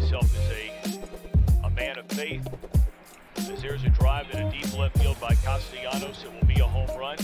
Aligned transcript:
myself 0.00 0.34
as 0.38 0.50
a, 0.50 1.66
a 1.66 1.70
man 1.70 1.98
of 1.98 2.06
faith. 2.06 2.46
As 3.36 3.60
there's 3.60 3.84
a 3.84 3.90
drive 3.90 4.30
in 4.30 4.46
a 4.46 4.50
deep 4.50 4.78
left 4.78 4.98
field 4.98 5.20
by 5.20 5.34
Castellanos, 5.34 6.24
it 6.24 6.32
will 6.32 6.46
be 6.46 6.60
a 6.60 6.64
home 6.64 6.88
run. 6.98 7.18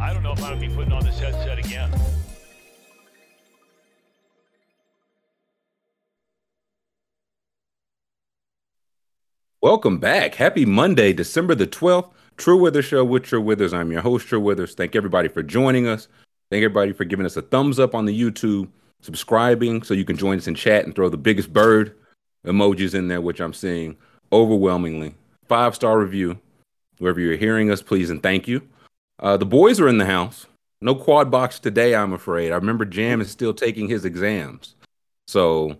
I 0.00 0.12
don't 0.12 0.22
know 0.22 0.32
if 0.32 0.42
I'm 0.42 0.58
going 0.58 0.60
to 0.60 0.68
be 0.68 0.74
putting 0.74 0.92
on 0.92 1.04
this 1.04 1.18
headset 1.18 1.58
again. 1.58 1.90
Welcome 9.62 9.98
back. 9.98 10.34
Happy 10.34 10.66
Monday, 10.66 11.12
December 11.12 11.54
the 11.54 11.66
12th. 11.66 12.10
True 12.36 12.60
Withers 12.60 12.84
Show 12.84 13.02
with 13.04 13.22
True 13.22 13.40
Withers. 13.40 13.72
I'm 13.72 13.90
your 13.90 14.02
host, 14.02 14.28
True 14.28 14.38
Withers. 14.40 14.74
Thank 14.74 14.94
everybody 14.94 15.28
for 15.28 15.42
joining 15.42 15.88
us. 15.88 16.08
Thank 16.50 16.62
everybody 16.62 16.92
for 16.92 17.04
giving 17.04 17.24
us 17.24 17.38
a 17.38 17.42
thumbs 17.42 17.80
up 17.80 17.94
on 17.94 18.04
the 18.04 18.20
YouTube, 18.20 18.68
subscribing 19.00 19.82
so 19.82 19.94
you 19.94 20.04
can 20.04 20.16
join 20.16 20.38
us 20.38 20.46
in 20.46 20.54
chat 20.54 20.84
and 20.84 20.94
throw 20.94 21.08
the 21.08 21.16
biggest 21.16 21.52
bird 21.52 21.94
emojis 22.44 22.94
in 22.94 23.08
there, 23.08 23.20
which 23.20 23.40
I'm 23.40 23.52
seeing 23.52 23.96
overwhelmingly. 24.32 25.14
Five 25.48 25.74
star 25.74 25.98
review. 25.98 26.38
Wherever 26.98 27.20
you're 27.20 27.36
hearing 27.36 27.70
us, 27.70 27.82
please 27.82 28.08
and 28.08 28.22
thank 28.22 28.48
you. 28.48 28.62
Uh, 29.18 29.36
the 29.36 29.46
boys 29.46 29.80
are 29.80 29.88
in 29.88 29.98
the 29.98 30.06
house. 30.06 30.46
No 30.80 30.94
quad 30.94 31.30
box 31.30 31.58
today, 31.58 31.94
I'm 31.94 32.12
afraid. 32.12 32.52
I 32.52 32.56
remember 32.56 32.84
Jam 32.84 33.20
is 33.20 33.30
still 33.30 33.52
taking 33.52 33.88
his 33.88 34.04
exams. 34.04 34.74
So 35.26 35.76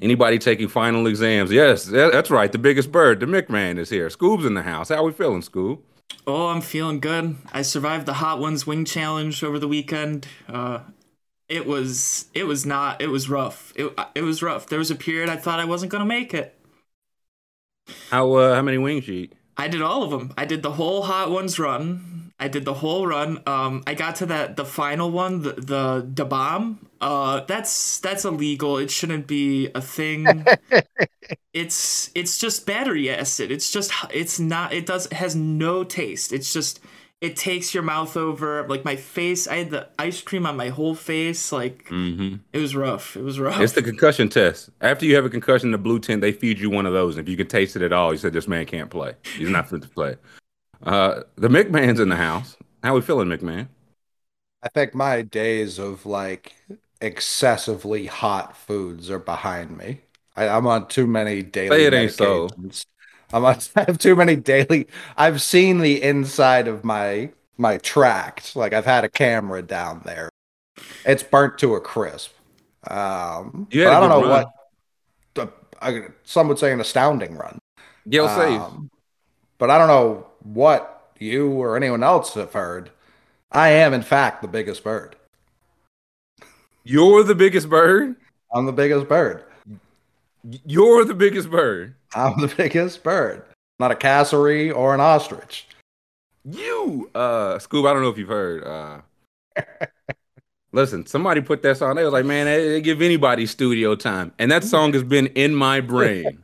Anybody 0.00 0.38
taking 0.38 0.68
final 0.68 1.06
exams? 1.06 1.50
Yes, 1.50 1.84
that's 1.84 2.30
right. 2.30 2.52
The 2.52 2.58
biggest 2.58 2.92
bird, 2.92 3.20
the 3.20 3.26
McMahon, 3.26 3.78
is 3.78 3.88
here. 3.88 4.08
Scoob's 4.08 4.44
in 4.44 4.54
the 4.54 4.62
house. 4.62 4.90
How 4.90 5.02
we 5.02 5.12
feeling, 5.12 5.40
Scoob? 5.40 5.78
Oh, 6.26 6.48
I'm 6.48 6.60
feeling 6.60 7.00
good. 7.00 7.36
I 7.52 7.62
survived 7.62 8.04
the 8.04 8.14
Hot 8.14 8.38
Ones 8.38 8.66
Wing 8.66 8.84
Challenge 8.84 9.42
over 9.42 9.58
the 9.58 9.68
weekend. 9.68 10.26
Uh, 10.48 10.80
it 11.48 11.66
was 11.66 12.26
it 12.34 12.44
was 12.44 12.66
not 12.66 13.00
it 13.00 13.08
was 13.08 13.28
rough. 13.28 13.72
It 13.76 13.92
it 14.14 14.22
was 14.22 14.42
rough. 14.42 14.66
There 14.66 14.78
was 14.78 14.90
a 14.90 14.96
period 14.96 15.28
I 15.28 15.36
thought 15.36 15.60
I 15.60 15.64
wasn't 15.64 15.92
gonna 15.92 16.04
make 16.04 16.34
it. 16.34 16.54
How 18.10 18.32
uh, 18.34 18.54
how 18.54 18.62
many 18.62 18.78
wings 18.78 19.06
you 19.08 19.14
eat? 19.14 19.32
I 19.56 19.68
did 19.68 19.82
all 19.82 20.02
of 20.02 20.10
them. 20.10 20.32
I 20.36 20.44
did 20.44 20.62
the 20.62 20.72
whole 20.72 21.02
Hot 21.02 21.30
Ones 21.30 21.58
run. 21.58 22.32
I 22.38 22.48
did 22.48 22.66
the 22.66 22.74
whole 22.74 23.06
run. 23.06 23.42
Um, 23.46 23.82
I 23.86 23.94
got 23.94 24.16
to 24.16 24.26
that 24.26 24.56
the 24.56 24.64
final 24.64 25.10
one, 25.10 25.42
the 25.42 25.52
the, 25.52 26.10
the 26.14 26.24
bomb. 26.24 26.86
Uh, 27.00 27.40
that's 27.46 27.98
that's 28.00 28.24
illegal. 28.24 28.76
It 28.76 28.90
shouldn't 28.90 29.26
be 29.26 29.70
a 29.74 29.80
thing. 29.80 30.44
it's 31.54 32.10
it's 32.14 32.38
just 32.38 32.66
battery 32.66 33.08
acid. 33.08 33.50
It's 33.50 33.70
just 33.70 33.92
it's 34.10 34.38
not. 34.38 34.74
It 34.74 34.84
does 34.84 35.06
it 35.06 35.14
has 35.14 35.34
no 35.34 35.84
taste. 35.84 36.32
It's 36.32 36.52
just 36.52 36.80
it 37.20 37.36
takes 37.36 37.72
your 37.72 37.82
mouth 37.82 38.16
over. 38.16 38.66
Like 38.68 38.84
my 38.84 38.96
face, 38.96 39.48
I 39.48 39.56
had 39.56 39.70
the 39.70 39.88
ice 39.98 40.20
cream 40.20 40.46
on 40.46 40.56
my 40.56 40.68
whole 40.68 40.94
face. 40.94 41.52
Like 41.52 41.84
mm-hmm. 41.86 42.36
it 42.52 42.58
was 42.58 42.76
rough. 42.76 43.16
It 43.16 43.22
was 43.22 43.40
rough. 43.40 43.60
It's 43.60 43.72
the 43.72 43.82
concussion 43.82 44.28
test. 44.28 44.70
After 44.80 45.06
you 45.06 45.14
have 45.16 45.24
a 45.24 45.30
concussion, 45.30 45.70
the 45.70 45.78
blue 45.78 45.98
tent 45.98 46.20
they 46.20 46.32
feed 46.32 46.58
you 46.58 46.70
one 46.70 46.86
of 46.86 46.92
those. 46.92 47.16
And 47.16 47.26
if 47.26 47.30
you 47.30 47.36
can 47.36 47.48
taste 47.48 47.76
it 47.76 47.82
at 47.82 47.92
all, 47.92 48.12
you 48.12 48.18
said 48.18 48.32
this 48.32 48.48
man 48.48 48.66
can't 48.66 48.90
play. 48.90 49.14
He's 49.36 49.48
not 49.48 49.68
fit 49.68 49.82
to 49.82 49.88
play. 49.88 50.16
Uh, 50.82 51.22
the 51.36 51.48
McMahon's 51.48 52.00
in 52.00 52.08
the 52.08 52.16
house. 52.16 52.56
How 52.82 52.94
we 52.94 53.00
feeling, 53.00 53.28
McMahon? 53.28 53.68
I 54.62 54.68
think 54.68 54.94
my 54.94 55.22
days 55.22 55.78
of 55.78 56.06
like 56.06 56.54
excessively 57.00 58.06
hot 58.06 58.56
foods 58.56 59.10
are 59.10 59.18
behind 59.18 59.76
me. 59.76 60.00
I, 60.36 60.46
am 60.46 60.66
on 60.66 60.88
too 60.88 61.06
many 61.06 61.42
daily. 61.42 61.76
Say 61.76 61.84
it 61.86 61.94
ain't 61.94 62.12
so. 62.12 62.48
I'm 63.32 63.44
on, 63.44 63.58
I 63.76 63.82
have 63.82 63.98
too 63.98 64.16
many 64.16 64.36
daily. 64.36 64.86
I've 65.16 65.42
seen 65.42 65.78
the 65.78 66.02
inside 66.02 66.68
of 66.68 66.84
my 66.84 67.30
my 67.58 67.78
tract. 67.78 68.56
Like 68.56 68.72
I've 68.72 68.84
had 68.84 69.04
a 69.04 69.08
camera 69.08 69.62
down 69.62 70.02
there. 70.04 70.28
It's 71.04 71.22
burnt 71.22 71.58
to 71.58 71.74
a 71.74 71.80
crisp. 71.80 72.32
Um, 72.88 73.66
but 73.70 73.86
I 73.86 74.00
don't 74.00 74.08
know 74.08 74.22
run. 74.22 74.44
what. 74.44 74.52
I, 75.82 76.06
some 76.24 76.48
would 76.48 76.58
say 76.58 76.72
an 76.72 76.80
astounding 76.80 77.36
run. 77.36 77.58
Yeah, 78.06 78.22
um, 78.22 78.88
But 79.58 79.70
I 79.70 79.76
don't 79.76 79.88
know 79.88 80.26
what 80.42 81.10
you 81.18 81.50
or 81.50 81.76
anyone 81.76 82.02
else 82.02 82.34
have 82.34 82.52
heard, 82.52 82.90
I 83.52 83.68
am 83.70 83.92
in 83.92 84.02
fact 84.02 84.42
the 84.42 84.48
biggest 84.48 84.82
bird. 84.84 85.16
You're 86.84 87.24
the 87.24 87.34
biggest 87.34 87.68
bird? 87.68 88.16
I'm 88.54 88.66
the 88.66 88.72
biggest 88.72 89.08
bird. 89.08 89.44
You're 90.64 91.04
the 91.04 91.14
biggest 91.14 91.50
bird. 91.50 91.94
I'm 92.16 92.40
the 92.40 92.48
biggest 92.56 93.02
bird. 93.02 93.44
Not 93.78 93.90
a 93.90 93.96
cassowary 93.96 94.70
or 94.70 94.94
an 94.94 95.00
ostrich. 95.00 95.68
You, 96.44 97.10
uh, 97.14 97.56
Scoob, 97.58 97.88
I 97.88 97.92
don't 97.92 98.02
know 98.02 98.08
if 98.08 98.18
you've 98.18 98.28
heard. 98.28 98.64
Uh, 98.64 99.00
listen, 100.72 101.06
somebody 101.06 101.40
put 101.40 101.62
that 101.62 101.76
song. 101.76 101.96
They 101.96 102.04
was 102.04 102.12
like, 102.12 102.24
man, 102.24 102.46
they, 102.46 102.80
give 102.80 103.02
anybody 103.02 103.46
studio 103.46 103.94
time. 103.94 104.32
And 104.38 104.50
that 104.50 104.64
song 104.64 104.92
has 104.94 105.02
been 105.02 105.26
in 105.28 105.54
my 105.54 105.80
brain 105.80 106.42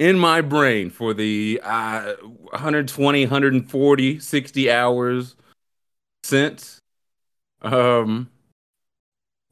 in 0.00 0.18
my 0.18 0.40
brain 0.40 0.88
for 0.90 1.12
the 1.12 1.60
uh, 1.62 2.14
120, 2.22 3.26
140, 3.26 4.18
60 4.18 4.70
hours 4.70 5.36
since. 6.24 6.80
Um, 7.60 8.30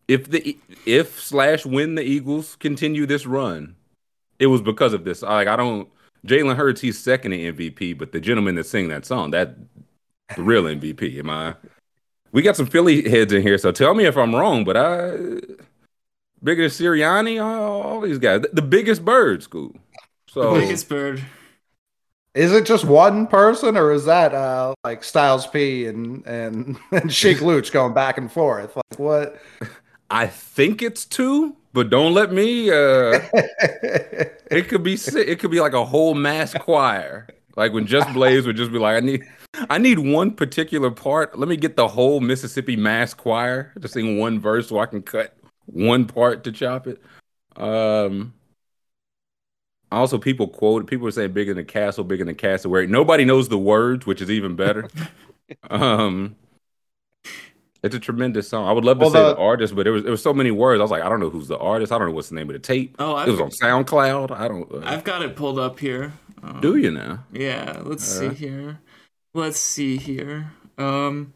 if 0.08 0.30
the 0.30 0.56
if 0.86 1.20
slash 1.20 1.66
when 1.66 1.94
the 1.94 2.02
Eagles 2.02 2.56
continue 2.56 3.04
this 3.04 3.26
run, 3.26 3.76
it 4.38 4.46
was 4.46 4.62
because 4.62 4.92
of 4.92 5.04
this. 5.04 5.22
Like 5.22 5.48
I 5.48 5.56
don't 5.56 5.88
Jalen 6.26 6.56
Hurts, 6.56 6.80
he's 6.80 6.98
second 6.98 7.32
in 7.32 7.54
MVP, 7.54 7.96
but 7.96 8.12
the 8.12 8.20
gentleman 8.20 8.54
that 8.56 8.66
sing 8.66 8.88
that 8.88 9.06
song, 9.06 9.30
that 9.30 9.56
the 10.36 10.42
real 10.42 10.62
MVP. 10.64 11.18
Am 11.18 11.30
I? 11.30 11.54
We 12.32 12.42
got 12.42 12.56
some 12.56 12.66
Philly 12.66 13.08
heads 13.08 13.32
in 13.32 13.42
here, 13.42 13.56
so 13.56 13.72
tell 13.72 13.94
me 13.94 14.04
if 14.04 14.16
I'm 14.16 14.34
wrong. 14.34 14.64
But 14.64 14.76
I 14.76 15.10
bigger 16.42 16.62
than 16.62 16.70
Sirianni, 16.70 17.42
all, 17.42 17.82
all 17.82 18.00
these 18.00 18.18
guys, 18.18 18.42
the, 18.42 18.50
the 18.52 18.62
biggest 18.62 19.04
bird 19.04 19.42
school. 19.42 19.74
So 20.28 20.54
the 20.54 20.60
biggest 20.60 20.88
bird. 20.88 21.24
Is 22.34 22.52
it 22.52 22.66
just 22.66 22.84
one 22.84 23.26
person, 23.26 23.76
or 23.76 23.92
is 23.92 24.04
that 24.04 24.34
uh, 24.34 24.74
like 24.84 25.02
Styles 25.02 25.46
P 25.46 25.86
and 25.86 26.24
and 26.26 26.76
and 26.92 27.12
Sheek 27.12 27.40
Louch 27.40 27.72
going 27.72 27.94
back 27.94 28.18
and 28.18 28.30
forth? 28.30 28.76
Like 28.76 28.98
what? 28.98 29.40
I 30.10 30.26
think 30.26 30.82
it's 30.82 31.04
two, 31.04 31.56
but 31.72 31.90
don't 31.90 32.14
let 32.14 32.32
me. 32.32 32.70
Uh, 32.70 33.20
it 34.50 34.68
could 34.68 34.82
be 34.82 34.94
it 34.94 35.38
could 35.38 35.50
be 35.50 35.60
like 35.60 35.74
a 35.74 35.84
whole 35.84 36.14
mass 36.14 36.54
choir. 36.54 37.28
Like 37.56 37.72
when 37.72 37.86
Just 37.86 38.12
Blaze 38.12 38.46
would 38.46 38.56
just 38.56 38.72
be 38.72 38.78
like, 38.78 38.96
I 38.96 39.00
need 39.00 39.24
I 39.68 39.78
need 39.78 39.98
one 39.98 40.30
particular 40.32 40.90
part. 40.90 41.38
Let 41.38 41.48
me 41.48 41.56
get 41.56 41.76
the 41.76 41.88
whole 41.88 42.20
Mississippi 42.20 42.76
mass 42.76 43.14
choir 43.14 43.72
to 43.80 43.88
sing 43.88 44.18
one 44.18 44.38
verse 44.38 44.68
so 44.68 44.78
I 44.78 44.86
can 44.86 45.02
cut 45.02 45.36
one 45.66 46.06
part 46.06 46.44
to 46.44 46.52
chop 46.52 46.86
it. 46.86 47.02
Um 47.56 48.34
also 49.90 50.18
people 50.18 50.48
quote 50.48 50.86
people 50.86 51.06
are 51.08 51.10
saying 51.10 51.32
bigger 51.32 51.54
than 51.54 51.64
castle, 51.64 52.04
bigger 52.04 52.24
than 52.24 52.34
castle. 52.34 52.70
Where 52.70 52.86
nobody 52.86 53.24
knows 53.24 53.48
the 53.48 53.58
words, 53.58 54.06
which 54.06 54.22
is 54.22 54.30
even 54.30 54.54
better. 54.54 54.88
um, 55.70 56.36
it's 57.82 57.94
a 57.94 58.00
tremendous 58.00 58.48
song. 58.48 58.66
I 58.66 58.72
would 58.72 58.84
love 58.84 58.98
to 58.98 59.04
well, 59.04 59.10
say 59.10 59.22
the, 59.22 59.34
the, 59.34 59.40
artist, 59.40 59.74
but 59.74 59.84
there 59.84 59.92
was 59.92 60.02
there 60.02 60.10
was 60.10 60.22
so 60.22 60.34
many 60.34 60.50
words. 60.50 60.80
I 60.80 60.82
was 60.82 60.90
like, 60.90 61.02
I 61.02 61.08
don't 61.08 61.20
know 61.20 61.30
who's 61.30 61.48
the 61.48 61.58
artist. 61.58 61.92
I 61.92 61.98
don't 61.98 62.08
know 62.08 62.14
what's 62.14 62.28
the 62.28 62.34
name 62.34 62.48
of 62.48 62.54
the 62.54 62.58
tape. 62.58 62.96
Oh, 62.98 63.14
I've, 63.14 63.28
it 63.28 63.32
was 63.32 63.40
on 63.40 63.50
SoundCloud. 63.50 64.32
I 64.32 64.48
don't. 64.48 64.70
Uh, 64.72 64.80
I've 64.84 65.04
got 65.04 65.22
it 65.22 65.36
pulled 65.36 65.58
up 65.58 65.78
here. 65.78 66.12
Um, 66.42 66.60
do 66.60 66.76
you 66.76 66.90
now? 66.90 67.24
Yeah. 67.32 67.80
Let's 67.84 68.16
uh, 68.16 68.30
see 68.30 68.34
here. 68.34 68.80
Let's 69.34 69.58
see 69.58 69.96
here. 69.96 70.52
Um, 70.76 71.34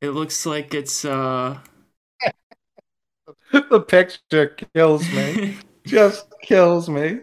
it 0.00 0.10
looks 0.10 0.46
like 0.46 0.72
it's 0.74 1.04
uh. 1.04 1.58
the 3.52 3.80
picture 3.80 4.56
kills 4.74 5.08
me. 5.10 5.56
Just 5.84 6.26
kills 6.42 6.88
me. 6.88 7.20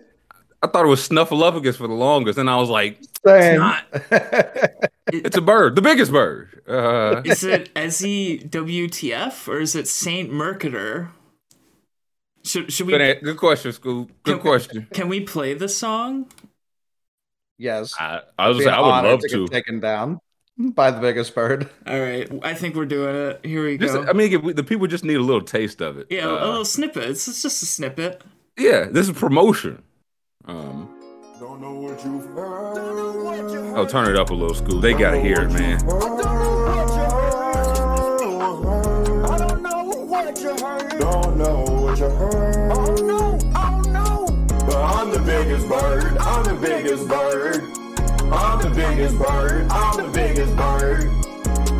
I 0.61 0.67
thought 0.67 0.85
it 0.85 0.89
was 0.89 1.07
Snuffleupagus 1.07 1.77
for 1.77 1.87
the 1.87 1.93
longest, 1.93 2.37
and 2.37 2.49
I 2.49 2.57
was 2.57 2.69
like, 2.69 2.99
Same. 3.25 3.53
it's 3.53 3.59
not. 3.59 4.91
it's 5.13 5.37
a 5.37 5.41
bird, 5.41 5.75
the 5.75 5.81
biggest 5.81 6.11
bird. 6.11 6.61
Uh, 6.67 7.21
is 7.25 7.43
it 7.43 7.73
Ezzy 7.73 8.49
WTF 8.49 9.47
or 9.47 9.59
is 9.59 9.75
it 9.75 9.87
Saint 9.87 10.31
Mercator? 10.31 11.11
Should 12.43 12.71
should 12.71 12.87
we? 12.87 12.93
Good, 12.93 13.21
good 13.21 13.37
question, 13.37 13.73
School. 13.73 14.05
Good 14.23 14.35
can, 14.35 14.39
question. 14.39 14.87
Can 14.93 15.09
we 15.09 15.21
play 15.21 15.53
the 15.53 15.67
song? 15.67 16.31
Yes. 17.57 17.93
I, 17.99 18.21
I 18.37 18.47
was. 18.47 18.65
I 18.65 18.79
would 18.79 18.87
love 18.87 19.19
to. 19.19 19.27
to. 19.27 19.47
Taken 19.47 19.79
down 19.81 20.19
by 20.57 20.91
the 20.91 20.99
biggest 20.99 21.35
bird. 21.35 21.69
All 21.87 21.99
right, 21.99 22.29
I 22.43 22.53
think 22.53 22.75
we're 22.75 22.85
doing 22.85 23.15
it. 23.15 23.45
Here 23.45 23.65
we 23.65 23.77
just, 23.77 23.93
go. 23.93 24.05
I 24.05 24.13
mean, 24.13 24.55
the 24.55 24.63
people 24.63 24.87
just 24.87 25.03
need 25.03 25.15
a 25.15 25.21
little 25.21 25.41
taste 25.41 25.81
of 25.81 25.97
it. 25.97 26.07
Yeah, 26.09 26.27
uh, 26.27 26.45
a 26.45 26.47
little 26.47 26.65
snippet. 26.65 27.03
It's, 27.03 27.27
it's 27.27 27.41
just 27.41 27.63
a 27.63 27.65
snippet. 27.65 28.23
Yeah, 28.57 28.85
this 28.85 29.07
is 29.07 29.17
promotion. 29.17 29.83
Um, 30.45 30.98
Don't 31.39 31.61
know 31.61 31.71
what 31.71 32.03
you've 32.03 32.25
heard. 32.35 33.77
Oh, 33.77 33.85
turn 33.85 34.09
it 34.09 34.17
up 34.17 34.29
a 34.29 34.33
little, 34.33 34.53
school. 34.53 34.81
They 34.81 34.91
gotta 34.91 35.21
hear 35.21 35.39
it, 35.39 35.49
man. 35.51 35.77
I 35.77 35.85
don't 39.37 39.61
know 39.61 39.85
what 39.85 40.37
you 40.41 40.49
heard. 40.57 40.99
Don't 40.99 41.37
know 41.37 41.63
what 41.63 41.97
you 41.97 42.09
heard. 42.09 42.71
Oh 42.73 42.93
no, 42.95 43.39
oh 43.55 43.81
no. 43.87 44.27
But 44.65 44.75
I'm 44.75 45.11
the 45.11 45.19
biggest 45.19 45.69
bird. 45.69 46.17
I'm 46.17 46.43
the 46.43 46.55
biggest 46.55 47.07
bird. 47.07 47.63
I'm 48.33 48.61
the 48.61 48.69
biggest 48.75 49.17
bird. 49.17 49.71
I'm 49.71 49.95
the 49.95 50.09
biggest 50.11 50.55
bird. 50.57 51.09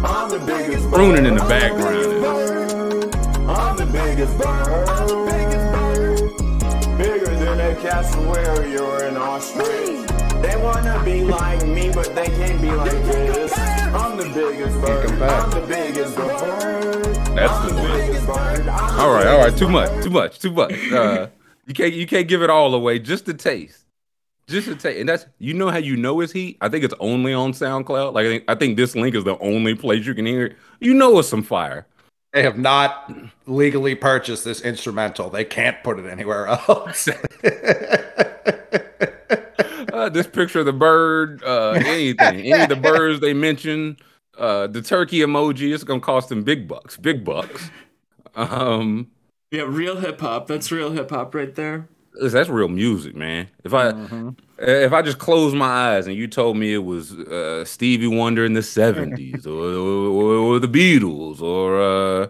I'm 0.05 0.29
the 0.29 0.39
biggest 0.39 0.83
bird. 0.85 0.93
Pruning 0.93 1.25
in 1.25 1.35
the 1.35 1.41
background. 1.41 2.23
I'm 3.49 3.75
the 3.75 3.85
biggest 3.87 4.37
bird. 4.37 5.58
Bigger 7.59 7.81
than 7.81 8.03
swear 8.05 8.67
you're 8.67 9.03
an 9.03 9.17
ostrich. 9.17 10.07
They 10.41 10.55
wanna 10.63 11.01
be 11.03 11.25
like 11.25 11.67
me, 11.67 11.91
but 11.93 12.15
they 12.15 12.27
can't 12.27 12.61
be 12.61 12.71
like 12.71 12.89
this. 12.89 13.51
I'm 13.57 14.15
the 14.15 14.31
biggest 14.33 14.79
bird. 14.79 15.21
I'm 15.21 15.49
the 15.51 15.67
biggest 15.67 16.15
bird. 16.15 17.15
That's 17.35 17.65
the, 17.65 17.73
the 17.73 17.81
biggest 17.81 18.25
bird. 18.25 18.67
All 18.69 19.13
right, 19.13 19.27
all 19.27 19.39
right. 19.39 19.57
Too 19.57 19.67
much. 19.67 20.01
Too 20.01 20.09
much. 20.09 20.39
Too 20.39 20.53
much. 20.53 20.71
Uh, 20.89 21.27
you 21.67 21.73
can't. 21.73 21.93
You 21.93 22.07
can't 22.07 22.29
give 22.29 22.41
it 22.41 22.49
all 22.49 22.73
away. 22.73 22.97
Just 22.97 23.27
a 23.27 23.33
taste. 23.33 23.83
Just 24.47 24.69
a 24.69 24.75
taste. 24.75 24.97
And 24.97 25.09
that's 25.09 25.25
you 25.37 25.53
know 25.53 25.69
how 25.69 25.79
you 25.79 25.97
know 25.97 26.21
it's 26.21 26.31
heat. 26.31 26.57
I 26.61 26.69
think 26.69 26.85
it's 26.85 26.95
only 27.01 27.33
on 27.33 27.51
SoundCloud. 27.51 28.13
Like 28.13 28.25
I 28.25 28.29
think, 28.29 28.43
I 28.47 28.55
think 28.55 28.77
this 28.77 28.95
link 28.95 29.15
is 29.15 29.25
the 29.25 29.37
only 29.39 29.75
place 29.75 30.05
you 30.05 30.13
can 30.13 30.25
hear 30.25 30.45
it. 30.45 30.57
You 30.79 30.93
know 30.93 31.19
it's 31.19 31.27
some 31.27 31.43
fire. 31.43 31.85
They 32.33 32.43
have 32.43 32.57
not 32.57 33.11
legally 33.47 33.95
purchased 33.95 34.45
this 34.45 34.61
instrumental. 34.61 35.29
They 35.31 35.45
can't 35.45 35.83
put 35.83 35.99
it 35.99 36.05
anywhere 36.05 36.45
else. 36.47 37.07
uh, 39.91 40.09
this 40.09 40.27
picture 40.27 40.59
of 40.59 40.67
the 40.67 40.73
bird, 40.73 41.43
uh, 41.43 41.71
anything, 41.71 42.41
any 42.41 42.61
of 42.61 42.69
the 42.69 42.75
birds 42.75 43.19
they 43.19 43.33
mention, 43.33 43.97
uh, 44.37 44.67
the 44.67 44.83
turkey 44.83 45.19
emoji, 45.19 45.73
it's 45.73 45.83
gonna 45.83 45.99
cost 45.99 46.29
them 46.29 46.43
big 46.43 46.67
bucks, 46.67 46.97
big 46.97 47.25
bucks. 47.25 47.71
Um, 48.35 49.09
yeah, 49.51 49.63
real 49.63 49.97
hip 49.97 50.21
hop. 50.21 50.45
That's 50.47 50.71
real 50.71 50.91
hip 50.91 51.09
hop 51.09 51.33
right 51.33 51.53
there. 51.55 51.89
That's 52.21 52.49
real 52.49 52.67
music, 52.67 53.15
man. 53.15 53.47
If 53.63 53.73
I 53.73 53.91
mm-hmm. 53.91 54.29
if 54.57 54.91
I 54.91 55.01
just 55.01 55.19
close 55.19 55.53
my 55.53 55.95
eyes 55.95 56.07
and 56.07 56.15
you 56.15 56.27
told 56.27 56.57
me 56.57 56.73
it 56.73 56.83
was 56.83 57.13
uh, 57.13 57.63
Stevie 57.65 58.07
Wonder 58.07 58.45
in 58.45 58.53
the 58.53 58.63
seventies 58.63 59.47
or, 59.47 59.63
or, 59.63 60.35
or, 60.35 60.59
the 60.59 60.67
Beatles 60.67 61.41
or 61.41 61.81
uh, 61.81 62.27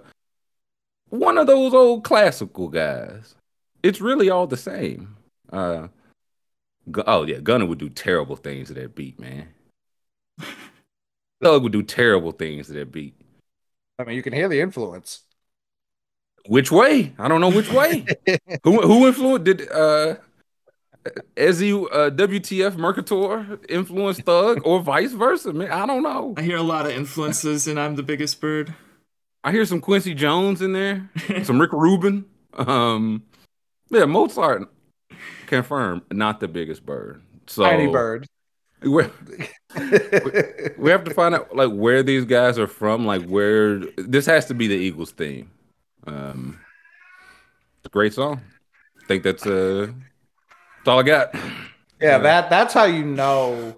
one 1.09 1.37
of 1.37 1.47
those 1.47 1.73
old 1.73 2.03
classical 2.03 2.67
guys, 2.69 3.35
it's 3.83 4.01
really 4.01 4.29
all 4.29 4.47
the 4.47 4.57
same. 4.57 5.15
Uh, 5.51 5.87
oh 7.07 7.25
yeah, 7.25 7.39
Gunna 7.39 7.65
would 7.65 7.79
do 7.79 7.89
terrible 7.89 8.35
things 8.35 8.67
to 8.67 8.75
that 8.75 8.95
beat, 8.95 9.19
man. 9.19 9.47
Thug 11.41 11.63
would 11.63 11.71
do 11.71 11.83
terrible 11.83 12.31
things 12.31 12.67
to 12.67 12.73
that 12.73 12.91
beat. 12.91 13.15
I 13.97 14.03
mean, 14.03 14.15
you 14.15 14.23
can 14.23 14.33
hear 14.33 14.47
the 14.47 14.61
influence. 14.61 15.23
Which 16.47 16.71
way? 16.71 17.13
I 17.17 17.27
don't 17.27 17.41
know 17.41 17.51
which 17.51 17.71
way. 17.71 18.05
who 18.63 18.81
who 18.81 19.07
influenced 19.07 19.43
did 19.43 19.71
uh 19.71 20.15
Ezzy 21.35 21.73
uh, 21.73 22.09
WTF 22.11 22.75
Mercator 22.75 23.59
influence 23.69 24.19
Thug 24.19 24.61
or 24.65 24.81
vice 24.81 25.13
versa? 25.13 25.53
Man, 25.53 25.71
I 25.71 25.85
don't 25.85 26.03
know. 26.03 26.33
I 26.37 26.41
hear 26.41 26.57
a 26.57 26.63
lot 26.63 26.85
of 26.85 26.91
influences 26.91 27.67
and 27.67 27.79
I'm 27.79 27.95
the 27.95 28.03
biggest 28.03 28.41
bird. 28.41 28.73
I 29.43 29.51
hear 29.51 29.65
some 29.65 29.79
Quincy 29.79 30.13
Jones 30.13 30.61
in 30.61 30.73
there, 30.73 31.09
some 31.43 31.59
Rick 31.59 31.71
Rubin. 31.71 32.25
Um 32.53 33.23
yeah, 33.89 34.05
Mozart 34.05 34.69
confirmed 35.47 36.01
not 36.11 36.39
the 36.39 36.47
biggest 36.47 36.85
bird. 36.85 37.21
So 37.47 37.63
tiny 37.63 37.87
bird. 37.87 38.27
we 38.81 38.89
we 40.77 40.89
have 40.89 41.03
to 41.03 41.13
find 41.13 41.35
out 41.35 41.55
like 41.55 41.71
where 41.71 42.03
these 42.03 42.25
guys 42.25 42.59
are 42.59 42.67
from, 42.67 43.05
like 43.05 43.25
where 43.25 43.79
this 43.97 44.25
has 44.25 44.45
to 44.47 44.53
be 44.53 44.67
the 44.67 44.75
Eagles 44.75 45.11
theme. 45.11 45.49
Um, 46.07 46.59
great 47.91 48.13
song. 48.13 48.41
I 49.01 49.05
think 49.07 49.23
that's 49.23 49.45
uh, 49.45 49.87
that's 50.77 50.87
all 50.87 50.99
I 50.99 51.03
got. 51.03 51.35
Yeah, 52.01 52.15
uh, 52.15 52.19
that 52.19 52.49
that's 52.49 52.73
how 52.73 52.85
you 52.85 53.03
know, 53.03 53.75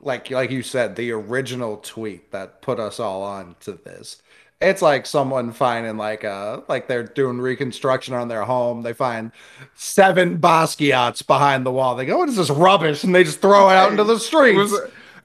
like 0.00 0.30
like 0.30 0.50
you 0.50 0.62
said, 0.62 0.96
the 0.96 1.12
original 1.12 1.78
tweet 1.78 2.30
that 2.32 2.62
put 2.62 2.78
us 2.78 3.00
all 3.00 3.22
on 3.22 3.56
to 3.60 3.72
this. 3.72 4.22
It's 4.60 4.80
like 4.80 5.04
someone 5.04 5.52
finding 5.52 5.96
like 5.96 6.24
uh 6.24 6.60
like 6.68 6.88
they're 6.88 7.02
doing 7.02 7.38
reconstruction 7.38 8.14
on 8.14 8.28
their 8.28 8.44
home. 8.44 8.82
They 8.82 8.92
find 8.92 9.32
seven 9.74 10.38
Basquiat's 10.38 11.22
behind 11.22 11.66
the 11.66 11.72
wall. 11.72 11.96
They 11.96 12.06
go, 12.06 12.18
"What 12.18 12.28
is 12.28 12.36
this 12.36 12.50
rubbish?" 12.50 13.04
And 13.04 13.14
they 13.14 13.24
just 13.24 13.40
throw 13.40 13.68
it 13.70 13.74
out 13.74 13.90
into 13.90 14.04
the 14.04 14.18
streets. 14.18 14.72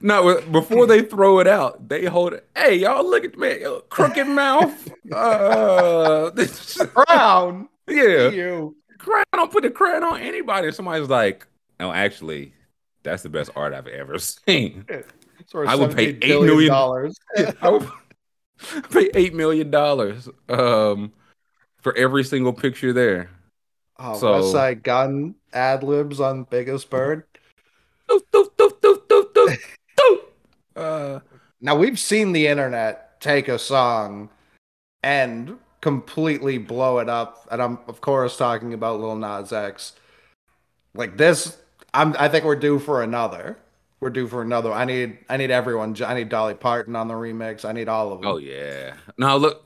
No, 0.02 0.40
before 0.50 0.86
they 0.86 1.02
throw 1.02 1.40
it 1.40 1.46
out, 1.46 1.88
they 1.88 2.06
hold 2.06 2.32
it. 2.32 2.46
Hey, 2.56 2.76
y'all, 2.76 3.08
look 3.08 3.24
at 3.24 3.36
me, 3.36 3.62
crooked 3.90 4.26
mouth. 4.26 4.90
Uh, 5.12 6.30
crown. 6.94 7.68
Yeah, 7.86 8.30
you. 8.30 8.76
crown. 8.98 9.24
Don't 9.34 9.52
put 9.52 9.62
the 9.62 9.70
crown 9.70 10.02
on 10.02 10.20
anybody. 10.20 10.72
Somebody's 10.72 11.08
like, 11.08 11.46
no, 11.78 11.92
actually, 11.92 12.54
that's 13.02 13.22
the 13.22 13.28
best 13.28 13.50
art 13.54 13.74
I've 13.74 13.88
ever 13.88 14.18
seen. 14.18 14.86
I 15.54 15.74
would 15.74 15.94
pay 15.94 16.16
eight 16.22 16.40
million 16.40 16.70
dollars. 16.70 17.16
I 17.62 17.68
would 17.68 17.88
pay 18.90 19.10
eight 19.14 19.34
million 19.34 19.70
dollars 19.70 20.28
um, 20.48 21.12
for 21.78 21.94
every 21.96 22.24
single 22.24 22.52
picture 22.54 22.92
there. 22.92 23.30
Oh, 23.98 24.18
so, 24.18 24.26
Westside 24.32 24.82
Gunn 24.82 25.34
ad 25.52 25.82
libs 25.82 26.20
on 26.20 26.44
Biggest 26.44 26.88
Bird. 26.88 27.24
Uh, 30.76 31.20
now 31.60 31.76
we've 31.76 31.98
seen 31.98 32.32
the 32.32 32.46
internet 32.46 33.20
take 33.20 33.48
a 33.48 33.58
song 33.58 34.30
and 35.02 35.58
completely 35.80 36.58
blow 36.58 36.98
it 36.98 37.08
up, 37.08 37.46
and 37.50 37.62
I'm 37.62 37.78
of 37.86 38.00
course 38.00 38.36
talking 38.36 38.74
about 38.74 39.00
Lil 39.00 39.16
Nas 39.16 39.52
X. 39.52 39.92
Like 40.94 41.16
this, 41.16 41.56
I'm. 41.94 42.14
I 42.18 42.28
think 42.28 42.44
we're 42.44 42.56
due 42.56 42.78
for 42.78 43.02
another. 43.02 43.58
We're 44.00 44.10
due 44.10 44.26
for 44.26 44.42
another. 44.42 44.72
I 44.72 44.84
need. 44.84 45.18
I 45.28 45.36
need 45.36 45.50
everyone. 45.50 45.96
I 46.02 46.14
need 46.14 46.28
Dolly 46.28 46.54
Parton 46.54 46.96
on 46.96 47.08
the 47.08 47.14
remix. 47.14 47.64
I 47.64 47.72
need 47.72 47.88
all 47.88 48.12
of 48.12 48.20
them. 48.20 48.30
Oh 48.30 48.36
yeah. 48.38 48.94
Now 49.18 49.36
look, 49.36 49.62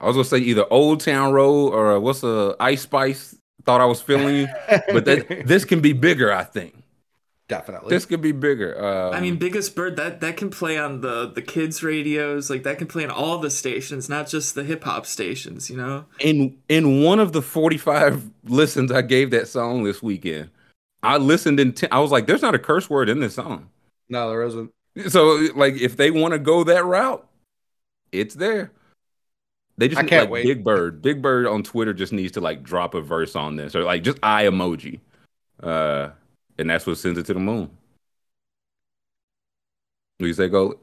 I 0.00 0.06
was 0.06 0.16
gonna 0.16 0.24
say 0.24 0.38
either 0.38 0.66
Old 0.70 1.00
Town 1.00 1.32
Road 1.32 1.72
or 1.72 1.98
what's 2.00 2.20
the 2.20 2.56
Ice 2.60 2.82
Spice. 2.82 3.36
Thought 3.64 3.80
I 3.80 3.86
was 3.86 4.00
feeling 4.00 4.36
you, 4.36 4.48
but 4.92 5.04
that, 5.06 5.42
this 5.46 5.64
can 5.64 5.80
be 5.80 5.92
bigger. 5.92 6.32
I 6.32 6.44
think. 6.44 6.82
Definitely. 7.48 7.90
This 7.90 8.06
could 8.06 8.20
be 8.20 8.32
bigger. 8.32 8.84
Um, 8.84 9.14
I 9.14 9.20
mean, 9.20 9.36
Biggest 9.36 9.76
Bird 9.76 9.94
that 9.96 10.20
that 10.20 10.36
can 10.36 10.50
play 10.50 10.76
on 10.78 11.00
the 11.00 11.30
the 11.30 11.42
kids 11.42 11.80
radios, 11.82 12.50
like 12.50 12.64
that 12.64 12.78
can 12.78 12.88
play 12.88 13.04
on 13.04 13.10
all 13.10 13.38
the 13.38 13.50
stations, 13.50 14.08
not 14.08 14.26
just 14.26 14.56
the 14.56 14.64
hip 14.64 14.82
hop 14.82 15.06
stations. 15.06 15.70
You 15.70 15.76
know. 15.76 16.06
In 16.18 16.58
in 16.68 17.02
one 17.04 17.20
of 17.20 17.32
the 17.32 17.42
forty 17.42 17.78
five 17.78 18.28
listens 18.44 18.90
I 18.90 19.02
gave 19.02 19.30
that 19.30 19.46
song 19.46 19.84
this 19.84 20.02
weekend, 20.02 20.50
I 21.04 21.18
listened 21.18 21.60
in. 21.60 21.72
Ten, 21.72 21.88
I 21.92 22.00
was 22.00 22.10
like, 22.10 22.26
"There's 22.26 22.42
not 22.42 22.56
a 22.56 22.58
curse 22.58 22.90
word 22.90 23.08
in 23.08 23.20
this 23.20 23.36
song." 23.36 23.70
No, 24.08 24.28
there 24.28 24.42
isn't. 24.42 24.72
So, 25.08 25.46
like, 25.54 25.74
if 25.74 25.96
they 25.96 26.10
want 26.10 26.32
to 26.32 26.38
go 26.38 26.64
that 26.64 26.84
route, 26.84 27.28
it's 28.12 28.34
there. 28.34 28.72
They 29.78 29.88
just 29.88 30.00
I 30.00 30.04
can't 30.04 30.22
like 30.22 30.30
wait. 30.30 30.46
Big 30.46 30.64
Bird. 30.64 31.02
Big 31.02 31.22
Bird 31.22 31.46
on 31.46 31.62
Twitter 31.62 31.92
just 31.92 32.12
needs 32.12 32.32
to 32.32 32.40
like 32.40 32.62
drop 32.62 32.94
a 32.94 33.00
verse 33.00 33.36
on 33.36 33.56
this 33.56 33.76
or 33.76 33.84
like 33.84 34.02
just 34.02 34.18
eye 34.22 34.44
emoji. 34.44 35.00
Uh 35.62 36.10
and 36.58 36.70
that's 36.70 36.86
what 36.86 36.98
sends 36.98 37.18
it 37.18 37.26
to 37.26 37.34
the 37.34 37.40
moon. 37.40 37.70
What 40.18 40.24
do 40.24 40.26
you 40.28 40.34
say, 40.34 40.48
Gold? 40.48 40.76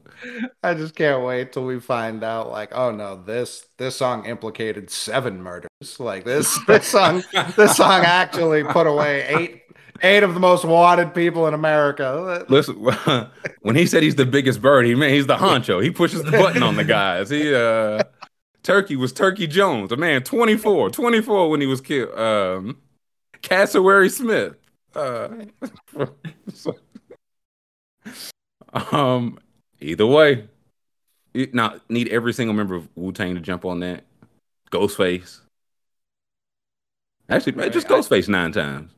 I 0.62 0.76
just 0.76 0.96
can't 0.96 1.24
wait 1.24 1.54
till 1.54 1.66
we 1.66 1.80
find 1.80 2.24
out. 2.24 2.52
Like, 2.52 2.70
oh 2.74 2.92
no, 2.92 3.22
this 3.24 3.66
this 3.78 3.96
song 3.96 4.26
implicated 4.26 4.92
seven 4.92 5.42
murders. 5.42 5.70
Like 6.00 6.24
this 6.24 6.60
this 6.68 6.88
song 6.88 7.24
this 7.56 7.76
song 7.76 8.04
actually 8.06 8.64
put 8.64 8.86
away 8.86 9.26
eight 9.28 9.64
eight 10.04 10.22
of 10.22 10.36
the 10.36 10.40
most 10.40 10.66
wanted 10.66 11.16
people 11.16 11.48
in 11.48 11.56
America. 11.56 12.46
Listen, 12.48 12.76
when 13.62 13.76
he 13.76 13.88
said 13.88 14.04
he's 14.04 14.16
the 14.16 14.26
biggest 14.26 14.62
bird, 14.62 14.86
he 14.86 14.94
meant 14.94 15.14
he's 15.14 15.28
the 15.28 15.38
honcho. 15.38 15.82
He 15.84 15.90
pushes 15.90 16.24
the 16.24 16.32
button 16.32 16.62
on 16.62 16.76
the 16.76 16.84
guys. 16.84 17.30
He 17.30 17.54
uh 17.54 18.04
Turkey 18.62 18.96
was 18.96 19.12
Turkey 19.12 19.48
Jones, 19.48 19.92
a 19.92 19.98
man 19.98 20.24
24, 20.24 20.92
24 20.92 21.50
when 21.50 21.60
he 21.60 21.68
was 21.68 21.82
killed. 21.82 22.18
Um 22.18 22.78
Cassowary 23.42 24.10
Smith. 24.10 24.56
Uh, 24.96 25.30
um, 28.92 29.40
either 29.80 30.06
way, 30.06 30.48
now 31.52 31.76
need 31.90 32.10
every 32.10 32.34
single 32.34 32.54
member 32.54 32.76
of 32.76 32.88
Wu 32.96 33.12
Tang 33.12 33.36
to 33.36 33.42
jump 33.42 33.66
on 33.66 33.80
that. 33.80 34.04
Ghostface. 34.72 35.40
Actually, 37.30 37.54
right. 37.54 37.72
just 37.72 37.88
Ghostface 37.88 38.28
nine 38.28 38.52
times. 38.52 38.92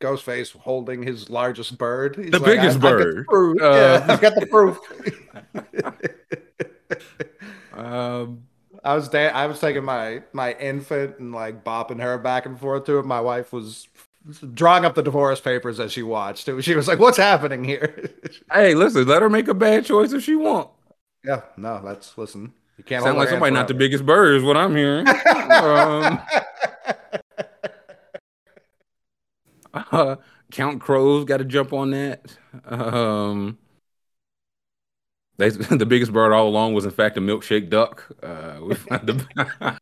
Ghostface 0.00 0.52
holding 0.52 1.02
his 1.02 1.30
largest 1.30 1.78
bird. 1.78 2.16
He's 2.16 2.30
the 2.30 2.38
like, 2.38 2.60
biggest 2.60 2.80
bird. 2.80 3.26
Uh, 3.32 3.54
yeah, 3.54 4.06
I've 4.08 4.20
got 4.20 4.34
the 4.34 4.46
proof. 4.46 4.78
um, 7.72 8.42
I 8.84 8.94
was 8.94 9.08
da- 9.08 9.30
I 9.30 9.46
was 9.46 9.58
taking 9.58 9.84
my 9.84 10.22
my 10.32 10.52
infant 10.54 11.18
and 11.18 11.32
like 11.32 11.64
bopping 11.64 12.00
her 12.00 12.18
back 12.18 12.46
and 12.46 12.58
forth 12.60 12.84
to 12.84 12.98
it. 12.98 13.06
My 13.06 13.20
wife 13.20 13.52
was 13.52 13.88
drawing 14.54 14.84
up 14.84 14.94
the 14.94 15.02
divorce 15.02 15.40
papers 15.40 15.80
as 15.80 15.92
she 15.92 16.02
watched. 16.02 16.48
It, 16.48 16.62
she 16.62 16.74
was 16.74 16.88
like, 16.88 16.98
"What's 16.98 17.16
happening 17.16 17.64
here?" 17.64 18.10
hey, 18.52 18.74
listen, 18.74 19.06
let 19.06 19.22
her 19.22 19.30
make 19.30 19.48
a 19.48 19.54
bad 19.54 19.84
choice 19.84 20.12
if 20.12 20.22
she 20.22 20.36
want. 20.36 20.70
Yeah, 21.24 21.42
no, 21.56 21.80
that's 21.84 22.16
listen. 22.16 22.52
You 22.78 22.84
can't 22.84 23.02
sound 23.02 23.16
like 23.16 23.28
somebody 23.28 23.54
not 23.54 23.68
the 23.68 23.74
biggest 23.74 24.04
bird 24.04 24.36
is 24.36 24.42
what 24.42 24.56
I'm 24.56 24.76
hearing. 24.76 25.08
um, 25.50 26.20
uh, 29.92 30.16
Count 30.50 30.80
Crows 30.80 31.24
got 31.24 31.38
to 31.38 31.44
jump 31.44 31.72
on 31.72 31.90
that. 31.92 32.36
Um, 32.66 33.58
they, 35.38 35.48
the 35.50 35.86
biggest 35.86 36.12
bird 36.12 36.32
all 36.32 36.48
along 36.48 36.74
was 36.74 36.84
in 36.84 36.90
fact 36.90 37.16
a 37.16 37.20
milkshake 37.20 37.70
duck. 37.70 38.04
Uh, 38.22 38.58
we, 38.62 38.74
found 38.74 39.06
the, 39.06 39.78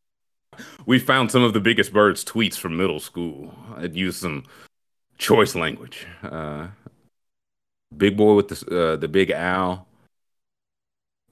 we 0.86 0.98
found 0.98 1.30
some 1.30 1.42
of 1.42 1.52
the 1.52 1.60
biggest 1.60 1.92
birds 1.92 2.24
tweets 2.24 2.56
from 2.56 2.76
middle 2.76 3.00
school. 3.00 3.54
I'd 3.76 3.94
used 3.94 4.20
some 4.20 4.44
choice 5.18 5.54
language. 5.54 6.06
Uh, 6.22 6.68
big 7.96 8.16
boy 8.16 8.34
with 8.34 8.48
the 8.48 8.92
uh, 8.92 8.96
the 8.96 9.08
big 9.08 9.32
owl. 9.32 9.86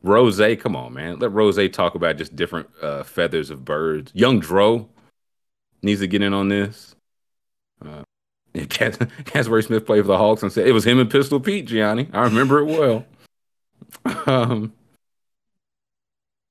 Rose, 0.03 0.41
come 0.59 0.75
on, 0.75 0.95
man. 0.95 1.19
Let 1.19 1.33
Rose 1.33 1.59
talk 1.71 1.95
about 1.95 2.17
just 2.17 2.35
different 2.35 2.69
uh, 2.83 3.05
feathers 3.05 3.51
of 3.51 3.65
birds. 3.65 4.11
Young 4.15 4.41
Dro 4.41 4.89
needs 5.83 6.01
to 6.01 6.09
get 6.09 6.23
in 6.23 6.35
on 6.35 6.49
this. 6.49 6.97
Uh, 7.85 8.03
Cas- 8.69 8.99
Smith 9.67 9.87
played 9.87 10.03
for 10.03 10.09
the 10.09 10.19
Hawks 10.19 10.43
and 10.43 10.53
said 10.53 10.67
it 10.67 10.73
was 10.73 10.85
him 10.85 10.99
and 10.99 11.11
Pistol 11.11 11.41
Pete, 11.41 11.67
Gianni. 11.67 12.09
I 12.13 12.25
remember 12.25 12.59
it 12.61 12.65
well. 12.67 13.07
um, 14.27 14.73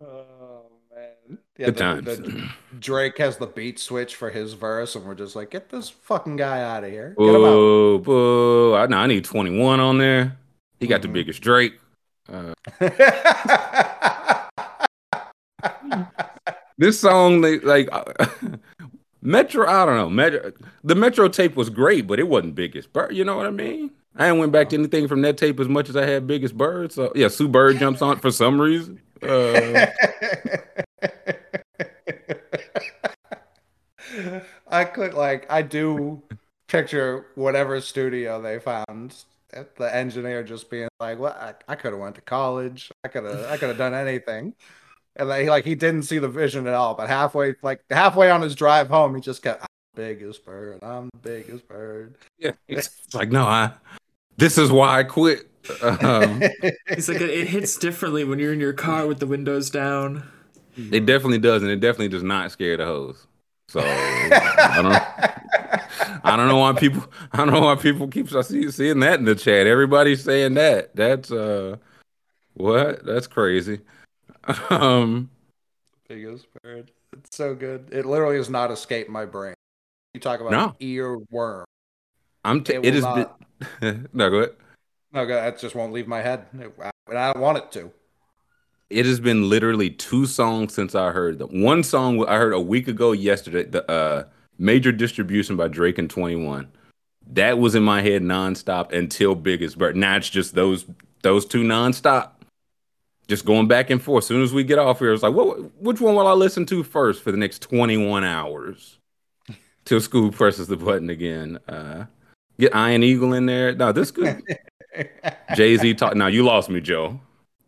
oh 0.01 0.65
man, 0.95 1.37
yeah, 1.61 1.67
good 1.67 1.75
the, 1.75 1.79
times. 1.79 2.05
The, 2.05 2.49
Drake 2.79 3.17
has 3.19 3.37
the 3.37 3.45
beat 3.45 3.79
switch 3.79 4.15
for 4.15 4.31
his 4.31 4.53
verse, 4.53 4.95
and 4.95 5.05
we're 5.05 5.15
just 5.15 5.35
like, 5.35 5.51
get 5.51 5.69
this 5.69 5.89
fucking 5.89 6.37
guy 6.37 6.61
out 6.61 6.83
of 6.83 6.89
here. 6.89 7.09
Get 7.09 7.17
boo, 7.17 7.99
boo. 7.99 8.73
I, 8.73 8.85
I 8.85 9.07
need 9.07 9.25
21 9.25 9.79
on 9.79 9.99
there. 9.99 10.37
He 10.79 10.87
got 10.87 11.01
mm-hmm. 11.01 11.13
the 11.13 11.13
biggest 11.13 11.41
Drake. 11.41 11.73
Uh, 12.27 12.53
this 16.77 16.99
song, 16.99 17.41
like, 17.41 17.89
Metro, 19.21 19.67
I 19.67 19.85
don't 19.85 19.97
know. 19.97 20.09
Metro, 20.09 20.51
the 20.83 20.95
Metro 20.95 21.27
tape 21.27 21.55
was 21.55 21.69
great, 21.69 22.07
but 22.07 22.19
it 22.19 22.27
wasn't 22.27 22.55
biggest 22.55 22.91
bird. 22.91 23.15
You 23.15 23.23
know 23.23 23.37
what 23.37 23.45
I 23.45 23.51
mean? 23.51 23.91
I 24.15 24.27
ain't 24.27 24.39
went 24.39 24.51
back 24.51 24.69
to 24.69 24.77
anything 24.77 25.07
from 25.07 25.21
that 25.21 25.37
tape 25.37 25.59
as 25.59 25.69
much 25.69 25.89
as 25.89 25.95
I 25.95 26.05
had 26.05 26.27
biggest 26.27 26.57
bird. 26.57 26.91
So 26.91 27.11
yeah, 27.15 27.27
Sue 27.27 27.47
Bird 27.47 27.77
jumps 27.77 28.01
on 28.01 28.17
it 28.17 28.21
for 28.21 28.31
some 28.31 28.59
reason. 28.59 28.99
Uh, 29.21 29.85
I 34.71 34.85
could 34.85 35.13
like 35.13 35.45
I 35.49 35.61
do 35.61 36.21
picture 36.67 37.27
whatever 37.35 37.79
studio 37.81 38.41
they 38.41 38.59
found 38.59 39.15
the 39.51 39.93
engineer 39.95 40.43
just 40.43 40.69
being 40.69 40.87
like, 40.99 41.19
"Well, 41.19 41.33
I, 41.33 41.53
I 41.67 41.75
could 41.75 41.91
have 41.91 41.99
went 41.99 42.15
to 42.15 42.21
college. 42.21 42.91
I 43.03 43.09
could 43.09 43.25
have 43.25 43.45
I 43.45 43.57
could 43.57 43.69
have 43.69 43.77
done 43.77 43.93
anything." 43.93 44.55
and 45.15 45.29
like, 45.29 45.47
like 45.47 45.65
he 45.65 45.75
didn't 45.75 46.03
see 46.03 46.19
the 46.19 46.27
vision 46.27 46.67
at 46.67 46.73
all. 46.73 46.93
But 46.95 47.09
halfway, 47.09 47.55
like 47.61 47.83
halfway 47.89 48.29
on 48.29 48.41
his 48.41 48.55
drive 48.55 48.89
home, 48.89 49.15
he 49.15 49.21
just 49.21 49.43
kept, 49.43 49.61
"I'm 49.61 49.67
the 49.95 50.01
biggest 50.01 50.45
bird. 50.45 50.79
I'm 50.83 51.09
the 51.13 51.19
biggest 51.19 51.67
bird." 51.67 52.15
Yeah, 52.37 52.51
it's 52.67 53.13
like 53.13 53.31
no, 53.31 53.45
I. 53.45 53.71
This 54.37 54.57
is 54.57 54.71
why 54.71 54.99
I 54.99 55.03
quit. 55.03 55.47
Um, 55.81 56.41
He's 56.87 57.07
like, 57.07 57.21
it 57.21 57.47
hits 57.47 57.77
differently 57.77 58.23
when 58.23 58.39
you're 58.39 58.53
in 58.53 58.59
your 58.59 58.73
car 58.73 59.05
with 59.05 59.19
the 59.19 59.27
windows 59.27 59.69
down. 59.69 60.27
It 60.75 61.05
definitely 61.05 61.37
does, 61.37 61.61
and 61.61 61.71
it 61.71 61.79
definitely 61.79 62.07
does 62.07 62.23
not 62.23 62.51
scare 62.51 62.77
the 62.77 62.85
hose. 62.85 63.27
So 63.71 63.79
I 63.79 64.81
don't. 64.81 66.25
I 66.25 66.35
don't 66.35 66.49
know 66.49 66.57
why 66.57 66.73
people. 66.73 67.05
I 67.31 67.37
don't 67.37 67.51
know 67.51 67.61
why 67.61 67.75
people 67.75 68.09
keep 68.09 68.27
seeing 68.29 68.99
that 68.99 69.19
in 69.19 69.23
the 69.23 69.33
chat. 69.33 69.65
Everybody's 69.65 70.21
saying 70.21 70.55
that. 70.55 70.93
That's 70.93 71.31
uh, 71.31 71.77
what? 72.53 73.05
That's 73.05 73.27
crazy. 73.27 73.79
Um, 74.71 75.29
biggest 76.09 76.47
bird. 76.61 76.91
It's 77.13 77.37
so 77.37 77.53
good. 77.53 77.87
It 77.91 78.05
literally 78.05 78.37
has 78.37 78.49
not 78.49 78.71
escaped 78.71 79.09
my 79.09 79.23
brain. 79.23 79.53
You 80.15 80.19
talk 80.19 80.41
about 80.41 80.51
no. 80.51 80.75
earworm. 80.81 81.63
I'm. 82.43 82.63
T- 82.63 82.73
it, 82.73 82.85
it 82.85 82.95
is. 82.95 83.03
Not... 83.03 83.39
Been... 83.79 84.09
no, 84.13 84.29
go 84.29 84.37
ahead. 84.37 84.55
No, 85.13 85.25
go. 85.25 85.35
That 85.35 85.59
just 85.59 85.75
won't 85.75 85.93
leave 85.93 86.07
my 86.07 86.21
head, 86.21 86.47
and 86.51 87.17
I 87.17 87.31
don't 87.31 87.41
want 87.41 87.59
it 87.59 87.71
to. 87.73 87.91
It 88.91 89.05
has 89.05 89.19
been 89.19 89.49
literally 89.49 89.89
two 89.89 90.25
songs 90.25 90.73
since 90.73 90.95
I 90.95 91.11
heard 91.11 91.39
them. 91.39 91.61
One 91.61 91.83
song 91.83 92.23
I 92.27 92.37
heard 92.37 92.53
a 92.53 92.59
week 92.59 92.87
ago 92.87 93.13
yesterday. 93.13 93.63
The 93.63 93.89
uh, 93.89 94.25
major 94.57 94.91
distribution 94.91 95.55
by 95.55 95.69
Drake 95.69 95.97
and 95.97 96.09
Twenty 96.09 96.35
One. 96.35 96.67
That 97.27 97.57
was 97.57 97.75
in 97.75 97.83
my 97.83 98.01
head 98.01 98.21
nonstop 98.21 98.91
until 98.91 99.35
Biggest 99.35 99.77
Bird. 99.77 99.95
Now 99.95 100.17
it's 100.17 100.29
just 100.29 100.55
those 100.55 100.85
those 101.23 101.45
two 101.45 101.63
nonstop 101.63 102.31
just 103.31 103.45
going 103.45 103.67
back 103.67 103.89
and 103.89 104.01
forth. 104.01 104.25
As 104.25 104.27
soon 104.27 104.43
as 104.43 104.53
we 104.53 104.65
get 104.65 104.77
off 104.77 104.99
here, 104.99 105.13
it's 105.13 105.23
like, 105.23 105.33
what? 105.33 105.73
Which 105.81 106.01
one 106.01 106.15
will 106.15 106.27
I 106.27 106.33
listen 106.33 106.65
to 106.65 106.83
first 106.83 107.23
for 107.23 107.31
the 107.31 107.37
next 107.37 107.61
21 107.61 108.25
hours? 108.25 108.99
Till 109.85 110.01
school 110.01 110.31
presses 110.31 110.67
the 110.67 110.75
button 110.75 111.09
again. 111.09 111.57
Uh, 111.67 112.05
get 112.59 112.75
Iron 112.75 113.03
Eagle 113.03 113.33
in 113.33 113.45
there. 113.45 113.73
No, 113.73 113.93
this 113.93 114.11
good. 114.11 114.43
Jay 115.55 115.77
Z 115.77 115.93
talk. 115.93 116.15
Now 116.15 116.27
you 116.27 116.43
lost 116.43 116.69
me, 116.69 116.81
Joe. 116.81 117.21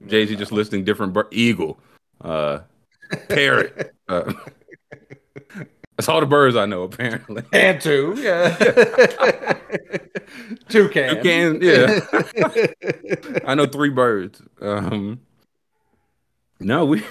Jay 0.07 0.25
Z 0.25 0.35
just 0.35 0.51
listing 0.51 0.83
different 0.83 1.13
bir- 1.13 1.27
eagle, 1.31 1.79
uh, 2.21 2.59
parrot. 3.29 3.91
Uh, 4.09 4.33
that's 5.95 6.09
all 6.09 6.19
the 6.19 6.25
birds 6.25 6.57
I 6.57 6.65
know, 6.65 6.83
apparently. 6.83 7.43
And 7.53 7.79
two, 7.79 8.15
yeah. 8.17 8.53
Toucan. 10.67 11.15
Toucan, 11.15 11.61
yeah. 11.61 12.01
I 13.47 13.55
know 13.55 13.65
three 13.65 13.89
birds. 13.89 14.41
Um, 14.59 15.21
no, 16.59 16.85
we 16.85 17.01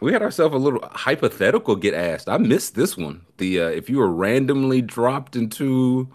we 0.00 0.12
had 0.12 0.22
ourselves 0.22 0.54
a 0.54 0.58
little 0.58 0.86
hypothetical 0.92 1.76
get 1.76 1.94
asked. 1.94 2.28
I 2.28 2.38
missed 2.38 2.74
this 2.74 2.96
one. 2.96 3.22
The 3.38 3.60
uh, 3.60 3.68
if 3.68 3.88
you 3.88 3.98
were 3.98 4.10
randomly 4.10 4.82
dropped 4.82 5.36
into 5.36 6.08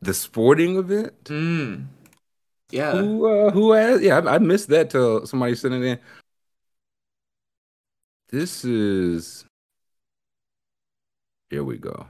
the 0.00 0.14
sporting 0.14 0.76
event. 0.76 1.24
Mm. 1.24 1.86
Yeah. 2.70 2.92
Who 2.92 3.26
uh, 3.26 3.50
who 3.50 3.72
asked? 3.74 4.02
Yeah, 4.02 4.18
I, 4.18 4.34
I 4.34 4.38
missed 4.38 4.68
that 4.68 4.90
till 4.90 5.26
somebody 5.26 5.54
sent 5.54 5.74
it 5.74 5.82
in. 5.82 5.98
This 8.30 8.64
is. 8.64 9.44
Here 11.50 11.64
we 11.64 11.78
go. 11.78 12.06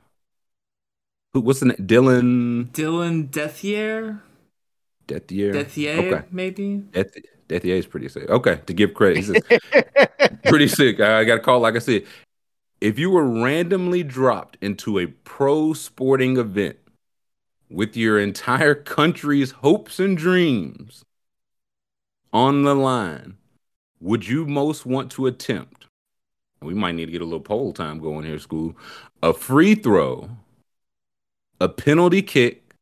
Who? 1.32 1.40
What's 1.42 1.60
the 1.60 1.66
name? 1.66 1.76
Dylan. 1.76 2.70
Dylan 2.72 3.30
Dethier. 3.30 4.20
Dethier. 5.06 5.52
Dethier, 5.52 5.98
okay. 5.98 6.26
maybe. 6.30 6.82
Deth- 6.90 7.24
Dethier 7.48 7.78
is 7.78 7.86
pretty 7.86 8.08
sick. 8.08 8.28
Okay, 8.28 8.60
to 8.66 8.74
give 8.74 8.94
credit, 8.94 9.24
says, 9.24 9.42
pretty 10.44 10.68
sick. 10.68 11.00
I 11.00 11.24
got 11.24 11.38
a 11.38 11.40
call. 11.40 11.60
Like 11.60 11.76
I 11.76 11.78
said, 11.78 12.04
if 12.80 12.98
you 12.98 13.10
were 13.10 13.24
randomly 13.24 14.02
dropped 14.02 14.58
into 14.60 14.98
a 14.98 15.06
pro 15.06 15.72
sporting 15.72 16.36
event 16.36 16.76
with 17.70 17.96
your 17.96 18.18
entire 18.18 18.74
country's 18.74 19.50
hopes 19.50 19.98
and 19.98 20.16
dreams 20.16 21.04
on 22.32 22.64
the 22.64 22.74
line, 22.74 23.36
would 24.00 24.26
you 24.26 24.46
most 24.46 24.86
want 24.86 25.10
to 25.12 25.26
attempt? 25.26 25.86
We 26.62 26.74
might 26.74 26.94
need 26.94 27.06
to 27.06 27.12
get 27.12 27.22
a 27.22 27.24
little 27.24 27.40
poll 27.40 27.72
time 27.72 27.98
going 28.00 28.24
here, 28.24 28.38
school. 28.38 28.76
A 29.22 29.32
free 29.32 29.74
throw, 29.74 30.30
a 31.60 31.68
penalty 31.68 32.22
kick, 32.22 32.74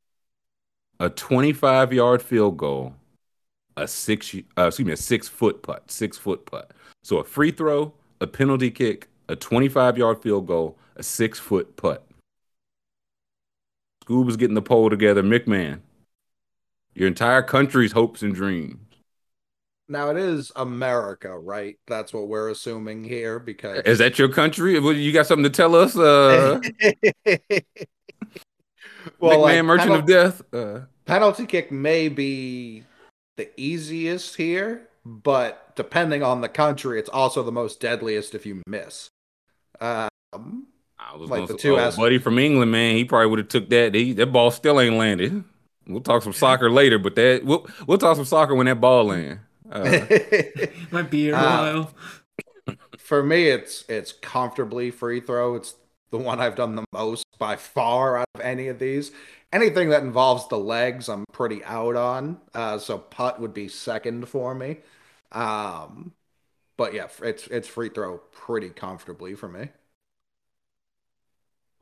a 0.98 1.10
25 1.10 1.92
yard 1.92 2.22
field 2.22 2.56
goal, 2.56 2.94
a 3.76 3.86
six 3.86 4.34
uh, 4.56 4.66
excuse 4.66 4.86
me 4.86 4.92
a 4.92 4.96
six 4.96 5.28
foot 5.28 5.62
putt, 5.62 5.90
six 5.90 6.16
foot 6.16 6.46
putt. 6.46 6.72
So 7.02 7.18
a 7.18 7.24
free 7.24 7.50
throw, 7.50 7.92
a 8.20 8.26
penalty 8.26 8.70
kick, 8.70 9.08
a 9.28 9.36
25 9.36 9.98
yard 9.98 10.22
field 10.22 10.46
goal, 10.46 10.78
a 10.96 11.02
six 11.02 11.38
foot 11.38 11.76
putt. 11.76 12.06
Scuba's 14.06 14.36
getting 14.36 14.54
the 14.54 14.62
poll 14.62 14.88
together. 14.88 15.20
McMahon, 15.24 15.80
your 16.94 17.08
entire 17.08 17.42
country's 17.42 17.90
hopes 17.90 18.22
and 18.22 18.32
dreams. 18.32 18.78
Now 19.88 20.10
it 20.10 20.16
is 20.16 20.52
America, 20.54 21.36
right? 21.36 21.76
That's 21.88 22.12
what 22.12 22.28
we're 22.28 22.50
assuming 22.50 23.02
here. 23.02 23.40
Because 23.40 23.82
is 23.84 23.98
that 23.98 24.16
your 24.16 24.28
country? 24.28 24.74
You 24.74 25.12
got 25.12 25.26
something 25.26 25.42
to 25.42 25.50
tell 25.50 25.74
us? 25.74 25.96
Uh... 25.96 26.60
well, 29.18 29.38
McMahon, 29.38 29.42
like, 29.42 29.64
Merchant 29.64 29.88
penal- 29.88 29.98
of 29.98 30.06
Death. 30.06 30.42
Uh... 30.54 30.80
Penalty 31.04 31.46
kick 31.46 31.72
may 31.72 32.08
be 32.08 32.84
the 33.36 33.48
easiest 33.60 34.36
here, 34.36 34.88
but 35.04 35.74
depending 35.74 36.22
on 36.22 36.42
the 36.42 36.48
country, 36.48 37.00
it's 37.00 37.08
also 37.08 37.42
the 37.42 37.52
most 37.52 37.80
deadliest 37.80 38.36
if 38.36 38.46
you 38.46 38.62
miss. 38.66 39.08
Um, 39.80 40.68
I 40.98 41.16
was 41.16 41.30
like 41.30 41.46
the 41.46 41.56
two 41.56 41.78
oh, 41.78 41.96
buddy 41.96 42.18
from 42.18 42.38
England, 42.38 42.72
man, 42.72 42.96
he 42.96 43.04
probably 43.04 43.28
would 43.28 43.38
have 43.38 43.48
took 43.48 43.68
that. 43.70 43.94
He, 43.94 44.12
that 44.14 44.26
ball 44.26 44.50
still 44.50 44.80
ain't 44.80 44.96
landed. 44.96 45.44
We'll 45.86 46.00
talk 46.00 46.22
some 46.22 46.32
soccer 46.32 46.70
later, 46.70 46.98
but 46.98 47.14
that 47.16 47.44
we'll 47.44 47.66
we'll 47.86 47.98
talk 47.98 48.16
some 48.16 48.24
soccer 48.24 48.54
when 48.54 48.66
that 48.66 48.80
ball 48.80 49.04
land. 49.04 49.40
Uh, 49.70 50.00
Might 50.90 51.10
be 51.10 51.30
a 51.30 51.36
uh, 51.36 51.42
while. 51.42 52.76
For 52.98 53.22
me, 53.22 53.48
it's 53.48 53.84
it's 53.88 54.12
comfortably 54.12 54.90
free 54.90 55.20
throw. 55.20 55.54
It's 55.54 55.74
the 56.10 56.18
one 56.18 56.40
I've 56.40 56.56
done 56.56 56.76
the 56.76 56.84
most 56.92 57.24
by 57.38 57.56
far 57.56 58.18
out 58.18 58.28
of 58.34 58.40
any 58.40 58.68
of 58.68 58.78
these 58.78 59.12
anything 59.52 59.88
that 59.90 60.02
involves 60.02 60.48
the 60.48 60.58
legs, 60.58 61.08
I'm 61.08 61.24
pretty 61.32 61.64
out 61.64 61.96
on. 61.96 62.40
Uh, 62.54 62.78
so 62.78 62.98
putt 62.98 63.40
would 63.40 63.54
be 63.54 63.68
second 63.68 64.28
for 64.28 64.54
me. 64.54 64.78
Um, 65.32 66.12
but 66.76 66.94
yeah, 66.94 67.08
it's 67.22 67.46
it's 67.48 67.68
free 67.68 67.88
throw 67.88 68.18
pretty 68.32 68.70
comfortably 68.70 69.34
for 69.34 69.48
me. 69.48 69.70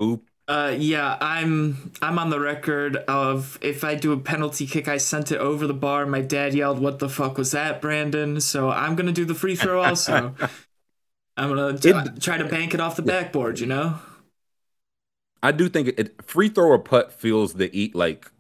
Oop. 0.03 0.29
Uh, 0.47 0.75
yeah, 0.77 1.17
I'm 1.21 1.93
I'm 2.03 2.19
on 2.19 2.29
the 2.29 2.39
record 2.39 2.97
of 2.97 3.59
if 3.63 3.83
I 3.83 3.95
do 3.95 4.13
a 4.13 4.19
penalty 4.19 4.67
kick, 4.67 4.89
I 4.89 4.99
sent 4.99 5.33
it 5.33 5.39
over 5.39 5.67
the 5.67 5.75
bar. 5.75 6.05
My 6.05 6.21
dad 6.21 6.53
yelled, 6.53 6.81
"What 6.81 6.99
the 6.99 7.09
fuck 7.09 7.39
was 7.39 7.53
that, 7.53 7.81
Brandon?" 7.81 8.41
So 8.41 8.71
I'm 8.71 8.95
gonna 8.95 9.13
do 9.13 9.25
the 9.25 9.35
free 9.35 9.57
throw 9.57 9.83
also. 9.83 10.35
I'm 11.37 11.49
gonna 11.49 11.79
t- 11.79 11.89
it, 11.89 12.21
try 12.21 12.37
to 12.37 12.45
bank 12.45 12.75
it 12.75 12.81
off 12.81 12.97
the 12.97 13.03
backboard. 13.03 13.59
You 13.59 13.67
know. 13.67 13.99
I 15.43 15.53
do 15.53 15.69
think 15.69 15.89
it, 15.97 16.23
free 16.23 16.49
throw 16.49 16.69
or 16.69 16.79
putt 16.79 17.13
feels 17.13 17.55
the 17.55 17.71
eat 17.79 17.95
like 17.95 18.31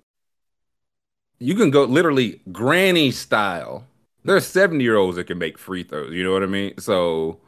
you 1.38 1.54
can 1.54 1.70
go 1.70 1.84
literally 1.84 2.40
granny 2.52 3.11
style. 3.11 3.87
There 4.25 4.37
are 4.37 4.40
70 4.40 4.82
year 4.82 4.96
olds 4.96 5.16
that 5.16 5.25
can 5.25 5.38
make 5.38 5.58
free 5.58 5.82
throws. 5.84 6.12
You 6.12 6.25
know 6.25 6.32
what 6.32 6.42
I 6.42 6.46
mean? 6.46 6.78
So 6.78 7.40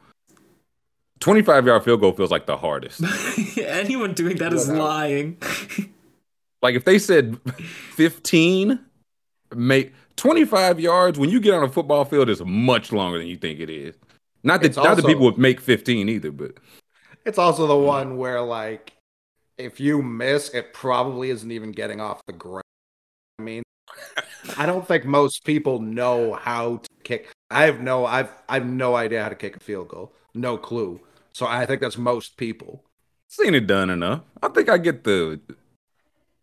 25 1.19 1.65
yard 1.65 1.83
field 1.83 2.01
goal 2.01 2.11
feels 2.13 2.31
like 2.31 2.45
the 2.45 2.57
hardest. 2.57 3.01
Anyone 3.57 4.13
doing 4.13 4.37
that 4.37 4.53
is 4.53 4.69
lying. 4.69 5.37
like 6.61 6.75
if 6.75 6.85
they 6.85 6.99
said 6.99 7.39
15, 7.93 8.79
make 9.55 9.93
25 10.17 10.79
yards 10.79 11.17
when 11.17 11.29
you 11.29 11.39
get 11.39 11.53
on 11.53 11.63
a 11.63 11.69
football 11.69 12.05
field 12.05 12.29
is 12.29 12.43
much 12.43 12.91
longer 12.91 13.17
than 13.17 13.27
you 13.27 13.37
think 13.37 13.59
it 13.59 13.69
is. 13.69 13.95
Not 14.43 14.61
that 14.61 14.75
not 14.75 14.97
that 14.97 15.05
people 15.05 15.25
would 15.25 15.37
make 15.37 15.59
15 15.59 16.09
either, 16.09 16.31
but 16.31 16.53
it's 17.25 17.37
also 17.37 17.67
the 17.67 17.75
one 17.75 18.17
where 18.17 18.41
like 18.41 18.93
if 19.57 19.79
you 19.79 20.01
miss, 20.01 20.49
it 20.49 20.73
probably 20.73 21.29
isn't 21.31 21.51
even 21.51 21.71
getting 21.71 21.99
off 21.99 22.21
the 22.27 22.33
ground. 22.33 22.63
I 23.39 23.41
mean, 23.43 23.63
I 24.57 24.65
don't 24.65 24.87
think 24.87 25.05
most 25.05 25.43
people 25.43 25.79
know 25.79 26.33
how 26.33 26.77
to 26.77 26.89
kick. 27.03 27.31
I 27.49 27.63
have 27.63 27.81
no 27.81 28.05
I've 28.05 28.31
I've 28.47 28.65
no 28.65 28.95
idea 28.95 29.23
how 29.23 29.29
to 29.29 29.35
kick 29.35 29.57
a 29.57 29.59
field 29.59 29.89
goal. 29.89 30.13
No 30.37 30.57
clue. 30.57 31.01
So 31.33 31.45
I 31.45 31.65
think 31.65 31.81
that's 31.81 31.97
most 31.97 32.37
people. 32.37 32.83
Seen 33.27 33.53
it 33.55 33.67
done 33.67 33.89
enough. 33.89 34.21
I 34.41 34.47
think 34.49 34.69
I 34.69 34.77
get 34.77 35.03
the 35.03 35.39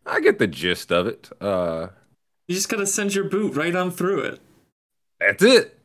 I 0.05 0.19
get 0.19 0.39
the 0.39 0.47
gist 0.47 0.91
of 0.91 1.07
it. 1.07 1.29
Uh 1.41 1.87
You 2.47 2.55
just 2.55 2.69
gotta 2.69 2.87
send 2.87 3.15
your 3.15 3.25
boot 3.25 3.55
right 3.55 3.75
on 3.75 3.91
through 3.91 4.21
it. 4.21 4.41
That's 5.19 5.43
it. 5.43 5.79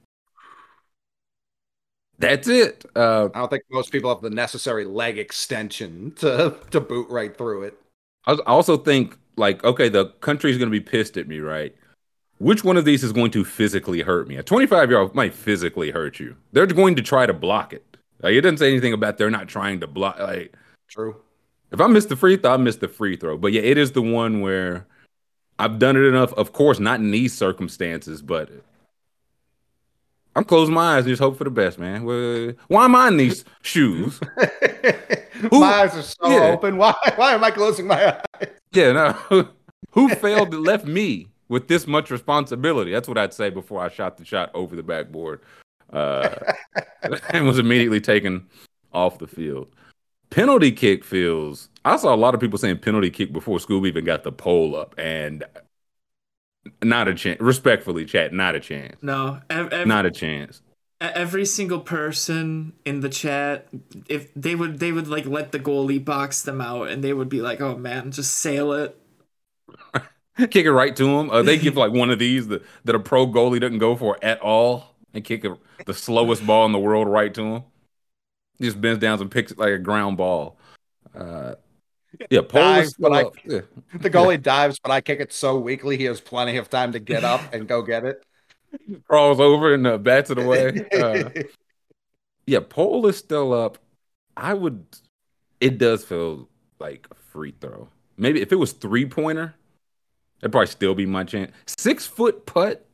That's 2.19 2.49
it. 2.49 2.85
Uh, 2.95 3.29
I 3.35 3.39
don't 3.39 3.49
think 3.51 3.65
most 3.71 3.93
people 3.93 4.13
have 4.13 4.23
the 4.23 4.31
necessary 4.31 4.85
leg 4.85 5.19
extension 5.19 6.13
to 6.17 6.57
to 6.71 6.81
boot 6.81 7.09
right 7.09 7.37
through 7.37 7.63
it. 7.65 7.79
I 8.27 8.37
also 8.47 8.77
think 8.77 9.19
like, 9.37 9.63
okay, 9.65 9.89
the 9.89 10.07
country's 10.21 10.59
going 10.59 10.71
to 10.71 10.79
be 10.79 10.81
pissed 10.81 11.17
at 11.17 11.27
me, 11.29 11.41
right? 11.41 11.75
Which 12.39 12.65
one 12.65 12.77
of 12.77 12.85
these 12.85 13.05
is 13.05 13.13
going 13.13 13.31
to 13.33 13.45
physically 13.45 14.03
hurt 14.03 14.29
me? 14.29 14.37
A 14.37 14.43
25 14.43 14.91
year 14.91 15.01
old 15.01 15.15
might 15.15 15.35
physically 15.35 15.91
hurt 15.93 16.21
you. 16.21 16.37
They're 16.53 16.67
going 16.67 16.97
to 16.97 17.03
try 17.03 17.27
to 17.27 17.35
block 17.35 17.73
it. 17.73 17.90
Like, 18.23 18.35
it 18.35 18.41
doesn't 18.43 18.59
say 18.59 18.69
anything 18.71 18.93
about 18.93 19.19
they're 19.19 19.31
not 19.31 19.49
trying 19.49 19.81
to 19.81 19.87
block. 19.87 20.19
Like, 20.19 20.55
true. 20.89 21.17
If 21.73 21.81
I 21.81 21.87
miss 21.87 22.07
the 22.07 22.17
free 22.17 22.37
throw, 22.37 22.55
I 22.55 22.57
miss 22.57 22.77
the 22.77 22.89
free 22.89 23.17
throw. 23.17 23.39
But 23.39 23.53
yeah, 23.53 23.63
it 23.63 23.79
is 23.79 23.93
the 23.93 24.03
one 24.03 24.41
where 24.41 24.87
I've 25.59 25.79
done 25.79 25.97
it 25.97 26.05
enough. 26.05 26.33
Of 26.35 26.53
course, 26.53 26.81
not 26.81 27.01
in 27.01 27.11
these 27.11 27.33
circumstances, 27.33 28.23
but 28.23 28.51
I'm 30.35 30.45
closing 30.45 30.75
my 30.75 30.97
eyes 30.97 31.05
and 31.05 31.13
just 31.13 31.23
hope 31.23 31.37
for 31.37 31.45
the 31.45 31.51
best, 31.51 31.79
man. 31.79 32.05
Why 32.69 32.85
am 32.85 32.95
I 32.95 33.09
in 33.09 33.17
these 33.17 33.45
shoes? 33.63 34.21
Who, 35.51 35.61
my 35.61 35.67
eyes 35.67 35.97
are 35.97 36.03
so 36.03 36.31
yeah. 36.31 36.51
open. 36.53 36.77
Why? 36.77 36.95
Why 37.17 37.35
am 37.35 37.43
I 37.43 37.51
closing 37.51 37.87
my 37.87 38.15
eyes? 38.15 38.49
Yeah, 38.73 38.93
no. 38.93 39.49
Who 39.93 40.09
failed 40.11 40.53
that 40.53 40.61
left 40.61 40.85
me 40.85 41.29
with 41.49 41.67
this 41.67 41.87
much 41.87 42.11
responsibility? 42.11 42.93
That's 42.93 43.09
what 43.09 43.19
I'd 43.19 43.35
say 43.35 43.51
before 43.51 43.81
I 43.81 43.89
shot 43.89 44.17
the 44.17 44.25
shot 44.25 44.51
over 44.55 44.77
the 44.77 44.83
backboard, 44.83 45.41
uh, 45.93 46.35
and 47.31 47.47
was 47.47 47.59
immediately 47.59 48.01
taken 48.01 48.47
off 48.93 49.19
the 49.19 49.27
field. 49.27 49.69
Penalty 50.31 50.71
kick 50.73 51.05
feels. 51.05 51.69
I 51.85 51.97
saw 51.97 52.15
a 52.15 52.17
lot 52.17 52.35
of 52.35 52.41
people 52.41 52.59
saying 52.59 52.79
penalty 52.79 53.11
kick 53.11 53.33
before 53.33 53.59
Scooby 53.59 53.89
even 53.89 54.05
got 54.05 54.23
the 54.23 54.33
poll 54.33 54.77
up, 54.77 54.95
and 54.97 55.45
not 56.83 57.09
a 57.09 57.15
chance. 57.15 57.41
Respectfully, 57.41 58.05
chat. 58.05 58.33
Not 58.33 58.55
a 58.55 58.61
chance. 58.61 58.97
No, 59.03 59.41
ev- 59.51 59.87
not 59.87 60.07
a 60.07 60.11
chance. 60.11 60.63
Every 61.01 61.47
single 61.47 61.81
person 61.81 62.75
in 62.85 63.01
the 63.01 63.09
chat, 63.09 63.69
if 64.07 64.33
they 64.35 64.55
would, 64.55 64.79
they 64.79 64.93
would 64.93 65.09
like 65.09 65.25
let 65.25 65.51
the 65.51 65.59
goalie 65.59 66.05
box 66.05 66.43
them 66.43 66.61
out, 66.61 66.89
and 66.89 67.03
they 67.03 67.13
would 67.13 67.29
be 67.29 67.41
like, 67.41 67.61
"Oh 67.61 67.77
man, 67.77 68.13
just 68.13 68.35
sail 68.35 68.73
it." 68.73 68.97
kick 70.37 70.65
it 70.65 70.73
right 70.73 70.95
to 70.97 71.19
him. 71.19 71.31
Uh, 71.31 71.43
they 71.43 71.59
give 71.59 71.77
like 71.77 71.93
one 71.93 72.11
of 72.11 72.19
these 72.19 72.49
that, 72.49 72.63
that 72.85 72.95
a 72.95 73.01
pro 73.01 73.27
goalie 73.27 73.61
doesn't 73.61 73.79
go 73.79 73.97
for 73.97 74.19
at 74.23 74.41
all, 74.41 74.90
and 75.15 75.25
kick 75.25 75.45
a, 75.45 75.57
the 75.87 75.95
slowest 75.95 76.47
ball 76.47 76.67
in 76.67 76.73
the 76.73 76.79
world 76.79 77.09
right 77.09 77.33
to 77.35 77.43
him. 77.43 77.63
He 78.59 78.65
just 78.67 78.81
bends 78.81 79.01
down 79.01 79.21
and 79.21 79.31
picks 79.31 79.53
it 79.53 79.59
like 79.59 79.73
a 79.73 79.79
ground 79.79 80.17
ball. 80.17 80.59
Uh, 81.15 81.55
yeah, 82.29 82.41
dives, 82.41 82.95
but 82.95 83.13
I, 83.13 83.25
yeah. 83.45 83.61
the 83.95 84.11
goalie 84.11 84.33
yeah. 84.33 84.37
dives, 84.39 84.79
but 84.79 84.91
I 84.91 85.01
kick 85.01 85.21
it 85.21 85.33
so 85.33 85.59
weakly 85.59 85.97
he 85.97 86.05
has 86.05 86.21
plenty 86.21 86.57
of 86.57 86.69
time 86.69 86.93
to 86.93 86.99
get 86.99 87.25
up 87.25 87.41
and 87.53 87.67
go 87.69 87.83
get 87.83 88.05
it. 88.05 88.25
Crawls 89.09 89.41
over 89.41 89.75
and 89.75 89.87
uh, 89.87 89.99
bats 89.99 90.31
it 90.31 90.39
away. 90.39 90.87
Uh, 90.93 91.31
yeah, 92.47 92.61
pole 92.69 93.07
is 93.07 93.17
still 93.17 93.53
up. 93.53 93.79
I 94.37 94.55
would. 94.55 94.85
It 95.61 95.79
does 95.79 96.05
feel 96.05 96.49
like 96.79 97.07
a 97.11 97.15
free 97.15 97.55
throw. 97.61 97.89
Maybe 98.17 98.41
if 98.43 98.53
it 98.53 98.57
was 98.57 98.73
three 98.73 99.07
pointer, 99.07 99.55
it'd 100.41 100.53
probably 100.53 100.67
still 100.67 100.95
be 100.95 101.07
my 101.07 101.25
chance. 101.25 101.53
Six 101.67 102.07
foot 102.07 102.47
putt. 102.47 102.87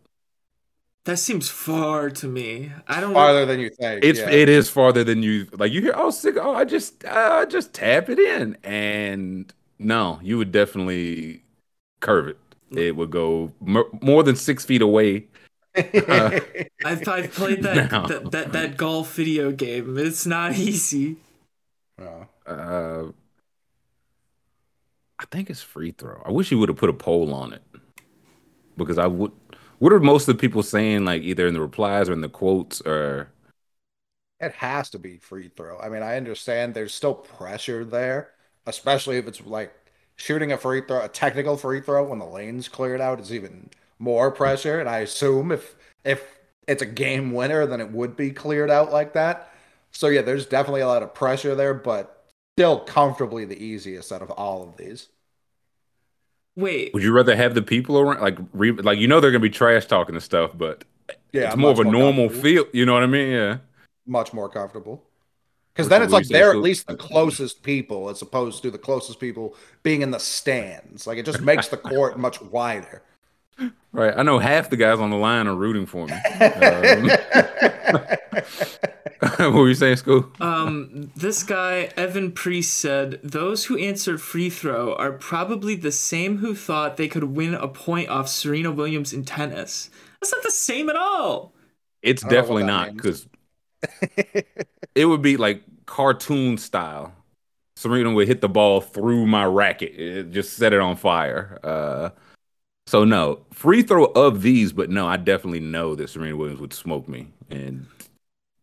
That 1.07 1.19
seems 1.19 1.49
far 1.49 2.11
to 2.11 2.27
me. 2.27 2.73
I 2.89 3.01
don't 3.01 3.15
farther 3.15 3.41
know. 3.41 3.47
than 3.47 3.61
you 3.61 3.71
think. 3.71 4.05
It's 4.05 4.19
yeah. 4.19 4.29
it 4.29 4.49
is 4.49 4.69
farther 4.69 5.05
than 5.05 5.23
you 5.23 5.47
like. 5.53 5.71
You 5.71 5.81
hear 5.81 5.95
oh 5.95 6.11
sick 6.11 6.37
oh 6.37 6.53
I 6.53 6.65
just 6.65 7.05
uh, 7.05 7.47
just 7.47 7.73
tap 7.73 8.09
it 8.09 8.19
in 8.19 8.57
and 8.65 9.53
no, 9.79 10.19
you 10.21 10.37
would 10.37 10.51
definitely 10.51 11.45
curve 12.01 12.27
it. 12.27 12.39
It 12.73 12.97
would 12.97 13.11
go 13.11 13.53
more 13.61 14.25
than 14.25 14.35
six 14.35 14.65
feet 14.65 14.83
away. 14.83 15.27
Uh, 15.77 16.41
I've 16.87 17.07
I've 17.07 17.33
played 17.35 17.63
that, 17.65 17.91
that, 18.09 18.31
that 18.31 18.53
that 18.55 18.77
golf 18.79 19.13
video 19.13 19.53
game. 19.53 19.99
It's 19.99 20.25
not 20.25 20.55
easy. 20.55 21.17
Uh, 22.01 23.05
I 25.19 25.25
think 25.31 25.51
it's 25.51 25.61
free 25.61 25.91
throw. 25.91 26.23
I 26.25 26.31
wish 26.31 26.51
you 26.51 26.59
would 26.59 26.71
have 26.71 26.79
put 26.79 26.89
a 26.89 26.95
poll 26.95 27.35
on 27.35 27.53
it 27.53 27.63
because 28.79 28.97
I 28.97 29.07
would 29.07 29.33
what 29.79 29.93
are 29.93 30.01
most 30.01 30.29
of 30.29 30.37
the 30.37 30.41
people 30.41 30.63
saying, 30.63 31.05
like 31.05 31.23
either 31.23 31.47
in 31.47 31.55
the 31.55 31.61
replies 31.61 32.09
or 32.09 32.13
in 32.13 32.21
the 32.21 32.29
quotes, 32.29 32.81
or 32.83 33.29
it 34.41 34.53
has 34.53 34.91
to 34.91 34.99
be 34.99 35.17
free 35.19 35.49
throw. 35.49 35.79
I 35.79 35.89
mean, 35.89 36.03
I 36.03 36.17
understand 36.17 36.75
there's 36.75 36.95
still 36.95 37.15
pressure 37.15 37.85
there, 37.85 38.33
especially 38.67 39.17
if 39.17 39.27
it's 39.27 39.45
like 39.45 39.73
shooting 40.17 40.53
a 40.53 40.59
free 40.59 40.83
throw, 40.87 41.03
a 41.05 41.09
technical 41.09 41.57
free 41.57 41.81
throw 41.81 42.05
when 42.05 42.19
the 42.19 42.27
lane's 42.27 42.69
cleared 42.69 43.01
out 43.01 43.21
is 43.21 43.33
even 43.33 43.71
more 43.99 44.31
pressure. 44.31 44.79
And 44.81 44.89
I 44.89 44.99
assume 44.99 45.53
if 45.53 45.77
if 46.05 46.39
it's 46.69 46.83
a 46.83 46.87
game 46.87 47.33
winner, 47.33 47.67
then 47.67 47.81
it 47.81 47.91
would 47.93 48.17
be 48.17 48.31
cleared 48.31 48.71
out 48.71 48.93
like 48.93 49.13
that. 49.15 49.51
So 49.93 50.09
yeah, 50.09 50.23
there's 50.23 50.47
definitely 50.47 50.83
a 50.83 50.89
lot 50.89 51.03
of 51.03 51.15
pressure 51.15 51.55
there, 51.55 51.75
but 51.75 52.27
still 52.59 52.81
comfortably 52.81 53.45
the 53.47 53.63
easiest 53.63 54.13
out 54.13 54.23
of 54.23 54.31
all 54.33 54.63
of 54.69 54.77
these. 54.77 55.09
Wait. 56.57 56.93
Would 56.95 57.03
you 57.03 57.13
rather 57.13 57.37
have 57.37 57.55
the 57.55 57.63
people 57.63 57.99
around, 57.99 58.21
like, 58.21 58.39
re, 58.53 58.73
like 58.73 58.99
you 58.99 59.07
know 59.07 59.21
they're 59.21 59.31
gonna 59.31 59.41
be 59.41 59.51
trash 59.51 59.87
talking 59.87 60.15
and 60.15 60.25
stuff, 60.25 60.53
but 60.55 60.85
yeah, 61.33 61.49
it's 61.49 61.57
more 61.57 61.71
of 61.71 61.79
a 61.79 61.85
more 61.85 61.93
normal 61.93 62.29
feel. 62.31 62.65
You 62.73 62.87
know 62.87 62.95
what 62.95 63.03
I 63.03 63.07
mean? 63.07 63.31
Yeah. 63.31 63.59
Much 64.07 64.33
more 64.33 64.49
comfortable. 64.49 65.05
Because 65.75 65.91
then 65.91 66.03
it's 66.03 66.13
like 66.13 66.27
they're 66.29 66.51
at 66.51 66.57
least 66.57 66.87
the 66.87 66.97
closest 66.97 67.63
people, 67.63 68.09
as 68.09 68.23
opposed 68.23 68.63
to 68.63 68.71
the 68.71 68.79
closest 68.79 69.21
people 69.21 69.55
being 69.83 70.01
in 70.01 70.11
the 70.11 70.19
stands. 70.19 71.07
Like 71.07 71.19
it 71.19 71.27
just 71.27 71.43
makes 71.43 71.69
the 71.69 71.77
court 71.77 72.19
much 72.19 72.41
wider. 72.41 73.03
Right. 73.93 74.13
I 74.17 74.23
know 74.23 74.39
half 74.39 74.69
the 74.69 74.77
guys 74.77 74.99
on 74.99 75.11
the 75.11 75.17
line 75.17 75.47
are 75.47 75.55
rooting 75.55 75.87
for 75.87 76.07
me. 76.07 76.15
Um, 79.19 79.19
what 79.39 79.53
were 79.55 79.69
you 79.69 79.75
saying, 79.75 79.97
School? 79.97 80.31
Um, 80.41 81.11
this 81.17 81.43
guy, 81.43 81.91
Evan 81.97 82.33
Priest, 82.33 82.75
said 82.75 83.21
those 83.23 83.65
who 83.65 83.79
answered 83.79 84.21
free 84.21 84.51
throw 84.51 84.95
are 84.95 85.13
probably 85.13 85.75
the 85.75 85.93
same 85.93 86.39
who 86.39 86.55
thought 86.55 86.97
they 86.97 87.09
could 87.09 87.25
win 87.25 87.55
a 87.55 87.69
point 87.69 88.09
off 88.09 88.29
Serena 88.29 88.71
Williams 88.71 89.13
in 89.13 89.25
tennis. 89.25 89.91
That's 90.21 90.33
not 90.33 90.43
the 90.43 90.51
same 90.51 90.91
at 90.91 90.97
all. 90.97 91.55
It's 92.03 92.23
definitely 92.23 92.65
not 92.65 92.95
because 92.95 93.27
it 94.95 95.07
would 95.07 95.23
be 95.23 95.37
like 95.37 95.63
cartoon 95.87 96.59
style. 96.59 97.15
Serena 97.77 98.13
would 98.13 98.29
hit 98.29 98.41
the 98.41 98.49
ball 98.49 98.81
through 98.81 99.27
my 99.27 99.45
racket, 99.45 99.99
it 99.99 100.31
just 100.33 100.55
set 100.55 100.73
it 100.73 100.81
on 100.81 100.97
fire. 100.97 101.59
Uh, 101.63 102.11
so 102.87 103.05
no 103.05 103.41
free 103.53 103.83
throw 103.83 104.05
of 104.07 104.43
these, 104.43 104.73
but 104.73 104.91
no, 104.91 105.07
I 105.07 105.17
definitely 105.17 105.61
know 105.61 105.95
that 105.95 106.09
Serena 106.11 106.37
Williams 106.37 106.61
would 106.61 106.73
smoke 106.73 107.09
me, 107.09 107.29
and 107.51 107.87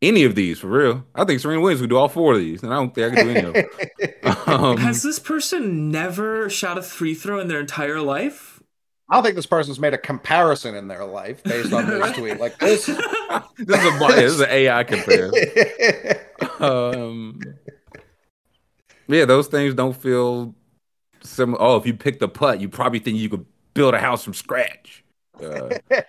any 0.01 0.23
of 0.23 0.35
these 0.35 0.59
for 0.59 0.67
real. 0.67 1.05
I 1.15 1.23
think 1.23 1.39
Serena 1.39 1.61
Williams 1.61 1.81
would 1.81 1.89
do 1.89 1.97
all 1.97 2.09
four 2.09 2.33
of 2.33 2.39
these, 2.39 2.61
and 2.63 2.73
I 2.73 2.75
don't 2.75 2.93
think 2.93 3.13
I 3.13 3.15
could 3.15 3.23
do 3.23 3.29
any 3.31 3.47
of 3.47 3.53
them. 3.53 3.65
Um, 4.45 4.77
Has 4.77 5.01
this 5.03 5.19
person 5.19 5.89
never 5.89 6.49
shot 6.49 6.77
a 6.77 6.81
free 6.81 7.13
throw 7.13 7.39
in 7.39 7.47
their 7.47 7.59
entire 7.59 8.01
life? 8.01 8.61
I 9.09 9.15
don't 9.15 9.23
think 9.23 9.35
this 9.35 9.45
person's 9.45 9.79
made 9.79 9.93
a 9.93 9.97
comparison 9.97 10.75
in 10.75 10.87
their 10.87 11.05
life 11.05 11.43
based 11.43 11.73
on 11.73 11.87
this 11.87 12.11
tweet. 12.17 12.39
Like 12.39 12.57
this, 12.59 12.85
this 13.57 13.83
is 13.83 14.01
a 14.01 14.07
this 14.07 14.33
is 14.33 14.39
an 14.41 14.49
AI 14.49 14.83
comparison. 14.83 15.45
um, 16.59 17.39
yeah, 19.07 19.25
those 19.25 19.47
things 19.47 19.73
don't 19.73 19.95
feel 19.95 20.55
similar. 21.21 21.61
Oh, 21.61 21.77
if 21.77 21.85
you 21.85 21.93
pick 21.93 22.19
the 22.19 22.27
putt, 22.27 22.59
you 22.61 22.69
probably 22.69 22.99
think 22.99 23.17
you 23.17 23.29
could 23.29 23.45
build 23.73 23.93
a 23.93 23.99
house 23.99 24.23
from 24.23 24.33
scratch. 24.33 25.03
Uh, 25.41 25.69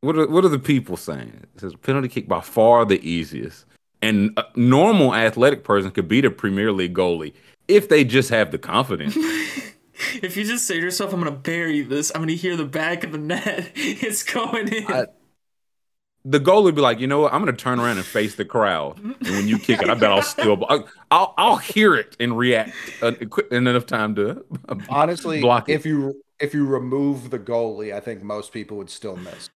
what 0.00 0.16
are 0.16 0.26
what 0.28 0.44
are 0.44 0.48
the 0.48 0.58
people 0.58 0.96
saying? 0.96 1.46
It 1.54 1.60
says 1.60 1.74
penalty 1.74 2.08
kick 2.08 2.28
by 2.28 2.40
far 2.40 2.84
the 2.84 3.00
easiest, 3.08 3.64
and 4.00 4.32
a 4.36 4.44
normal 4.56 5.14
athletic 5.14 5.64
person 5.64 5.90
could 5.90 6.08
beat 6.08 6.24
a 6.24 6.30
Premier 6.30 6.72
League 6.72 6.94
goalie 6.94 7.32
if 7.68 7.88
they 7.88 8.04
just 8.04 8.30
have 8.30 8.50
the 8.50 8.58
confidence. 8.58 9.16
if 10.22 10.36
you 10.36 10.44
just 10.44 10.66
say 10.66 10.74
to 10.74 10.80
yourself, 10.80 11.12
"I'm 11.12 11.20
gonna 11.20 11.30
bury 11.32 11.82
this," 11.82 12.10
I'm 12.14 12.22
gonna 12.22 12.32
hear 12.32 12.56
the 12.56 12.64
back 12.64 13.04
of 13.04 13.12
the 13.12 13.18
net. 13.18 13.72
It's 13.76 14.22
going 14.22 14.68
in. 14.68 14.86
I, 14.86 15.06
the 16.24 16.38
goal 16.38 16.62
would 16.64 16.74
be 16.74 16.80
like, 16.80 17.00
you 17.00 17.06
know 17.06 17.20
what? 17.20 17.32
I'm 17.32 17.42
going 17.42 17.54
to 17.54 17.60
turn 17.60 17.80
around 17.80 17.96
and 17.96 18.06
face 18.06 18.34
the 18.36 18.44
crowd, 18.44 18.98
and 18.98 19.16
when 19.22 19.48
you 19.48 19.58
kick 19.58 19.82
it, 19.82 19.88
I 19.88 19.94
bet 19.94 20.12
I'll 20.12 20.22
still, 20.22 20.64
I'll, 21.10 21.34
I'll 21.36 21.56
hear 21.56 21.94
it 21.94 22.16
and 22.20 22.38
react 22.38 22.74
uh, 23.00 23.12
in 23.50 23.66
enough 23.66 23.86
time 23.86 24.14
to 24.16 24.44
honestly 24.88 25.40
block 25.40 25.68
it. 25.68 25.74
If 25.74 25.86
you 25.86 26.22
if 26.38 26.54
you 26.54 26.66
remove 26.66 27.30
the 27.30 27.38
goalie, 27.38 27.94
I 27.94 28.00
think 28.00 28.22
most 28.22 28.52
people 28.52 28.76
would 28.78 28.90
still 28.90 29.16
miss. 29.16 29.50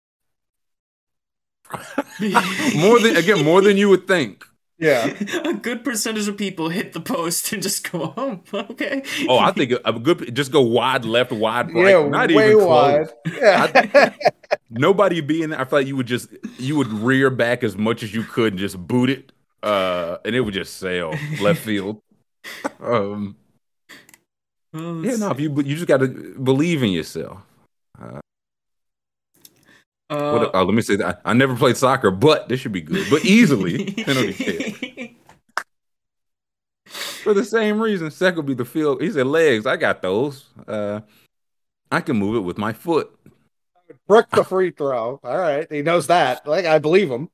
more 2.76 3.00
than 3.00 3.16
again, 3.16 3.44
more 3.44 3.60
than 3.60 3.76
you 3.76 3.88
would 3.88 4.06
think. 4.06 4.44
Yeah, 4.78 5.06
a 5.44 5.54
good 5.54 5.84
percentage 5.84 6.28
of 6.28 6.36
people 6.36 6.68
hit 6.68 6.92
the 6.92 7.00
post 7.00 7.52
and 7.52 7.62
just 7.62 7.90
go 7.90 8.08
home. 8.08 8.42
Okay. 8.52 9.02
Oh, 9.26 9.38
I 9.38 9.50
think 9.52 9.72
a 9.84 9.92
good 9.94 10.34
just 10.34 10.52
go 10.52 10.60
wide 10.60 11.04
left, 11.06 11.32
wide 11.32 11.72
right. 11.72 11.98
Yeah, 11.98 12.08
not 12.08 12.30
way 12.30 12.52
even 12.52 12.58
close. 12.58 13.08
wide. 13.26 13.34
Yeah. 13.40 13.70
I, 13.94 14.14
nobody 14.70 15.22
being 15.22 15.50
there. 15.50 15.60
I 15.60 15.64
feel 15.64 15.78
like 15.78 15.86
you 15.86 15.96
would 15.96 16.06
just 16.06 16.28
you 16.58 16.76
would 16.76 16.88
rear 16.88 17.30
back 17.30 17.64
as 17.64 17.76
much 17.76 18.02
as 18.02 18.14
you 18.14 18.22
could 18.22 18.52
and 18.52 18.58
just 18.60 18.76
boot 18.86 19.08
it, 19.08 19.32
uh, 19.62 20.18
and 20.26 20.36
it 20.36 20.40
would 20.40 20.54
just 20.54 20.76
sail 20.76 21.14
left 21.40 21.60
field. 21.60 22.02
Um, 22.78 23.36
well, 24.74 25.04
yeah, 25.04 25.16
no, 25.16 25.30
if 25.30 25.40
you 25.40 25.54
you 25.62 25.74
just 25.74 25.86
got 25.86 25.98
to 26.00 26.08
believe 26.42 26.82
in 26.82 26.90
yourself. 26.90 27.38
Uh, 30.08 30.14
uh, 30.14 30.38
what, 30.38 30.50
oh, 30.54 30.62
let 30.62 30.74
me 30.74 30.82
say 30.82 30.96
that 30.96 31.20
I, 31.24 31.30
I, 31.30 31.34
never 31.34 31.56
played 31.56 31.76
soccer, 31.76 32.12
but 32.12 32.48
this 32.48 32.60
should 32.60 32.72
be 32.72 32.80
good. 32.80 33.08
But 33.10 33.24
easily 33.24 33.92
penalty 34.04 34.32
kick. 34.34 35.16
For 36.86 37.34
the 37.34 37.44
same 37.44 37.80
reason, 37.80 38.10
second 38.12 38.36
would 38.36 38.46
be 38.46 38.54
the 38.54 38.64
field. 38.64 39.02
He 39.02 39.10
said 39.10 39.26
legs. 39.26 39.66
I 39.66 39.76
got 39.76 40.02
those. 40.02 40.46
Uh, 40.68 41.00
I 41.90 42.00
can 42.00 42.16
move 42.16 42.36
it 42.36 42.40
with 42.40 42.56
my 42.56 42.72
foot. 42.72 43.10
Brick 44.06 44.30
the 44.30 44.44
free 44.44 44.70
throw. 44.70 45.18
All 45.24 45.38
right, 45.38 45.66
he 45.70 45.82
knows 45.82 46.06
that. 46.06 46.46
Like 46.46 46.66
I 46.66 46.78
believe 46.78 47.10
him. 47.10 47.28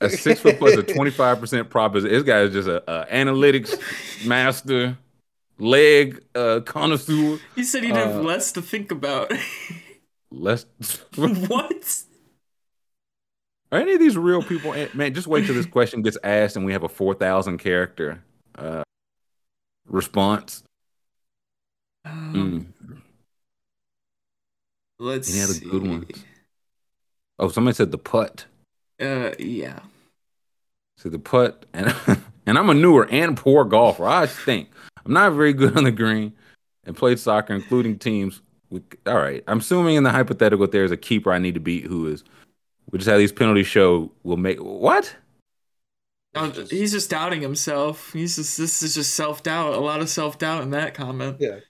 A 0.00 0.08
six 0.08 0.40
foot 0.40 0.58
plus 0.58 0.74
a 0.76 0.82
twenty 0.82 1.10
five 1.10 1.40
percent 1.40 1.68
prop 1.68 1.94
is 1.96 2.04
this 2.04 2.22
guy 2.22 2.40
is 2.40 2.52
just 2.52 2.68
a, 2.68 2.82
a 2.90 3.06
analytics 3.06 4.26
master, 4.26 4.96
leg 5.58 6.22
uh, 6.34 6.60
connoisseur. 6.60 7.38
He 7.54 7.64
said 7.64 7.84
he'd 7.84 7.92
uh, 7.92 8.12
have 8.12 8.24
less 8.24 8.52
to 8.52 8.62
think 8.62 8.90
about. 8.90 9.30
less. 10.30 10.64
what? 11.16 12.04
Are 13.74 13.78
any 13.78 13.94
of 13.94 13.98
these 13.98 14.16
real 14.16 14.40
people? 14.40 14.72
Man, 14.94 15.14
just 15.14 15.26
wait 15.26 15.46
till 15.46 15.54
this 15.56 15.66
question 15.66 16.00
gets 16.00 16.16
asked 16.22 16.54
and 16.54 16.64
we 16.64 16.72
have 16.72 16.84
a 16.84 16.88
4,000 16.88 17.58
character 17.58 18.22
uh, 18.54 18.84
response. 19.88 20.62
Um, 22.04 22.68
mm. 22.78 22.96
Let's 25.00 25.34
Any 25.34 25.42
other 25.42 25.58
good 25.58 25.88
ones? 25.88 26.24
Oh, 27.40 27.48
somebody 27.48 27.74
said 27.74 27.90
the 27.90 27.98
putt. 27.98 28.44
Uh, 29.00 29.32
yeah. 29.40 29.80
So 30.96 31.08
the 31.08 31.18
putt, 31.18 31.66
and 31.72 31.92
and 32.46 32.56
I'm 32.56 32.70
a 32.70 32.74
newer 32.74 33.08
and 33.10 33.36
poor 33.36 33.64
golfer. 33.64 34.06
I 34.06 34.26
think 34.26 34.68
I'm 35.04 35.12
not 35.12 35.32
very 35.32 35.52
good 35.52 35.76
on 35.76 35.82
the 35.82 35.90
green, 35.90 36.32
and 36.84 36.96
played 36.96 37.18
soccer, 37.18 37.52
including 37.52 37.98
teams. 37.98 38.40
With, 38.70 38.84
all 39.04 39.16
right, 39.16 39.42
I'm 39.48 39.58
assuming 39.58 39.96
in 39.96 40.04
the 40.04 40.10
hypothetical 40.10 40.68
there's 40.68 40.92
a 40.92 40.96
keeper 40.96 41.32
I 41.32 41.38
need 41.38 41.54
to 41.54 41.60
beat 41.60 41.86
who 41.86 42.06
is 42.06 42.22
we 42.90 42.98
just 42.98 43.08
have 43.08 43.18
these 43.18 43.32
penalties 43.32 43.66
show 43.66 44.12
will 44.22 44.36
make 44.36 44.58
what? 44.58 45.16
He's 46.68 46.92
just 46.92 47.10
doubting 47.10 47.40
himself. 47.42 48.12
He's 48.12 48.36
just 48.36 48.58
this 48.58 48.82
is 48.82 48.94
just 48.94 49.14
self 49.14 49.42
doubt. 49.42 49.74
A 49.74 49.78
lot 49.78 50.00
of 50.00 50.08
self 50.08 50.38
doubt 50.38 50.62
in 50.62 50.70
that 50.70 50.94
comment. 50.94 51.36
Yeah, 51.38 51.60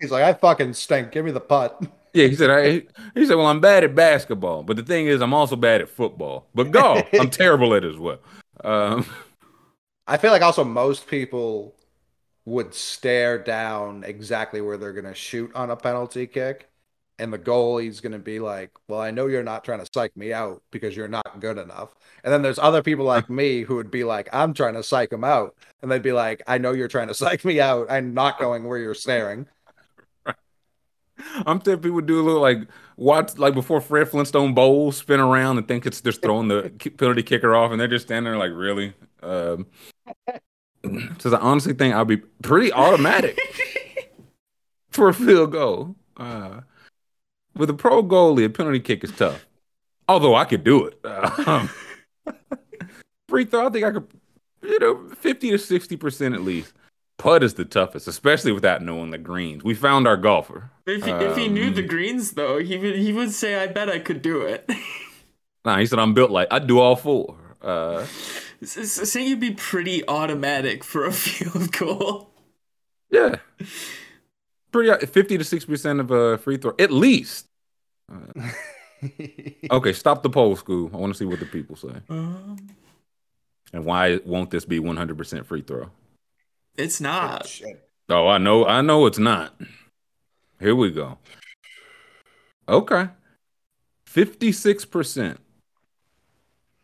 he's 0.00 0.10
like, 0.10 0.22
I 0.22 0.32
fucking 0.32 0.74
stink. 0.74 1.10
Give 1.12 1.24
me 1.24 1.30
the 1.30 1.40
putt. 1.40 1.82
Yeah, 2.14 2.26
he 2.26 2.34
said. 2.34 2.50
I, 2.50 2.82
he 3.14 3.24
said, 3.24 3.36
well, 3.36 3.46
I'm 3.46 3.60
bad 3.60 3.84
at 3.84 3.94
basketball, 3.94 4.64
but 4.64 4.76
the 4.76 4.82
thing 4.82 5.06
is, 5.06 5.22
I'm 5.22 5.32
also 5.32 5.56
bad 5.56 5.80
at 5.80 5.88
football. 5.88 6.46
But 6.54 6.70
golf, 6.70 7.06
I'm 7.18 7.30
terrible 7.30 7.72
at 7.72 7.86
as 7.86 7.96
well. 7.96 8.18
Um, 8.62 9.06
I 10.06 10.18
feel 10.18 10.30
like 10.30 10.42
also 10.42 10.62
most 10.62 11.06
people 11.06 11.74
would 12.44 12.74
stare 12.74 13.38
down 13.38 14.04
exactly 14.04 14.60
where 14.60 14.76
they're 14.76 14.92
going 14.92 15.06
to 15.06 15.14
shoot 15.14 15.50
on 15.54 15.70
a 15.70 15.76
penalty 15.76 16.26
kick 16.26 16.68
and 17.18 17.32
the 17.32 17.38
goalie's 17.38 18.00
going 18.00 18.12
to 18.12 18.18
be 18.18 18.40
like, 18.40 18.70
"Well, 18.88 19.00
I 19.00 19.10
know 19.10 19.26
you're 19.26 19.42
not 19.42 19.64
trying 19.64 19.80
to 19.80 19.88
psych 19.92 20.16
me 20.16 20.32
out 20.32 20.62
because 20.70 20.96
you're 20.96 21.08
not 21.08 21.40
good 21.40 21.58
enough." 21.58 21.94
And 22.24 22.32
then 22.32 22.42
there's 22.42 22.58
other 22.58 22.82
people 22.82 23.04
like 23.04 23.30
me 23.30 23.62
who 23.62 23.76
would 23.76 23.90
be 23.90 24.04
like, 24.04 24.28
"I'm 24.32 24.54
trying 24.54 24.74
to 24.74 24.82
psych 24.82 25.12
him 25.12 25.24
out," 25.24 25.54
and 25.82 25.90
they'd 25.90 26.02
be 26.02 26.12
like, 26.12 26.42
"I 26.46 26.58
know 26.58 26.72
you're 26.72 26.88
trying 26.88 27.08
to 27.08 27.14
psych 27.22 27.44
me 27.44 27.60
out. 27.60 27.86
I'm 27.90 28.14
not 28.14 28.38
going 28.38 28.64
where 28.64 28.78
you're 28.78 28.94
staring." 28.94 29.46
I'm 31.46 31.60
thinking 31.60 31.82
people 31.82 32.00
do 32.00 32.20
a 32.20 32.24
little 32.24 32.40
like 32.40 32.66
watch 32.96 33.38
like 33.38 33.54
before 33.54 33.80
Fred 33.80 34.08
Flintstone 34.08 34.54
bowls 34.54 34.96
spin 34.96 35.20
around 35.20 35.58
and 35.58 35.68
think 35.68 35.86
it's 35.86 36.00
just 36.00 36.22
throwing 36.22 36.48
the 36.48 36.70
penalty 36.96 37.22
kicker 37.22 37.54
off, 37.54 37.70
and 37.70 37.80
they're 37.80 37.88
just 37.88 38.06
standing 38.06 38.32
there 38.32 38.38
like, 38.38 38.52
really. 38.52 38.94
Um, 39.22 39.66
so 41.18 41.34
I 41.34 41.40
honestly 41.40 41.74
think 41.74 41.94
I'll 41.94 42.04
be 42.04 42.16
pretty 42.16 42.72
automatic 42.72 43.38
for 44.90 45.08
a 45.08 45.14
field 45.14 45.52
goal. 45.52 45.96
Uh, 46.16 46.60
with 47.56 47.70
a 47.70 47.74
pro 47.74 48.02
goalie, 48.02 48.44
a 48.44 48.50
penalty 48.50 48.80
kick 48.80 49.04
is 49.04 49.12
tough. 49.12 49.46
Although 50.08 50.34
I 50.34 50.44
could 50.44 50.64
do 50.64 50.86
it. 50.86 50.98
Um, 51.46 51.70
free 53.28 53.44
throw, 53.44 53.66
I 53.66 53.70
think 53.70 53.84
I 53.84 53.90
could, 53.90 54.06
you 54.62 54.78
know, 54.78 55.08
50 55.08 55.50
to 55.50 55.56
60% 55.56 56.34
at 56.34 56.42
least. 56.42 56.74
Putt 57.18 57.42
is 57.42 57.54
the 57.54 57.64
toughest, 57.64 58.08
especially 58.08 58.52
without 58.52 58.82
knowing 58.82 59.10
the 59.10 59.18
greens. 59.18 59.64
We 59.64 59.74
found 59.74 60.06
our 60.06 60.16
golfer. 60.16 60.70
If 60.86 61.04
he, 61.04 61.10
um, 61.10 61.22
if 61.22 61.36
he 61.36 61.48
knew 61.48 61.70
the 61.70 61.82
um, 61.82 61.88
greens, 61.88 62.32
though, 62.32 62.58
he 62.58 62.76
would 62.76 62.96
he 62.96 63.12
would 63.12 63.32
say, 63.32 63.62
"I 63.62 63.68
bet 63.68 63.88
I 63.88 64.00
could 64.00 64.22
do 64.22 64.42
it." 64.42 64.68
nah, 65.64 65.78
he 65.78 65.86
said, 65.86 66.00
"I'm 66.00 66.14
built 66.14 66.32
like 66.32 66.48
I'd 66.50 66.66
do 66.66 66.80
all 66.80 66.96
four. 66.96 67.36
Uh, 67.60 68.04
say 68.64 69.24
you'd 69.24 69.38
be 69.38 69.52
pretty 69.52 70.06
automatic 70.08 70.82
for 70.82 71.04
a 71.04 71.12
field 71.24 71.70
goal. 71.72 72.30
Yeah, 73.10 73.36
pretty 74.72 74.90
uh, 74.90 74.98
fifty 75.06 75.38
to 75.38 75.44
six 75.44 75.64
percent 75.64 76.00
of 76.00 76.10
a 76.10 76.38
free 76.38 76.56
throw 76.56 76.74
at 76.78 76.90
least. 76.90 77.46
Uh, 78.10 78.50
okay, 79.70 79.92
stop 79.92 80.22
the 80.22 80.30
poll, 80.30 80.56
school. 80.56 80.90
I 80.92 80.96
want 80.96 81.12
to 81.12 81.18
see 81.18 81.24
what 81.24 81.38
the 81.38 81.46
people 81.46 81.76
say. 81.76 81.94
Um, 82.08 82.56
and 83.72 83.84
why 83.84 84.20
won't 84.24 84.50
this 84.50 84.64
be 84.64 84.78
one 84.78 84.96
hundred 84.96 85.18
percent 85.18 85.46
free 85.46 85.62
throw? 85.62 85.90
It's 86.76 87.00
not. 87.00 87.60
Oh, 88.08 88.28
I 88.28 88.38
know. 88.38 88.66
I 88.66 88.80
know 88.80 89.06
it's 89.06 89.18
not. 89.18 89.54
Here 90.58 90.74
we 90.74 90.90
go. 90.90 91.18
Okay, 92.68 93.08
fifty-six 94.06 94.84
percent 94.84 95.40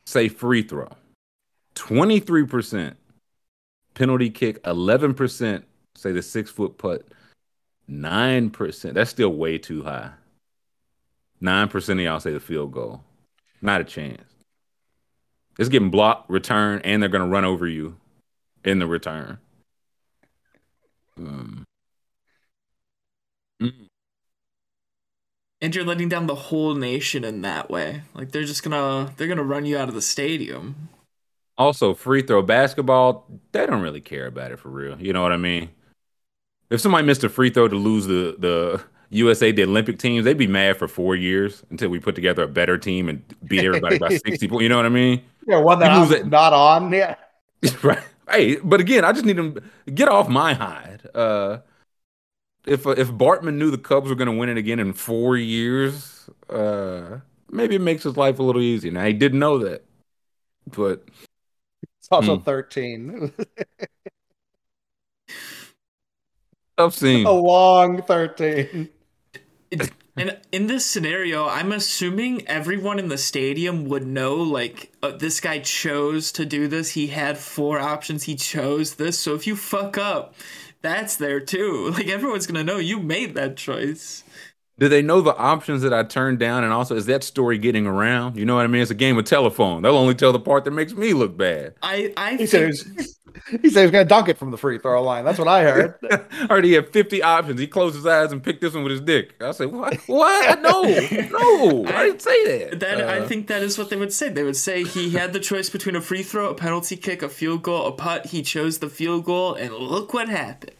say 0.07 0.29
free 0.29 0.62
throw. 0.62 0.88
Twenty-three 1.74 2.46
percent 2.46 2.96
penalty 3.94 4.31
kick. 4.31 4.61
Eleven 4.66 5.14
percent 5.14 5.64
say 5.94 6.12
the 6.12 6.22
six-foot 6.22 6.79
putt. 6.79 7.07
Nine 7.88 8.51
percent. 8.51 8.94
That's 8.94 9.11
still 9.11 9.31
way 9.31 9.57
too 9.57 9.83
high. 9.83 10.11
Nine 11.40 11.68
percent 11.68 11.98
of 11.98 12.05
y'all 12.05 12.20
say 12.20 12.33
the 12.33 12.40
field 12.40 12.72
goal. 12.72 13.03
Not 13.62 13.81
a 13.81 13.85
chance. 13.85 14.22
It's 15.59 15.70
getting 15.70 15.90
blocked, 15.90 16.31
return, 16.31 16.83
and 16.85 17.03
they're 17.03 17.09
gonna 17.09 17.27
run 17.27 17.46
over 17.46 17.66
you 17.66 17.96
in 18.62 18.79
the 18.79 18.87
return. 18.87 19.38
Um, 21.16 21.64
mm. 23.61 23.87
And 25.61 25.74
you're 25.74 25.85
letting 25.85 26.09
down 26.09 26.27
the 26.27 26.35
whole 26.35 26.74
nation 26.74 27.24
in 27.24 27.40
that 27.42 27.70
way. 27.70 28.03
Like 28.14 28.33
they're 28.33 28.44
just 28.44 28.62
gonna 28.62 29.12
they're 29.16 29.29
gonna 29.29 29.42
run 29.42 29.64
you 29.64 29.79
out 29.79 29.88
of 29.88 29.94
the 29.94 30.03
stadium. 30.03 30.90
Also, 31.57 31.92
free 31.92 32.22
throw 32.22 32.42
basketball, 32.42 33.27
they 33.51 33.66
don't 33.66 33.81
really 33.81 34.01
care 34.01 34.27
about 34.27 34.53
it 34.53 34.61
for 34.61 34.68
real. 34.68 35.01
You 35.01 35.12
know 35.12 35.22
what 35.22 35.33
I 35.33 35.38
mean? 35.38 35.70
If 36.71 36.81
somebody 36.81 37.07
missed 37.07 37.25
a 37.25 37.29
free 37.29 37.51
throw 37.51 37.69
to 37.69 37.77
lose 37.77 38.07
the 38.07 38.37
the 38.39 38.83
USA 39.11 39.53
the 39.53 39.65
Olympic 39.65 39.99
teams, 39.99 40.25
they'd 40.25 40.37
be 40.37 40.47
mad 40.47 40.77
for 40.77 40.87
four 40.89 41.17
years 41.17 41.63
until 41.71 41.89
we 41.89 41.99
put 41.99 42.15
together 42.15 42.43
a 42.43 42.49
better 42.49 42.77
team 42.77 43.09
and 43.09 43.23
beat 43.47 43.65
everybody 43.65 43.99
by 43.99 44.09
sixty 44.25 44.49
points. 44.49 44.63
You 44.63 44.69
know 44.69 44.77
what 44.77 44.87
I 44.87 44.91
mean? 44.91 45.23
Yeah, 45.47 45.59
one 45.59 45.79
that 45.79 46.11
it. 46.13 46.27
not 46.27 46.53
on. 46.53 46.93
Yeah, 46.93 47.15
right. 47.83 48.03
Hey, 48.31 48.57
but 48.57 48.81
again, 48.81 49.05
I 49.05 49.13
just 49.13 49.25
need 49.25 49.37
them 49.37 49.59
get 49.95 50.09
off 50.09 50.29
my 50.29 50.53
hide. 50.53 51.09
Uh, 51.15 51.59
if 52.67 52.87
uh, 52.87 52.91
if 52.91 53.11
Bartman 53.11 53.55
knew 53.55 53.71
the 53.71 53.79
Cubs 53.79 54.11
were 54.11 54.15
going 54.15 54.31
to 54.31 54.37
win 54.37 54.51
it 54.51 54.59
again 54.59 54.79
in 54.79 54.93
four 54.93 55.37
years, 55.37 56.29
uh, 56.51 57.21
maybe 57.51 57.77
it 57.77 57.81
makes 57.81 58.03
his 58.03 58.17
life 58.17 58.39
a 58.39 58.43
little 58.43 58.61
easier. 58.61 58.93
Now 58.93 59.07
he 59.07 59.15
didn't 59.15 59.39
know 59.39 59.59
that, 59.59 59.85
but 60.67 61.09
it's 61.99 62.09
also 62.11 62.37
hmm. 62.37 62.43
thirteen. 62.43 63.33
I've 66.79 66.95
seen 66.95 67.27
a 67.27 67.33
long 67.33 68.03
13. 68.03 68.88
and 70.17 70.38
in 70.53 70.67
this 70.67 70.87
scenario, 70.87 71.47
I'm 71.47 71.73
assuming 71.73 72.47
everyone 72.47 72.99
in 72.99 73.09
the 73.09 73.19
stadium 73.19 73.87
would 73.87 74.07
know 74.07 74.37
like 74.37 74.93
uh, 75.03 75.11
this 75.11 75.41
guy 75.41 75.59
chose 75.59 76.33
to 76.33 76.47
do 76.47 76.69
this. 76.69 76.91
He 76.93 77.09
had 77.09 77.37
four 77.38 77.79
options. 77.81 78.25
He 78.25 78.37
chose 78.37 78.95
this. 78.95 79.19
So 79.19 79.35
if 79.35 79.47
you 79.47 79.57
fuck 79.57 79.99
up, 79.99 80.35
that's 80.81 81.17
there 81.17 81.41
too. 81.41 81.91
Like 81.99 82.09
everyone's 82.09 82.47
gonna 82.47 82.64
know 82.64 82.79
you 82.79 83.01
made 83.01 83.35
that 83.35 83.57
choice. 83.57 84.23
Do 84.79 84.88
they 84.88 85.03
know 85.03 85.21
the 85.21 85.37
options 85.37 85.83
that 85.83 85.93
I 85.93 86.05
turned 86.05 86.38
down? 86.38 86.62
And 86.64 86.73
also, 86.73 86.95
is 86.95 87.07
that 87.07 87.25
story 87.25 87.59
getting 87.59 87.87
around? 87.87 88.37
You 88.37 88.45
know 88.47 88.55
what 88.57 88.64
I 88.64 88.69
mean? 88.69 88.83
It's 88.83 88.91
a 88.91 88.95
game 88.95 89.19
of 89.19 89.25
telephone. 89.25 89.83
They'll 89.83 89.97
only 89.97 90.14
tell 90.14 90.33
the 90.33 90.41
part 90.41 90.64
that 90.64 90.71
makes 90.71 90.93
me 90.95 91.12
look 91.14 91.37
bad. 91.37 91.75
I, 91.83 92.12
I 92.17 92.37
He 92.37 92.47
think, 92.47 92.49
said 92.49 92.61
he 92.62 92.67
was, 92.67 93.19
he 93.62 93.71
said 93.71 93.81
he 93.81 93.87
was 93.87 93.91
going 93.91 94.05
to 94.05 94.09
dunk 94.09 94.29
it 94.29 94.38
from 94.38 94.51
the 94.53 94.57
free 94.57 94.79
throw 94.79 95.03
line. 95.03 95.25
That's 95.25 95.38
what 95.38 95.49
I 95.49 95.62
heard. 95.64 95.95
I 96.11 96.47
heard 96.49 96.64
he 96.64 96.75
had 96.75 96.93
50 96.93 97.23
options. 97.23 97.59
He 97.61 97.67
closed 97.67 97.97
his 97.97 98.07
eyes 98.07 98.31
and 98.31 98.43
picked 98.43 98.61
this 98.61 98.75
one 98.75 98.85
with 98.85 98.93
his 98.93 99.01
dick. 99.01 99.35
I 99.41 99.51
said, 99.51 99.73
What? 99.73 99.97
What? 100.07 100.61
No, 100.62 100.83
no. 100.83 101.85
I 101.87 102.05
didn't 102.07 102.23
say 102.23 102.69
that. 102.69 102.81
that 102.81 103.01
I 103.09 103.19
Uh, 103.19 103.27
think 103.27 103.49
that 103.49 103.62
is 103.62 103.79
what 103.79 103.91
they 103.91 103.97
would 103.97 104.12
say. 104.12 104.29
They 104.29 104.43
would 104.45 104.57
say 104.57 104.85
he 104.85 105.11
had 105.11 105.33
the 105.33 105.41
choice 105.41 105.71
between 105.71 105.97
a 105.97 106.01
free 106.01 106.23
throw, 106.23 106.51
a 106.51 106.55
penalty 106.55 106.97
kick, 106.97 107.23
a 107.23 107.29
field 107.29 107.62
goal, 107.62 107.87
a 107.87 107.93
putt. 107.93 108.27
He 108.27 108.43
chose 108.43 108.79
the 108.79 108.88
field 108.91 109.25
goal, 109.25 109.55
and 109.55 109.73
look 109.75 110.14
what 110.14 110.29
happened. 110.29 110.73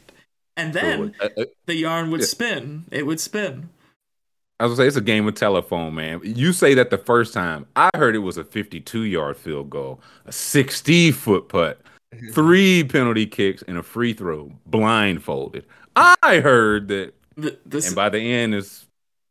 And 0.57 0.73
then 0.73 1.15
uh, 1.21 1.29
uh, 1.37 1.45
the 1.67 1.75
yarn 1.77 2.11
would 2.11 2.25
spin. 2.25 2.85
It 2.91 3.07
would 3.07 3.21
spin. 3.21 3.71
I 4.61 4.65
was 4.67 4.73
gonna 4.73 4.85
say 4.85 4.89
it's 4.89 4.97
a 4.97 5.01
game 5.01 5.29
of 5.29 5.35
telephone, 5.35 5.95
man. 5.95 6.21
You 6.25 6.53
say 6.53 6.75
that 6.75 6.91
the 6.91 6.99
first 6.99 7.33
time. 7.33 7.67
I 7.77 7.91
heard 7.95 8.17
it 8.17 8.21
was 8.21 8.37
a 8.37 8.45
52 8.45 9.03
yard 9.05 9.37
field 9.37 9.71
goal, 9.71 10.01
a 10.27 10.33
60 10.33 11.13
foot 11.13 11.49
putt, 11.49 11.81
three 12.33 12.83
penalty 12.85 13.27
kicks, 13.27 13.63
and 13.63 13.79
a 13.79 13.83
free 13.83 14.13
throw, 14.13 14.53
blindfolded. 14.67 15.65
I 15.95 16.41
heard 16.41 16.89
that, 16.89 17.15
Th- 17.41 17.59
This, 17.65 17.87
and 17.87 17.95
by 17.97 18.09
the 18.09 18.19
end, 18.21 18.55
it's 18.55 18.87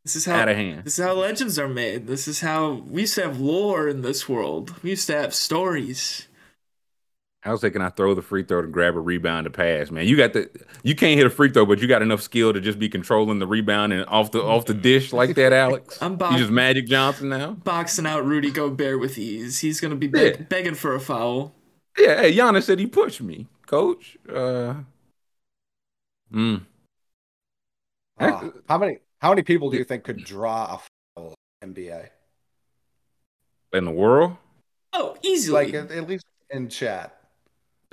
this 0.05 0.15
is 0.15 0.25
how 0.25 0.35
out 0.35 0.49
of 0.49 0.55
hand. 0.55 0.85
This 0.85 0.97
is 0.97 1.05
how 1.05 1.13
legends 1.13 1.59
are 1.59 1.67
made. 1.67 2.07
This 2.07 2.29
is 2.29 2.39
how 2.39 2.83
we 2.87 3.01
used 3.01 3.15
to 3.15 3.23
have 3.23 3.41
lore 3.41 3.89
in 3.89 4.03
this 4.03 4.29
world. 4.29 4.73
We 4.81 4.91
used 4.91 5.07
to 5.07 5.17
have 5.17 5.33
stories. 5.35 6.26
I 7.47 7.51
was 7.51 7.61
thinking 7.61 7.81
I 7.81 7.89
throw 7.89 8.13
the 8.13 8.21
free 8.21 8.43
throw 8.43 8.61
to 8.61 8.67
grab 8.67 8.95
a 8.95 8.99
rebound 8.99 9.45
to 9.45 9.49
pass, 9.49 9.89
man. 9.89 10.05
You 10.05 10.17
got 10.17 10.33
the 10.33 10.49
you 10.83 10.95
can't 10.95 11.17
hit 11.17 11.25
a 11.25 11.29
free 11.29 11.49
throw, 11.49 11.65
but 11.65 11.79
you 11.79 11.87
got 11.87 12.01
enough 12.01 12.21
skill 12.21 12.51
to 12.51 12.59
just 12.59 12.77
be 12.77 12.89
controlling 12.89 13.39
the 13.39 13.47
rebound 13.47 13.93
and 13.93 14.05
off 14.07 14.31
the 14.31 14.43
off 14.43 14.65
the 14.65 14.73
dish 14.73 15.13
like 15.13 15.35
that, 15.35 15.53
Alex. 15.65 15.97
I'm 16.01 16.13
you 16.31 16.37
just 16.37 16.51
Magic 16.51 16.87
Johnson 16.87 17.29
now. 17.29 17.51
boxing 17.53 18.05
out 18.05 18.25
Rudy 18.25 18.51
Gobert 18.51 18.99
with 18.99 19.17
ease. 19.17 19.59
He's 19.59 19.79
gonna 19.79 19.95
be 19.95 20.07
beg- 20.07 20.35
Yeah. 20.39 20.41
begging 20.43 20.75
for 20.75 20.93
a 20.93 20.99
foul. 20.99 21.55
Yeah, 21.97 22.21
hey, 22.21 22.33
Giannis 22.35 22.63
said 22.63 22.79
he 22.79 22.85
pushed 22.85 23.21
me, 23.21 23.47
coach. 23.65 24.17
Uh, 24.29 24.75
mm. 26.33 26.61
Uh, 28.19 28.49
how 28.67 28.77
many 28.77 28.97
how 29.19 29.29
many 29.29 29.41
people 29.43 29.69
do 29.69 29.77
you 29.77 29.83
think 29.83 30.03
could 30.03 30.23
draw 30.23 30.75
a 30.75 30.79
foul 31.15 31.33
in 31.61 31.73
NBA? 31.73 32.09
in 33.73 33.85
the 33.85 33.91
world, 33.91 34.35
Oh, 34.93 35.15
easily. 35.21 35.65
Like 35.65 35.73
at, 35.73 35.91
at 35.91 36.07
least 36.07 36.25
in 36.49 36.69
chat. 36.69 37.16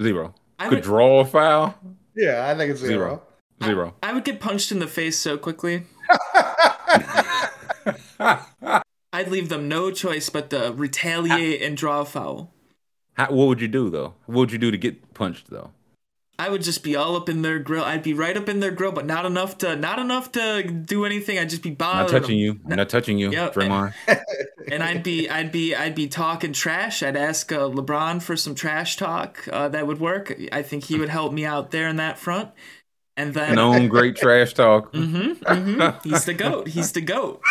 Zero. 0.01 0.35
I 0.59 0.65
Could 0.69 0.77
would, 0.79 0.85
draw 0.85 1.21
a 1.21 1.25
foul, 1.25 1.75
Yeah, 2.15 2.47
I 2.49 2.55
think 2.57 2.71
it's 2.73 2.81
Zero. 2.81 3.23
zero. 3.63 3.75
zero. 3.75 3.95
I 4.03 4.13
would 4.13 4.25
get 4.25 4.41
punched 4.41 4.71
in 4.73 4.79
the 4.79 4.87
face 4.87 5.19
so 5.19 5.37
quickly. 5.39 5.83
I'd 9.13 9.29
leave 9.29 9.49
them 9.49 9.69
no 9.69 9.91
choice 9.91 10.29
but 10.29 10.51
to 10.51 10.73
retaliate 10.77 11.63
and 11.63 11.77
draw 11.77 12.01
a 12.01 12.05
foul. 12.05 12.53
How, 13.15 13.27
what 13.31 13.47
would 13.47 13.61
you 13.61 13.69
do 13.69 13.91
though? 13.91 14.15
What 14.27 14.37
would 14.37 14.53
you 14.53 14.59
do 14.59 14.71
to 14.71 14.77
get 14.79 15.15
punched 15.15 15.51
though? 15.51 15.71
I 16.39 16.49
would 16.49 16.63
just 16.63 16.83
be 16.83 16.97
all 16.97 17.15
up 17.15 17.29
in 17.29 17.43
their 17.43 17.61
grill. 17.61 17.85
I'd 17.85 18.03
be 18.03 18.13
right 18.13 18.37
up 18.37 18.49
in 18.49 18.59
their 18.59 18.73
grill, 18.73 18.91
but 18.91 19.07
not 19.07 19.25
enough 19.25 19.59
to 19.59 19.77
not 19.77 19.99
enough 20.01 20.33
to 20.33 20.65
do 20.65 21.05
anything. 21.05 21.39
I'd 21.39 21.49
just 21.49 21.63
be 21.63 21.71
Not 21.71 21.79
bothering 21.79 22.23
touching 22.23 22.39
you. 22.39 22.61
I'm 22.69 22.77
not 22.77 22.89
touching 22.89 23.19
you, 23.19 23.31
Yeah, 23.31 23.51
Draymond. 23.51 23.95
and 24.71 24.83
I'd 24.83 25.05
be 25.05 25.29
I'd 25.29 25.53
be 25.53 25.75
I'd 25.77 25.95
be 25.95 26.09
talking 26.09 26.53
trash. 26.53 27.03
I'd 27.03 27.17
ask 27.17 27.53
uh, 27.53 27.69
LeBron 27.69 28.21
for 28.21 28.37
some 28.37 28.57
trash 28.57 28.97
talk. 28.97 29.47
Uh, 29.53 29.69
that 29.69 29.87
would 29.87 30.01
work. 30.01 30.35
I 30.51 30.63
think 30.63 30.85
he 30.85 30.99
would 30.99 31.09
help 31.09 31.33
me 31.33 31.45
out 31.45 31.71
there 31.71 31.89
in 31.89 31.97
that 31.97 32.19
front. 32.19 32.51
And 33.17 33.33
then 33.33 33.55
Known 33.55 33.87
great 33.87 34.17
trash 34.17 34.55
talk. 34.55 34.93
Mm-hmm, 34.93 35.45
mm-hmm. 35.45 36.09
He's 36.09 36.25
the 36.25 36.35
goat. 36.35 36.69
He's 36.69 36.91
the 36.93 37.01
goat. 37.01 37.43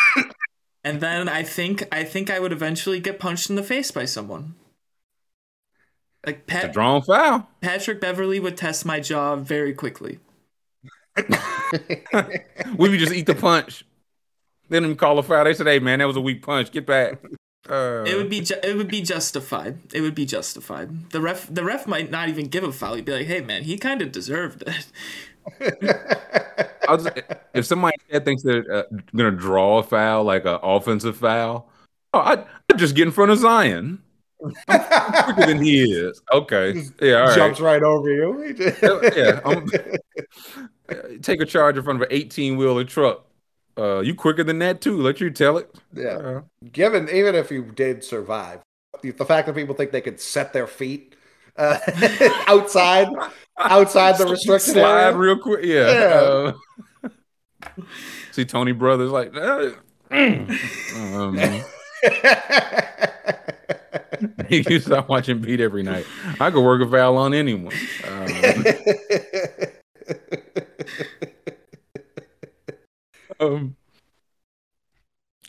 And 0.84 1.00
then 1.00 1.30
I 1.30 1.44
think 1.44 1.88
I 1.90 2.04
think 2.04 2.30
I 2.30 2.40
would 2.40 2.52
eventually 2.52 3.00
get 3.00 3.18
punched 3.18 3.50
in 3.50 3.56
the 3.56 3.64
face 3.64 3.92
by 3.92 4.04
someone. 4.04 4.56
Like 6.26 6.44
It's 6.48 6.64
a 6.64 6.68
drawn 6.70 7.02
foul. 7.02 7.48
Patrick 7.62 8.00
Beverley 8.00 8.40
would 8.40 8.56
test 8.58 8.86
my 8.86 9.00
jaw 9.00 9.36
very 9.36 9.74
quickly. 9.74 10.20
We 12.78 12.90
would 12.90 13.00
just 13.00 13.14
eat 13.14 13.26
the 13.26 13.36
punch. 13.36 13.86
They 14.70 14.78
didn't 14.78 14.86
even 14.90 14.98
call 14.98 15.20
a 15.20 15.24
foul. 15.24 15.44
They 15.44 15.54
said, 15.54 15.68
"Hey 15.68 15.80
man, 15.80 16.00
that 16.00 16.06
was 16.08 16.16
a 16.18 16.22
weak 16.22 16.42
punch. 16.42 16.72
Get 16.72 16.86
back." 16.86 17.20
Uh, 17.70 18.04
It 18.06 18.16
would 18.18 18.30
be 18.30 18.42
ju- 18.42 18.60
it 18.64 18.76
would 18.76 18.88
be 18.88 19.02
justified. 19.02 19.78
It 19.94 20.02
would 20.02 20.16
be 20.16 20.26
justified. 20.26 21.10
The 21.12 21.22
ref 21.22 21.48
the 21.54 21.64
ref 21.64 21.88
might 21.88 22.10
not 22.12 22.30
even 22.30 22.48
give 22.48 22.64
a 22.64 22.72
foul. 22.72 22.96
He'd 22.96 23.06
be 23.06 23.12
like, 23.14 23.28
"Hey 23.28 23.42
man, 23.42 23.64
he 23.64 23.78
kind 23.78 24.02
of 24.02 24.12
deserved 24.12 24.64
it." 24.68 24.88
If 27.54 27.66
somebody 27.66 27.96
thinks 28.24 28.44
they're 28.44 28.70
uh, 28.72 28.84
gonna 29.16 29.32
draw 29.32 29.80
a 29.80 29.84
foul, 29.84 30.24
like 30.26 30.46
an 30.46 30.60
offensive 30.62 31.18
foul, 31.18 31.70
oh, 32.14 32.20
I 32.20 32.46
I'd 32.72 32.78
just 32.78 32.96
get 32.96 33.08
in 33.08 33.14
front 33.14 33.32
of 33.32 33.40
Zion. 33.40 34.02
I'm 34.68 35.24
quicker 35.34 35.46
than 35.48 35.62
he 35.62 35.82
is. 35.84 36.22
Okay, 36.32 36.84
yeah, 37.02 37.16
all 37.16 37.28
right. 37.28 37.36
Jumps 37.36 37.60
right 37.60 37.82
over 37.84 38.10
you. 38.12 38.56
yeah, 39.16 39.40
I'm, 39.46 39.70
take 41.22 41.42
a 41.42 41.46
charge 41.46 41.78
in 41.78 41.84
front 41.84 42.02
of 42.02 42.10
an 42.10 42.16
18 42.16 42.58
wheeler 42.58 42.84
truck. 42.84 43.26
Uh, 43.78 44.00
you 44.02 44.14
quicker 44.14 44.44
than 44.44 44.60
that 44.60 44.82
too. 44.82 45.02
Let 45.02 45.20
you 45.20 45.30
tell 45.32 45.58
it. 45.58 45.74
yeah. 45.94 46.10
Uh, 46.18 46.42
Given 46.72 47.10
even 47.10 47.36
if 47.36 47.50
you 47.52 47.64
did 47.64 48.04
survive, 48.04 48.60
the, 49.02 49.12
the 49.12 49.26
fact 49.26 49.48
that 49.48 49.56
people 49.56 49.74
think 49.76 49.92
they 49.92 50.02
could 50.02 50.20
set 50.20 50.54
their 50.54 50.68
feet 50.68 51.16
uh, 51.58 51.80
outside 52.48 53.08
outside 53.58 54.18
the 54.18 54.26
restricted 54.30 54.74
slide 54.74 55.06
area. 55.06 55.18
real 55.18 55.38
quick. 55.40 55.64
Yeah. 55.66 56.54
Uh, 57.04 57.10
see 58.32 58.46
Tony 58.46 58.72
Brothers 58.74 59.12
like. 59.12 59.36
Uh, 59.36 59.72
you 64.50 64.80
stop 64.80 65.10
watching 65.10 65.40
Beat 65.40 65.60
every 65.60 65.84
night. 65.84 66.06
I 66.40 66.52
could 66.52 66.64
work 66.64 66.82
a 66.82 66.90
foul 66.90 67.18
on 67.18 67.34
anyone. 67.34 67.74
Um, 68.08 68.28
um, 73.40 73.76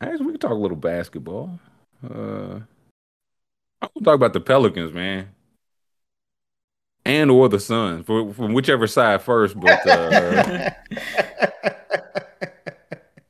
I 0.01 0.07
guess 0.07 0.21
we 0.21 0.33
can 0.33 0.39
talk 0.39 0.51
a 0.53 0.55
little 0.55 0.77
basketball. 0.77 1.59
Uh, 2.03 2.61
I 3.81 3.89
to 3.99 4.05
talk 4.05 4.15
about 4.15 4.33
the 4.33 4.41
Pelicans, 4.41 4.93
man, 4.93 5.29
and 7.05 7.31
or 7.31 7.49
the 7.49 7.61
Suns, 7.61 8.07
for, 8.07 8.33
from 8.33 8.55
whichever 8.55 8.87
side 8.87 9.23
first. 9.23 9.59
But 9.59 9.87
uh, 9.87 10.71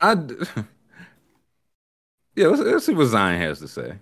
I, 0.01 0.15
yeah, 2.37 2.49
let's, 2.49 2.63
let's 2.63 2.87
see 2.87 2.95
what 2.95 3.07
Zion 3.07 3.41
has 3.41 3.59
to 3.61 3.69
say. 3.69 3.95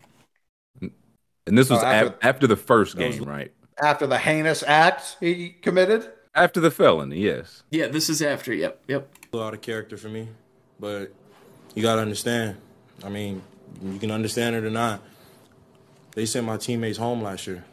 And 0.80 1.58
this 1.58 1.68
was 1.70 1.80
Oh, 1.82 1.86
af- 1.86 1.92
after- 2.12 2.18
after 2.22 2.46
the 2.46 2.56
first 2.56 2.96
game, 2.96 3.24
right? 3.24 3.52
After 3.82 4.06
the 4.06 4.18
heinous 4.18 4.62
act 4.62 5.16
he 5.20 5.50
committed. 5.50 6.10
After 6.34 6.60
the 6.60 6.70
felony, 6.70 7.18
yes. 7.18 7.62
yeah, 7.70 7.88
this 7.88 8.08
is 8.08 8.22
after. 8.22 8.54
Yep, 8.54 8.84
yep. 8.88 9.08
a 9.32 9.36
lot 9.36 9.52
of 9.54 9.60
character 9.60 9.96
for 9.98 10.08
me, 10.08 10.28
but 10.80 11.12
you 11.74 11.82
gotta 11.82 12.00
understand. 12.00 12.56
I 13.04 13.08
mean, 13.10 13.42
you 13.82 13.98
can 13.98 14.10
understand 14.10 14.56
it 14.56 14.64
or 14.64 14.70
not. 14.70 15.02
They 16.14 16.24
sent 16.26 16.46
my 16.46 16.56
teammates 16.56 16.96
home 16.98 17.22
last 17.22 17.46
year. 17.46 17.64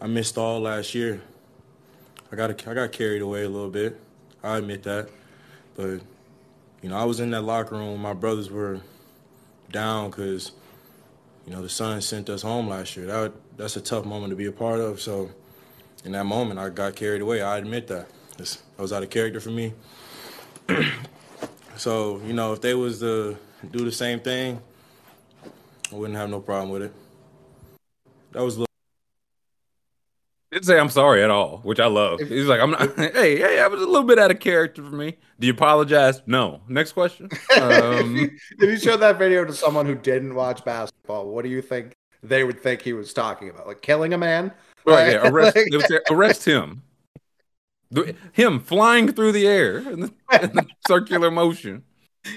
I 0.00 0.06
missed 0.06 0.36
all 0.38 0.60
last 0.60 0.94
year. 0.94 1.22
I 2.30 2.36
got 2.36 2.50
I 2.68 2.74
got 2.74 2.92
carried 2.92 3.22
away 3.22 3.42
a 3.44 3.48
little 3.48 3.70
bit. 3.70 3.98
I 4.44 4.58
admit 4.58 4.82
that, 4.84 5.08
but 5.76 6.00
you 6.82 6.88
know 6.88 6.96
I 6.96 7.04
was 7.04 7.20
in 7.20 7.30
that 7.30 7.42
locker 7.42 7.74
room. 7.76 8.00
My 8.00 8.12
brothers 8.14 8.50
were 8.50 8.80
down 9.72 10.10
because 10.10 10.52
you 11.46 11.52
know 11.52 11.62
the 11.62 11.68
Suns 11.68 12.06
sent 12.06 12.28
us 12.30 12.42
home 12.42 12.68
last 12.68 12.96
year. 12.96 13.06
That 13.06 13.32
that's 13.56 13.76
a 13.76 13.80
tough 13.80 14.04
moment 14.04 14.30
to 14.30 14.36
be 14.36 14.46
a 14.46 14.52
part 14.52 14.80
of. 14.80 15.00
So 15.00 15.30
in 16.04 16.12
that 16.12 16.24
moment, 16.24 16.60
I 16.60 16.68
got 16.68 16.94
carried 16.94 17.22
away. 17.22 17.42
I 17.42 17.58
admit 17.58 17.88
that. 17.88 18.08
It's, 18.38 18.56
that 18.56 18.82
was 18.82 18.92
out 18.92 19.02
of 19.02 19.10
character 19.10 19.40
for 19.40 19.50
me. 19.50 19.72
So, 21.76 22.20
you 22.26 22.34
know, 22.34 22.52
if 22.52 22.60
they 22.60 22.74
was 22.74 23.00
to 23.00 23.36
do 23.70 23.84
the 23.84 23.92
same 23.92 24.20
thing, 24.20 24.60
I 25.90 25.94
wouldn't 25.94 26.18
have 26.18 26.28
no 26.28 26.40
problem 26.40 26.70
with 26.70 26.82
it. 26.82 26.92
That 28.32 28.42
was 28.42 28.56
a 28.56 28.60
little 28.60 28.71
Didn't 30.52 30.66
say 30.66 30.78
I'm 30.78 30.90
sorry 30.90 31.24
at 31.24 31.30
all, 31.30 31.60
which 31.62 31.80
I 31.80 31.86
love. 31.86 32.20
He's 32.20 32.46
like, 32.46 32.60
I'm 32.60 32.72
not. 32.72 32.94
Hey, 32.98 33.38
hey, 33.38 33.58
I 33.58 33.68
was 33.68 33.80
a 33.80 33.86
little 33.86 34.04
bit 34.04 34.18
out 34.18 34.30
of 34.30 34.38
character 34.38 34.84
for 34.84 34.94
me. 34.94 35.16
Do 35.40 35.46
you 35.46 35.54
apologize? 35.54 36.20
No. 36.26 36.60
Next 36.68 36.92
question. 36.92 37.30
Um, 37.58 38.30
if 38.58 38.60
you 38.60 38.76
showed 38.78 38.98
that 38.98 39.18
video 39.18 39.44
to 39.46 39.52
someone 39.54 39.86
who 39.86 39.94
didn't 39.94 40.34
watch 40.34 40.62
basketball, 40.64 41.28
what 41.30 41.42
do 41.44 41.48
you 41.50 41.62
think 41.62 41.94
they 42.22 42.44
would 42.44 42.60
think 42.60 42.82
he 42.82 42.92
was 42.92 43.14
talking 43.14 43.48
about? 43.48 43.66
Like 43.66 43.80
killing 43.80 44.12
a 44.12 44.18
man? 44.18 44.52
right, 44.84 45.12
yeah, 45.12 45.28
arrest, 45.28 45.56
Like- 45.56 45.68
they 45.70 45.78
say, 45.80 46.00
arrest 46.10 46.44
him. 46.44 46.82
Him 48.32 48.60
flying 48.60 49.12
through 49.12 49.32
the 49.32 49.46
air 49.46 49.78
in 49.78 50.00
the, 50.00 50.12
in 50.42 50.52
the 50.54 50.66
circular 50.86 51.30
motion. 51.30 51.84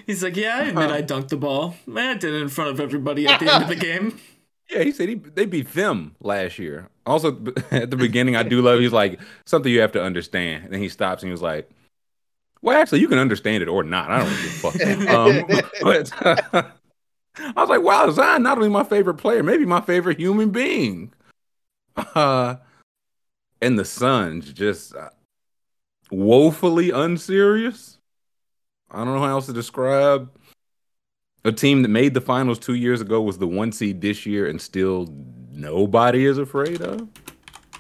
He's 0.06 0.23
like, 0.23 0.36
yeah, 0.36 0.58
I 0.58 0.63
admit 0.63 0.89
I 0.91 1.01
dunked 1.01 1.30
the 1.30 1.38
ball. 1.38 1.75
Man, 1.86 2.15
I 2.15 2.19
did 2.19 2.34
it 2.34 2.41
in 2.41 2.49
front 2.49 2.71
of 2.71 2.80
everybody 2.80 3.28
at 3.28 3.39
the 3.39 3.54
end 3.54 3.63
of 3.63 3.69
the 3.69 3.75
game. 3.75 4.19
Yeah, 4.69 4.84
he 4.84 4.91
said 4.91 5.10
he, 5.10 5.15
they 5.15 5.45
beat 5.45 5.73
them 5.73 6.15
last 6.21 6.58
year. 6.58 6.89
Also, 7.06 7.32
at 7.71 7.91
the 7.91 7.97
beginning, 7.97 8.36
I 8.36 8.43
do 8.43 8.62
love. 8.62 8.80
He's 8.80 8.93
like 8.93 9.19
something 9.45 9.71
you 9.71 9.82
have 9.82 9.91
to 9.93 10.04
understand, 10.04 10.65
and 10.65 10.73
then 10.73 10.82
he 10.82 10.89
stops 10.89 11.21
and 11.21 11.28
he 11.28 11.32
was 11.32 11.41
like, 11.41 11.69
"Well, 12.62 12.80
actually, 12.80 13.01
you 13.01 13.08
can 13.08 13.19
understand 13.19 13.62
it 13.62 13.69
or 13.69 13.84
not. 13.84 14.10
I 14.10 14.19
don't 14.19 14.30
give 14.30 14.65
a 14.65 14.71
fuck." 14.71 14.82
um, 15.10 15.45
but 15.82 16.12
I 17.39 17.62
was 17.62 17.69
like, 17.69 17.84
"Wow, 17.84 18.10
Zion 18.12 18.43
not 18.43 18.58
only 18.58 18.69
my 18.69 18.84
favorite 18.84 19.15
player, 19.15 19.43
maybe 19.43 19.65
my 19.65 19.82
favorite 19.82 20.19
human 20.19 20.49
being." 20.49 21.13
Uh, 21.95 22.56
and 23.62 23.80
the 23.80 23.86
Suns 23.86 24.51
just 24.51 24.95
uh, 24.95 25.10
woefully 26.12 26.91
unserious. 26.91 27.99
I 28.89 28.97
don't 29.04 29.13
know 29.13 29.19
how 29.19 29.30
else 29.30 29.45
to 29.47 29.54
describe 29.54 30.32
a 31.46 31.52
team 31.52 31.84
that 31.84 31.90
made 31.90 32.14
the 32.16 32.22
finals 32.22 32.60
two 32.60 32.74
years 32.74 33.00
ago 33.00 33.22
was 33.22 33.38
the 33.38 33.48
one 33.48 33.72
seed 33.72 34.02
this 34.02 34.26
year, 34.26 34.48
and 34.48 34.60
still 34.60 35.08
nobody 35.52 36.26
is 36.26 36.40
afraid 36.40 36.82
of. 36.82 37.08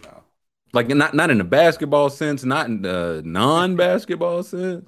No. 0.03 0.23
Like 0.71 0.87
not 0.87 1.13
not 1.15 1.31
in 1.31 1.39
the 1.39 1.43
basketball 1.43 2.09
sense, 2.09 2.43
not 2.45 2.67
in 2.67 2.83
the 2.83 3.23
non-basketball 3.25 4.43
sense. 4.43 4.87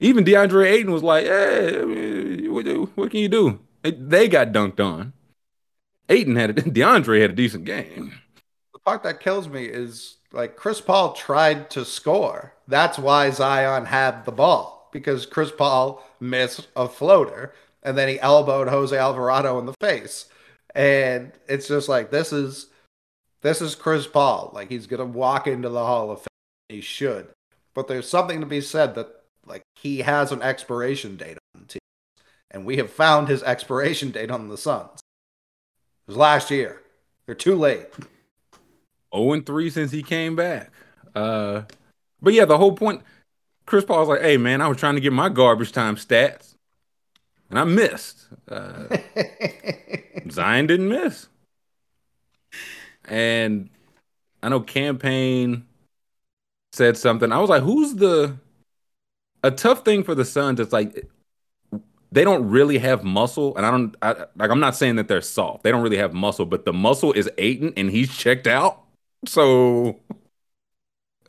Even 0.00 0.24
DeAndre 0.24 0.66
Ayton 0.70 0.92
was 0.92 1.02
like, 1.02 1.26
"Hey, 1.26 2.48
what, 2.48 2.66
what 2.96 3.10
can 3.10 3.20
you 3.20 3.28
do?" 3.28 3.60
They 3.82 4.28
got 4.28 4.52
dunked 4.52 4.80
on. 4.80 5.12
Ayton 6.08 6.36
had 6.36 6.50
a, 6.50 6.54
DeAndre 6.62 7.20
had 7.20 7.30
a 7.30 7.34
decent 7.34 7.64
game. 7.64 8.14
The 8.72 8.78
part 8.78 9.02
that 9.02 9.20
kills 9.20 9.48
me 9.48 9.64
is 9.64 10.18
like 10.32 10.56
Chris 10.56 10.80
Paul 10.80 11.14
tried 11.14 11.68
to 11.70 11.84
score. 11.84 12.54
That's 12.68 12.96
why 12.98 13.30
Zion 13.30 13.86
had 13.86 14.24
the 14.24 14.32
ball 14.32 14.88
because 14.92 15.26
Chris 15.26 15.50
Paul 15.50 16.02
missed 16.20 16.68
a 16.76 16.88
floater 16.88 17.52
and 17.84 17.96
then 17.98 18.08
he 18.08 18.18
elbowed 18.18 18.68
Jose 18.68 18.96
Alvarado 18.96 19.58
in 19.58 19.66
the 19.66 19.74
face. 19.80 20.26
And 20.74 21.32
it's 21.46 21.68
just 21.68 21.88
like 21.88 22.10
this 22.10 22.32
is 22.32 22.66
this 23.42 23.60
is 23.60 23.74
Chris 23.74 24.06
Paul. 24.06 24.50
Like 24.54 24.70
he's 24.70 24.86
gonna 24.86 25.04
walk 25.04 25.46
into 25.46 25.68
the 25.68 25.84
Hall 25.84 26.10
of 26.10 26.18
Fame. 26.18 26.26
He 26.68 26.80
should. 26.80 27.28
But 27.74 27.88
there's 27.88 28.08
something 28.08 28.40
to 28.40 28.46
be 28.46 28.60
said 28.60 28.94
that 28.94 29.08
like 29.46 29.62
he 29.76 29.98
has 29.98 30.32
an 30.32 30.42
expiration 30.42 31.16
date 31.16 31.38
on 31.54 31.62
the 31.62 31.66
team. 31.68 31.80
And 32.50 32.64
we 32.64 32.78
have 32.78 32.90
found 32.90 33.28
his 33.28 33.42
expiration 33.42 34.10
date 34.10 34.30
on 34.30 34.48
the 34.48 34.56
Suns. 34.56 35.00
It 36.06 36.12
was 36.12 36.16
last 36.16 36.50
year. 36.50 36.80
They're 37.26 37.34
too 37.34 37.56
late. 37.56 37.88
0 39.14 39.32
and 39.32 39.46
3 39.46 39.70
since 39.70 39.92
he 39.92 40.02
came 40.02 40.34
back. 40.34 40.72
Uh 41.14 41.62
but 42.20 42.32
yeah, 42.32 42.46
the 42.46 42.58
whole 42.58 42.72
point 42.72 43.02
Chris 43.66 43.84
Paul's 43.84 44.08
like, 44.08 44.22
hey 44.22 44.38
man, 44.38 44.60
I 44.60 44.68
was 44.68 44.78
trying 44.78 44.94
to 44.96 45.00
get 45.00 45.12
my 45.12 45.28
garbage 45.28 45.70
time 45.70 45.96
stats 45.96 46.53
and 47.54 47.60
I 47.60 47.64
missed. 47.64 48.26
Uh, 48.48 48.96
Zion 50.30 50.66
didn't 50.66 50.88
miss, 50.88 51.28
and 53.04 53.70
I 54.42 54.48
know 54.48 54.60
Cam 54.60 54.98
Payne 54.98 55.64
said 56.72 56.96
something. 56.96 57.30
I 57.30 57.38
was 57.38 57.50
like, 57.50 57.62
"Who's 57.62 57.94
the?" 57.94 58.36
A 59.44 59.50
tough 59.50 59.84
thing 59.84 60.02
for 60.02 60.14
the 60.14 60.24
Suns. 60.24 60.58
It's 60.58 60.72
like 60.72 61.06
they 62.10 62.24
don't 62.24 62.48
really 62.48 62.78
have 62.78 63.04
muscle, 63.04 63.56
and 63.56 63.64
I 63.64 63.70
don't 63.70 63.96
I, 64.02 64.26
like. 64.36 64.50
I'm 64.50 64.60
not 64.60 64.74
saying 64.74 64.96
that 64.96 65.06
they're 65.06 65.20
soft. 65.20 65.62
They 65.62 65.70
don't 65.70 65.82
really 65.82 65.98
have 65.98 66.12
muscle, 66.12 66.46
but 66.46 66.64
the 66.64 66.72
muscle 66.72 67.12
is 67.12 67.30
Ayton, 67.38 67.72
and 67.76 67.88
he's 67.88 68.16
checked 68.16 68.48
out. 68.48 68.82
So 69.26 70.00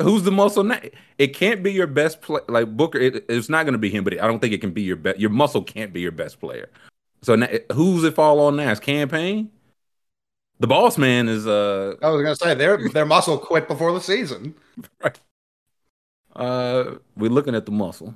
who's 0.01 0.23
the 0.23 0.31
muscle 0.31 0.63
now? 0.63 0.79
It 1.17 1.27
can't 1.35 1.63
be 1.63 1.71
your 1.73 1.87
best 1.87 2.21
play. 2.21 2.41
Like 2.47 2.75
Booker, 2.75 2.99
it, 2.99 3.25
it's 3.29 3.49
not 3.49 3.63
going 3.63 3.73
to 3.73 3.79
be 3.79 3.89
him. 3.89 4.03
But 4.03 4.21
I 4.21 4.27
don't 4.27 4.39
think 4.39 4.53
it 4.53 4.61
can 4.61 4.71
be 4.71 4.81
your 4.81 4.95
best. 4.95 5.19
Your 5.19 5.29
muscle 5.29 5.63
can't 5.63 5.93
be 5.93 6.01
your 6.01 6.11
best 6.11 6.39
player. 6.39 6.69
So 7.21 7.35
now, 7.35 7.47
who's 7.73 8.03
it 8.03 8.13
fall 8.13 8.39
on 8.41 8.55
now? 8.55 8.71
Is 8.71 8.79
Cam 8.79 9.09
Payne? 9.09 9.49
The 10.59 10.67
boss 10.67 10.97
man 10.97 11.27
is. 11.27 11.47
uh 11.47 11.95
I 12.01 12.09
was 12.09 12.21
going 12.21 12.35
to 12.35 12.43
say 12.43 12.53
their 12.53 12.89
their 12.89 13.05
muscle 13.05 13.37
quit 13.37 13.67
before 13.67 13.91
the 13.93 14.01
season. 14.01 14.55
Right. 15.01 15.19
Uh, 16.35 16.95
we're 17.15 17.29
looking 17.29 17.55
at 17.55 17.65
the 17.65 17.71
muscle, 17.71 18.13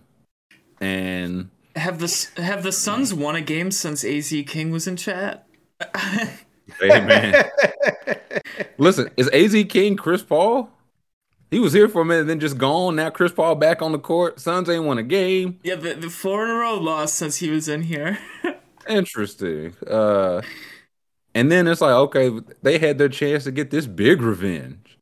and 0.82 1.50
have 1.78 2.00
the 2.00 2.28
have 2.36 2.63
the 2.63 2.72
Suns 2.74 3.13
won 3.13 3.38
a 3.38 3.42
game 3.42 3.72
since 3.72 4.04
Az 4.04 4.34
King 4.46 4.72
was 4.72 4.88
in 4.88 4.98
chat? 4.98 5.48
hey 5.96 6.36
man, 6.82 7.34
listen, 8.78 9.10
is 9.15 9.30
Az 9.32 9.56
King 9.70 9.96
Chris 9.96 10.22
Paul? 10.22 10.70
He 11.52 11.60
was 11.60 11.74
here 11.74 11.90
for 11.90 12.02
a 12.02 12.06
minute, 12.06 12.28
then 12.28 12.40
just 12.40 12.58
gone. 12.58 12.96
Now 12.96 13.10
Chris 13.10 13.32
Paul 13.32 13.56
back 13.56 13.82
on 13.82 13.92
the 13.92 14.00
court. 14.00 14.40
Suns 14.40 14.70
ain't 14.70 14.84
won 14.84 15.00
a 15.00 15.04
game. 15.04 15.60
Yeah, 15.64 15.76
the, 15.76 15.96
the 15.96 16.10
four 16.10 16.46
in 16.46 16.52
a 16.52 16.54
row 16.54 16.76
loss 16.76 17.12
since 17.14 17.38
he 17.38 17.50
was 17.50 17.68
in 17.68 17.84
here. 17.84 18.20
Interesting. 18.88 19.76
Uh, 19.88 20.42
and 21.34 21.52
then 21.52 21.68
it's 21.68 21.82
like, 21.82 21.94
okay, 21.94 22.32
they 22.62 22.78
had 22.78 22.98
their 22.98 23.10
chance 23.10 23.46
to 23.46 23.52
get 23.52 23.72
this 23.72 23.88
big 23.88 24.22
revenge 24.22 24.98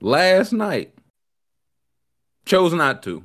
last 0.00 0.52
night. 0.52 0.94
Chose 2.44 2.72
not 2.72 3.02
to. 3.04 3.24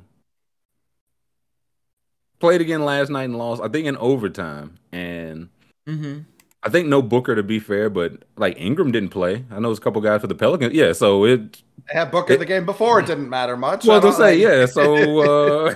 Played 2.38 2.60
again 2.60 2.84
last 2.84 3.10
night 3.10 3.24
and 3.24 3.36
lost. 3.36 3.62
I 3.62 3.68
think 3.68 3.86
in 3.86 3.96
overtime. 3.96 4.78
And 4.92 5.48
mm-hmm. 5.86 6.20
I 6.66 6.68
think 6.68 6.88
no 6.88 7.00
Booker 7.00 7.36
to 7.36 7.44
be 7.44 7.60
fair, 7.60 7.88
but 7.88 8.24
like 8.36 8.58
Ingram 8.58 8.90
didn't 8.90 9.10
play. 9.10 9.44
I 9.52 9.60
know 9.60 9.68
there's 9.68 9.78
a 9.78 9.80
couple 9.80 10.00
guys 10.00 10.20
for 10.20 10.26
the 10.26 10.34
Pelicans. 10.34 10.74
Yeah, 10.74 10.94
so 10.94 11.24
it 11.24 11.62
they 11.86 11.94
had 11.94 12.10
Booker 12.10 12.32
it, 12.32 12.40
the 12.40 12.44
game 12.44 12.66
before. 12.66 12.98
It 12.98 13.06
didn't 13.06 13.30
matter 13.30 13.56
much. 13.56 13.84
Well, 13.84 14.00
to 14.00 14.12
say 14.12 14.36
yeah. 14.36 14.66
So 14.66 15.68
uh, 15.68 15.74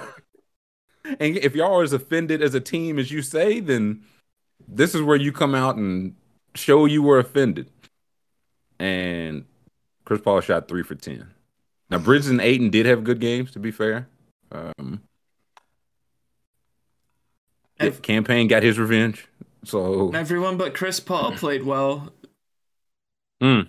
and 1.21 1.37
if 1.37 1.55
y'all 1.55 1.79
are 1.79 1.85
as 1.85 1.93
offended 1.93 2.43
as 2.43 2.57
a 2.57 2.61
team 2.61 2.99
as 2.99 3.13
you 3.13 3.23
say, 3.23 3.61
then 3.61 4.03
this 4.67 4.97
is 4.97 5.03
where 5.03 5.17
you 5.17 5.31
come 5.31 5.55
out 5.55 5.77
and 5.77 6.17
show 6.57 6.87
you 6.87 7.05
were 7.05 7.21
offended. 7.21 7.71
And 8.81 9.45
Chris 10.05 10.21
Paul 10.21 10.41
shot 10.41 10.67
three 10.67 10.83
for 10.83 10.97
ten. 10.97 11.31
Now 11.89 11.99
Bridges 11.99 12.31
and 12.31 12.41
Ayton 12.41 12.71
did 12.71 12.87
have 12.87 13.05
good 13.05 13.21
games. 13.21 13.53
To 13.53 13.61
be 13.61 13.71
fair, 13.71 14.09
um, 14.51 15.03
Cam 18.03 18.25
Payne 18.25 18.49
got 18.49 18.65
his 18.65 18.77
revenge. 18.77 19.29
So 19.65 20.11
everyone 20.13 20.57
but 20.57 20.75
Chris 20.75 21.01
Paul 21.01 21.33
played 21.33 21.63
well. 21.65 22.13
Hmm. 23.41 23.61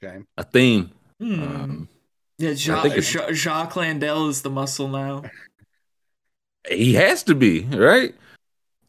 Shame. 0.00 0.26
A 0.36 0.44
theme. 0.44 0.90
Hmm. 1.20 1.42
Um, 1.42 1.88
yeah, 2.38 2.52
Jock, 2.52 2.86
Jock 3.32 3.76
Landale 3.76 4.28
is 4.28 4.42
the 4.42 4.50
muscle 4.50 4.88
now. 4.88 5.24
He 6.68 6.94
has 6.94 7.22
to 7.24 7.34
be 7.34 7.62
right. 7.62 8.14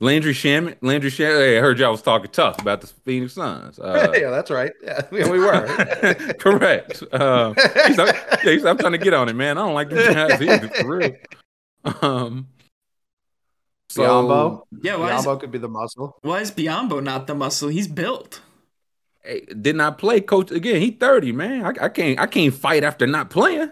Landry 0.01 0.33
Shamet, 0.33 0.77
Landry 0.81 1.09
Shamet. 1.09 1.39
Hey, 1.39 1.57
I 1.57 1.61
heard 1.61 1.79
y'all 1.79 1.91
was 1.91 2.01
talking 2.01 2.31
tough 2.31 2.61
about 2.61 2.81
the 2.81 2.87
Phoenix 2.87 3.33
Suns. 3.33 3.79
Uh, 3.79 4.13
yeah, 4.17 4.29
that's 4.29 4.49
right. 4.49 4.71
Yeah, 4.81 5.01
we 5.11 5.39
were. 5.39 5.65
correct. 6.39 7.03
Uh, 7.11 7.53
he's, 7.85 7.97
yeah, 7.97 8.37
he's, 8.43 8.65
I'm 8.65 8.77
trying 8.77 8.93
to 8.93 8.97
get 8.97 9.13
on 9.13 9.27
it, 9.27 9.35
man. 9.35 9.57
I 9.57 9.65
don't 9.65 9.73
like 9.73 9.89
these 9.89 10.07
guys 10.07 10.37
for 10.37 10.87
real. 10.87 11.15
Um, 12.01 12.47
so, 13.89 14.03
Biyombo? 14.03 14.63
Yeah, 14.83 14.97
why 14.97 15.11
Biyombo 15.11 15.35
is, 15.35 15.41
could 15.41 15.51
be 15.51 15.57
the 15.57 15.67
muscle. 15.67 16.17
Why 16.21 16.41
is 16.41 16.51
Biyombo 16.51 17.03
not 17.03 17.27
the 17.27 17.35
muscle? 17.35 17.69
He's 17.69 17.87
built. 17.87 18.41
Hey, 19.23 19.45
did 19.61 19.75
not 19.75 19.97
play, 19.97 20.21
coach. 20.21 20.51
Again, 20.51 20.81
he 20.81 20.91
30, 20.91 21.31
man. 21.31 21.65
I, 21.65 21.85
I, 21.85 21.89
can't 21.89 22.19
I 22.19 22.27
can't 22.27 22.53
fight 22.53 22.83
after 22.83 23.05
not 23.05 23.29
playing. 23.29 23.71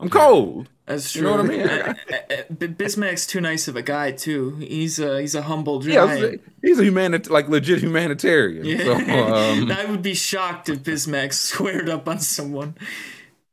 I'm 0.00 0.08
cold. 0.08 0.68
That's 0.86 1.12
true. 1.12 1.22
You 1.22 1.26
know 1.26 1.42
what 1.42 1.44
I 1.44 1.48
mean? 1.48 1.60
Uh, 1.68 1.94
uh, 2.10 2.34
uh, 2.34 2.42
Bismack's 2.54 3.26
too 3.26 3.42
nice 3.42 3.68
of 3.68 3.76
a 3.76 3.82
guy 3.82 4.12
too. 4.12 4.56
He's 4.56 4.98
a 4.98 5.20
he's 5.20 5.34
a 5.34 5.42
humble 5.42 5.80
giant. 5.80 6.20
Yeah, 6.20 6.50
he's 6.62 6.78
a 6.78 6.84
humanit 6.84 7.28
like 7.28 7.48
legit 7.48 7.80
humanitarian. 7.80 8.64
Yeah. 8.64 8.84
So, 8.84 8.94
um, 8.94 9.70
I 9.70 9.84
would 9.84 10.02
be 10.02 10.14
shocked 10.14 10.70
if 10.70 10.78
Bismack 10.82 11.32
squared 11.34 11.90
up 11.90 12.08
on 12.08 12.20
someone. 12.20 12.74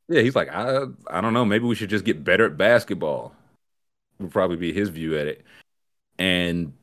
Yeah, 0.08 0.22
he's 0.22 0.36
like 0.36 0.50
I 0.50 0.86
I 1.08 1.20
don't 1.20 1.34
know. 1.34 1.44
Maybe 1.44 1.66
we 1.66 1.76
should 1.76 1.90
just 1.90 2.06
get 2.06 2.24
better 2.24 2.46
at 2.46 2.58
basketball. 2.58 3.34
Would 4.20 4.32
probably 4.32 4.58
be 4.58 4.72
his 4.72 4.88
view 4.90 5.18
at 5.18 5.28
it. 5.28 5.44
And 6.18 6.74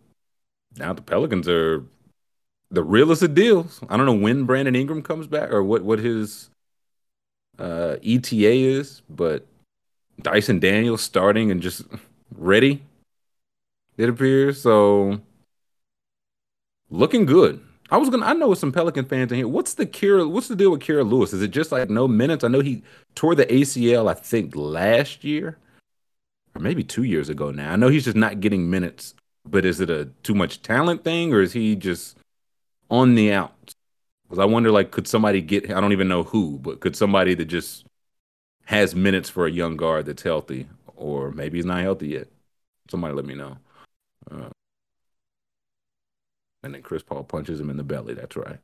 now 0.77 0.93
the 0.93 1.03
Pelicans 1.03 1.49
are 1.49 1.85
the 2.71 2.83
realest 2.83 3.23
of 3.23 3.35
deals. 3.35 3.81
I 3.89 3.97
don't 3.97 4.07
know 4.07 4.13
when 4.13 4.45
Brandon 4.45 4.75
Ingram 4.75 5.03
comes 5.03 5.27
back 5.27 5.51
or 5.51 5.63
what 5.63 5.83
what 5.83 5.99
his 5.99 6.51
uh, 7.59 7.97
ETA 8.03 8.53
is, 8.53 9.03
but 9.09 9.47
Dyson 10.21 10.59
Daniels 10.59 11.03
starting 11.03 11.51
and 11.51 11.61
just 11.63 11.83
ready. 12.37 12.83
It 13.97 14.09
appears 14.09 14.61
so. 14.61 15.21
Looking 16.91 17.25
good. 17.25 17.63
I 17.91 17.99
was 17.99 18.09
gonna. 18.09 18.27
I 18.27 18.33
know 18.33 18.55
some 18.55 18.73
Pelican 18.73 19.05
fans 19.05 19.33
in 19.33 19.39
here. 19.39 19.49
What's 19.49 19.75
the 19.75 19.87
Kira? 19.87 20.29
What's 20.29 20.49
the 20.49 20.57
deal 20.57 20.71
with 20.71 20.81
Kira 20.81 21.09
Lewis? 21.09 21.33
Is 21.33 21.43
it 21.43 21.51
just 21.51 21.73
like 21.73 21.91
no 21.91 22.09
minutes? 22.09 22.43
I 22.43 22.49
know 22.49 22.61
he 22.61 22.83
tore 23.15 23.35
the 23.35 23.47
ACL. 23.47 24.11
I 24.11 24.15
think 24.15 24.57
last 24.57 25.25
year, 25.25 25.59
or 26.55 26.61
maybe 26.61 26.83
two 26.85 27.03
years 27.03 27.29
ago. 27.29 27.51
Now 27.51 27.73
I 27.73 27.77
know 27.77 27.89
he's 27.89 28.05
just 28.05 28.17
not 28.17 28.41
getting 28.41 28.71
minutes 28.71 29.15
but 29.49 29.65
is 29.65 29.81
it 29.81 29.91
a 29.91 30.07
too 30.23 30.35
much 30.35 30.63
talent 30.63 31.05
thing 31.05 31.33
or 31.33 31.41
is 31.41 31.53
he 31.53 31.77
just 31.77 32.17
on 32.91 33.15
the 33.15 33.33
out? 33.33 33.75
Because 34.25 34.39
I 34.39 34.45
wonder, 34.47 34.71
like, 34.71 34.91
could 34.91 35.07
somebody 35.07 35.43
get? 35.43 35.71
I 35.71 35.81
don't 35.81 35.93
even 35.93 36.09
know 36.09 36.23
who, 36.23 36.59
but 36.59 36.81
could 36.81 36.97
somebody 36.97 37.35
that 37.35 37.47
just 37.47 37.85
has 38.65 38.95
minutes 38.95 39.29
for 39.29 39.47
a 39.47 39.51
young 39.51 39.77
guard 39.77 40.07
that's 40.07 40.23
healthy, 40.23 40.69
or 40.97 41.31
maybe 41.33 41.59
he's 41.59 41.67
not 41.67 41.83
healthy 41.83 42.09
yet? 42.09 42.29
Somebody 42.91 43.15
let 43.15 43.27
me 43.27 43.35
know. 43.35 43.59
Uh, 44.31 44.49
And 46.63 46.75
then 46.75 46.83
Chris 46.83 47.03
Paul 47.03 47.25
punches 47.25 47.61
him 47.61 47.71
in 47.71 47.77
the 47.77 47.83
belly. 47.83 48.15
That's 48.15 48.37
right. 48.37 48.59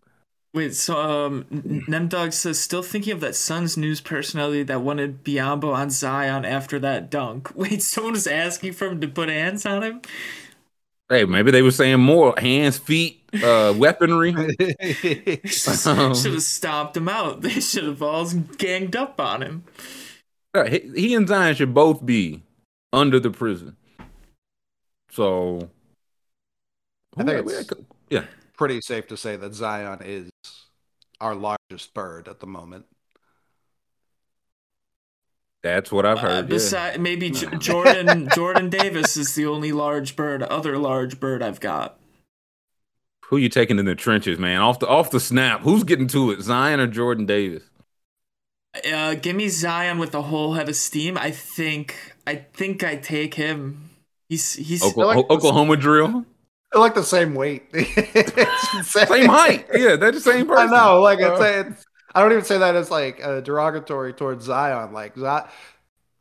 Wait, 0.54 0.74
so 0.74 0.98
um, 0.98 1.44
Nemdog 1.44 2.32
says 2.32 2.58
still 2.58 2.82
thinking 2.82 3.12
of 3.12 3.20
that 3.20 3.34
Suns 3.34 3.76
news 3.76 4.00
personality 4.00 4.62
that 4.62 4.80
wanted 4.80 5.22
Biyombo 5.22 5.74
on 5.74 5.90
Zion 5.90 6.44
after 6.44 6.78
that 6.78 7.10
dunk. 7.10 7.50
Wait, 7.54 7.82
someone 7.82 8.14
was 8.14 8.26
asking 8.26 8.72
for 8.72 8.86
him 8.86 9.00
to 9.00 9.08
put 9.08 9.28
hands 9.28 9.66
on 9.66 9.82
him. 9.82 10.00
Hey, 11.08 11.24
maybe 11.24 11.50
they 11.50 11.62
were 11.62 11.70
saying 11.70 12.00
more 12.00 12.34
hands, 12.36 12.76
feet, 12.76 13.22
uh, 13.42 13.72
weaponry. 13.76 14.30
um, 14.34 16.14
should 16.14 16.34
have 16.34 16.42
stomped 16.42 16.96
him 16.96 17.08
out. 17.08 17.40
They 17.48 17.60
should 17.60 17.84
have 17.84 18.02
all 18.02 18.28
ganged 18.58 18.94
up 18.94 19.18
on 19.20 19.42
him. 19.42 19.64
He, 20.68 20.90
he 20.94 21.14
and 21.14 21.28
Zion 21.28 21.54
should 21.54 21.72
both 21.72 22.04
be 22.04 22.42
under 22.92 23.20
the 23.20 23.30
prison. 23.30 23.76
So, 25.10 25.70
I 27.16 27.24
think 27.24 27.48
it's 27.48 27.70
yeah, 28.10 28.24
pretty 28.56 28.80
safe 28.80 29.06
to 29.08 29.16
say 29.16 29.36
that 29.36 29.54
Zion 29.54 30.00
is 30.04 30.30
our 31.20 31.34
largest 31.34 31.94
bird 31.94 32.28
at 32.28 32.40
the 32.40 32.46
moment. 32.46 32.86
That's 35.74 35.92
what 35.92 36.06
I've 36.06 36.18
uh, 36.18 36.20
heard. 36.20 36.44
Uh, 36.44 36.48
besides, 36.48 36.96
yeah. 36.96 37.02
maybe 37.02 37.30
J- 37.32 37.56
Jordan 37.58 38.28
Jordan 38.34 38.68
Davis 38.70 39.16
is 39.16 39.34
the 39.34 39.46
only 39.46 39.72
large 39.72 40.16
bird, 40.16 40.42
other 40.42 40.78
large 40.78 41.20
bird 41.20 41.42
I've 41.42 41.60
got. 41.60 41.98
Who 43.26 43.36
you 43.36 43.48
taking 43.48 43.78
in 43.78 43.84
the 43.84 43.94
trenches, 43.94 44.38
man? 44.38 44.60
Off 44.60 44.78
the 44.78 44.88
off 44.88 45.10
the 45.10 45.20
snap, 45.20 45.60
who's 45.60 45.84
getting 45.84 46.08
to 46.08 46.30
it, 46.30 46.40
Zion 46.40 46.80
or 46.80 46.86
Jordan 46.86 47.26
Davis? 47.26 47.64
Uh, 48.90 49.14
give 49.14 49.36
me 49.36 49.48
Zion 49.48 49.98
with 49.98 50.14
a 50.14 50.22
whole 50.22 50.54
head 50.54 50.68
of 50.68 50.76
steam. 50.76 51.18
I 51.18 51.30
think 51.30 52.14
I 52.26 52.36
think 52.36 52.84
I 52.84 52.96
take 52.96 53.34
him. 53.34 53.90
He's 54.28 54.54
he's 54.54 54.82
Oklahoma, 54.82 55.20
like 55.20 55.30
Oklahoma 55.30 55.76
drill. 55.76 56.24
They're 56.72 56.80
like 56.80 56.94
the 56.94 57.02
same 57.02 57.34
weight. 57.34 57.64
same 58.82 59.28
height. 59.28 59.66
Yeah, 59.72 59.96
they're 59.96 60.12
the 60.12 60.20
same 60.20 60.46
person. 60.46 60.74
I 60.74 60.84
know. 60.84 61.00
Like 61.00 61.18
it's, 61.20 61.40
it's, 61.40 61.86
I 62.18 62.22
don't 62.22 62.32
even 62.32 62.44
say 62.44 62.58
that 62.58 62.74
as 62.74 62.90
like 62.90 63.20
a 63.22 63.40
derogatory 63.40 64.12
towards 64.12 64.44
Zion. 64.44 64.92
Like 64.92 65.14
that, 65.14 65.52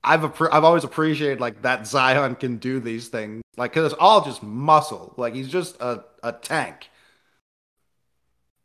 I've 0.03 0.25
I've 0.25 0.63
always 0.63 0.83
appreciated 0.83 1.39
like 1.39 1.63
that 1.63 1.87
Zion 1.87 2.35
can 2.35 2.57
do 2.57 2.79
these 2.79 3.07
things. 3.07 3.41
Like 3.57 3.71
because 3.71 3.91
it's 3.91 3.99
all 3.99 4.23
just 4.23 4.43
muscle. 4.43 5.15
Like 5.17 5.33
he's 5.33 5.49
just 5.49 5.75
a 5.81 6.03
a 6.21 6.33
tank. 6.33 6.91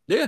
Yeah, 0.09 0.27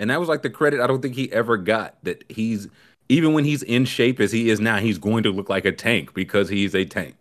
and 0.00 0.10
that 0.10 0.18
was 0.18 0.28
like 0.28 0.42
the 0.42 0.50
credit 0.50 0.80
I 0.80 0.88
don't 0.88 1.00
think 1.00 1.14
he 1.14 1.32
ever 1.32 1.56
got. 1.56 1.94
That 2.02 2.24
he's 2.28 2.66
even 3.08 3.32
when 3.32 3.44
he's 3.44 3.62
in 3.62 3.84
shape 3.84 4.18
as 4.18 4.32
he 4.32 4.50
is 4.50 4.58
now, 4.58 4.78
he's 4.78 4.98
going 4.98 5.22
to 5.22 5.30
look 5.30 5.48
like 5.48 5.64
a 5.64 5.70
tank 5.70 6.12
because 6.12 6.48
he's 6.48 6.74
a 6.74 6.84
tank. 6.84 7.14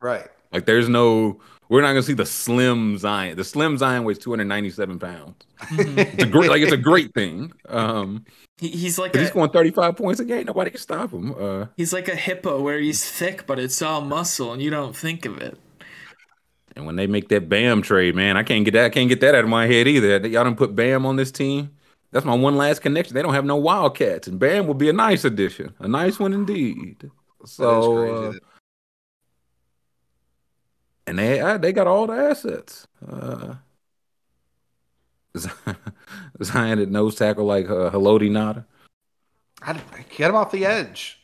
Right. 0.00 0.26
Like 0.50 0.66
there's 0.66 0.88
no 0.88 1.38
we're 1.72 1.80
not 1.80 1.88
gonna 1.88 2.02
see 2.02 2.12
the 2.12 2.26
slim 2.26 2.98
Zion. 2.98 3.34
The 3.34 3.44
slim 3.44 3.78
Zion 3.78 4.04
weighs 4.04 4.18
297 4.18 4.98
pounds. 4.98 5.34
Mm-hmm. 5.58 5.98
it's 5.98 6.22
a 6.22 6.26
great, 6.26 6.50
like 6.50 6.60
it's 6.60 6.72
a 6.72 6.76
great 6.76 7.14
thing. 7.14 7.50
Um, 7.66 8.26
he, 8.58 8.68
he's 8.68 8.98
like 8.98 9.16
a, 9.16 9.20
he's 9.20 9.30
going 9.30 9.48
35 9.48 9.96
points 9.96 10.20
a 10.20 10.26
game. 10.26 10.44
Nobody 10.44 10.70
can 10.70 10.78
stop 10.78 11.12
him. 11.12 11.34
Uh, 11.34 11.66
he's 11.78 11.94
like 11.94 12.08
a 12.08 12.14
hippo 12.14 12.60
where 12.60 12.78
he's 12.78 13.10
thick, 13.10 13.46
but 13.46 13.58
it's 13.58 13.80
all 13.80 14.02
muscle, 14.02 14.52
and 14.52 14.60
you 14.60 14.68
don't 14.68 14.94
think 14.94 15.24
of 15.24 15.38
it. 15.38 15.58
And 16.76 16.84
when 16.84 16.96
they 16.96 17.06
make 17.06 17.30
that 17.30 17.48
Bam 17.48 17.80
trade, 17.80 18.14
man, 18.14 18.36
I 18.36 18.42
can't 18.42 18.66
get 18.66 18.72
that. 18.72 18.84
I 18.84 18.90
can't 18.90 19.08
get 19.08 19.22
that 19.22 19.34
out 19.34 19.44
of 19.44 19.48
my 19.48 19.66
head 19.66 19.88
either. 19.88 20.26
Y'all 20.28 20.44
don't 20.44 20.56
put 20.56 20.76
Bam 20.76 21.06
on 21.06 21.16
this 21.16 21.32
team. 21.32 21.70
That's 22.10 22.26
my 22.26 22.34
one 22.34 22.56
last 22.56 22.82
connection. 22.82 23.14
They 23.14 23.22
don't 23.22 23.32
have 23.32 23.46
no 23.46 23.56
Wildcats, 23.56 24.28
and 24.28 24.38
Bam 24.38 24.66
will 24.66 24.74
be 24.74 24.90
a 24.90 24.92
nice 24.92 25.24
addition, 25.24 25.72
a 25.78 25.88
nice 25.88 26.18
one 26.18 26.34
indeed. 26.34 27.10
So, 27.46 28.28
uh, 28.28 28.32
and 31.12 31.18
they 31.18 31.40
uh, 31.40 31.58
they 31.58 31.74
got 31.74 31.86
all 31.86 32.06
the 32.06 32.14
assets. 32.14 32.86
Uh, 33.06 33.56
Zion 36.42 36.78
at 36.78 36.88
nose 36.88 37.16
tackle 37.16 37.44
like 37.44 37.66
uh, 37.66 37.90
Haloti 37.90 38.30
Ngata. 38.30 38.64
Get 40.16 40.30
him 40.30 40.36
off 40.36 40.50
the 40.50 40.64
edge. 40.64 41.20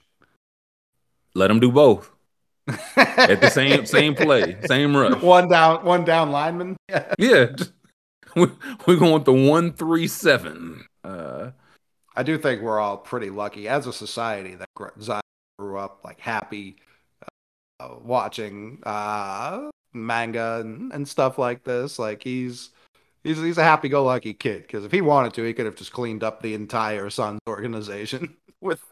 Let 1.34 1.50
him 1.50 1.58
do 1.58 1.72
both 1.72 2.10
at 2.96 3.40
the 3.40 3.48
same 3.48 3.86
same 3.86 4.14
play, 4.14 4.58
same 4.66 4.94
rush. 4.94 5.22
One 5.22 5.48
down, 5.48 5.82
one 5.86 6.04
down 6.04 6.32
lineman. 6.32 6.76
yeah, 7.18 7.46
just, 7.46 7.72
we're, 8.36 8.52
we're 8.86 8.96
going 8.96 9.14
with 9.14 9.24
the 9.24 9.32
one 9.32 9.72
three 9.72 10.06
seven. 10.06 10.84
Uh, 11.02 11.52
I 12.14 12.22
do 12.24 12.36
think 12.36 12.60
we're 12.60 12.78
all 12.78 12.98
pretty 12.98 13.30
lucky 13.30 13.68
as 13.68 13.86
a 13.86 13.94
society 13.94 14.54
that 14.54 14.68
Zion 15.00 15.22
grew 15.58 15.78
up 15.78 16.00
like 16.04 16.20
happy, 16.20 16.76
uh, 17.80 17.94
watching 18.02 18.80
uh, 18.84 19.70
manga 19.92 20.60
and, 20.60 20.92
and 20.92 21.08
stuff 21.08 21.38
like 21.38 21.64
this. 21.64 21.98
Like 21.98 22.22
he's 22.22 22.70
he's 23.24 23.38
he's 23.38 23.58
a 23.58 23.62
happy-go-lucky 23.62 24.34
kid 24.34 24.62
because 24.62 24.84
if 24.84 24.92
he 24.92 25.00
wanted 25.00 25.34
to, 25.34 25.44
he 25.44 25.52
could 25.52 25.66
have 25.66 25.76
just 25.76 25.92
cleaned 25.92 26.22
up 26.22 26.42
the 26.42 26.54
entire 26.54 27.10
Suns 27.10 27.40
organization 27.48 28.36
with 28.60 28.82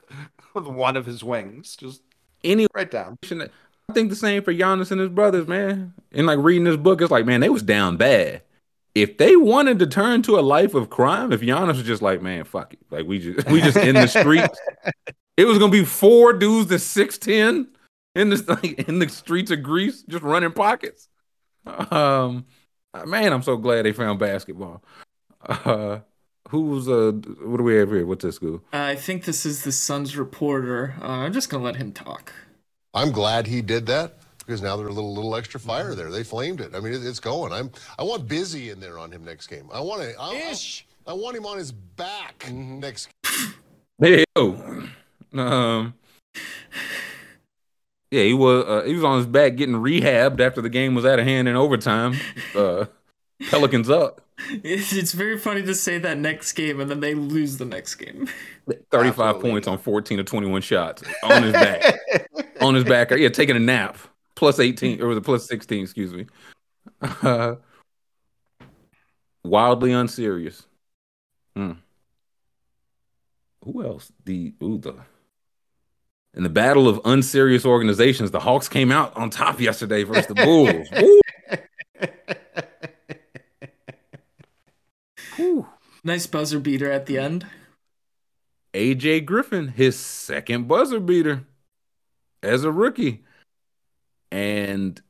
with 0.54 0.66
one 0.66 0.96
of 0.96 1.06
his 1.06 1.22
wings. 1.22 1.76
Just 1.76 2.02
any 2.44 2.66
right 2.74 2.90
down. 2.90 3.18
I 3.88 3.92
think 3.92 4.10
the 4.10 4.16
same 4.16 4.42
for 4.42 4.52
Giannis 4.52 4.90
and 4.90 5.00
his 5.00 5.10
brothers, 5.10 5.46
man. 5.46 5.94
And 6.12 6.26
like 6.26 6.38
reading 6.40 6.64
this 6.64 6.76
book, 6.76 7.00
it's 7.00 7.10
like, 7.10 7.26
man, 7.26 7.40
they 7.40 7.48
was 7.48 7.62
down 7.62 7.96
bad. 7.96 8.42
If 8.94 9.18
they 9.18 9.36
wanted 9.36 9.78
to 9.80 9.86
turn 9.86 10.22
to 10.22 10.38
a 10.38 10.40
life 10.40 10.74
of 10.74 10.88
crime, 10.88 11.30
if 11.30 11.42
Giannis 11.42 11.76
was 11.76 11.82
just 11.82 12.02
like, 12.02 12.22
man, 12.22 12.44
fuck 12.44 12.72
it, 12.72 12.80
like 12.90 13.06
we 13.06 13.18
just 13.18 13.48
we 13.48 13.60
just 13.60 13.76
in 13.76 13.94
the 13.94 14.06
streets, 14.06 14.58
it 15.36 15.44
was 15.44 15.58
gonna 15.58 15.70
be 15.70 15.84
four 15.84 16.32
dudes 16.32 16.70
to 16.70 16.78
six 16.78 17.18
ten 17.18 17.68
in 18.16 18.30
the 18.30 18.42
like 18.62 18.88
in 18.88 18.98
the 18.98 19.08
streets 19.08 19.50
of 19.50 19.62
Greece, 19.62 20.02
just 20.02 20.24
running 20.24 20.52
pockets. 20.52 21.08
Um, 21.66 22.46
man, 23.04 23.32
I'm 23.32 23.42
so 23.42 23.56
glad 23.56 23.84
they 23.84 23.92
found 23.92 24.18
basketball. 24.18 24.82
Uh, 25.44 26.00
who's 26.48 26.88
uh, 26.88 27.12
what 27.42 27.58
do 27.58 27.62
we 27.62 27.76
have 27.76 27.90
here? 27.90 28.06
What's 28.06 28.24
this 28.24 28.36
school? 28.36 28.62
Uh, 28.72 28.78
I 28.78 28.96
think 28.96 29.24
this 29.24 29.44
is 29.44 29.62
the 29.62 29.72
Suns 29.72 30.16
reporter. 30.16 30.94
Uh, 31.00 31.08
I'm 31.08 31.32
just 31.32 31.50
gonna 31.50 31.64
let 31.64 31.76
him 31.76 31.92
talk. 31.92 32.32
I'm 32.94 33.12
glad 33.12 33.46
he 33.46 33.60
did 33.60 33.86
that 33.86 34.18
because 34.38 34.62
now 34.62 34.76
they're 34.76 34.86
a 34.86 34.92
little 34.92 35.14
little 35.14 35.36
extra 35.36 35.60
fire 35.60 35.94
there. 35.94 36.10
They 36.10 36.24
flamed 36.24 36.60
it. 36.60 36.74
I 36.74 36.80
mean, 36.80 36.94
it, 36.94 37.04
it's 37.04 37.20
going. 37.20 37.52
I'm 37.52 37.70
I 37.98 38.02
want 38.02 38.26
Busy 38.26 38.70
in 38.70 38.80
there 38.80 38.98
on 38.98 39.12
him 39.12 39.24
next 39.24 39.48
game. 39.48 39.68
I 39.72 39.80
want 39.80 40.02
to. 40.02 40.50
Ish. 40.50 40.86
I, 41.06 41.10
I, 41.10 41.14
want 41.14 41.36
him 41.36 41.46
on 41.46 41.58
his 41.58 41.72
back 41.72 42.38
mm-hmm. 42.40 42.80
next. 42.80 43.08
Hey, 43.98 44.24
yo. 44.36 44.88
Um. 45.34 45.94
Yeah, 48.16 48.22
he 48.22 48.32
was 48.32 48.64
uh, 48.64 48.82
he 48.86 48.94
was 48.94 49.04
on 49.04 49.18
his 49.18 49.26
back 49.26 49.56
getting 49.56 49.74
rehabbed 49.74 50.40
after 50.40 50.62
the 50.62 50.70
game 50.70 50.94
was 50.94 51.04
out 51.04 51.18
of 51.18 51.26
hand 51.26 51.48
in 51.48 51.56
overtime. 51.56 52.14
Uh, 52.56 52.86
Pelicans 53.50 53.90
up. 53.90 54.22
It's, 54.48 54.94
it's 54.94 55.12
very 55.12 55.36
funny 55.36 55.62
to 55.62 55.74
say 55.74 55.98
that 55.98 56.16
next 56.16 56.52
game 56.52 56.80
and 56.80 56.90
then 56.90 57.00
they 57.00 57.14
lose 57.14 57.58
the 57.58 57.66
next 57.66 57.96
game. 57.96 58.28
35 58.90 59.18
Absolutely. 59.18 59.50
points 59.50 59.68
on 59.68 59.76
14 59.76 60.16
to 60.16 60.24
21 60.24 60.62
shots 60.62 61.02
on 61.22 61.42
his 61.42 61.52
back. 61.52 62.00
on 62.62 62.74
his 62.74 62.84
back. 62.84 63.10
Yeah, 63.10 63.28
taking 63.28 63.56
a 63.56 63.60
nap. 63.60 63.98
Plus 64.36 64.58
18 64.58 65.02
or 65.02 65.08
was 65.08 65.18
it 65.18 65.24
plus 65.24 65.46
16, 65.46 65.82
excuse 65.82 66.14
me. 66.14 66.24
Uh, 67.02 67.56
wildly 69.44 69.92
unserious. 69.92 70.66
Hmm. 71.54 71.72
Who 73.64 73.84
else? 73.84 74.10
The 74.24 74.54
ooh 74.62 74.78
the 74.78 74.94
in 76.36 76.42
the 76.42 76.50
battle 76.50 76.86
of 76.86 77.00
unserious 77.06 77.64
organizations, 77.64 78.30
the 78.30 78.40
Hawks 78.40 78.68
came 78.68 78.92
out 78.92 79.16
on 79.16 79.30
top 79.30 79.58
yesterday 79.58 80.02
versus 80.02 80.26
the 80.26 80.34
Bulls. 80.44 80.86
Nice 86.04 86.26
buzzer 86.26 86.60
beater 86.60 86.90
at 86.90 87.06
the 87.06 87.18
end. 87.18 87.46
AJ 88.74 89.24
Griffin, 89.24 89.68
his 89.68 89.98
second 89.98 90.68
buzzer 90.68 91.00
beater 91.00 91.44
as 92.42 92.62
a 92.64 92.70
rookie. 92.70 93.24
And 94.30 95.00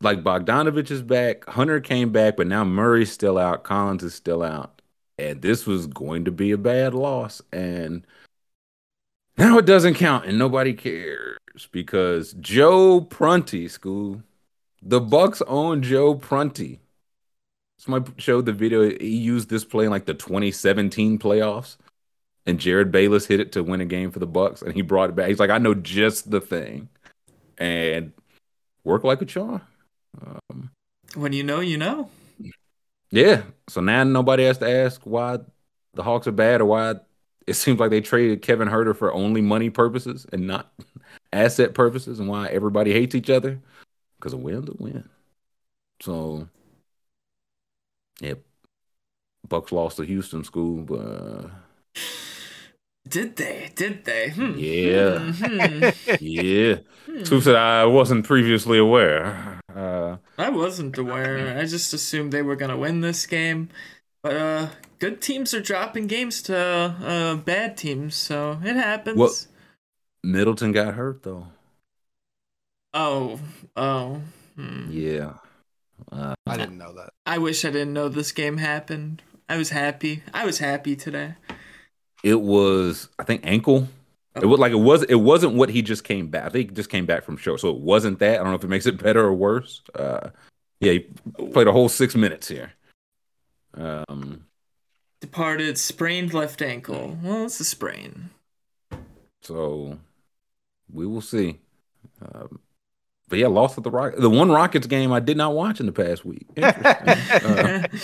like 0.00 0.24
Bogdanovich 0.24 0.90
is 0.90 1.02
back, 1.02 1.46
Hunter 1.48 1.80
came 1.80 2.10
back, 2.10 2.36
but 2.36 2.48
now 2.48 2.64
Murray's 2.64 3.12
still 3.12 3.38
out, 3.38 3.62
Collins 3.62 4.02
is 4.02 4.14
still 4.14 4.42
out. 4.42 4.82
And 5.18 5.40
this 5.40 5.66
was 5.66 5.86
going 5.86 6.24
to 6.24 6.32
be 6.32 6.50
a 6.50 6.58
bad 6.58 6.94
loss. 6.94 7.40
And 7.52 8.04
now 9.38 9.58
it 9.58 9.66
doesn't 9.66 9.94
count 9.94 10.26
and 10.26 10.38
nobody 10.38 10.72
cares 10.74 11.38
because 11.70 12.32
Joe 12.34 13.00
Prunty 13.00 13.68
school, 13.68 14.22
the 14.82 15.00
Bucks 15.00 15.42
own 15.46 15.82
Joe 15.82 16.14
Prunty. 16.14 16.80
Somebody 17.78 18.12
showed 18.18 18.46
the 18.46 18.52
video. 18.52 18.90
He 18.90 19.16
used 19.16 19.48
this 19.48 19.64
play 19.64 19.84
in 19.84 19.90
like 19.90 20.04
the 20.04 20.14
2017 20.14 21.18
playoffs, 21.18 21.76
and 22.46 22.58
Jerryd 22.58 22.92
Bayless 22.92 23.26
hit 23.26 23.40
it 23.40 23.52
to 23.52 23.64
win 23.64 23.80
a 23.80 23.84
game 23.84 24.12
for 24.12 24.20
the 24.20 24.26
Bucks, 24.26 24.62
and 24.62 24.72
he 24.72 24.82
brought 24.82 25.10
it 25.10 25.16
back. 25.16 25.28
He's 25.28 25.40
like, 25.40 25.50
I 25.50 25.58
know 25.58 25.74
just 25.74 26.30
the 26.30 26.40
thing, 26.40 26.88
and 27.58 28.12
work 28.84 29.02
like 29.02 29.20
a 29.20 29.24
charm. 29.24 29.62
Um, 30.24 30.70
when 31.14 31.32
you 31.32 31.42
know, 31.42 31.60
you 31.60 31.76
know. 31.76 32.08
Yeah. 33.10 33.42
So 33.68 33.80
now 33.80 34.04
nobody 34.04 34.44
has 34.44 34.58
to 34.58 34.70
ask 34.70 35.00
why 35.02 35.38
the 35.94 36.02
Hawks 36.02 36.26
are 36.26 36.32
bad 36.32 36.60
or 36.60 36.66
why 36.66 36.94
it 37.46 37.54
seems 37.54 37.80
like 37.80 37.90
they 37.90 38.00
traded 38.00 38.42
Kevin 38.42 38.68
Huerter 38.68 38.96
for 38.96 39.12
only 39.12 39.40
money 39.40 39.70
purposes 39.70 40.26
and 40.32 40.46
not 40.46 40.72
asset 41.32 41.74
purposes, 41.74 42.20
and 42.20 42.28
why 42.28 42.48
everybody 42.48 42.92
hates 42.92 43.14
each 43.14 43.30
other 43.30 43.60
because 44.16 44.32
a 44.32 44.36
win's 44.36 44.68
a 44.68 44.74
win. 44.78 45.08
So 46.00 46.48
Yep. 48.20 48.40
Bucks 49.48 49.72
lost 49.72 49.96
to 49.96 50.04
Houston 50.04 50.44
school, 50.44 50.82
but 50.82 51.50
did 53.08 53.34
they? 53.34 53.72
Did 53.74 54.04
they? 54.04 54.30
Hmm. 54.30 54.54
Yeah. 54.56 55.18
Hmm. 55.18 55.88
yeah. 56.20 56.76
Hmm. 57.06 57.22
Truth 57.24 57.44
that 57.44 57.56
I 57.56 57.84
wasn't 57.84 58.24
previously 58.24 58.78
aware. 58.78 59.58
Uh, 59.74 60.18
I 60.38 60.50
wasn't 60.50 60.96
aware. 60.96 61.58
I 61.58 61.64
just 61.64 61.92
assumed 61.92 62.32
they 62.32 62.42
were 62.42 62.56
gonna 62.56 62.76
win 62.76 63.00
this 63.00 63.26
game. 63.26 63.70
But 64.22 64.36
uh, 64.36 64.68
good 64.98 65.20
teams 65.20 65.52
are 65.52 65.60
dropping 65.60 66.06
games 66.06 66.42
to 66.42 66.56
uh, 66.56 67.34
bad 67.36 67.76
teams, 67.76 68.14
so 68.14 68.60
it 68.64 68.76
happens. 68.76 69.18
Well, 69.18 69.34
Middleton 70.22 70.72
got 70.72 70.94
hurt 70.94 71.22
though. 71.22 71.48
Oh, 72.94 73.40
oh. 73.76 74.20
Hmm. 74.56 74.86
Yeah. 74.90 75.34
Uh, 76.10 76.34
I 76.46 76.56
didn't 76.56 76.78
know 76.78 76.92
that. 76.92 77.10
I 77.26 77.38
wish 77.38 77.64
I 77.64 77.70
didn't 77.70 77.94
know 77.94 78.08
this 78.08 78.32
game 78.32 78.58
happened. 78.58 79.22
I 79.48 79.56
was 79.56 79.70
happy. 79.70 80.22
I 80.32 80.44
was 80.44 80.58
happy 80.58 80.94
today. 80.94 81.34
It 82.22 82.40
was, 82.40 83.08
I 83.18 83.24
think, 83.24 83.42
ankle. 83.44 83.88
It 84.36 84.46
was 84.46 84.60
like 84.60 84.72
it 84.72 84.76
was. 84.76 85.02
It 85.04 85.16
wasn't 85.16 85.54
what 85.54 85.68
he 85.68 85.82
just 85.82 86.04
came 86.04 86.28
back. 86.28 86.44
I 86.44 86.48
think 86.48 86.70
he 86.70 86.76
just 86.76 86.90
came 86.90 87.06
back 87.06 87.24
from 87.24 87.36
show, 87.36 87.56
so 87.56 87.70
it 87.70 87.78
wasn't 87.78 88.18
that. 88.20 88.34
I 88.34 88.36
don't 88.42 88.48
know 88.48 88.54
if 88.54 88.64
it 88.64 88.68
makes 88.68 88.86
it 88.86 89.02
better 89.02 89.20
or 89.20 89.34
worse. 89.34 89.82
Uh, 89.94 90.30
yeah, 90.80 90.92
he 90.92 91.00
played 91.52 91.66
a 91.66 91.72
whole 91.72 91.88
six 91.88 92.14
minutes 92.14 92.48
here. 92.48 92.72
Um, 93.74 94.46
departed, 95.20 95.78
sprained 95.78 96.34
left 96.34 96.62
ankle. 96.62 97.18
Well, 97.22 97.46
it's 97.46 97.60
a 97.60 97.64
sprain. 97.64 98.30
So 99.40 99.98
we 100.92 101.06
will 101.06 101.20
see. 101.20 101.60
Um, 102.20 102.60
but 103.28 103.38
yeah, 103.38 103.46
lost 103.46 103.78
at 103.78 103.84
the 103.84 103.90
Rock. 103.90 104.14
The 104.16 104.30
one 104.30 104.50
Rockets 104.50 104.86
game 104.86 105.12
I 105.12 105.20
did 105.20 105.36
not 105.36 105.54
watch 105.54 105.80
in 105.80 105.86
the 105.86 105.92
past 105.92 106.24
week. 106.24 106.46
uh, 106.60 107.86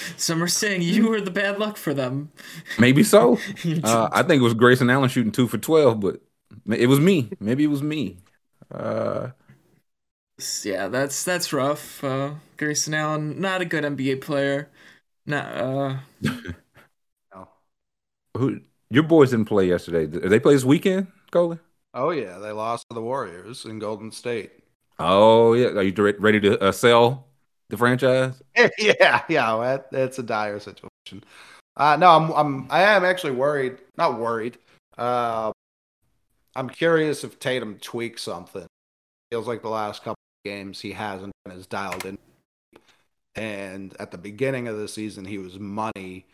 Some 0.16 0.42
are 0.42 0.48
saying 0.48 0.82
you 0.82 1.08
were 1.08 1.20
the 1.20 1.30
bad 1.30 1.58
luck 1.58 1.76
for 1.76 1.92
them. 1.92 2.30
Maybe 2.78 3.02
so. 3.02 3.38
Uh, 3.82 4.08
I 4.12 4.22
think 4.22 4.40
it 4.40 4.44
was 4.44 4.54
Grayson 4.54 4.90
Allen 4.90 5.08
shooting 5.08 5.32
two 5.32 5.48
for 5.48 5.58
twelve, 5.58 6.00
but 6.00 6.20
it 6.68 6.86
was 6.88 7.00
me. 7.00 7.30
Maybe 7.40 7.64
it 7.64 7.68
was 7.68 7.82
me. 7.82 8.18
Uh, 8.72 9.30
yeah, 10.64 10.88
that's 10.88 11.24
that's 11.24 11.52
rough. 11.52 12.02
Uh, 12.02 12.34
Grayson 12.56 12.94
Allen, 12.94 13.40
not 13.40 13.60
a 13.60 13.64
good 13.64 13.84
NBA 13.84 14.20
player. 14.20 14.70
Not. 15.26 15.46
Uh... 15.46 15.96
no. 17.34 17.48
Who? 18.36 18.60
Your 18.90 19.04
boys 19.04 19.30
didn't 19.30 19.46
play 19.46 19.68
yesterday. 19.68 20.06
Did 20.06 20.30
they 20.30 20.40
play 20.40 20.54
this 20.54 20.64
weekend, 20.64 21.06
Coley? 21.30 21.58
Oh 21.94 22.10
yeah, 22.10 22.38
they 22.38 22.52
lost 22.52 22.86
to 22.90 22.94
the 22.94 23.02
Warriors 23.02 23.64
in 23.64 23.78
Golden 23.78 24.10
State. 24.10 24.52
Oh 24.98 25.54
yeah, 25.54 25.68
are 25.68 25.82
you 25.82 25.94
ready 26.18 26.40
to 26.40 26.58
uh, 26.60 26.72
sell 26.72 27.26
the 27.68 27.76
franchise? 27.76 28.42
yeah, 28.78 29.22
yeah, 29.28 29.78
That's 29.90 30.18
a 30.18 30.22
dire 30.22 30.58
situation. 30.58 31.24
Uh, 31.76 31.96
no, 31.96 32.10
I'm, 32.10 32.30
I'm, 32.32 32.66
I 32.70 32.82
am 32.82 33.04
actually 33.04 33.32
worried. 33.32 33.78
Not 33.96 34.18
worried. 34.18 34.58
Uh, 34.98 35.52
I'm 36.54 36.68
curious 36.68 37.24
if 37.24 37.38
Tatum 37.38 37.78
tweaks 37.80 38.22
something. 38.22 38.66
Feels 39.30 39.46
like 39.48 39.62
the 39.62 39.68
last 39.68 40.00
couple 40.00 40.12
of 40.12 40.29
games 40.44 40.80
he 40.80 40.92
hasn't 40.92 41.32
been 41.44 41.56
as 41.56 41.66
dialed 41.66 42.04
in. 42.04 42.18
And 43.34 43.94
at 44.00 44.10
the 44.10 44.18
beginning 44.18 44.68
of 44.68 44.76
the 44.76 44.88
season, 44.88 45.24
he 45.24 45.38
was 45.38 45.58
money, 45.58 46.26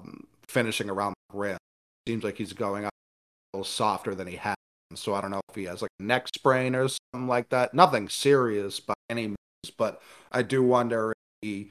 um, 0.00 0.26
finishing 0.46 0.90
around 0.90 1.14
the 1.30 1.38
rim. 1.38 1.58
Seems 2.06 2.24
like 2.24 2.36
he's 2.36 2.52
going 2.52 2.84
up 2.84 2.92
a 2.92 3.56
little 3.56 3.64
softer 3.64 4.14
than 4.14 4.26
he 4.26 4.36
has. 4.36 4.54
So 4.94 5.14
I 5.14 5.20
don't 5.20 5.30
know 5.30 5.40
if 5.48 5.54
he 5.54 5.64
has 5.64 5.82
like 5.82 5.90
a 6.00 6.02
neck 6.02 6.28
sprain 6.34 6.74
or 6.74 6.88
something 6.88 7.28
like 7.28 7.48
that. 7.50 7.74
Nothing 7.74 8.08
serious 8.08 8.80
by 8.80 8.94
any 9.10 9.28
means, 9.28 9.72
but 9.76 10.00
I 10.32 10.42
do 10.42 10.62
wonder 10.62 11.12
if 11.12 11.16
he 11.42 11.70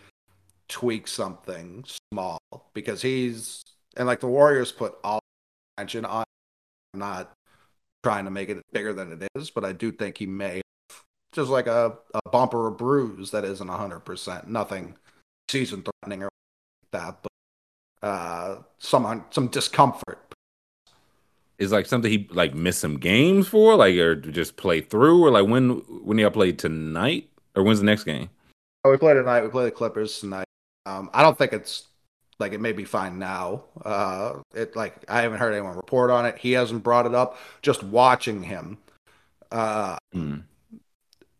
tweaks 0.69 1.11
something 1.11 1.85
small 2.11 2.39
because 2.73 3.01
he's 3.01 3.63
and 3.95 4.05
like 4.07 4.19
the 4.19 4.27
Warriors 4.27 4.71
put 4.71 4.95
all 5.03 5.19
attention 5.77 6.05
on. 6.05 6.23
I'm 6.93 6.99
not 6.99 7.31
trying 8.03 8.25
to 8.25 8.31
make 8.31 8.49
it 8.49 8.61
bigger 8.71 8.93
than 8.93 9.11
it 9.11 9.27
is, 9.35 9.49
but 9.49 9.65
I 9.65 9.71
do 9.71 9.91
think 9.91 10.17
he 10.17 10.27
may 10.27 10.61
just 11.33 11.49
like 11.49 11.67
a, 11.67 11.97
a 12.13 12.29
bump 12.29 12.53
or 12.53 12.67
a 12.67 12.71
bruise 12.71 13.31
that 13.31 13.43
isn't 13.45 13.67
hundred 13.67 14.01
percent, 14.01 14.47
nothing 14.47 14.95
season 15.49 15.83
threatening 15.83 16.23
or 16.23 16.29
like 16.93 17.01
that, 17.01 17.17
but 17.21 18.07
uh, 18.07 18.57
some 18.79 19.25
some 19.29 19.47
discomfort. 19.47 20.19
Is 21.57 21.71
like 21.71 21.87
something 21.87 22.11
he 22.11 22.27
like 22.31 22.53
missed 22.53 22.79
some 22.79 22.97
games 22.97 23.47
for, 23.47 23.75
like 23.75 23.95
or 23.95 24.15
just 24.15 24.57
play 24.57 24.81
through, 24.81 25.23
or 25.23 25.31
like 25.31 25.47
when 25.47 25.69
when 26.03 26.17
y'all 26.17 26.29
play 26.29 26.51
tonight? 26.51 27.29
Or 27.55 27.63
when's 27.63 27.79
the 27.79 27.85
next 27.85 28.03
game? 28.03 28.29
Oh, 28.83 28.91
we 28.91 28.97
play 28.97 29.15
tonight. 29.15 29.41
We 29.41 29.49
play 29.49 29.65
the 29.65 29.71
Clippers 29.71 30.19
tonight. 30.19 30.45
Um, 30.85 31.09
I 31.11 31.23
don't 31.23 31.35
think 31.35 31.53
it's 31.53 31.87
like 32.39 32.53
it 32.53 32.61
may 32.61 32.71
be 32.71 32.85
fine 32.85 33.17
now. 33.17 33.63
Uh, 33.83 34.41
it 34.53 34.75
like 34.75 35.03
I 35.09 35.21
haven't 35.21 35.39
heard 35.39 35.53
anyone 35.53 35.75
report 35.75 36.11
on 36.11 36.27
it. 36.27 36.37
He 36.37 36.51
hasn't 36.51 36.83
brought 36.83 37.07
it 37.07 37.15
up. 37.15 37.37
Just 37.63 37.81
watching 37.81 38.43
him, 38.43 38.77
uh, 39.51 39.97
mm. 40.15 40.43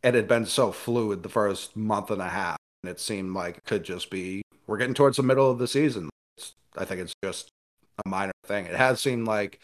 It 0.04 0.14
had 0.14 0.28
been 0.28 0.46
so 0.46 0.72
fluid 0.72 1.24
the 1.24 1.30
first 1.30 1.76
month 1.76 2.12
and 2.12 2.22
a 2.22 2.30
half, 2.30 2.58
and 2.84 2.92
it 2.92 3.00
seemed 3.00 3.34
like 3.34 3.58
it 3.58 3.66
could 3.66 3.84
just 3.84 4.10
be 4.10 4.42
we're 4.68 4.78
getting 4.78 4.94
towards 4.94 5.18
the 5.18 5.24
middle 5.24 5.50
of 5.50 5.60
the 5.60 5.68
season. 5.68 6.10
It's, 6.38 6.54
I 6.78 6.86
think 6.86 7.02
it's 7.02 7.14
just 7.24 7.50
a 8.06 8.10
minor 8.10 8.34
thing. 8.46 8.66
It 8.66 8.76
has 8.76 9.00
seemed 9.02 9.28
like 9.28 9.60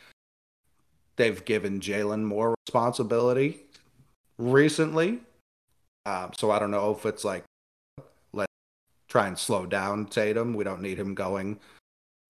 they've 1.16 1.44
given 1.46 1.80
Jalen 1.80 2.24
more 2.24 2.56
responsibility 2.66 3.60
recently 4.38 5.20
um, 6.06 6.32
so 6.38 6.52
I 6.52 6.60
don't 6.60 6.72
know 6.72 6.92
if 6.92 7.06
it's 7.06 7.24
like 7.24 7.44
let's 8.34 8.52
try 9.08 9.28
and 9.28 9.38
slow 9.38 9.66
down 9.66 10.06
Tatum. 10.06 10.54
We 10.54 10.64
don't 10.64 10.82
need 10.82 11.00
him 11.00 11.14
going 11.14 11.60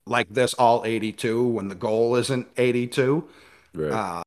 like 0.06 0.30
this 0.30 0.54
all 0.56 0.84
82 0.86 1.43
when 1.43 1.70
the 1.70 1.76
goal 1.76 2.16
isn't 2.16 2.47
82. 2.58 3.28
Right. 3.74 3.91
Uh, 3.91 4.22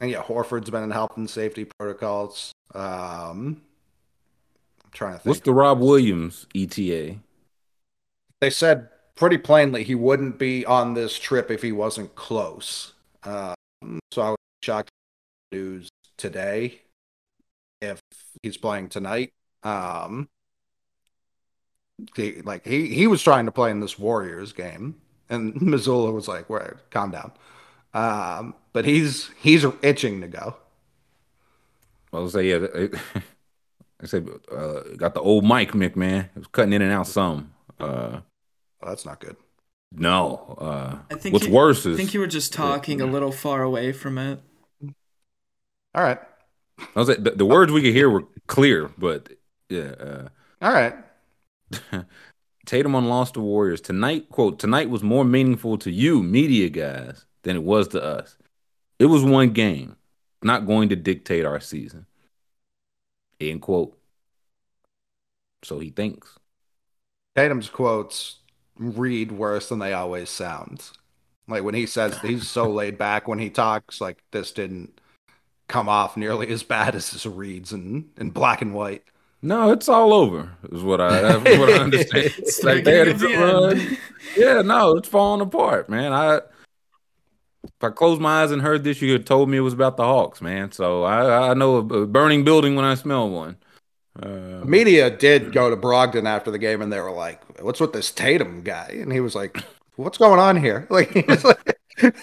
and 0.00 0.10
yeah, 0.10 0.22
Horford's 0.22 0.70
been 0.70 0.82
in 0.82 0.90
health 0.90 1.16
and 1.16 1.28
safety 1.28 1.66
protocols. 1.78 2.52
Um, 2.74 3.62
I'm 4.84 4.90
trying 4.92 5.12
to 5.12 5.18
think. 5.18 5.26
What's 5.26 5.40
the 5.40 5.52
Rob 5.52 5.78
Williams 5.78 6.46
ETA? 6.54 7.16
They 8.40 8.50
said 8.50 8.88
pretty 9.14 9.36
plainly 9.36 9.84
he 9.84 9.94
wouldn't 9.94 10.38
be 10.38 10.64
on 10.64 10.94
this 10.94 11.18
trip 11.18 11.50
if 11.50 11.60
he 11.60 11.72
wasn't 11.72 12.14
close. 12.14 12.94
Um, 13.22 13.54
so 14.12 14.22
I 14.22 14.30
was 14.30 14.38
shocked 14.62 14.90
news 15.52 15.90
today 16.16 16.80
if 17.82 18.00
he's 18.42 18.56
playing 18.56 18.88
tonight. 18.88 19.32
Um, 19.62 20.30
he, 22.16 22.40
like 22.40 22.66
he 22.66 22.88
he 22.88 23.06
was 23.06 23.22
trying 23.22 23.44
to 23.44 23.52
play 23.52 23.70
in 23.70 23.80
this 23.80 23.98
Warriors 23.98 24.54
game, 24.54 24.96
and 25.28 25.54
Mazzulla 25.60 26.14
was 26.14 26.28
like, 26.28 26.48
"Wait, 26.48 26.62
calm 26.90 27.10
down." 27.10 27.32
Um, 27.92 28.54
but 28.72 28.84
he's 28.84 29.30
he's 29.40 29.64
itching 29.82 30.20
to 30.20 30.28
go. 30.28 30.56
Well, 32.12 32.28
say 32.28 32.50
yeah. 32.50 32.88
I 34.02 34.06
said, 34.06 34.28
uh, 34.50 34.80
got 34.96 35.14
the 35.14 35.20
old 35.20 35.44
mic, 35.44 35.72
Mick 35.72 35.96
man. 35.96 36.30
It 36.34 36.38
was 36.38 36.46
cutting 36.48 36.72
in 36.72 36.82
and 36.82 36.92
out 36.92 37.06
some. 37.06 37.52
Uh, 37.78 38.20
well, 38.80 38.90
that's 38.90 39.04
not 39.04 39.20
good. 39.20 39.36
No. 39.92 40.56
Uh, 40.58 40.98
I 41.10 41.18
think 41.18 41.32
what's 41.32 41.46
you, 41.46 41.52
worse 41.52 41.84
is 41.86 41.96
I 41.96 41.98
think 41.98 42.14
you 42.14 42.20
were 42.20 42.26
just 42.26 42.52
talking 42.52 43.00
a 43.00 43.06
little 43.06 43.32
far 43.32 43.62
away 43.62 43.92
from 43.92 44.18
it. 44.18 44.40
All 45.94 46.02
right. 46.02 46.18
I 46.78 46.98
was 46.98 47.08
like, 47.08 47.22
the, 47.22 47.32
the 47.32 47.46
words 47.46 47.72
we 47.72 47.82
could 47.82 47.92
hear 47.92 48.08
were 48.08 48.24
clear, 48.46 48.90
but 48.96 49.30
yeah. 49.68 49.92
Uh, 49.98 50.28
All 50.62 50.72
right. 50.72 50.94
Tatum 52.66 52.94
on 52.94 53.08
lost 53.08 53.34
to 53.34 53.40
Warriors 53.40 53.80
tonight. 53.80 54.28
Quote: 54.28 54.58
Tonight 54.58 54.90
was 54.90 55.02
more 55.02 55.24
meaningful 55.24 55.76
to 55.78 55.90
you, 55.90 56.22
media 56.22 56.68
guys, 56.68 57.24
than 57.42 57.56
it 57.56 57.64
was 57.64 57.88
to 57.88 58.02
us. 58.02 58.36
It 59.00 59.06
was 59.06 59.24
one 59.24 59.50
game, 59.50 59.96
not 60.42 60.66
going 60.66 60.90
to 60.90 60.96
dictate 60.96 61.46
our 61.46 61.58
season. 61.58 62.04
End 63.40 63.62
quote. 63.62 63.98
So 65.64 65.78
he 65.78 65.88
thinks. 65.88 66.38
Tatum's 67.34 67.70
quotes 67.70 68.36
read 68.78 69.32
worse 69.32 69.70
than 69.70 69.78
they 69.78 69.94
always 69.94 70.28
sound. 70.28 70.90
Like 71.48 71.64
when 71.64 71.74
he 71.74 71.86
says 71.86 72.18
he's 72.20 72.46
so 72.46 72.70
laid 72.70 72.98
back 72.98 73.26
when 73.26 73.38
he 73.38 73.48
talks, 73.48 74.02
like 74.02 74.18
this 74.32 74.52
didn't 74.52 75.00
come 75.66 75.88
off 75.88 76.18
nearly 76.18 76.48
as 76.48 76.62
bad 76.62 76.94
as 76.94 77.10
his 77.10 77.24
reads 77.24 77.72
in, 77.72 78.10
in 78.18 78.30
black 78.30 78.60
and 78.60 78.74
white. 78.74 79.04
No, 79.40 79.72
it's 79.72 79.88
all 79.88 80.12
over. 80.12 80.52
Is 80.70 80.82
what 80.82 81.00
I 81.00 81.38
what 81.38 81.70
I 81.70 81.78
understand. 81.78 82.34
like 82.62 82.84
they 82.84 82.98
had 82.98 83.18
to 83.18 83.38
run. 83.38 83.96
Yeah, 84.36 84.60
no, 84.60 84.98
it's 84.98 85.08
falling 85.08 85.40
apart, 85.40 85.88
man. 85.88 86.12
I 86.12 86.40
if 87.80 87.84
I 87.84 87.88
closed 87.88 88.20
my 88.20 88.42
eyes 88.42 88.50
and 88.50 88.60
heard 88.60 88.84
this, 88.84 89.00
you 89.00 89.12
had 89.12 89.24
told 89.24 89.48
me 89.48 89.56
it 89.56 89.62
was 89.62 89.72
about 89.72 89.96
the 89.96 90.04
Hawks, 90.04 90.42
man. 90.42 90.70
So 90.70 91.04
I 91.04 91.48
I 91.50 91.54
know 91.54 91.76
a, 91.76 92.06
burning 92.06 92.44
building 92.44 92.74
when 92.74 92.84
I 92.84 92.94
smell 92.94 93.30
one. 93.30 93.56
Uh, 94.22 94.62
Media 94.66 95.08
did 95.08 95.50
go 95.54 95.70
to 95.70 95.78
Brogdon 95.78 96.26
after 96.26 96.50
the 96.50 96.58
game, 96.58 96.82
and 96.82 96.92
they 96.92 97.00
were 97.00 97.10
like, 97.10 97.40
"What's 97.62 97.80
with 97.80 97.94
this 97.94 98.10
Tatum 98.10 98.60
guy?" 98.60 98.98
And 99.00 99.10
he 99.10 99.20
was 99.20 99.34
like, 99.34 99.64
"What's 99.96 100.18
going 100.18 100.38
on 100.38 100.58
here?" 100.58 100.86
Like, 100.90 101.10
he 101.12 101.22
like 101.22 101.78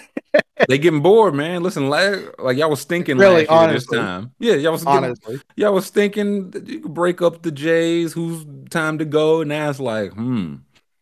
they 0.68 0.78
getting 0.78 1.02
bored, 1.02 1.34
man. 1.34 1.64
Listen, 1.64 1.90
like, 1.90 2.40
like 2.40 2.56
y'all 2.56 2.70
was 2.70 2.84
thinking 2.84 3.18
really, 3.18 3.44
last 3.44 3.50
year 3.50 3.72
this 3.72 3.86
time. 3.86 4.30
Yeah, 4.38 4.54
y'all 4.54 4.72
was 4.72 4.86
honestly, 4.86 5.40
y'all 5.56 5.74
was 5.74 5.90
thinking 5.90 6.52
you 6.66 6.80
could 6.82 6.94
break 6.94 7.20
up 7.20 7.42
the 7.42 7.50
Jays. 7.50 8.12
Who's 8.12 8.46
time 8.70 8.98
to 8.98 9.04
go? 9.04 9.40
And 9.40 9.48
now 9.48 9.70
it's 9.70 9.80
like, 9.80 10.12
hmm, 10.12 10.56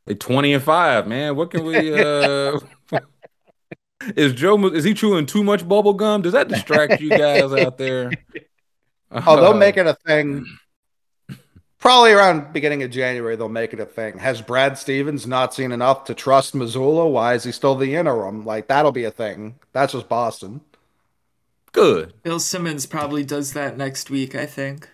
they 0.07 0.14
twenty 0.14 0.54
and 0.54 0.64
five, 0.64 1.07
man. 1.07 1.36
What 1.36 1.50
can 1.50 1.62
we? 1.62 1.92
uh 2.02 2.59
Is 4.14 4.32
Joe? 4.34 4.66
Is 4.68 4.84
he 4.84 4.94
chewing 4.94 5.26
too 5.26 5.42
much 5.42 5.66
bubble 5.66 5.94
gum? 5.94 6.22
Does 6.22 6.32
that 6.32 6.48
distract 6.48 7.00
you 7.00 7.11
guys 7.11 7.52
out 7.52 7.78
there? 7.78 8.12
Oh, 9.09 9.40
they'll 9.40 9.54
make 9.54 9.76
it 9.76 9.86
a 9.86 9.94
thing 9.94 10.44
probably 11.86 12.11
around 12.11 12.52
beginning 12.52 12.82
of 12.82 12.90
January 12.90 13.36
they'll 13.36 13.48
make 13.48 13.72
it 13.72 13.78
a 13.78 13.86
thing. 13.86 14.18
Has 14.18 14.42
Brad 14.42 14.76
Stevens 14.76 15.24
not 15.24 15.54
seen 15.54 15.70
enough 15.70 16.02
to 16.07 16.14
trust 16.14 16.52
Mazzulla? 16.52 17.09
Why 17.09 17.34
is 17.34 17.44
he 17.44 17.52
still 17.52 17.76
the 17.76 17.94
interim? 17.94 18.44
Like 18.44 18.66
that'll 18.66 18.90
be 18.90 19.04
a 19.04 19.11
thing. 19.12 19.54
That's 19.72 19.92
just 19.92 20.09
Boston. 20.09 20.62
Good. 21.70 22.12
Bill 22.24 22.40
Simmons 22.40 22.86
probably 22.86 23.24
does 23.24 23.52
that 23.52 23.76
next 23.76 24.11
week, 24.11 24.34
I 24.34 24.46
think. 24.46 24.88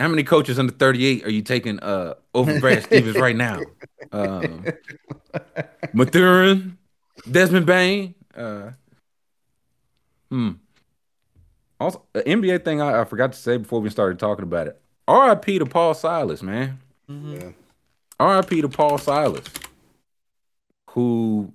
How 0.00 0.08
many 0.08 0.22
coaches 0.24 0.58
under 0.58 0.72
38 0.72 1.26
are 1.26 1.30
you 1.30 1.42
taking 1.42 1.78
uh 1.80 2.14
over 2.32 2.58
Brad 2.58 2.84
Stevens 2.84 3.16
right 3.18 3.36
now? 3.36 3.60
Um, 4.12 4.64
Mathurin, 5.92 6.75
Desmond 7.30 7.66
Bane. 7.66 8.14
Uh, 8.34 8.70
hmm. 10.30 10.52
Also, 11.78 12.02
the 12.12 12.22
NBA 12.22 12.64
thing 12.64 12.80
I, 12.80 13.02
I 13.02 13.04
forgot 13.04 13.32
to 13.32 13.38
say 13.38 13.56
before 13.58 13.80
we 13.80 13.90
started 13.90 14.18
talking 14.18 14.44
about 14.44 14.66
it. 14.66 14.80
RIP 15.08 15.44
to 15.44 15.66
Paul 15.66 15.94
Silas, 15.94 16.42
man. 16.42 16.80
Mm-hmm. 17.10 17.34
Yeah. 18.20 18.36
RIP 18.36 18.48
to 18.62 18.68
Paul 18.68 18.98
Silas, 18.98 19.44
who 20.90 21.52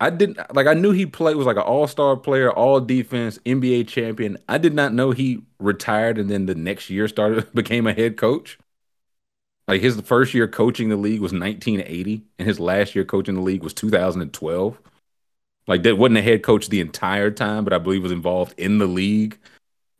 I 0.00 0.10
didn't 0.10 0.38
like. 0.54 0.66
I 0.66 0.74
knew 0.74 0.92
he 0.92 1.06
played 1.06 1.36
was 1.36 1.46
like 1.46 1.56
an 1.56 1.62
all 1.62 1.86
star 1.86 2.16
player, 2.16 2.52
all 2.52 2.80
defense, 2.80 3.38
NBA 3.44 3.88
champion. 3.88 4.38
I 4.48 4.58
did 4.58 4.74
not 4.74 4.92
know 4.92 5.10
he 5.10 5.42
retired 5.58 6.18
and 6.18 6.30
then 6.30 6.46
the 6.46 6.54
next 6.54 6.90
year 6.90 7.08
started 7.08 7.50
became 7.54 7.86
a 7.86 7.92
head 7.92 8.16
coach. 8.16 8.58
Like 9.68 9.80
his 9.80 10.00
first 10.02 10.32
year 10.32 10.46
coaching 10.46 10.88
the 10.88 10.96
league 10.96 11.20
was 11.20 11.32
1980, 11.32 12.22
and 12.38 12.46
his 12.46 12.60
last 12.60 12.94
year 12.94 13.04
coaching 13.04 13.34
the 13.34 13.40
league 13.40 13.62
was 13.62 13.74
2012. 13.74 14.78
Like 15.66 15.82
that 15.82 15.98
wasn't 15.98 16.18
a 16.18 16.22
head 16.22 16.42
coach 16.42 16.68
the 16.68 16.80
entire 16.80 17.30
time, 17.30 17.64
but 17.64 17.72
I 17.72 17.78
believe 17.78 18.02
was 18.02 18.12
involved 18.12 18.54
in 18.56 18.78
the 18.78 18.86
league 18.86 19.38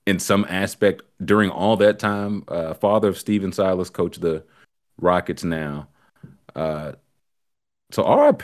in 0.07 0.21
some 0.21 0.47
aspect 0.49 1.03
during 1.25 1.51
all 1.51 1.77
that 1.79 1.99
time. 1.99 2.45
Uh, 2.47 2.75
father 2.75 3.09
of 3.09 3.19
Stephen 3.19 3.53
Silas, 3.53 3.91
coach 3.91 4.19
the 4.19 4.45
Rockets 5.01 5.43
now. 5.43 5.89
Uh, 6.55 6.93
so 7.91 8.03
RIP, 8.05 8.43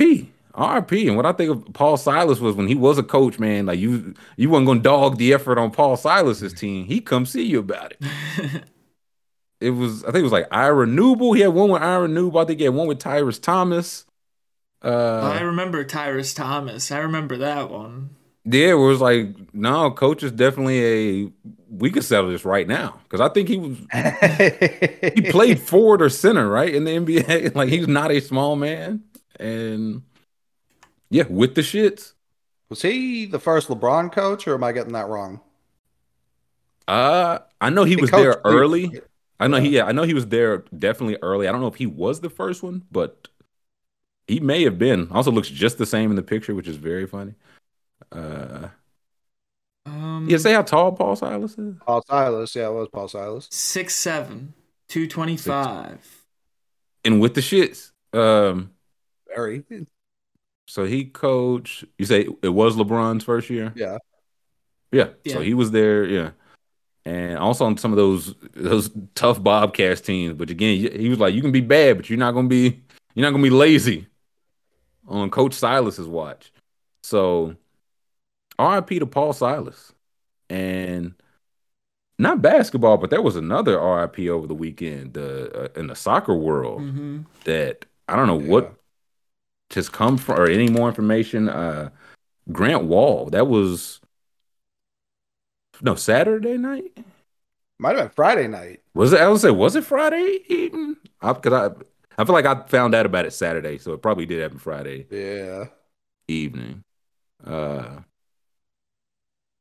RIP. 0.59 0.93
And 0.93 1.17
what 1.17 1.27
I 1.27 1.33
think 1.33 1.51
of 1.51 1.73
Paul 1.73 1.97
Silas 1.97 2.41
was 2.41 2.57
when 2.57 2.67
he 2.67 2.75
was 2.75 2.99
a 2.99 3.03
coach, 3.03 3.39
man, 3.39 3.67
like 3.67 3.79
you 3.79 4.15
you 4.37 4.51
weren't 4.51 4.67
gonna 4.67 4.81
dog 4.81 5.19
the 5.19 5.33
effort 5.33 5.59
on 5.59 5.71
Paul 5.71 5.97
Silas's 5.97 6.53
team. 6.53 6.87
He 6.87 7.01
come 7.01 7.27
see 7.27 7.45
you 7.45 7.61
about 7.61 7.93
it. 7.93 8.65
it 9.63 9.71
was 9.71 10.03
I 10.05 10.07
think 10.07 10.21
it 10.21 10.25
was 10.25 10.33
like 10.33 10.49
Ira 10.51 10.87
Newble. 10.87 11.35
He 11.35 11.43
had 11.43 11.49
one 11.49 11.71
with 11.71 11.83
Ira 11.83 12.09
Newble. 12.09 12.43
I 12.43 12.45
think 12.45 12.59
he 12.59 12.65
had 12.65 12.75
one 12.75 12.87
with 12.87 12.99
Tyrus 12.99 13.39
Thomas. 13.39 14.05
Uh, 14.83 15.21
I 15.21 15.43
remember 15.43 15.85
Tyrus 15.85 16.35
Thomas. 16.35 16.91
I 16.91 16.99
remember 16.99 17.39
that 17.39 17.71
one. 17.71 18.11
Yeah, 18.45 18.71
it 18.71 18.75
was 18.75 19.01
like, 19.01 19.55
no, 19.55 19.93
coach 19.93 20.25
is 20.25 20.33
definitely 20.33 21.25
a. 21.25 21.33
We 21.71 21.91
could 21.91 22.05
settle 22.05 22.31
this 22.31 22.45
right 22.45 22.67
now 22.67 23.01
because 23.05 23.21
I 23.21 23.29
think 23.29 23.49
he 23.49 23.57
was. 23.57 23.79
he 25.15 25.23
played 25.31 25.61
forward 25.61 26.03
or 26.03 26.09
center, 26.09 26.49
right, 26.49 26.75
in 26.75 26.85
the 26.85 26.91
NBA. 26.91 27.55
Like 27.55 27.69
he's 27.69 27.87
not 27.87 28.11
a 28.11 28.21
small 28.21 28.57
man, 28.57 29.05
and 29.39 30.03
yeah, 31.11 31.25
with 31.29 31.55
the 31.55 31.61
shits. 31.61 32.15
Was 32.69 32.83
he 32.83 33.27
the 33.27 33.39
first 33.39 33.69
LeBron 33.69 34.11
coach, 34.11 34.49
or 34.49 34.55
am 34.55 34.65
I 34.65 34.73
getting 34.73 34.95
that 34.95 35.07
wrong? 35.07 35.41
Uh, 36.89 37.39
I 37.61 37.71
know 37.71 37.85
he, 37.85 37.95
he 37.95 38.01
was 38.01 38.11
there 38.11 38.41
early. 38.45 39.01
I 39.43 39.49
know 39.49 39.61
he. 39.61 39.71
Yeah, 39.71 39.85
I 39.85 39.93
know 39.93 40.05
he 40.05 40.15
was 40.15 40.29
there 40.29 40.59
definitely 40.77 41.19
early. 41.21 41.49
I 41.49 41.53
don't 41.53 41.61
know 41.61 41.67
if 41.67 41.75
he 41.75 41.87
was 41.87 42.21
the 42.21 42.31
first 42.31 42.63
one, 42.63 42.85
but 42.93 43.29
he 44.29 44.39
may 44.39 44.63
have 44.63 44.79
been. 44.79 45.09
Also, 45.11 45.33
looks 45.33 45.49
just 45.49 45.79
the 45.79 45.87
same 45.87 46.11
in 46.11 46.17
the 46.17 46.23
picture, 46.23 46.55
which 46.55 46.69
is 46.69 46.77
very 46.77 47.07
funny. 47.07 47.35
Uh, 48.13 48.69
um, 49.85 50.27
yeah, 50.29 50.39
say 50.39 50.53
how 50.53 50.63
tall 50.63 50.93
Paul 50.93 51.17
Silas 51.17 51.59
is. 51.59 51.75
Paul 51.85 52.05
Silas, 52.09 52.55
yeah, 52.55 52.69
it 52.69 52.73
was 52.73 52.89
Paul 52.93 53.09
Silas. 53.09 53.49
Six 53.51 53.97
seven, 53.97 54.55
two 54.89 55.09
twenty 55.09 55.37
five. 55.37 56.25
And 57.05 57.21
with 57.21 57.35
the 57.35 57.41
shits, 57.41 57.91
um, 58.13 58.71
very. 59.35 59.65
So 60.69 60.85
he 60.85 61.07
coached. 61.07 61.85
You 61.99 62.07
say 62.07 62.29
it 62.43 62.49
was 62.49 62.77
LeBron's 62.77 63.25
first 63.25 63.51
year. 63.51 63.73
Yeah. 63.75 63.99
Yeah. 64.93 65.09
yeah. 65.25 65.33
So 65.33 65.41
he 65.41 65.55
was 65.55 65.73
there. 65.73 66.05
Yeah. 66.05 66.31
And 67.05 67.37
also 67.39 67.65
on 67.65 67.77
some 67.77 67.93
of 67.93 67.97
those 67.97 68.35
those 68.55 68.91
tough 69.15 69.43
Bobcats 69.43 70.01
teams, 70.01 70.35
but 70.35 70.51
again, 70.51 70.77
he 70.77 71.09
was 71.09 71.19
like, 71.19 71.35
"You 71.35 71.43
can 71.43 71.51
be 71.51 71.61
bad, 71.61 71.97
but 71.97 72.09
you're 72.09 72.19
not 72.19 72.33
gonna 72.33 72.49
be 72.49 72.81
you're 73.15 73.25
not 73.25 73.33
gonna 73.33 73.43
be 73.43 73.51
lazy." 73.51 74.07
On 75.09 75.29
Coach 75.29 75.55
Silas's 75.55 76.07
watch, 76.07 76.53
so 77.03 77.57
RIP 78.59 79.01
to 79.01 79.07
Paul 79.07 79.33
Silas. 79.33 79.93
And 80.49 81.15
not 82.19 82.43
basketball, 82.43 82.99
but 82.99 83.11
there 83.11 83.23
was 83.23 83.37
another 83.37 83.81
RIP 83.81 84.29
over 84.29 84.47
the 84.47 84.55
weekend 84.55 85.19
uh, 85.19 85.69
in 85.75 85.89
the 85.89 85.97
soccer 85.97 86.35
world 86.35 86.83
mm-hmm. 86.83 87.23
that 87.45 87.85
I 88.09 88.17
don't 88.17 88.29
know 88.29 88.39
yeah. 88.39 88.49
what 88.49 88.75
just 89.71 89.93
come 89.93 90.19
from 90.19 90.39
or 90.39 90.47
any 90.47 90.69
more 90.69 90.89
information. 90.89 91.49
Uh, 91.49 91.91
Grant 92.51 92.85
Wahl, 92.85 93.27
that 93.31 93.49
was 93.49 94.01
no 95.83 95.95
Saturday 95.97 96.57
night. 96.57 96.97
Might 97.79 97.97
have 97.97 98.09
been 98.09 98.15
Friday 98.15 98.47
night. 98.47 98.81
Was 98.95 99.13
it? 99.13 99.21
I 99.21 99.29
was 99.29 99.43
say, 99.43 99.51
was 99.51 99.77
it 99.77 99.85
Friday 99.85 100.39
evening? 100.49 100.97
Because 101.21 101.53
I, 101.53 101.67
I, 101.67 101.71
I 102.19 102.25
feel 102.25 102.35
like 102.35 102.47
I 102.47 102.63
found 102.69 102.95
out 102.95 103.07
about 103.07 103.27
it 103.27 103.33
Saturday, 103.33 103.79
so 103.79 103.93
it 103.93 104.03
probably 104.03 104.25
did 104.25 104.41
happen 104.41 104.59
Friday. 104.59 105.07
Yeah, 105.11 105.65
evening. 106.29 106.85
Uh, 107.45 108.01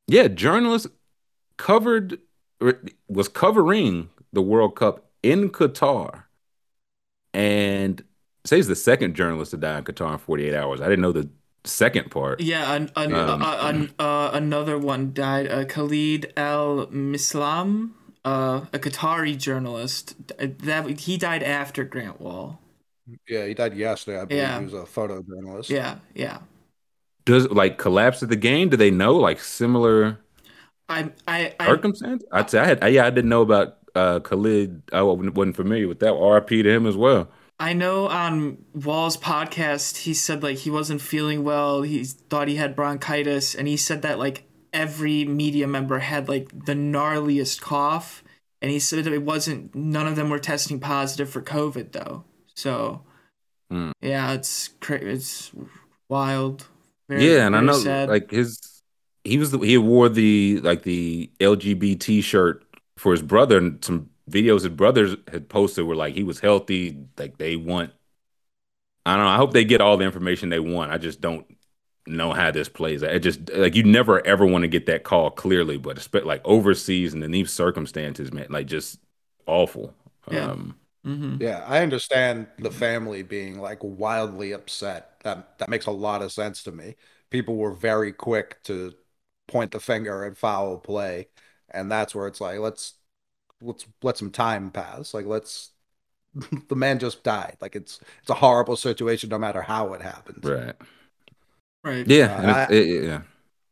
yeah, 0.06 0.28
journalist 0.28 0.86
covered 1.56 2.18
was 3.08 3.28
covering 3.28 4.10
the 4.32 4.42
World 4.42 4.76
Cup 4.76 5.10
in 5.22 5.50
Qatar, 5.50 6.24
and 7.34 8.04
says 8.44 8.68
the 8.68 8.76
second 8.76 9.14
journalist 9.16 9.50
to 9.50 9.56
die 9.56 9.78
in 9.78 9.84
Qatar 9.84 10.12
in 10.12 10.18
48 10.18 10.54
hours. 10.54 10.80
I 10.80 10.84
didn't 10.84 11.02
know 11.02 11.12
the 11.12 11.28
second 11.64 12.10
part. 12.10 12.40
Yeah, 12.40 12.74
an, 12.74 12.90
an, 12.96 13.14
um, 13.14 13.42
uh, 13.42 13.58
an, 13.62 13.94
uh, 13.98 14.30
another 14.32 14.78
one 14.78 15.12
died. 15.12 15.50
Uh, 15.50 15.64
Khalid 15.64 16.32
Al 16.36 16.86
Mislam, 16.88 17.92
uh, 18.24 18.66
a 18.72 18.78
Qatari 18.78 19.36
journalist. 19.36 20.14
That 20.38 21.00
he 21.00 21.16
died 21.16 21.42
after 21.42 21.84
Grant 21.84 22.20
Wahl. 22.20 22.60
Yeah, 23.28 23.46
he 23.46 23.54
died 23.54 23.74
yesterday. 23.76 24.20
I 24.20 24.24
believe 24.24 24.42
yeah. 24.42 24.58
he 24.58 24.64
was 24.64 24.74
a 24.74 24.78
photojournalist. 24.78 25.68
Yeah, 25.68 25.96
yeah 26.14 26.38
does 27.24 27.48
like 27.50 27.78
collapse 27.78 28.22
of 28.22 28.28
the 28.28 28.36
game? 28.36 28.68
Do 28.68 28.76
they 28.76 28.90
know 28.90 29.14
like 29.16 29.40
similar? 29.40 30.18
I 30.88 31.10
I, 31.26 31.54
I 31.58 31.66
circumstance. 31.66 32.24
I'd 32.32 32.50
say 32.50 32.58
I 32.58 32.66
had 32.66 32.92
yeah 32.92 33.06
I 33.06 33.10
didn't 33.10 33.28
know 33.28 33.42
about 33.42 33.78
uh 33.94 34.20
Khalid. 34.20 34.82
I 34.92 35.02
wasn't 35.02 35.56
familiar 35.56 35.88
with 35.88 36.00
that. 36.00 36.12
RP 36.12 36.62
to 36.62 36.70
him 36.70 36.86
as 36.86 36.96
well. 36.96 37.28
I 37.62 37.74
know 37.74 38.08
on 38.08 38.58
Wahl's 38.74 39.16
podcast 39.16 39.98
he 39.98 40.14
said 40.14 40.42
like 40.42 40.58
he 40.58 40.68
wasn't 40.68 41.00
feeling 41.00 41.44
well. 41.44 41.82
He 41.82 42.02
thought 42.02 42.48
he 42.48 42.56
had 42.56 42.74
bronchitis, 42.74 43.54
and 43.54 43.68
he 43.68 43.76
said 43.76 44.02
that 44.02 44.18
like 44.18 44.42
every 44.72 45.24
media 45.24 45.68
member 45.68 46.00
had 46.00 46.28
like 46.28 46.48
the 46.66 46.74
gnarliest 46.74 47.60
cough, 47.60 48.24
and 48.60 48.72
he 48.72 48.80
said 48.80 49.04
that 49.04 49.12
it 49.12 49.22
wasn't. 49.22 49.76
None 49.76 50.08
of 50.08 50.16
them 50.16 50.28
were 50.28 50.40
testing 50.40 50.80
positive 50.80 51.30
for 51.30 51.40
COVID 51.40 51.92
though. 51.92 52.24
So 52.56 53.04
mm. 53.72 53.92
yeah, 54.00 54.32
it's 54.32 54.70
cra- 54.80 54.98
it's 55.00 55.52
wild. 56.08 56.66
Very, 57.08 57.32
yeah, 57.32 57.46
and 57.46 57.54
I 57.54 57.60
know 57.60 57.74
sad. 57.74 58.08
like 58.08 58.32
his 58.32 58.58
he 59.22 59.38
was 59.38 59.52
the, 59.52 59.58
he 59.58 59.78
wore 59.78 60.08
the 60.08 60.58
like 60.64 60.82
the 60.82 61.30
LGBT 61.38 62.24
shirt 62.24 62.64
for 62.96 63.12
his 63.12 63.22
brother, 63.22 63.56
and 63.56 63.84
some 63.84 64.10
videos 64.32 64.62
his 64.62 64.68
brothers 64.70 65.16
had 65.30 65.48
posted 65.48 65.86
were 65.86 65.96
like 65.96 66.14
he 66.14 66.24
was 66.24 66.40
healthy. 66.40 67.06
Like 67.18 67.38
they 67.38 67.56
want, 67.56 67.92
I 69.04 69.16
don't 69.16 69.24
know. 69.24 69.30
I 69.30 69.36
hope 69.36 69.52
they 69.52 69.64
get 69.64 69.80
all 69.80 69.96
the 69.96 70.04
information 70.04 70.48
they 70.48 70.60
want. 70.60 70.92
I 70.92 70.98
just 70.98 71.20
don't 71.20 71.46
know 72.06 72.32
how 72.32 72.50
this 72.50 72.68
plays. 72.68 73.02
It 73.02 73.20
just 73.20 73.50
like 73.50 73.74
you 73.74 73.84
never 73.84 74.24
ever 74.26 74.46
want 74.46 74.62
to 74.62 74.68
get 74.68 74.86
that 74.86 75.04
call 75.04 75.30
clearly, 75.30 75.76
but 75.76 75.98
especially 75.98 76.28
like 76.28 76.42
overseas 76.44 77.14
and 77.14 77.22
in 77.24 77.30
these 77.32 77.52
circumstances, 77.52 78.32
man, 78.32 78.46
like 78.50 78.66
just 78.66 79.00
awful. 79.46 79.94
Yeah. 80.30 80.50
Um, 80.50 80.76
mm-hmm. 81.06 81.42
Yeah, 81.42 81.64
I 81.66 81.82
understand 81.82 82.46
the 82.58 82.70
family 82.70 83.22
being 83.22 83.58
like 83.60 83.78
wildly 83.82 84.52
upset 84.52 85.20
that 85.24 85.58
that 85.58 85.68
makes 85.68 85.86
a 85.86 85.90
lot 85.92 86.22
of 86.22 86.32
sense 86.32 86.62
to 86.64 86.72
me. 86.72 86.96
People 87.30 87.56
were 87.56 87.72
very 87.74 88.12
quick 88.12 88.62
to 88.64 88.94
point 89.48 89.72
the 89.72 89.80
finger 89.80 90.24
at 90.24 90.36
foul 90.36 90.78
play, 90.78 91.28
and 91.70 91.90
that's 91.90 92.14
where 92.14 92.26
it's 92.28 92.40
like 92.40 92.58
let's 92.58 92.94
let's 93.62 93.86
let 94.02 94.16
some 94.16 94.30
time 94.30 94.70
pass. 94.70 95.14
Like 95.14 95.26
let's 95.26 95.70
the 96.68 96.76
man 96.76 96.98
just 96.98 97.22
died. 97.22 97.56
Like 97.60 97.76
it's 97.76 98.00
it's 98.20 98.30
a 98.30 98.34
horrible 98.34 98.76
situation 98.76 99.30
no 99.30 99.38
matter 99.38 99.62
how 99.62 99.92
it 99.94 100.02
happens. 100.02 100.44
Right. 100.44 100.74
Right. 101.84 102.06
Yeah. 102.06 102.36
Uh, 102.36 102.66
I, 102.70 102.72
it, 102.72 103.04
yeah. 103.04 103.22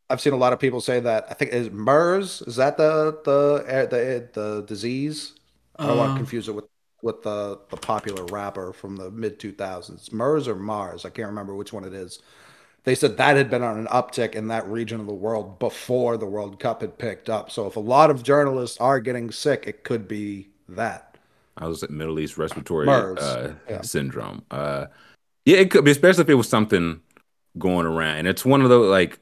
I've 0.09 0.21
seen 0.21 0.33
a 0.33 0.37
lot 0.37 0.53
of 0.53 0.59
people 0.59 0.81
say 0.81 1.01
that. 1.01 1.27
I 1.31 1.35
think 1.35 1.53
is 1.53 1.71
MERS. 1.71 2.43
Is 2.43 2.57
that 2.57 2.77
the 2.77 3.19
the 3.25 3.87
the 3.91 4.29
the 4.33 4.63
disease? 4.67 5.35
I 5.77 5.87
don't 5.87 5.97
uh, 5.97 6.01
want 6.01 6.13
to 6.15 6.17
confuse 6.19 6.49
it 6.49 6.55
with 6.55 6.67
with 7.03 7.23
the 7.23 7.61
the 7.71 7.77
popular 7.77 8.25
rapper 8.27 8.73
from 8.73 8.97
the 8.97 9.11
mid 9.11 9.39
two 9.39 9.53
thousands. 9.53 10.13
MERS 10.13 10.49
or 10.49 10.57
Mars? 10.57 11.05
I 11.05 11.11
can't 11.11 11.29
remember 11.29 11.55
which 11.55 11.73
one 11.73 11.85
it 11.85 11.95
is. 11.95 12.21
They 12.85 12.95
said 12.95 13.17
that 13.19 13.37
had 13.37 13.51
been 13.51 13.63
on 13.63 13.79
an 13.79 13.87
uptick 13.87 14.35
in 14.35 14.49
that 14.49 14.67
region 14.67 15.01
of 15.01 15.07
the 15.07 15.15
world 15.15 15.59
before 15.59 16.17
the 16.17 16.27
World 16.27 16.59
Cup 16.59 16.81
had 16.81 16.97
picked 16.97 17.29
up. 17.29 17.51
So 17.51 17.67
if 17.67 17.77
a 17.77 17.81
lot 17.81 18.11
of 18.11 18.23
journalists 18.23 18.79
are 18.79 19.01
getting 19.01 19.31
sick, 19.31 19.65
it 19.67 19.85
could 19.85 20.09
be 20.09 20.49
that. 20.69 21.19
I 21.59 21.67
was 21.67 21.83
at 21.83 21.91
Middle 21.91 22.19
East 22.19 22.39
respiratory 22.39 22.89
uh, 22.89 23.53
yeah. 23.69 23.83
syndrome. 23.83 24.43
Uh, 24.51 24.87
yeah, 25.45 25.59
it 25.59 25.71
could 25.71 25.85
be, 25.85 25.91
especially 25.91 26.23
if 26.23 26.31
it 26.31 26.35
was 26.35 26.49
something 26.49 27.01
going 27.59 27.87
around. 27.87 28.19
And 28.19 28.29
it's 28.29 28.45
one 28.45 28.63
of 28.63 28.71
those 28.71 28.91
like 28.91 29.19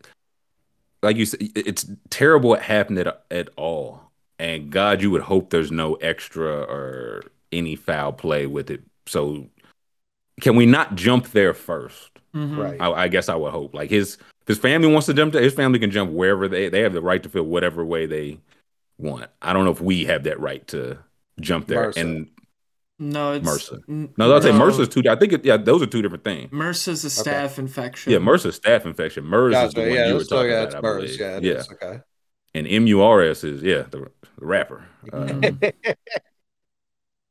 like 1.03 1.17
you 1.17 1.27
said, 1.27 1.41
it's 1.55 1.87
terrible 2.11 2.55
it 2.55 2.63
happened 2.63 2.99
at, 2.99 3.25
at 3.31 3.49
all. 3.57 4.03
And 4.39 4.71
God, 4.71 5.03
you 5.03 5.11
would 5.11 5.23
hope 5.23 5.51
there's 5.51 5.73
no 5.73 5.95
extra 5.95 6.49
or 6.49 7.25
any 7.51 7.77
foul 7.77 8.13
play 8.13 8.47
with 8.47 8.71
it. 8.71 8.83
So 9.07 9.47
can 10.41 10.55
we 10.55 10.67
not 10.67 10.95
jump 10.95 11.31
there 11.31 11.55
1st 11.55 12.18
mm-hmm. 12.39 12.61
Right. 12.61 12.80
I, 12.80 12.93
I, 12.93 13.09
guess 13.09 13.28
I 13.28 13.34
would 13.34 13.53
hope. 13.53 13.74
Like 13.74 13.91
his 13.91 14.18
his 14.47 14.59
family 14.59 14.91
wants 14.91 15.07
to 15.07 15.14
jump 15.14 15.32
there. 15.32 15.43
His 15.43 15.55
family 15.55 15.78
can 15.78 15.91
jump 15.91 16.12
wherever 16.12 16.49
they 16.49 16.68
they 16.68 16.80
have 16.80 16.93
the 16.93 17.03
right 17.03 17.22
to 17.22 17.28
feel 17.28 17.45
whatever 17.45 17.84
way 17.84 18.07
they 18.07 18.39
want. 18.99 19.30
I 19.43 19.53
don't 19.53 19.64
know 19.64 19.70
if 19.70 19.80
we 19.80 20.05
have 20.07 20.24
that 20.24 20.41
right 20.41 20.66
to 20.68 20.99
jump 21.41 21.66
there. 21.66 21.86
Mercer. 21.86 22.01
And 22.01 22.30
no, 22.99 23.32
it's 23.32 23.49
MRSA. 23.49 24.11
No, 24.16 24.32
I'll 24.32 24.43
say 24.43 24.51
MRSA's 24.51 24.89
two. 24.89 25.03
I 25.09 25.14
think 25.14 25.32
it, 25.32 25.45
yeah, 25.45 25.57
those 25.57 25.82
are 25.82 25.86
two 25.86 26.03
different 26.03 26.24
things. 26.24 26.51
MRSA's 26.51 27.05
a 27.05 27.09
staph 27.09 27.53
okay. 27.53 27.62
infection. 27.62 28.12
Yeah, 28.12 28.18
MRSA's 28.18 28.59
staph 28.59 28.86
infection. 28.86 29.24
MERS 29.24 29.53
gotcha, 29.53 29.66
is 29.68 29.74
the 29.74 29.80
one 29.82 29.91
yeah, 29.93 30.09
you 30.09 30.14
were 30.14 30.24
talking 30.24 30.51
yeah, 30.51 30.62
about. 30.62 30.82
MERS, 30.82 31.18
yeah, 31.18 31.39
yeah. 31.41 31.53
Is, 31.53 31.70
okay. 31.70 32.01
And 32.55 32.66
MURS 32.66 33.45
is 33.45 33.62
yeah, 33.62 33.82
the, 33.91 34.11
the 34.39 34.47
rapper. 34.47 34.84
Um, 35.12 35.61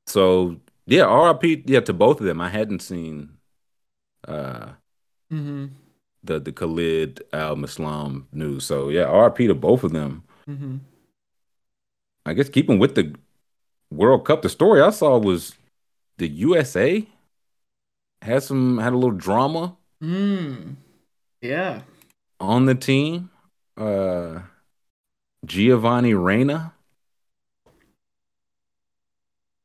so 0.08 0.56
yeah, 0.86 1.04
RIP 1.04 1.64
yeah 1.70 1.82
to 1.82 1.94
both 1.94 2.22
of 2.22 2.26
them. 2.26 2.40
I 2.40 2.50
hadn't 2.50 2.82
seen 2.82 3.32
uh 4.26 4.70
mm-hmm. 5.32 5.66
the 6.24 6.40
the 6.40 6.52
Khalid 6.52 7.24
Al 7.34 7.56
Mislam 7.56 8.26
news. 8.32 8.66
So 8.66 8.90
yeah, 8.90 9.06
RP 9.06 9.48
to 9.48 9.56
both 9.56 9.84
of 9.84 9.92
them. 9.92 10.24
Mm-hmm. 10.50 10.78
I 12.26 12.34
guess 12.34 12.50
keeping 12.50 12.80
with 12.80 12.96
the 12.96 13.16
World 13.92 14.26
Cup, 14.26 14.42
the 14.42 14.50
story 14.50 14.82
I 14.82 14.90
saw 14.90 15.18
was 15.18 15.56
the 16.18 16.28
USA 16.28 17.08
had 18.22 18.44
some 18.44 18.78
had 18.80 18.94
a 18.94 18.98
little 18.98 19.12
drama. 19.12 19.78
Mm. 20.04 20.76
Yeah. 21.42 21.82
On 22.40 22.66
the 22.66 22.76
team. 22.76 23.30
Uh 23.78 24.40
Giovanni 25.46 26.14
Reyna. 26.14 26.74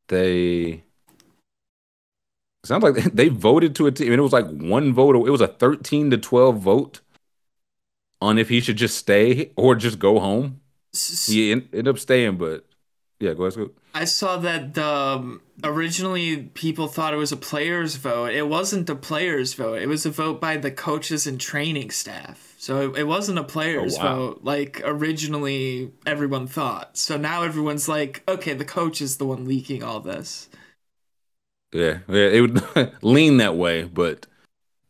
They 0.08 0.84
sounds 2.64 2.82
like 2.82 2.94
they 3.14 3.28
voted 3.28 3.74
to 3.76 3.86
a 3.86 3.92
team, 3.92 4.12
and 4.12 4.18
it 4.18 4.22
was 4.22 4.32
like 4.32 4.48
one 4.48 4.92
vote. 4.92 5.16
It 5.16 5.30
was 5.30 5.40
a 5.40 5.48
13 5.48 6.10
to 6.10 6.18
12 6.18 6.58
vote 6.58 7.00
on 8.20 8.38
if 8.38 8.48
he 8.48 8.60
should 8.60 8.76
just 8.76 8.96
stay 8.96 9.50
or 9.56 9.74
just 9.74 9.98
go 9.98 10.20
home. 10.20 10.60
He 11.26 11.52
ended 11.52 11.88
up 11.88 11.98
staying, 11.98 12.36
but 12.36 12.66
yeah, 13.18 13.34
go 13.34 13.44
ahead. 13.44 13.54
Scoop. 13.54 13.78
I 13.94 14.04
saw 14.04 14.36
that 14.38 14.74
the 14.74 14.86
um, 14.86 15.42
originally 15.64 16.44
people 16.54 16.88
thought 16.88 17.14
it 17.14 17.18
was 17.18 17.32
a 17.32 17.36
players' 17.36 17.96
vote. 17.96 18.32
It 18.32 18.48
wasn't 18.48 18.90
a 18.90 18.94
players' 18.94 19.54
vote. 19.54 19.80
It 19.80 19.86
was 19.86 20.04
a 20.04 20.10
vote 20.10 20.40
by 20.40 20.56
the 20.56 20.70
coaches 20.70 21.26
and 21.26 21.40
training 21.40 21.90
staff. 21.90 22.54
So 22.58 22.90
it, 22.90 23.00
it 23.00 23.04
wasn't 23.04 23.38
a 23.38 23.44
players' 23.44 23.96
oh, 23.98 24.04
wow. 24.04 24.16
vote 24.16 24.40
like 24.42 24.80
originally 24.84 25.92
everyone 26.06 26.46
thought. 26.46 26.96
So 26.96 27.16
now 27.16 27.42
everyone's 27.42 27.88
like, 27.88 28.22
okay, 28.28 28.54
the 28.54 28.64
coach 28.64 29.00
is 29.00 29.16
the 29.16 29.26
one 29.26 29.46
leaking 29.46 29.82
all 29.82 30.00
this. 30.00 30.48
Yeah, 31.72 31.98
yeah, 32.08 32.28
it 32.28 32.40
would 32.40 32.92
lean 33.02 33.38
that 33.38 33.56
way, 33.56 33.84
but 33.84 34.26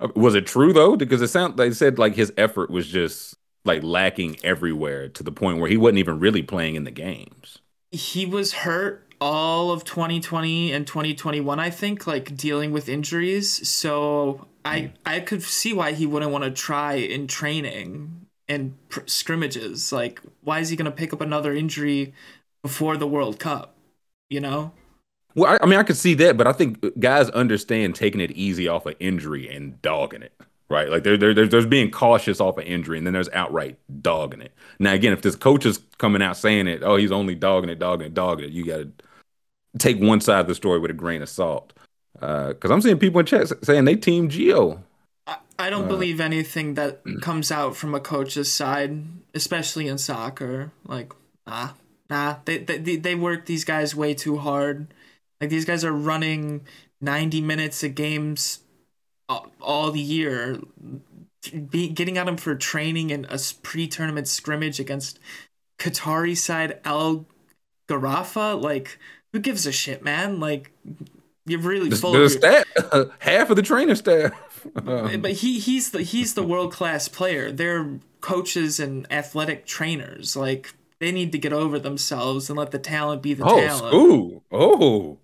uh, 0.00 0.08
was 0.14 0.34
it 0.34 0.46
true 0.46 0.72
though? 0.72 0.96
Because 0.96 1.22
it 1.22 1.28
sounded 1.28 1.56
they 1.56 1.70
said 1.72 1.98
like 1.98 2.14
his 2.14 2.32
effort 2.36 2.70
was 2.70 2.88
just 2.88 3.36
like 3.64 3.82
lacking 3.82 4.36
everywhere 4.42 5.08
to 5.08 5.22
the 5.22 5.32
point 5.32 5.58
where 5.58 5.68
he 5.68 5.76
wasn't 5.76 5.98
even 5.98 6.18
really 6.18 6.42
playing 6.42 6.74
in 6.74 6.84
the 6.84 6.90
games. 6.90 7.58
He 7.90 8.26
was 8.26 8.52
hurt 8.52 9.06
all 9.20 9.70
of 9.70 9.84
2020 9.84 10.72
and 10.72 10.84
2021 10.84 11.60
i 11.60 11.70
think 11.70 12.08
like 12.08 12.36
dealing 12.36 12.72
with 12.72 12.88
injuries. 12.88 13.68
So 13.68 14.48
i 14.64 14.90
i 15.06 15.20
could 15.20 15.42
see 15.44 15.72
why 15.72 15.92
he 15.92 16.06
wouldn't 16.06 16.32
want 16.32 16.44
to 16.44 16.50
try 16.50 16.94
in 16.94 17.28
training 17.28 18.26
and 18.48 18.76
pr- 18.88 19.06
scrimmages. 19.06 19.92
Like 19.92 20.20
why 20.42 20.58
is 20.58 20.70
he 20.70 20.76
going 20.76 20.90
to 20.90 20.96
pick 20.96 21.12
up 21.12 21.20
another 21.20 21.54
injury 21.54 22.12
before 22.62 22.96
the 22.96 23.06
world 23.06 23.38
cup 23.38 23.76
you 24.30 24.40
know 24.40 24.72
well 25.34 25.52
I, 25.52 25.58
I 25.62 25.66
mean 25.66 25.78
i 25.78 25.82
could 25.82 25.96
see 25.96 26.14
that 26.14 26.36
but 26.36 26.46
i 26.46 26.52
think 26.52 26.84
guys 26.98 27.30
understand 27.30 27.94
taking 27.94 28.20
it 28.20 28.30
easy 28.32 28.68
off 28.68 28.86
an 28.86 28.94
injury 29.00 29.54
and 29.54 29.80
dogging 29.82 30.22
it 30.22 30.32
right? 30.72 30.88
Like 30.88 31.04
there, 31.04 31.16
there, 31.16 31.34
there's 31.34 31.66
being 31.66 31.90
cautious 31.90 32.40
off 32.40 32.56
an 32.56 32.64
injury, 32.64 32.96
and 32.96 33.06
then 33.06 33.12
there's 33.12 33.28
outright 33.28 33.78
dogging 34.00 34.40
it. 34.40 34.52
Now, 34.78 34.94
again, 34.94 35.12
if 35.12 35.20
this 35.22 35.36
coach 35.36 35.66
is 35.66 35.80
coming 35.98 36.22
out 36.22 36.36
saying 36.36 36.66
it, 36.66 36.82
oh, 36.82 36.96
he's 36.96 37.12
only 37.12 37.34
dogging 37.34 37.68
it, 37.68 37.78
dogging 37.78 38.06
it, 38.06 38.14
dogging 38.14 38.46
it, 38.46 38.52
you 38.52 38.64
got 38.64 38.78
to 38.78 38.90
take 39.78 40.00
one 40.00 40.20
side 40.20 40.40
of 40.40 40.46
the 40.46 40.54
story 40.54 40.78
with 40.78 40.90
a 40.90 40.94
grain 40.94 41.22
of 41.22 41.28
salt. 41.28 41.74
Because 42.14 42.70
uh, 42.70 42.74
I'm 42.74 42.80
seeing 42.80 42.98
people 42.98 43.20
in 43.20 43.26
chat 43.26 43.52
saying 43.64 43.84
they 43.84 43.96
team 43.96 44.28
Geo. 44.28 44.82
I, 45.26 45.36
I 45.58 45.70
don't 45.70 45.84
uh, 45.84 45.88
believe 45.88 46.20
anything 46.20 46.74
that 46.74 47.02
comes 47.20 47.52
out 47.52 47.76
from 47.76 47.94
a 47.94 48.00
coach's 48.00 48.50
side, 48.50 49.02
especially 49.34 49.88
in 49.88 49.98
soccer. 49.98 50.72
Like, 50.86 51.12
nah, 51.46 51.70
nah, 52.08 52.36
they, 52.46 52.58
they, 52.58 52.96
they 52.96 53.14
work 53.14 53.44
these 53.44 53.64
guys 53.64 53.94
way 53.94 54.14
too 54.14 54.38
hard. 54.38 54.86
Like, 55.42 55.50
these 55.50 55.64
guys 55.64 55.84
are 55.84 55.92
running 55.92 56.62
90 57.00 57.40
minutes 57.40 57.82
of 57.82 57.96
games 57.96 58.60
all, 59.60 59.90
the 59.90 60.00
year, 60.00 60.60
be, 61.68 61.88
getting 61.88 62.16
at 62.16 62.26
them 62.26 62.36
for 62.36 62.54
training 62.54 63.10
in 63.10 63.26
a 63.28 63.38
pre-tournament 63.62 64.28
scrimmage 64.28 64.78
against 64.78 65.18
Qatari 65.80 66.36
side 66.36 66.78
Al 66.84 67.26
Gharafa, 67.88 68.62
Like, 68.62 68.98
who 69.32 69.40
gives 69.40 69.66
a 69.66 69.72
shit, 69.72 70.04
man? 70.04 70.38
Like, 70.38 70.70
you're 71.44 71.58
really 71.58 71.88
the, 71.88 71.96
full 71.96 72.12
the 72.12 72.22
of 72.22 72.30
staff, 72.30 72.64
half 73.18 73.50
of 73.50 73.56
the 73.56 73.62
training 73.62 73.96
staff. 73.96 74.32
Um, 74.86 75.22
but 75.22 75.32
he 75.32 75.58
he's 75.58 75.90
the 75.90 76.02
he's 76.02 76.34
the 76.34 76.44
world 76.44 76.72
class 76.72 77.08
player. 77.08 77.50
They're 77.50 77.98
coaches 78.20 78.78
and 78.78 79.12
athletic 79.12 79.66
trainers. 79.66 80.36
Like 80.36 80.72
they 81.00 81.10
need 81.10 81.32
to 81.32 81.38
get 81.38 81.52
over 81.52 81.80
themselves 81.80 82.48
and 82.48 82.56
let 82.56 82.70
the 82.70 82.78
talent 82.78 83.22
be 83.22 83.34
the 83.34 83.44
oh, 83.44 83.60
talent. 83.60 83.92
Oh, 83.92 84.42
oh, 84.52 85.18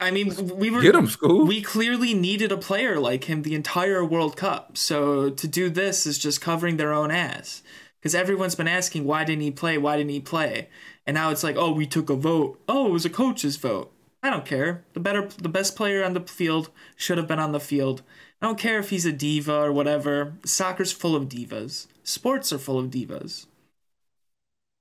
I 0.00 0.10
mean, 0.10 0.56
we 0.56 0.70
were 0.70 0.82
get 0.82 0.94
him, 0.94 1.06
school. 1.06 1.46
We 1.46 1.62
clearly 1.62 2.14
needed 2.14 2.52
a 2.52 2.56
player 2.56 2.98
like 2.98 3.24
him 3.24 3.42
the 3.42 3.54
entire 3.54 4.04
World 4.04 4.36
Cup. 4.36 4.76
So 4.76 5.30
to 5.30 5.48
do 5.48 5.70
this 5.70 6.06
is 6.06 6.18
just 6.18 6.40
covering 6.40 6.76
their 6.76 6.92
own 6.92 7.10
ass. 7.10 7.62
Because 8.00 8.14
everyone's 8.14 8.54
been 8.54 8.68
asking, 8.68 9.04
why 9.04 9.24
didn't 9.24 9.42
he 9.42 9.50
play? 9.50 9.78
Why 9.78 9.96
didn't 9.96 10.10
he 10.10 10.20
play? 10.20 10.68
And 11.06 11.14
now 11.14 11.30
it's 11.30 11.42
like, 11.42 11.56
oh, 11.56 11.72
we 11.72 11.86
took 11.86 12.10
a 12.10 12.14
vote. 12.14 12.60
Oh, 12.68 12.88
it 12.88 12.92
was 12.92 13.06
a 13.06 13.10
coach's 13.10 13.56
vote. 13.56 13.92
I 14.22 14.30
don't 14.30 14.44
care. 14.44 14.84
The 14.92 15.00
better, 15.00 15.28
the 15.38 15.48
best 15.48 15.76
player 15.76 16.04
on 16.04 16.12
the 16.12 16.20
field 16.20 16.70
should 16.96 17.18
have 17.18 17.28
been 17.28 17.38
on 17.38 17.52
the 17.52 17.60
field. 17.60 18.02
I 18.42 18.46
don't 18.46 18.58
care 18.58 18.78
if 18.78 18.90
he's 18.90 19.06
a 19.06 19.12
diva 19.12 19.54
or 19.54 19.72
whatever. 19.72 20.34
Soccer's 20.44 20.92
full 20.92 21.16
of 21.16 21.28
divas. 21.28 21.86
Sports 22.02 22.52
are 22.52 22.58
full 22.58 22.78
of 22.78 22.90
divas. 22.90 23.46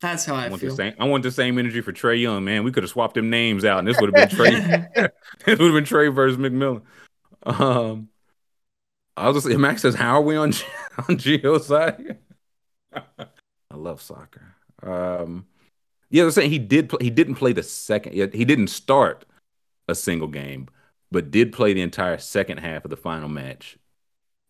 That's 0.03 0.25
how 0.25 0.35
I, 0.35 0.47
I 0.47 0.49
want 0.49 0.59
feel. 0.59 0.71
The 0.71 0.75
same, 0.75 0.93
I 0.99 1.05
want 1.05 1.23
the 1.23 1.31
same 1.31 1.57
energy 1.57 1.79
for 1.79 1.93
Trae 1.93 2.21
Young, 2.21 2.43
man. 2.43 2.65
We 2.65 2.73
could 2.73 2.83
have 2.83 2.89
swapped 2.89 3.13
them 3.13 3.29
names 3.29 3.63
out, 3.63 3.79
and 3.79 3.87
this 3.87 3.99
would 4.01 4.13
have 4.13 4.29
been 4.29 4.37
Trae. 4.37 4.85
it 5.47 5.59
would 5.59 5.73
have 5.73 5.73
been 5.73 5.85
Trae 5.85 6.13
versus 6.13 6.37
McMillan. 6.37 6.81
Um, 7.43 8.09
I 9.15 9.29
was 9.29 9.45
just 9.45 9.57
Max 9.57 9.81
says, 9.81 9.95
"How 9.95 10.15
are 10.15 10.21
we 10.21 10.35
on 10.35 10.51
on 11.07 11.17
Geo's 11.17 11.67
side?" 11.67 12.17
I 12.93 13.75
love 13.75 14.01
soccer. 14.01 14.55
Um, 14.83 15.45
yeah, 16.09 16.23
I 16.23 16.25
was 16.25 16.35
saying 16.35 16.51
he 16.51 16.59
did. 16.59 16.89
Play, 16.89 16.99
he 17.05 17.09
didn't 17.09 17.35
play 17.35 17.53
the 17.53 17.63
second. 17.63 18.11
He 18.11 18.43
didn't 18.43 18.67
start 18.67 19.23
a 19.87 19.95
single 19.95 20.27
game, 20.27 20.67
but 21.13 21.31
did 21.31 21.53
play 21.53 21.73
the 21.73 21.81
entire 21.81 22.17
second 22.17 22.57
half 22.57 22.83
of 22.83 22.89
the 22.89 22.97
final 22.97 23.29
match. 23.29 23.77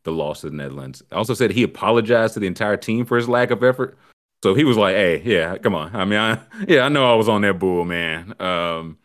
The 0.04 0.12
loss 0.12 0.42
to 0.42 0.50
the 0.50 0.56
Netherlands. 0.56 1.04
I 1.12 1.16
also 1.16 1.36
said 1.36 1.52
he 1.52 1.62
apologized 1.62 2.34
to 2.34 2.40
the 2.40 2.48
entire 2.48 2.76
team 2.76 3.06
for 3.06 3.18
his 3.18 3.30
lack 3.30 3.52
of 3.52 3.64
effort 3.64 4.00
so 4.44 4.54
he 4.54 4.66
was 4.66 4.76
like, 4.76 4.96
"Hey, 4.96 5.22
yeah, 5.24 5.58
come 5.58 5.74
on. 5.74 5.96
I 5.96 6.04
mean, 6.04 6.20
I 6.20 6.38
yeah, 6.68 6.82
I 6.82 6.90
know 6.90 7.10
I 7.10 7.16
was 7.16 7.30
on 7.30 7.42
that 7.44 7.60
bull, 7.60 7.86
man. 7.86 8.36
Um, 8.42 8.98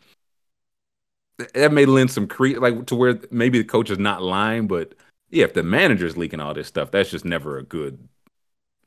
that 1.54 1.72
may 1.72 1.86
lend 1.86 2.10
some 2.10 2.26
cre 2.26 2.58
like 2.58 2.86
to 2.86 2.96
where 2.96 3.20
maybe 3.30 3.58
the 3.58 3.64
coach 3.64 3.88
is 3.88 4.00
not 4.00 4.20
lying, 4.20 4.66
but 4.66 4.94
yeah, 5.30 5.44
if 5.44 5.54
the 5.54 5.62
manager's 5.62 6.16
leaking 6.16 6.40
all 6.40 6.54
this 6.54 6.66
stuff, 6.66 6.90
that's 6.90 7.10
just 7.10 7.24
never 7.24 7.56
a 7.56 7.62
good 7.62 8.08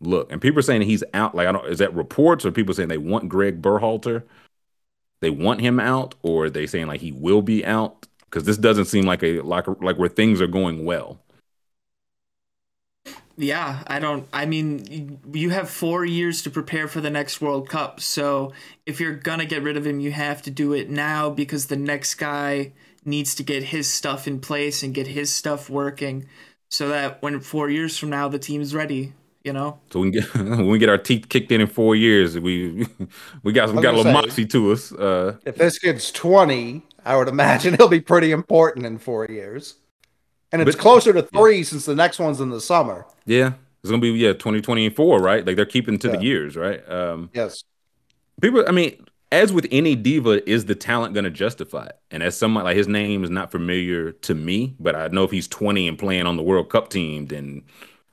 look. 0.02 0.30
And 0.30 0.41
people 0.41 0.60
are 0.60 0.64
saying 0.64 0.82
he's 0.82 1.06
out. 1.14 1.34
Like, 1.36 1.47
I 1.47 1.54
don't. 1.54 1.66
Is 1.68 1.80
that 1.80 1.93
reports 1.95 2.45
or 2.45 2.52
people 2.52 2.74
saying 2.74 2.89
they 2.89 2.97
want 2.97 3.30
Greg 3.30 3.62
Berhalter? 3.62 4.24
They 5.22 5.30
want 5.30 5.62
him 5.62 5.80
out, 5.80 6.16
or 6.22 6.49
they 6.49 6.68
saying 6.68 6.88
like 6.88 6.99
he 6.99 7.14
will 7.14 7.41
be 7.41 7.66
out? 7.66 8.08
Because 8.26 8.43
this 8.43 8.58
doesn't 8.58 8.86
seem 8.86 9.06
like 9.06 9.24
a 9.24 9.39
like 9.39 9.68
like 9.82 9.97
where 9.97 10.10
things 10.10 10.41
are 10.41 10.47
going 10.47 10.84
well. 10.84 11.18
Yeah, 13.38 13.84
I 13.88 14.00
don't. 14.00 14.28
I 14.34 14.46
mean, 14.46 15.20
you 15.34 15.50
have 15.50 15.70
four 15.70 16.06
years 16.06 16.42
to 16.44 16.50
prepare 16.50 16.88
for 16.88 17.02
the 17.02 17.10
next 17.10 17.42
World 17.42 17.70
Cup. 17.70 18.00
So 18.00 18.54
if 18.86 19.00
you're 19.00 19.16
gonna 19.16 19.46
get 19.46 19.64
rid 19.64 19.78
of 19.78 19.86
him, 19.86 20.00
you 20.00 20.12
have 20.12 20.42
to 20.44 20.52
do 20.52 20.74
it 20.74 20.90
now 20.90 21.30
because 21.30 21.68
the 21.68 21.76
next 21.76 22.16
guy 22.16 22.74
needs 23.06 23.34
to 23.36 23.44
get 23.44 23.64
his 23.64 23.90
stuff 23.90 24.28
in 24.28 24.40
place 24.40 24.84
and 24.84 24.94
get 24.94 25.08
his 25.08 25.34
stuff 25.34 25.70
working, 25.70 26.28
so 26.70 26.90
that 26.90 27.22
when 27.22 27.40
four 27.40 27.70
years 27.70 27.98
from 27.98 28.10
now 28.10 28.28
the 28.28 28.40
team's 28.40 28.76
ready. 28.76 29.14
You 29.44 29.54
know. 29.54 29.80
So 29.92 30.02
we 30.02 30.12
get 30.12 30.34
when 30.36 30.68
we 30.68 30.78
get 30.78 30.90
our 30.90 31.00
teeth 31.00 31.30
kicked 31.30 31.52
in 31.52 31.62
in 31.62 31.68
four 31.68 31.96
years, 31.96 32.38
we 32.38 32.88
we 33.44 33.54
got 33.54 33.74
we 33.74 33.82
got 33.82 33.96
a 33.96 33.98
little 33.98 34.04
say, 34.04 34.14
moxie 34.14 34.46
to 34.48 34.72
us. 34.72 34.92
Uh, 34.92 35.38
if 35.46 35.56
this 35.56 35.80
kid's 35.80 36.12
twenty, 36.12 36.84
I 37.06 37.18
would 37.18 37.28
imagine 37.28 37.74
he'll 37.78 37.88
be 37.88 38.02
pretty 38.02 38.32
important 38.32 38.86
in 38.86 38.98
four 38.98 39.26
years. 39.26 39.76
And 40.52 40.62
it's 40.62 40.76
but, 40.76 40.82
closer 40.82 41.14
to 41.14 41.22
three 41.22 41.58
yeah. 41.58 41.64
since 41.64 41.86
the 41.86 41.95
next 41.95 42.20
one's 42.20 42.41
in 42.41 42.49
the 42.49 42.62
summer. 42.62 43.06
Yeah. 43.26 43.54
It's 43.84 43.89
gonna 43.89 44.02
be 44.02 44.10
yeah, 44.12 44.34
2024, 44.34 45.20
right? 45.20 45.45
Like 45.45 45.56
they're 45.56 45.66
keeping 45.66 45.97
to 45.99 46.08
yeah. 46.08 46.18
the 46.18 46.24
years, 46.24 46.56
right? 46.56 46.88
Um 46.89 47.30
yes. 47.34 47.64
People 48.41 48.64
I 48.68 48.72
mean, 48.72 49.06
as 49.32 49.54
with 49.54 49.68
any 49.72 49.95
diva, 49.95 50.47
is 50.49 50.66
the 50.66 50.76
talent 50.76 51.16
gonna 51.16 51.30
justify 51.30 51.86
it? 51.86 51.99
And 52.12 52.22
as 52.22 52.38
someone 52.38 52.64
like 52.66 52.78
his 52.78 52.88
name 52.88 53.24
is 53.24 53.30
not 53.30 53.52
familiar 53.52 54.12
to 54.12 54.36
me, 54.36 54.76
but 54.80 54.95
I 54.95 55.08
know 55.08 55.24
if 55.24 55.32
he's 55.32 55.47
20 55.47 55.88
and 55.88 55.97
playing 55.97 56.28
on 56.28 56.38
the 56.38 56.43
World 56.43 56.70
Cup 56.70 56.89
team, 56.89 57.28
then 57.28 57.64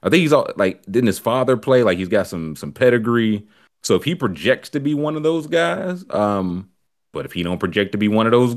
I 0.03 0.09
think 0.09 0.22
he's 0.22 0.32
all 0.32 0.49
like 0.57 0.82
didn't 0.86 1.09
his 1.09 1.18
father 1.18 1.57
play? 1.57 1.82
Like 1.82 1.99
he's 1.99 2.09
got 2.09 2.26
some 2.26 2.57
some 2.57 2.72
pedigree. 2.72 3.47
So 3.82 3.95
if 3.95 4.05
he 4.05 4.14
projects 4.14 4.70
to 4.70 4.80
be 4.80 4.95
one 4.95 5.16
of 5.16 5.22
those 5.22 5.47
guys, 5.47 6.05
um, 6.11 6.70
but 7.12 7.24
if 7.24 7.32
he 7.32 7.43
don't 7.43 7.59
project 7.59 7.93
to 7.93 7.99
be 7.99 8.09
one 8.09 8.26
of 8.26 8.32
those, 8.32 8.57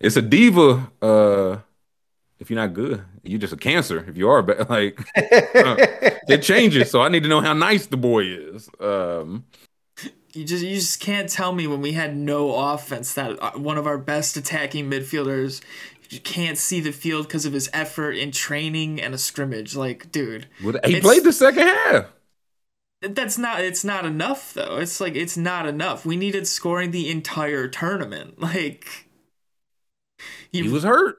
it's 0.00 0.16
a 0.16 0.22
diva. 0.22 0.90
Uh, 1.00 1.58
if 2.42 2.50
you're 2.50 2.60
not 2.60 2.74
good, 2.74 3.04
you're 3.22 3.38
just 3.38 3.52
a 3.52 3.56
cancer. 3.56 4.04
If 4.08 4.16
you 4.16 4.28
are, 4.28 4.42
but 4.42 4.68
like 4.70 4.98
uh, 5.16 5.76
it 6.28 6.42
changes. 6.42 6.90
So 6.90 7.00
I 7.00 7.08
need 7.08 7.22
to 7.22 7.28
know 7.28 7.40
how 7.40 7.52
nice 7.52 7.86
the 7.86 7.96
boy 7.96 8.24
is. 8.24 8.68
Um, 8.80 9.44
you 10.32 10.44
just 10.44 10.64
you 10.64 10.74
just 10.74 10.98
can't 10.98 11.28
tell 11.28 11.52
me 11.52 11.68
when 11.68 11.80
we 11.80 11.92
had 11.92 12.16
no 12.16 12.52
offense 12.52 13.14
that 13.14 13.40
uh, 13.40 13.52
one 13.52 13.78
of 13.78 13.86
our 13.86 13.96
best 13.96 14.36
attacking 14.36 14.90
midfielders 14.90 15.62
can't 16.24 16.58
see 16.58 16.80
the 16.80 16.90
field 16.90 17.28
because 17.28 17.46
of 17.46 17.52
his 17.52 17.70
effort 17.72 18.12
in 18.12 18.32
training 18.32 19.00
and 19.00 19.14
a 19.14 19.18
scrimmage. 19.18 19.76
Like, 19.76 20.10
dude, 20.10 20.48
he 20.84 21.00
played 21.00 21.22
the 21.22 21.32
second 21.32 21.68
half. 21.68 22.06
That's 23.02 23.38
not. 23.38 23.60
It's 23.60 23.84
not 23.84 24.04
enough 24.04 24.52
though. 24.52 24.78
It's 24.78 25.00
like 25.00 25.14
it's 25.14 25.36
not 25.36 25.66
enough. 25.66 26.04
We 26.04 26.16
needed 26.16 26.48
scoring 26.48 26.90
the 26.90 27.08
entire 27.08 27.68
tournament. 27.68 28.34
Like, 28.42 29.06
he 30.50 30.68
was 30.68 30.82
hurt. 30.82 31.18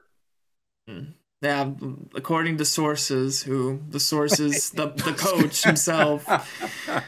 Yeah, 1.44 1.70
according 2.14 2.56
to 2.56 2.64
sources, 2.64 3.42
who 3.42 3.82
the 3.88 4.00
sources, 4.00 4.70
the 4.70 4.88
the 4.88 5.12
coach 5.12 5.62
himself. 5.62 6.26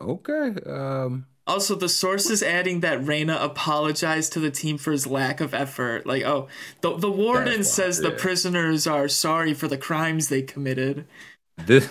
Okay. 0.00 0.54
Um. 0.66 1.26
Also, 1.46 1.74
the 1.74 1.88
sources 1.88 2.42
adding 2.42 2.80
that 2.80 3.04
Reyna 3.04 3.36
apologized 3.40 4.32
to 4.34 4.40
the 4.40 4.50
team 4.50 4.78
for 4.78 4.92
his 4.92 5.06
lack 5.06 5.40
of 5.40 5.52
effort. 5.52 6.06
Like, 6.06 6.22
oh, 6.22 6.48
the 6.80 6.96
the 6.96 7.10
warden 7.10 7.64
says 7.64 7.98
the 7.98 8.10
prisoners 8.10 8.86
are 8.86 9.08
sorry 9.08 9.52
for 9.52 9.66
the 9.66 9.76
crimes 9.76 10.28
they 10.28 10.42
committed. 10.42 11.06
This 11.56 11.88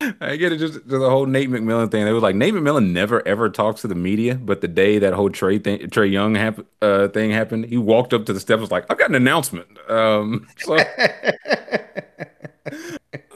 I 0.00 0.36
get 0.36 0.52
it. 0.52 0.58
Just, 0.58 0.86
the 0.86 0.98
whole 0.98 1.24
Nate 1.26 1.48
McMillan 1.48 1.90
thing. 1.90 2.04
They 2.04 2.12
was 2.12 2.22
like 2.22 2.36
Nate 2.36 2.52
McMillan 2.52 2.92
never 2.92 3.26
ever 3.26 3.48
talks 3.48 3.80
to 3.80 3.88
the 3.88 3.94
media, 3.94 4.34
but 4.34 4.60
the 4.60 4.68
day 4.68 4.98
that 4.98 5.14
whole 5.14 5.30
Trae 5.30 5.62
thing, 5.62 5.78
Trae 5.88 6.10
Young 6.10 6.34
hap- 6.34 6.66
uh, 6.82 7.08
thing 7.08 7.30
happened, 7.30 7.66
he 7.66 7.78
walked 7.78 8.12
up 8.12 8.26
to 8.26 8.32
the 8.32 8.40
steps, 8.40 8.60
was 8.60 8.70
like, 8.70 8.84
"I've 8.90 8.98
got 8.98 9.08
an 9.08 9.14
announcement." 9.14 9.68
Um, 9.90 10.46
so 10.58 10.76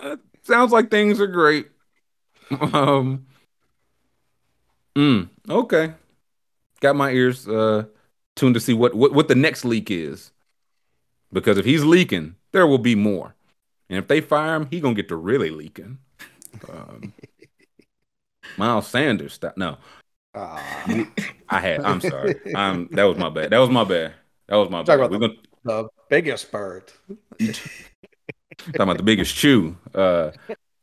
uh, 0.02 0.16
sounds 0.42 0.72
like 0.72 0.90
things 0.90 1.18
are 1.20 1.26
great. 1.26 1.68
Um, 2.50 3.26
mm, 4.94 5.28
okay, 5.48 5.94
got 6.80 6.94
my 6.94 7.10
ears 7.10 7.48
uh, 7.48 7.84
tuned 8.36 8.54
to 8.54 8.60
see 8.60 8.74
what, 8.74 8.94
what 8.94 9.14
what 9.14 9.28
the 9.28 9.34
next 9.34 9.64
leak 9.64 9.90
is, 9.90 10.30
because 11.32 11.56
if 11.56 11.64
he's 11.64 11.84
leaking, 11.84 12.36
there 12.52 12.66
will 12.66 12.78
be 12.78 12.94
more, 12.94 13.34
and 13.88 13.98
if 13.98 14.08
they 14.08 14.20
fire 14.20 14.56
him, 14.56 14.66
he 14.70 14.78
gonna 14.80 14.94
get 14.94 15.08
to 15.08 15.16
really 15.16 15.50
leaking. 15.50 15.98
Um, 16.68 17.12
Miles 18.56 18.86
Sanders. 18.86 19.34
Stop. 19.34 19.56
No. 19.56 19.78
Uh, 20.34 20.60
I 21.48 21.60
had. 21.60 21.82
I'm 21.82 22.00
sorry. 22.00 22.36
I'm. 22.54 22.88
That 22.92 23.04
was 23.04 23.18
my 23.18 23.30
bad. 23.30 23.50
That 23.50 23.58
was 23.58 23.70
my 23.70 23.84
bad. 23.84 24.14
That 24.48 24.56
was 24.56 24.70
my 24.70 24.82
bad. 24.82 24.86
Talk 24.86 24.98
about 24.98 25.10
the, 25.10 25.18
gonna, 25.18 25.34
the 25.64 25.88
biggest 26.08 26.50
bird. 26.52 26.92
talking 27.38 28.80
about 28.80 28.96
the 28.96 29.02
biggest 29.02 29.34
chew. 29.34 29.76
Uh, 29.94 30.30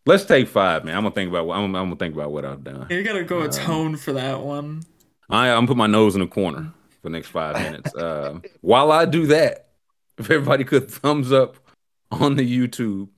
let's 0.06 0.26
take 0.26 0.48
five, 0.48 0.84
man. 0.84 0.96
I'm 0.96 1.04
gonna 1.04 1.16
think 1.16 1.30
about. 1.30 1.48
What, 1.48 1.58
I'm, 1.58 1.76
I'm 1.76 1.86
gonna 1.86 1.96
think 1.96 2.16
about 2.16 2.32
what 2.32 2.46
I've 2.46 2.64
done. 2.64 2.88
You 2.90 3.04
gotta 3.04 3.24
go 3.24 3.42
a 3.42 3.50
tone 3.50 3.96
for 3.96 4.14
that 4.14 4.42
one. 4.42 4.84
I, 5.30 5.50
I'm 5.50 5.58
gonna 5.58 5.68
put 5.68 5.78
my 5.78 5.88
nose 5.88 6.16
in 6.16 6.22
the 6.22 6.28
corner 6.28 6.74
for 7.02 7.10
the 7.10 7.10
next 7.10 7.30
five 7.30 7.56
minutes. 7.56 7.94
Uh, 7.96 8.40
while 8.62 8.92
I 8.92 9.06
do 9.06 9.28
that, 9.28 9.70
if 10.18 10.30
everybody 10.30 10.64
could 10.64 10.90
thumbs 10.90 11.32
up 11.32 11.58
on 12.12 12.36
the 12.36 12.44
YouTube 12.44 13.10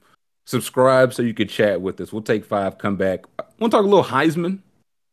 subscribe 0.49 1.13
so 1.13 1.21
you 1.21 1.33
could 1.33 1.47
chat 1.49 1.79
with 1.79 2.01
us. 2.01 2.11
We'll 2.11 2.23
take 2.23 2.43
five, 2.43 2.79
come 2.79 2.95
back. 2.95 3.25
We'll 3.59 3.69
talk 3.69 3.83
a 3.83 3.87
little 3.87 4.03
Heisman. 4.03 4.59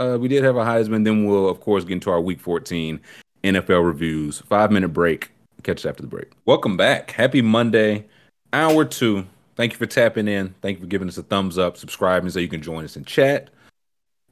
Uh, 0.00 0.16
we 0.18 0.28
did 0.28 0.42
have 0.42 0.56
a 0.56 0.64
Heisman. 0.64 1.04
Then 1.04 1.26
we'll, 1.26 1.48
of 1.48 1.60
course, 1.60 1.84
get 1.84 1.92
into 1.92 2.10
our 2.10 2.20
Week 2.20 2.40
14 2.40 2.98
NFL 3.44 3.84
reviews. 3.84 4.40
Five 4.40 4.72
minute 4.72 4.88
break. 4.88 5.30
Catch 5.62 5.80
us 5.80 5.86
after 5.86 6.02
the 6.02 6.08
break. 6.08 6.32
Welcome 6.46 6.76
back. 6.76 7.10
Happy 7.10 7.42
Monday, 7.42 8.06
hour 8.52 8.84
two. 8.84 9.26
Thank 9.56 9.72
you 9.72 9.78
for 9.78 9.86
tapping 9.86 10.26
in. 10.28 10.54
Thank 10.62 10.78
you 10.78 10.84
for 10.84 10.88
giving 10.88 11.08
us 11.08 11.18
a 11.18 11.22
thumbs 11.22 11.58
up, 11.58 11.76
subscribing 11.76 12.30
so 12.30 12.40
you 12.40 12.48
can 12.48 12.62
join 12.62 12.84
us 12.84 12.96
in 12.96 13.04
chat. 13.04 13.50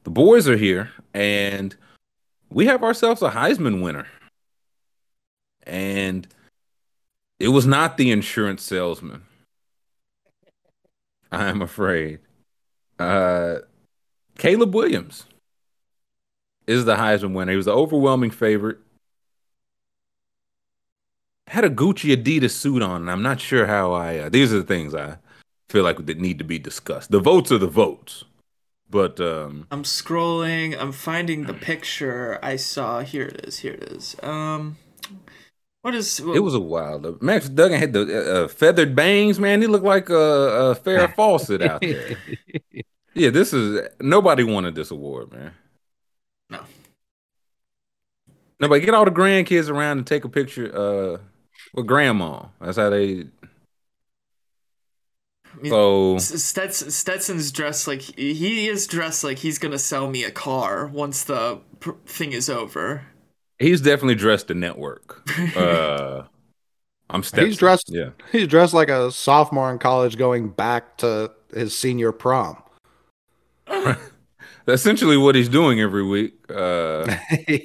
The 0.05 0.11
boys 0.11 0.47
are 0.47 0.57
here, 0.57 0.91
and 1.13 1.75
we 2.49 2.65
have 2.67 2.83
ourselves 2.83 3.21
a 3.21 3.29
Heisman 3.29 3.81
winner. 3.81 4.07
And 5.63 6.27
it 7.39 7.49
was 7.49 7.65
not 7.65 7.97
the 7.97 8.11
insurance 8.11 8.63
salesman. 8.63 9.23
I'm 11.31 11.61
afraid. 11.61 12.19
Uh, 12.99 13.57
Caleb 14.37 14.73
Williams 14.73 15.25
is 16.67 16.85
the 16.85 16.95
Heisman 16.95 17.33
winner. 17.33 17.51
He 17.51 17.57
was 17.57 17.65
the 17.65 17.73
overwhelming 17.73 18.31
favorite. 18.31 18.77
Had 21.47 21.63
a 21.63 21.69
Gucci 21.69 22.15
Adidas 22.15 22.51
suit 22.51 22.81
on, 22.81 23.01
and 23.01 23.11
I'm 23.11 23.21
not 23.21 23.39
sure 23.39 23.67
how 23.67 23.93
I. 23.93 24.17
Uh, 24.17 24.29
these 24.29 24.51
are 24.51 24.57
the 24.57 24.63
things 24.63 24.95
I 24.95 25.17
feel 25.69 25.83
like 25.83 26.05
that 26.05 26.19
need 26.19 26.39
to 26.39 26.43
be 26.43 26.57
discussed. 26.57 27.11
The 27.11 27.19
votes 27.19 27.51
are 27.51 27.57
the 27.57 27.67
votes, 27.67 28.23
but 28.89 29.19
um, 29.19 29.67
I'm 29.71 29.83
scrolling. 29.83 30.75
I'm 30.79 30.91
finding 30.91 31.43
the 31.43 31.53
picture 31.53 32.39
I 32.41 32.55
saw. 32.55 33.01
Here 33.01 33.25
it 33.25 33.45
is. 33.45 33.59
Here 33.59 33.73
it 33.73 33.83
is. 33.83 34.15
Um, 34.23 34.77
what 35.85 35.93
is? 35.93 36.19
What? 36.19 36.35
It 36.35 36.39
was 36.39 36.55
a 36.55 36.59
wild. 36.59 37.21
Max 37.21 37.47
Duggan 37.47 37.77
had 37.77 37.93
the 37.93 38.01
uh, 38.01 38.45
uh, 38.45 38.47
feathered 38.47 38.95
bangs. 38.95 39.37
Man, 39.39 39.61
he 39.61 39.67
looked 39.67 39.85
like 39.85 40.09
a, 40.09 40.15
a 40.15 40.75
Farrah 40.75 41.13
Fawcett 41.15 41.61
out 41.61 41.81
there. 41.81 42.17
yeah, 43.13 43.29
this 43.29 43.53
is 43.53 43.87
nobody 44.01 44.43
wanted 44.43 44.73
this 44.73 44.89
award, 44.89 45.31
man. 45.31 45.51
No. 46.49 46.61
Nobody 48.59 48.83
get 48.83 48.95
all 48.95 49.05
the 49.05 49.11
grandkids 49.11 49.69
around 49.69 49.99
and 49.99 50.07
take 50.07 50.25
a 50.25 50.27
picture 50.27 50.75
uh, 50.75 51.17
with 51.75 51.85
grandma. 51.85 52.45
That's 52.59 52.77
how 52.77 52.89
they. 52.89 53.25
So 55.69 56.17
Stetson, 56.17 56.89
Stetson's 56.89 57.51
dressed 57.51 57.87
like 57.87 58.01
he 58.01 58.67
is 58.67 58.87
dressed 58.87 59.23
like 59.23 59.37
he's 59.37 59.59
gonna 59.59 59.77
sell 59.77 60.09
me 60.09 60.23
a 60.23 60.31
car 60.31 60.87
once 60.87 61.23
the 61.23 61.61
thing 62.07 62.31
is 62.31 62.49
over. 62.49 63.03
He's 63.59 63.81
definitely 63.81 64.15
dressed 64.15 64.47
to 64.47 64.53
network. 64.53 65.21
Uh, 65.55 66.25
I'm 67.09 67.21
Stetson. 67.21 67.45
He's 67.45 67.57
dressed. 67.57 67.89
Yeah, 67.89 68.09
he's 68.31 68.47
dressed 68.47 68.73
like 68.73 68.89
a 68.89 69.11
sophomore 69.11 69.71
in 69.71 69.77
college 69.77 70.17
going 70.17 70.49
back 70.49 70.97
to 70.97 71.31
his 71.53 71.77
senior 71.77 72.11
prom. 72.11 72.61
That's 73.67 74.01
essentially 74.67 75.17
what 75.17 75.35
he's 75.35 75.49
doing 75.49 75.79
every 75.79 76.03
week. 76.03 76.33
Uh, 76.49 77.15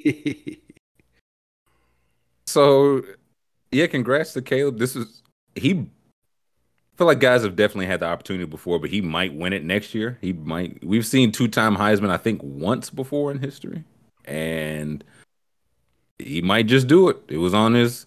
so, 2.47 3.03
yeah, 3.73 3.87
congrats 3.87 4.35
to 4.35 4.43
Caleb. 4.43 4.79
This 4.79 4.95
is 4.95 5.23
he. 5.55 5.73
I 5.73 6.97
feel 6.99 7.07
like 7.07 7.21
guys 7.21 7.43
have 7.43 7.57
definitely 7.57 7.87
had 7.87 8.01
the 8.01 8.07
opportunity 8.07 8.45
before, 8.45 8.79
but 8.79 8.91
he 8.91 9.01
might 9.01 9.35
win 9.35 9.55
it 9.55 9.65
next 9.65 9.95
year. 9.95 10.19
He 10.21 10.35
might. 10.35 10.85
We've 10.85 11.07
seen 11.07 11.33
two-time 11.33 11.77
Heisman, 11.77 12.11
I 12.11 12.19
think, 12.19 12.43
once 12.43 12.91
before 12.91 13.31
in 13.31 13.39
history, 13.39 13.85
and 14.27 15.03
he 16.21 16.43
might 16.43 16.67
just 16.67 16.87
do 16.87 17.09
it. 17.09 17.19
It 17.29 17.39
was 17.39 17.55
on 17.55 17.75
his 17.75 18.07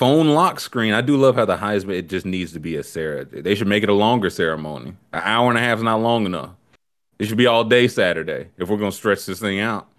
phone 0.00 0.28
lock 0.28 0.60
screen. 0.60 0.94
I 0.94 1.02
do 1.02 1.16
love 1.16 1.36
how 1.36 1.44
the 1.44 1.58
Heisman 1.58 1.94
it 1.94 2.08
just 2.08 2.24
needs 2.24 2.52
to 2.52 2.60
be 2.60 2.76
a 2.76 2.82
Sarah. 2.82 3.24
They 3.24 3.54
should 3.54 3.66
make 3.66 3.82
it 3.82 3.88
a 3.88 3.94
longer 3.94 4.30
ceremony. 4.30 4.94
An 5.12 5.22
hour 5.22 5.50
and 5.50 5.58
a 5.58 5.60
half 5.60 5.78
is 5.78 5.84
not 5.84 6.00
long 6.00 6.24
enough. 6.26 6.50
It 7.18 7.26
should 7.26 7.36
be 7.36 7.46
all 7.46 7.64
day 7.64 7.86
Saturday 7.86 8.48
if 8.56 8.68
we're 8.68 8.78
gonna 8.78 8.92
stretch 8.92 9.26
this 9.26 9.40
thing 9.40 9.60
out. 9.60 9.86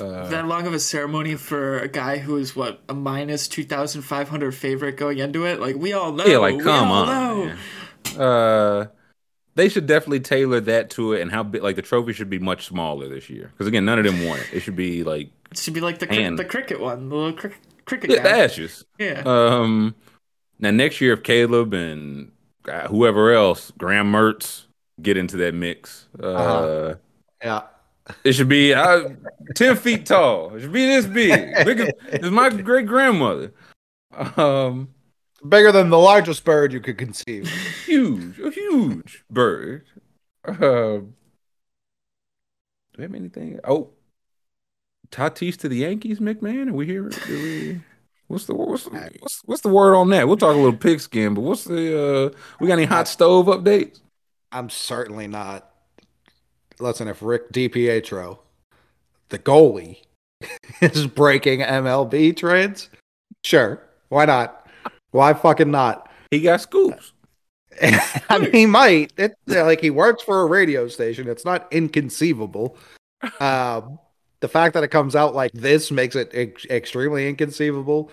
Uh, 0.00 0.26
that 0.28 0.46
long 0.46 0.66
of 0.66 0.74
a 0.74 0.80
ceremony 0.80 1.36
for 1.36 1.78
a 1.78 1.86
guy 1.86 2.18
who 2.18 2.36
is 2.36 2.56
what 2.56 2.82
a 2.88 2.94
minus 2.94 3.46
two 3.46 3.62
thousand 3.62 4.02
five 4.02 4.28
hundred 4.28 4.52
favorite 4.52 4.96
going 4.96 5.18
into 5.18 5.46
it. 5.46 5.60
Like 5.60 5.76
we 5.76 5.92
all 5.92 6.10
know. 6.10 6.24
Yeah, 6.26 6.38
like 6.38 6.58
come 6.58 6.90
on. 6.90 7.56
Uh, 8.18 8.86
they 9.54 9.68
should 9.68 9.86
definitely 9.86 10.20
tailor 10.20 10.58
that 10.60 10.90
to 10.90 11.12
it, 11.12 11.20
and 11.20 11.30
how 11.30 11.44
big. 11.44 11.62
Like 11.62 11.76
the 11.76 11.82
trophy 11.82 12.12
should 12.12 12.30
be 12.30 12.40
much 12.40 12.66
smaller 12.66 13.08
this 13.08 13.30
year, 13.30 13.52
because 13.52 13.68
again, 13.68 13.84
none 13.84 14.00
of 14.00 14.04
them 14.04 14.26
want 14.26 14.40
it. 14.40 14.54
It 14.54 14.60
should 14.60 14.74
be 14.74 15.04
like 15.04 15.30
it 15.50 15.58
should 15.58 15.74
be 15.74 15.80
like 15.80 15.98
the 15.98 16.06
cri- 16.06 16.36
the 16.36 16.44
cricket 16.44 16.80
one, 16.80 17.08
the 17.08 17.14
little 17.14 17.32
cri- 17.32 17.54
cricket 17.84 18.10
yeah, 18.10 18.16
guy. 18.16 18.22
the 18.22 18.44
ashes. 18.44 18.84
Yeah. 18.98 19.22
Um, 19.24 19.94
now 20.58 20.70
next 20.70 21.00
year, 21.00 21.14
if 21.14 21.22
Caleb 21.22 21.74
and 21.74 22.32
uh, 22.68 22.88
whoever 22.88 23.32
else, 23.32 23.72
Graham 23.78 24.12
Mertz, 24.12 24.66
get 25.02 25.16
into 25.16 25.36
that 25.38 25.54
mix, 25.54 26.08
uh, 26.22 26.26
uh-huh. 26.26 26.94
yeah. 27.42 27.62
It 28.24 28.32
should 28.32 28.48
be 28.48 28.74
uh, 28.74 29.10
ten 29.54 29.76
feet 29.76 30.06
tall. 30.06 30.54
It 30.56 30.62
should 30.62 30.72
be 30.72 30.86
this 30.86 31.06
big. 31.06 31.64
Big 31.64 31.92
as 32.12 32.30
my 32.30 32.48
great 32.50 32.86
grandmother. 32.86 33.52
Um, 34.36 34.88
bigger 35.48 35.70
than 35.70 35.90
the 35.90 35.98
largest 35.98 36.44
bird 36.44 36.72
you 36.72 36.80
could 36.80 36.98
conceive. 36.98 37.48
Huge, 37.86 38.40
a 38.40 38.50
huge 38.50 39.24
bird. 39.30 39.86
Uh, 40.44 40.54
do 41.02 41.12
we 42.98 43.04
have 43.04 43.14
anything? 43.14 43.60
Oh, 43.62 43.90
Tatis 45.10 45.56
to 45.58 45.68
the 45.68 45.76
Yankees, 45.76 46.20
McMahon. 46.20 46.70
Are 46.70 46.74
we 46.74 46.86
here? 46.86 47.10
We, 47.28 47.80
what's 48.28 48.46
the 48.46 48.54
what's, 48.54 48.84
the, 48.84 49.10
what's 49.20 49.42
what's 49.44 49.62
the 49.62 49.68
word 49.68 49.94
on 49.96 50.10
that? 50.10 50.28
We'll 50.28 50.36
talk 50.36 50.54
a 50.54 50.58
little 50.58 50.76
pigskin, 50.76 51.34
but 51.34 51.42
what's 51.42 51.64
the 51.64 52.32
uh? 52.32 52.38
We 52.60 52.68
got 52.68 52.74
any 52.74 52.84
hot 52.84 53.08
stove 53.08 53.46
updates? 53.46 54.00
I'm 54.52 54.70
certainly 54.70 55.26
not 55.26 55.70
listen, 56.80 57.08
if 57.08 57.22
Rick 57.22 57.52
DiPietro, 57.52 58.38
the 59.28 59.38
goalie, 59.38 60.02
is 60.80 61.06
breaking 61.06 61.60
MLB 61.60 62.36
trades, 62.36 62.88
sure, 63.44 63.82
why 64.08 64.24
not? 64.24 64.66
Why 65.10 65.34
fucking 65.34 65.70
not? 65.70 66.10
He 66.30 66.40
got 66.40 66.60
scoops. 66.60 67.12
I 67.82 68.38
mean, 68.38 68.52
he 68.52 68.66
might. 68.66 69.12
It 69.16 69.34
like 69.46 69.80
he 69.80 69.90
works 69.90 70.22
for 70.22 70.42
a 70.42 70.46
radio 70.46 70.88
station. 70.88 71.28
It's 71.28 71.44
not 71.44 71.72
inconceivable. 71.72 72.76
Um, 73.38 73.98
the 74.40 74.48
fact 74.48 74.74
that 74.74 74.84
it 74.84 74.88
comes 74.88 75.14
out 75.14 75.34
like 75.34 75.52
this 75.52 75.90
makes 75.90 76.16
it 76.16 76.30
ex- 76.32 76.66
extremely 76.66 77.28
inconceivable. 77.28 78.10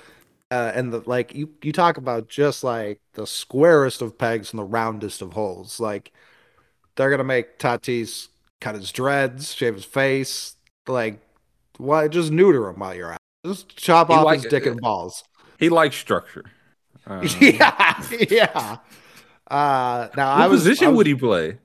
Uh, 0.50 0.72
and 0.74 0.94
the 0.94 1.04
like, 1.06 1.36
you 1.36 1.50
you 1.62 1.74
talk 1.74 1.98
about 1.98 2.30
just 2.30 2.64
like 2.64 3.02
the 3.14 3.28
squarest 3.28 4.02
of 4.02 4.18
pegs 4.18 4.52
and 4.54 4.60
the 4.60 4.64
roundest 4.64 5.22
of 5.22 5.34
holes. 5.34 5.80
Like 5.80 6.12
they're 6.96 7.10
gonna 7.10 7.24
make 7.24 7.60
Tatis 7.60 8.30
cut 8.62 8.76
his 8.76 8.92
dreads, 8.92 9.54
shave 9.54 9.76
his 9.76 9.86
face, 9.86 10.56
like 10.88 11.20
why 11.78 12.08
just 12.08 12.32
neuter 12.32 12.70
him 12.70 12.80
while 12.80 12.96
you're 12.96 13.12
out. 13.14 13.20
Just 13.46 13.76
chop 13.76 14.08
he 14.08 14.14
off 14.14 14.34
his 14.34 14.46
dick 14.46 14.66
and 14.66 14.80
balls. 14.80 15.24
He 15.60 15.70
likes 15.70 15.96
structure. 15.96 16.44
Um, 17.10 17.26
yeah, 17.40 18.04
yeah. 18.30 18.78
Uh, 19.50 20.10
now, 20.18 20.36
what 20.36 20.44
I 20.44 20.48
was, 20.48 20.60
position 20.60 20.88
I 20.88 20.90
was, 20.90 20.98
would 20.98 21.08
he 21.08 21.16
play? 21.16 21.58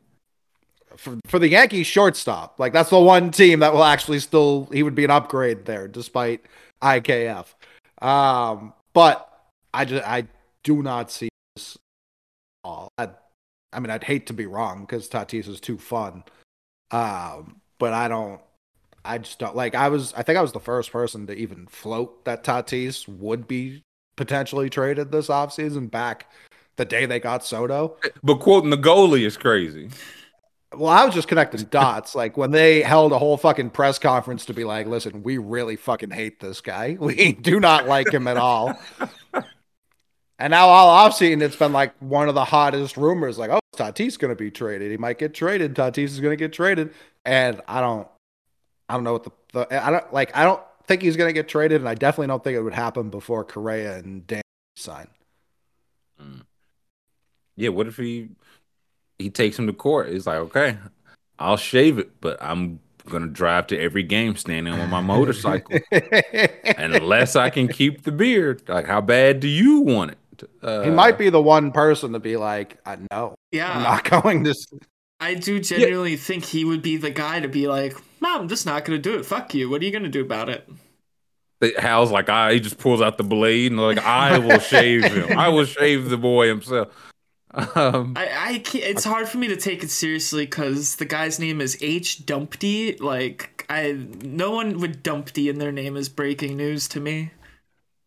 For, 1.02 1.18
for 1.26 1.38
the 1.40 1.48
Yankees, 1.48 1.88
shortstop. 1.88 2.60
Like 2.60 2.72
that's 2.72 2.90
the 2.90 3.00
one 3.00 3.32
team 3.32 3.58
that 3.58 3.72
will 3.72 3.82
actually 3.82 4.20
still 4.20 4.68
he 4.72 4.84
would 4.84 4.94
be 4.94 5.04
an 5.04 5.10
upgrade 5.10 5.64
there, 5.64 5.88
despite 5.88 6.42
IKF. 6.80 7.46
Um, 8.00 8.72
but 8.92 9.28
I 9.74 9.84
just 9.84 10.06
I 10.06 10.28
do 10.62 10.80
not 10.80 11.10
see 11.10 11.28
this 11.56 11.76
all. 12.62 12.88
I, 12.98 13.08
I 13.72 13.80
mean, 13.80 13.90
I'd 13.90 14.04
hate 14.04 14.28
to 14.28 14.32
be 14.32 14.46
wrong 14.46 14.82
because 14.82 15.08
Tatis 15.08 15.48
is 15.48 15.58
too 15.58 15.76
fun. 15.76 16.22
Um, 16.92 17.60
but 17.78 17.92
I 17.92 18.06
don't. 18.06 18.40
I 19.04 19.18
just 19.18 19.40
don't 19.40 19.56
like. 19.56 19.74
I 19.74 19.88
was. 19.88 20.14
I 20.14 20.22
think 20.22 20.38
I 20.38 20.42
was 20.42 20.52
the 20.52 20.60
first 20.60 20.92
person 20.92 21.26
to 21.26 21.34
even 21.34 21.66
float 21.66 22.24
that 22.26 22.44
Tatis 22.44 23.08
would 23.08 23.48
be 23.48 23.82
potentially 24.14 24.70
traded 24.70 25.10
this 25.10 25.26
offseason 25.26 25.90
back 25.90 26.30
the 26.76 26.84
day 26.84 27.06
they 27.06 27.18
got 27.18 27.44
Soto. 27.44 27.96
But 28.22 28.36
quoting 28.36 28.70
the 28.70 28.78
goalie 28.78 29.26
is 29.26 29.36
crazy. 29.36 29.90
Well, 30.74 30.90
I 30.90 31.04
was 31.04 31.14
just 31.14 31.28
connecting 31.28 31.62
dots. 31.70 32.14
Like 32.14 32.36
when 32.36 32.50
they 32.50 32.82
held 32.82 33.12
a 33.12 33.18
whole 33.18 33.36
fucking 33.36 33.70
press 33.70 33.98
conference 33.98 34.46
to 34.46 34.54
be 34.54 34.64
like, 34.64 34.86
listen, 34.86 35.22
we 35.22 35.38
really 35.38 35.76
fucking 35.76 36.10
hate 36.10 36.40
this 36.40 36.60
guy. 36.60 36.96
We 37.00 37.32
do 37.32 37.60
not 37.60 37.86
like 37.86 38.12
him 38.12 38.26
at 38.26 38.36
all. 38.36 38.78
and 40.38 40.50
now 40.50 40.68
all 40.68 40.90
I've 40.90 41.14
seen, 41.14 41.42
it's 41.42 41.56
been 41.56 41.72
like 41.72 41.94
one 42.00 42.28
of 42.28 42.34
the 42.34 42.44
hottest 42.44 42.96
rumors, 42.96 43.38
like, 43.38 43.50
oh, 43.50 43.60
Tatis 43.76 44.18
going 44.18 44.30
to 44.30 44.36
be 44.36 44.50
traded. 44.50 44.90
He 44.90 44.96
might 44.96 45.18
get 45.18 45.34
traded. 45.34 45.74
Tatis 45.74 46.04
is 46.04 46.20
going 46.20 46.32
to 46.32 46.36
get 46.36 46.52
traded. 46.52 46.92
And 47.24 47.60
I 47.66 47.80
don't, 47.80 48.06
I 48.88 48.94
don't 48.94 49.04
know 49.04 49.14
what 49.14 49.24
the, 49.24 49.30
the 49.52 49.84
I 49.84 49.90
don't 49.90 50.12
like, 50.12 50.36
I 50.36 50.44
don't 50.44 50.62
think 50.86 51.02
he's 51.02 51.16
going 51.16 51.28
to 51.28 51.34
get 51.34 51.48
traded. 51.48 51.80
And 51.80 51.88
I 51.88 51.94
definitely 51.94 52.28
don't 52.28 52.44
think 52.44 52.56
it 52.56 52.62
would 52.62 52.74
happen 52.74 53.10
before 53.10 53.44
Correa 53.44 53.98
and 53.98 54.26
Dan 54.26 54.42
sign. 54.76 55.08
Mm. 56.20 56.42
Yeah. 57.56 57.70
What 57.70 57.86
if 57.86 57.96
he, 57.96 58.30
he 59.22 59.30
takes 59.30 59.58
him 59.58 59.66
to 59.66 59.72
court? 59.72 60.10
He's 60.10 60.26
like, 60.26 60.38
okay, 60.38 60.78
I'll 61.38 61.56
shave 61.56 61.98
it, 61.98 62.20
but 62.20 62.36
I'm 62.42 62.80
gonna 63.08 63.26
drive 63.26 63.66
to 63.68 63.78
every 63.78 64.02
game 64.02 64.36
standing 64.36 64.72
on 64.72 64.88
my 64.90 65.00
motorcycle 65.00 65.80
unless 66.78 67.34
I 67.36 67.50
can 67.50 67.68
keep 67.68 68.02
the 68.02 68.12
beard. 68.12 68.62
Like, 68.68 68.86
how 68.86 69.00
bad 69.00 69.40
do 69.40 69.48
you 69.48 69.80
want 69.80 70.12
it? 70.12 70.18
Uh, 70.62 70.82
he 70.82 70.90
might 70.90 71.18
be 71.18 71.30
the 71.30 71.42
one 71.42 71.72
person 71.72 72.12
to 72.12 72.20
be 72.20 72.36
like, 72.36 72.78
I 72.86 72.98
know. 73.10 73.34
Yeah. 73.50 73.72
I'm 73.72 73.82
not 73.82 74.04
going 74.22 74.44
to. 74.44 74.54
I 75.20 75.34
do 75.34 75.60
genuinely 75.60 76.12
yeah. 76.12 76.16
think 76.16 76.44
he 76.44 76.64
would 76.64 76.82
be 76.82 76.96
the 76.96 77.10
guy 77.10 77.40
to 77.40 77.48
be 77.48 77.68
like, 77.68 77.96
Mom, 78.20 78.42
I'm 78.42 78.48
just 78.48 78.66
not 78.66 78.84
going 78.84 79.00
to 79.00 79.02
do 79.02 79.18
it. 79.18 79.26
Fuck 79.26 79.54
you. 79.54 79.70
What 79.70 79.82
are 79.82 79.84
you 79.84 79.90
going 79.90 80.02
to 80.02 80.08
do 80.08 80.22
about 80.22 80.48
it? 80.48 80.68
Hal's 81.78 82.10
like, 82.10 82.28
I, 82.28 82.54
he 82.54 82.60
just 82.60 82.78
pulls 82.78 83.00
out 83.00 83.18
the 83.18 83.24
blade 83.24 83.70
and 83.70 83.80
like, 83.80 83.98
I 83.98 84.38
will 84.38 84.58
shave 84.58 85.04
him. 85.04 85.38
I 85.38 85.48
will 85.48 85.64
shave 85.64 86.10
the 86.10 86.18
boy 86.18 86.48
himself. 86.48 86.88
Um, 87.54 88.14
I, 88.16 88.54
I 88.54 88.58
can't, 88.58 88.84
it's 88.84 89.04
hard 89.04 89.28
for 89.28 89.38
me 89.38 89.48
to 89.48 89.56
take 89.56 89.82
it 89.82 89.90
seriously 89.90 90.46
because 90.46 90.96
the 90.96 91.04
guy's 91.04 91.38
name 91.38 91.60
is 91.60 91.76
H 91.82 92.24
Dumpty. 92.24 92.96
Like, 92.96 93.66
I, 93.68 93.92
no 94.22 94.52
one 94.52 94.78
would 94.80 95.02
Dumpty 95.02 95.48
in 95.48 95.58
their 95.58 95.72
name 95.72 95.96
is 95.96 96.08
breaking 96.08 96.56
news 96.56 96.88
to 96.88 97.00
me. 97.00 97.32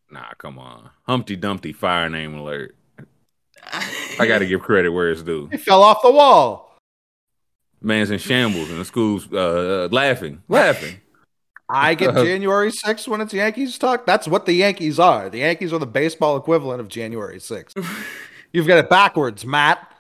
Nah, 0.09 0.33
come 0.37 0.57
on. 0.57 0.89
Humpty 1.03 1.35
Dumpty 1.35 1.73
fire 1.73 2.09
name 2.09 2.35
alert. 2.35 2.75
I 4.19 4.25
got 4.27 4.39
to 4.39 4.45
give 4.45 4.61
credit 4.61 4.89
where 4.89 5.11
it's 5.11 5.23
due. 5.23 5.47
He 5.51 5.57
fell 5.57 5.83
off 5.83 6.01
the 6.01 6.11
wall. 6.11 6.79
Man's 7.81 8.09
in 8.09 8.17
shambles 8.17 8.69
and 8.71 8.79
the 8.79 8.85
school's 8.85 9.31
uh, 9.31 9.89
laughing, 9.91 10.41
laughing. 10.47 11.01
I 11.69 11.95
get 11.95 12.13
January 12.15 12.71
6th 12.71 13.07
when 13.07 13.21
it's 13.21 13.33
Yankees 13.33 13.77
talk. 13.77 14.05
That's 14.05 14.27
what 14.27 14.45
the 14.45 14.53
Yankees 14.53 14.99
are. 14.99 15.29
The 15.29 15.39
Yankees 15.39 15.73
are 15.73 15.79
the 15.79 15.87
baseball 15.87 16.37
equivalent 16.37 16.79
of 16.79 16.87
January 16.87 17.37
6th. 17.37 17.73
You've 18.55 18.67
got 18.67 18.77
it 18.77 18.89
backwards, 18.89 19.45
Matt. 19.45 19.91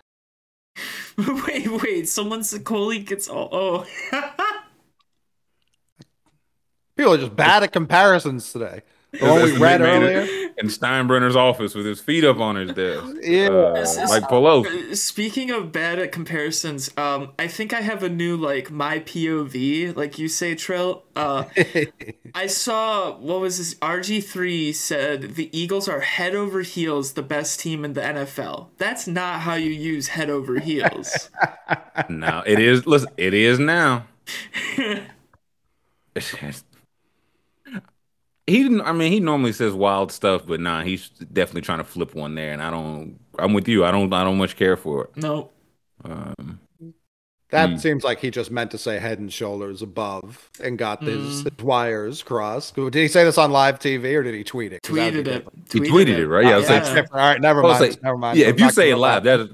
wait, 1.17 1.67
wait. 1.83 2.07
Someone's 2.07 2.57
Coley 2.63 2.99
gets 2.99 3.27
all. 3.27 3.49
Oh. 3.51 3.85
People 6.95 7.15
are 7.15 7.17
just 7.17 7.35
bad 7.35 7.63
at 7.63 7.73
comparisons 7.73 8.53
today. 8.53 8.83
The 9.19 9.25
one 9.25 9.43
we 9.43 9.57
read 9.57 9.81
earlier 9.81 10.21
in 10.57 10.67
Steinbrenner's 10.67 11.35
office 11.35 11.75
with 11.75 11.85
his 11.85 11.99
feet 11.99 12.23
up 12.23 12.39
on 12.39 12.55
his 12.55 12.71
desk. 12.73 13.15
Yeah, 13.25 13.47
uh, 13.47 14.07
like 14.09 14.23
Pelosi. 14.23 14.91
Uh, 14.91 14.95
speaking 14.95 15.49
of 15.49 15.71
bad 15.71 15.97
at 15.97 16.11
comparisons, 16.11 16.91
um, 16.95 17.31
I 17.39 17.47
think 17.47 17.73
I 17.73 17.81
have 17.81 18.03
a 18.03 18.09
new 18.09 18.37
like 18.37 18.69
my 18.69 18.99
POV, 18.99 19.95
like 19.95 20.19
you 20.19 20.27
say, 20.27 20.53
Trill. 20.53 21.03
Uh, 21.15 21.45
I 22.35 22.45
saw 22.45 23.17
what 23.17 23.41
was 23.41 23.57
this? 23.57 23.73
RG 23.75 24.23
three 24.23 24.71
said 24.73 25.35
the 25.35 25.49
Eagles 25.57 25.89
are 25.89 26.01
head 26.01 26.35
over 26.35 26.61
heels 26.61 27.13
the 27.13 27.23
best 27.23 27.59
team 27.59 27.83
in 27.83 27.93
the 27.93 28.01
NFL. 28.01 28.67
That's 28.77 29.07
not 29.07 29.41
how 29.41 29.55
you 29.55 29.71
use 29.71 30.09
head 30.09 30.29
over 30.29 30.59
heels. 30.59 31.29
no, 32.09 32.43
it 32.45 32.59
is. 32.59 32.85
Listen, 32.85 33.09
it 33.17 33.33
is 33.33 33.57
now 33.57 34.05
he 38.47 38.63
didn't. 38.63 38.81
I 38.81 38.91
mean, 38.91 39.11
he 39.11 39.19
normally 39.19 39.53
says 39.53 39.73
wild 39.73 40.11
stuff, 40.11 40.45
but 40.45 40.59
nah, 40.59 40.83
he's 40.83 41.09
definitely 41.09 41.61
trying 41.61 41.79
to 41.79 41.83
flip 41.83 42.13
one 42.13 42.35
there. 42.35 42.53
And 42.53 42.61
I 42.61 42.69
don't. 42.69 43.19
I'm 43.39 43.53
with 43.53 43.67
you. 43.67 43.85
I 43.85 43.91
don't. 43.91 44.11
I 44.13 44.23
don't 44.23 44.37
much 44.37 44.55
care 44.55 44.77
for 44.77 45.05
it. 45.05 45.17
No. 45.17 45.51
Um, 46.03 46.59
that 47.49 47.69
he, 47.69 47.77
seems 47.77 48.03
like 48.03 48.19
he 48.19 48.31
just 48.31 48.51
meant 48.51 48.71
to 48.71 48.77
say 48.77 48.99
head 48.99 49.19
and 49.19 49.31
shoulders 49.31 49.81
above 49.81 50.49
and 50.61 50.77
got 50.77 51.01
mm. 51.01 51.07
his 51.07 51.45
wires 51.63 52.21
crossed. 52.21 52.75
Did 52.75 52.93
he 52.93 53.07
say 53.07 53.23
this 53.23 53.37
on 53.37 53.51
live 53.51 53.79
TV 53.79 54.15
or 54.15 54.23
did 54.23 54.35
he 54.35 54.43
tweet 54.43 54.73
it? 54.73 54.83
Tweeted 54.83 55.27
it. 55.27 55.47
He 55.71 55.79
tweeted, 55.79 56.17
it, 56.17 56.27
right? 56.27 56.45
Yeah. 56.45 56.55
Oh, 56.55 56.59
yeah. 56.59 57.05
All 57.11 57.17
right, 57.17 57.39
never 57.39 57.61
mind. 57.61 57.93
Say, 57.93 57.99
never 58.01 58.17
mind. 58.17 58.37
Yeah, 58.37 58.47
if 58.47 58.59
you 58.59 58.69
say 58.71 58.89
it 58.89 58.97
live, 58.97 59.23
that 59.23 59.49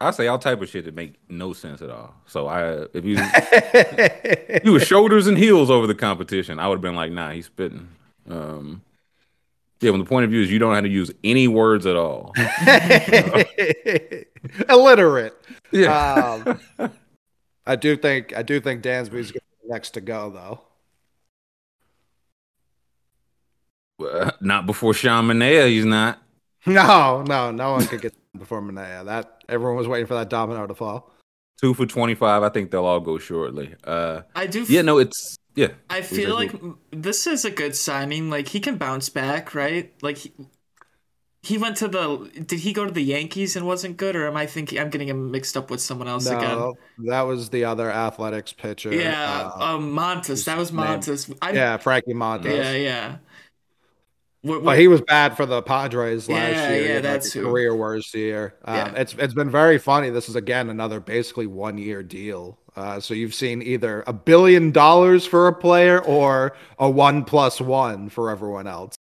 I 0.00 0.10
say 0.12 0.26
all 0.26 0.38
type 0.38 0.62
of 0.62 0.68
shit 0.68 0.84
that 0.84 0.94
make 0.94 1.14
no 1.28 1.52
sense 1.52 1.82
at 1.82 1.90
all. 1.90 2.14
So 2.26 2.46
I, 2.46 2.86
if 2.94 3.04
you, 3.04 3.16
you 4.64 4.72
were 4.72 4.80
shoulders 4.80 5.26
and 5.26 5.36
heels 5.36 5.70
over 5.70 5.86
the 5.86 5.94
competition, 5.94 6.58
I 6.58 6.68
would 6.68 6.76
have 6.76 6.82
been 6.82 6.96
like, 6.96 7.12
nah, 7.12 7.30
he's 7.30 7.46
spitting. 7.46 7.88
Um, 8.28 8.82
yeah, 9.80 9.90
from 9.90 10.00
the 10.00 10.06
point 10.06 10.24
of 10.24 10.30
view 10.30 10.40
is 10.40 10.50
you 10.50 10.58
don't 10.58 10.74
have 10.74 10.84
to 10.84 10.90
use 10.90 11.10
any 11.22 11.48
words 11.48 11.86
at 11.86 11.96
all. 11.96 12.32
Illiterate. 14.68 15.34
Yeah. 15.70 16.56
Um, 16.78 16.90
I 17.66 17.76
do 17.76 17.96
think 17.96 18.36
I 18.36 18.42
do 18.42 18.60
think 18.60 18.82
Dansby's 18.82 19.32
next 19.66 19.90
to 19.90 20.00
go 20.00 20.30
though. 20.30 20.60
Well, 23.98 24.32
not 24.40 24.66
before 24.66 24.94
Sean 24.94 25.26
Manaea, 25.26 25.68
he's 25.68 25.84
not. 25.84 26.20
No, 26.66 27.22
no, 27.22 27.50
no 27.50 27.72
one 27.72 27.86
could 27.86 28.00
get 28.00 28.14
before 28.36 28.62
Manaea. 28.62 29.04
That 29.04 29.42
Everyone 29.48 29.76
was 29.76 29.86
waiting 29.86 30.06
for 30.06 30.14
that 30.14 30.30
domino 30.30 30.66
to 30.66 30.74
fall. 30.74 31.12
Two 31.60 31.74
for 31.74 31.86
twenty 31.86 32.14
five. 32.14 32.42
I 32.42 32.48
think 32.48 32.70
they'll 32.70 32.86
all 32.86 33.00
go 33.00 33.18
shortly. 33.18 33.74
Uh, 33.84 34.22
I 34.34 34.46
do. 34.46 34.62
F- 34.62 34.70
yeah, 34.70 34.82
no, 34.82 34.98
it's 34.98 35.36
yeah. 35.54 35.68
I 35.88 36.02
feel 36.02 36.34
like 36.34 36.52
this 36.90 37.26
is 37.26 37.44
a 37.44 37.50
good 37.50 37.76
signing. 37.76 38.30
Like 38.30 38.48
he 38.48 38.60
can 38.60 38.76
bounce 38.76 39.08
back, 39.08 39.54
right? 39.54 39.92
Like 40.02 40.18
he, 40.18 40.32
he 41.42 41.58
went 41.58 41.76
to 41.78 41.88
the. 41.88 42.30
Did 42.46 42.60
he 42.60 42.72
go 42.72 42.86
to 42.86 42.90
the 42.90 43.02
Yankees 43.02 43.54
and 43.54 43.66
wasn't 43.66 43.96
good, 43.96 44.16
or 44.16 44.26
am 44.26 44.36
I 44.36 44.46
thinking 44.46 44.78
I'm 44.78 44.90
getting 44.90 45.08
him 45.08 45.30
mixed 45.30 45.56
up 45.56 45.70
with 45.70 45.80
someone 45.80 46.08
else 46.08 46.28
no, 46.28 46.38
again? 46.38 46.72
That 47.10 47.22
was 47.22 47.50
the 47.50 47.64
other 47.64 47.90
Athletics 47.90 48.52
pitcher. 48.52 48.92
Yeah, 48.92 49.50
uh, 49.54 49.76
um, 49.76 49.94
Montas. 49.94 50.44
That 50.46 50.56
was 50.56 50.70
Montas. 50.70 51.32
yeah, 51.54 51.76
Frankie 51.76 52.14
Montas. 52.14 52.56
Yeah, 52.56 52.72
yeah. 52.72 53.16
What, 54.44 54.62
what, 54.62 54.78
he 54.78 54.88
was 54.88 55.00
bad 55.00 55.36
for 55.36 55.46
the 55.46 55.62
Padres 55.62 56.28
last 56.28 56.52
yeah, 56.52 56.70
year. 56.70 56.88
Yeah, 56.94 57.00
that's 57.00 57.34
like 57.34 57.44
career 57.44 57.74
worst 57.74 58.14
year. 58.14 58.54
Um, 58.64 58.76
yeah. 58.76 58.92
It's 58.96 59.14
it's 59.14 59.32
been 59.34 59.50
very 59.50 59.78
funny. 59.78 60.10
This 60.10 60.28
is 60.28 60.36
again 60.36 60.68
another 60.68 61.00
basically 61.00 61.46
one 61.46 61.78
year 61.78 62.02
deal. 62.02 62.58
Uh, 62.76 62.98
so 62.98 63.14
you've 63.14 63.34
seen 63.34 63.62
either 63.62 64.02
a 64.06 64.12
billion 64.12 64.72
dollars 64.72 65.24
for 65.24 65.46
a 65.46 65.52
player 65.52 66.00
or 66.00 66.56
a 66.78 66.90
one 66.90 67.24
plus 67.24 67.60
one 67.60 68.08
for 68.08 68.30
everyone 68.30 68.66
else. 68.66 68.96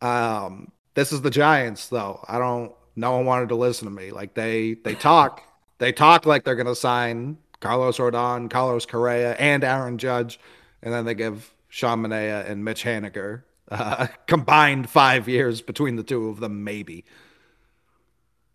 Um, 0.00 0.72
this 0.94 1.12
is 1.12 1.22
the 1.22 1.30
Giants, 1.30 1.88
though. 1.88 2.24
I 2.26 2.38
don't. 2.38 2.72
No 2.96 3.12
one 3.12 3.26
wanted 3.26 3.50
to 3.50 3.54
listen 3.54 3.86
to 3.86 3.94
me. 3.94 4.10
Like 4.10 4.34
they 4.34 4.74
they 4.74 4.94
talk, 4.94 5.42
they 5.78 5.92
talk 5.92 6.26
like 6.26 6.44
they're 6.44 6.56
gonna 6.56 6.74
sign 6.74 7.38
Carlos 7.60 7.98
Rodon, 7.98 8.50
Carlos 8.50 8.86
Correa, 8.86 9.34
and 9.34 9.62
Aaron 9.62 9.98
Judge, 9.98 10.40
and 10.82 10.92
then 10.92 11.04
they 11.04 11.14
give 11.14 11.54
Sean 11.68 12.02
Manaea 12.02 12.48
and 12.48 12.64
Mitch 12.64 12.84
Haniger 12.84 13.42
uh, 13.70 14.06
combined 14.26 14.88
five 14.88 15.28
years 15.28 15.60
between 15.60 15.96
the 15.96 16.02
two 16.02 16.28
of 16.28 16.40
them, 16.40 16.64
maybe. 16.64 17.04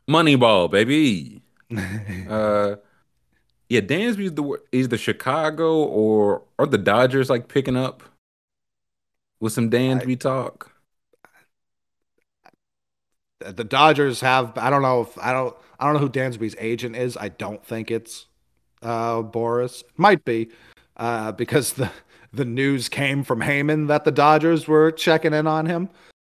Moneyball, 0.09 0.69
baby. 0.69 1.41
uh, 2.29 2.75
yeah, 3.71 3.79
Dansby's 3.79 4.33
the 4.33 4.59
is 4.73 4.89
the 4.89 4.97
Chicago 4.97 5.85
or 5.85 6.43
are 6.59 6.65
the 6.65 6.77
Dodgers 6.77 7.29
like 7.29 7.47
picking 7.47 7.77
up 7.77 8.03
with 9.39 9.53
some 9.53 9.69
Dansby 9.69 10.11
I, 10.11 10.15
talk. 10.15 10.71
The 13.39 13.63
Dodgers 13.63 14.19
have. 14.19 14.57
I 14.57 14.69
don't 14.69 14.81
know 14.81 15.03
if 15.03 15.17
I 15.17 15.31
don't. 15.31 15.55
I 15.79 15.85
don't 15.85 15.93
know 15.93 16.01
who 16.01 16.09
Dansby's 16.09 16.53
agent 16.59 16.97
is. 16.97 17.15
I 17.15 17.29
don't 17.29 17.65
think 17.65 17.91
it's 17.91 18.25
uh, 18.81 19.21
Boras. 19.21 19.85
Might 19.95 20.25
be 20.25 20.49
uh, 20.97 21.31
because 21.31 21.71
the 21.71 21.89
the 22.33 22.43
news 22.43 22.89
came 22.89 23.23
from 23.23 23.39
Heyman 23.39 23.87
that 23.87 24.03
the 24.03 24.11
Dodgers 24.11 24.67
were 24.67 24.91
checking 24.91 25.33
in 25.33 25.47
on 25.47 25.65
him. 25.65 25.87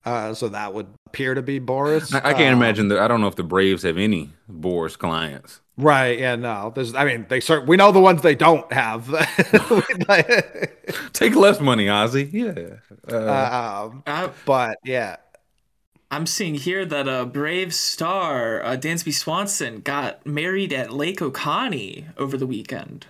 Uh, 0.05 0.35
so 0.35 0.51
that 0.51 0.75
would 0.75 0.89
appear 1.13 1.35
to 1.35 1.43
be 1.43 1.61
Boras. 1.61 2.15
I, 2.15 2.31
I 2.31 2.33
can't 2.33 2.55
um, 2.55 2.63
imagine 2.63 2.89
that. 2.89 2.99
I 2.99 3.07
don't 3.07 3.21
know 3.21 3.27
if 3.27 3.37
the 3.37 3.43
Braves 3.43 3.83
have 3.83 3.99
any 3.99 4.31
Boras 4.51 4.97
clients. 4.97 5.61
Right. 5.77 6.19
Yeah. 6.19 6.37
No. 6.37 6.73
There's. 6.75 6.95
I 6.95 7.05
mean, 7.05 7.27
they 7.29 7.41
start. 7.41 7.67
We 7.67 7.77
know 7.77 7.93
the 7.93 8.01
ones 8.01 8.23
they 8.23 8.35
don't 8.35 8.71
have. 8.73 9.07
Take 11.13 11.35
less 11.35 11.61
money, 11.61 11.87
Ozzy. 11.87 12.33
Yeah. 12.33 12.77
Uh, 13.11 13.91
um, 13.91 14.03
uh, 14.07 14.31
but 14.47 14.79
yeah. 14.85 15.17
I'm 16.11 16.27
seeing 16.27 16.57
here 16.57 16.85
that 16.85 17.09
a 17.09 17.23
uh, 17.23 17.25
Brave 17.25 17.75
star, 17.75 18.63
uh, 18.63 18.77
Dansby 18.77 19.15
Swanson, 19.15 19.81
got 19.81 20.27
married 20.27 20.71
at 20.71 20.93
Lake 20.93 21.23
Oconee 21.23 22.07
over 22.19 22.37
the 22.37 22.47
weekend. 22.47 23.07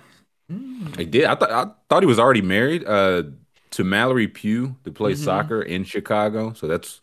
Mm. 0.51 1.01
I 1.01 1.05
did. 1.05 1.25
I 1.25 1.35
thought 1.35 1.51
I 1.51 1.67
thought 1.89 2.03
he 2.03 2.07
was 2.07 2.21
already 2.21 2.43
married 2.43 2.85
uh, 2.85 3.25
to 3.73 3.85
Mallory 3.85 4.29
Pugh, 4.29 4.77
to 4.85 4.93
play 4.93 5.13
mm-hmm. 5.13 5.25
soccer 5.25 5.63
in 5.63 5.83
Chicago. 5.83 6.53
So 6.53 6.69
that's 6.69 7.01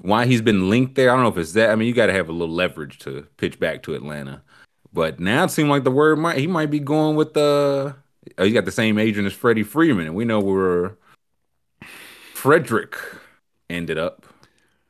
why 0.00 0.26
he's 0.26 0.42
been 0.42 0.68
linked 0.70 0.94
there. 0.94 1.10
I 1.10 1.14
don't 1.14 1.22
know 1.22 1.30
if 1.30 1.38
it's 1.38 1.52
that. 1.52 1.70
I 1.70 1.76
mean, 1.76 1.88
you 1.88 1.94
got 1.94 2.06
to 2.06 2.12
have 2.12 2.28
a 2.28 2.32
little 2.32 2.54
leverage 2.54 2.98
to 3.00 3.26
pitch 3.36 3.58
back 3.58 3.82
to 3.84 3.94
Atlanta. 3.94 4.42
But 4.92 5.20
now 5.20 5.44
it 5.44 5.50
seems 5.50 5.68
like 5.68 5.84
the 5.84 5.90
word 5.90 6.18
might 6.18 6.38
he 6.38 6.46
might 6.46 6.70
be 6.70 6.80
going 6.80 7.16
with 7.16 7.34
the. 7.34 7.96
Uh, 8.38 8.44
he 8.44 8.50
got 8.50 8.64
the 8.64 8.72
same 8.72 8.98
agent 8.98 9.26
as 9.26 9.32
Freddie 9.32 9.62
Freeman, 9.62 10.06
and 10.06 10.14
we 10.14 10.24
know 10.24 10.40
where 10.40 10.96
Frederick 12.34 12.96
ended 13.70 13.98
up. 13.98 14.26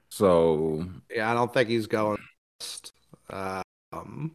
So 0.09 0.87
yeah, 1.15 1.31
I 1.31 1.35
don't 1.35 1.53
think 1.53 1.69
he's 1.69 1.87
going. 1.87 2.19
Um, 3.31 4.33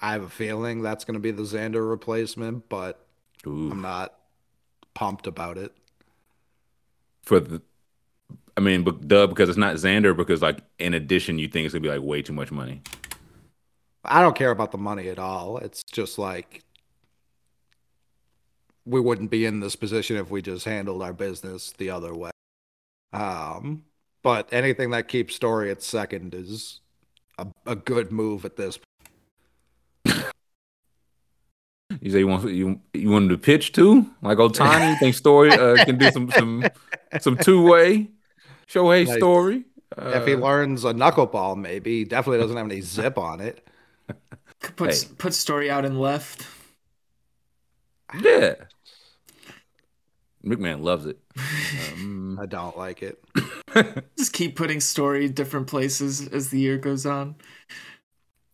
I 0.00 0.12
have 0.12 0.22
a 0.22 0.28
feeling 0.28 0.82
that's 0.82 1.04
going 1.04 1.14
to 1.14 1.20
be 1.20 1.30
the 1.30 1.42
Xander 1.42 1.88
replacement, 1.88 2.68
but 2.68 3.06
Ooh. 3.46 3.70
I'm 3.70 3.82
not 3.82 4.14
pumped 4.94 5.26
about 5.26 5.58
it. 5.58 5.72
For 7.22 7.38
the, 7.38 7.62
I 8.60 8.62
mean, 8.62 8.82
but 8.82 9.08
duh, 9.08 9.26
because 9.26 9.48
it's 9.48 9.56
not 9.56 9.76
Xander. 9.76 10.14
Because 10.14 10.42
like, 10.42 10.58
in 10.78 10.92
addition, 10.92 11.38
you 11.38 11.48
think 11.48 11.64
it's 11.64 11.72
gonna 11.72 11.80
be 11.80 11.88
like 11.88 12.02
way 12.02 12.20
too 12.20 12.34
much 12.34 12.52
money. 12.52 12.82
I 14.04 14.20
don't 14.20 14.36
care 14.36 14.50
about 14.50 14.70
the 14.70 14.78
money 14.78 15.08
at 15.08 15.18
all. 15.18 15.56
It's 15.56 15.82
just 15.82 16.18
like 16.18 16.62
we 18.84 19.00
wouldn't 19.00 19.30
be 19.30 19.46
in 19.46 19.60
this 19.60 19.76
position 19.76 20.16
if 20.16 20.30
we 20.30 20.42
just 20.42 20.66
handled 20.66 21.02
our 21.02 21.14
business 21.14 21.72
the 21.78 21.88
other 21.88 22.14
way. 22.14 22.30
Um, 23.14 23.84
but 24.22 24.52
anything 24.52 24.90
that 24.90 25.08
keeps 25.08 25.34
Story 25.34 25.70
at 25.70 25.82
second 25.82 26.34
is 26.34 26.80
a, 27.38 27.46
a 27.64 27.76
good 27.76 28.12
move 28.12 28.44
at 28.44 28.56
this 28.56 28.78
you 30.04 30.12
say 32.10 32.18
you 32.18 32.26
want 32.26 32.50
you 32.50 32.78
you 32.92 33.10
want 33.10 33.24
him 33.24 33.28
to 33.30 33.38
pitch 33.38 33.72
too, 33.72 34.06
like 34.20 34.36
Ohtani. 34.36 34.98
think 34.98 35.14
Story 35.14 35.50
uh, 35.50 35.82
can 35.84 35.96
do 35.96 36.10
some 36.10 36.30
some 36.30 36.64
some 37.20 37.36
two 37.38 37.62
way 37.62 38.10
Shohei 38.70 39.06
like, 39.06 39.18
Story. 39.18 39.64
Uh, 39.96 40.12
if 40.14 40.26
he 40.26 40.36
learns 40.36 40.84
a 40.84 40.92
knuckleball, 40.92 41.56
maybe 41.56 41.98
he 41.98 42.04
definitely 42.04 42.38
doesn't 42.38 42.56
have 42.56 42.66
any 42.66 42.80
zip 42.80 43.18
on 43.18 43.40
it. 43.40 43.66
Put 44.76 44.90
hey. 44.90 45.08
put 45.16 45.32
Story 45.32 45.70
out 45.70 45.86
and 45.86 45.98
left. 45.98 46.46
Yeah, 48.20 48.56
McMahon 50.44 50.82
loves 50.82 51.06
it. 51.06 51.18
Um, 51.92 52.38
I 52.42 52.46
don't 52.46 52.76
like 52.76 53.02
it. 53.02 53.22
Just 54.16 54.32
keep 54.32 54.56
putting 54.56 54.80
Story 54.80 55.28
different 55.28 55.66
places 55.66 56.26
as 56.28 56.50
the 56.50 56.60
year 56.60 56.78
goes 56.78 57.06
on. 57.06 57.36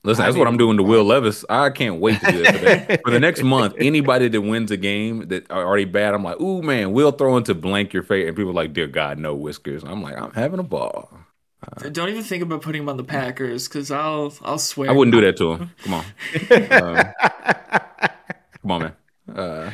Listen, 0.07 0.25
that's 0.25 0.37
I 0.37 0.39
what 0.39 0.47
I'm 0.47 0.57
doing 0.57 0.77
to 0.77 0.85
Will 0.85 1.03
Levis. 1.05 1.45
I 1.51 1.69
can't 1.71 2.01
wait 2.01 2.21
to 2.21 2.31
do 2.31 2.43
that 2.45 2.87
for, 2.87 2.99
for 3.07 3.11
the 3.11 3.19
next 3.19 3.43
month. 3.43 3.75
Anybody 3.77 4.29
that 4.29 4.41
wins 4.41 4.71
a 4.71 4.77
game 4.77 5.27
that 5.29 5.51
are 5.51 5.67
already 5.67 5.85
bad, 5.85 6.15
I'm 6.15 6.23
like, 6.23 6.41
ooh 6.41 6.63
man, 6.63 6.93
we'll 6.93 7.11
throw 7.11 7.37
into 7.37 7.55
blank 7.55 7.93
your 7.93 8.05
face, 8.05 8.29
and 8.29 8.37
people 8.37 8.51
are 8.53 8.55
like, 8.55 8.73
dear 8.73 8.87
God, 8.87 9.19
no 9.19 9.35
whiskers. 9.35 9.83
I'm 9.83 10.03
like, 10.03 10.17
I'm 10.17 10.33
having 10.33 10.61
a 10.61 10.63
ball. 10.63 11.11
Uh, 11.61 11.89
Don't 11.89 12.09
even 12.09 12.23
think 12.23 12.45
about 12.45 12.63
putting 12.63 12.83
him 12.83 12.89
on 12.89 12.97
the 12.97 13.05
Packers 13.05 13.67
because 13.67 13.91
I'll 13.91 14.33
I'll 14.43 14.59
swear 14.59 14.89
I 14.89 14.93
wouldn't 14.93 15.13
do 15.13 15.21
that 15.23 15.37
to 15.39 15.55
him. 15.55 15.71
Come 15.83 15.95
on, 15.95 16.05
uh, 16.53 17.13
come 18.63 18.71
on, 18.71 18.83
man. 18.83 18.93
Uh, 19.37 19.71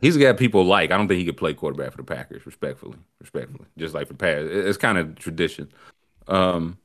he's 0.00 0.16
got 0.16 0.38
people 0.38 0.64
like. 0.64 0.90
I 0.92 0.96
don't 0.96 1.08
think 1.08 1.18
he 1.18 1.26
could 1.26 1.36
play 1.36 1.52
quarterback 1.52 1.90
for 1.90 1.98
the 1.98 2.04
Packers. 2.04 2.46
Respectfully, 2.46 2.96
respectfully, 3.20 3.66
just 3.76 3.94
like 3.94 4.06
for 4.08 4.14
past, 4.14 4.46
it's 4.48 4.78
kind 4.78 4.96
of 4.96 5.16
tradition. 5.16 5.70
Um, 6.28 6.78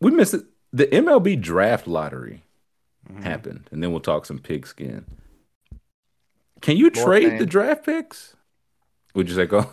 we 0.00 0.10
missed 0.10 0.34
it. 0.34 0.44
The 0.72 0.86
MLB 0.86 1.40
draft 1.40 1.86
lottery 1.86 2.42
mm-hmm. 3.08 3.22
happened, 3.22 3.68
and 3.70 3.82
then 3.82 3.90
we'll 3.92 4.00
talk 4.00 4.26
some 4.26 4.38
pigskin. 4.38 5.06
Can 6.60 6.76
you 6.76 6.90
more 6.94 7.04
trade 7.04 7.30
pain. 7.30 7.38
the 7.38 7.46
draft 7.46 7.84
picks? 7.84 8.34
Would 9.14 9.28
you 9.28 9.34
say 9.34 9.46
go? 9.46 9.70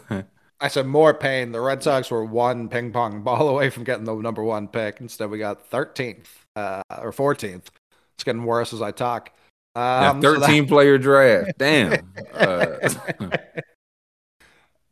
I 0.61 0.67
said 0.67 0.85
more 0.85 1.13
pain. 1.13 1.51
The 1.51 1.59
Red 1.59 1.81
Sox 1.81 2.11
were 2.11 2.23
one 2.23 2.69
ping 2.69 2.91
pong 2.91 3.23
ball 3.23 3.49
away 3.49 3.69
from 3.71 3.83
getting 3.83 4.05
the 4.05 4.13
number 4.15 4.43
one 4.43 4.67
pick. 4.67 5.01
Instead, 5.01 5.31
we 5.31 5.39
got 5.39 5.69
13th 5.69 6.27
uh, 6.55 6.83
or 6.99 7.11
14th. 7.11 7.67
It's 8.15 8.23
getting 8.23 8.43
worse 8.43 8.71
as 8.71 8.81
I 8.81 8.91
talk. 8.91 9.31
Um, 9.75 10.21
13 10.21 10.21
so 10.21 10.39
that... 10.39 10.67
player 10.67 10.97
draft. 10.97 11.57
Damn. 11.57 12.13
uh, 12.33 12.89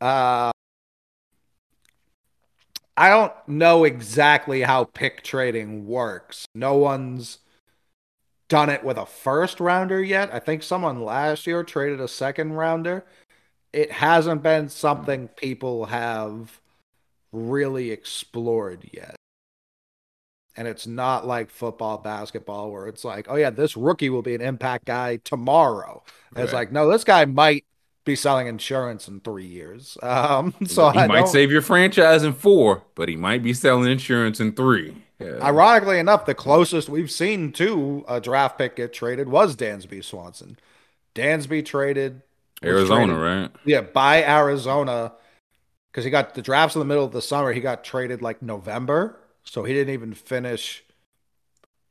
uh, 0.00 0.52
I 3.00 3.08
don't 3.08 3.32
know 3.48 3.84
exactly 3.84 4.60
how 4.60 4.84
pick 4.84 5.22
trading 5.22 5.86
works. 5.86 6.44
No 6.54 6.74
one's 6.74 7.38
done 8.50 8.68
it 8.68 8.84
with 8.84 8.98
a 8.98 9.06
first 9.06 9.58
rounder 9.58 10.02
yet. 10.02 10.28
I 10.34 10.38
think 10.38 10.62
someone 10.62 11.02
last 11.02 11.46
year 11.46 11.64
traded 11.64 11.98
a 11.98 12.08
second 12.08 12.52
rounder. 12.52 13.06
It 13.72 13.90
hasn't 13.90 14.42
been 14.42 14.68
something 14.68 15.28
people 15.28 15.86
have 15.86 16.60
really 17.32 17.90
explored 17.90 18.90
yet. 18.92 19.16
And 20.54 20.68
it's 20.68 20.86
not 20.86 21.26
like 21.26 21.48
football, 21.48 21.96
basketball, 21.96 22.70
where 22.70 22.86
it's 22.86 23.02
like, 23.02 23.28
oh, 23.30 23.36
yeah, 23.36 23.48
this 23.48 23.78
rookie 23.78 24.10
will 24.10 24.20
be 24.20 24.34
an 24.34 24.42
impact 24.42 24.84
guy 24.84 25.16
tomorrow. 25.24 26.02
Right. 26.34 26.44
It's 26.44 26.52
like, 26.52 26.70
no, 26.70 26.90
this 26.90 27.04
guy 27.04 27.24
might 27.24 27.64
be 28.10 28.16
selling 28.16 28.46
insurance 28.46 29.08
in 29.08 29.20
three 29.20 29.46
years. 29.46 29.96
Um, 30.02 30.54
so 30.66 30.90
he 30.90 30.98
I 30.98 31.06
might 31.06 31.28
save 31.28 31.50
your 31.50 31.62
franchise 31.62 32.22
in 32.22 32.32
four, 32.32 32.82
but 32.94 33.08
he 33.08 33.16
might 33.16 33.42
be 33.42 33.52
selling 33.52 33.90
insurance 33.90 34.40
in 34.40 34.52
three. 34.52 34.96
Yeah. 35.18 35.38
Ironically 35.42 35.98
enough, 35.98 36.26
the 36.26 36.34
closest 36.34 36.88
we've 36.88 37.10
seen 37.10 37.52
to 37.52 38.04
a 38.08 38.20
draft 38.20 38.58
pick 38.58 38.76
get 38.76 38.92
traded 38.92 39.28
was 39.28 39.54
Dansby 39.54 40.02
Swanson. 40.02 40.58
Dansby 41.14 41.64
traded 41.64 42.22
Arizona, 42.64 43.06
traded, 43.06 43.22
right? 43.22 43.50
Yeah, 43.64 43.82
by 43.82 44.24
Arizona 44.24 45.12
because 45.90 46.04
he 46.04 46.10
got 46.10 46.34
the 46.34 46.42
drafts 46.42 46.76
in 46.76 46.78
the 46.78 46.86
middle 46.86 47.04
of 47.04 47.12
the 47.12 47.22
summer. 47.22 47.52
He 47.52 47.60
got 47.60 47.84
traded 47.84 48.22
like 48.22 48.42
November, 48.42 49.18
So 49.44 49.64
he 49.64 49.74
didn't 49.74 49.92
even 49.92 50.14
finish 50.14 50.84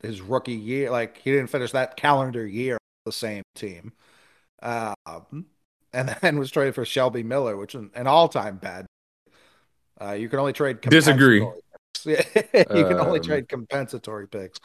his 0.01 0.21
rookie 0.21 0.53
year. 0.53 0.89
Like 0.89 1.17
he 1.17 1.31
didn't 1.31 1.49
finish 1.49 1.71
that 1.71 1.97
calendar 1.97 2.45
year 2.45 2.77
the 3.05 3.11
same 3.11 3.43
team. 3.55 3.93
Um, 4.61 5.45
and 5.93 6.09
then 6.21 6.39
was 6.39 6.51
traded 6.51 6.75
for 6.75 6.85
Shelby 6.85 7.23
Miller, 7.23 7.57
which 7.57 7.75
is 7.75 7.85
an 7.93 8.07
all-time 8.07 8.57
bad. 8.57 8.85
Uh, 10.01 10.13
you 10.13 10.29
can 10.29 10.39
only 10.39 10.53
trade. 10.53 10.81
Disagree. 10.81 11.39
you 12.05 12.15
can 12.55 12.93
um, 12.93 13.07
only 13.07 13.19
trade 13.19 13.49
compensatory 13.49 14.27
picks. 14.27 14.59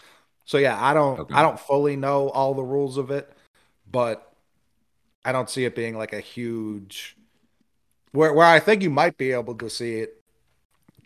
So 0.45 0.59
yeah, 0.59 0.79
I 0.81 0.95
don't. 0.95 1.21
Okay. 1.21 1.35
I 1.35 1.43
don't 1.43 1.59
fully 1.59 1.97
know 1.97 2.29
all 2.31 2.55
the 2.55 2.63
rules 2.63 2.97
of 2.97 3.11
it, 3.11 3.33
but 3.91 4.33
I 5.25 5.33
don't 5.33 5.51
see 5.51 5.65
it 5.65 5.75
being 5.75 5.97
like 5.97 6.13
a 6.13 6.21
huge. 6.21 7.17
Where 8.13 8.33
where 8.33 8.47
I 8.47 8.61
think 8.61 8.83
you 8.83 8.91
might 8.91 9.17
be 9.17 9.33
able 9.33 9.57
to 9.57 9.69
see 9.69 9.97
it, 9.97 10.21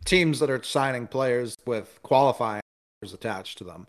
teams 0.04 0.40
that 0.40 0.50
are 0.50 0.62
signing 0.62 1.06
players 1.06 1.56
with 1.64 1.98
qualifying 2.02 2.60
attached 3.02 3.58
to 3.58 3.64
them, 3.64 3.86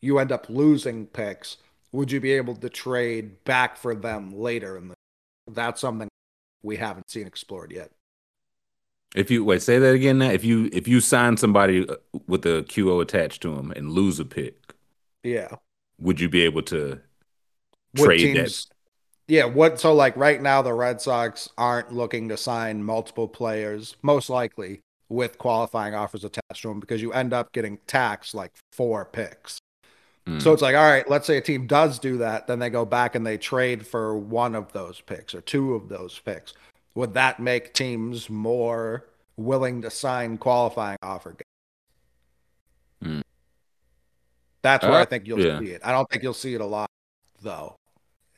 you 0.00 0.18
end 0.18 0.30
up 0.30 0.48
losing 0.48 1.06
picks. 1.06 1.56
Would 1.92 2.12
you 2.12 2.20
be 2.20 2.32
able 2.32 2.56
to 2.56 2.68
trade 2.68 3.42
back 3.44 3.76
for 3.76 3.94
them 3.94 4.36
later 4.36 4.76
in 4.76 4.88
the 4.88 4.94
that's 5.50 5.80
something 5.80 6.08
we 6.62 6.76
haven't 6.76 7.10
seen 7.10 7.26
explored 7.26 7.72
yet. 7.72 7.90
If 9.14 9.30
you 9.30 9.44
wait, 9.44 9.62
say 9.62 9.78
that 9.78 9.94
again. 9.94 10.18
Now, 10.18 10.30
if 10.30 10.44
you 10.44 10.68
if 10.72 10.88
you 10.88 11.00
sign 11.00 11.36
somebody 11.36 11.88
uh, 11.88 11.96
with 12.26 12.44
a 12.46 12.64
QO 12.64 13.00
attached 13.00 13.42
to 13.42 13.54
them 13.54 13.70
and 13.70 13.92
lose 13.92 14.18
a 14.18 14.24
pick, 14.24 14.74
yeah, 15.22 15.48
would 16.00 16.18
you 16.18 16.28
be 16.28 16.42
able 16.42 16.62
to 16.62 17.00
trade 17.96 18.18
teams, 18.34 18.66
that? 18.66 18.74
Yeah. 19.28 19.44
What? 19.44 19.78
So 19.78 19.94
like 19.94 20.16
right 20.16 20.42
now, 20.42 20.62
the 20.62 20.74
Red 20.74 21.00
Sox 21.00 21.48
aren't 21.56 21.92
looking 21.92 22.28
to 22.30 22.36
sign 22.36 22.82
multiple 22.82 23.28
players, 23.28 23.94
most 24.02 24.30
likely 24.30 24.80
with 25.08 25.38
qualifying 25.38 25.94
offers 25.94 26.24
attached 26.24 26.62
to 26.62 26.68
them, 26.68 26.80
because 26.80 27.00
you 27.00 27.12
end 27.12 27.32
up 27.32 27.52
getting 27.52 27.78
taxed 27.86 28.34
like 28.34 28.50
four 28.72 29.04
picks. 29.04 29.60
Mm. 30.26 30.40
So 30.40 30.52
it's 30.52 30.62
like, 30.62 30.74
all 30.74 30.82
right, 30.82 31.08
let's 31.08 31.26
say 31.26 31.36
a 31.36 31.40
team 31.40 31.66
does 31.66 31.98
do 31.98 32.18
that, 32.18 32.46
then 32.46 32.58
they 32.58 32.70
go 32.70 32.84
back 32.84 33.14
and 33.14 33.26
they 33.26 33.36
trade 33.36 33.86
for 33.86 34.16
one 34.16 34.54
of 34.54 34.72
those 34.72 35.00
picks 35.00 35.34
or 35.34 35.40
two 35.42 35.74
of 35.74 35.88
those 35.88 36.18
picks. 36.18 36.54
Would 36.94 37.14
that 37.14 37.40
make 37.40 37.74
teams 37.74 38.30
more 38.30 39.04
willing 39.36 39.82
to 39.82 39.90
sign 39.90 40.38
qualifying 40.38 40.98
offer? 41.02 41.36
Mm. 43.02 43.22
That's 44.62 44.84
where 44.84 44.94
uh, 44.94 45.02
I 45.02 45.04
think 45.04 45.26
you'll 45.26 45.40
yeah. 45.40 45.58
see 45.58 45.72
it. 45.72 45.82
I 45.84 45.92
don't 45.92 46.08
think 46.08 46.22
you'll 46.22 46.32
see 46.32 46.54
it 46.54 46.60
a 46.60 46.66
lot, 46.66 46.88
though. 47.42 47.76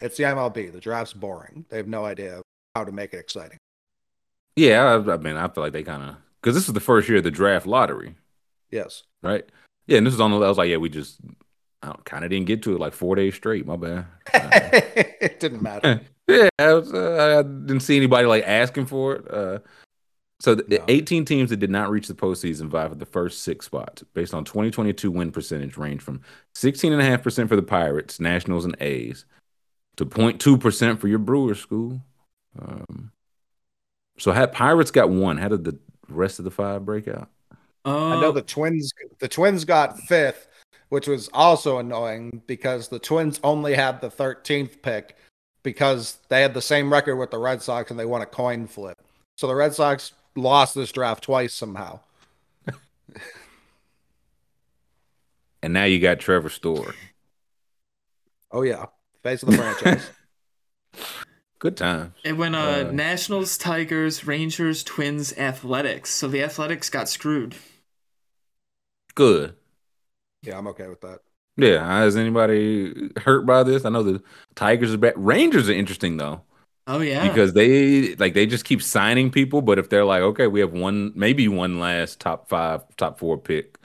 It's 0.00 0.16
the 0.16 0.24
MLB. 0.24 0.72
The 0.72 0.80
draft's 0.80 1.12
boring. 1.12 1.66
They 1.68 1.76
have 1.76 1.86
no 1.86 2.04
idea 2.04 2.42
how 2.74 2.84
to 2.84 2.92
make 2.92 3.14
it 3.14 3.18
exciting. 3.18 3.58
Yeah, 4.56 4.82
I, 4.82 5.12
I 5.12 5.16
mean, 5.18 5.36
I 5.36 5.48
feel 5.48 5.62
like 5.62 5.72
they 5.72 5.82
kind 5.82 6.02
of 6.02 6.16
because 6.40 6.54
this 6.54 6.66
is 6.66 6.74
the 6.74 6.80
first 6.80 7.08
year 7.08 7.18
of 7.18 7.24
the 7.24 7.30
draft 7.30 7.66
lottery. 7.66 8.16
Yes. 8.70 9.04
Right. 9.22 9.44
Yeah, 9.86 9.98
and 9.98 10.06
this 10.06 10.14
is 10.14 10.20
on 10.20 10.32
the. 10.32 10.38
I 10.38 10.48
was 10.48 10.58
like, 10.58 10.68
yeah, 10.68 10.78
we 10.78 10.88
just 10.88 11.20
I 11.86 11.96
kind 12.04 12.24
of 12.24 12.30
didn't 12.30 12.46
get 12.46 12.62
to 12.64 12.74
it 12.74 12.80
like 12.80 12.92
four 12.92 13.14
days 13.14 13.34
straight. 13.34 13.66
My 13.66 13.76
bad. 13.76 14.06
it 14.34 15.40
didn't 15.40 15.62
matter. 15.62 16.00
yeah, 16.28 16.48
I, 16.58 16.72
was, 16.72 16.92
uh, 16.92 17.38
I, 17.38 17.42
didn't 17.42 17.80
see 17.80 17.96
anybody 17.96 18.26
like 18.26 18.44
asking 18.46 18.86
for 18.86 19.16
it. 19.16 19.30
Uh, 19.32 19.58
so 20.40 20.54
the, 20.54 20.78
no. 20.78 20.84
18 20.88 21.24
teams 21.24 21.50
that 21.50 21.58
did 21.58 21.70
not 21.70 21.90
reach 21.90 22.08
the 22.08 22.14
postseason 22.14 22.68
vie 22.68 22.88
for 22.88 22.94
the 22.94 23.06
first 23.06 23.42
six 23.42 23.66
spots, 23.66 24.04
based 24.14 24.34
on 24.34 24.44
2022 24.44 25.10
win 25.10 25.32
percentage, 25.32 25.76
range 25.76 26.02
from 26.02 26.20
16.5% 26.54 27.48
for 27.48 27.56
the 27.56 27.62
Pirates, 27.62 28.20
Nationals, 28.20 28.64
and 28.64 28.76
A's, 28.80 29.24
to 29.96 30.04
0.2% 30.04 30.98
for 30.98 31.08
your 31.08 31.18
Brewers 31.18 31.64
Scoob. 31.64 32.02
Um, 32.58 33.12
so 34.18 34.32
had 34.32 34.52
Pirates 34.52 34.90
got 34.90 35.08
one. 35.08 35.38
How 35.38 35.48
did 35.48 35.64
the 35.64 35.78
rest 36.08 36.38
of 36.38 36.44
the 36.44 36.50
five 36.50 36.84
break 36.84 37.08
out? 37.08 37.30
Uh, 37.84 38.16
I 38.16 38.20
know 38.20 38.32
the 38.32 38.42
Twins. 38.42 38.92
The 39.20 39.28
Twins 39.28 39.64
got 39.64 39.98
fifth 40.00 40.48
which 40.88 41.06
was 41.06 41.28
also 41.32 41.78
annoying 41.78 42.42
because 42.46 42.88
the 42.88 42.98
Twins 42.98 43.40
only 43.42 43.74
had 43.74 44.00
the 44.00 44.10
13th 44.10 44.82
pick 44.82 45.16
because 45.62 46.18
they 46.28 46.42
had 46.42 46.54
the 46.54 46.62
same 46.62 46.92
record 46.92 47.16
with 47.16 47.30
the 47.30 47.38
Red 47.38 47.62
Sox 47.62 47.90
and 47.90 47.98
they 47.98 48.06
won 48.06 48.22
a 48.22 48.26
coin 48.26 48.66
flip. 48.66 48.98
So 49.36 49.46
the 49.46 49.54
Red 49.54 49.74
Sox 49.74 50.12
lost 50.36 50.74
this 50.74 50.92
draft 50.92 51.24
twice 51.24 51.52
somehow. 51.54 52.00
and 55.62 55.72
now 55.72 55.84
you 55.84 55.98
got 55.98 56.20
Trevor 56.20 56.50
Story. 56.50 56.94
Oh 58.52 58.62
yeah, 58.62 58.86
face 59.22 59.42
of 59.42 59.50
the 59.50 59.56
franchise. 59.56 60.10
Good 61.58 61.76
time. 61.76 62.14
It 62.22 62.36
went 62.36 62.54
uh, 62.54 62.58
uh, 62.88 62.90
Nationals, 62.92 63.56
Tigers, 63.56 64.26
Rangers, 64.26 64.84
Twins, 64.84 65.36
Athletics. 65.38 66.10
So 66.10 66.28
the 66.28 66.42
Athletics 66.42 66.90
got 66.90 67.08
screwed. 67.08 67.56
Good. 69.14 69.54
Yeah, 70.46 70.58
I'm 70.58 70.66
okay 70.68 70.88
with 70.88 71.00
that. 71.00 71.20
Yeah, 71.56 72.04
is 72.04 72.16
anybody 72.16 73.10
hurt 73.16 73.46
by 73.46 73.62
this? 73.62 73.84
I 73.84 73.88
know 73.88 74.02
the 74.02 74.22
Tigers 74.54 74.92
are 74.92 74.98
bad. 74.98 75.14
Rangers 75.16 75.68
are 75.68 75.72
interesting 75.72 76.16
though. 76.16 76.42
Oh 76.86 77.00
yeah, 77.00 77.26
because 77.26 77.54
they 77.54 78.14
like 78.16 78.34
they 78.34 78.46
just 78.46 78.64
keep 78.64 78.82
signing 78.82 79.30
people. 79.30 79.62
But 79.62 79.78
if 79.78 79.88
they're 79.88 80.04
like, 80.04 80.22
okay, 80.22 80.46
we 80.46 80.60
have 80.60 80.72
one, 80.72 81.12
maybe 81.16 81.48
one 81.48 81.80
last 81.80 82.20
top 82.20 82.48
five, 82.48 82.82
top 82.96 83.18
four 83.18 83.38
pick, 83.38 83.78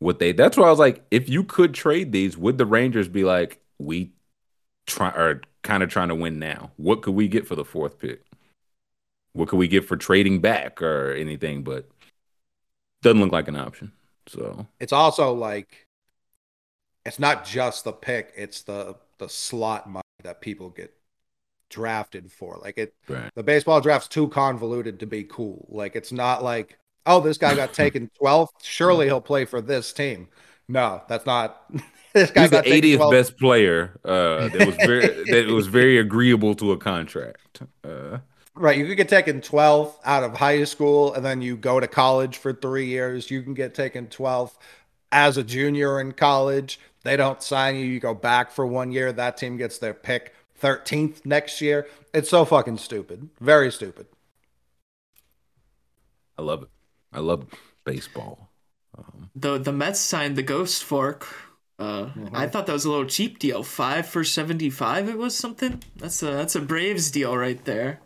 would 0.00 0.18
they? 0.18 0.32
That's 0.32 0.56
why 0.56 0.66
I 0.66 0.70
was 0.70 0.78
like, 0.78 1.04
if 1.10 1.28
you 1.28 1.42
could 1.42 1.74
trade 1.74 2.12
these, 2.12 2.36
would 2.36 2.58
the 2.58 2.66
Rangers 2.66 3.08
be 3.08 3.24
like, 3.24 3.60
we 3.78 4.12
try 4.86 5.08
are 5.10 5.40
kind 5.62 5.82
of 5.82 5.88
trying 5.88 6.08
to 6.08 6.14
win 6.14 6.38
now? 6.38 6.70
What 6.76 7.02
could 7.02 7.14
we 7.14 7.26
get 7.26 7.46
for 7.46 7.56
the 7.56 7.64
fourth 7.64 7.98
pick? 7.98 8.22
What 9.32 9.48
could 9.48 9.58
we 9.58 9.68
get 9.68 9.84
for 9.84 9.96
trading 9.96 10.40
back 10.40 10.80
or 10.80 11.12
anything? 11.12 11.64
But 11.64 11.88
doesn't 13.02 13.20
look 13.20 13.32
like 13.32 13.48
an 13.48 13.56
option. 13.56 13.92
So 14.28 14.66
it's 14.80 14.92
also 14.92 15.32
like 15.32 15.86
it's 17.04 17.18
not 17.18 17.44
just 17.44 17.84
the 17.84 17.92
pick; 17.92 18.32
it's 18.36 18.62
the 18.62 18.96
the 19.18 19.28
slot 19.28 19.88
money 19.88 20.02
that 20.22 20.40
people 20.40 20.70
get 20.70 20.92
drafted 21.70 22.30
for. 22.30 22.58
Like 22.60 22.78
it, 22.78 22.94
right. 23.08 23.30
the 23.34 23.42
baseball 23.42 23.80
draft's 23.80 24.08
too 24.08 24.28
convoluted 24.28 25.00
to 25.00 25.06
be 25.06 25.24
cool. 25.24 25.66
Like 25.68 25.96
it's 25.96 26.12
not 26.12 26.42
like, 26.42 26.78
oh, 27.06 27.20
this 27.20 27.38
guy 27.38 27.54
got 27.54 27.72
taken 27.72 28.10
12th. 28.20 28.48
Surely 28.62 29.06
he'll 29.06 29.20
play 29.20 29.44
for 29.44 29.60
this 29.60 29.92
team. 29.92 30.28
No, 30.68 31.02
that's 31.08 31.26
not. 31.26 31.70
this 32.12 32.30
guy 32.30 32.42
He's 32.42 32.50
the 32.50 32.62
80th 32.62 33.10
best 33.10 33.38
player. 33.38 33.98
Uh, 34.04 34.48
that 34.48 34.66
was 34.66 34.76
very 34.76 35.24
that 35.30 35.46
was 35.48 35.66
very 35.66 35.98
agreeable 36.06 36.54
to 36.56 36.72
a 36.72 36.78
contract. 36.78 37.62
Uh, 37.84 38.18
Right. 38.56 38.78
You 38.78 38.86
could 38.86 38.96
get 38.96 39.10
taken 39.10 39.42
12th 39.42 39.96
out 40.02 40.24
of 40.24 40.38
high 40.38 40.64
school 40.64 41.12
and 41.12 41.22
then 41.22 41.42
you 41.42 41.58
go 41.58 41.78
to 41.78 41.86
college 41.86 42.38
for 42.38 42.54
three 42.54 42.86
years. 42.86 43.30
You 43.30 43.42
can 43.42 43.52
get 43.52 43.74
taken 43.74 44.06
12th 44.06 44.54
as 45.12 45.36
a 45.36 45.44
junior 45.44 46.00
in 46.00 46.12
college. 46.12 46.80
They 47.04 47.16
don't 47.18 47.42
sign 47.42 47.76
you. 47.76 47.84
You 47.84 48.00
go 48.00 48.14
back 48.14 48.50
for 48.50 48.66
one 48.66 48.92
year. 48.92 49.12
That 49.12 49.36
team 49.36 49.58
gets 49.58 49.76
their 49.78 49.92
pick 49.92 50.34
13th 50.60 51.26
next 51.26 51.60
year. 51.60 51.86
It's 52.14 52.30
so 52.30 52.46
fucking 52.46 52.78
stupid. 52.78 53.28
Very 53.40 53.70
stupid. 53.70 54.06
I 56.38 56.42
love 56.42 56.62
it. 56.62 56.68
I 57.12 57.20
love 57.20 57.46
baseball. 57.84 58.50
Um, 58.96 59.30
the 59.34 59.58
the 59.58 59.72
Mets 59.72 60.00
signed 60.00 60.36
the 60.36 60.42
Ghost 60.42 60.82
Fork. 60.82 61.26
Uh, 61.78 62.06
mm-hmm. 62.06 62.34
I 62.34 62.46
thought 62.46 62.66
that 62.66 62.72
was 62.72 62.84
a 62.84 62.90
little 62.90 63.06
cheap 63.06 63.38
deal. 63.38 63.62
Five 63.62 64.06
for 64.06 64.24
seventy 64.24 64.68
five. 64.68 65.08
It 65.08 65.16
was 65.16 65.36
something. 65.36 65.82
That's 65.96 66.22
a 66.22 66.26
that's 66.26 66.56
a 66.56 66.60
Braves 66.60 67.10
deal 67.10 67.36
right 67.36 67.62
there 67.64 68.00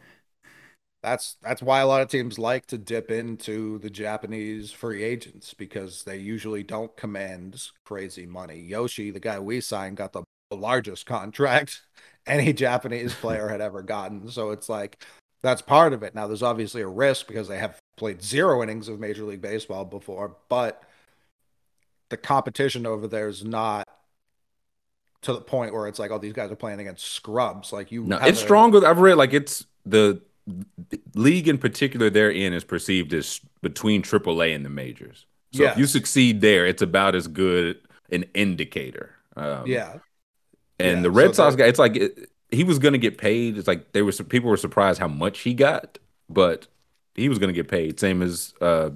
that's 1.03 1.37
that's 1.43 1.63
why 1.63 1.81
a 1.81 1.87
lot 1.87 2.03
of 2.03 2.09
teams 2.09 2.39
like 2.39 2.67
to 2.67 2.79
dip 2.79 3.11
into 3.11 3.79
the 3.79 3.91
Japanese 3.91 4.71
free 4.71 5.03
agents 5.03 5.55
because 5.55 6.05
they 6.05 6.19
usually 6.19 6.63
don't 6.63 6.95
command 6.97 7.71
crazy 7.85 8.27
money. 8.27 8.61
Yoshi, 8.61 9.11
the 9.11 9.21
guy 9.21 9.39
we 9.39 9.61
signed, 9.61 9.97
got 9.97 10.13
the 10.13 10.25
largest 10.51 11.07
contract 11.07 11.83
any 12.27 12.53
Japanese 12.53 13.15
player 13.21 13.49
had 13.49 13.61
ever 13.61 13.83
gotten. 13.83 14.29
So 14.29 14.51
it's 14.51 14.69
like 14.69 15.03
that's 15.43 15.63
part 15.63 15.93
of 15.93 16.03
it. 16.03 16.15
Now 16.15 16.27
there's 16.27 16.43
obviously 16.43 16.83
a 16.83 16.89
risk 16.89 17.27
because 17.27 17.49
they 17.49 17.59
have 17.59 17.79
played 17.97 18.23
zero 18.23 18.63
innings 18.63 18.89
of 18.89 19.01
Major 19.01 19.25
League 19.25 19.41
Baseball 19.41 19.87
before, 19.87 20.37
but 20.49 20.83
the 22.11 22.17
competition 22.17 22.87
over 22.87 23.09
there 23.09 23.29
is 23.29 23.45
not 23.45 23.89
to 25.23 25.33
the 25.33 25.41
point 25.41 25.73
where 25.73 25.87
it's 25.87 25.99
like, 25.99 26.11
oh, 26.11 26.19
these 26.19 26.33
guys 26.33 26.51
are 26.51 26.57
playing 26.57 26.81
against 26.81 27.07
scrubs. 27.07 27.73
Like 27.73 27.91
you, 27.93 28.05
no, 28.05 28.19
it's 28.19 28.41
stronger. 28.41 28.85
I've 28.87 28.99
read 28.99 29.15
like 29.15 29.33
it's 29.33 29.65
the 29.87 30.21
league 31.15 31.49
in 31.49 31.59
particular 31.59 32.11
they're 32.11 32.31
in 32.31 32.53
is 32.53 32.65
perceived 32.65 33.13
as 33.15 33.41
between 33.63 34.03
AAA 34.03 34.55
and 34.55 34.65
the 34.65 34.71
majors. 34.71 35.27
So 35.53 35.65
if 35.65 35.77
you 35.77 35.87
succeed 35.87 36.41
there, 36.41 36.65
it's 36.65 36.83
about 36.83 37.15
as 37.15 37.27
good 37.27 37.81
an 38.13 38.25
indicator. 38.35 39.17
Um, 39.37 39.67
yeah. 39.67 39.99
And 40.79 40.99
yeah. 40.99 41.03
the 41.03 41.11
Red 41.11 41.29
so 41.29 41.45
Sox 41.45 41.57
guy, 41.57 41.67
it's 41.67 41.79
like 41.79 41.97
it, 41.97 42.31
he 42.51 42.65
was 42.65 42.79
going 42.79 42.93
to 42.93 42.99
get 42.99 43.19
paid. 43.19 43.59
It's 43.59 43.69
like 43.69 43.93
there 43.93 44.05
was 44.05 44.21
people 44.21 44.51
were 44.51 44.57
surprised 44.57 45.01
how 45.01 45.09
much 45.09 45.41
he 45.41 45.55
got, 45.55 45.99
but 46.29 46.67
he 47.15 47.29
was 47.29 47.39
going 47.39 47.49
to 47.49 47.55
get 47.55 47.69
paid, 47.69 48.01
same 48.01 48.23
as 48.23 48.55
uh, 48.61 48.91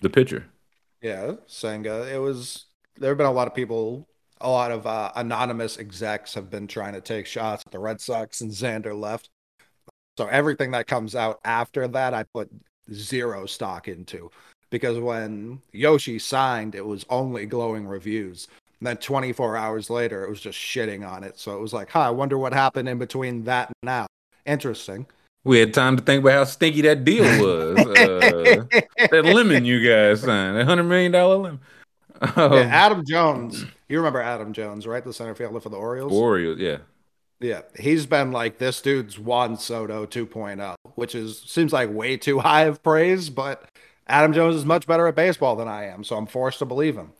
the 0.00 0.10
pitcher. 0.10 0.46
Yeah, 1.00 1.32
Senga. 1.46 2.12
It 2.12 2.18
was. 2.18 2.66
There 2.98 3.10
have 3.10 3.18
been 3.18 3.26
a 3.26 3.32
lot 3.32 3.48
of 3.48 3.54
people, 3.54 4.06
a 4.40 4.50
lot 4.50 4.70
of 4.70 4.86
uh, 4.86 5.12
anonymous 5.16 5.78
execs 5.78 6.34
have 6.34 6.50
been 6.50 6.66
trying 6.66 6.92
to 6.92 7.00
take 7.00 7.26
shots 7.26 7.62
at 7.66 7.72
the 7.72 7.78
Red 7.78 8.00
Sox, 8.00 8.40
and 8.40 8.50
Xander 8.50 8.98
left. 8.98 9.30
So 10.18 10.26
everything 10.26 10.70
that 10.72 10.86
comes 10.86 11.14
out 11.14 11.40
after 11.44 11.88
that, 11.88 12.12
I 12.14 12.24
put 12.34 12.50
zero 12.92 13.46
stock 13.46 13.88
into. 13.88 14.30
because 14.70 14.98
when 14.98 15.60
Yoshi 15.72 16.18
signed, 16.18 16.74
it 16.74 16.84
was 16.84 17.04
only 17.10 17.46
glowing 17.46 17.86
reviews. 17.86 18.48
And 18.80 18.86
then 18.86 18.96
24 18.96 19.56
hours 19.56 19.90
later, 19.90 20.24
it 20.24 20.30
was 20.30 20.40
just 20.40 20.58
shitting 20.58 21.06
on 21.08 21.22
it. 21.24 21.38
So 21.38 21.54
it 21.56 21.60
was 21.60 21.72
like, 21.72 21.90
huh, 21.90 22.00
I 22.00 22.10
wonder 22.10 22.36
what 22.38 22.52
happened 22.52 22.88
in 22.88 22.98
between 22.98 23.44
that 23.44 23.68
and 23.68 23.74
now. 23.86 24.06
Interesting. 24.46 25.06
We 25.44 25.58
had 25.58 25.72
time 25.74 25.96
to 25.96 26.02
think 26.02 26.22
about 26.22 26.32
how 26.32 26.44
stinky 26.44 26.82
that 26.82 27.04
deal 27.04 27.22
was. 27.24 27.78
uh, 27.78 28.64
that 29.10 29.22
lemon 29.24 29.64
you 29.64 29.86
guys 29.88 30.20
signed, 30.22 30.56
a 30.56 30.64
hundred 30.64 30.84
million 30.84 31.12
dollar 31.12 31.36
lemon. 31.36 31.60
Um, 32.36 32.52
yeah, 32.52 32.68
Adam 32.70 33.04
Jones. 33.04 33.64
You 33.88 33.96
remember 33.98 34.20
Adam 34.22 34.52
Jones, 34.52 34.86
right? 34.86 35.04
The 35.04 35.12
center 35.12 35.34
fielder 35.34 35.60
for 35.60 35.68
the 35.68 35.76
Orioles. 35.76 36.12
Orioles, 36.12 36.58
yeah. 36.60 36.78
Yeah, 37.42 37.62
he's 37.78 38.06
been 38.06 38.32
like 38.32 38.58
this 38.58 38.80
dude's 38.80 39.18
Juan 39.18 39.56
Soto 39.56 40.06
2.0, 40.06 40.74
which 40.94 41.14
is 41.14 41.40
seems 41.40 41.72
like 41.72 41.90
way 41.92 42.16
too 42.16 42.38
high 42.40 42.64
of 42.64 42.82
praise, 42.82 43.30
but 43.30 43.68
Adam 44.06 44.32
Jones 44.32 44.56
is 44.56 44.64
much 44.64 44.86
better 44.86 45.06
at 45.06 45.14
baseball 45.14 45.56
than 45.56 45.68
I 45.68 45.86
am, 45.86 46.04
so 46.04 46.16
I'm 46.16 46.26
forced 46.26 46.58
to 46.60 46.64
believe 46.64 46.96
him. 46.96 47.12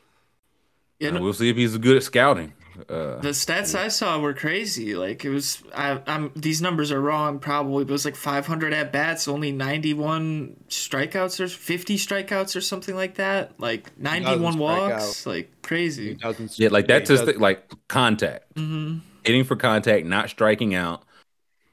Yeah, 0.98 1.18
we'll 1.18 1.32
see 1.32 1.50
if 1.50 1.56
he's 1.56 1.76
good 1.78 1.96
at 1.96 2.04
scouting. 2.04 2.52
Uh, 2.88 3.18
the 3.20 3.30
stats 3.30 3.78
I 3.78 3.88
saw 3.88 4.18
were 4.18 4.34
crazy. 4.34 4.94
Like 4.94 5.24
it 5.24 5.30
was, 5.30 5.62
I, 5.74 6.00
am 6.06 6.32
these 6.34 6.62
numbers 6.62 6.90
are 6.90 7.00
wrong 7.00 7.38
probably, 7.38 7.84
but 7.84 7.90
it 7.90 7.92
was 7.92 8.04
like 8.04 8.16
500 8.16 8.72
at 8.72 8.92
bats, 8.92 9.28
only 9.28 9.52
91 9.52 10.56
strikeouts 10.68 11.40
or 11.40 11.48
50 11.48 11.96
strikeouts 11.96 12.56
or 12.56 12.60
something 12.60 12.94
like 12.94 13.16
that. 13.16 13.60
Like 13.60 13.96
91 13.98 14.58
walks, 14.58 15.26
like 15.26 15.50
crazy. 15.62 16.18
Yeah, 16.56 16.68
like 16.70 16.86
that's 16.86 17.10
just 17.10 17.26
the, 17.26 17.38
like 17.38 17.70
contact, 17.88 18.54
mm-hmm. 18.54 18.98
Hitting 19.24 19.44
for 19.44 19.56
contact, 19.56 20.06
not 20.06 20.30
striking 20.30 20.74
out. 20.74 21.04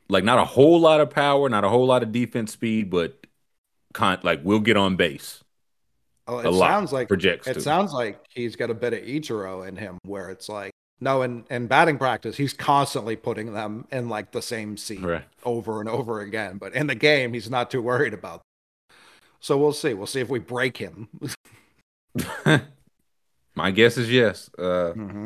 Like 0.07 0.23
not 0.23 0.39
a 0.39 0.45
whole 0.45 0.79
lot 0.79 1.01
of 1.01 1.09
power, 1.09 1.49
not 1.49 1.63
a 1.63 1.69
whole 1.69 1.85
lot 1.85 2.01
of 2.01 2.11
defense 2.11 2.51
speed, 2.51 2.89
but 2.89 3.27
con- 3.93 4.19
like 4.23 4.41
we'll 4.43 4.59
get 4.59 4.75
on 4.75 4.95
base. 4.95 5.43
Oh, 6.27 6.39
it 6.39 6.53
sounds 6.53 6.91
like 6.91 7.07
projects. 7.07 7.47
It 7.47 7.55
to. 7.55 7.61
sounds 7.61 7.93
like 7.93 8.23
he's 8.29 8.55
got 8.55 8.69
a 8.69 8.73
bit 8.73 8.93
of 8.93 8.99
Ichiro 9.01 9.67
in 9.67 9.75
him, 9.75 9.97
where 10.03 10.29
it's 10.29 10.49
like 10.49 10.71
no, 11.01 11.21
in, 11.21 11.45
in 11.49 11.67
batting 11.67 11.97
practice, 11.97 12.35
he's 12.35 12.53
constantly 12.53 13.15
putting 13.15 13.53
them 13.53 13.87
in 13.91 14.09
like 14.09 14.31
the 14.31 14.41
same 14.41 14.75
seat 14.75 15.01
right. 15.01 15.23
over 15.45 15.79
and 15.79 15.87
over 15.87 16.19
again. 16.21 16.57
But 16.57 16.73
in 16.73 16.87
the 16.87 16.95
game, 16.95 17.33
he's 17.33 17.49
not 17.49 17.71
too 17.71 17.81
worried 17.81 18.13
about. 18.13 18.39
Them. 18.39 18.97
So 19.39 19.57
we'll 19.57 19.73
see. 19.73 19.93
We'll 19.93 20.07
see 20.07 20.19
if 20.19 20.29
we 20.29 20.39
break 20.39 20.77
him. 20.77 21.07
My 23.55 23.71
guess 23.71 23.97
is 23.97 24.11
yes. 24.11 24.49
Uh, 24.57 24.93
mm-hmm. 24.95 25.25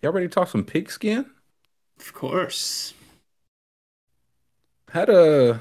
Y'all 0.00 0.12
ready 0.12 0.28
to 0.28 0.32
talk 0.32 0.48
some 0.48 0.64
pigskin? 0.64 1.26
Of 1.98 2.12
course. 2.12 2.94
Had 4.90 5.08
a 5.08 5.60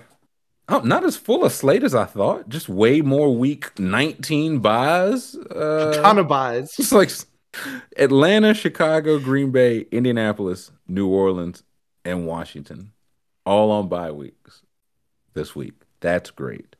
oh, 0.69 0.79
not 0.79 1.03
as 1.03 1.17
full 1.17 1.43
a 1.43 1.49
slate 1.49 1.83
as 1.83 1.95
I 1.95 2.05
thought. 2.05 2.47
Just 2.47 2.69
way 2.69 3.01
more 3.01 3.35
week 3.35 3.77
nineteen 3.79 4.59
byes. 4.59 5.35
Uh, 5.35 5.99
ton 6.01 6.19
of 6.19 6.27
byes. 6.27 6.75
It's 6.77 6.91
like 6.91 7.11
Atlanta, 7.97 8.53
Chicago, 8.53 9.17
Green 9.17 9.49
Bay, 9.51 9.87
Indianapolis, 9.91 10.71
New 10.87 11.07
Orleans, 11.07 11.63
and 12.05 12.27
Washington, 12.27 12.91
all 13.43 13.71
on 13.71 13.89
bye 13.89 14.11
weeks 14.11 14.61
this 15.33 15.55
week. 15.55 15.73
That's 15.99 16.29
great. 16.29 16.75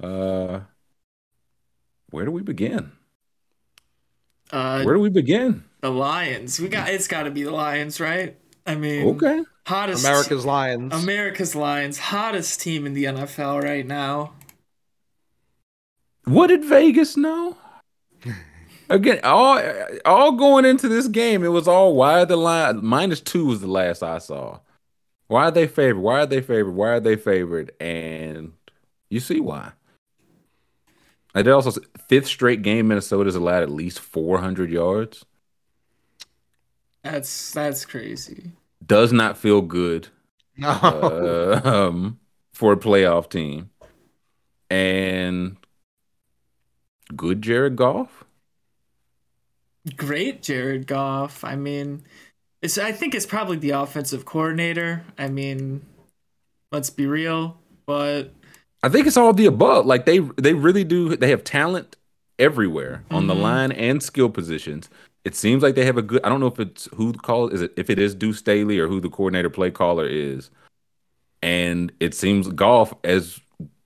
Uh, 0.00 0.60
where 2.10 2.24
do 2.24 2.30
we 2.30 2.42
begin? 2.42 2.92
Uh, 4.50 4.82
where 4.84 4.94
do 4.94 5.00
we 5.00 5.10
begin? 5.10 5.64
The 5.80 5.90
Lions. 5.90 6.60
We 6.60 6.68
got. 6.68 6.88
It's 6.88 7.08
got 7.08 7.24
to 7.24 7.30
be 7.30 7.44
the 7.44 7.50
Lions, 7.50 8.00
right? 8.00 8.36
I 8.66 8.74
mean, 8.74 9.06
okay. 9.16 9.44
Hottest 9.66 10.04
America's 10.04 10.44
Lions. 10.44 10.92
America's 10.92 11.54
Lions, 11.54 11.98
hottest 11.98 12.60
team 12.60 12.86
in 12.86 12.94
the 12.94 13.04
NFL 13.04 13.62
right 13.62 13.86
now. 13.86 14.32
What 16.24 16.48
did 16.48 16.64
Vegas 16.64 17.16
know? 17.16 17.56
Again, 18.90 19.20
all 19.22 19.60
all 20.04 20.32
going 20.32 20.64
into 20.64 20.88
this 20.88 21.08
game, 21.08 21.44
it 21.44 21.48
was 21.48 21.68
all 21.68 21.94
why 21.94 22.20
are 22.20 22.26
the 22.26 22.36
line 22.36 22.84
minus 22.84 23.20
two 23.20 23.46
was 23.46 23.60
the 23.60 23.66
last 23.66 24.02
I 24.02 24.18
saw. 24.18 24.60
Why 25.26 25.44
are 25.44 25.50
they 25.50 25.66
favored? 25.66 26.00
Why 26.00 26.20
are 26.20 26.26
they 26.26 26.40
favored? 26.40 26.72
Why 26.72 26.88
are 26.88 27.00
they 27.00 27.16
favored? 27.16 27.72
And 27.80 28.52
you 29.10 29.20
see 29.20 29.40
why. 29.40 29.72
I 31.34 31.42
did 31.42 31.52
also 31.52 31.80
fifth 32.08 32.26
straight 32.26 32.62
game 32.62 32.88
Minnesota's 32.88 33.34
allowed 33.34 33.62
at 33.62 33.70
least 33.70 34.00
400 34.00 34.70
yards. 34.70 35.26
That's 37.10 37.52
that's 37.52 37.84
crazy. 37.84 38.52
Does 38.84 39.12
not 39.12 39.38
feel 39.38 39.62
good. 39.62 40.08
No. 40.56 40.68
Uh, 40.68 41.60
um, 41.64 42.18
for 42.52 42.72
a 42.72 42.76
playoff 42.76 43.30
team. 43.30 43.70
And 44.70 45.56
good 47.16 47.40
Jared 47.42 47.76
Goff 47.76 48.24
great 49.96 50.42
Jared 50.42 50.86
Goff. 50.86 51.44
I 51.44 51.56
mean, 51.56 52.02
it's 52.62 52.78
I 52.78 52.92
think 52.92 53.14
it's 53.14 53.26
probably 53.26 53.56
the 53.56 53.70
offensive 53.70 54.24
coordinator. 54.24 55.04
I 55.16 55.28
mean, 55.28 55.84
let's 56.72 56.90
be 56.90 57.06
real, 57.06 57.56
but 57.86 58.32
I 58.82 58.88
think 58.88 59.06
it's 59.06 59.16
all 59.16 59.32
the 59.32 59.46
above. 59.46 59.86
Like 59.86 60.06
they 60.06 60.18
they 60.18 60.54
really 60.54 60.84
do 60.84 61.16
they 61.16 61.30
have 61.30 61.44
talent 61.44 61.96
everywhere 62.38 63.04
on 63.10 63.22
mm-hmm. 63.22 63.28
the 63.28 63.34
line 63.34 63.72
and 63.72 64.02
skill 64.02 64.28
positions. 64.28 64.88
It 65.28 65.34
seems 65.34 65.62
like 65.62 65.74
they 65.74 65.84
have 65.84 65.98
a 65.98 66.02
good 66.02 66.24
I 66.24 66.30
don't 66.30 66.40
know 66.40 66.46
if 66.46 66.58
it's 66.58 66.88
who 66.94 67.12
the 67.12 67.18
call 67.18 67.50
is 67.50 67.60
it 67.60 67.74
if 67.76 67.90
it 67.90 67.98
is 67.98 68.14
Deuce 68.14 68.38
Staley 68.38 68.78
or 68.78 68.88
who 68.88 68.98
the 68.98 69.10
coordinator 69.10 69.50
play 69.50 69.70
caller 69.70 70.06
is. 70.06 70.48
And 71.42 71.92
it 72.00 72.14
seems 72.14 72.48
Goff 72.48 72.94
as 73.04 73.38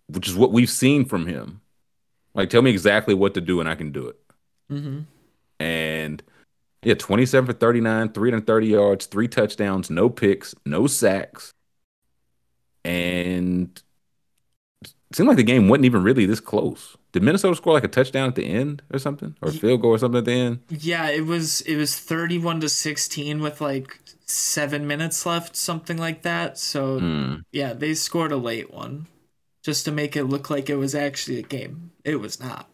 which 0.07 0.29
is 0.29 0.37
what 0.37 0.53
we've 0.53 0.71
seen 0.71 1.05
from 1.05 1.27
him. 1.27 1.61
Like 2.33 2.49
tell 2.49 2.63
me 2.63 2.71
exactly 2.71 3.13
what 3.13 3.35
to 3.35 3.41
do 3.41 3.59
and 3.59 3.69
I 3.69 3.75
can 3.75 3.91
do 3.91 4.07
it. 4.07 4.21
Mm-hmm. 4.71 5.01
And 5.59 6.23
yeah, 6.85 6.95
27 6.95 7.49
for 7.49 7.53
39, 7.53 8.13
330 8.13 8.67
yards, 8.69 9.07
three 9.07 9.27
touchdowns, 9.27 9.91
no 9.91 10.09
picks, 10.09 10.55
no 10.65 10.87
sacks. 10.87 11.53
And 12.85 13.83
seemed 15.17 15.29
like 15.29 15.37
the 15.37 15.43
game 15.43 15.69
wasn't 15.69 15.85
even 15.85 16.03
really 16.03 16.27
this 16.27 16.41
close. 16.41 16.97
Did 17.13 17.23
Minnesota 17.23 17.57
score 17.57 17.75
like 17.75 17.85
a 17.85 17.89
touchdown 17.89 18.29
at 18.29 18.35
the 18.35 18.47
end 18.47 18.83
or 18.93 18.99
something? 18.99 19.37
Or 19.43 19.49
a 19.49 19.53
field 19.53 19.83
goal 19.83 19.93
or 19.93 19.99
something 19.99 20.19
at 20.19 20.25
the 20.25 20.33
end? 20.33 20.61
Yeah, 20.69 21.09
it 21.11 21.27
was 21.27 21.61
it 21.63 21.77
was 21.77 21.99
31 21.99 22.61
to 22.61 22.69
16 22.69 23.41
with 23.41 23.61
like 23.61 23.99
7 24.27 24.87
minutes 24.87 25.27
left, 25.27 25.57
something 25.57 25.99
like 25.99 26.23
that. 26.23 26.59
So 26.59 27.01
mm. 27.01 27.45
yeah, 27.53 27.73
they 27.75 27.95
scored 27.95 28.33
a 28.33 28.37
late 28.37 28.73
one 28.73 29.07
just 29.63 29.85
to 29.85 29.93
make 29.93 30.17
it 30.17 30.25
look 30.25 30.51
like 30.51 30.69
it 30.69 30.77
was 30.77 30.95
actually 30.95 31.39
a 31.39 31.43
game. 31.43 31.93
It 32.05 32.17
was 32.17 32.41
not. 32.41 32.69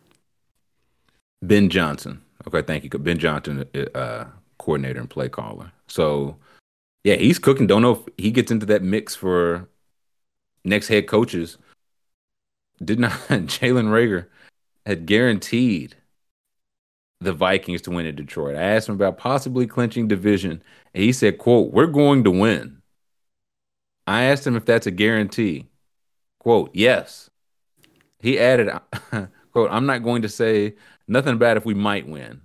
Ben 1.42 1.68
Johnson. 1.68 2.22
Okay, 2.46 2.62
thank 2.62 2.84
you. 2.84 2.90
Ben 2.90 3.18
Johnson, 3.18 3.64
uh, 3.94 4.24
coordinator 4.58 5.00
and 5.00 5.10
play 5.10 5.28
caller. 5.28 5.72
So, 5.86 6.36
yeah, 7.04 7.16
he's 7.16 7.38
cooking. 7.38 7.66
Don't 7.66 7.82
know 7.82 7.92
if 7.92 8.14
he 8.16 8.30
gets 8.30 8.50
into 8.50 8.66
that 8.66 8.82
mix 8.82 9.14
for 9.14 9.68
next 10.64 10.88
head 10.88 11.06
coaches. 11.06 11.58
Did 12.82 12.98
not 12.98 13.12
Jalen 13.28 13.88
Reagor 13.88 14.26
had 14.86 15.06
guaranteed 15.06 15.96
the 17.20 17.32
Vikings 17.32 17.82
to 17.82 17.90
win 17.90 18.06
in 18.06 18.14
Detroit. 18.14 18.56
I 18.56 18.62
asked 18.62 18.88
him 18.88 18.94
about 18.94 19.18
possibly 19.18 19.66
clinching 19.66 20.08
division, 20.08 20.62
and 20.94 21.02
he 21.02 21.12
said, 21.12 21.38
"quote 21.38 21.72
We're 21.72 21.86
going 21.86 22.24
to 22.24 22.30
win." 22.30 22.82
I 24.06 24.24
asked 24.24 24.46
him 24.46 24.56
if 24.56 24.64
that's 24.64 24.86
a 24.86 24.92
guarantee. 24.92 25.66
"Quote 26.38 26.70
Yes." 26.74 27.30
He 28.20 28.38
added, 28.38 28.68
"quote 29.52 29.70
I'm 29.70 29.86
not 29.86 30.02
going 30.02 30.22
to 30.22 30.28
say 30.28 30.74
Nothing 31.10 31.38
bad 31.38 31.56
if 31.56 31.64
we 31.64 31.72
might 31.72 32.06
win. 32.06 32.42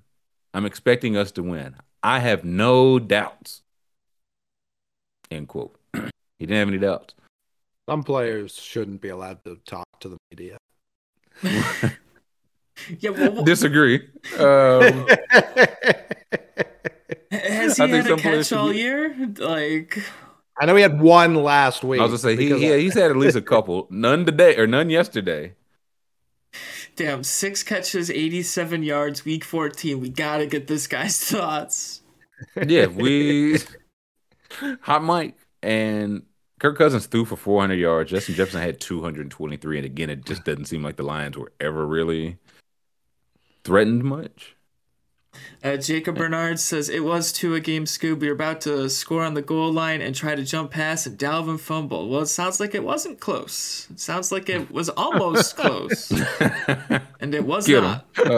I'm 0.54 0.66
expecting 0.66 1.18
us 1.18 1.34
to 1.34 1.44
win. 1.44 1.76
I 2.02 2.20
have 2.20 2.46
no 2.46 2.98
doubts. 2.98 3.62
End 5.30 5.50
quote. 5.50 5.78
he 5.94 6.46
didn't 6.46 6.56
have 6.56 6.68
any 6.70 6.78
doubts. 6.78 7.14
Some 7.90 8.04
players 8.04 8.56
shouldn't 8.56 9.02
be 9.02 9.10
allowed 9.10 9.44
to 9.44 9.58
talk 9.66 9.86
to 10.00 10.10
the 10.10 10.18
media. 10.32 10.58
yeah, 13.00 13.10
well, 13.10 13.44
disagree. 13.44 14.08
Um, 14.38 14.40
has 17.32 17.78
he 17.78 17.90
had 17.90 18.10
a 18.10 18.16
catch 18.16 18.54
all 18.54 18.72
year? 18.72 19.14
Like, 19.38 20.02
I 20.58 20.66
know 20.66 20.76
he 20.76 20.82
had 20.82 21.02
one 21.02 21.36
last 21.36 21.84
week. 21.84 22.00
I 22.00 22.04
was 22.04 22.24
gonna 22.24 22.36
say 22.36 22.42
he, 22.42 22.58
he 22.58 22.82
he's 22.84 22.94
had 22.94 23.12
at 23.12 23.18
least 23.18 23.36
a 23.36 23.42
couple. 23.42 23.88
None 23.92 24.26
today 24.26 24.56
or 24.56 24.66
none 24.66 24.90
yesterday. 24.90 25.56
Damn, 26.96 27.24
six 27.24 27.64
catches, 27.64 28.12
87 28.12 28.84
yards, 28.84 29.26
week 29.26 29.44
14. 29.44 30.00
We 30.00 30.10
got 30.10 30.38
to 30.38 30.46
get 30.46 30.68
this 30.68 30.86
guy's 30.86 31.18
thoughts. 31.18 32.02
Yeah, 32.56 32.86
we. 32.86 33.58
Hot 34.82 35.04
Mike 35.04 35.36
and 35.64 36.22
Kirk 36.64 36.78
Cousins 36.78 37.08
threw 37.08 37.26
for 37.26 37.36
400 37.36 37.76
yards. 37.76 38.10
Justin 38.10 38.36
Jefferson 38.36 38.62
had 38.62 38.80
223. 38.80 39.80
And 39.80 39.86
again, 39.86 40.10
it 40.10 40.24
just 40.26 40.46
doesn't 40.46 40.64
seem 40.66 40.82
like 40.82 40.96
the 40.96 41.04
Lions 41.04 41.38
were 41.38 41.52
ever 41.60 41.86
really 41.86 42.38
threatened 43.66 44.06
much. 44.06 44.56
Uh, 45.62 45.76
Jacob 45.76 46.16
Bernard 46.16 46.62
says 46.62 46.88
it 46.88 47.04
was 47.04 47.34
to 47.34 47.54
a 47.54 47.60
game 47.60 47.84
Scoob. 47.84 48.22
We 48.22 48.28
were 48.28 48.34
about 48.34 48.62
to 48.62 48.90
score 48.90 49.24
on 49.24 49.34
the 49.34 49.42
goal 49.42 49.74
line 49.74 50.02
and 50.02 50.16
try 50.16 50.36
to 50.36 50.44
jump 50.44 50.72
past 50.72 51.06
and 51.06 51.20
Dalvin 51.20 51.60
fumble. 51.60 52.08
Well, 52.08 52.22
it 52.22 52.28
sounds 52.28 52.62
like 52.62 52.74
it 52.74 52.84
wasn't 52.86 53.20
close. 53.20 53.90
It 53.92 54.00
sounds 54.00 54.32
like 54.32 54.48
it 54.48 54.72
was 54.72 54.88
almost 54.96 55.58
close, 55.58 56.12
and 57.20 57.36
it 57.36 57.44
was 57.44 57.68
Get 57.68 57.82
not. 57.82 58.06
him. 58.16 58.32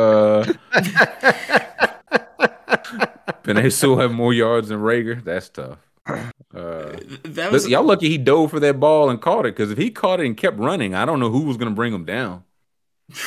Uh, 3.54 3.70
Sewell 3.70 4.00
have 4.00 4.12
more 4.12 4.34
yards 4.34 4.70
than 4.70 4.80
Reagor. 4.80 5.24
That's 5.24 5.50
tough. 5.50 5.78
Uh, 6.08 6.22
That 6.54 7.52
was 7.52 7.64
listen, 7.64 7.72
y'all 7.72 7.84
lucky 7.84 8.10
he 8.10 8.18
dove 8.18 8.52
for 8.52 8.60
that 8.60 8.80
ball 8.80 9.10
and 9.10 9.20
caught 9.22 9.46
it 9.46 9.56
because 9.56 9.72
if 9.72 9.78
he 9.78 9.90
caught 9.92 10.20
it 10.20 10.26
and 10.26 10.38
kept 10.38 10.58
running, 10.58 10.94
I 10.94 11.06
don't 11.06 11.20
know 11.20 11.30
who 11.32 11.42
was 11.42 11.58
going 11.58 11.70
to 11.70 11.76
bring 11.76 11.94
him 11.94 12.06
down. 12.06 12.44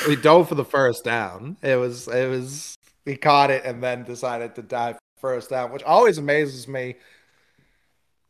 He 0.07 0.15
dove 0.15 0.49
for 0.49 0.55
the 0.55 0.65
first 0.65 1.03
down. 1.03 1.57
It 1.61 1.75
was 1.75 2.07
it 2.07 2.29
was 2.29 2.75
he 3.05 3.15
caught 3.15 3.49
it 3.51 3.63
and 3.65 3.83
then 3.83 4.03
decided 4.03 4.55
to 4.55 4.61
dive 4.61 4.97
first 5.19 5.49
down, 5.49 5.71
which 5.71 5.83
always 5.83 6.17
amazes 6.17 6.67
me. 6.67 6.95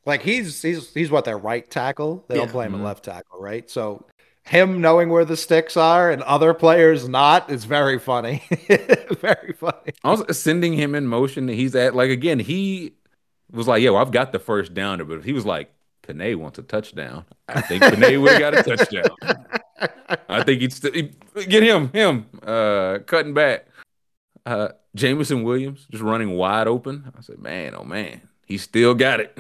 Like 0.06 0.22
he's 0.22 0.62
he's 0.62 0.94
he's 0.94 1.12
what 1.12 1.26
their 1.26 1.38
right 1.38 1.70
tackle. 1.70 2.26
They 2.28 2.36
don't 2.36 2.48
Yeah. 2.48 2.52
play 2.52 2.66
him 2.66 2.74
Mhm. 2.74 2.80
at 2.80 2.84
left 2.86 3.06
tackle, 3.06 3.40
right? 3.40 3.70
So 3.70 4.06
him 4.44 4.82
knowing 4.82 5.10
where 5.10 5.26
the 5.26 5.38
sticks 5.38 5.78
are 5.78 6.10
and 6.10 6.24
other 6.24 6.54
players 6.54 7.08
not 7.08 7.50
is 7.52 7.66
very 7.66 8.00
funny. 8.00 8.44
very 9.22 9.54
funny. 9.54 9.94
Also, 10.04 10.26
sending 10.32 10.74
him 10.74 10.96
in 10.96 11.06
motion, 11.08 11.48
he's 11.48 11.76
at 11.76 11.96
like 11.96 12.10
again, 12.10 12.40
he 12.40 12.94
was 13.52 13.68
like, 13.68 13.82
"Yo, 13.82 13.96
I've 13.96 14.12
got 14.12 14.32
the 14.32 14.40
first 14.40 14.74
downer," 14.74 15.06
but 15.06 15.18
if 15.18 15.24
he 15.24 15.34
was 15.34 15.46
like, 15.46 15.74
"Penei 16.04 16.36
wants 16.36 16.60
a 16.60 16.64
touchdown," 16.64 17.26
I 17.48 17.62
think 17.62 17.84
Penei 17.84 18.20
would 18.22 18.32
have 18.32 18.40
got 18.40 18.58
a 18.58 18.64
touchdown. 18.76 19.50
I 20.28 20.44
think 20.44 20.62
he'd 20.62 20.74
st- 20.74 21.16
get 21.48 21.64
him, 21.64 21.90
him, 21.92 22.26
uh, 22.44 23.00
cutting 23.06 23.34
back. 23.34 23.68
Uh, 24.46 24.70
Jameson 24.96 25.44
Williams 25.44 25.86
just 25.92 26.04
running 26.04 26.32
wide 26.32 26.68
open. 26.68 27.12
I 27.18 27.22
said, 27.22 27.40
"Man, 27.40 27.76
oh 27.76 27.84
man, 27.84 28.28
he 28.46 28.58
still 28.58 28.94
got 28.96 29.20
it. 29.20 29.38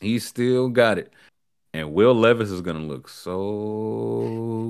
He 0.00 0.18
still 0.18 0.68
got 0.68 0.98
it." 0.98 1.12
And 1.72 1.92
Will 1.92 2.14
Levis 2.14 2.50
is 2.50 2.60
gonna 2.60 2.80
look 2.80 3.08
so 3.08 4.67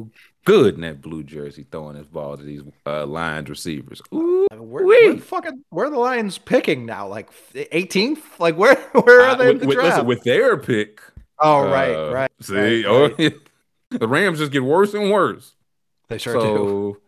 good 0.49 0.75
in 0.77 0.81
that 0.83 1.01
blue 1.03 1.23
jersey, 1.23 1.66
throwing 1.70 1.97
his 1.97 2.07
ball 2.07 2.37
to 2.37 2.43
these 2.43 2.62
uh, 2.87 3.07
Lions 3.07 3.49
receivers. 3.49 4.01
Ooh, 4.15 4.47
Where, 4.53 4.85
where 4.85 5.15
the 5.15 5.20
fucking 5.20 5.65
where 5.70 5.87
are 5.87 5.91
the 5.91 5.99
Lions 5.99 6.39
picking 6.39 6.87
now? 6.87 7.07
Like 7.07 7.29
18th? 7.55 8.39
Like 8.39 8.57
where 8.57 8.75
where 8.93 9.20
are 9.23 9.29
Uh, 9.31 9.35
they 9.37 9.51
in 9.51 9.53
with, 9.55 9.61
the 9.61 9.66
with- 9.69 9.77
draft? 9.77 9.91
listen, 9.97 10.07
with 10.07 10.23
their 10.25 10.57
pick. 10.57 11.01
oh 11.39 11.65
right, 11.70 11.95
uh, 11.95 12.12
right. 12.12 12.31
See, 12.41 12.55
right, 12.55 12.85
oh, 12.89 13.09
right. 13.19 13.35
the 13.91 14.09
Rams 14.09 14.39
just 14.39 14.53
get 14.53 14.65
worse 14.65 14.95
and 14.95 15.11
worse. 15.11 15.55
They 16.09 16.19
sure 16.19 16.35
do. 16.41 17.01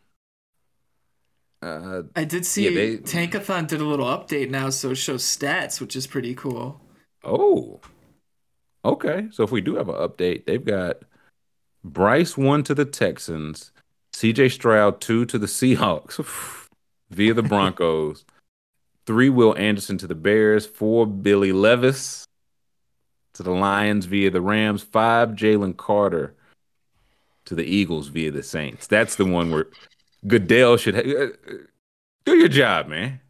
uh, 1.63 2.03
I 2.17 2.25
did 2.25 2.47
see 2.47 2.65
Yeah, 2.69 2.71
they- 2.71 2.97
Tankathon 2.99 3.67
did 3.67 3.81
a 3.81 3.85
little 3.85 4.07
update 4.07 4.51
now, 4.51 4.71
so 4.71 4.91
it 4.91 4.97
shows 4.97 5.23
stats, 5.25 5.81
which 5.81 5.97
is 5.97 6.07
pretty 6.07 6.35
cool. 6.35 6.81
oh, 7.25 7.81
okay. 8.85 9.29
So 9.31 9.43
if 9.43 9.51
we 9.53 9.61
do 9.61 9.77
have 9.77 9.89
an 9.89 9.97
update, 9.97 10.47
they've 10.47 10.65
got 10.65 10.97
Bryce 11.83 12.37
one 12.37 12.63
to 12.65 12.75
the 12.75 12.85
Texans, 12.85 13.73
C.J. 14.13 14.51
Stroud 14.51 15.01
two 15.01 15.25
to 15.27 15.39
the 15.39 15.47
Seahawks 15.47 16.69
via 17.11 17.35
the 17.35 17.43
Broncos, 17.43 18.25
three 19.07 19.29
Will 19.29 19.57
Anderson 19.57 19.99
to 19.99 20.07
the 20.07 20.15
Bears, 20.15 20.67
four 20.67 21.07
Billy 21.07 21.53
Levis 21.53 22.27
to 23.35 23.43
the 23.43 23.51
Lions 23.51 24.07
via 24.07 24.31
the 24.31 24.41
Rams, 24.41 24.83
five 24.83 25.31
Jalen 25.31 25.77
Carter 25.77 26.35
to 27.47 27.55
the 27.55 27.65
Eagles 27.65 28.09
via 28.09 28.31
the 28.31 28.43
Saints. 28.43 28.87
That's 28.87 29.17
the 29.17 29.25
one 29.25 29.51
where 29.51 29.67
Goodell 30.27 30.77
should 30.77 30.95
ha- 30.95 31.01
uh, 31.01 31.57
do 32.25 32.37
your 32.37 32.49
job, 32.49 32.89
man. 32.89 33.21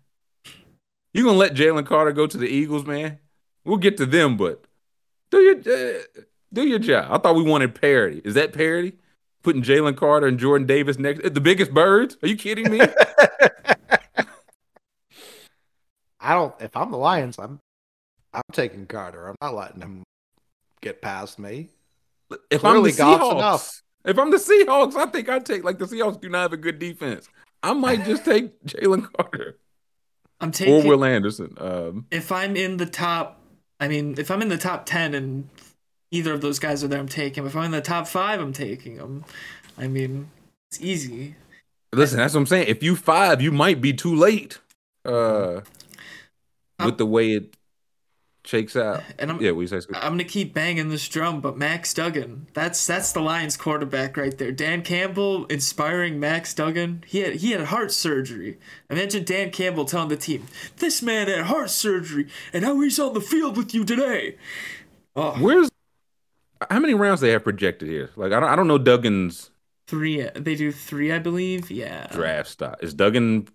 You 1.13 1.25
gonna 1.25 1.39
let 1.39 1.55
Jalen 1.55 1.87
Carter 1.87 2.13
go 2.13 2.27
to 2.27 2.37
the 2.37 2.49
Eagles, 2.49 2.85
man? 2.87 3.19
We'll 3.65 3.77
get 3.77 3.97
to 3.99 4.07
them, 4.07 4.37
but 4.37 4.65
do 5.31 5.39
your 5.39 5.57
uh, 5.57 6.03
do 6.53 6.67
your 6.67 6.79
job. 6.79 7.09
I 7.11 7.19
thought 7.19 7.37
we 7.37 7.43
wanted 7.43 7.75
parity. 7.75 8.21
Is 8.25 8.35
that 8.35 8.53
parity? 8.53 8.95
Putting 9.43 9.63
Jalen 9.63 9.97
Carter 9.97 10.27
and 10.27 10.39
Jordan 10.39 10.67
Davis 10.67 10.99
next 10.99 11.33
the 11.33 11.41
biggest 11.41 11.73
birds? 11.73 12.17
Are 12.23 12.29
you 12.29 12.37
kidding 12.37 12.71
me? 12.71 12.81
I 16.21 16.35
don't. 16.35 16.55
If 16.61 16.77
I'm 16.77 16.91
the 16.91 16.99
Lions, 16.99 17.39
I'm 17.39 17.59
I'm 18.35 18.43
taking 18.53 18.87
Carter. 18.87 19.29
I'm 19.29 19.37
not 19.41 19.55
letting 19.55 19.81
him 19.81 20.03
get 20.83 21.01
past 21.01 21.39
me. 21.39 21.71
if 22.51 22.65
I'm 22.65 22.83
the 22.83 22.91
Seahawks, 22.91 23.33
enough. 23.33 23.83
if 24.05 24.19
I'm 24.19 24.31
the 24.31 24.37
Seahawks, 24.37 24.95
I 24.97 25.07
think 25.07 25.29
I'd 25.29 25.47
take 25.47 25.65
like 25.65 25.79
the 25.79 25.87
Seahawks 25.87 26.21
do 26.21 26.29
not 26.29 26.43
have 26.43 26.53
a 26.53 26.59
good 26.59 26.79
defense. 26.79 27.29
I 27.63 27.73
might 27.73 28.05
just 28.05 28.25
take 28.25 28.63
Jalen 28.67 29.11
Carter 29.13 29.59
I'm 30.41 30.53
taking 30.53 30.75
or 30.75 30.89
Will 30.89 31.05
Anderson. 31.05 31.55
Um, 31.59 32.07
if 32.11 32.33
I'm 32.33 32.57
in 32.57 32.79
the 32.79 32.87
top. 32.87 33.39
I 33.79 33.89
mean, 33.89 34.17
if 34.19 34.31
I'm 34.31 34.43
in 34.43 34.49
the 34.49 34.59
top 34.59 34.85
ten 34.85 35.15
and 35.15 35.49
either 36.11 36.33
of 36.35 36.41
those 36.41 36.59
guys 36.59 36.83
are 36.85 36.89
there, 36.89 37.01
I'm 37.01 37.09
taking. 37.09 37.43
'em. 37.43 37.47
If 37.49 37.57
I'm 37.57 37.65
in 37.65 37.71
the 37.71 37.81
top 37.81 38.07
five, 38.09 38.41
I'm 38.41 38.53
taking 38.53 38.97
them. 38.97 39.25
I 39.79 39.87
mean, 39.89 40.31
it's 40.71 40.81
easy. 40.81 41.37
listen, 41.93 42.19
that's 42.19 42.35
what 42.35 42.41
I'm 42.41 42.47
saying. 42.47 42.69
If 42.69 42.83
you 42.83 42.95
five, 42.97 43.41
you 43.43 43.51
might 43.51 43.81
be 43.81 43.93
too 43.93 44.15
late. 44.15 44.59
Uh, 45.05 45.63
with 46.85 46.99
the 46.99 47.07
way 47.07 47.33
it 47.33 47.57
shakes 48.45 48.75
out. 48.77 49.03
And 49.19 49.31
I'm 49.31 49.41
Yeah, 49.43 49.53
we 49.53 49.67
say. 49.67 49.81
I'm 49.95 50.13
gonna 50.13 50.25
keep 50.25 50.55
banging 50.55 50.89
this 50.89 51.09
drum, 51.09 51.41
but 51.41 51.57
Max 51.57 51.93
Duggan, 51.95 52.47
that's 52.55 52.87
that's 52.87 53.13
the 53.13 53.21
Lions 53.21 53.57
quarterback 53.57 54.17
right 54.17 54.37
there. 54.37 54.53
Dan 54.53 54.83
Campbell 54.83 55.47
inspiring 55.47 56.19
Max 56.21 56.55
Duggan. 56.55 57.05
He 57.07 57.21
had 57.21 57.35
he 57.37 57.51
had 57.53 57.67
heart 57.67 57.93
surgery. 57.93 58.59
Imagine 58.89 59.25
Dan 59.25 59.51
Campbell 59.51 59.85
telling 59.85 60.09
the 60.09 60.17
team, 60.17 60.47
"This 60.77 61.03
man 61.03 61.29
had 61.29 61.47
heart 61.47 61.71
surgery, 61.71 62.29
and 62.53 62.63
now 62.65 62.79
he's 62.81 62.99
on 62.99 63.15
the 63.15 63.21
field 63.21 63.57
with 63.57 63.75
you 63.75 63.85
today." 63.85 64.37
Oh, 65.17 65.33
Where's 65.39 65.71
how 66.69 66.81
many 66.81 66.95
rounds 66.95 67.21
they 67.21 67.31
have 67.31 67.45
projected 67.45 67.89
here? 67.89 68.11
Like 68.17 68.33
I 68.33 68.41
don't, 68.41 68.49
I 68.51 68.57
don't 68.57 68.69
know 68.69 68.79
Duggan's 68.79 69.51
three. 69.87 70.23
They 70.35 70.55
do 70.55 70.73
three, 70.73 71.13
I 71.13 71.19
believe. 71.19 71.71
Yeah. 71.71 72.07
draft 72.13 72.49
stock. 72.49 72.79
Is 72.83 72.95
Duggan 72.95 73.49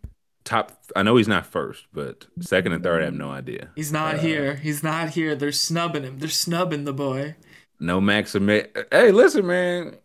top? 0.44 0.72
I 0.96 1.04
know 1.04 1.18
he's 1.18 1.28
not 1.28 1.46
first, 1.46 1.86
but 1.94 2.28
second 2.40 2.74
and 2.74 2.84
third, 2.84 3.02
I 3.02 3.06
have 3.06 3.14
no 3.14 3.32
idea. 3.32 3.70
He's 3.76 3.92
not 3.92 4.16
uh, 4.16 4.18
here. 4.20 4.56
He's 4.56 4.84
not 4.84 5.10
here. 5.10 5.36
They're 5.36 5.52
snubbing 5.52 6.04
him. 6.04 6.20
They're 6.20 6.30
snubbing 6.30 6.86
the 6.86 6.94
boy. 6.94 7.36
No 7.80 8.00
Max. 8.00 8.34
Hey, 8.34 9.12
listen, 9.12 9.46
man. 9.46 9.98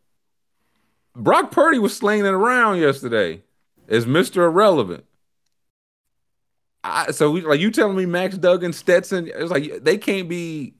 Brock 1.14 1.50
Purdy 1.50 1.78
was 1.78 1.96
slinging 1.96 2.26
it 2.26 2.32
around 2.32 2.78
yesterday 2.78 3.42
Is 3.88 4.06
Mister 4.06 4.44
Irrelevant. 4.44 5.04
I, 6.82 7.10
so 7.10 7.30
we, 7.30 7.42
like 7.42 7.60
you 7.60 7.70
telling 7.70 7.96
me 7.96 8.06
Max 8.06 8.38
Duggan, 8.38 8.72
Stetson? 8.72 9.30
It's 9.34 9.50
like 9.50 9.82
they 9.82 9.98
can't 9.98 10.28
be. 10.28 10.74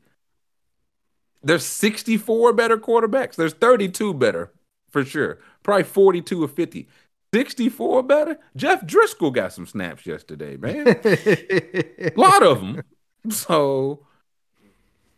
There's 1.42 1.64
64 1.64 2.52
better 2.52 2.76
quarterbacks. 2.76 3.36
There's 3.36 3.54
32 3.54 4.14
better 4.14 4.52
for 4.90 5.04
sure. 5.04 5.38
Probably 5.62 5.84
42 5.84 6.44
or 6.44 6.48
50. 6.48 6.88
64 7.32 8.02
better. 8.02 8.38
Jeff 8.56 8.82
Driskel 8.84 9.32
got 9.32 9.52
some 9.52 9.66
snaps 9.66 10.04
yesterday, 10.04 10.56
man. 10.56 10.88
A 10.88 12.12
lot 12.16 12.42
of 12.42 12.60
them. 12.60 12.82
So, 13.30 14.06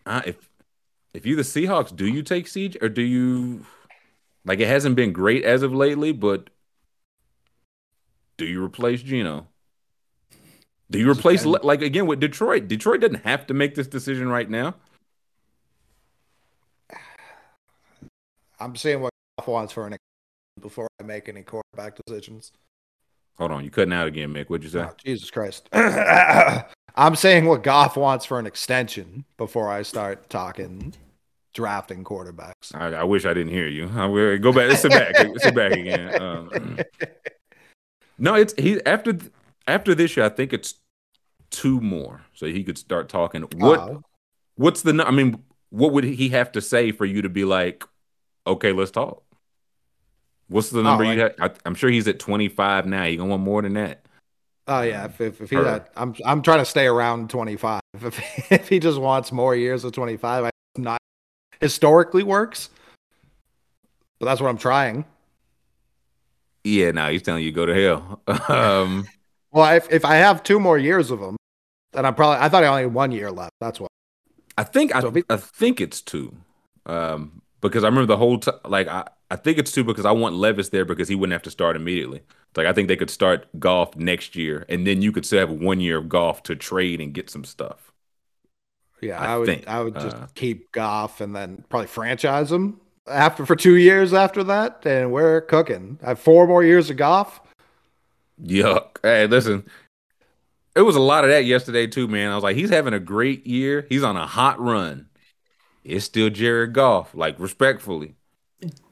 uh, 0.05 0.23
if 0.27 0.37
if 1.15 1.27
you 1.27 1.37
the 1.37 1.43
Seahawks, 1.43 1.95
do 1.95 2.07
you 2.07 2.23
take 2.23 2.49
Siege 2.49 2.77
or 2.83 2.89
do 2.89 3.03
you 3.03 3.65
like 4.45 4.61
it 4.61 4.69
hasn't 4.69 4.97
been 4.97 5.13
great 5.13 5.45
as 5.45 5.63
of 5.63 5.73
lately, 5.73 6.13
but 6.13 6.51
do 8.37 8.45
you 8.45 8.63
replace 8.63 9.03
Gino? 9.03 9.47
Do 10.91 10.99
you 10.99 11.11
replace 11.11 11.47
like 11.47 11.81
again 11.81 12.07
with 12.07 12.21
Detroit? 12.21 12.69
Detroit 12.69 13.01
doesn't 13.01 13.25
have 13.25 13.47
to 13.47 13.55
make 13.55 13.75
this 13.75 13.87
decision 13.87 14.29
right 14.29 14.51
now. 14.51 14.75
I'm 18.63 18.77
seeing 18.77 19.01
what 19.01 19.13
Goff 19.39 19.49
wants 19.49 19.73
for 19.73 19.87
an 19.87 19.95
extension 19.95 20.61
before 20.61 20.89
I 21.01 21.03
make 21.03 21.29
any 21.29 21.43
quarterback 21.43 21.99
decisions. 22.07 22.53
Hold 23.39 23.51
on, 23.51 23.65
you 23.65 23.71
cutting 23.71 23.93
out 23.93 24.07
again, 24.07 24.33
Mick. 24.33 24.47
What'd 24.47 24.63
you 24.63 24.71
say? 24.71 24.81
Oh, 24.81 24.95
Jesus 25.05 25.31
Christ. 25.31 25.69
I'm 25.73 27.17
saying 27.17 27.47
what 27.47 27.63
Goff 27.63 27.97
wants 27.97 28.25
for 28.25 28.39
an 28.39 28.47
extension 28.47 29.25
before 29.37 29.71
I 29.71 29.83
start 29.83 30.31
talking 30.31 30.95
drafting 31.55 32.05
quarterbacks. 32.05 32.75
I, 32.75 32.95
I 32.95 33.05
wish 33.05 33.25
I 33.25 33.35
didn't 33.35 33.53
hear 33.53 33.67
you. 33.67 33.91
I 33.95 34.07
will 34.07 34.39
go 34.39 34.53
back. 34.53 34.77
Sit 34.77 34.91
back. 34.91 35.17
Sit 35.39 35.55
back 35.55 35.73
again. 35.73 36.21
Um, 36.23 36.79
no, 38.19 38.35
it's 38.35 38.55
he 38.57 38.85
after 38.87 39.19
after 39.67 39.95
this 39.95 40.17
year. 40.17 40.27
I 40.27 40.29
think 40.29 40.53
it's 40.53 40.75
two 41.51 41.81
more, 41.81 42.23
so 42.35 42.47
he 42.47 42.63
could 42.63 42.79
start 42.79 43.09
talking. 43.09 43.43
What 43.57 43.81
Oh, 43.81 44.03
what's 44.55 44.83
the? 44.83 45.03
I 45.05 45.11
mean, 45.11 45.43
what 45.71 45.93
would 45.93 46.05
he 46.05 46.29
have 46.29 46.53
to 46.53 46.61
say 46.61 46.93
for 46.93 47.05
you 47.05 47.23
to 47.23 47.29
be 47.29 47.45
like, 47.45 47.85
okay, 48.47 48.73
let's 48.73 48.91
talk? 48.91 49.23
What's 50.49 50.71
the 50.71 50.83
number 50.83 51.05
you 51.05 51.21
like- 51.21 51.39
had? 51.39 51.51
I, 51.51 51.55
I'm 51.65 51.75
sure 51.75 51.91
he's 51.91 52.09
at 52.09 52.19
25 52.19 52.87
now. 52.87 53.05
You 53.05 53.17
gonna 53.17 53.31
want 53.31 53.43
more 53.43 53.63
than 53.63 53.75
that? 53.75 54.05
oh 54.69 54.83
yeah. 54.83 55.07
If, 55.07 55.21
if, 55.21 55.41
if 55.41 55.51
he 55.51 55.57
had, 55.57 55.89
I'm 55.97 56.15
I'm 56.25 56.43
trying 56.43 56.59
to 56.61 56.65
stay 56.65 56.87
around 56.87 57.31
25. 57.31 57.81
If, 58.03 58.51
if 58.51 58.69
he 58.69 58.79
just 58.79 58.99
wants 58.99 59.33
more 59.33 59.55
years 59.55 59.85
of 59.85 59.93
25, 59.93 60.45
I 60.45 60.51
not 60.79 60.99
historically 61.61 62.23
works. 62.23 62.71
But 64.19 64.27
that's 64.27 64.41
what 64.41 64.49
I'm 64.49 64.57
trying. 64.59 65.05
Yeah, 66.65 66.93
now 66.93 67.11
he's 67.11 67.23
telling 67.23 67.45
you 67.45 67.53
go 67.53 67.67
to 67.67 67.75
hell. 67.75 68.23
um, 68.49 69.07
Well, 69.51 69.75
if 69.77 69.91
if 69.93 70.05
I 70.05 70.15
have 70.17 70.43
two 70.43 70.59
more 70.59 70.79
years 70.79 71.11
of 71.11 71.21
him, 71.21 71.37
then 71.93 72.07
I'm 72.07 72.15
probably 72.15 72.39
I 72.45 72.49
thought 72.49 72.65
I 72.65 72.69
only 72.69 72.83
had 72.83 72.95
one 72.95 73.13
year 73.13 73.31
left. 73.31 73.53
That's 73.61 73.79
why. 73.79 73.89
I 74.57 74.65
think 74.65 74.93
so 74.93 75.13
I, 75.15 75.35
I 75.35 75.37
think 75.37 75.81
it's 75.81 76.01
two, 76.01 76.35
um, 76.87 77.42
because 77.63 77.85
I 77.85 77.87
remember 77.87 78.07
the 78.07 78.19
whole 78.19 78.39
time. 78.39 78.59
Like 78.67 78.89
I, 78.89 79.09
I 79.31 79.37
think 79.37 79.57
it's 79.57 79.73
two 79.73 79.85
because 79.85 80.05
I 80.05 80.11
want 80.11 80.35
Levis 80.35 80.69
there 80.69 80.85
because 80.85 81.09
he 81.09 81.15
wouldn't 81.15 81.33
have 81.33 81.43
to 81.43 81.51
start 81.51 81.77
immediately. 81.77 82.21
Like 82.55 82.67
I 82.67 82.75
think 82.75 82.89
they 82.89 82.97
could 82.97 83.09
start 83.09 83.49
Goff 83.59 83.97
next 83.97 84.37
year, 84.37 84.67
and 84.69 84.87
then 84.87 85.01
you 85.01 85.13
could 85.13 85.25
still 85.25 85.39
have 85.39 85.51
one 85.51 85.81
year 85.81 85.97
of 85.97 86.11
Goff 86.11 86.43
to 86.45 86.57
trade 86.57 87.01
and 87.01 87.15
get 87.15 87.31
some 87.31 87.45
stuff. 87.45 87.93
Yeah, 89.01 89.19
I, 89.19 89.35
I 89.35 89.39
would. 89.39 89.47
Think. 89.47 89.69
I 89.69 89.81
would 89.81 89.95
just 89.95 90.17
uh, 90.17 90.27
keep 90.35 90.71
Goff 90.73 91.23
and 91.23 91.35
then 91.35 91.65
probably 91.71 91.87
franchise 91.87 92.53
him 92.53 92.81
after 93.07 93.47
for 93.47 93.57
two 93.57 93.77
years 93.77 94.13
after 94.13 94.45
that, 94.45 94.85
and 94.85 95.13
we're 95.13 95.41
cooking. 95.41 95.99
I 96.03 96.11
have 96.11 96.21
four 96.21 96.47
more 96.47 96.63
years 96.63 96.91
of 96.91 96.97
Goff. 96.97 97.41
Yuck! 98.45 98.99
Hey, 99.03 99.27
listen, 99.27 99.65
it 100.75 100.83
was 100.83 100.97
a 100.97 101.01
lot 101.01 101.25
of 101.25 101.31
that 101.31 101.45
yesterday 101.45 101.87
too, 101.87 102.09
man. 102.09 102.33
I 102.33 102.35
was 102.35 102.45
like, 102.45 102.57
he's 102.57 102.71
having 102.71 102.95
a 102.95 103.01
great 103.01 103.47
year. 103.47 103.87
He's 103.89 104.03
on 104.03 104.17
a 104.17 104.27
hot 104.27 104.61
run. 104.61 105.09
It's 105.85 106.05
still 106.05 106.31
Jared 106.31 106.73
Goff, 106.73 107.15
like 107.15 107.39
respectfully. 107.39 108.15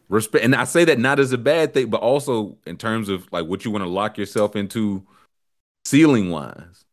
Respect, 0.09 0.45
and 0.45 0.57
I 0.57 0.65
say 0.65 0.85
that 0.87 0.99
not 0.99 1.21
as 1.21 1.33
a 1.33 1.39
bad 1.39 1.73
thing, 1.73 1.89
but 1.89 2.01
also 2.01 2.57
in 2.67 2.77
terms 2.77 3.09
of 3.09 3.33
like 3.33 3.47
what 3.47 3.65
you 3.65 3.71
want 3.71 3.85
to 3.85 3.89
lock 3.91 4.19
yourself 4.19 4.57
into 4.57 5.07
ceiling 5.85 6.31
wise. 6.31 6.85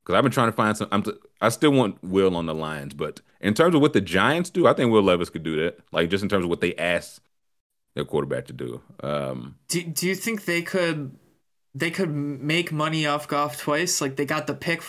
Because 0.00 0.16
I've 0.16 0.22
been 0.22 0.32
trying 0.32 0.48
to 0.48 0.56
find 0.56 0.74
some. 0.74 0.88
I'm. 0.90 1.02
T- 1.02 1.12
I 1.42 1.50
still 1.50 1.72
want 1.72 2.02
Will 2.02 2.34
on 2.34 2.46
the 2.46 2.54
Lions, 2.54 2.94
but 2.94 3.20
in 3.40 3.52
terms 3.52 3.74
of 3.74 3.82
what 3.82 3.92
the 3.92 4.00
Giants 4.00 4.48
do, 4.48 4.66
I 4.66 4.72
think 4.72 4.90
Will 4.90 5.02
Levis 5.02 5.28
could 5.28 5.42
do 5.42 5.56
that. 5.62 5.78
Like 5.92 6.08
just 6.08 6.22
in 6.22 6.30
terms 6.30 6.44
of 6.44 6.48
what 6.48 6.62
they 6.62 6.74
ask 6.76 7.22
their 7.94 8.06
quarterback 8.06 8.46
to 8.46 8.52
do. 8.54 8.80
Um, 9.02 9.56
do 9.68 9.82
Do 9.82 10.06
you 10.06 10.14
think 10.14 10.46
they 10.46 10.62
could? 10.62 11.16
They 11.74 11.90
could 11.90 12.10
make 12.10 12.72
money 12.72 13.06
off 13.06 13.28
Goff 13.28 13.58
twice. 13.58 14.00
Like 14.00 14.16
they 14.16 14.24
got 14.24 14.46
the 14.46 14.54
pick, 14.54 14.82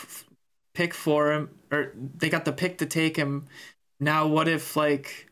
pick 0.72 0.94
for 0.94 1.30
him, 1.32 1.50
or 1.70 1.92
they 1.96 2.30
got 2.30 2.46
the 2.46 2.52
pick 2.52 2.78
to 2.78 2.86
take 2.86 3.16
him. 3.16 3.48
Now, 4.00 4.26
what 4.26 4.48
if 4.48 4.76
like 4.76 5.30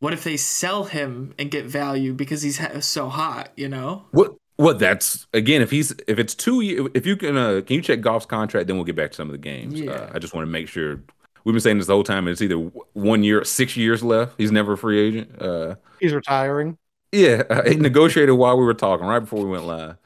what 0.00 0.12
if 0.12 0.22
they 0.22 0.36
sell 0.36 0.84
him 0.84 1.34
and 1.38 1.50
get 1.50 1.64
value 1.64 2.12
because 2.14 2.42
he's 2.42 2.60
so 2.84 3.08
hot? 3.08 3.50
You 3.56 3.68
know 3.68 4.06
what? 4.12 4.36
What 4.56 4.80
that's 4.80 5.26
again. 5.32 5.62
If 5.62 5.70
he's 5.70 5.92
if 6.06 6.18
it's 6.18 6.34
two, 6.34 6.90
if 6.92 7.06
you 7.06 7.16
can, 7.16 7.36
uh, 7.36 7.60
can 7.64 7.76
you 7.76 7.82
check 7.82 8.00
Goff's 8.00 8.26
contract? 8.26 8.66
Then 8.66 8.76
we'll 8.76 8.84
get 8.84 8.96
back 8.96 9.12
to 9.12 9.16
some 9.16 9.28
of 9.28 9.32
the 9.32 9.38
games. 9.38 9.80
Yeah. 9.80 9.92
Uh, 9.92 10.10
I 10.14 10.18
just 10.18 10.34
want 10.34 10.46
to 10.46 10.50
make 10.50 10.68
sure. 10.68 11.00
We've 11.44 11.54
been 11.54 11.60
saying 11.60 11.78
this 11.78 11.86
the 11.86 11.94
whole 11.94 12.04
time. 12.04 12.28
It's 12.28 12.42
either 12.42 12.56
one 12.92 13.22
year, 13.22 13.42
six 13.44 13.76
years 13.76 14.02
left. 14.02 14.34
He's 14.36 14.52
never 14.52 14.72
a 14.72 14.76
free 14.76 14.98
agent. 14.98 15.40
Uh, 15.40 15.76
he's 16.00 16.12
retiring. 16.12 16.76
Yeah, 17.12 17.44
uh, 17.48 17.68
he 17.68 17.76
negotiated 17.76 18.34
while 18.34 18.58
we 18.58 18.64
were 18.64 18.74
talking, 18.74 19.06
right 19.06 19.20
before 19.20 19.44
we 19.44 19.50
went 19.50 19.64
live. 19.64 19.96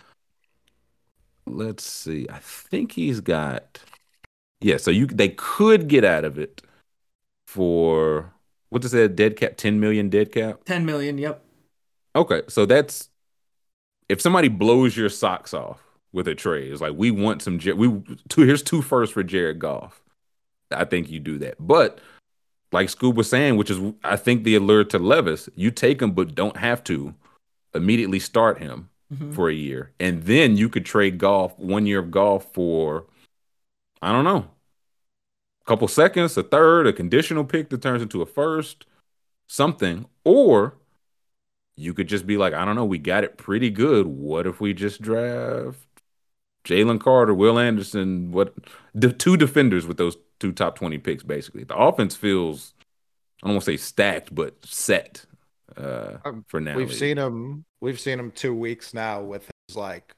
Let's 1.47 1.85
see. 1.85 2.29
I 2.31 2.39
think 2.39 2.93
he's 2.93 3.21
got. 3.21 3.81
Yeah, 4.61 4.77
so 4.77 4.91
you 4.91 5.07
they 5.07 5.31
could 5.31 5.89
get 5.89 6.05
out 6.05 6.25
of 6.25 6.39
it 6.39 6.63
for 7.53 8.33
what 8.71 8.81
does 8.81 8.93
that 8.93 9.15
dead 9.15 9.37
cap? 9.37 9.57
Ten 9.57 9.79
million 9.79 10.09
dead 10.09 10.33
cap. 10.33 10.65
Ten 10.65 10.87
million. 10.87 11.19
Yep. 11.19 11.45
Okay, 12.17 12.43
so 12.49 12.65
that's 12.65 13.11
if 14.09 14.21
somebody 14.21 14.49
blows 14.49 14.97
your 14.97 15.11
socks 15.11 15.53
off 15.53 15.83
with 16.13 16.27
a 16.29 16.35
trade. 16.35 16.73
It's 16.73 16.81
like 16.81 16.95
we 16.97 17.11
want 17.11 17.43
some. 17.43 17.59
We 17.59 18.03
two 18.29 18.43
here's 18.43 18.63
two 18.63 18.81
first 18.81 19.13
for 19.13 19.23
Jared 19.23 19.59
Goff. 19.59 20.03
I 20.71 20.87
think 20.87 21.11
you 21.11 21.21
do 21.21 21.39
that, 21.39 21.57
but 21.61 22.01
like 22.73 22.89
Scoob 22.89 23.15
was 23.15 23.29
saying, 23.29 23.57
which 23.57 23.71
is 23.71 23.79
I 24.03 24.17
think 24.17 24.45
the 24.45 24.55
allure 24.55 24.85
to 24.85 24.99
Levis, 24.99 25.51
you 25.55 25.71
take 25.71 26.01
him, 26.01 26.13
but 26.13 26.35
don't 26.35 26.57
have 26.57 26.83
to 26.85 27.15
immediately 27.75 28.19
start 28.19 28.59
him 28.59 28.89
mm-hmm. 29.13 29.33
for 29.33 29.51
a 29.51 29.55
year, 29.55 29.93
and 30.01 30.23
then 30.23 30.57
you 30.57 30.71
could 30.71 30.87
trade 30.87 31.19
Goff 31.19 31.59
one 31.59 31.85
year 31.85 31.99
of 31.99 32.11
Goff 32.11 32.51
for 32.55 33.05
I 34.01 34.13
don't 34.13 34.25
know 34.25 34.49
couple 35.65 35.89
seconds, 35.89 36.37
a 36.37 36.43
third, 36.43 36.87
a 36.87 36.93
conditional 36.93 37.45
pick 37.45 37.71
that 37.71 37.83
turns 37.83 38.03
into 38.03 38.23
a 38.23 38.27
first, 38.27 38.87
something. 39.47 40.07
Or 40.25 40.75
you 41.77 41.95
could 41.95 42.09
just 42.09 42.27
be 42.27 42.37
like, 42.37 42.55
I 42.55 42.65
don't 42.65 42.77
know, 42.77 42.85
we 42.85 42.99
got 42.99 43.25
it 43.25 43.37
pretty 43.39 43.71
good. 43.71 44.07
What 44.07 44.47
if 44.47 44.61
we 44.61 44.75
just 44.75 45.01
draft 45.01 45.79
Jalen 46.65 47.01
Carter, 47.01 47.35
Will 47.35 47.59
Anderson, 47.59 48.31
what 48.31 48.55
the 48.95 49.13
two 49.13 49.37
defenders 49.37 49.87
with 49.87 49.97
those 49.97 50.17
two 50.39 50.53
top 50.53 50.77
20 50.77 50.99
picks, 50.99 51.23
basically. 51.23 51.65
The 51.65 51.77
offense 51.77 52.15
feels, 52.15 52.75
I 53.43 53.47
don't 53.47 53.55
want 53.55 53.65
to 53.65 53.73
say 53.73 53.77
stacked, 53.77 54.35
but 54.35 54.55
set 54.65 55.25
uh, 55.77 56.19
um, 56.25 56.45
for 56.49 56.61
now. 56.61 56.77
We've 56.77 56.93
seen 56.93 57.19
him, 57.19 57.65
we've 57.81 57.99
seen 58.01 58.19
him 58.19 58.31
two 58.31 58.55
weeks 58.55 58.95
now 58.95 59.23
with 59.23 59.49
his 59.69 59.77
like 59.77 60.15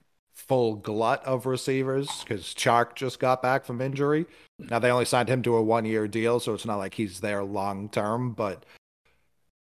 full 0.46 0.74
glut 0.76 1.24
of 1.24 1.46
receivers 1.46 2.22
because 2.22 2.54
Chark 2.54 2.94
just 2.94 3.18
got 3.18 3.42
back 3.42 3.64
from 3.64 3.80
injury. 3.80 4.26
Now 4.58 4.78
they 4.78 4.90
only 4.90 5.04
signed 5.04 5.28
him 5.28 5.42
to 5.42 5.56
a 5.56 5.62
one 5.62 5.84
year 5.84 6.06
deal, 6.06 6.40
so 6.40 6.54
it's 6.54 6.66
not 6.66 6.76
like 6.76 6.94
he's 6.94 7.20
there 7.20 7.44
long 7.44 7.88
term, 7.88 8.32
but 8.32 8.64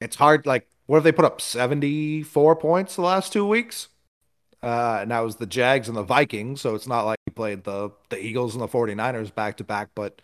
it's 0.00 0.16
hard. 0.16 0.46
Like, 0.46 0.66
what 0.86 0.98
if 0.98 1.04
they 1.04 1.12
put 1.12 1.24
up 1.24 1.40
74 1.40 2.56
points 2.56 2.96
the 2.96 3.02
last 3.02 3.32
two 3.32 3.46
weeks? 3.46 3.88
Uh, 4.62 4.98
and 5.02 5.10
that 5.10 5.20
was 5.20 5.36
the 5.36 5.46
Jags 5.46 5.88
and 5.88 5.96
the 5.96 6.02
Vikings, 6.02 6.60
so 6.60 6.74
it's 6.74 6.86
not 6.86 7.06
like 7.06 7.18
he 7.24 7.32
played 7.32 7.64
the, 7.64 7.90
the 8.10 8.22
Eagles 8.22 8.54
and 8.54 8.62
the 8.62 8.68
49ers 8.68 9.34
back 9.34 9.56
to 9.56 9.64
back, 9.64 9.88
but 9.94 10.20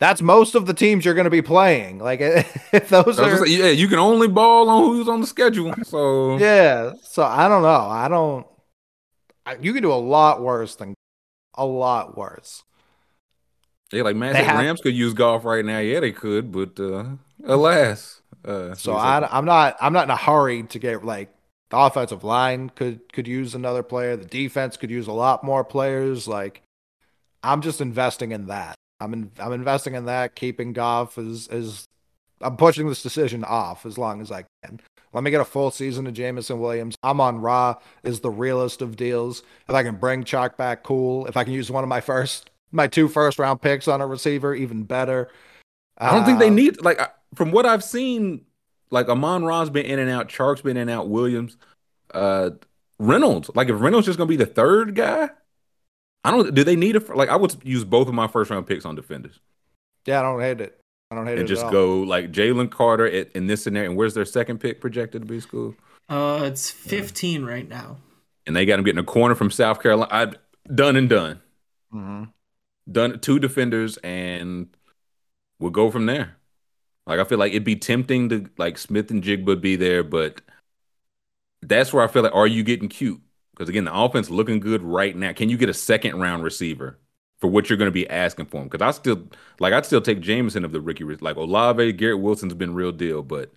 that's 0.00 0.20
most 0.20 0.56
of 0.56 0.66
the 0.66 0.74
teams 0.74 1.04
you're 1.04 1.14
going 1.14 1.26
to 1.26 1.30
be 1.30 1.42
playing. 1.42 1.98
Like, 1.98 2.20
if 2.72 2.88
those 2.88 3.20
are. 3.20 3.46
yeah, 3.46 3.68
you 3.68 3.86
can 3.86 4.00
only 4.00 4.26
ball 4.26 4.68
on 4.68 4.82
who's 4.82 5.08
on 5.08 5.20
the 5.20 5.28
schedule. 5.28 5.72
So, 5.84 6.38
yeah. 6.38 6.94
So, 7.02 7.22
I 7.22 7.48
don't 7.48 7.62
know. 7.62 7.68
I 7.68 8.08
don't. 8.08 8.44
You 9.60 9.72
can 9.72 9.82
do 9.82 9.92
a 9.92 9.94
lot 9.94 10.40
worse 10.40 10.76
than 10.76 10.94
a 11.54 11.66
lot 11.66 12.16
worse. 12.16 12.64
Yeah, 13.92 14.02
like 14.02 14.16
man, 14.16 14.34
have, 14.34 14.58
Rams 14.58 14.80
could 14.80 14.94
use 14.94 15.12
Goff 15.12 15.44
right 15.44 15.64
now. 15.64 15.78
Yeah, 15.78 16.00
they 16.00 16.12
could, 16.12 16.50
but 16.50 16.80
uh, 16.80 17.04
alas. 17.44 18.22
Uh, 18.44 18.74
so 18.74 18.94
I, 18.94 19.28
I'm 19.36 19.44
not. 19.44 19.76
I'm 19.80 19.92
not 19.92 20.04
in 20.04 20.10
a 20.10 20.16
hurry 20.16 20.62
to 20.64 20.78
get 20.78 21.04
like 21.04 21.32
the 21.70 21.78
offensive 21.78 22.24
line 22.24 22.70
could 22.70 23.12
could 23.12 23.28
use 23.28 23.54
another 23.54 23.82
player. 23.82 24.16
The 24.16 24.24
defense 24.24 24.76
could 24.76 24.90
use 24.90 25.06
a 25.06 25.12
lot 25.12 25.44
more 25.44 25.62
players. 25.62 26.26
Like 26.26 26.62
I'm 27.42 27.60
just 27.60 27.80
investing 27.80 28.32
in 28.32 28.46
that. 28.46 28.76
I'm 29.00 29.12
in, 29.12 29.30
I'm 29.38 29.52
investing 29.52 29.94
in 29.94 30.06
that. 30.06 30.34
Keeping 30.36 30.72
Goff 30.72 31.18
is 31.18 31.48
is 31.48 31.84
I'm 32.40 32.56
pushing 32.56 32.88
this 32.88 33.02
decision 33.02 33.44
off 33.44 33.84
as 33.84 33.98
long 33.98 34.20
as 34.20 34.32
I 34.32 34.44
can. 34.62 34.80
Let 35.12 35.24
me 35.24 35.30
get 35.30 35.40
a 35.40 35.44
full 35.44 35.70
season 35.70 36.06
of 36.06 36.14
Jameson 36.14 36.58
Williams. 36.58 36.96
Amon-Ra 37.04 37.74
is 38.02 38.20
the 38.20 38.30
realest 38.30 38.80
of 38.80 38.96
deals. 38.96 39.42
If 39.68 39.74
I 39.74 39.82
can 39.82 39.96
bring 39.96 40.24
Chark 40.24 40.56
back, 40.56 40.82
cool. 40.82 41.26
If 41.26 41.36
I 41.36 41.44
can 41.44 41.52
use 41.52 41.70
one 41.70 41.84
of 41.84 41.88
my 41.88 42.00
first 42.00 42.50
my 42.72 42.86
two 42.86 43.06
first 43.06 43.38
round 43.38 43.60
picks 43.60 43.86
on 43.86 44.00
a 44.00 44.06
receiver, 44.06 44.54
even 44.54 44.84
better. 44.84 45.28
I 45.98 46.10
don't 46.10 46.22
uh, 46.22 46.26
think 46.26 46.38
they 46.38 46.48
uh, 46.48 46.52
need 46.52 46.82
like 46.82 47.00
from 47.34 47.52
what 47.52 47.66
I've 47.66 47.84
seen, 47.84 48.46
like 48.90 49.08
Amon-Ra's 49.08 49.70
been 49.70 49.86
in 49.86 49.98
and 49.98 50.10
out, 50.10 50.28
Chark's 50.28 50.62
been 50.62 50.76
in 50.76 50.88
and 50.88 50.90
out, 50.90 51.08
Williams, 51.08 51.56
uh, 52.14 52.50
Reynolds. 52.98 53.50
Like 53.54 53.68
if 53.68 53.80
Reynolds 53.80 54.06
just 54.06 54.18
gonna 54.18 54.28
be 54.28 54.36
the 54.36 54.46
third 54.46 54.94
guy, 54.94 55.28
I 56.24 56.30
don't. 56.30 56.54
Do 56.54 56.64
they 56.64 56.76
need 56.76 56.96
a 56.96 57.14
like? 57.14 57.28
I 57.28 57.36
would 57.36 57.54
use 57.62 57.84
both 57.84 58.08
of 58.08 58.14
my 58.14 58.26
first 58.26 58.50
round 58.50 58.66
picks 58.66 58.84
on 58.84 58.94
defenders. 58.94 59.38
Yeah, 60.06 60.20
I 60.20 60.22
don't 60.22 60.40
hate 60.40 60.60
it. 60.60 60.81
I 61.12 61.14
don't 61.14 61.26
hate 61.26 61.32
and 61.32 61.40
it. 61.40 61.42
And 61.42 61.48
just 61.48 61.70
go 61.70 62.00
like 62.00 62.32
Jalen 62.32 62.70
Carter 62.70 63.06
at, 63.06 63.30
in 63.32 63.46
this 63.46 63.62
scenario. 63.62 63.90
And 63.90 63.98
where's 63.98 64.14
their 64.14 64.24
second 64.24 64.58
pick 64.58 64.80
projected 64.80 65.22
to 65.22 65.26
be 65.26 65.40
Scoob? 65.40 65.76
Uh, 66.08 66.40
it's 66.44 66.70
15 66.70 67.42
yeah. 67.42 67.48
right 67.48 67.68
now. 67.68 67.98
And 68.46 68.56
they 68.56 68.66
got 68.66 68.78
him 68.78 68.84
getting 68.84 68.98
a 68.98 69.04
corner 69.04 69.34
from 69.36 69.50
South 69.50 69.80
Carolina. 69.80 70.08
I 70.10 70.32
done 70.74 70.96
and 70.96 71.08
done. 71.08 71.40
Mm-hmm 71.94 72.24
done 72.90 73.20
two 73.20 73.38
defenders, 73.38 73.96
and 73.98 74.68
we'll 75.58 75.70
go 75.70 75.90
from 75.90 76.06
there. 76.06 76.36
Like 77.06 77.20
I 77.20 77.24
feel 77.24 77.38
like 77.38 77.52
it'd 77.52 77.64
be 77.64 77.76
tempting 77.76 78.28
to 78.28 78.48
like 78.58 78.78
Smith-Njigba 78.78 79.60
be 79.60 79.76
there, 79.76 80.04
but 80.04 80.40
that's 81.60 81.92
where 81.92 82.04
I 82.04 82.08
feel 82.08 82.22
like 82.22 82.34
are 82.34 82.46
you 82.46 82.62
getting 82.62 82.88
cute? 82.88 83.20
Because 83.52 83.68
again, 83.68 83.84
the 83.84 83.94
offense 83.94 84.30
looking 84.30 84.60
good 84.60 84.82
right 84.82 85.16
now. 85.16 85.32
Can 85.32 85.48
you 85.48 85.56
get 85.56 85.68
a 85.68 85.74
second 85.74 86.20
round 86.20 86.44
receiver 86.44 86.98
for 87.42 87.48
what 87.48 87.68
you're 87.68 87.76
going 87.76 87.88
to 87.88 87.92
be 87.92 88.08
asking 88.08 88.46
for 88.46 88.62
him? 88.62 88.68
Because 88.68 88.86
I 88.86 88.96
still 88.96 89.28
like 89.58 89.74
I'd 89.74 89.84
still 89.84 90.00
take 90.00 90.20
Jameson 90.20 90.64
of 90.64 90.70
the 90.70 90.80
rookie. 90.80 91.04
Like 91.04 91.36
Olave, 91.36 91.92
Garrett 91.94 92.20
Wilson's 92.20 92.54
been 92.54 92.72
real 92.72 92.92
deal, 92.92 93.22
but 93.22 93.52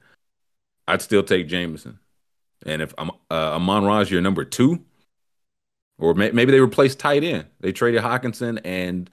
I'd 0.88 1.04
still 1.04 1.22
take 1.22 1.48
Jameson. 1.48 2.00
And 2.66 2.82
if 2.82 2.96
I'm 2.98 3.12
uh, 3.30 3.56
Amon-Ra's 3.56 4.10
your 4.10 4.22
number 4.22 4.44
two, 4.44 4.84
or 6.00 6.16
may- 6.16 6.32
maybe 6.32 6.52
they 6.52 6.60
replaced 6.60 7.00
tight 7.00 7.24
end. 7.24 7.46
They 7.60 7.72
traded 7.72 8.02
Hockenson 8.02 8.60
and 8.66 9.08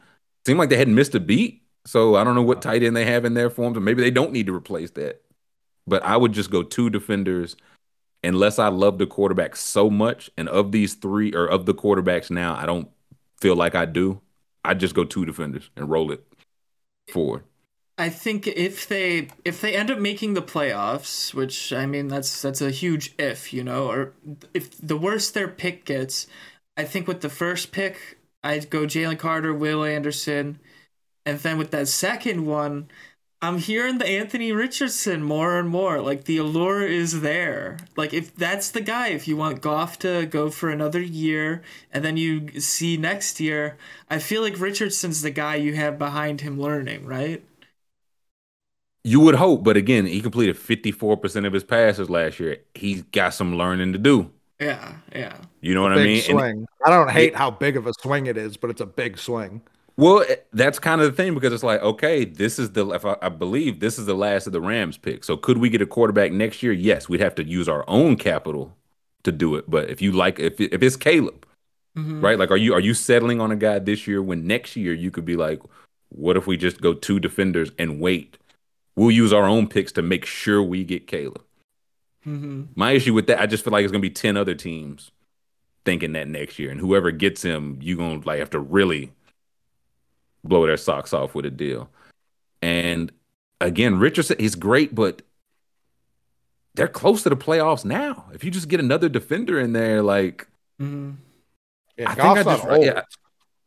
seemed 0.47 0.59
like 0.59 0.71
they 0.71 0.79
hadn't 0.79 0.95
missed 0.95 1.15
a 1.15 1.21
beat. 1.21 1.63
So 1.85 2.17
I 2.17 2.25
don't 2.25 2.35
know 2.35 2.43
what 2.43 2.63
tight 2.63 2.83
end 2.83 2.97
they 2.97 3.05
have 3.05 3.27
in 3.27 3.35
their 3.35 3.51
forms, 3.51 3.77
or 3.77 3.81
maybe 3.81 4.03
they 4.03 4.11
don't 4.11 4.33
need 4.33 4.47
to 4.47 4.55
replace 4.55 4.93
that. 4.93 5.21
But 5.87 6.03
I 6.03 6.17
would 6.17 6.33
just 6.33 6.51
go 6.51 6.63
two 6.63 6.89
defenders 6.89 7.57
unless 8.25 8.59
I 8.59 8.69
love 8.69 8.97
the 8.97 9.07
quarterback 9.07 9.55
so 9.55 9.91
much. 9.91 10.31
And 10.39 10.49
of 10.49 10.73
these 10.73 10.95
three, 10.95 11.35
or 11.35 11.47
of 11.47 11.67
the 11.67 11.75
quarterbacks 11.75 12.31
now, 12.31 12.57
I 12.57 12.65
don't 12.65 12.89
feel 13.39 13.55
like 13.55 13.75
I 13.75 13.85
do. 13.85 14.23
I'd 14.65 14.81
just 14.81 14.95
go 14.95 15.05
two 15.05 15.25
defenders 15.25 15.71
and 15.77 15.91
roll 15.91 16.13
it 16.13 16.25
forward. 17.09 17.45
I 17.99 18.09
think 18.09 18.47
if 18.47 18.89
they 18.89 19.29
if 19.45 19.61
they 19.61 19.77
end 19.77 19.91
up 19.91 19.99
making 19.99 20.35
the 20.35 20.43
playoffs, 20.43 21.35
which 21.35 21.73
I 21.73 21.87
mean 21.87 22.09
that's 22.09 22.43
that's 22.43 22.61
a 22.61 22.71
huge 22.71 23.15
if, 23.19 23.53
you 23.53 23.63
know, 23.63 23.91
or 23.91 24.15
if 24.55 24.77
the 24.79 24.97
worse 24.97 25.31
their 25.31 25.49
pick 25.49 25.85
gets, 25.85 26.27
I 26.77 26.85
think 26.85 27.07
with 27.07 27.21
the 27.21 27.29
first 27.29 27.71
pick, 27.71 28.19
I'd 28.43 28.71
go 28.71 28.87
Jalen 28.87 29.19
Carter, 29.19 29.53
Will 29.55 29.85
Anderson, 29.85 30.59
and 31.27 31.39
then 31.41 31.59
with 31.59 31.71
that 31.73 31.89
second 31.89 32.47
one, 32.47 32.89
I'm 33.45 33.59
hearing 33.59 33.99
the 33.99 34.07
Anthony 34.07 34.53
Richardson 34.53 35.25
more 35.25 35.59
and 35.59 35.69
more. 35.69 36.01
Like 36.01 36.25
the 36.25 36.37
allure 36.37 36.87
is 36.87 37.23
there. 37.23 37.77
Like 37.97 38.15
if 38.15 38.33
that's 38.37 38.71
the 38.71 38.81
guy, 38.81 39.09
if 39.09 39.27
you 39.27 39.37
want 39.37 39.61
Goff 39.61 39.99
to 40.01 40.27
go 40.27 40.49
for 40.49 40.71
another 40.71 41.01
year 41.01 41.61
and 41.93 42.05
then 42.05 42.17
you 42.17 42.61
see 42.61 42.97
next 42.97 43.41
year, 43.41 43.77
I 44.09 44.21
feel 44.21 44.43
like 44.43 44.61
Richardson's 44.61 45.23
the 45.23 45.33
guy 45.33 45.57
you 45.57 45.75
have 45.75 45.99
behind 45.99 46.43
him 46.43 46.61
learning, 46.61 47.05
right? 47.05 47.45
You 49.03 49.19
would 49.19 49.35
hope, 49.35 49.65
but 49.65 49.77
again, 49.77 50.07
he 50.07 50.21
completed 50.21 50.55
54% 50.55 51.45
of 51.45 51.53
his 51.53 51.65
passes 51.65 52.09
last 52.09 52.39
year. 52.39 52.59
He's 52.77 53.03
got 53.03 53.35
some 53.35 53.57
learning 53.57 53.93
to 53.95 53.99
do. 53.99 54.31
Yeah, 54.61 54.95
yeah. 55.13 55.37
You 55.61 55.75
know 55.75 55.83
what 55.83 55.91
I 55.91 56.05
mean? 56.05 56.23
Swing. 56.23 56.39
And 56.39 56.69
I 56.87 56.91
don't 56.91 57.11
hate 57.11 57.31
it, 57.31 57.37
how 57.37 57.51
big 57.51 57.77
of 57.77 57.89
a 57.89 57.93
swing 58.01 58.27
it 58.27 58.37
is, 58.37 58.57
but 58.57 58.71
it's 58.71 58.81
a 58.81 58.87
big 58.87 59.19
swing. 59.19 59.63
Well, 60.03 60.25
eh, 60.29 60.35
that's 60.53 60.81
kind 60.81 61.01
of 61.01 61.09
the 61.09 61.17
thing 61.17 61.33
because 61.33 61.53
it's 61.53 61.63
like, 61.63 61.81
okay, 61.81 62.25
this 62.25 62.59
is 62.59 62.73
the 62.73 62.85
I, 63.23 63.27
I 63.27 63.29
believe 63.29 63.79
this 63.79 64.01
is 64.01 64.07
the 64.07 64.15
last 64.15 64.49
of 64.49 64.53
the 64.53 64.61
Rams 64.61 64.99
pick. 64.99 65.23
So 65.23 65.37
could 65.37 65.59
we 65.59 65.69
get 65.69 65.81
a 65.81 65.87
quarterback 65.87 66.33
next 66.33 66.61
year? 66.61 66.73
Yes, 66.73 67.09
we'd 67.09 67.21
have 67.21 67.37
to 67.37 67.45
use 67.45 67.69
our 67.69 67.85
own 67.87 68.17
capital 68.17 68.77
to 69.23 69.31
do 69.31 69.55
it. 69.55 69.71
But 69.71 69.91
if 69.91 70.03
you 70.03 70.11
like, 70.11 70.41
if 70.41 70.61
if 70.61 70.83
it's 70.83 70.97
Caleb, 70.97 71.47
mm-hmm. 71.97 72.21
right? 72.21 72.37
Like, 72.37 72.51
are 72.51 72.57
you 72.57 72.75
are 72.75 72.81
you 72.81 72.95
settling 72.95 73.41
on 73.41 73.53
a 73.53 73.57
guy 73.57 73.79
this 73.79 74.09
year 74.09 74.21
when 74.21 74.45
next 74.45 74.75
year 74.75 74.93
you 74.93 75.13
could 75.13 75.25
be 75.25 75.37
like, 75.37 75.63
what 76.09 76.37
if 76.37 76.49
we 76.49 76.57
just 76.57 76.81
go 76.81 76.95
two 76.95 77.21
defenders 77.21 77.71
and 77.79 78.01
wait? 78.01 78.39
We'll 78.97 79.13
use 79.13 79.33
our 79.33 79.45
own 79.45 79.69
picks 79.69 79.93
to 79.93 80.03
make 80.03 80.27
sure 80.27 80.61
we 80.65 80.83
get 80.83 81.07
Caleb. 81.07 81.45
Mm-hmm. 82.27 82.65
My 82.75 82.91
issue 82.91 83.15
with 83.15 83.29
that, 83.29 83.41
I 83.41 83.47
just 83.47 83.63
feel 83.63 83.73
like 83.73 83.85
it's 83.85 83.93
gonna 83.93 84.03
be 84.03 84.11
ten 84.11 84.37
other 84.37 84.57
teams 84.57 85.13
thinking 85.85 86.13
that 86.15 86.27
next 86.27 86.59
year, 86.59 86.73
and 86.73 86.81
whoever 86.81 87.13
gets 87.13 87.43
him, 87.43 87.79
you 87.81 87.97
gonna 87.97 88.21
like 88.25 88.41
have 88.41 88.51
to 88.51 88.59
really 88.59 89.13
blow 90.45 90.67
their 90.67 90.77
socks 90.77 91.13
off 91.13 91.35
with 91.35 91.47
a 91.47 91.51
deal. 91.51 91.89
And 92.61 93.13
again, 93.61 93.99
Richardson, 93.99 94.37
he's 94.39 94.55
great, 94.55 94.95
but 94.95 95.23
they're 96.75 96.89
close 96.89 97.23
to 97.25 97.29
the 97.29 97.37
playoffs 97.37 97.85
now. 97.85 98.27
If 98.33 98.45
you 98.45 98.51
just 98.51 98.69
get 98.69 98.81
another 98.81 99.09
defender 99.09 99.61
in 99.61 99.73
there, 99.73 100.03
like, 100.03 100.49
mm-hmm. 100.81 101.13
yeah, 101.97 102.11
I 102.11 102.15
think 102.15 102.39
I 102.39 102.43
just, 102.43 102.65
yeah, 102.83 103.03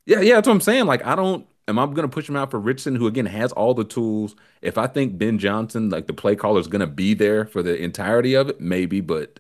yeah, 0.06 0.20
yeah, 0.22 0.36
that's 0.36 0.48
what 0.48 0.54
I'm 0.54 0.62
saying. 0.62 0.86
Like, 0.86 1.06
I 1.06 1.16
don't, 1.16 1.46
am 1.68 1.80
I 1.80 1.86
going 1.86 1.98
to 1.98 2.08
push 2.08 2.28
him 2.28 2.36
out 2.36 2.52
for 2.52 2.60
Richardson, 2.60 2.96
who 2.96 3.08
again 3.08 3.26
has 3.26 3.52
all 3.52 3.74
the 3.74 3.84
tools? 3.84 4.36
If 4.62 4.78
I 4.78 4.88
think 4.88 5.18
Ben 5.18 5.40
Johnson, 5.40 5.90
like 5.90 6.08
the 6.08 6.14
play 6.14 6.36
caller, 6.36 6.60
is 6.60 6.68
going 6.68 6.82
to 6.82 6.88
be 6.88 7.14
there 7.14 7.46
for 7.46 7.62
the 7.62 7.76
entirety 7.76 8.34
of 8.34 8.50
it, 8.50 8.60
maybe, 8.60 9.02
but 9.02 9.40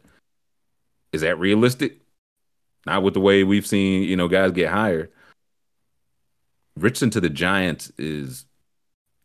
is 1.11 1.21
that 1.21 1.39
realistic? 1.39 1.99
Not 2.85 3.03
with 3.03 3.15
the 3.15 3.19
way 3.19 3.43
we've 3.43 3.65
seen, 3.65 4.03
you 4.03 4.15
know, 4.15 4.27
guys 4.27 4.51
get 4.51 4.69
hired. 4.69 5.11
Richardson 6.77 7.09
to 7.11 7.21
the 7.21 7.29
Giants 7.29 7.91
is 7.97 8.45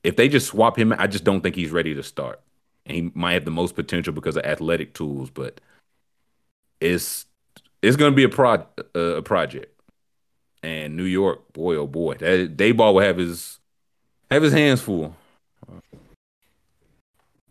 if 0.04 0.16
they 0.16 0.28
just 0.28 0.46
swap 0.46 0.78
him, 0.78 0.94
I 0.96 1.06
just 1.06 1.24
don't 1.24 1.40
think 1.40 1.56
he's 1.56 1.70
ready 1.70 1.94
to 1.94 2.02
start. 2.02 2.40
And 2.86 2.96
he 2.96 3.10
might 3.14 3.34
have 3.34 3.44
the 3.44 3.50
most 3.50 3.74
potential 3.74 4.12
because 4.12 4.36
of 4.36 4.44
athletic 4.44 4.94
tools, 4.94 5.30
but 5.30 5.60
it's 6.80 7.26
it's 7.82 7.96
going 7.96 8.12
to 8.12 8.16
be 8.16 8.24
a 8.24 8.28
pro 8.28 8.54
uh, 8.94 8.98
a 8.98 9.22
project. 9.22 9.74
And 10.62 10.96
New 10.96 11.04
York, 11.04 11.52
boy 11.52 11.76
oh 11.76 11.86
boy, 11.86 12.14
that 12.14 12.56
Daboll 12.56 12.94
will 12.94 13.00
have 13.00 13.16
his 13.16 13.58
have 14.30 14.42
his 14.42 14.52
hands 14.52 14.80
full. 14.80 15.16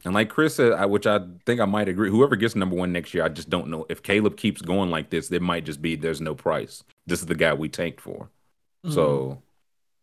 And 0.05 0.13
like 0.13 0.29
Chris 0.29 0.55
said, 0.55 0.71
I, 0.71 0.85
which 0.85 1.05
I 1.05 1.19
think 1.45 1.59
I 1.59 1.65
might 1.65 1.89
agree, 1.89 2.09
whoever 2.09 2.37
gets 2.37 2.55
number 2.55 2.75
one 2.75 2.93
next 2.93 3.13
year, 3.13 3.23
I 3.23 3.29
just 3.29 3.49
don't 3.49 3.67
know 3.67 3.85
if 3.89 4.01
Caleb 4.01 4.37
keeps 4.37 4.61
going 4.61 4.89
like 4.89 5.09
this. 5.09 5.27
there 5.27 5.41
might 5.41 5.65
just 5.65 5.81
be 5.81 5.95
there's 5.95 6.21
no 6.21 6.33
price. 6.33 6.83
This 7.05 7.19
is 7.19 7.25
the 7.25 7.35
guy 7.35 7.53
we 7.53 7.67
tanked 7.67 7.99
for. 7.99 8.29
Mm-hmm. 8.85 8.93
So 8.93 9.41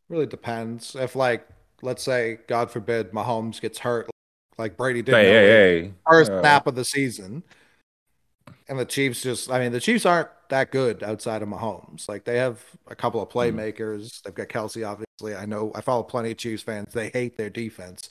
Really 0.09 0.27
depends. 0.27 0.95
If 0.95 1.16
like 1.16 1.47
let's 1.83 2.03
say, 2.03 2.39
God 2.47 2.70
forbid, 2.70 3.12
Mahomes 3.12 3.61
gets 3.61 3.78
hurt, 3.78 4.09
like 4.59 4.77
Brady 4.77 5.03
did, 5.03 5.15
hey, 5.15 5.28
hey, 5.28 5.47
hey. 5.83 5.93
first 6.09 6.31
uh, 6.31 6.41
snap 6.41 6.66
of 6.66 6.74
the 6.74 6.85
season, 6.85 7.43
and 8.69 8.78
the 8.78 8.85
Chiefs 8.85 9.23
just, 9.23 9.51
I 9.51 9.59
mean, 9.59 9.73
the 9.73 9.81
Chiefs 9.81 10.07
aren't 10.07 10.28
that 10.49 10.70
good 10.70 11.03
outside 11.03 11.43
of 11.43 11.49
Mahomes. 11.49 12.09
Like 12.09 12.24
they 12.24 12.39
have 12.39 12.61
a 12.87 12.95
couple 12.95 13.23
of 13.23 13.31
hmm. 13.31 13.39
playmakers. 13.39 14.07
Mm. 14.07 14.23
They've 14.23 14.35
got 14.35 14.49
Kelce, 14.49 14.87
obviously. 14.87 15.35
I 15.35 15.47
know 15.47 15.73
I 15.74 15.81
follow 15.81 16.03
plenty 16.03 16.31
of 16.33 16.37
Chiefs 16.37 16.62
fans. 16.62 16.93
They 16.93 17.11
hate 17.11 17.37
their 17.37 17.51
defense. 17.51 18.11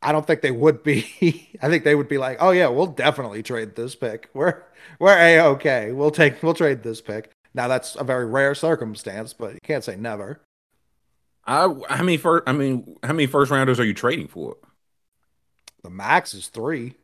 I 0.00 0.12
don't 0.12 0.26
think 0.26 0.42
they 0.42 0.52
would 0.52 0.82
be. 0.82 1.50
I 1.62 1.68
think 1.68 1.84
they 1.84 1.94
would 1.96 2.08
be 2.08 2.18
like, 2.18 2.38
"Oh 2.40 2.50
yeah, 2.50 2.68
we'll 2.68 2.86
definitely 2.86 3.42
trade 3.42 3.74
this 3.74 3.96
pick. 3.96 4.30
We're 4.32 4.62
we're 5.00 5.18
a 5.18 5.40
okay. 5.40 5.92
We'll 5.92 6.12
take 6.12 6.42
we'll 6.42 6.54
trade 6.54 6.82
this 6.82 7.00
pick." 7.00 7.32
Now 7.54 7.68
that's 7.68 7.96
a 7.96 8.04
very 8.04 8.26
rare 8.26 8.54
circumstance, 8.54 9.32
but 9.32 9.54
you 9.54 9.60
can't 9.62 9.84
say 9.84 9.96
never. 9.96 10.40
I 11.44 11.68
how 11.88 12.02
many 12.02 12.18
first 12.18 12.44
I 12.46 12.52
mean 12.52 12.96
how 13.02 13.12
many 13.12 13.26
first 13.26 13.50
rounders 13.50 13.80
are 13.80 13.84
you 13.84 13.94
trading 13.94 14.28
for? 14.28 14.56
The 15.82 15.90
max 15.90 16.34
is 16.34 16.48
three. 16.48 16.94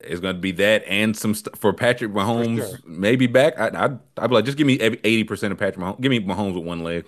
It's 0.00 0.20
going 0.20 0.34
to 0.34 0.40
be 0.40 0.52
that 0.52 0.84
and 0.86 1.16
some 1.16 1.34
stuff 1.34 1.58
for 1.58 1.72
Patrick 1.72 2.12
Mahomes. 2.12 2.60
For 2.60 2.68
sure. 2.68 2.78
Maybe 2.86 3.26
back. 3.26 3.58
I, 3.58 3.68
I 3.68 3.84
I'd 4.18 4.28
be 4.28 4.34
like, 4.34 4.44
just 4.44 4.58
give 4.58 4.66
me 4.66 4.74
eighty 4.80 5.24
percent 5.24 5.52
of 5.52 5.58
Patrick 5.58 5.78
Mahomes. 5.84 6.00
Give 6.00 6.10
me 6.10 6.20
Mahomes 6.20 6.54
with 6.54 6.64
one 6.64 6.84
leg, 6.84 7.06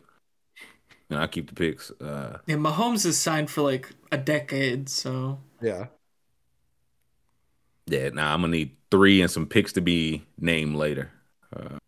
and 1.10 1.18
I 1.18 1.26
keep 1.26 1.48
the 1.48 1.54
picks. 1.54 1.90
Uh, 2.00 2.38
yeah, 2.46 2.56
Mahomes 2.56 3.04
is 3.04 3.18
signed 3.18 3.50
for 3.50 3.62
like 3.62 3.90
a 4.10 4.16
decade, 4.16 4.88
so 4.88 5.40
yeah. 5.60 5.86
Yeah, 7.88 8.08
now 8.10 8.28
nah, 8.28 8.34
I'm 8.34 8.40
gonna 8.40 8.52
need 8.52 8.76
three 8.90 9.20
and 9.20 9.30
some 9.30 9.46
picks 9.46 9.72
to 9.74 9.80
be 9.80 10.24
named 10.38 10.76
later. 10.76 11.10
Uh, 11.54 11.78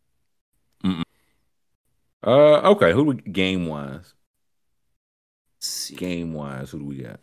uh, 2.25 2.71
okay. 2.71 2.93
Who 2.93 3.05
we, 3.05 3.15
game 3.17 3.67
wise? 3.67 4.15
Game 5.97 6.33
wise, 6.35 6.71
who 6.71 6.79
do 6.79 6.85
we 6.85 7.03
got? 7.03 7.21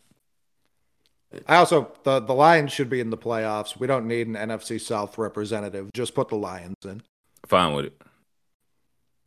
I 1.48 1.58
also 1.58 1.92
the 2.04 2.20
the 2.20 2.34
Lions 2.34 2.72
should 2.72 2.90
be 2.90 3.00
in 3.00 3.10
the 3.10 3.18
playoffs. 3.18 3.78
We 3.78 3.88
don't 3.88 4.08
need 4.08 4.28
an 4.28 4.36
NFC 4.36 4.80
South 4.80 5.18
representative. 5.18 5.92
Just 5.94 6.16
put 6.16 6.30
the 6.30 6.38
Lions 6.38 6.76
in. 6.86 7.02
Fine 7.46 7.74
with 7.74 7.86
it. 7.86 8.02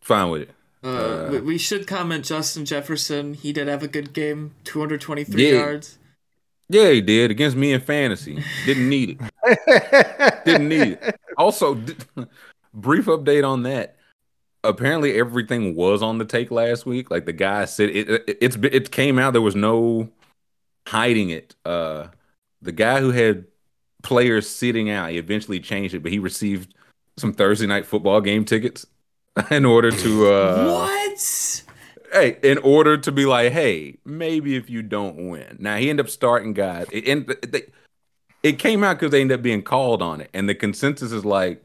Fine 0.01 0.31
with 0.31 0.43
it. 0.43 0.51
Uh, 0.83 0.89
uh, 0.89 1.41
we 1.45 1.59
should 1.59 1.87
comment 1.87 2.25
Justin 2.25 2.65
Jefferson. 2.65 3.35
He 3.35 3.53
did 3.53 3.69
have 3.69 3.83
a 3.83 3.89
good 3.89 4.13
game, 4.13 4.55
223 4.65 5.45
yeah. 5.45 5.53
yards. 5.53 5.99
Yeah, 6.69 6.91
he 6.91 7.01
did 7.01 7.31
against 7.31 7.57
me 7.57 7.73
in 7.73 7.81
fantasy. 7.81 8.43
Didn't 8.65 8.89
need 8.89 9.19
it. 9.21 10.45
Didn't 10.45 10.69
need 10.69 10.99
it. 11.01 11.21
Also, 11.37 11.75
brief 12.75 13.07
update 13.07 13.47
on 13.47 13.63
that 13.65 13.97
apparently 14.65 15.19
everything 15.19 15.75
was 15.75 16.03
on 16.03 16.19
the 16.19 16.25
take 16.25 16.51
last 16.51 16.87
week. 16.87 17.11
Like 17.11 17.27
the 17.27 17.33
guy 17.33 17.65
said, 17.65 17.91
it, 17.91 18.09
it 18.09 18.39
it's 18.41 18.57
it 18.57 18.91
came 18.91 19.19
out. 19.19 19.33
There 19.33 19.43
was 19.43 19.57
no 19.57 20.09
hiding 20.87 21.31
it. 21.31 21.55
Uh, 21.65 22.09
the 22.63 22.73
guy 22.73 23.01
who 23.01 23.11
had 23.11 23.47
players 24.03 24.49
sitting 24.49 24.91
out, 24.91 25.11
he 25.11 25.19
eventually 25.19 25.61
changed 25.61 25.95
it, 25.95 26.03
but 26.03 26.13
he 26.13 26.19
received 26.19 26.75
some 27.17 27.33
Thursday 27.33 27.67
night 27.67 27.87
football 27.87 28.21
game 28.21 28.45
tickets 28.45 28.87
in 29.51 29.65
order 29.65 29.91
to 29.91 30.33
uh, 30.33 30.73
what? 30.73 31.65
Hey, 32.13 32.39
in 32.43 32.59
order 32.59 32.97
to 32.97 33.13
be 33.13 33.27
like, 33.27 33.53
hey, 33.53 33.99
maybe 34.05 34.57
if 34.57 34.71
you 34.71 34.83
don't 34.83 35.29
win. 35.29 35.59
Now 35.61 35.77
he 35.77 35.91
ended 35.91 36.07
up 36.07 36.11
starting 36.11 36.55
guys. 36.55 36.87
And 37.07 37.27
they, 37.27 37.65
it 38.43 38.59
came 38.59 38.83
out 38.83 38.95
because 38.95 39.11
they 39.11 39.21
ended 39.21 39.41
up 39.41 39.43
being 39.43 39.63
called 39.63 40.01
on 40.01 40.21
it, 40.21 40.31
and 40.33 40.49
the 40.49 40.55
consensus 40.55 41.13
is 41.13 41.25
like 41.25 41.63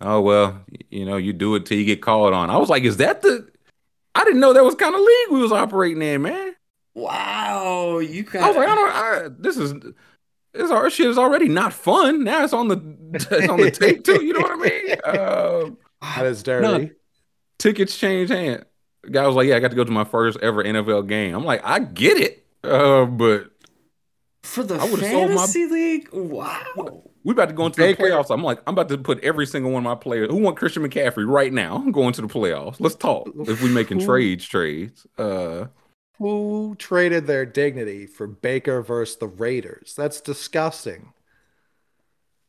oh 0.00 0.20
well, 0.20 0.60
you 0.90 1.04
know, 1.04 1.16
you 1.16 1.32
do 1.32 1.54
it 1.54 1.66
till 1.66 1.78
you 1.78 1.84
get 1.84 2.02
called 2.02 2.34
on. 2.34 2.50
I 2.50 2.56
was 2.56 2.68
like, 2.68 2.84
is 2.84 2.98
that 2.98 3.22
the? 3.22 3.48
I 4.14 4.24
didn't 4.24 4.40
know 4.40 4.52
that 4.52 4.64
was 4.64 4.74
kind 4.74 4.94
of 4.94 5.00
league 5.00 5.30
we 5.30 5.42
was 5.42 5.52
operating 5.52 6.02
in, 6.02 6.22
man. 6.22 6.54
Wow, 6.94 7.98
you 7.98 8.22
got. 8.22 8.44
I 8.44 8.48
was 8.48 8.56
like, 8.56 8.68
I 8.68 8.74
don't. 8.74 8.92
I, 8.92 9.28
this 9.38 9.56
is. 9.56 9.74
This 10.52 10.70
our 10.70 10.88
shit 10.88 11.08
is 11.08 11.18
already 11.18 11.48
not 11.48 11.72
fun. 11.72 12.22
Now 12.22 12.44
it's 12.44 12.52
on 12.52 12.68
the 12.68 12.96
it's 13.12 13.48
on 13.48 13.60
the 13.60 13.72
tape 13.72 14.04
too. 14.04 14.24
You 14.24 14.34
know 14.34 14.40
what 14.40 14.52
I 14.52 14.56
mean? 14.56 14.96
Uh, 15.04 15.70
that 16.16 16.26
is 16.26 16.44
dirty. 16.44 16.62
No, 16.64 16.90
tickets 17.58 17.98
change 17.98 18.28
hands. 18.30 18.64
Guy 19.10 19.26
was 19.26 19.34
like, 19.34 19.48
"Yeah, 19.48 19.56
I 19.56 19.60
got 19.60 19.70
to 19.70 19.76
go 19.76 19.82
to 19.82 19.90
my 19.90 20.04
first 20.04 20.38
ever 20.42 20.62
NFL 20.62 21.08
game." 21.08 21.34
I'm 21.34 21.44
like, 21.44 21.60
I 21.64 21.80
get 21.80 22.18
it, 22.18 22.46
uh, 22.62 23.04
but 23.04 23.50
for 24.44 24.62
the 24.62 24.76
I 24.76 24.88
fantasy 24.88 25.66
my... 25.66 25.74
league, 25.74 26.08
wow 26.12 27.02
we 27.24 27.32
about 27.32 27.48
to 27.48 27.54
go 27.54 27.66
into 27.66 27.78
Baker. 27.78 28.04
the 28.04 28.10
playoffs. 28.10 28.30
I'm 28.30 28.42
like, 28.42 28.60
I'm 28.66 28.74
about 28.74 28.90
to 28.90 28.98
put 28.98 29.18
every 29.24 29.46
single 29.46 29.72
one 29.72 29.80
of 29.80 29.84
my 29.84 29.94
players 29.94 30.30
who 30.30 30.36
want 30.36 30.58
Christian 30.58 30.82
McCaffrey 30.82 31.26
right 31.26 31.52
now. 31.52 31.76
I'm 31.76 31.90
going 31.90 32.12
to 32.12 32.22
the 32.22 32.28
playoffs. 32.28 32.76
Let's 32.78 32.94
talk. 32.94 33.28
If 33.34 33.62
we 33.62 33.70
making 33.70 34.00
who, 34.00 34.06
trades, 34.06 34.44
trades. 34.44 35.06
Uh 35.18 35.66
who 36.18 36.76
traded 36.78 37.26
their 37.26 37.44
dignity 37.44 38.06
for 38.06 38.26
Baker 38.26 38.82
versus 38.82 39.16
the 39.16 39.26
Raiders? 39.26 39.94
That's 39.96 40.20
disgusting. 40.20 41.12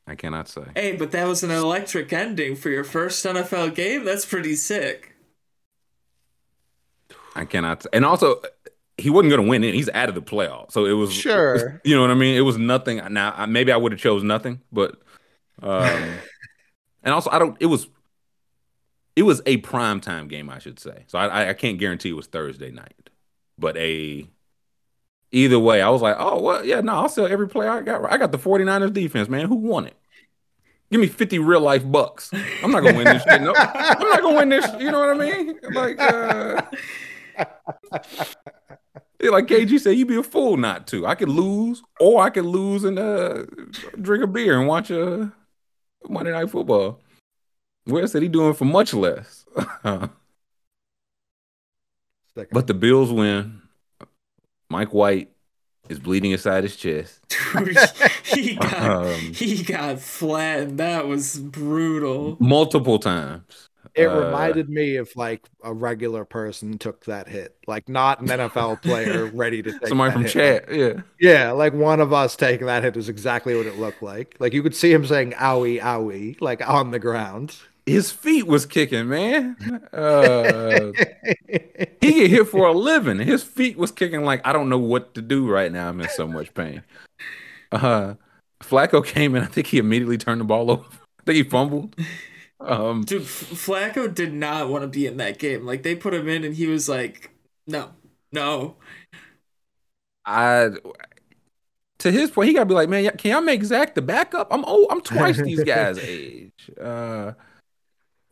I 0.06 0.14
cannot 0.14 0.48
say. 0.48 0.66
Hey, 0.76 0.96
but 0.96 1.12
that 1.12 1.26
was 1.26 1.42
an 1.42 1.50
electric 1.50 2.14
ending 2.14 2.56
for 2.56 2.70
your 2.70 2.84
first 2.84 3.26
NFL 3.26 3.74
game. 3.74 4.04
That's 4.04 4.26
pretty 4.26 4.56
sick. 4.56 5.16
I 7.34 7.46
cannot. 7.46 7.88
And 7.92 8.06
also, 8.06 8.40
he 8.98 9.10
wasn't 9.10 9.30
going 9.30 9.44
to 9.44 9.50
win 9.50 9.64
it. 9.64 9.74
He's 9.74 9.90
out 9.90 10.10
of 10.10 10.16
the 10.16 10.22
playoff. 10.22 10.72
So 10.72 10.86
it 10.86 10.94
was 10.94 11.12
sure. 11.14 11.82
You 11.86 11.96
know 11.96 12.02
what 12.02 12.12
I 12.12 12.16
mean? 12.16 12.36
It 12.36 12.42
was 12.42 12.58
nothing. 12.58 13.02
Now 13.12 13.34
I, 13.36 13.46
maybe 13.46 13.72
I 13.72 13.78
would 13.78 13.92
have 13.92 14.02
chose 14.02 14.24
nothing, 14.24 14.62
but 14.72 14.98
um, 15.62 16.14
and 17.04 17.14
also 17.14 17.30
I 17.32 17.40
don't. 17.40 17.58
It 17.60 17.68
was 17.68 17.88
it 19.16 19.24
was 19.24 19.42
a 19.46 19.58
prime 19.58 20.02
time 20.02 20.28
game, 20.28 20.50
I 20.50 20.60
should 20.60 20.80
say. 20.80 21.04
So 21.08 21.18
I, 21.18 21.50
I 21.50 21.54
can't 21.54 21.78
guarantee 21.78 22.10
it 22.10 22.16
was 22.16 22.28
Thursday 22.28 22.72
night, 22.72 23.10
but 23.58 23.78
a 23.78 24.28
either 25.32 25.60
way, 25.60 25.82
I 25.82 25.90
was 25.90 26.02
like, 26.02 26.16
oh 26.18 26.42
well, 26.42 26.66
yeah, 26.66 26.82
no, 26.82 26.96
I'll 26.96 27.10
sell 27.10 27.28
every 27.28 27.48
player 27.48 27.70
I 27.70 27.82
got. 27.82 28.12
I 28.12 28.18
got 28.18 28.32
the 28.32 28.40
49ers 28.40 28.94
defense, 28.94 29.30
man. 29.30 29.48
Who 29.48 29.56
won 29.56 29.88
it? 29.88 29.98
Give 30.92 31.02
me 31.02 31.08
50 31.08 31.40
real 31.40 31.62
life 31.62 31.90
bucks. 31.90 32.32
I'm 32.64 32.72
not 32.72 32.84
gonna 32.84 32.98
win 32.98 33.06
this 33.06 33.24
shit. 33.24 33.42
No, 33.42 33.54
I'm 33.56 34.08
not 34.08 34.22
gonna 34.22 34.38
win 34.38 34.50
this. 34.50 34.66
You 34.80 34.92
know 34.92 35.00
what 35.00 35.10
I 35.10 35.32
mean? 35.32 35.60
Like, 35.74 36.00
uh, 36.00 36.62
yeah, 39.20 39.30
like 39.30 39.48
KG 39.48 39.80
said, 39.80 39.98
you'd 39.98 40.08
be 40.08 40.18
a 40.18 40.24
fool 40.24 40.58
not 40.58 40.88
to. 40.88 41.06
I 41.06 41.16
could 41.16 41.30
lose, 41.30 41.82
or 42.00 42.22
I 42.22 42.30
could 42.30 42.46
lose 42.46 42.84
and 42.84 43.00
uh, 43.00 43.46
drink 44.02 44.24
a 44.24 44.28
beer 44.28 44.60
and 44.60 44.68
watch 44.68 44.90
a 44.92 45.22
uh, 45.22 45.30
Monday 46.10 46.32
Night 46.32 46.50
Football. 46.50 47.00
Where 47.86 48.08
said 48.08 48.24
he 48.24 48.28
doing 48.28 48.54
for 48.54 48.66
much 48.66 48.94
less. 48.94 49.46
but 49.84 50.10
the 52.68 52.74
Bills 52.74 53.12
win. 53.12 53.62
Mike 54.70 54.94
White 54.94 55.32
is 55.88 56.00
bleeding 56.00 56.32
inside 56.32 56.64
his 56.64 56.76
chest. 56.76 57.20
Dude, 57.54 57.78
he 58.26 58.56
got 58.56 59.06
um, 59.06 59.20
he 59.34 59.64
got 59.64 60.00
flattened. 60.00 60.80
That 60.80 61.08
was 61.08 61.38
brutal. 61.38 62.38
Multiple 62.40 62.98
times. 62.98 63.70
It 63.96 64.08
uh, 64.08 64.26
reminded 64.26 64.70
me 64.70 64.98
of 64.98 65.16
like 65.16 65.48
a 65.64 65.74
regular 65.74 66.26
person 66.26 66.78
took 66.78 67.06
that 67.06 67.28
hit, 67.28 67.56
like 67.66 67.88
not 67.88 68.20
an 68.20 68.28
NFL 68.28 68.82
player 68.82 69.26
ready 69.34 69.62
to 69.62 69.72
take 69.72 69.88
somebody 69.88 70.12
from 70.12 70.24
hit. 70.24 70.32
chat. 70.32 70.72
Yeah, 70.72 71.02
yeah, 71.20 71.52
like 71.52 71.74
one 71.74 72.00
of 72.00 72.12
us 72.12 72.36
taking 72.36 72.68
that 72.68 72.84
hit 72.84 72.98
is 72.98 73.10
exactly 73.10 73.56
what 73.56 73.66
it 73.66 73.80
looked 73.80 74.04
like. 74.04 74.36
Like 74.40 74.54
you 74.54 74.62
could 74.62 74.76
see 74.76 74.92
him 74.92 75.06
saying 75.06 75.32
"owie, 75.34 75.80
owie," 75.80 76.40
like 76.42 76.68
on 76.68 76.92
the 76.92 77.00
ground 77.00 77.56
his 77.86 78.12
feet 78.12 78.48
was 78.48 78.66
kicking, 78.66 79.08
man. 79.08 79.56
Uh, 79.94 80.92
he 82.02 82.12
get 82.12 82.30
hit 82.32 82.48
for 82.48 82.68
a 82.68 82.74
living. 82.74 83.20
His 83.20 83.44
feet 83.44 83.78
was 83.78 83.92
kicking 83.92 84.24
like 84.24 84.42
I 84.46 84.54
don't 84.54 84.70
know 84.70 84.80
what 84.80 85.14
to 85.16 85.22
do 85.22 85.48
right 85.48 85.72
now. 85.72 85.90
I'm 85.90 86.02
in 86.02 86.10
so 86.10 86.28
much 86.28 86.54
pain. 86.54 86.84
Uh, 87.72 88.16
Flacco 88.62 89.06
came 89.06 89.36
in. 89.36 89.44
I 89.44 89.48
think 89.48 89.68
he 89.68 89.78
immediately 89.78 90.18
turned 90.18 90.42
the 90.42 90.46
ball 90.46 90.72
over. 90.72 90.84
I 90.84 91.24
think 91.26 91.36
he 91.36 91.44
fumbled. 91.44 91.96
Um, 92.60 93.04
Dude, 93.04 93.24
Flacco 93.24 94.14
did 94.14 94.34
not 94.34 94.70
want 94.70 94.84
to 94.84 94.88
be 94.88 95.06
in 95.06 95.18
that 95.18 95.40
game. 95.40 95.66
Like 95.66 95.84
they 95.84 95.96
put 95.96 96.14
him 96.14 96.28
in, 96.28 96.44
and 96.44 96.56
he 96.56 96.68
was 96.68 96.88
like, 96.88 97.32
"No, 97.68 97.92
no." 98.32 98.76
I 100.26 100.72
to 102.00 102.12
his 102.12 102.32
point, 102.32 102.48
he 102.48 102.54
gotta 102.54 102.66
be 102.66 102.74
like, 102.74 102.90
man, 102.90 103.10
can 103.18 103.32
y'all 103.32 103.42
make 103.42 103.64
Zach 103.64 103.96
the 103.96 104.02
backup? 104.02 104.48
I'm 104.52 104.66
old. 104.66 104.88
I'm 104.92 105.02
twice 105.02 105.42
these 105.42 105.64
guys' 105.66 105.98
age. 106.00 106.70
Uh, 106.82 107.34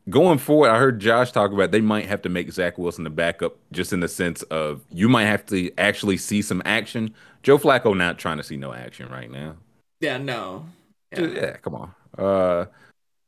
going 0.09 0.37
forward, 0.37 0.69
I 0.69 0.77
heard 0.77 0.99
Josh 0.99 1.31
talk 1.31 1.51
about 1.51 1.71
they 1.71 1.81
might 1.81 2.05
have 2.05 2.21
to 2.23 2.29
make 2.29 2.51
Zach 2.51 2.77
Wilson 2.77 3.03
the 3.03 3.09
backup, 3.09 3.57
just 3.71 3.93
in 3.93 3.99
the 3.99 4.07
sense 4.07 4.43
of 4.43 4.83
you 4.91 5.07
might 5.09 5.25
have 5.25 5.45
to 5.47 5.71
actually 5.77 6.17
see 6.17 6.41
some 6.41 6.61
action. 6.65 7.13
Joe 7.41 7.57
Flacco 7.57 7.95
not 7.95 8.19
trying 8.19 8.37
to 8.37 8.43
see 8.43 8.57
no 8.57 8.73
action 8.73 9.09
right 9.09 9.31
now. 9.31 9.55
Yeah, 10.01 10.17
no. 10.17 10.65
Yeah, 11.11 11.27
yeah 11.27 11.57
come 11.57 11.75
on. 11.75 11.93
Uh, 12.17 12.65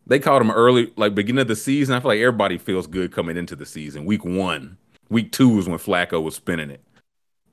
they 0.07 0.19
called 0.19 0.41
him 0.41 0.51
early, 0.51 0.91
like 0.95 1.15
beginning 1.15 1.41
of 1.41 1.47
the 1.47 1.55
season. 1.55 1.95
I 1.95 1.99
feel 1.99 2.09
like 2.09 2.19
everybody 2.19 2.57
feels 2.57 2.87
good 2.87 3.11
coming 3.11 3.37
into 3.37 3.55
the 3.55 3.65
season. 3.65 4.05
Week 4.05 4.23
one, 4.23 4.77
week 5.09 5.31
two 5.31 5.57
is 5.59 5.67
when 5.67 5.79
Flacco 5.79 6.21
was 6.21 6.35
spinning 6.35 6.69
it. 6.69 6.81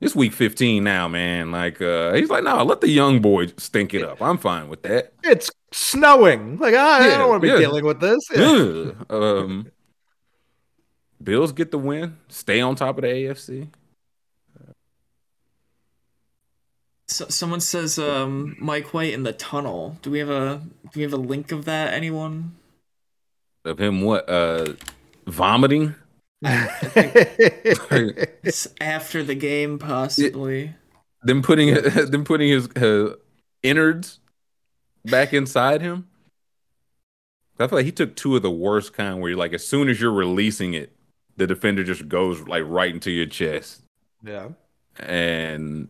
It's 0.01 0.15
week 0.15 0.33
15 0.33 0.83
now, 0.83 1.07
man. 1.07 1.51
Like 1.51 1.81
uh 1.81 2.13
he's 2.13 2.29
like, 2.29 2.43
no, 2.43 2.63
let 2.63 2.81
the 2.81 2.89
young 2.89 3.21
boy 3.21 3.47
stink 3.57 3.93
it 3.93 4.03
up. 4.03 4.21
I'm 4.21 4.37
fine 4.37 4.67
with 4.67 4.81
that. 4.83 5.13
It's 5.23 5.49
snowing. 5.71 6.57
Like 6.57 6.73
I, 6.73 7.07
yeah, 7.07 7.15
I 7.15 7.17
don't 7.17 7.29
want 7.29 7.41
to 7.41 7.47
be 7.47 7.53
yeah. 7.53 7.59
dealing 7.59 7.85
with 7.85 8.01
this. 8.01 8.19
Yeah. 8.35 8.91
um 9.09 9.71
Bills 11.23 11.53
get 11.53 11.71
the 11.71 11.77
win, 11.77 12.17
stay 12.27 12.59
on 12.59 12.75
top 12.75 12.97
of 12.97 13.03
the 13.03 13.07
AFC. 13.07 13.69
So, 17.07 17.27
someone 17.27 17.59
says 17.59 17.99
um, 17.99 18.55
Mike 18.59 18.93
White 18.93 19.13
in 19.13 19.23
the 19.23 19.33
tunnel. 19.33 19.97
Do 20.01 20.11
we 20.11 20.19
have 20.19 20.29
a 20.29 20.61
do 20.83 20.89
we 20.95 21.01
have 21.01 21.13
a 21.13 21.17
link 21.17 21.51
of 21.51 21.65
that? 21.65 21.93
Anyone? 21.93 22.55
Of 23.65 23.79
him 23.79 24.01
what? 24.01 24.29
Uh, 24.29 24.73
vomiting. 25.27 25.95
it's 26.41 28.67
after 28.81 29.23
the 29.23 29.35
game, 29.35 29.79
possibly. 29.79 30.75
Them 31.23 31.41
putting 31.41 31.73
them 32.09 32.25
putting 32.25 32.49
his 32.49 32.67
uh, 32.69 33.15
innards 33.61 34.19
back 35.05 35.33
inside 35.33 35.81
him. 35.81 36.07
I 37.59 37.67
feel 37.67 37.77
like 37.77 37.85
he 37.85 37.91
took 37.91 38.15
two 38.15 38.35
of 38.35 38.41
the 38.41 38.51
worst 38.51 38.93
kind, 38.93 39.21
where 39.21 39.29
you're 39.29 39.39
like 39.39 39.53
as 39.53 39.65
soon 39.65 39.87
as 39.87 40.01
you're 40.01 40.11
releasing 40.11 40.73
it, 40.73 40.91
the 41.37 41.47
defender 41.47 41.83
just 41.83 42.09
goes 42.09 42.41
like 42.41 42.63
right 42.65 42.93
into 42.93 43.11
your 43.11 43.27
chest. 43.27 43.83
Yeah, 44.23 44.49
and 44.99 45.87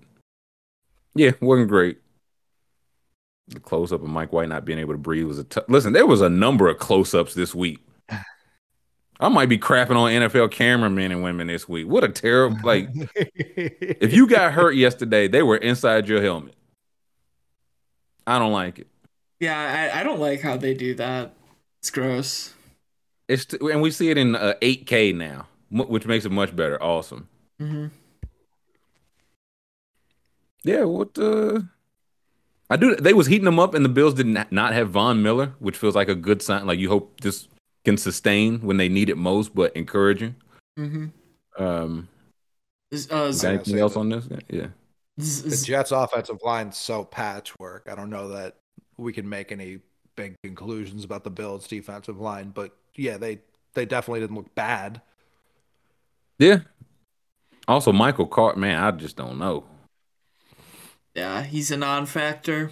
yeah, 1.15 1.31
wasn't 1.41 1.69
great. 1.69 1.99
The 3.49 3.59
close 3.59 3.91
up 3.91 4.01
of 4.01 4.07
Mike 4.07 4.31
White 4.31 4.49
not 4.49 4.65
being 4.65 4.79
able 4.79 4.93
to 4.93 4.97
breathe 4.97 5.25
was 5.25 5.39
a 5.39 5.43
t- 5.43 5.61
listen. 5.67 5.93
There 5.93 6.07
was 6.07 6.21
a 6.21 6.29
number 6.29 6.69
of 6.69 6.77
close 6.77 7.13
ups 7.13 7.33
this 7.33 7.53
week 7.53 7.79
I 9.23 9.29
might 9.29 9.47
be 9.47 9.57
crapping 9.57 9.95
on 9.95 10.11
NFL 10.11 10.51
cameramen 10.51 11.11
and 11.11 11.23
women 11.23 11.47
this 11.47 11.69
week. 11.69 11.87
What 11.87 12.03
a 12.03 12.09
terrible 12.09 12.57
like. 12.63 12.89
if 13.15 14.13
you 14.13 14.27
got 14.27 14.51
hurt 14.53 14.75
yesterday, 14.75 15.29
they 15.29 15.43
were 15.43 15.55
inside 15.55 16.09
your 16.09 16.21
helmet. 16.21 16.55
I 18.27 18.37
don't 18.37 18.51
like 18.51 18.79
it. 18.79 18.87
Yeah, 19.39 19.91
I, 19.93 20.01
I 20.01 20.03
don't 20.03 20.19
like 20.19 20.41
how 20.41 20.57
they 20.57 20.73
do 20.73 20.95
that. 20.95 21.33
It's 21.81 21.89
gross. 21.89 22.53
It's 23.29 23.45
t- 23.45 23.57
and 23.61 23.81
we 23.81 23.91
see 23.91 24.09
it 24.09 24.17
in 24.17 24.35
uh, 24.35 24.55
8K 24.61 25.15
now, 25.15 25.47
which 25.69 26.05
makes 26.05 26.25
it 26.25 26.31
much 26.31 26.53
better. 26.53 26.81
Awesome. 26.81 27.29
Mm-hmm. 27.61 27.87
Yeah, 30.63 30.83
what 30.83 31.17
uh 31.17 31.61
I 32.69 32.77
do 32.77 32.95
they 32.95 33.13
was 33.13 33.27
heating 33.27 33.45
them 33.45 33.59
up 33.59 33.73
and 33.73 33.83
the 33.83 33.89
Bills 33.89 34.13
did 34.13 34.27
not 34.27 34.73
have 34.73 34.89
Von 34.89 35.21
Miller, 35.21 35.53
which 35.59 35.77
feels 35.77 35.95
like 35.95 36.09
a 36.09 36.15
good 36.15 36.41
sign. 36.41 36.65
Like 36.65 36.79
you 36.79 36.89
hope 36.89 37.21
this 37.21 37.47
can 37.85 37.97
sustain 37.97 38.59
when 38.61 38.77
they 38.77 38.89
need 38.89 39.09
it 39.09 39.17
most, 39.17 39.53
but 39.53 39.75
encouraging. 39.75 40.35
Mm-hmm. 40.79 41.63
Um, 41.63 42.07
is, 42.91 43.11
uh, 43.11 43.25
is 43.25 43.43
anything 43.43 43.79
else 43.79 43.95
on 43.95 44.09
this? 44.09 44.27
Yeah. 44.49 44.67
The 45.17 45.63
Jets' 45.63 45.91
offensive 45.91 46.39
line's 46.43 46.77
so 46.77 47.03
patchwork. 47.03 47.87
I 47.91 47.95
don't 47.95 48.09
know 48.09 48.29
that 48.29 48.57
we 48.97 49.13
can 49.13 49.27
make 49.27 49.51
any 49.51 49.79
big 50.15 50.35
conclusions 50.43 51.03
about 51.03 51.23
the 51.23 51.29
Bills' 51.29 51.67
defensive 51.67 52.19
line, 52.19 52.51
but 52.53 52.75
yeah, 52.95 53.17
they 53.17 53.39
they 53.73 53.85
definitely 53.85 54.21
didn't 54.21 54.35
look 54.35 54.53
bad. 54.55 55.01
Yeah. 56.39 56.59
Also, 57.67 57.91
Michael 57.91 58.27
Cart, 58.27 58.57
man, 58.57 58.81
I 58.81 58.91
just 58.91 59.15
don't 59.15 59.37
know. 59.37 59.65
Yeah, 61.15 61.43
he's 61.43 61.71
a 61.71 61.77
non-factor. 61.77 62.71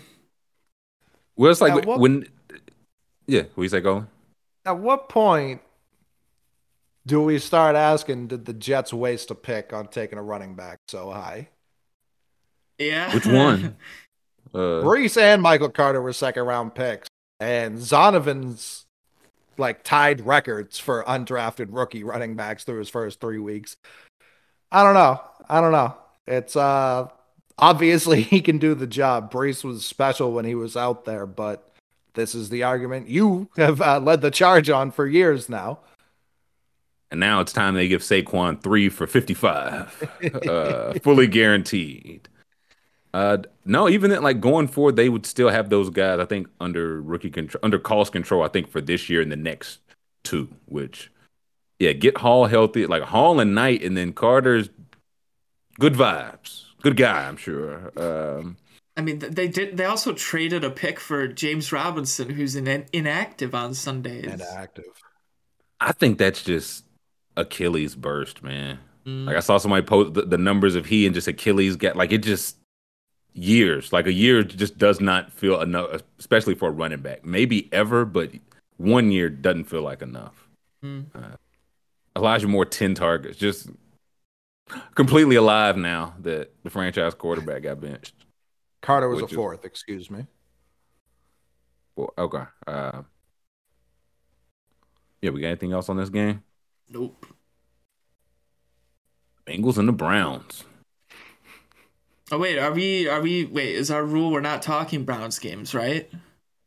Well, 1.35 1.51
it's 1.51 1.61
like 1.61 1.85
what, 1.85 1.99
when, 1.99 2.27
yeah, 3.27 3.43
what 3.55 3.63
you 3.63 3.69
say, 3.69 3.81
go 3.81 4.07
at 4.65 4.77
what 4.77 5.09
point 5.09 5.61
do 7.05 7.21
we 7.21 7.39
start 7.39 7.75
asking 7.75 8.27
did 8.27 8.45
the 8.45 8.53
Jets 8.53 8.93
waste 8.93 9.31
a 9.31 9.35
pick 9.35 9.73
on 9.73 9.87
taking 9.87 10.19
a 10.19 10.23
running 10.23 10.55
back 10.55 10.79
so 10.87 11.11
high? 11.11 11.49
Yeah. 12.77 13.13
Which 13.13 13.25
one? 13.25 13.75
uh, 14.53 14.83
Breece 14.83 15.19
and 15.19 15.41
Michael 15.41 15.69
Carter 15.69 16.01
were 16.01 16.13
second 16.13 16.43
round 16.43 16.75
picks, 16.75 17.07
and 17.39 17.77
Zonovan's 17.77 18.85
like 19.57 19.83
tied 19.83 20.25
records 20.25 20.79
for 20.79 21.03
undrafted 21.03 21.67
rookie 21.69 22.03
running 22.03 22.35
backs 22.35 22.63
through 22.63 22.79
his 22.79 22.89
first 22.89 23.19
three 23.19 23.39
weeks. 23.39 23.77
I 24.71 24.83
don't 24.83 24.93
know. 24.93 25.21
I 25.49 25.61
don't 25.61 25.71
know. 25.71 25.95
It's 26.27 26.55
uh 26.55 27.07
obviously 27.57 28.21
he 28.21 28.41
can 28.41 28.57
do 28.57 28.75
the 28.75 28.87
job. 28.87 29.31
Breece 29.31 29.63
was 29.63 29.85
special 29.85 30.31
when 30.31 30.45
he 30.45 30.55
was 30.55 30.75
out 30.75 31.05
there, 31.05 31.25
but 31.25 31.71
this 32.13 32.35
is 32.35 32.49
the 32.49 32.63
argument 32.63 33.07
you 33.07 33.49
have 33.55 33.81
uh, 33.81 33.99
led 33.99 34.21
the 34.21 34.31
charge 34.31 34.69
on 34.69 34.91
for 34.91 35.07
years 35.07 35.49
now. 35.49 35.79
And 37.09 37.19
now 37.19 37.41
it's 37.41 37.51
time 37.51 37.75
they 37.75 37.89
give 37.89 38.01
Saquon 38.01 38.61
three 38.61 38.87
for 38.87 39.05
55, 39.05 40.29
uh, 40.47 40.93
fully 40.99 41.27
guaranteed. 41.27 42.29
Uh, 43.13 43.39
no, 43.65 43.89
even 43.89 44.11
that, 44.11 44.23
like 44.23 44.39
going 44.39 44.67
forward, 44.67 44.95
they 44.95 45.09
would 45.09 45.25
still 45.25 45.49
have 45.49 45.69
those 45.69 45.89
guys. 45.89 46.19
I 46.19 46.25
think 46.25 46.47
under 46.61 47.01
rookie 47.01 47.29
control, 47.29 47.59
under 47.63 47.77
cost 47.77 48.13
control. 48.13 48.43
I 48.43 48.47
think 48.47 48.69
for 48.69 48.79
this 48.79 49.09
year 49.09 49.21
and 49.21 49.31
the 49.31 49.35
next 49.35 49.79
two, 50.23 50.47
which, 50.67 51.11
yeah, 51.79 51.91
get 51.91 52.17
Hall 52.17 52.45
healthy, 52.45 52.87
like 52.87 53.03
Hall 53.03 53.41
and 53.41 53.53
Knight, 53.53 53.83
and 53.83 53.97
then 53.97 54.13
Carter's 54.13 54.69
good 55.79 55.93
vibes, 55.93 56.63
good 56.81 56.97
guy, 56.97 57.27
I'm 57.27 57.37
sure. 57.37 57.91
Um, 57.97 58.57
I 58.97 59.01
mean, 59.01 59.19
they 59.19 59.47
did. 59.47 59.77
They 59.77 59.85
also 59.85 60.13
traded 60.13 60.63
a 60.63 60.69
pick 60.69 60.99
for 60.99 61.27
James 61.27 61.71
Robinson, 61.71 62.29
who's 62.29 62.55
in, 62.55 62.85
inactive 62.91 63.55
on 63.55 63.73
Sundays. 63.73 64.25
Inactive. 64.25 64.85
I 65.79 65.93
think 65.93 66.17
that's 66.17 66.43
just 66.43 66.85
Achilles 67.37 67.95
burst, 67.95 68.43
man. 68.43 68.79
Mm. 69.05 69.25
Like 69.25 69.37
I 69.37 69.39
saw 69.39 69.57
somebody 69.57 69.85
post 69.85 70.13
the, 70.13 70.23
the, 70.23 70.37
numbers 70.37 70.75
of 70.75 70.85
he 70.85 71.05
and 71.05 71.15
just 71.15 71.27
Achilles 71.27 71.75
get 71.75 71.95
like 71.95 72.11
it 72.11 72.19
just 72.19 72.57
years. 73.33 73.91
Like 73.91 74.05
a 74.05 74.13
year 74.13 74.43
just 74.43 74.77
does 74.77 74.99
not 74.99 75.31
feel 75.31 75.59
enough, 75.61 76.03
especially 76.19 76.53
for 76.53 76.69
a 76.69 76.71
running 76.71 77.01
back. 77.01 77.25
Maybe 77.25 77.71
ever, 77.73 78.05
but 78.05 78.31
one 78.77 79.11
year 79.11 79.29
doesn't 79.29 79.65
feel 79.65 79.81
like 79.81 80.01
enough. 80.01 80.47
Mm. 80.83 81.05
Uh, 81.15 81.37
Elijah 82.15 82.47
Moore, 82.47 82.65
10 82.65 82.93
targets. 82.93 83.37
Just 83.37 83.69
completely 84.95 85.35
alive 85.35 85.77
now 85.77 86.15
that 86.19 86.53
the 86.63 86.69
franchise 86.69 87.13
quarterback 87.13 87.63
got 87.63 87.81
benched. 87.81 88.15
Carter 88.81 89.09
was 89.09 89.21
a 89.21 89.27
fourth, 89.27 89.59
is, 89.59 89.65
excuse 89.65 90.09
me. 90.09 90.25
Well, 91.95 92.13
okay. 92.17 92.43
Uh, 92.65 93.03
yeah, 95.21 95.29
we 95.29 95.41
got 95.41 95.47
anything 95.47 95.73
else 95.73 95.89
on 95.89 95.97
this 95.97 96.09
game? 96.09 96.43
Nope. 96.89 97.25
Bengals 99.45 99.77
and 99.77 99.87
the 99.87 99.93
Browns. 99.93 100.63
Oh 102.31 102.37
wait, 102.37 102.57
are 102.57 102.71
we 102.71 103.09
are 103.09 103.21
we 103.21 103.45
wait, 103.45 103.75
is 103.75 103.91
our 103.91 104.05
rule 104.05 104.31
we're 104.31 104.39
not 104.39 104.61
talking 104.61 105.03
Browns 105.03 105.37
games, 105.37 105.75
right? 105.75 106.09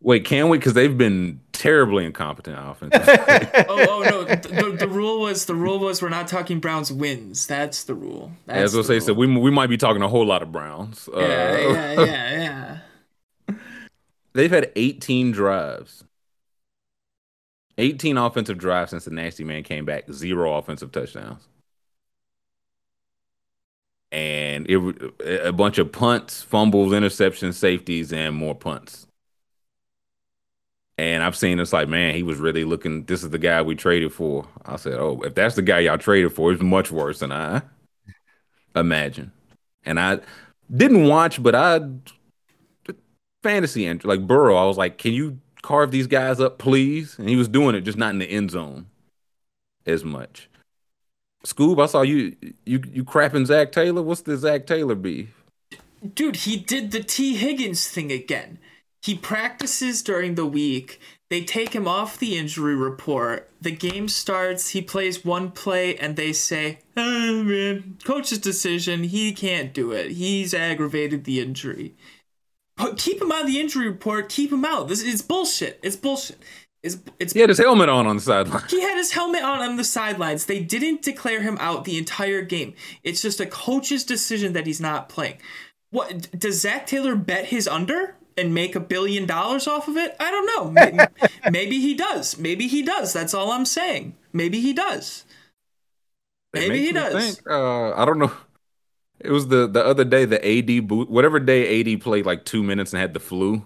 Wait, 0.01 0.25
can 0.25 0.51
we? 0.51 0.59
Because 0.59 0.75
they've 0.75 0.97
been 0.97 1.41
terribly 1.55 2.05
incompetent 2.05 2.59
offense. 2.61 2.93
oh, 3.69 3.87
oh 3.89 4.03
no, 4.03 4.25
the, 4.25 4.37
the, 4.37 4.77
the, 4.81 4.89
rule 4.89 5.21
was 5.21 5.47
the 5.47 5.55
rule 5.55 5.79
was 5.79 6.03
we're 6.03 6.11
not 6.11 6.29
talking 6.29 6.61
Browns 6.61 6.93
wins. 6.93 7.47
That's 7.47 7.85
the 7.85 7.95
rule. 7.95 8.33
That's 8.45 8.75
yeah, 8.75 8.81
as 8.81 8.91
I 8.91 8.95
say, 8.95 9.01
so 9.01 9.15
we 9.15 9.27
we 9.27 9.51
might 9.51 9.69
be 9.69 9.79
talking 9.79 10.03
a 10.03 10.09
whole 10.09 10.27
lot 10.27 10.43
of 10.43 10.53
Browns. 10.53 11.09
Yeah, 11.11 11.19
uh, 11.19 11.25
yeah, 11.25 11.93
yeah, 12.05 12.81
yeah. 13.49 13.57
They've 14.35 14.51
had 14.51 14.71
18 14.77 15.33
drives. 15.33 16.05
18 17.79 18.19
offensive 18.19 18.59
drives 18.59 18.91
since 18.91 19.05
the 19.07 19.11
nasty 19.11 19.45
man 19.45 19.63
came 19.63 19.85
back. 19.85 20.11
Zero 20.11 20.55
offensive 20.55 20.93
touchdowns 20.93 21.47
and 24.15 24.71
it 24.71 25.13
a 25.27 25.53
bunch 25.53 25.79
of 25.79 25.91
punts, 25.91 26.41
fumbles, 26.41 26.93
interceptions, 26.93 27.55
safeties, 27.55 28.13
and 28.13 28.37
more 28.37 28.55
punts. 28.55 29.09
And 30.97 31.25
I've 31.25 31.37
seen 31.37 31.59
it's 31.59 31.73
like, 31.73 31.89
man, 31.89 32.15
he 32.15 32.23
was 32.23 32.39
really 32.39 32.65
looking. 32.65 33.05
This 33.05 33.25
is 33.25 33.31
the 33.31 33.39
guy 33.39 33.63
we 33.63 33.75
traded 33.75 34.13
for. 34.13 34.47
I 34.65 34.77
said, 34.77 34.95
oh, 34.95 35.21
if 35.25 35.35
that's 35.35 35.57
the 35.57 35.63
guy 35.63 35.81
y'all 35.81 35.99
traded 35.99 36.33
for, 36.33 36.53
it's 36.53 36.63
much 36.63 36.93
worse 36.93 37.19
than 37.19 37.33
I 37.33 37.63
imagine. 38.77 39.33
And 39.85 39.99
I 39.99 40.21
didn't 40.75 41.09
watch, 41.09 41.43
but 41.43 41.55
I 41.55 41.81
fantasy 43.43 43.87
entry 43.87 44.09
like 44.09 44.27
Burrow. 44.27 44.57
I 44.57 44.65
was 44.65 44.77
like, 44.77 44.99
can 44.99 45.13
you 45.13 45.39
carve 45.63 45.91
these 45.91 46.07
guys 46.07 46.41
up, 46.41 46.59
please? 46.59 47.19
And 47.19 47.29
he 47.29 47.37
was 47.37 47.49
doing 47.49 47.75
it, 47.75 47.83
just 47.83 47.99
not 47.99 48.11
in 48.11 48.19
the 48.19 48.27
end 48.27 48.53
zone 48.53 48.87
as 49.87 50.05
much. 50.05 50.49
Scoob, 51.45 51.83
I 51.83 51.87
saw 51.87 52.03
you 52.03 52.35
you 52.65 52.83
you 52.91 53.05
crapping 53.05 53.47
Zac 53.47 53.71
Taylor. 53.71 54.03
What's 54.03 54.23
the 54.23 54.37
Zac 54.37 54.67
Taylor 54.67 54.95
beef? 54.95 55.45
Dude, 56.15 56.37
he 56.37 56.57
did 56.57 56.91
the 56.91 57.03
Tee 57.03 57.37
Higgins 57.37 57.87
thing 57.89 58.11
again. 58.11 58.59
He 59.05 59.15
practices 59.15 60.03
during 60.03 60.35
the 60.35 60.47
week. 60.47 60.99
They 61.29 61.45
take 61.45 61.75
him 61.75 61.87
off 61.87 62.19
the 62.19 62.39
injury 62.39 62.75
report. 62.75 63.51
The 63.61 63.71
game 63.71 64.09
starts. 64.09 64.71
He 64.71 64.81
plays 64.81 65.23
one 65.23 65.51
play, 65.51 65.95
and 65.97 66.17
they 66.17 66.33
say, 66.33 66.79
oh, 66.97 67.43
man, 67.43 67.99
coach's 68.03 68.39
decision. 68.39 69.05
He 69.05 69.35
can't 69.35 69.75
do 69.75 69.93
it. 69.93 70.13
He's 70.13 70.55
aggravated 70.55 71.25
the 71.25 71.41
injury. 71.41 71.95
But 72.79 72.97
keep 72.97 73.21
him 73.21 73.31
on 73.31 73.45
the 73.45 73.61
injury 73.61 73.89
report. 73.89 74.31
Keep 74.31 74.53
him 74.53 74.65
out. 74.65 74.89
This 74.89 75.03
is 75.03 75.21
bullshit. 75.21 75.81
It's 75.83 75.97
bullshit. 75.97 76.39
It's, 76.83 76.97
it's, 77.21 77.35
he 77.35 77.41
had 77.41 77.51
his 77.51 77.59
helmet 77.59 77.91
on 77.91 78.07
on 78.07 78.17
the 78.17 78.23
sideline. 78.23 78.65
He 78.71 78.81
had 78.81 78.97
his 78.97 79.13
helmet 79.13 79.43
on 79.43 79.61
on 79.61 79.77
the 79.77 79.85
sidelines. 79.85 80.47
They 80.47 80.63
didn't 80.63 81.03
declare 81.03 81.43
him 81.43 81.59
out 81.61 81.85
the 81.85 81.99
entire 81.99 82.41
game. 82.41 82.75
It's 83.03 83.21
just 83.21 83.39
a 83.41 83.47
coach's 83.47 84.05
decision 84.05 84.55
that 84.55 84.67
he's 84.67 84.81
not 84.81 85.11
playing. 85.11 85.39
What 85.91 86.39
does 86.39 86.61
Zac 86.61 86.87
Taylor 86.87 87.17
bet 87.17 87.47
his 87.47 87.69
under 87.69 88.17
and 88.37 88.55
make 88.55 88.75
a 88.75 88.81
billion 88.81 89.27
dollars 89.27 89.67
off 89.67 89.89
of 89.89 89.97
it? 89.97 90.17
I 90.21 90.31
don't 90.31 90.47
know. 90.47 90.71
Maybe, 90.71 90.99
maybe 91.51 91.81
he 91.81 91.95
does. 91.95 92.39
Maybe 92.39 92.67
he 92.67 92.83
does. 92.83 93.13
That's 93.13 93.35
all 93.35 93.53
I'm 93.53 93.67
saying. 93.67 94.15
Maybe 94.33 94.61
he 94.61 94.73
does. 94.73 95.25
Maybe 96.53 96.81
he 96.81 96.93
does. 96.93 97.37
Think, 97.37 97.51
uh, 97.51 97.93
I 97.95 98.05
don't 98.05 98.19
know. 98.19 98.33
It 99.21 99.31
was 99.31 99.49
the 99.49 99.67
the 99.67 99.85
other 99.85 100.05
day 100.05 100.25
the 100.25 100.45
AD 100.45 100.87
boot 100.89 101.09
whatever 101.09 101.41
day 101.41 101.81
AD 101.81 102.01
played 102.01 102.27
like 102.27 102.45
two 102.45 102.63
minutes 102.63 102.93
and 102.93 103.01
had 103.01 103.15
the 103.15 103.21
flu 103.21 103.65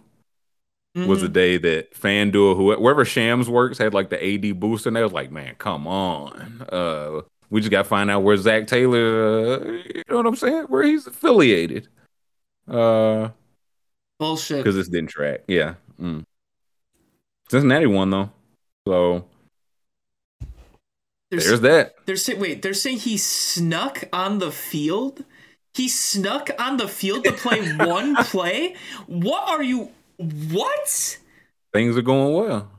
mm-hmm. 0.99 1.09
was 1.09 1.21
the 1.21 1.27
mm-hmm. 1.27 1.33
day 1.33 1.59
that 1.59 1.95
FanDuel, 1.95 2.57
whoever, 2.57 2.81
wherever 2.81 3.05
Shams 3.05 3.49
works, 3.49 3.79
had 3.79 3.95
like 3.95 4.11
the 4.11 4.23
AD 4.23 4.59
booster, 4.61 4.89
and 4.89 4.97
they 4.97 5.03
was 5.03 5.13
like, 5.13 5.31
man, 5.31 5.55
come 5.57 5.87
on. 5.87 6.67
Uh, 6.71 7.23
we 7.51 7.61
just 7.61 7.71
got 7.71 7.83
to 7.83 7.89
find 7.89 8.11
out 8.11 8.23
where 8.23 8.37
Zac 8.37 8.67
Taylor, 8.67 9.61
uh, 9.61 9.65
you 9.65 10.05
know 10.11 10.17
what 10.17 10.27
I'm 10.27 10.37
saying? 10.37 10.65
Where 10.65 10.83
he's 10.83 11.07
affiliated. 11.07 11.89
Uh, 12.67 13.31
Bullshit. 14.19 14.59
Because 14.59 14.75
this 14.75 14.89
didn't 14.89 15.11
track. 15.11 15.41
Yeah. 15.47 15.75
Mm. 16.01 16.25
Cincinnati 17.51 17.87
won, 17.87 18.11
though. 18.11 18.31
So 18.87 19.25
there's, 21.31 21.47
there's 21.47 21.61
that. 21.61 21.95
They're 22.07 22.17
saying, 22.17 22.41
wait, 22.41 22.63
they're 22.63 22.75
saying 22.75 22.99
he 22.99 23.19
snuck 23.19 24.05
on 24.13 24.39
the 24.39 24.51
field? 24.51 25.25
He 25.75 25.89
snuck 25.89 26.51
on 26.59 26.79
the 26.79 26.89
field 26.89 27.25
to 27.25 27.33
play 27.33 27.61
one 27.77 28.17
play? 28.17 28.77
What 29.07 29.49
are 29.49 29.63
you 29.63 29.91
what? 30.17 31.19
Things 31.73 31.97
are 31.97 32.03
going 32.03 32.35
well. 32.35 32.71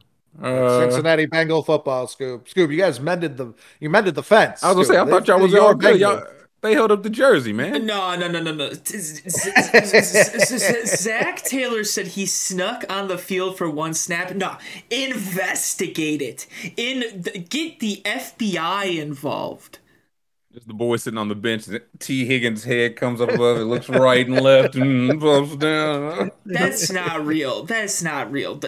Uh, 0.42 0.80
Cincinnati 0.82 1.26
Bengal 1.26 1.64
football, 1.64 2.08
Scoob. 2.08 2.48
Scoob, 2.48 2.72
you 2.72 2.78
guys 2.78 3.00
mended 3.00 3.38
the 3.38 3.54
you 3.80 3.90
mended 3.90 4.16
the 4.16 4.24
fence. 4.24 4.64
I 4.64 4.72
was 4.72 4.88
gonna 4.88 4.98
say, 4.98 5.00
I 5.00 5.06
thought 5.06 5.28
y'all 5.28 5.40
was 5.40 5.54
all 5.54 5.76
good. 5.76 6.00
Y'all, 6.00 6.26
they 6.62 6.74
held 6.74 6.92
up 6.92 7.04
the 7.04 7.10
jersey, 7.10 7.54
man. 7.54 7.86
No, 7.86 8.16
no, 8.16 8.28
no, 8.28 8.42
no, 8.42 8.54
no. 8.54 8.72
Zac 10.86 11.44
Taylor 11.44 11.84
said 11.84 12.08
he 12.08 12.26
snuck 12.26 12.84
on 12.90 13.08
the 13.08 13.18
field 13.18 13.58
for 13.58 13.70
one 13.70 13.94
snap. 13.94 14.34
No, 14.36 14.58
investigate 14.90 16.22
it. 16.22 16.48
In 16.76 17.24
get 17.50 17.80
the 17.80 18.02
FBI 18.06 19.00
involved. 19.00 19.80
Just 20.52 20.68
the 20.68 20.74
boy 20.74 20.98
sitting 20.98 21.20
on 21.20 21.30
the 21.30 21.36
bench. 21.36 21.68
Tee 22.00 22.26
Higgins' 22.26 22.64
head 22.64 22.96
comes 22.96 23.22
up 23.22 23.30
above 23.30 23.58
it, 23.58 23.66
looks 23.66 23.88
right 23.88 24.26
and 24.26 24.42
left, 24.42 24.76
and 24.76 25.20
bumps 25.20 25.56
down. 25.56 26.32
That's 26.44 26.92
not 26.92 27.24
real. 27.26 27.64
That's 27.64 28.02
not 28.02 28.32
real. 28.32 28.60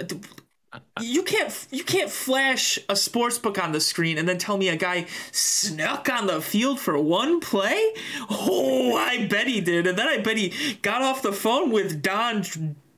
You 1.02 1.24
can't 1.24 1.68
you 1.72 1.84
can't 1.84 2.10
flash 2.10 2.80
a 2.88 2.96
sports 2.96 3.38
book 3.38 3.62
on 3.62 3.74
the 3.74 3.82
screen 3.82 4.18
and 4.18 4.28
then 4.28 4.38
tell 4.38 4.58
me 4.58 4.70
a 4.70 4.78
guy 4.78 5.06
snuck 5.32 6.08
on 6.10 6.28
the 6.28 6.42
field 6.42 6.80
for 6.80 6.98
one 6.98 7.42
play. 7.42 7.94
Oh, 8.30 8.96
I 8.96 9.28
bet 9.28 9.48
he 9.48 9.60
did, 9.60 9.86
and 9.86 9.98
then 9.98 10.08
I 10.08 10.20
bet 10.20 10.38
he 10.38 10.78
got 10.82 11.02
off 11.02 11.22
the 11.22 11.34
phone 11.34 11.72
with 11.72 12.02
Don 12.02 12.44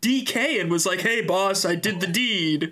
DK 0.02 0.62
and 0.62 0.70
was 0.70 0.86
like, 0.86 1.02
"Hey, 1.02 1.22
boss, 1.22 1.66
I 1.66 1.76
did 1.76 2.00
the 2.00 2.08
deed." 2.08 2.72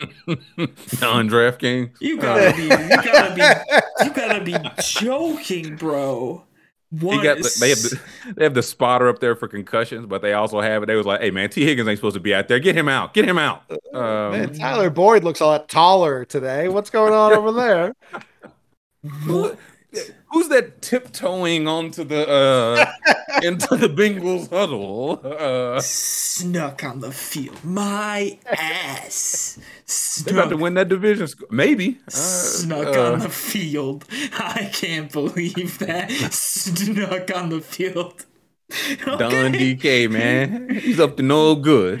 On 0.28 1.28
DraftKings, 1.28 1.92
you 2.00 2.18
gotta 2.18 2.54
be, 2.54 2.64
you 2.64 2.68
gotta 2.68 3.34
be, 3.34 4.04
you 4.04 4.10
gotta 4.12 4.44
be 4.44 4.56
joking, 4.82 5.76
bro. 5.76 6.44
What 6.90 7.16
he 7.16 7.22
got 7.22 7.36
the, 7.38 7.56
they 7.60 7.68
have 7.68 7.78
the, 7.78 8.00
they 8.36 8.44
have 8.44 8.54
the 8.54 8.62
spotter 8.62 9.08
up 9.08 9.18
there 9.18 9.36
for 9.36 9.46
concussions, 9.46 10.06
but 10.06 10.22
they 10.22 10.32
also 10.32 10.60
have 10.60 10.82
it. 10.82 10.86
They 10.86 10.96
was 10.96 11.04
like, 11.04 11.20
"Hey 11.20 11.30
man, 11.30 11.50
Tee 11.50 11.64
Higgins 11.64 11.86
ain't 11.86 11.98
supposed 11.98 12.14
to 12.14 12.20
be 12.20 12.34
out 12.34 12.48
there. 12.48 12.58
Get 12.58 12.74
him 12.74 12.88
out. 12.88 13.12
Get 13.12 13.26
him 13.26 13.38
out." 13.38 13.64
Um, 13.92 14.32
man, 14.32 14.54
Tyler 14.54 14.88
Boyd 14.88 15.22
looks 15.22 15.40
a 15.40 15.46
lot 15.46 15.68
taller 15.68 16.24
today. 16.24 16.68
What's 16.68 16.88
going 16.88 17.12
on 17.12 17.32
over 17.32 17.52
there? 17.52 17.94
What? 19.26 19.56
Who's 20.30 20.48
that 20.48 20.82
tiptoeing 20.82 21.66
onto 21.66 22.04
the 22.04 22.28
uh 22.28 22.92
into 23.42 23.76
the 23.76 23.88
Bengals 23.88 24.50
huddle? 24.50 25.20
Uh, 25.24 25.80
Snuck 25.80 26.84
on 26.84 27.00
the 27.00 27.12
field, 27.12 27.64
my 27.64 28.38
ass. 28.46 29.58
Snuck. 29.86 30.26
They're 30.26 30.40
about 30.40 30.50
to 30.50 30.56
win 30.56 30.74
that 30.74 30.88
division. 30.88 31.28
Maybe 31.50 31.98
uh, 32.06 32.10
snuck 32.10 32.96
uh, 32.96 33.12
on 33.12 33.18
the 33.20 33.28
field. 33.28 34.04
I 34.38 34.70
can't 34.72 35.10
believe 35.10 35.78
that. 35.78 36.10
Snuck 36.32 37.34
on 37.34 37.48
the 37.48 37.60
field. 37.60 38.26
Okay. 38.70 39.16
Don 39.16 39.52
DK, 39.54 40.10
man, 40.10 40.68
he's 40.68 41.00
up 41.00 41.16
to 41.16 41.22
no 41.22 41.54
good. 41.54 42.00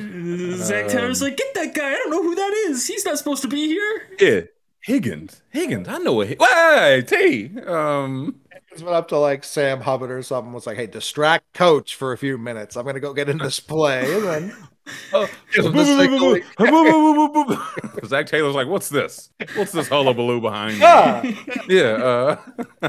Zac 0.58 0.88
Taylor's 0.88 1.22
um, 1.22 1.28
like, 1.28 1.38
get 1.38 1.54
that 1.54 1.74
guy. 1.74 1.92
I 1.92 1.94
don't 1.94 2.10
know 2.10 2.22
who 2.22 2.34
that 2.34 2.52
is. 2.68 2.86
He's 2.86 3.06
not 3.06 3.16
supposed 3.16 3.40
to 3.42 3.48
be 3.48 3.66
here. 3.68 4.02
Yeah, 4.20 4.40
Higgins. 4.82 5.42
Higgins. 5.50 5.88
I 5.88 5.98
know 5.98 6.14
what. 6.14 6.28
Hey, 6.28 7.02
T. 7.06 7.50
Um, 7.66 8.40
Higgins 8.52 8.82
went 8.82 8.96
up 8.96 9.08
to 9.08 9.18
like 9.18 9.44
Sam 9.44 9.80
Hubbard 9.80 10.10
or 10.10 10.22
something. 10.22 10.52
Was 10.52 10.66
like, 10.66 10.76
"Hey, 10.76 10.86
distract 10.86 11.52
coach 11.54 11.94
for 11.94 12.12
a 12.12 12.18
few 12.18 12.38
minutes. 12.38 12.76
I'm 12.76 12.86
gonna 12.86 13.00
go 13.00 13.12
get 13.12 13.28
in 13.28 13.38
this 13.38 13.60
play." 13.60 14.14
And 14.14 14.24
then. 14.24 14.56
Oh, 15.12 15.28
Zac 18.06 18.26
Taylor's 18.26 18.54
like, 18.54 18.68
"What's 18.68 18.88
this? 18.88 19.28
What's 19.54 19.72
this 19.72 19.86
hullabaloo 19.86 20.40
behind 20.40 20.76
me?" 20.76 20.80
Yeah, 20.80 21.22
yeah. 21.68 22.36
Uh, 22.82 22.88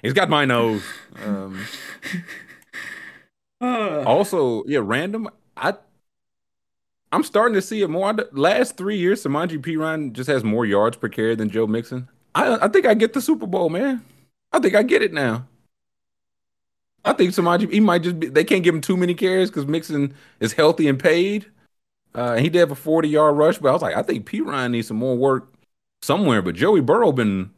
he's 0.00 0.14
got 0.14 0.30
my 0.30 0.46
nose. 0.46 0.82
Um, 1.22 1.62
also, 3.60 4.64
yeah, 4.64 4.80
random. 4.82 5.28
I 5.58 5.74
I'm 7.16 7.22
starting 7.22 7.54
to 7.54 7.62
see 7.62 7.80
it 7.80 7.88
more. 7.88 8.12
Last 8.32 8.76
three 8.76 8.98
years, 8.98 9.24
Samaje 9.24 9.58
Perine 9.58 10.12
just 10.12 10.28
has 10.28 10.44
more 10.44 10.66
yards 10.66 10.98
per 10.98 11.08
carry 11.08 11.34
than 11.34 11.48
Joe 11.48 11.66
Mixon. 11.66 12.10
I 12.34 12.66
I 12.66 12.68
think 12.68 12.84
I 12.84 12.92
get 12.92 13.14
the 13.14 13.22
Super 13.22 13.46
Bowl, 13.46 13.70
man. 13.70 14.04
I 14.52 14.58
think 14.58 14.74
I 14.74 14.82
get 14.82 15.00
it 15.00 15.14
now. 15.14 15.46
I 17.06 17.14
think 17.14 17.30
Samaje 17.30 17.72
he 17.72 17.80
might 17.80 18.02
just 18.02 18.20
be. 18.20 18.26
They 18.26 18.44
can't 18.44 18.62
give 18.62 18.74
him 18.74 18.82
too 18.82 18.98
many 18.98 19.14
carries 19.14 19.48
because 19.48 19.64
Mixon 19.64 20.14
is 20.40 20.52
healthy 20.52 20.88
and 20.88 20.98
paid. 20.98 21.46
Uh, 22.14 22.36
he 22.36 22.50
did 22.50 22.58
have 22.58 22.70
a 22.70 22.74
40 22.74 23.08
yard 23.08 23.34
rush, 23.38 23.56
but 23.56 23.70
I 23.70 23.72
was 23.72 23.80
like, 23.80 23.96
I 23.96 24.02
think 24.02 24.28
Perine 24.28 24.72
needs 24.72 24.88
some 24.88 24.98
more 24.98 25.16
work 25.16 25.50
somewhere, 26.02 26.42
but 26.42 26.54
Joey 26.54 26.82
Burrow 26.82 27.12
been 27.12 27.48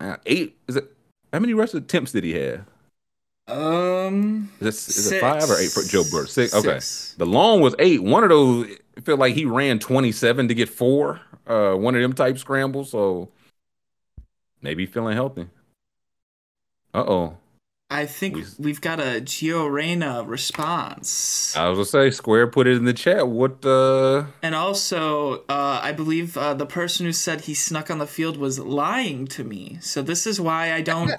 uh, 0.00 0.16
eight. 0.24 0.56
Is 0.66 0.76
it 0.76 0.90
how 1.30 1.40
many 1.40 1.52
rush 1.52 1.74
attempts 1.74 2.12
did 2.12 2.24
he 2.24 2.32
have? 2.32 2.64
Um, 3.46 4.50
is, 4.60 4.88
is 4.88 5.12
it 5.12 5.20
five 5.20 5.48
or 5.50 5.58
eight 5.58 5.70
for 5.70 5.82
Joe 5.82 6.02
Burrow? 6.10 6.24
Six. 6.24 6.54
Okay, 6.54 6.80
the 7.18 7.26
long 7.26 7.60
was 7.60 7.74
eight. 7.78 8.02
One 8.02 8.22
of 8.22 8.30
those 8.30 8.68
felt 9.02 9.18
like 9.18 9.34
he 9.34 9.44
ran 9.44 9.78
twenty 9.78 10.12
seven 10.12 10.48
to 10.48 10.54
get 10.54 10.68
four. 10.68 11.20
Uh, 11.46 11.74
one 11.74 11.94
of 11.94 12.00
them 12.00 12.14
type 12.14 12.38
scrambles. 12.38 12.90
So 12.90 13.28
maybe 14.62 14.86
feeling 14.86 15.14
healthy. 15.14 15.46
Uh 16.94 17.04
oh. 17.06 17.36
I 17.90 18.06
think 18.06 18.38
we, 18.58 18.70
have 18.70 18.80
got 18.80 18.98
a 18.98 19.20
Gio 19.20 19.70
Reyna 19.70 20.24
response. 20.24 21.54
I 21.56 21.68
was 21.68 21.76
gonna 21.76 22.10
say, 22.10 22.10
Square 22.10 22.48
put 22.48 22.66
it 22.66 22.76
in 22.76 22.86
the 22.86 22.92
chat. 22.92 23.28
What? 23.28 23.64
uh 23.64 24.24
And 24.42 24.54
also, 24.54 25.44
uh 25.48 25.80
I 25.82 25.92
believe 25.92 26.36
uh, 26.36 26.54
the 26.54 26.66
person 26.66 27.06
who 27.06 27.12
said 27.12 27.42
he 27.42 27.54
snuck 27.54 27.90
on 27.90 27.98
the 27.98 28.06
field 28.06 28.36
was 28.36 28.58
lying 28.58 29.26
to 29.28 29.44
me. 29.44 29.78
So 29.80 30.02
this 30.02 30.26
is 30.26 30.40
why 30.40 30.72
I 30.72 30.80
don't. 30.80 31.12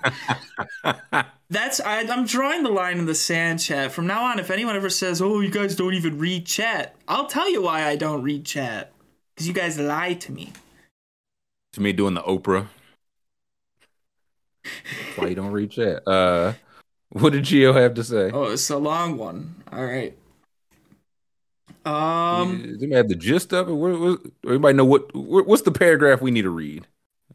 That's 1.50 1.80
I, 1.80 2.02
I'm 2.02 2.26
drawing 2.26 2.64
the 2.64 2.72
line 2.72 2.98
in 2.98 3.06
the 3.06 3.16
sand 3.16 3.60
chat. 3.60 3.92
From 3.92 4.08
now 4.08 4.24
on, 4.24 4.40
if 4.40 4.50
anyone 4.50 4.76
ever 4.76 4.90
says, 4.90 5.22
"Oh, 5.22 5.40
you 5.42 5.52
guys 5.52 5.76
don't 5.76 5.94
even 5.94 6.18
read 6.18 6.46
chat," 6.46 6.96
I'll 7.08 7.28
tell 7.28 7.50
you 7.50 7.62
why 7.62 7.86
I 7.86 7.96
don't 7.96 8.24
read 8.24 8.46
chat. 8.46 8.92
Because 9.36 9.48
you 9.48 9.54
guys 9.54 9.80
lie 9.80 10.14
to 10.14 10.32
me. 10.32 10.54
To 11.74 11.82
me, 11.82 11.94
doing 11.94 12.16
the 12.16 12.24
Oprah. 12.24 12.68
That's 14.66 15.18
why 15.18 15.28
you 15.28 15.36
don't 15.36 15.52
read 15.52 15.72
chat. 15.72 16.08
Uh, 16.08 16.54
what 17.10 17.34
did 17.34 17.46
Gio 17.46 17.74
have 17.74 17.94
to 17.96 18.04
say? 18.04 18.32
Oh, 18.32 18.52
it's 18.52 18.70
a 18.70 18.78
long 18.78 19.18
one. 19.18 19.56
All 19.72 19.86
right. 19.86 20.18
Um, 21.86 22.64
does 22.64 22.82
anybody 22.82 22.96
have 22.96 23.10
the 23.10 23.16
gist 23.16 23.54
of 23.54 23.70
it? 23.70 23.74
What, 23.74 24.00
what, 24.00 24.20
everybody 24.44 24.76
know 24.76 24.86
what, 24.86 25.16
what? 25.16 25.46
What's 25.46 25.62
the 25.62 25.72
paragraph 25.72 26.22
we 26.22 26.32
need 26.32 26.42
to 26.42 26.50
read? 26.50 26.88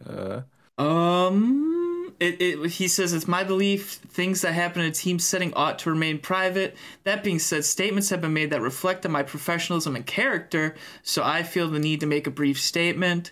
Uh, 0.04 0.40
um, 0.76 2.12
it, 2.18 2.40
it 2.40 2.70
he 2.70 2.88
says 2.88 3.12
it's 3.12 3.28
my 3.28 3.44
belief 3.44 3.92
things 4.08 4.42
that 4.42 4.52
happen 4.52 4.82
in 4.82 4.88
a 4.88 4.92
team 4.92 5.18
setting 5.20 5.54
ought 5.54 5.78
to 5.80 5.90
remain 5.90 6.18
private. 6.18 6.76
That 7.04 7.22
being 7.22 7.38
said, 7.38 7.64
statements 7.64 8.10
have 8.10 8.20
been 8.20 8.32
made 8.32 8.50
that 8.50 8.60
reflect 8.60 9.06
on 9.06 9.12
my 9.12 9.22
professionalism 9.22 9.94
and 9.94 10.04
character, 10.04 10.74
so 11.02 11.22
I 11.22 11.44
feel 11.44 11.68
the 11.68 11.78
need 11.78 12.00
to 12.00 12.06
make 12.06 12.26
a 12.26 12.30
brief 12.30 12.60
statement. 12.60 13.30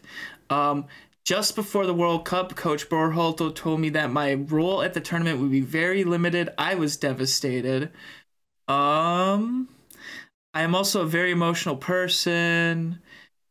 Um, 0.51 0.87
just 1.29 1.55
before 1.55 1.85
the 1.85 1.93
World 1.93 2.25
Cup, 2.25 2.57
Coach 2.57 2.89
Berhalter 2.89 3.55
told 3.55 3.81
me 3.81 3.91
that 3.91 4.11
my 4.11 4.33
role 4.33 4.81
at 4.81 4.95
the 4.95 5.01
tournament 5.03 5.39
would 5.39 5.51
be 5.51 5.61
very 5.61 6.03
limited. 6.03 6.49
I 6.57 6.75
was 6.75 6.97
devastated. 6.97 7.91
Um, 8.67 9.69
I 10.55 10.63
am 10.63 10.75
also 10.75 11.03
a 11.03 11.07
very 11.07 11.31
emotional 11.31 11.77
person. 11.77 13.03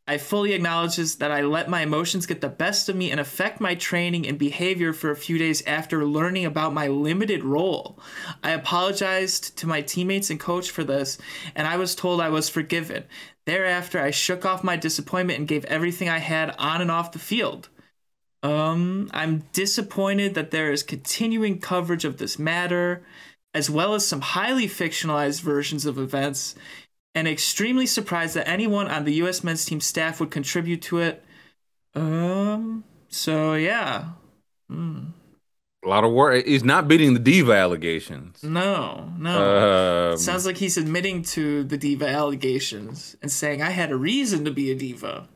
I 0.08 0.18
fully 0.18 0.54
acknowledges 0.54 1.18
that 1.18 1.32
I 1.32 1.42
let 1.42 1.70
my 1.70 1.82
emotions 1.82 2.26
get 2.26 2.40
the 2.40 2.48
best 2.48 2.88
of 2.88 2.96
me 2.96 3.12
and 3.12 3.20
affect 3.20 3.60
my 3.60 3.76
training 3.76 4.26
and 4.26 4.38
behavior 4.38 4.94
for 4.94 5.12
a 5.12 5.18
few 5.18 5.38
days 5.38 5.62
after 5.68 6.06
learning 6.06 6.46
about 6.46 6.74
my 6.74 6.88
limited 6.88 7.44
role. 7.44 8.00
I 8.42 8.52
apologized 8.52 9.58
to 9.58 9.68
my 9.68 9.82
teammates 9.82 10.30
and 10.30 10.40
coach 10.40 10.72
for 10.72 10.86
this, 10.86 11.18
and 11.56 11.68
I 11.68 11.76
was 11.76 11.94
told 11.94 12.22
I 12.22 12.30
was 12.30 12.48
forgiven. 12.48 13.04
Thereafter, 13.46 14.00
I 14.00 14.12
shook 14.12 14.46
off 14.46 14.64
my 14.64 14.78
disappointment 14.78 15.40
and 15.40 15.48
gave 15.48 15.66
everything 15.66 16.08
I 16.08 16.20
had 16.20 16.56
on 16.58 16.82
and 16.82 16.90
off 16.90 17.12
the 17.12 17.20
field. 17.20 17.68
Um, 18.44 19.10
I'm 19.14 19.44
disappointed 19.52 20.36
that 20.36 20.52
there 20.52 20.72
is 20.72 20.84
continuing 20.84 21.60
coverage 21.60 22.06
of 22.06 22.18
this 22.18 22.40
matter, 22.40 23.04
as 23.54 23.70
well 23.70 23.94
as 23.94 24.08
some 24.08 24.22
highly 24.22 24.68
fictionalized 24.68 25.42
versions 25.42 25.86
of 25.86 25.98
events, 25.98 26.56
and 27.18 27.28
extremely 27.28 27.88
surprised 27.88 28.36
that 28.36 28.48
anyone 28.48 28.88
on 28.88 29.04
the 29.04 29.14
U.S. 29.16 29.44
men's 29.44 29.66
team 29.66 29.82
staff 29.82 30.20
would 30.20 30.30
contribute 30.30 30.84
to 30.84 31.00
it. 31.00 31.24
Um, 31.96 32.84
so 33.10 33.56
yeah. 33.56 34.10
Mm. 34.72 35.14
A 35.84 35.88
lot 35.88 36.04
of 36.04 36.12
work. 36.12 36.46
He's 36.46 36.64
not 36.64 36.88
beating 36.88 37.16
the 37.16 37.20
diva 37.20 37.54
allegations. 37.54 38.44
No, 38.44 39.12
no. 39.18 40.12
Um, 40.12 40.18
Sounds 40.20 40.46
like 40.46 40.58
he's 40.58 40.78
admitting 40.78 41.24
to 41.24 41.64
the 41.64 41.76
diva 41.78 42.08
allegations 42.08 43.16
and 43.24 43.32
saying, 43.32 43.64
"I 43.64 43.72
had 43.72 43.92
a 43.92 43.98
reason 43.98 44.46
to 44.46 44.52
be 44.52 44.70
a 44.70 44.76
diva." 44.76 45.28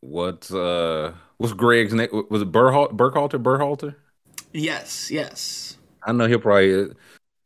What? 0.00 0.50
uh 0.50 1.12
What's 1.36 1.52
Greg's 1.52 1.92
name? 1.92 2.08
Was 2.30 2.40
it 2.40 2.50
Burhal- 2.50 2.96
Burkhalter? 2.96 3.40
Burhalter? 3.42 3.96
Yes, 4.54 5.10
yes. 5.10 5.76
I 6.02 6.12
know 6.12 6.26
he'll 6.26 6.38
probably. 6.40 6.94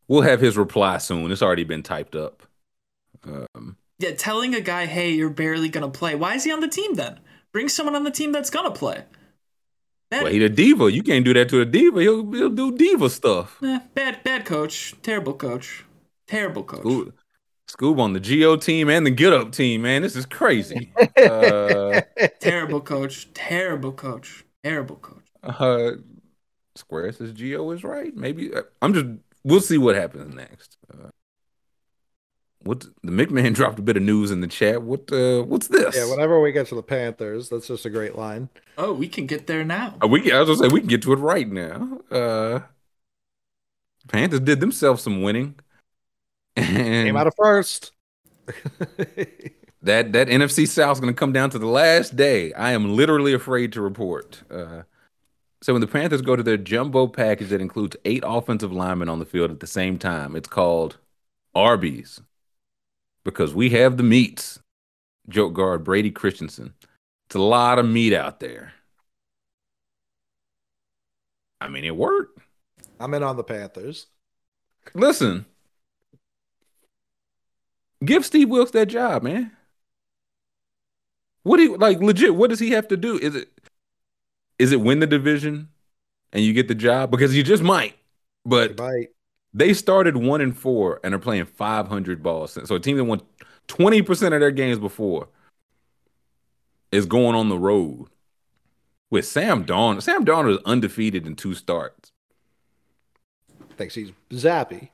We'll 0.06 0.22
have 0.22 0.40
his 0.40 0.56
reply 0.56 0.98
soon. 0.98 1.32
It's 1.32 1.42
already 1.42 1.64
been 1.64 1.82
typed 1.82 2.14
up. 2.14 2.44
Yeah, 4.02 4.12
telling 4.12 4.54
a 4.54 4.60
guy, 4.60 4.86
"Hey, 4.86 5.12
you're 5.12 5.30
barely 5.30 5.68
gonna 5.68 5.88
play." 5.88 6.14
Why 6.14 6.34
is 6.34 6.44
he 6.44 6.52
on 6.52 6.60
the 6.60 6.68
team 6.68 6.94
then? 6.94 7.20
Bring 7.52 7.68
someone 7.68 7.94
on 7.94 8.04
the 8.04 8.10
team 8.10 8.32
that's 8.32 8.50
gonna 8.50 8.70
play. 8.72 9.04
Bad. 10.10 10.24
Well, 10.24 10.32
he's 10.32 10.42
a 10.42 10.48
diva. 10.48 10.92
You 10.92 11.02
can't 11.02 11.24
do 11.24 11.32
that 11.34 11.48
to 11.50 11.60
a 11.60 11.64
diva. 11.64 12.00
He'll 12.00 12.30
he'll 12.32 12.50
do 12.50 12.76
diva 12.76 13.08
stuff. 13.08 13.58
Eh, 13.62 13.78
bad 13.94 14.22
bad 14.24 14.44
coach. 14.44 14.94
Terrible 15.02 15.34
coach. 15.34 15.84
Terrible 16.26 16.64
coach. 16.64 16.82
Scoob, 16.82 17.12
Scoob 17.68 18.00
on 18.00 18.12
the 18.12 18.20
Gio 18.20 18.60
team 18.60 18.90
and 18.90 19.06
the 19.06 19.10
Get 19.10 19.32
Up 19.32 19.52
team, 19.52 19.82
man. 19.82 20.02
This 20.02 20.16
is 20.16 20.26
crazy. 20.26 20.92
uh, 21.16 22.02
terrible 22.40 22.80
coach. 22.80 23.32
Terrible 23.34 23.92
coach. 23.92 24.44
Terrible 24.64 24.96
coach. 24.96 25.24
Uh, 25.42 25.92
Square 26.74 27.12
says 27.12 27.32
Gio 27.32 27.74
is 27.74 27.84
right. 27.84 28.14
Maybe 28.16 28.52
uh, 28.52 28.62
I'm 28.80 28.94
just. 28.94 29.06
We'll 29.44 29.60
see 29.60 29.78
what 29.78 29.94
happens 29.94 30.34
next. 30.34 30.76
Uh, 30.92 31.08
what 32.64 32.86
the 33.02 33.12
McMahon 33.12 33.54
dropped 33.54 33.78
a 33.78 33.82
bit 33.82 33.96
of 33.96 34.02
news 34.02 34.30
in 34.30 34.40
the 34.40 34.46
chat. 34.46 34.82
What 34.82 35.12
uh 35.12 35.42
what's 35.42 35.68
this? 35.68 35.96
Yeah, 35.96 36.10
whenever 36.10 36.40
we 36.40 36.52
get 36.52 36.66
to 36.68 36.74
the 36.74 36.82
Panthers, 36.82 37.48
that's 37.48 37.68
just 37.68 37.86
a 37.86 37.90
great 37.90 38.16
line. 38.16 38.48
Oh, 38.78 38.92
we 38.92 39.08
can 39.08 39.26
get 39.26 39.46
there 39.46 39.64
now. 39.64 39.96
Uh, 40.02 40.08
we 40.08 40.32
I 40.32 40.40
was 40.40 40.48
gonna 40.48 40.68
say 40.68 40.72
we 40.72 40.80
can 40.80 40.88
get 40.88 41.02
to 41.02 41.12
it 41.12 41.18
right 41.18 41.48
now. 41.48 42.00
Uh 42.10 42.60
Panthers 44.08 44.40
did 44.40 44.60
themselves 44.60 45.02
some 45.02 45.22
winning. 45.22 45.56
And 46.56 47.06
Came 47.06 47.16
out 47.16 47.26
of 47.26 47.34
first. 47.36 47.92
that 48.46 50.12
that 50.12 50.28
NFC 50.28 50.68
South 50.68 50.96
is 50.96 51.00
gonna 51.00 51.14
come 51.14 51.32
down 51.32 51.50
to 51.50 51.58
the 51.58 51.66
last 51.66 52.14
day. 52.14 52.52
I 52.52 52.72
am 52.72 52.94
literally 52.94 53.32
afraid 53.32 53.72
to 53.72 53.80
report. 53.80 54.42
Uh 54.50 54.82
so 55.62 55.72
when 55.72 55.80
the 55.80 55.86
Panthers 55.86 56.22
go 56.22 56.34
to 56.34 56.42
their 56.42 56.56
jumbo 56.56 57.06
package 57.06 57.50
that 57.50 57.60
includes 57.60 57.96
eight 58.04 58.24
offensive 58.26 58.72
linemen 58.72 59.08
on 59.08 59.20
the 59.20 59.24
field 59.24 59.52
at 59.52 59.60
the 59.60 59.66
same 59.66 59.96
time, 59.96 60.34
it's 60.34 60.48
called 60.48 60.98
Arby's 61.54 62.20
because 63.24 63.54
we 63.54 63.70
have 63.70 63.96
the 63.96 64.02
meats. 64.02 64.58
Joke 65.28 65.54
guard 65.54 65.84
Brady 65.84 66.10
Christensen. 66.10 66.74
It's 67.26 67.36
a 67.36 67.40
lot 67.40 67.78
of 67.78 67.86
meat 67.86 68.12
out 68.12 68.40
there. 68.40 68.72
I 71.60 71.68
mean, 71.68 71.84
it 71.84 71.96
worked. 71.96 72.40
I'm 72.98 73.14
in 73.14 73.22
on 73.22 73.36
the 73.36 73.44
Panthers. 73.44 74.06
Listen, 74.94 75.46
give 78.04 78.24
Steve 78.24 78.48
Wilks 78.48 78.72
that 78.72 78.86
job, 78.86 79.22
man. 79.22 79.52
What 81.44 81.56
do 81.56 81.62
you 81.62 81.76
like? 81.76 82.00
Legit, 82.00 82.34
what 82.34 82.50
does 82.50 82.58
he 82.58 82.70
have 82.70 82.88
to 82.88 82.96
do? 82.96 83.18
Is 83.18 83.34
it 83.34 83.48
is 84.58 84.72
it 84.72 84.80
win 84.80 85.00
the 85.00 85.06
division 85.06 85.68
and 86.32 86.44
you 86.44 86.52
get 86.52 86.68
the 86.68 86.74
job 86.74 87.10
because 87.10 87.36
you 87.36 87.42
just 87.42 87.62
might, 87.62 87.94
but 88.44 88.78
might. 88.78 89.08
They 89.54 89.74
started 89.74 90.16
one 90.16 90.40
and 90.40 90.56
four 90.56 91.00
and 91.04 91.14
are 91.14 91.18
playing 91.18 91.46
500 91.46 92.22
balls. 92.22 92.58
So 92.64 92.74
a 92.74 92.80
team 92.80 92.96
that 92.96 93.04
won 93.04 93.20
20% 93.68 94.10
of 94.10 94.40
their 94.40 94.50
games 94.50 94.78
before 94.78 95.28
is 96.90 97.06
going 97.06 97.34
on 97.34 97.48
the 97.48 97.58
road 97.58 98.06
with 99.10 99.26
Sam 99.26 99.64
Darnold. 99.64 100.02
Sam 100.02 100.24
Darnold 100.24 100.56
is 100.56 100.62
undefeated 100.64 101.26
in 101.26 101.36
two 101.36 101.54
starts. 101.54 102.12
Thinks 103.76 103.94
he's 103.94 104.12
Zappe. 104.30 104.88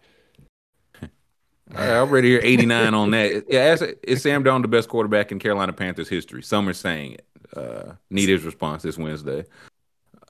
I 1.74 1.90
already 1.90 2.30
hear 2.30 2.40
89 2.42 2.94
on 2.94 3.10
that. 3.10 3.44
Yeah, 3.48 3.76
is 4.02 4.22
Sam 4.22 4.42
Darnold 4.42 4.62
the 4.62 4.68
best 4.68 4.88
quarterback 4.88 5.30
in 5.30 5.38
Carolina 5.38 5.72
Panthers 5.72 6.08
history? 6.08 6.42
Some 6.42 6.68
are 6.68 6.72
saying 6.72 7.14
it. 7.14 7.24
Uh, 7.56 7.92
need 8.10 8.28
his 8.28 8.44
response 8.44 8.82
this 8.82 8.98
Wednesday. 8.98 9.44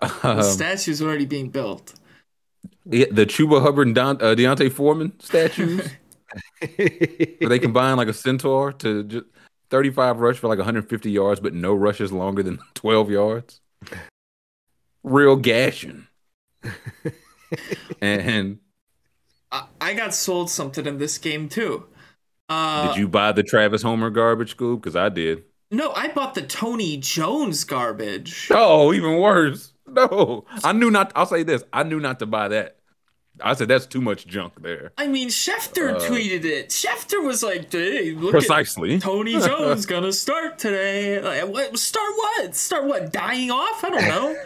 The 0.01 0.29
um, 0.29 0.43
statue's 0.43 1.03
already 1.03 1.27
being 1.27 1.51
built. 1.51 1.95
The, 2.87 3.07
the 3.11 3.27
Chuba 3.27 3.63
Hubbard 3.63 3.89
and 3.89 3.95
Don, 3.95 4.23
uh, 4.23 4.35
D'Onta 4.35 4.71
Foreman 4.71 5.19
statues, 5.21 5.89
where 6.77 7.49
they 7.49 7.59
combine 7.59 7.97
like 7.97 8.09
a 8.09 8.15
centaur 8.15 8.73
to 8.75 9.05
just 9.05 9.27
35 9.71 10.21
rush 10.21 10.39
for 10.39 10.49
like 10.49 10.59
150 10.59 11.11
yards, 11.11 11.41
but 11.41 11.55
no 11.55 11.75
rushes 11.75 12.13
longer 12.13 12.43
than 12.43 12.59
12 12.75 13.11
yards. 13.11 13.61
Real 15.03 15.37
gashing. 15.37 16.07
and 18.01 18.59
I 19.81 19.95
got 19.95 20.15
sold 20.15 20.51
something 20.51 20.87
in 20.87 20.99
this 20.99 21.19
game 21.19 21.49
too. 21.49 21.87
Uh, 22.49 22.89
did 22.89 22.99
you 22.99 23.09
buy 23.09 23.33
the 23.33 23.43
Travis 23.43 23.83
Homer 23.83 24.11
garbage 24.11 24.51
scoop? 24.51 24.83
Because 24.83 24.97
I 24.97 25.09
did. 25.09 25.45
No, 25.71 25.93
I 25.93 26.09
bought 26.09 26.35
the 26.35 26.43
Tony 26.43 26.97
Jones 26.97 27.65
garbage. 27.65 28.49
Oh, 28.51 28.93
even 28.95 29.19
worse. 29.19 29.73
No, 29.99 30.45
I 30.65 30.73
knew 30.73 30.91
not. 30.91 31.13
I'll 31.17 31.27
say 31.27 31.43
this: 31.43 31.65
I 31.73 31.83
knew 31.83 32.01
not 32.01 32.19
to 32.21 32.27
buy 32.27 32.49
that. 32.49 32.79
I 33.41 33.55
said 33.55 33.69
that's 33.69 33.87
too 33.87 34.01
much 34.01 34.27
junk 34.27 34.63
there. 34.63 34.93
I 34.99 35.07
mean, 35.07 35.29
Schefter 35.29 35.95
uh, 35.95 36.01
tweeted 36.01 36.45
it. 36.45 36.71
Schefter 36.71 37.25
was 37.25 37.43
like, 37.43 37.71
"Hey, 37.71 38.13
look 38.13 38.31
precisely. 38.31 38.99
Tony 38.99 39.33
Jones 39.41 39.87
gonna 39.87 40.13
start 40.13 40.59
today. 40.59 41.21
Like, 41.21 41.53
what? 41.53 41.79
Start 41.79 42.13
what? 42.17 42.55
Start 42.55 42.85
what? 42.85 43.13
Dying 43.13 43.51
off? 43.51 43.85
I 43.85 43.91
don't 43.91 44.09
know." 44.09 44.37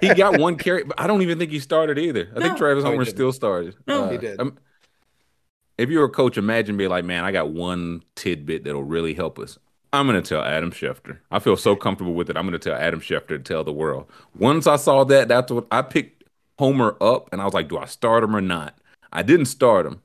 he 0.00 0.14
got 0.14 0.38
one 0.38 0.56
carry, 0.56 0.84
but 0.84 0.98
I 1.00 1.06
don't 1.06 1.22
even 1.22 1.38
think 1.38 1.50
he 1.50 1.60
started 1.60 1.98
either. 1.98 2.28
I 2.34 2.38
no. 2.38 2.46
think 2.46 2.58
Travis 2.58 2.84
Homer 2.84 3.04
still 3.04 3.32
started. 3.32 3.76
No, 3.86 4.04
uh, 4.04 4.10
he 4.10 4.18
did. 4.18 4.40
I'm, 4.40 4.58
if 5.78 5.88
you're 5.88 6.04
a 6.04 6.10
coach, 6.10 6.36
imagine 6.36 6.76
being 6.76 6.90
like, 6.90 7.04
"Man, 7.04 7.24
I 7.24 7.32
got 7.32 7.50
one 7.50 8.02
tidbit 8.14 8.64
that'll 8.64 8.84
really 8.84 9.14
help 9.14 9.38
us." 9.38 9.58
I'm 9.92 10.06
to 10.06 10.22
tell 10.22 10.42
Adam 10.42 10.70
Schefter. 10.70 11.18
I 11.30 11.38
feel 11.38 11.56
so 11.56 11.76
comfortable 11.76 12.14
with 12.14 12.30
it. 12.30 12.36
I'm 12.36 12.50
to 12.50 12.58
tell 12.58 12.74
Adam 12.74 13.00
Schefter 13.00 13.28
to 13.28 13.38
tell 13.38 13.62
the 13.62 13.72
world. 13.72 14.06
Once 14.38 14.66
I 14.66 14.76
saw 14.76 15.04
that, 15.04 15.28
that's 15.28 15.52
what 15.52 15.66
I 15.70 15.82
picked 15.82 16.24
Homer 16.58 16.96
up 17.00 17.28
and 17.32 17.42
I 17.42 17.44
was 17.44 17.54
like, 17.54 17.68
do 17.68 17.76
I 17.76 17.84
start 17.84 18.24
him 18.24 18.34
or 18.34 18.40
not? 18.40 18.78
I 19.12 19.22
didn't 19.22 19.46
start 19.46 19.84
him, 19.84 20.00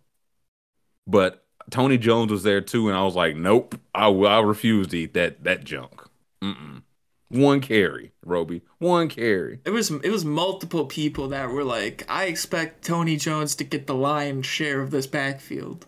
but 1.05 1.45
Tony 1.69 1.97
Jones 1.97 2.31
was 2.31 2.43
there 2.43 2.61
too, 2.61 2.87
and 2.87 2.97
I 2.97 3.03
was 3.03 3.15
like, 3.15 3.35
nope, 3.35 3.79
I 3.93 4.07
I 4.07 4.39
refuse 4.39 4.87
to 4.87 4.97
eat 4.97 5.13
that 5.13 5.43
that 5.43 5.63
junk. 5.63 6.03
Mm-mm. 6.41 6.83
One 7.29 7.59
carry, 7.59 8.13
Roby. 8.25 8.61
One 8.79 9.09
carry. 9.09 9.59
It 9.65 9.71
was 9.71 9.91
it 9.91 10.09
was 10.09 10.23
multiple 10.23 10.85
people 10.85 11.27
that 11.29 11.49
were 11.49 11.63
like, 11.63 12.05
I 12.09 12.25
expect 12.25 12.85
Tony 12.85 13.17
Jones 13.17 13.55
to 13.55 13.63
get 13.63 13.87
the 13.87 13.95
lion's 13.95 14.45
share 14.45 14.81
of 14.81 14.91
this 14.91 15.07
backfield. 15.07 15.85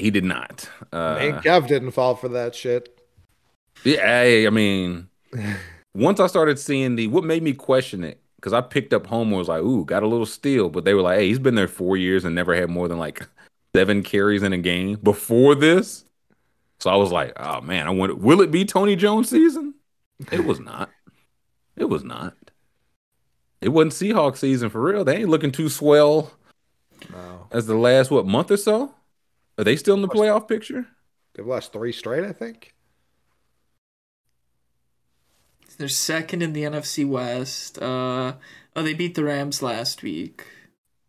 He 0.00 0.10
did 0.10 0.24
not. 0.24 0.68
Uh, 0.92 1.18
hey, 1.18 1.32
Kev 1.32 1.66
didn't 1.66 1.90
fall 1.90 2.14
for 2.14 2.28
that 2.30 2.54
shit. 2.54 2.98
Yeah, 3.84 4.00
I, 4.02 4.46
I 4.46 4.50
mean, 4.50 5.08
once 5.94 6.20
I 6.20 6.26
started 6.26 6.58
seeing 6.58 6.96
the 6.96 7.06
what 7.08 7.24
made 7.24 7.42
me 7.42 7.52
question 7.52 8.02
it 8.02 8.20
because 8.36 8.54
I 8.54 8.62
picked 8.62 8.94
up 8.94 9.06
Homer 9.06 9.36
was 9.36 9.48
like, 9.48 9.60
ooh, 9.60 9.84
got 9.84 10.02
a 10.02 10.06
little 10.06 10.24
steal, 10.24 10.70
but 10.70 10.86
they 10.86 10.94
were 10.94 11.02
like, 11.02 11.18
hey, 11.18 11.28
he's 11.28 11.38
been 11.38 11.54
there 11.54 11.68
four 11.68 11.98
years 11.98 12.24
and 12.24 12.34
never 12.34 12.54
had 12.54 12.70
more 12.70 12.88
than 12.88 12.98
like 12.98 13.26
seven 13.76 14.02
carries 14.02 14.42
in 14.42 14.54
a 14.54 14.58
game 14.58 14.98
before 15.02 15.54
this. 15.54 16.06
So 16.78 16.88
I 16.88 16.96
was 16.96 17.12
like, 17.12 17.34
oh 17.38 17.60
man, 17.60 17.86
I 17.86 17.90
wonder, 17.90 18.14
will 18.14 18.40
it 18.40 18.50
be 18.50 18.64
Tony 18.64 18.96
Jones 18.96 19.28
season? 19.28 19.74
It 20.32 20.46
was 20.46 20.60
not. 20.60 20.88
It 21.76 21.90
was 21.90 22.04
not. 22.04 22.34
It 23.60 23.68
wasn't 23.68 23.92
Seahawks 23.92 24.38
season 24.38 24.70
for 24.70 24.80
real. 24.80 25.04
They 25.04 25.18
ain't 25.18 25.28
looking 25.28 25.52
too 25.52 25.68
swell. 25.68 26.32
No. 27.12 27.48
As 27.50 27.66
the 27.66 27.74
last 27.74 28.10
what 28.10 28.26
month 28.26 28.50
or 28.50 28.56
so? 28.56 28.94
Are 29.60 29.64
they 29.64 29.76
still 29.76 29.94
in 29.94 30.00
the 30.00 30.08
playoff 30.08 30.48
picture? 30.48 30.86
They've 31.34 31.46
lost 31.46 31.74
three 31.74 31.92
straight, 31.92 32.24
I 32.24 32.32
think. 32.32 32.72
They're 35.76 35.86
second 35.86 36.42
in 36.42 36.54
the 36.54 36.62
NFC 36.62 37.06
West. 37.06 37.78
Uh, 37.78 38.36
oh, 38.74 38.82
they 38.82 38.94
beat 38.94 39.16
the 39.16 39.24
Rams 39.24 39.62
last 39.62 40.02
week. 40.02 40.46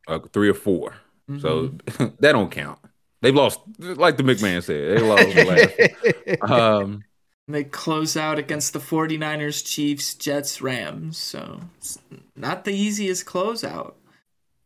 Uh, 0.05 0.19
three 0.33 0.49
or 0.49 0.53
4 0.53 0.95
mm-hmm. 1.29 1.39
So 1.39 1.67
that 2.19 2.33
don't 2.33 2.51
count. 2.51 2.79
They've 3.21 3.33
lost, 3.33 3.61
like 3.79 4.17
the 4.17 4.23
McMahon 4.23 4.61
said, 4.61 4.97
they 4.97 5.01
lost 5.01 6.41
last. 6.41 6.41
um, 6.51 7.05
they 7.47 7.63
close 7.63 8.17
out 8.17 8.37
against 8.37 8.73
the 8.73 8.79
49ers, 8.79 9.65
Chiefs, 9.65 10.13
Jets, 10.13 10.61
Rams. 10.61 11.17
So 11.17 11.61
it's 11.77 11.99
not 12.35 12.65
the 12.65 12.73
easiest 12.73 13.25
closeout. 13.25 13.93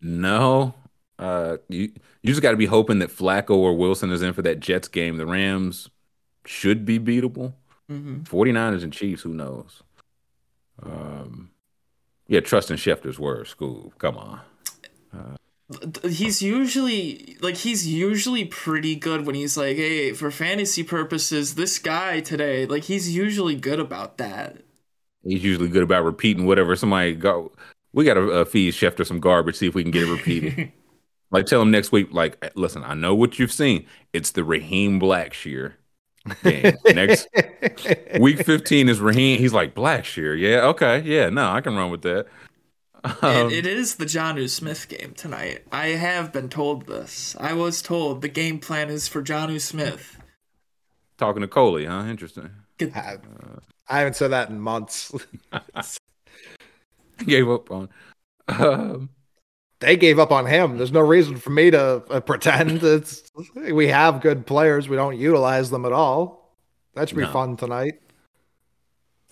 No. 0.01 0.73
Uh, 1.19 1.57
you 1.69 1.91
you 2.25 2.33
just 2.33 2.41
got 2.41 2.51
to 2.51 2.57
be 2.57 2.65
hoping 2.65 2.97
that 2.99 3.11
Flacco 3.11 3.51
or 3.51 3.77
Wilson 3.77 4.09
is 4.09 4.23
in 4.23 4.33
for 4.33 4.41
that 4.41 4.59
Jets 4.59 4.87
game. 4.87 5.17
The 5.17 5.27
Rams 5.27 5.91
should 6.43 6.83
be 6.83 6.97
beatable. 6.97 7.53
Mm-hmm. 7.87 8.23
49ers 8.23 8.81
and 8.81 8.91
Chiefs, 8.91 9.21
who 9.21 9.31
knows? 9.31 9.83
Um, 10.81 11.51
yeah, 12.27 12.39
trusting 12.39 12.77
Schefter's 12.77 13.19
word, 13.19 13.45
Scoob. 13.45 13.99
Come 13.99 14.17
on. 14.17 14.41
Uh, 15.15 16.07
he's 16.07 16.41
usually 16.41 17.37
like 17.41 17.57
he's 17.57 17.85
usually 17.85 18.45
pretty 18.45 18.95
good 18.95 19.27
when 19.27 19.35
he's 19.35 19.55
like, 19.55 19.77
hey, 19.77 20.11
for 20.11 20.31
fantasy 20.31 20.81
purposes, 20.81 21.53
this 21.53 21.77
guy 21.77 22.21
today, 22.21 22.65
like 22.65 22.85
he's 22.85 23.15
usually 23.15 23.55
good 23.55 23.79
about 23.79 24.17
that. 24.17 24.63
He's 25.23 25.43
usually 25.43 25.69
good 25.69 25.83
about 25.83 26.03
repeating 26.03 26.47
whatever 26.47 26.75
somebody 26.75 27.13
go. 27.13 27.51
We 27.93 28.03
got 28.03 28.15
to 28.15 28.31
uh, 28.31 28.45
feed 28.45 28.73
Schefter 28.73 29.05
some 29.05 29.19
garbage, 29.19 29.57
see 29.57 29.67
if 29.67 29.75
we 29.75 29.83
can 29.83 29.91
get 29.91 30.07
it 30.07 30.11
repeated. 30.11 30.71
Like 31.31 31.45
tell 31.45 31.61
him 31.61 31.71
next 31.71 31.91
week, 31.91 32.09
like, 32.11 32.51
listen, 32.55 32.83
I 32.83 32.93
know 32.93 33.15
what 33.15 33.39
you've 33.39 33.51
seen. 33.51 33.85
It's 34.13 34.31
the 34.31 34.43
Raheem 34.43 34.99
Blackshear 34.99 35.73
game. 36.43 36.77
Next 36.93 37.27
week 38.19 38.43
15 38.45 38.89
is 38.89 38.99
Raheem. 38.99 39.39
He's 39.39 39.53
like, 39.53 39.75
Blackshear. 39.75 40.39
Yeah, 40.39 40.65
okay. 40.67 41.01
Yeah, 41.01 41.29
no, 41.29 41.51
I 41.51 41.61
can 41.61 41.75
run 41.75 41.91
with 41.91 42.03
that. 42.03 42.27
Um, 43.21 43.51
it, 43.51 43.65
it 43.65 43.67
is 43.67 43.95
the 43.95 44.05
Jonnu 44.05 44.49
Smith 44.49 44.87
game 44.87 45.13
tonight. 45.15 45.63
I 45.71 45.89
have 45.89 46.33
been 46.33 46.49
told 46.49 46.87
this. 46.87 47.35
I 47.39 47.53
was 47.53 47.81
told 47.81 48.21
the 48.21 48.29
game 48.29 48.59
plan 48.59 48.89
is 48.89 49.07
for 49.07 49.21
Jonnu 49.21 49.61
Smith. 49.61 50.17
Talking 51.17 51.41
to 51.41 51.47
Coley, 51.47 51.85
huh? 51.85 52.05
Interesting. 52.09 52.49
I, 52.81 52.85
uh, 52.85 53.59
I 53.87 53.99
haven't 53.99 54.15
said 54.15 54.29
that 54.29 54.49
in 54.49 54.59
months. 54.59 55.13
gave 57.25 57.47
up 57.47 57.71
on. 57.71 57.89
Um, 58.47 59.09
they 59.85 59.95
gave 59.95 60.17
up 60.17 60.31
on 60.31 60.47
him. 60.47 60.77
There's 60.77 60.91
no 60.91 61.01
reason 61.01 61.37
for 61.37 61.51
me 61.51 61.69
to 61.69 62.03
uh, 62.09 62.19
pretend 62.19 62.81
it's 62.83 63.31
we 63.55 63.87
have 63.87 64.19
good 64.19 64.47
players. 64.47 64.89
We 64.89 64.95
don't 64.95 65.17
utilize 65.17 65.69
them 65.69 65.85
at 65.85 65.93
all. 65.93 66.51
That 66.95 67.09
should 67.09 67.17
be 67.17 67.23
no. 67.23 67.31
fun 67.31 67.55
tonight. 67.55 68.01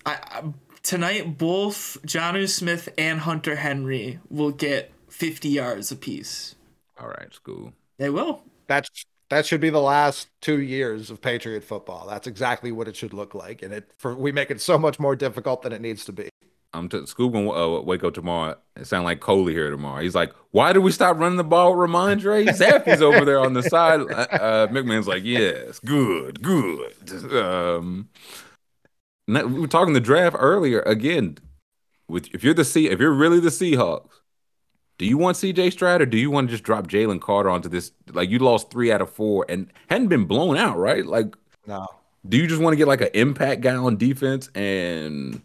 I, 0.06 0.12
I, 0.12 0.42
tonight, 0.82 1.38
both 1.38 1.98
Jonnu 2.06 2.48
Smith 2.48 2.88
and 2.96 3.20
Hunter 3.20 3.56
Henry 3.56 4.20
will 4.30 4.52
get 4.52 4.92
50 5.08 5.48
yards 5.48 5.90
apiece. 5.90 6.54
All 7.00 7.08
right, 7.08 7.30
Scoob. 7.30 7.72
They 7.98 8.10
will. 8.10 8.42
That's 8.68 9.06
that 9.30 9.46
should 9.46 9.60
be 9.60 9.70
the 9.70 9.80
last 9.80 10.28
two 10.40 10.60
years 10.60 11.10
of 11.10 11.20
Patriot 11.20 11.64
football. 11.64 12.06
That's 12.06 12.26
exactly 12.26 12.70
what 12.70 12.86
it 12.86 12.94
should 12.94 13.12
look 13.12 13.34
like, 13.34 13.62
and 13.62 13.72
it 13.72 13.90
for 13.98 14.14
we 14.14 14.30
make 14.30 14.50
it 14.50 14.60
so 14.60 14.78
much 14.78 15.00
more 15.00 15.16
difficult 15.16 15.62
than 15.62 15.72
it 15.72 15.80
needs 15.80 16.04
to 16.04 16.12
be. 16.12 16.28
I'm 16.74 16.88
to 16.90 17.06
school 17.06 17.30
gonna 17.30 17.50
uh, 17.50 17.80
wake 17.80 18.04
up 18.04 18.14
tomorrow. 18.14 18.56
It 18.76 18.86
sound 18.86 19.04
like 19.04 19.20
Coley 19.20 19.52
here 19.52 19.70
tomorrow. 19.70 20.02
He's 20.02 20.14
like, 20.14 20.32
"Why 20.50 20.72
did 20.72 20.80
we 20.80 20.90
stop 20.90 21.16
running 21.18 21.36
the 21.36 21.44
ball 21.44 21.76
with 21.76 21.88
Rhamondre? 21.88 22.48
Zappe's 22.48 23.00
over 23.00 23.24
there 23.24 23.40
on 23.40 23.54
the 23.54 23.62
side." 23.62 24.00
Uh, 24.00 24.26
uh, 24.30 24.66
McMahon's 24.68 25.06
like, 25.06 25.24
"Yes, 25.24 25.78
good, 25.80 26.42
good." 26.42 26.92
Um, 27.32 28.08
we 29.26 29.42
were 29.42 29.68
talking 29.68 29.94
the 29.94 30.00
draft 30.00 30.36
earlier. 30.38 30.80
Again, 30.80 31.38
with 32.08 32.28
if 32.34 32.44
you're 32.44 32.54
the 32.54 32.64
C, 32.64 32.88
if 32.88 32.98
you're 32.98 33.12
really 33.12 33.40
the 33.40 33.48
Seahawks, 33.48 34.10
do 34.98 35.06
you 35.06 35.18
want 35.18 35.36
C.J. 35.36 35.70
Stroud 35.70 36.02
or 36.02 36.06
do 36.06 36.18
you 36.18 36.30
want 36.30 36.48
to 36.48 36.52
just 36.52 36.64
drop 36.64 36.86
Jalen 36.86 37.20
Carter 37.20 37.50
onto 37.50 37.68
this? 37.68 37.92
Like 38.12 38.30
you 38.30 38.38
lost 38.38 38.70
three 38.70 38.92
out 38.92 39.00
of 39.00 39.10
four 39.10 39.44
and 39.48 39.72
hadn't 39.88 40.08
been 40.08 40.24
blown 40.24 40.56
out, 40.56 40.78
right? 40.78 41.04
Like, 41.04 41.36
no. 41.66 41.86
Do 42.26 42.36
you 42.36 42.46
just 42.46 42.62
want 42.62 42.72
to 42.72 42.76
get 42.76 42.88
like 42.88 43.00
an 43.00 43.10
impact 43.14 43.60
guy 43.60 43.74
on 43.74 43.96
defense 43.96 44.48
and? 44.54 45.42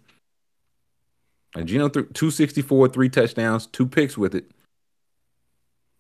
And 1.56 1.68
Geno 1.68 1.90
threw 1.90 2.04
264, 2.04 2.90
three 2.90 3.10
touchdowns, 3.10 3.66
two 3.66 3.88
picks 3.88 4.18
with 4.18 4.36
it. 4.36 4.52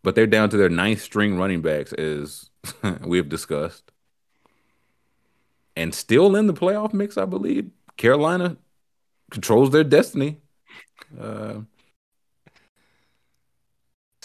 But 0.03 0.15
they're 0.15 0.27
down 0.27 0.49
to 0.51 0.57
their 0.57 0.69
ninth 0.69 1.01
string 1.01 1.37
running 1.37 1.61
backs, 1.61 1.91
as 1.93 2.49
we 3.01 3.17
have 3.17 3.29
discussed. 3.29 3.91
And 5.75 5.93
still 5.93 6.35
in 6.35 6.47
the 6.47 6.53
playoff 6.53 6.93
mix, 6.93 7.17
I 7.17 7.25
believe. 7.25 7.71
Carolina 7.97 8.57
controls 9.31 9.71
their 9.71 9.83
destiny. 9.83 10.37
Uh, 11.19 11.61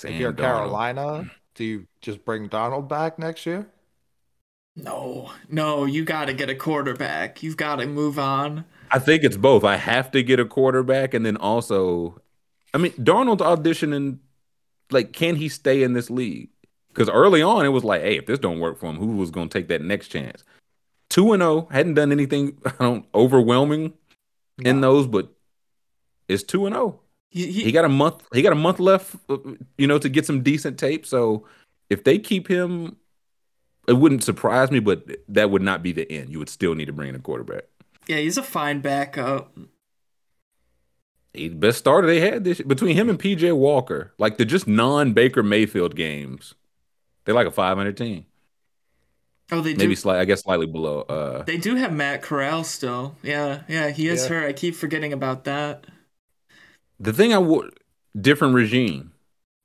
if 0.03 0.21
you're 0.21 0.33
Darnold. 0.33 0.37
Carolina, 0.37 1.31
do 1.55 1.65
you 1.65 1.87
just 2.01 2.25
bring 2.25 2.49
Darnold 2.49 2.89
back 2.89 3.19
next 3.19 3.47
year? 3.47 3.67
No, 4.77 5.31
no, 5.49 5.85
you 5.85 6.05
got 6.05 6.27
to 6.27 6.35
get 6.35 6.51
a 6.51 6.55
quarterback. 6.55 7.43
You've 7.43 7.57
got 7.57 7.77
to 7.77 7.87
move 7.87 8.19
on. 8.19 8.65
I 8.95 9.01
think 9.01 9.25
it's 9.25 9.37
both. 9.37 9.65
I 9.65 9.75
have 9.75 10.13
to 10.13 10.23
get 10.23 10.39
a 10.39 10.45
quarterback, 10.45 11.15
and 11.15 11.27
then 11.27 11.37
also, 11.37 12.23
I 12.73 12.79
mean, 12.79 12.93
Darnold's 12.93 13.43
auditioning. 13.43 14.21
Like, 14.93 15.13
can 15.13 15.35
he 15.35 15.49
stay 15.49 15.83
in 15.83 15.95
this 15.95 16.11
league? 16.11 16.51
Because 16.91 17.11
early 17.11 17.43
on, 17.43 17.67
it 17.67 17.71
was 17.71 17.83
like, 17.83 18.03
hey, 18.03 18.19
if 18.19 18.27
this 18.27 18.39
don't 18.39 18.61
work 18.61 18.79
for 18.79 18.87
him, 18.87 18.97
who 18.97 19.17
was 19.17 19.33
going 19.33 19.49
to 19.49 19.59
take 19.59 19.67
that 19.67 19.83
next 19.83 20.09
chance? 20.09 20.45
Two 21.11 21.33
and 21.33 21.43
zero 21.43 21.53
oh, 21.53 21.69
hadn't 21.73 21.95
done 21.95 22.13
anything. 22.13 22.57
I 22.67 22.73
don't 22.79 23.05
overwhelming 23.13 23.95
no. 24.59 24.71
in 24.71 24.81
those, 24.81 25.09
but 25.09 25.29
it's 26.29 26.45
two 26.45 26.67
and 26.67 26.77
zero. 26.77 26.87
Oh. 26.87 27.01
He, 27.31 27.51
he, 27.51 27.65
he 27.65 27.73
got 27.73 27.85
a 27.85 27.89
month. 27.89 28.23
He 28.33 28.43
got 28.43 28.53
a 28.53 28.57
month 28.57 28.79
left, 28.79 29.17
uh, 29.29 29.39
you 29.77 29.89
know, 29.89 29.99
to 29.99 30.09
get 30.09 30.25
some 30.25 30.45
decent 30.45 30.79
tape. 30.79 31.05
So 31.05 31.49
if 31.91 32.05
they 32.05 32.21
keep 32.21 32.47
him, 32.47 32.95
it 33.89 33.95
wouldn't 33.95 34.23
surprise 34.23 34.71
me, 34.71 34.79
but 34.79 35.05
that 35.27 35.51
would 35.51 35.63
not 35.63 35.83
be 35.83 35.91
the 35.91 36.09
end. 36.13 36.31
You 36.31 36.39
would 36.39 36.49
still 36.49 36.77
need 36.77 36.85
to 36.85 36.93
bring 36.93 37.09
in 37.09 37.17
a 37.17 37.19
quarterback. 37.19 37.65
Yeah, 38.07 38.19
he's 38.19 38.39
a 38.39 38.43
fine 38.43 38.81
backup. 38.81 39.57
He's 41.33 41.51
the 41.51 41.57
best 41.57 41.79
starter 41.79 42.07
they 42.07 42.21
had 42.21 42.45
this 42.45 42.61
between 42.61 42.97
him 42.97 43.09
and 43.09 43.19
PJ 43.19 43.57
Walker. 43.57 44.13
Like 44.19 44.39
the 44.39 44.45
just 44.45 44.69
non 44.69 45.13
Baker 45.13 45.43
Mayfield 45.43 45.97
games, 45.97 46.55
they're 47.25 47.35
like 47.35 47.47
a 47.47 47.51
500 47.51 47.97
team. 47.97 48.27
Oh, 49.51 49.61
they 49.61 49.75
maybe 49.75 49.95
slight. 49.95 50.21
I 50.21 50.25
guess 50.25 50.43
slightly 50.43 50.67
below. 50.67 51.03
Uh, 51.03 51.43
they 51.43 51.59
do 51.59 51.75
have 51.75 51.93
Matt 51.93 52.23
Corral 52.23 52.65
still. 52.65 53.17
Yeah, 53.23 53.63
yeah, 53.69 53.91
he 53.91 54.09
is 54.09 54.23
yeah. 54.23 54.29
hurt. 54.29 54.49
I 54.49 54.53
keep 54.53 54.75
forgetting 54.75 55.13
about 55.13 55.45
that. 55.45 55.87
The 56.99 57.13
thing 57.13 57.35
I 57.35 57.39
would, 57.39 57.79
different 58.19 58.55
regime. 58.55 59.13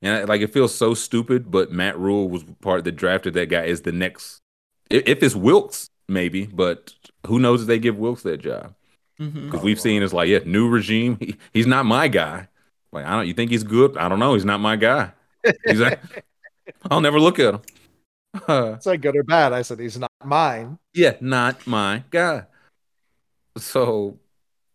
And 0.01 0.27
like 0.27 0.41
it 0.41 0.53
feels 0.53 0.73
so 0.73 0.93
stupid, 0.93 1.51
but 1.51 1.71
Matt 1.71 1.97
Rhule 1.97 2.29
was 2.29 2.43
part 2.61 2.79
of 2.79 2.85
the 2.85 2.91
drafted 2.91 3.33
that 3.35 3.49
guy 3.49 3.65
is 3.65 3.81
the 3.81 3.91
next. 3.91 4.41
If 4.89 5.21
it's 5.21 5.35
Wilks, 5.35 5.89
maybe, 6.07 6.45
but 6.45 6.93
who 7.27 7.39
knows 7.39 7.61
if 7.61 7.67
they 7.67 7.79
give 7.79 7.97
Wilks 7.97 8.23
that 8.23 8.37
job? 8.37 8.73
Because 9.17 9.33
mm-hmm. 9.33 9.59
we've 9.59 9.79
seen 9.79 10.01
it's 10.01 10.13
like, 10.13 10.29
yeah, 10.29 10.39
new 10.45 10.69
regime. 10.69 11.17
He, 11.19 11.35
he's 11.53 11.67
not 11.67 11.85
my 11.85 12.07
guy. 12.07 12.47
Like, 12.91 13.05
I 13.05 13.15
don't. 13.15 13.27
You 13.27 13.33
think 13.33 13.51
he's 13.51 13.63
good? 13.63 13.97
I 13.97 14.07
don't 14.07 14.19
know. 14.19 14.33
He's 14.33 14.45
not 14.45 14.59
my 14.59 14.75
guy. 14.75 15.11
He's 15.65 15.79
like, 15.79 15.99
I'll 16.89 17.01
never 17.01 17.19
look 17.19 17.39
at 17.39 17.55
him. 17.55 17.61
It's 18.47 18.85
like 18.85 19.01
good 19.01 19.17
or 19.17 19.23
bad. 19.23 19.53
I 19.53 19.63
said 19.63 19.79
he's 19.79 19.97
not 19.97 20.11
mine. 20.23 20.77
Yeah, 20.93 21.15
not 21.19 21.65
my 21.65 22.03
guy. 22.11 22.43
So, 23.57 24.19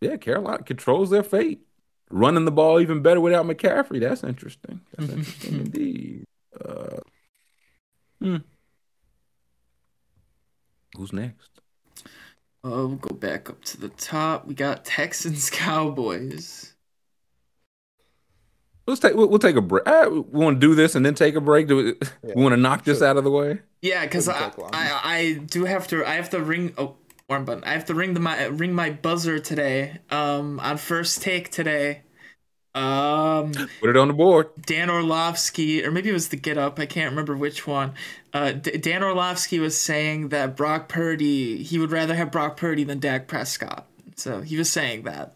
yeah, 0.01 0.16
Carolina 0.16 0.65
controls 0.65 1.11
their 1.11 1.23
fate 1.23 1.65
running 2.11 2.45
the 2.45 2.51
ball 2.51 2.81
even 2.81 3.03
better 3.03 3.21
without 3.21 3.47
McCaffrey. 3.47 4.01
That's 4.01 4.25
interesting. 4.25 4.81
That's 4.97 5.12
interesting 5.12 5.55
indeed. 5.55 6.25
Uh, 6.65 6.99
hmm. 8.21 8.37
Who's 10.97 11.12
next? 11.12 11.54
Oh, 12.65 12.86
we'll 12.86 12.97
go 12.97 13.15
back 13.15 13.51
up 13.51 13.62
to 13.66 13.78
the 13.78 13.91
top. 13.91 14.47
We 14.47 14.55
got 14.55 14.86
Texans 14.86 15.51
Cowboys. 15.53 16.73
Let's 18.86 19.01
take. 19.01 19.15
We'll, 19.15 19.28
we'll 19.28 19.39
take 19.39 19.57
a 19.57 19.61
break. 19.61 19.86
Uh, 19.86 20.09
we 20.11 20.20
want 20.20 20.61
to 20.61 20.66
do 20.66 20.74
this 20.74 20.95
and 20.95 21.05
then 21.05 21.15
take 21.15 21.35
a 21.35 21.41
break. 21.43 21.69
Do 21.69 21.77
we, 21.77 21.85
yeah, 22.23 22.32
we 22.35 22.43
want 22.43 22.55
to 22.55 22.57
knock 22.57 22.85
this 22.85 23.03
out 23.03 23.19
of 23.19 23.24
the 23.24 23.31
way? 23.31 23.61
Yeah, 23.82 24.03
because 24.05 24.28
I, 24.28 24.51
I 24.73 25.01
I 25.05 25.32
do 25.45 25.66
have 25.66 25.86
to. 25.89 26.07
I 26.07 26.15
have 26.15 26.31
to 26.31 26.41
ring. 26.41 26.73
Oh, 26.78 26.97
warm 27.28 27.45
button. 27.45 27.65
I 27.65 27.73
have 27.73 27.85
to 27.86 27.95
ring 27.95 28.15
the 28.15 28.20
my 28.20 28.45
ring 28.47 28.73
my 28.74 28.91
buzzer 28.91 29.39
today. 29.39 29.99
Um, 30.11 30.59
on 30.61 30.78
first 30.78 31.20
take 31.23 31.51
today. 31.51 32.04
Um, 32.75 33.53
put 33.81 33.91
it 33.91 33.97
on 33.97 34.09
the 34.09 34.15
board. 34.15 34.49
Dan 34.67 34.91
Orlovsky, 34.91 35.85
or 35.85 35.93
maybe 35.93 36.11
it 36.11 36.13
was 36.13 36.29
the 36.29 36.37
Get 36.37 36.59
Up. 36.59 36.79
I 36.79 36.87
can't 36.87 37.11
remember 37.11 37.37
which 37.37 37.67
one. 37.67 37.93
Uh, 38.33 38.53
D- 38.53 38.79
Dan 38.79 39.05
Orlovsky 39.05 39.61
was 39.61 39.79
saying 39.79 40.31
that 40.31 40.57
Brock 40.57 40.89
Purdy, 40.89 41.63
he 41.63 41.79
would 41.79 41.93
rather 41.93 42.17
have 42.17 42.33
Brock 42.33 42.57
Purdy 42.57 42.83
than 42.83 42.99
Dak 42.99 43.29
Prescott. 43.29 43.87
So 44.17 44.41
he 44.41 44.57
was 44.57 44.71
saying 44.71 45.03
that. 45.05 45.35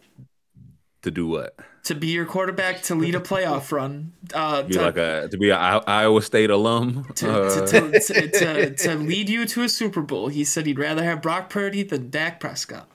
To 1.02 1.12
do 1.12 1.28
what? 1.28 1.55
To 1.85 1.94
be 1.94 2.09
your 2.09 2.27
quarterback 2.27 2.82
to 2.82 2.97
lead 2.97 3.15
a 3.15 3.20
playoff 3.20 3.70
run. 3.73 4.15
Uh, 4.35 4.62
be 4.62 4.74
to, 4.74 4.82
like 4.82 4.97
a 4.97 5.28
to 5.28 5.39
be 5.39 5.51
an 5.51 5.82
Iowa 5.86 6.20
State 6.23 6.51
alum. 6.51 7.06
To, 7.16 7.31
uh. 7.31 7.66
to, 7.66 8.01
to, 8.01 8.28
to, 8.31 8.74
to 8.74 8.94
lead 8.97 9.28
you 9.28 9.47
to 9.47 9.62
a 9.62 9.69
Super 9.69 10.02
Bowl. 10.02 10.27
He 10.27 10.43
said 10.43 10.66
he'd 10.66 10.78
rather 10.78 11.05
have 11.05 11.23
Brock 11.23 11.51
Purdy 11.51 11.85
than 11.85 12.10
Dak 12.10 12.40
Prescott. 12.40 12.89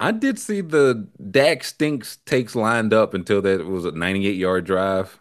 I 0.00 0.12
did 0.12 0.38
see 0.38 0.60
the 0.60 1.08
Dak 1.30 1.64
stinks 1.64 2.18
takes 2.24 2.54
lined 2.54 2.94
up 2.94 3.14
until 3.14 3.42
that 3.42 3.66
was 3.66 3.84
a 3.84 3.90
98 3.90 4.36
yard 4.36 4.64
drive 4.64 5.18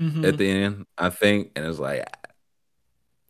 mm-hmm. 0.00 0.24
at 0.24 0.38
the 0.38 0.48
end, 0.48 0.86
I 0.96 1.10
think. 1.10 1.50
And 1.56 1.66
it's 1.66 1.78
like, 1.78 2.06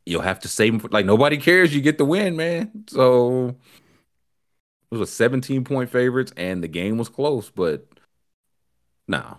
you'll 0.05 0.23
have 0.23 0.41
to 0.41 0.49
save 0.49 0.75
him. 0.75 0.81
For, 0.81 0.89
like, 0.89 1.07
nobody 1.07 1.39
cares. 1.39 1.75
You 1.75 1.81
get 1.81 1.99
the 1.99 2.05
win, 2.05 2.37
man. 2.37 2.85
So 2.89 3.49
it 3.49 3.55
was 4.91 5.01
a 5.01 5.07
17 5.07 5.65
point 5.65 5.91
favorites, 5.91 6.33
and 6.37 6.63
the 6.63 6.69
game 6.69 6.99
was 6.99 7.09
close, 7.09 7.51
but 7.51 7.87
no. 9.09 9.39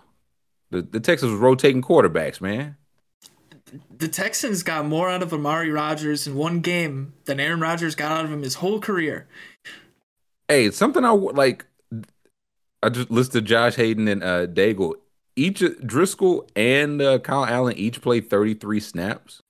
The, 0.70 0.82
the 0.82 1.00
Texans 1.00 1.32
was 1.32 1.40
rotating 1.40 1.80
quarterbacks, 1.80 2.40
man. 2.40 2.76
The 3.96 4.08
Texans 4.08 4.62
got 4.62 4.86
more 4.86 5.10
out 5.10 5.22
of 5.22 5.32
Amari 5.32 5.70
Rodgers 5.70 6.26
in 6.26 6.34
one 6.34 6.60
game 6.60 7.14
than 7.26 7.38
Aaron 7.38 7.60
Rodgers 7.60 7.94
got 7.94 8.12
out 8.12 8.24
of 8.24 8.32
him 8.32 8.42
his 8.42 8.54
whole 8.54 8.80
career. 8.80 9.28
Hey, 10.48 10.70
something 10.70 11.04
I 11.04 11.10
like. 11.10 11.66
I 12.82 12.88
just 12.90 13.10
listed 13.10 13.44
Josh 13.44 13.76
Hayden 13.76 14.08
and 14.08 14.22
uh, 14.22 14.46
Daigle. 14.46 14.94
Each 15.36 15.60
Driskel 15.60 16.48
and 16.56 17.00
uh, 17.00 17.18
Kyle 17.20 17.44
Allen 17.44 17.76
each 17.76 18.00
played 18.00 18.28
33 18.28 18.80
snaps. 18.80 19.42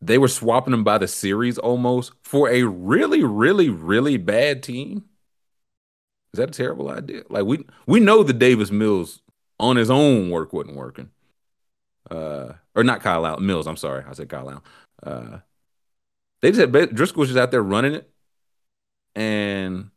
They 0.00 0.18
were 0.18 0.28
swapping 0.28 0.72
them 0.72 0.84
by 0.84 0.98
the 0.98 1.08
series 1.08 1.58
almost 1.58 2.12
for 2.22 2.50
a 2.50 2.64
really, 2.64 3.22
really, 3.22 3.68
really 3.70 4.16
bad 4.16 4.62
team. 4.62 5.04
Is 6.32 6.38
that 6.38 6.50
a 6.50 6.52
terrible 6.52 6.90
idea? 6.90 7.22
Like 7.28 7.44
we 7.44 7.64
we 7.86 8.00
know 8.00 8.22
the 8.22 8.32
Davis 8.32 8.70
Mills 8.70 9.20
on 9.60 9.76
his 9.76 9.90
own 9.90 10.30
work 10.30 10.52
wasn't 10.52 10.76
working. 10.76 11.10
Uh, 12.10 12.54
or 12.74 12.84
not 12.84 13.00
Kyle 13.00 13.26
Allen 13.26 13.46
Mills. 13.46 13.66
I'm 13.66 13.76
sorry, 13.76 14.04
I 14.08 14.12
said 14.12 14.28
Kyle 14.28 14.50
Allen. 14.50 14.62
Uh, 15.02 15.38
they 16.40 16.50
just 16.50 16.60
had 16.60 16.72
Driskel 16.72 17.16
was 17.16 17.28
just 17.28 17.38
out 17.38 17.50
there 17.50 17.62
running 17.62 17.94
it. 17.94 18.11
And 19.14 19.90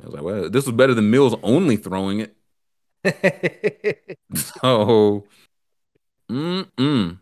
I 0.00 0.06
was 0.06 0.14
like, 0.14 0.22
well, 0.22 0.50
this 0.50 0.66
was 0.66 0.74
better 0.74 0.94
than 0.94 1.10
Mills 1.10 1.34
only 1.42 1.76
throwing 1.76 2.20
it. 2.20 2.36
so, 4.34 5.24
mm-mm. 6.30 7.18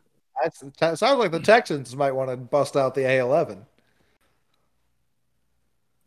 That 0.79 0.99
sounds 0.99 1.19
like 1.19 1.33
the 1.33 1.41
Texans 1.41 1.95
might 1.97 2.13
want 2.13 2.31
to 2.31 2.37
bust 2.37 2.77
out 2.77 2.95
the 2.95 3.03
A11 3.03 3.65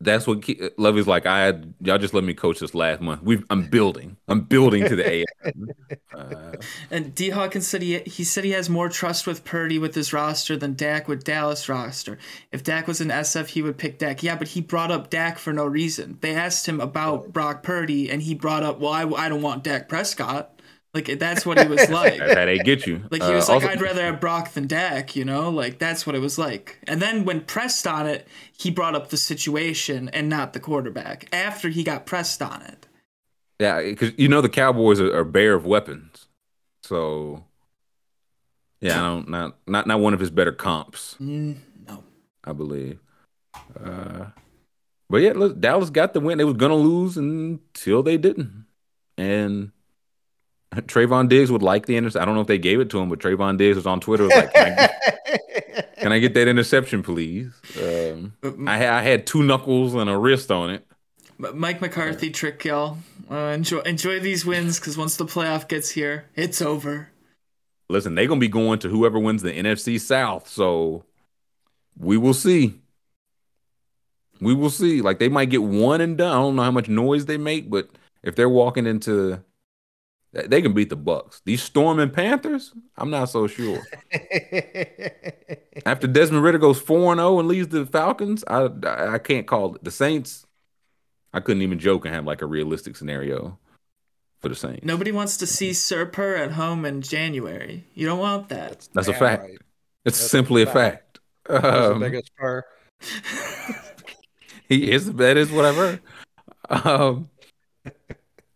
that's 0.04 0.28
what 0.28 0.48
Lovey's 0.78 1.08
like. 1.08 1.26
I 1.26 1.46
had 1.46 1.74
y'all 1.82 1.98
just 1.98 2.14
let 2.14 2.24
me 2.24 2.34
coach 2.34 2.60
this 2.60 2.76
last 2.76 3.02
month. 3.02 3.24
We 3.24 3.44
I'm 3.50 3.64
building. 3.68 4.18
I'm 4.28 4.42
building 4.42 4.88
to 4.88 4.96
the 4.96 5.10
A. 5.10 5.26
Uh, 6.14 6.54
and 6.92 7.16
D 7.16 7.32
Hawkins 7.32 7.66
said 7.66 7.82
he 7.82 8.00
he 8.02 8.24
said 8.24 8.44
he 8.44 8.52
has 8.52 8.70
more 8.70 8.88
trust 8.88 9.26
with 9.26 9.44
Purdy 9.44 9.80
with 9.80 9.96
his 9.96 10.14
roster 10.14 10.56
than 10.56 10.76
Dak 10.76 11.08
with 11.08 11.24
Dallas 11.24 11.68
roster. 11.68 12.20
If 12.52 12.64
Dak 12.64 12.88
was 12.88 13.02
an 13.02 13.10
SF, 13.10 13.48
he 13.48 13.64
would 13.64 13.80
pick 13.80 13.98
Dak. 13.98 14.22
Yeah, 14.22 14.36
but 14.36 14.50
he 14.50 14.62
brought 14.62 14.92
up 14.92 15.10
Dak 15.10 15.40
for 15.40 15.52
no 15.54 15.66
reason. 15.66 16.20
They 16.22 16.36
asked 16.36 16.68
him 16.68 16.80
about 16.80 17.34
Brock 17.34 17.64
Purdy, 17.64 18.12
and 18.12 18.22
he 18.22 18.36
brought 18.36 18.62
up, 18.62 18.80
well, 18.80 18.94
I, 18.94 19.26
I 19.26 19.28
don't 19.28 19.42
want 19.42 19.64
Dak 19.64 19.90
Prescott. 19.90 20.53
Like 20.94 21.18
that's 21.18 21.46
what 21.46 21.60
he 21.60 21.68
was 21.68 21.90
like. 21.90 22.18
that 22.20 22.48
ain't 22.48 22.66
get 22.66 22.86
you. 22.86 23.02
Like 23.10 23.24
he 23.24 23.34
was 23.34 23.50
uh, 23.50 23.54
like, 23.54 23.64
also- 23.64 23.74
I'd 23.74 23.82
rather 23.82 24.04
have 24.04 24.20
Brock 24.20 24.54
than 24.54 24.68
Dak, 24.68 25.16
you 25.16 25.26
know? 25.26 25.50
Like 25.50 25.80
that's 25.80 26.06
what 26.06 26.16
it 26.16 26.20
was 26.20 26.38
like. 26.38 26.80
And 26.88 27.02
then 27.02 27.26
when 27.26 27.42
pressed 27.42 27.88
on 27.88 28.06
it, 28.08 28.28
he 28.58 28.70
brought 28.70 28.94
up 28.96 29.10
the 29.10 29.18
situation 29.18 30.10
and 30.10 30.30
not 30.30 30.54
the 30.54 30.60
quarterback. 30.60 31.28
After 31.34 31.70
he 31.70 31.84
got 31.84 32.06
pressed 32.06 32.42
on 32.42 32.62
it. 32.62 32.88
Yeah, 33.60 33.82
because 33.82 34.12
you 34.18 34.28
know 34.28 34.42
the 34.42 34.50
Cowboys 34.50 35.00
are, 35.00 35.16
are 35.16 35.24
bare 35.24 35.54
of 35.54 35.66
weapons, 35.66 36.28
so 36.82 37.46
yeah, 38.82 39.00
I 39.00 39.04
don't 39.04 39.30
not 39.30 39.58
not 39.68 39.88
not 39.88 40.00
one 40.02 40.14
of 40.14 40.20
his 40.20 40.32
better 40.32 40.52
comps. 40.52 41.16
Mm, 41.22 41.58
no, 41.88 42.04
I 42.44 42.52
believe. 42.52 43.00
Uh, 43.80 44.26
but 45.10 45.22
yeah, 45.22 45.34
look, 45.34 45.62
Dallas 45.62 45.92
got 45.92 46.14
the 46.14 46.20
win. 46.20 46.40
They 46.40 46.44
was 46.44 46.58
gonna 46.58 46.76
lose 46.76 47.16
until 47.16 48.02
they 48.04 48.18
didn't, 48.18 48.66
and 49.18 49.72
Trevon 50.88 51.30
Diggs 51.30 51.52
would 51.52 51.64
like 51.64 51.86
the 51.86 51.96
interception. 51.96 52.22
I 52.22 52.26
don't 52.26 52.36
know 52.36 52.42
if 52.42 52.48
they 52.48 52.58
gave 52.58 52.80
it 52.80 52.90
to 52.92 53.00
him, 53.00 53.10
but 53.10 53.20
Trevon 53.20 53.58
Diggs 53.58 53.76
was 53.76 53.88
on 53.88 54.00
Twitter. 54.00 54.24
Was 54.24 54.34
like, 54.34 54.54
can 54.54 54.66
I, 54.66 54.76
get, 54.76 55.96
can 55.98 56.12
I, 56.12 56.20
get, 56.20 56.34
that 56.34 56.48
interception, 56.48 57.04
please? 57.04 57.52
Um, 57.82 58.34
I, 58.68 58.88
I, 58.88 59.02
had 59.02 59.28
two 59.28 59.44
knuckles 59.44 59.94
and 59.94 60.10
a 60.10 60.18
wrist 60.18 60.52
on 60.52 60.70
it. 60.70 60.88
Mike 61.38 61.82
McCarthy 61.82 62.30
trick 62.30 62.64
y'all. 62.64 62.98
Uh, 63.30 63.36
enjoy 63.36 63.80
enjoy 63.80 64.20
these 64.20 64.46
wins 64.46 64.80
because 64.80 64.98
once 64.98 65.18
the 65.18 65.26
playoff 65.26 65.68
gets 65.68 65.92
here, 65.92 66.30
it's 66.36 66.62
over. 66.62 67.10
Listen, 67.90 68.16
they're 68.16 68.28
gonna 68.28 68.40
be 68.40 68.48
going 68.48 68.80
to 68.80 68.90
whoever 68.90 69.20
wins 69.20 69.42
the 69.42 69.52
NFC 69.52 70.00
South, 70.00 70.48
so 70.48 71.04
we 71.98 72.18
will 72.18 72.34
see. 72.34 72.80
We 74.40 74.54
will 74.54 74.70
see. 74.70 75.02
Like 75.02 75.20
they 75.20 75.30
might 75.30 75.50
get 75.50 75.64
one 75.64 76.02
and 76.02 76.18
done. 76.18 76.32
I 76.32 76.42
don't 76.42 76.56
know 76.56 76.64
how 76.64 76.72
much 76.72 76.88
noise 76.88 77.26
they 77.26 77.38
make, 77.38 77.70
but 77.70 77.90
if 78.22 78.36
they're 78.36 78.50
walking 78.50 78.86
into 78.86 79.44
they 80.34 80.62
can 80.62 80.74
beat 80.74 80.90
the 80.90 80.98
Bucs. 80.98 81.42
These 81.46 81.62
Storming 81.62 82.10
Panthers, 82.10 82.74
I'm 82.98 83.10
not 83.12 83.30
so 83.30 83.46
sure. 83.48 83.82
After 85.86 86.08
Desmond 86.08 86.44
Ridder 86.44 86.58
goes 86.58 86.80
four 86.80 87.12
and 87.12 87.20
zero 87.20 87.36
oh 87.36 87.40
and 87.40 87.48
leaves 87.48 87.68
the 87.68 87.86
Falcons, 87.86 88.44
I 88.48 88.70
I 88.84 89.20
can't 89.20 89.46
call 89.46 89.76
it 89.76 89.84
the 89.84 89.92
Saints. 89.92 90.46
I 91.34 91.40
couldn't 91.40 91.62
even 91.62 91.80
joke 91.80 92.06
and 92.06 92.14
have 92.14 92.26
like 92.26 92.42
a 92.42 92.46
realistic 92.48 92.96
scenario 92.96 93.60
for 94.42 94.50
the 94.50 94.56
Saints. 94.56 94.84
Nobody 94.84 95.12
wants 95.12 95.38
to 95.38 95.48
see 95.48 95.72
Sir 95.74 96.06
Purr 96.06 96.36
at 96.36 96.52
home 96.52 96.84
in 96.86 97.02
January. 97.02 97.86
You 97.94 98.08
don't 98.08 98.20
want 98.20 98.50
that. 98.50 98.70
That's, 98.70 98.88
That's 98.88 99.08
a 99.08 99.14
fact. 99.14 99.44
Right. 99.44 99.58
It's 100.06 100.20
That's 100.20 100.32
simply 100.32 100.64
a 100.64 100.66
fact. 100.66 101.20
A 101.46 101.62
fact. 101.62 101.66
Um, 101.76 102.00
the 102.00 102.10
biggest 102.10 102.36
Purr. 102.36 102.66
he 104.68 104.92
is. 104.92 105.14
That 105.14 105.38
is 105.38 105.52
what 105.52 105.66
I've. 105.66 106.00
Um, 106.86 107.30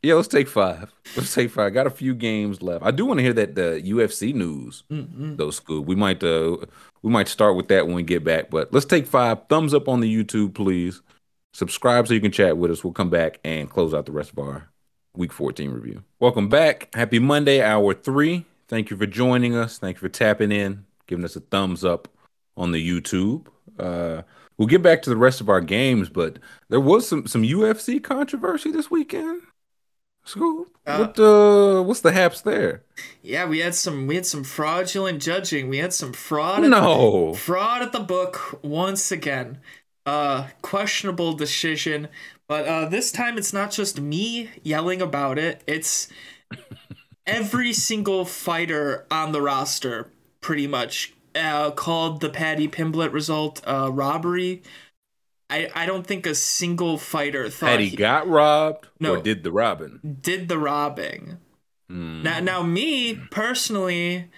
yeah, 0.04 0.14
let's 0.14 0.28
take 0.28 0.48
five. 0.48 0.94
Let's 1.16 1.34
take 1.34 1.50
five. 1.50 1.74
Got 1.74 1.88
a 1.88 1.92
few 1.92 2.14
games 2.14 2.62
left. 2.62 2.86
I 2.86 2.92
do 2.92 3.06
want 3.06 3.20
to 3.20 3.24
hear 3.24 3.34
that 3.34 3.56
the 3.56 3.82
UFC 3.84 4.34
news, 4.34 4.84
mm-hmm. 4.92 5.36
though. 5.38 5.48
Scoob. 5.48 5.86
We 5.86 5.96
might 5.96 6.24
uh 6.24 6.58
we 7.02 7.12
might 7.12 7.28
start 7.28 7.56
with 7.56 7.68
that 7.70 7.88
when 7.88 7.96
we 7.96 8.04
get 8.04 8.24
back. 8.24 8.50
But 8.50 8.72
let's 8.72 8.86
take 8.86 9.08
five. 9.08 9.48
Thumbs 9.50 9.74
up 9.74 9.88
on 9.88 10.00
the 10.00 10.24
YouTube, 10.24 10.54
please. 10.54 11.02
Subscribe 11.54 12.08
so 12.08 12.14
you 12.14 12.22
can 12.22 12.32
chat 12.32 12.58
with 12.58 12.70
us. 12.70 12.84
We'll 12.84 12.94
come 12.94 13.10
back 13.10 13.40
and 13.44 13.70
close 13.70 13.94
out 13.94 14.06
the 14.06 14.12
rest 14.12 14.32
of 14.32 14.40
our 14.40 14.70
Week 15.16 15.34
14 15.34 15.72
review. 15.72 16.04
Welcome 16.20 16.48
back. 16.48 16.94
Happy 16.94 17.18
Monday, 17.18 17.62
hour 17.62 17.96
three. 17.96 18.46
Thank 18.68 18.92
you 18.92 18.98
for 18.98 19.08
joining 19.08 19.56
us. 19.56 19.80
Thank 19.80 19.98
you 19.98 20.02
for 20.02 20.10
tapping 20.10 20.52
in, 20.52 20.86
giving 21.08 21.26
us 21.26 21.36
a 21.36 21.40
thumbs 21.40 21.84
up 21.84 22.08
on 22.56 22.72
the 22.72 22.88
YouTube. 22.88 23.48
Uh, 23.80 24.22
we'll 24.58 24.68
get 24.68 24.84
back 24.84 25.02
to 25.04 25.10
the 25.10 25.18
rest 25.18 25.42
of 25.42 25.50
our 25.50 25.62
games, 25.62 26.10
but 26.10 26.38
there 26.70 26.80
was 26.80 27.08
some 27.08 27.26
some 27.26 27.42
UFC 27.42 28.04
controversy 28.04 28.70
this 28.70 28.92
weekend 28.92 29.42
Scoob. 30.28 30.66
Uh, 30.86 30.98
what 30.98 31.20
uh 31.20 31.82
what's 31.84 32.02
the 32.02 32.12
haps 32.12 32.42
there? 32.42 32.84
Yeah, 33.22 33.46
we 33.46 33.60
had 33.60 33.76
some 33.76 34.08
we 34.08 34.16
had 34.16 34.26
some 34.26 34.44
fraudulent 34.44 35.22
judging. 35.22 35.70
We 35.70 35.78
had 35.78 35.94
some 35.94 36.12
fraud 36.12 36.64
no. 36.64 37.32
The, 37.32 37.38
fraud 37.38 37.82
at 37.82 37.94
the 37.94 38.02
book 38.02 38.60
once 38.62 39.12
again. 39.12 39.60
Uh 40.06 40.48
questionable 40.62 41.34
decision. 41.34 42.10
But 42.48 42.68
uh 42.68 42.90
this 42.90 43.12
time 43.12 43.38
it's 43.38 43.54
not 43.54 43.72
just 43.72 44.02
me 44.02 44.50
yelling 44.64 45.02
about 45.02 45.40
it. 45.40 45.64
It's 45.66 46.10
every 47.26 47.72
single 47.72 48.26
fighter 48.26 49.06
on 49.10 49.32
the 49.32 49.42
roster 49.42 50.12
pretty 50.42 50.68
much 50.68 51.14
uh, 51.36 51.72
called 51.72 52.22
the 52.22 52.30
Paddy 52.30 52.68
Pimblett 52.68 53.14
result 53.14 53.62
uh, 53.68 53.92
robbery. 53.92 54.64
I, 55.50 55.70
I 55.74 55.86
don't 55.86 56.06
think 56.06 56.26
a 56.26 56.36
single 56.36 56.98
fighter 56.98 57.50
thought 57.50 57.68
Paddy 57.68 57.90
he 57.90 57.96
got 57.96 58.28
robbed 58.28 58.88
no, 59.00 59.16
or 59.16 59.22
did 59.22 59.44
the 59.44 59.52
robbing. 59.52 60.18
Did 60.22 60.50
the 60.50 60.58
robbing. 60.58 61.38
Mm. 61.90 62.24
Now, 62.24 62.40
now, 62.42 62.64
me 62.64 63.16
personally, 63.16 64.30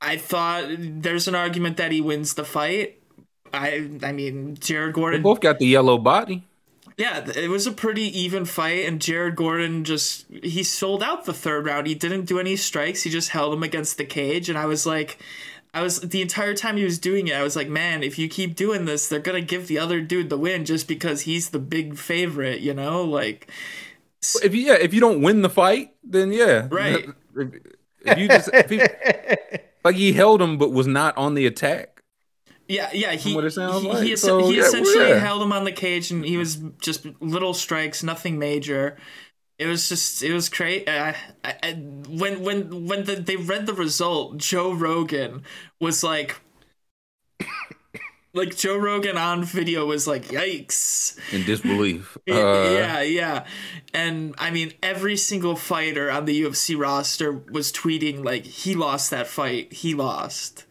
I 0.00 0.16
thought 0.16 0.66
there's 0.78 1.26
an 1.26 1.34
argument 1.34 1.78
that 1.78 1.90
he 1.90 2.00
wins 2.00 2.34
the 2.34 2.44
fight. 2.44 3.00
I 3.52 3.90
I 4.02 4.12
mean, 4.12 4.56
Jared 4.60 4.94
Gordon. 4.94 5.20
They 5.20 5.24
both 5.24 5.40
got 5.40 5.58
the 5.58 5.66
yellow 5.66 5.98
body. 5.98 6.44
Yeah, 6.96 7.28
it 7.34 7.50
was 7.50 7.66
a 7.66 7.72
pretty 7.72 8.02
even 8.20 8.44
fight, 8.44 8.86
and 8.86 9.00
Jared 9.00 9.34
Gordon 9.34 9.82
just 9.82 10.26
he 10.30 10.62
sold 10.62 11.02
out 11.02 11.24
the 11.24 11.32
third 11.32 11.66
round. 11.66 11.88
He 11.88 11.94
didn't 11.96 12.26
do 12.26 12.38
any 12.38 12.54
strikes. 12.54 13.02
He 13.02 13.10
just 13.10 13.30
held 13.30 13.52
him 13.52 13.64
against 13.64 13.98
the 13.98 14.04
cage, 14.04 14.48
and 14.48 14.56
I 14.56 14.66
was 14.66 14.86
like, 14.86 15.18
I 15.74 15.82
was 15.82 16.00
the 16.00 16.22
entire 16.22 16.54
time 16.54 16.76
he 16.76 16.84
was 16.84 16.98
doing 17.00 17.26
it, 17.26 17.34
I 17.34 17.42
was 17.42 17.56
like, 17.56 17.68
man, 17.68 18.04
if 18.04 18.16
you 18.16 18.28
keep 18.28 18.54
doing 18.54 18.84
this, 18.84 19.08
they're 19.08 19.18
gonna 19.18 19.40
give 19.40 19.66
the 19.66 19.78
other 19.78 20.00
dude 20.00 20.30
the 20.30 20.38
win 20.38 20.64
just 20.64 20.86
because 20.86 21.22
he's 21.22 21.50
the 21.50 21.58
big 21.58 21.98
favorite, 21.98 22.60
you 22.60 22.72
know? 22.72 23.02
Like 23.02 23.50
if 24.42 24.54
you 24.54 24.62
yeah, 24.62 24.74
if 24.74 24.94
you 24.94 25.00
don't 25.00 25.20
win 25.20 25.42
the 25.42 25.50
fight, 25.50 25.94
then 26.02 26.32
yeah. 26.32 26.68
Right. 26.70 27.06
If, 27.36 28.12
if 28.12 28.18
you 28.18 28.28
just 28.28 28.48
if 28.52 28.70
he, 28.70 28.80
like 29.82 29.96
he 29.96 30.12
held 30.12 30.40
him 30.40 30.56
but 30.56 30.70
was 30.70 30.86
not 30.86 31.16
on 31.16 31.34
the 31.34 31.46
attack. 31.46 32.02
Yeah, 32.68 32.90
yeah. 32.92 33.12
He 33.12 33.34
what 33.34 33.44
it 33.44 33.50
sounds 33.50 33.82
he, 33.82 33.88
like. 33.88 34.04
he, 34.04 34.14
so, 34.16 34.46
he 34.46 34.58
yeah, 34.58 34.62
essentially 34.62 35.08
yeah. 35.08 35.18
held 35.18 35.42
him 35.42 35.52
on 35.52 35.64
the 35.64 35.72
cage, 35.72 36.12
and 36.12 36.24
he 36.24 36.36
was 36.36 36.58
just 36.80 37.06
little 37.20 37.52
strikes, 37.52 38.04
nothing 38.04 38.38
major 38.38 38.96
it 39.58 39.66
was 39.66 39.88
just 39.88 40.22
it 40.22 40.32
was 40.32 40.48
great. 40.48 40.88
I, 40.88 41.14
I, 41.44 41.54
I, 41.62 41.72
when 41.72 42.42
when 42.42 42.86
when 42.86 43.04
the, 43.04 43.16
they 43.16 43.36
read 43.36 43.66
the 43.66 43.74
result, 43.74 44.38
Joe 44.38 44.72
Rogan 44.72 45.44
was 45.80 46.02
like, 46.02 46.40
like 48.32 48.56
Joe 48.56 48.76
Rogan 48.76 49.16
on 49.16 49.44
video 49.44 49.86
was 49.86 50.06
like, 50.06 50.26
"Yikes!" 50.26 51.18
in 51.32 51.44
disbelief. 51.44 52.18
Uh, 52.28 52.32
yeah, 52.72 53.02
yeah, 53.02 53.44
and 53.92 54.34
I 54.38 54.50
mean, 54.50 54.72
every 54.82 55.16
single 55.16 55.56
fighter 55.56 56.10
on 56.10 56.24
the 56.24 56.42
UFC 56.42 56.78
roster 56.78 57.32
was 57.32 57.70
tweeting 57.70 58.24
like, 58.24 58.44
"He 58.44 58.74
lost 58.74 59.10
that 59.10 59.26
fight. 59.26 59.72
He 59.72 59.94
lost." 59.94 60.64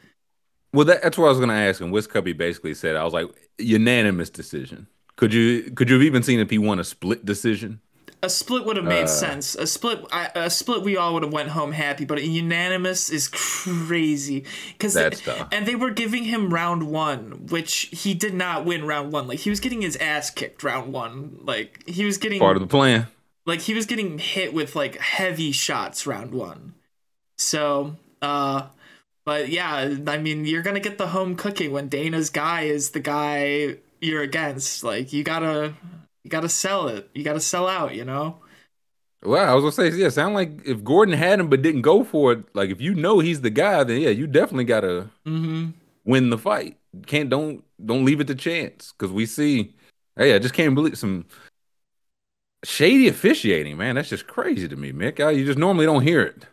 Well, 0.73 0.85
that, 0.85 1.03
that's 1.03 1.17
what 1.17 1.27
I 1.27 1.29
was 1.29 1.37
going 1.37 1.49
to 1.49 1.55
ask 1.55 1.79
him. 1.79 1.91
Wiz 1.91 2.07
Cubby 2.07 2.33
basically 2.33 2.73
said, 2.73 2.95
"I 2.95 3.03
was 3.03 3.13
like 3.13 3.27
unanimous 3.57 4.29
decision." 4.29 4.87
Could 5.15 5.33
you 5.33 5.71
could 5.71 5.89
you 5.89 5.95
have 5.95 6.03
even 6.03 6.23
seen 6.23 6.39
if 6.39 6.49
he 6.49 6.57
won 6.57 6.79
a 6.79 6.83
split 6.83 7.23
decision? 7.23 7.79
A 8.23 8.29
split 8.29 8.65
would 8.65 8.77
have 8.77 8.85
made 8.85 9.03
uh, 9.03 9.07
sense. 9.07 9.53
A 9.53 9.67
split, 9.67 10.03
a 10.11 10.49
split, 10.49 10.81
we 10.81 10.95
all 10.95 11.13
would 11.13 11.23
have 11.23 11.33
went 11.33 11.49
home 11.49 11.73
happy. 11.73 12.05
But 12.05 12.19
a 12.19 12.25
unanimous 12.25 13.09
is 13.09 13.27
crazy 13.27 14.45
because 14.71 14.95
and 15.51 15.65
they 15.65 15.75
were 15.75 15.91
giving 15.91 16.23
him 16.23 16.53
round 16.53 16.83
one, 16.83 17.47
which 17.47 17.89
he 17.91 18.13
did 18.13 18.33
not 18.33 18.63
win 18.63 18.87
round 18.87 19.11
one. 19.11 19.27
Like 19.27 19.39
he 19.39 19.49
was 19.49 19.59
getting 19.59 19.81
his 19.81 19.97
ass 19.97 20.29
kicked 20.29 20.63
round 20.63 20.93
one. 20.93 21.39
Like 21.41 21.83
he 21.85 22.05
was 22.05 22.17
getting 22.17 22.39
part 22.39 22.55
of 22.55 22.61
the 22.61 22.67
plan. 22.67 23.07
Like 23.45 23.59
he 23.59 23.73
was 23.73 23.85
getting 23.85 24.17
hit 24.17 24.53
with 24.53 24.73
like 24.73 24.97
heavy 24.99 25.51
shots 25.51 26.07
round 26.07 26.31
one. 26.31 26.75
So, 27.37 27.97
uh, 28.21 28.67
but 29.25 29.49
yeah, 29.49 29.95
I 30.07 30.17
mean, 30.17 30.45
you're 30.45 30.63
gonna 30.63 30.79
get 30.79 30.97
the 30.97 31.07
home 31.07 31.35
cooking 31.35 31.73
when 31.73 31.89
Dana's 31.89 32.29
guy 32.29 32.61
is 32.61 32.91
the 32.91 33.01
guy 33.01 33.75
you're 33.99 34.21
against. 34.21 34.81
Like 34.81 35.11
you 35.11 35.25
gotta 35.25 35.73
you 36.23 36.29
got 36.29 36.41
to 36.41 36.49
sell 36.49 36.87
it. 36.87 37.09
You 37.13 37.23
got 37.23 37.33
to 37.33 37.39
sell 37.39 37.67
out. 37.67 37.95
You 37.95 38.05
know. 38.05 38.39
Well, 39.23 39.49
I 39.49 39.53
was 39.53 39.63
gonna 39.63 39.91
say, 39.91 39.97
yeah, 39.97 40.09
sound 40.09 40.35
like 40.35 40.65
if 40.65 40.83
Gordon 40.83 41.17
had 41.17 41.39
him 41.39 41.47
but 41.47 41.61
didn't 41.61 41.81
go 41.81 42.03
for 42.03 42.33
it, 42.33 42.43
like 42.53 42.69
if 42.69 42.81
you 42.81 42.93
know 42.93 43.19
he's 43.19 43.41
the 43.41 43.49
guy, 43.49 43.83
then 43.83 44.01
yeah, 44.01 44.09
you 44.09 44.27
definitely 44.27 44.65
gotta 44.65 45.09
mm-hmm. 45.25 45.69
win 46.03 46.29
the 46.29 46.37
fight. 46.37 46.77
Can't 47.05 47.29
don't 47.29 47.63
don't 47.83 48.03
leave 48.03 48.19
it 48.19 48.27
to 48.27 48.35
chance 48.35 48.91
because 48.91 49.13
we 49.13 49.25
see, 49.25 49.75
hey, 50.17 50.35
I 50.35 50.39
just 50.39 50.53
can't 50.53 50.75
believe 50.75 50.97
some 50.97 51.25
shady 52.65 53.07
officiating, 53.07 53.77
man. 53.77 53.95
That's 53.95 54.09
just 54.09 54.27
crazy 54.27 54.67
to 54.67 54.75
me, 54.75 54.91
Mick. 54.91 55.19
You 55.35 55.45
just 55.45 55.59
normally 55.59 55.85
don't 55.85 56.03
hear 56.03 56.21
it. 56.21 56.45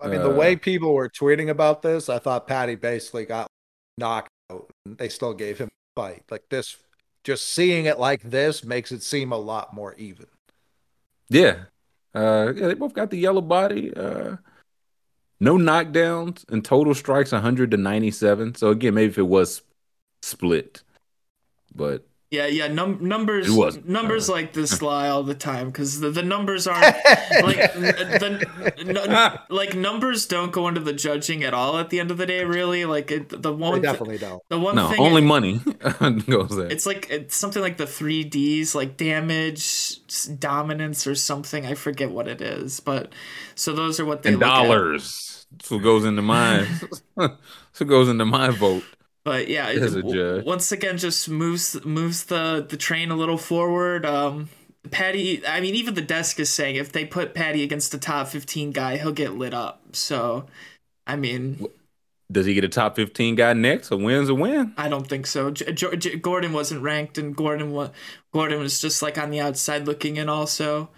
I 0.00 0.08
mean, 0.08 0.20
uh, 0.20 0.28
the 0.28 0.34
way 0.34 0.56
people 0.56 0.94
were 0.94 1.10
tweeting 1.10 1.50
about 1.50 1.82
this, 1.82 2.08
I 2.08 2.18
thought 2.18 2.46
Paddy 2.46 2.76
basically 2.76 3.26
got 3.26 3.46
knocked 3.98 4.30
out. 4.50 4.70
And 4.86 4.96
they 4.96 5.10
still 5.10 5.34
gave 5.34 5.58
him 5.58 5.68
a 5.68 6.00
fight. 6.00 6.22
Like 6.30 6.44
this 6.48 6.76
just 7.24 7.48
seeing 7.48 7.86
it 7.86 7.98
like 7.98 8.22
this 8.22 8.64
makes 8.64 8.92
it 8.92 9.02
seem 9.02 9.32
a 9.32 9.36
lot 9.36 9.74
more 9.74 9.94
even. 9.94 10.26
Yeah. 11.28 11.64
Uh, 12.14 12.52
yeah, 12.56 12.66
they 12.66 12.74
both 12.74 12.94
got 12.94 13.10
the 13.10 13.18
yellow 13.18 13.40
body. 13.40 13.94
Uh, 13.94 14.36
no 15.38 15.56
knockdowns 15.56 16.44
and 16.50 16.64
total 16.64 16.94
strikes 16.94 17.32
100 17.32 17.70
to 17.70 17.76
97. 17.76 18.56
So 18.56 18.68
again, 18.68 18.94
maybe 18.94 19.10
if 19.10 19.18
it 19.18 19.22
was 19.22 19.62
split, 20.22 20.82
but 21.74 22.06
yeah, 22.30 22.46
yeah. 22.46 22.68
Num- 22.68 22.98
numbers, 23.00 23.48
numbers 23.84 24.28
uh, 24.28 24.32
like 24.32 24.52
this 24.52 24.80
lie 24.80 25.08
all 25.08 25.24
the 25.24 25.34
time 25.34 25.66
because 25.66 25.98
the, 25.98 26.10
the 26.10 26.22
numbers 26.22 26.68
aren't 26.68 26.82
like 27.42 27.74
the, 27.74 29.40
like 29.48 29.74
numbers 29.74 30.26
don't 30.26 30.52
go 30.52 30.68
into 30.68 30.80
the 30.80 30.92
judging 30.92 31.42
at 31.42 31.52
all 31.54 31.78
at 31.78 31.90
the 31.90 31.98
end 31.98 32.12
of 32.12 32.18
the 32.18 32.26
day. 32.26 32.44
Really, 32.44 32.84
like 32.84 33.10
it, 33.10 33.42
the 33.42 33.52
one 33.52 33.74
they 33.74 33.80
definitely 33.80 34.18
th- 34.18 34.30
don't. 34.30 34.42
The 34.48 34.60
one 34.60 34.76
no, 34.76 34.88
thing 34.90 35.00
only 35.00 35.22
it, 35.22 35.26
money 35.26 35.58
goes 36.28 36.56
there. 36.56 36.68
It's 36.68 36.86
like 36.86 37.08
it's 37.10 37.34
something 37.34 37.60
like 37.60 37.78
the 37.78 37.86
three 37.86 38.22
Ds, 38.22 38.76
like 38.76 38.96
damage, 38.96 39.98
dominance, 40.38 41.08
or 41.08 41.16
something. 41.16 41.66
I 41.66 41.74
forget 41.74 42.12
what 42.12 42.28
it 42.28 42.40
is, 42.40 42.78
but 42.78 43.12
so 43.56 43.72
those 43.72 43.98
are 43.98 44.04
what 44.04 44.22
they 44.22 44.30
and 44.30 44.40
dollars. 44.40 45.46
At. 45.52 45.64
So 45.64 45.80
goes 45.80 46.04
into 46.04 46.22
my 46.22 46.64
so 47.72 47.84
goes 47.84 48.08
into 48.08 48.24
my 48.24 48.50
vote. 48.50 48.84
But 49.24 49.48
yeah, 49.48 49.68
it, 49.68 50.44
once 50.46 50.72
again, 50.72 50.96
just 50.96 51.28
moves 51.28 51.84
moves 51.84 52.24
the 52.24 52.64
the 52.66 52.76
train 52.76 53.10
a 53.10 53.16
little 53.16 53.36
forward. 53.36 54.06
Um, 54.06 54.48
Paddy, 54.90 55.46
I 55.46 55.60
mean, 55.60 55.74
even 55.74 55.94
the 55.94 56.00
desk 56.00 56.40
is 56.40 56.48
saying 56.48 56.76
if 56.76 56.92
they 56.92 57.04
put 57.04 57.34
Paddy 57.34 57.62
against 57.62 57.92
the 57.92 57.98
top 57.98 58.28
fifteen 58.28 58.70
guy, 58.70 58.96
he'll 58.96 59.12
get 59.12 59.34
lit 59.34 59.52
up. 59.52 59.82
So, 59.92 60.46
I 61.06 61.16
mean, 61.16 61.66
does 62.32 62.46
he 62.46 62.54
get 62.54 62.64
a 62.64 62.68
top 62.68 62.96
fifteen 62.96 63.34
guy 63.34 63.52
next? 63.52 63.90
A 63.90 63.96
win's 63.98 64.30
a 64.30 64.34
win. 64.34 64.72
I 64.78 64.88
don't 64.88 65.06
think 65.06 65.26
so. 65.26 65.50
J- 65.50 65.72
J- 65.74 66.16
Gordon 66.16 66.54
wasn't 66.54 66.82
ranked, 66.82 67.18
and 67.18 67.36
Gordon 67.36 67.72
was 67.72 67.90
Gordon 68.32 68.58
was 68.58 68.80
just 68.80 69.02
like 69.02 69.18
on 69.18 69.30
the 69.30 69.40
outside 69.40 69.86
looking 69.86 70.16
in, 70.16 70.30
also. 70.30 70.88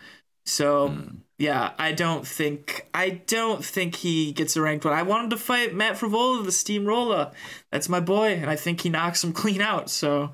So. 0.47 0.91
Mm 0.91 1.22
yeah, 1.43 1.73
I 1.77 1.91
don't 1.91 2.25
think 2.25 2.87
I 2.95 3.21
don't 3.27 3.65
think 3.65 3.97
he 3.97 4.31
gets 4.31 4.57
a 4.57 4.63
ranked 4.63 4.85
one. 4.85 4.95
I 4.95 5.03
wanted 5.03 5.31
to 5.31 5.37
fight 5.37 5.75
Matt 5.75 5.97
Frevola, 5.97 6.45
the 6.45 6.53
steamroller. 6.53 7.33
That's 7.73 7.89
my 7.89 7.99
boy, 7.99 8.35
and 8.35 8.49
I 8.49 8.55
think 8.55 8.83
he 8.83 8.89
knocks 8.89 9.25
him 9.25 9.33
clean 9.43 9.61
out. 9.61 9.91
So 9.91 10.31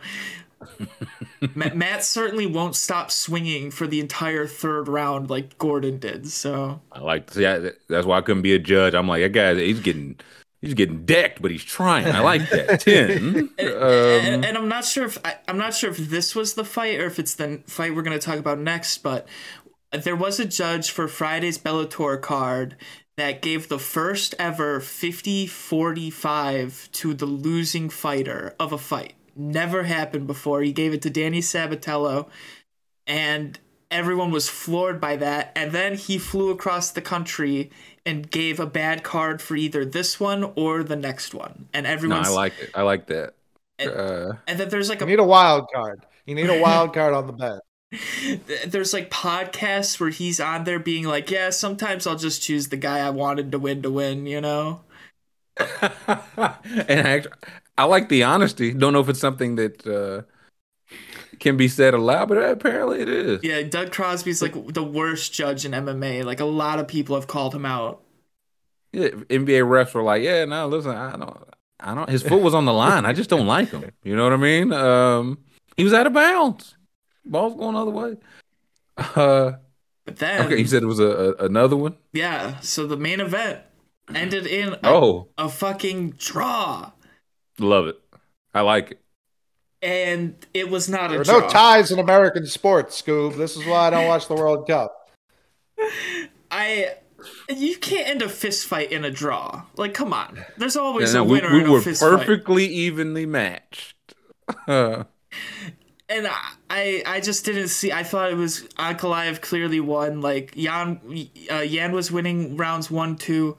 Matt, 1.54 1.74
Matt, 1.76 2.04
certainly 2.04 2.44
won't 2.44 2.76
stop 2.76 3.10
swinging 3.10 3.70
for 3.70 3.86
the 3.86 4.00
entire 4.00 4.46
third 4.46 4.86
round 4.86 5.30
like 5.30 5.56
Gordon 5.56 5.98
did. 5.98 6.28
So 6.28 6.82
I 6.92 7.00
like 7.00 7.34
yeah, 7.34 7.70
that's 7.88 8.06
why 8.06 8.18
I 8.18 8.20
couldn't 8.20 8.42
be 8.42 8.54
a 8.54 8.58
judge. 8.58 8.92
I'm 8.92 9.08
like 9.08 9.22
that 9.22 9.32
guy. 9.32 9.54
He's 9.54 9.80
getting 9.80 10.20
he's 10.60 10.74
getting 10.74 11.06
decked, 11.06 11.40
but 11.40 11.50
he's 11.50 11.64
trying. 11.64 12.06
I 12.06 12.20
like 12.20 12.50
that 12.50 12.80
ten. 12.82 13.48
and, 13.58 13.70
um, 13.70 14.44
and, 14.44 14.58
I'm 14.58 14.68
not 14.68 14.84
sure 14.84 15.06
if 15.06 15.16
I, 15.24 15.36
am 15.48 15.56
not 15.56 15.72
sure 15.72 15.88
if 15.88 15.96
this 15.96 16.34
was 16.34 16.52
the 16.52 16.66
fight 16.66 17.00
or 17.00 17.06
if 17.06 17.18
it's 17.18 17.34
the 17.34 17.62
fight 17.66 17.94
we're 17.94 18.02
going 18.02 18.18
to 18.18 18.24
talk 18.24 18.38
about 18.38 18.58
next. 18.58 18.98
But 18.98 19.26
there 19.92 20.16
was 20.16 20.38
a 20.38 20.44
judge 20.44 20.90
for 20.90 21.08
Friday's 21.08 21.58
Bellator 21.58 22.20
card 22.20 22.76
that 23.16 23.42
gave 23.42 23.68
the 23.68 23.78
first 23.78 24.34
ever 24.38 24.80
50 24.80 25.46
45 25.46 26.88
to 26.92 27.14
the 27.14 27.26
losing 27.26 27.88
fighter 27.88 28.54
of 28.60 28.72
a 28.72 28.78
fight. 28.78 29.14
Never 29.34 29.84
happened 29.84 30.26
before. 30.26 30.62
He 30.62 30.72
gave 30.72 30.92
it 30.92 31.02
to 31.02 31.10
Danny 31.10 31.40
Sabatello, 31.40 32.28
and 33.06 33.58
everyone 33.90 34.30
was 34.30 34.48
floored 34.48 35.00
by 35.00 35.16
that. 35.16 35.52
And 35.56 35.72
then 35.72 35.96
he 35.96 36.18
flew 36.18 36.50
across 36.50 36.90
the 36.90 37.00
country 37.00 37.70
and 38.04 38.30
gave 38.30 38.60
a 38.60 38.66
bad 38.66 39.02
card 39.02 39.42
for 39.42 39.56
either 39.56 39.84
this 39.84 40.18
one 40.20 40.52
or 40.56 40.82
the 40.82 40.96
next 40.96 41.34
one. 41.34 41.68
And 41.72 41.86
everyone. 41.86 42.22
No, 42.22 42.28
I 42.28 42.32
like 42.32 42.58
it. 42.60 42.70
I 42.74 42.82
like 42.82 43.06
that. 43.06 43.34
And, 43.78 43.90
uh, 43.90 44.32
and 44.46 44.58
then 44.58 44.68
there's 44.68 44.88
like 44.88 45.00
you 45.00 45.06
a. 45.06 45.10
need 45.10 45.18
a 45.20 45.24
wild 45.24 45.68
card. 45.72 46.04
You 46.26 46.34
need 46.34 46.50
a 46.50 46.60
wild 46.60 46.92
card 46.92 47.14
on 47.14 47.26
the 47.26 47.32
bet. 47.32 47.60
there's 48.66 48.92
like 48.92 49.10
podcasts 49.10 49.98
where 49.98 50.10
he's 50.10 50.40
on 50.40 50.64
there 50.64 50.78
being 50.78 51.04
like, 51.04 51.30
yeah, 51.30 51.50
sometimes 51.50 52.06
I'll 52.06 52.16
just 52.16 52.42
choose 52.42 52.68
the 52.68 52.76
guy 52.76 52.98
I 52.98 53.10
wanted 53.10 53.52
to 53.52 53.58
win 53.58 53.82
to 53.82 53.90
win, 53.90 54.26
you 54.26 54.40
know? 54.40 54.82
and 55.58 57.08
I, 57.08 57.24
I 57.76 57.84
like 57.84 58.08
the 58.08 58.22
honesty. 58.24 58.72
Don't 58.72 58.92
know 58.92 59.00
if 59.00 59.08
it's 59.08 59.20
something 59.20 59.56
that 59.56 59.86
uh, 59.86 60.22
can 61.40 61.56
be 61.56 61.68
said 61.68 61.94
aloud, 61.94 62.28
but 62.28 62.36
apparently 62.36 63.00
it 63.00 63.08
is. 63.08 63.42
Yeah, 63.42 63.62
Doug 63.62 63.90
Crosby's 63.90 64.42
like 64.42 64.74
the 64.74 64.84
worst 64.84 65.32
judge 65.32 65.64
in 65.64 65.72
MMA. 65.72 66.24
Like 66.24 66.40
a 66.40 66.44
lot 66.44 66.78
of 66.78 66.86
people 66.86 67.16
have 67.16 67.26
called 67.26 67.54
him 67.54 67.64
out. 67.64 68.02
Yeah, 68.92 69.08
NBA 69.08 69.64
refs 69.66 69.92
were 69.92 70.02
like, 70.02 70.22
"Yeah, 70.22 70.46
no, 70.46 70.66
listen, 70.66 70.92
I 70.92 71.16
don't, 71.16 71.36
I 71.78 71.94
don't. 71.94 72.08
His 72.08 72.22
foot 72.22 72.40
was 72.40 72.54
on 72.54 72.64
the 72.64 72.72
line. 72.72 73.04
I 73.04 73.12
just 73.12 73.28
don't 73.28 73.46
like 73.46 73.70
him. 73.70 73.84
You 74.02 74.16
know 74.16 74.24
what 74.24 74.32
I 74.32 74.36
mean? 74.36 74.72
Um, 74.72 75.38
he 75.76 75.84
was 75.84 75.92
out 75.92 76.06
of 76.06 76.14
bounds. 76.14 76.77
Ball's 77.28 77.54
going 77.54 77.74
the 77.74 77.80
other 77.80 77.90
way. 77.90 78.16
Uh, 78.96 79.52
but 80.04 80.16
then, 80.16 80.46
okay, 80.46 80.58
you 80.58 80.66
said 80.66 80.82
it 80.82 80.86
was 80.86 80.98
a, 80.98 81.04
a 81.06 81.44
another 81.44 81.76
one. 81.76 81.96
Yeah. 82.12 82.58
So 82.60 82.86
the 82.86 82.96
main 82.96 83.20
event 83.20 83.60
ended 84.14 84.46
in 84.46 84.74
a, 84.74 84.80
oh 84.84 85.28
a 85.36 85.48
fucking 85.48 86.12
draw. 86.12 86.92
Love 87.58 87.86
it. 87.86 88.00
I 88.54 88.62
like 88.62 88.92
it. 88.92 89.00
And 89.80 90.34
it 90.54 90.70
was 90.70 90.88
not 90.88 91.10
there 91.10 91.20
a 91.20 91.24
draw. 91.24 91.40
no 91.40 91.48
ties 91.48 91.92
in 91.92 91.98
American 91.98 92.46
sports, 92.46 93.00
Scoob. 93.00 93.36
This 93.36 93.56
is 93.56 93.64
why 93.64 93.86
I 93.86 93.90
don't 93.90 94.08
watch 94.08 94.26
the 94.26 94.34
World 94.34 94.66
Cup. 94.66 95.10
I 96.50 96.94
you 97.48 97.76
can't 97.76 98.08
end 98.08 98.22
a 98.22 98.28
fist 98.28 98.66
fight 98.66 98.90
in 98.92 99.04
a 99.04 99.10
draw. 99.10 99.64
Like, 99.76 99.94
come 99.94 100.12
on. 100.12 100.44
There's 100.56 100.76
always 100.76 101.12
yeah, 101.12 101.20
no, 101.20 101.26
a 101.26 101.28
winner 101.28 101.52
we, 101.52 101.62
we 101.62 101.70
in 101.70 101.76
a 101.76 101.80
fist 101.80 102.00
fight. 102.00 102.06
We 102.06 102.12
were 102.12 102.18
perfectly 102.18 102.66
evenly 102.66 103.26
matched. 103.26 104.14
and 106.08 106.28
I, 106.70 107.02
I 107.06 107.20
just 107.20 107.44
didn't 107.44 107.68
see. 107.68 107.92
I 107.92 108.02
thought 108.02 108.30
it 108.30 108.36
was 108.36 108.62
Ankalaev 108.78 109.40
clearly 109.40 109.80
won. 109.80 110.20
Like 110.20 110.52
Yan, 110.56 111.00
uh, 111.50 111.56
Yan 111.56 111.92
was 111.92 112.10
winning 112.10 112.56
rounds 112.56 112.90
one, 112.90 113.16
two. 113.16 113.56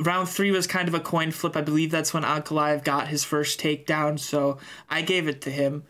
Round 0.00 0.28
three 0.28 0.50
was 0.50 0.66
kind 0.66 0.88
of 0.88 0.94
a 0.94 1.00
coin 1.00 1.30
flip. 1.30 1.56
I 1.56 1.60
believe 1.60 1.90
that's 1.90 2.12
when 2.12 2.24
Ankalaev 2.24 2.84
got 2.84 3.08
his 3.08 3.22
first 3.22 3.60
takedown. 3.60 4.18
So 4.18 4.58
I 4.88 5.02
gave 5.02 5.28
it 5.28 5.42
to 5.42 5.50
him. 5.50 5.84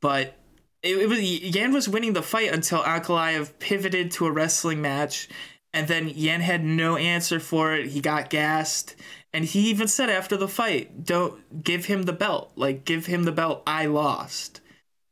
But 0.00 0.36
it, 0.82 0.96
it 0.96 1.08
was 1.08 1.20
Yan 1.20 1.72
was 1.72 1.88
winning 1.88 2.12
the 2.12 2.22
fight 2.22 2.52
until 2.52 2.82
Ankalaev 2.82 3.58
pivoted 3.58 4.10
to 4.12 4.26
a 4.26 4.30
wrestling 4.30 4.82
match 4.82 5.28
and 5.72 5.86
then 5.88 6.08
Yan 6.08 6.40
had 6.40 6.64
no 6.64 6.96
answer 6.96 7.38
for 7.38 7.74
it. 7.74 7.88
He 7.88 8.00
got 8.00 8.30
gassed. 8.30 8.96
And 9.32 9.44
he 9.44 9.70
even 9.70 9.86
said 9.86 10.10
after 10.10 10.36
the 10.36 10.48
fight, 10.48 11.04
don't 11.04 11.62
give 11.62 11.86
him 11.86 12.02
the 12.02 12.12
belt. 12.12 12.52
Like, 12.56 12.84
give 12.84 13.06
him 13.06 13.22
the 13.22 13.32
belt. 13.32 13.62
I 13.66 13.86
lost. 13.86 14.59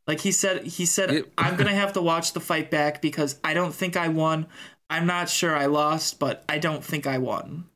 Like 0.09 0.21
he 0.21 0.33
said, 0.33 0.65
he 0.65 0.87
said, 0.87 1.11
it, 1.11 1.33
I'm 1.39 1.55
going 1.55 1.69
to 1.69 1.75
have 1.75 1.93
to 1.93 2.03
watch 2.03 2.33
the 2.33 2.41
fight 2.41 2.71
back 2.71 3.01
because 3.01 3.39
I 3.45 3.55
don't 3.55 3.75
think 3.75 3.97
I 3.97 4.09
won. 4.09 4.47
I'm 4.91 5.07
not 5.07 5.29
sure 5.29 5.55
I 5.55 5.67
lost, 5.67 6.19
but 6.19 6.45
I 6.49 6.59
don't 6.59 6.83
think 6.83 7.07
I 7.07 7.19
won. 7.19 7.67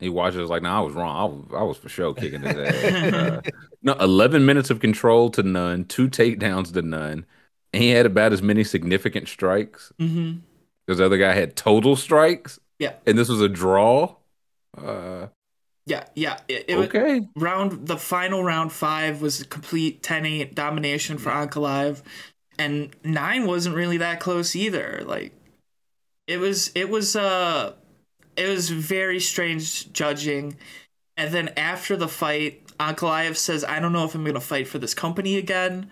He 0.00 0.08
watches 0.08 0.50
like, 0.50 0.62
no, 0.62 0.70
nah, 0.70 0.78
I 0.78 0.80
was 0.82 0.94
wrong. 0.94 1.16
I 1.16 1.24
was, 1.24 1.60
I 1.60 1.62
was 1.62 1.76
for 1.78 1.88
sure 1.88 2.12
kicking 2.12 2.42
his 2.42 2.56
ass. 2.56 3.14
uh, 3.14 3.40
no, 3.82 3.94
11 3.94 4.44
minutes 4.44 4.68
of 4.68 4.80
control 4.80 5.30
to 5.30 5.44
none, 5.44 5.84
two 5.84 6.08
takedowns 6.08 6.72
to 6.74 6.82
none. 6.82 7.24
And 7.72 7.82
he 7.82 7.90
had 7.90 8.04
about 8.04 8.32
as 8.32 8.42
many 8.42 8.64
significant 8.64 9.28
strikes. 9.28 9.92
Mm-hmm 10.00 10.40
because 10.86 10.98
the 10.98 11.06
other 11.06 11.18
guy 11.18 11.32
had 11.32 11.56
total 11.56 11.96
strikes. 11.96 12.60
Yeah. 12.78 12.94
And 13.06 13.16
this 13.16 13.28
was 13.28 13.40
a 13.40 13.48
draw. 13.48 14.16
Uh, 14.76 15.28
yeah, 15.86 16.04
yeah. 16.14 16.38
It, 16.48 16.64
it 16.68 16.76
okay. 16.76 17.20
Was, 17.20 17.28
round 17.36 17.86
the 17.86 17.96
final 17.96 18.44
round 18.44 18.72
five 18.72 19.20
was 19.20 19.40
a 19.40 19.44
complete 19.44 20.02
10-8 20.02 20.54
domination 20.54 21.18
for 21.18 21.30
Ankalaev, 21.30 22.02
and 22.58 22.94
nine 23.04 23.46
wasn't 23.46 23.74
really 23.74 23.96
that 23.98 24.20
close 24.20 24.54
either. 24.54 25.02
Like, 25.04 25.32
it 26.26 26.38
was 26.38 26.70
it 26.74 26.88
was 26.88 27.16
uh 27.16 27.74
it 28.36 28.48
was 28.48 28.70
very 28.70 29.20
strange 29.20 29.92
judging. 29.92 30.56
And 31.16 31.34
then 31.34 31.50
after 31.56 31.96
the 31.96 32.08
fight, 32.08 32.66
Ankalaev 32.78 33.36
says, 33.36 33.64
"I 33.64 33.80
don't 33.80 33.92
know 33.92 34.04
if 34.04 34.14
I'm 34.14 34.24
gonna 34.24 34.40
fight 34.40 34.68
for 34.68 34.78
this 34.78 34.94
company 34.94 35.36
again." 35.36 35.90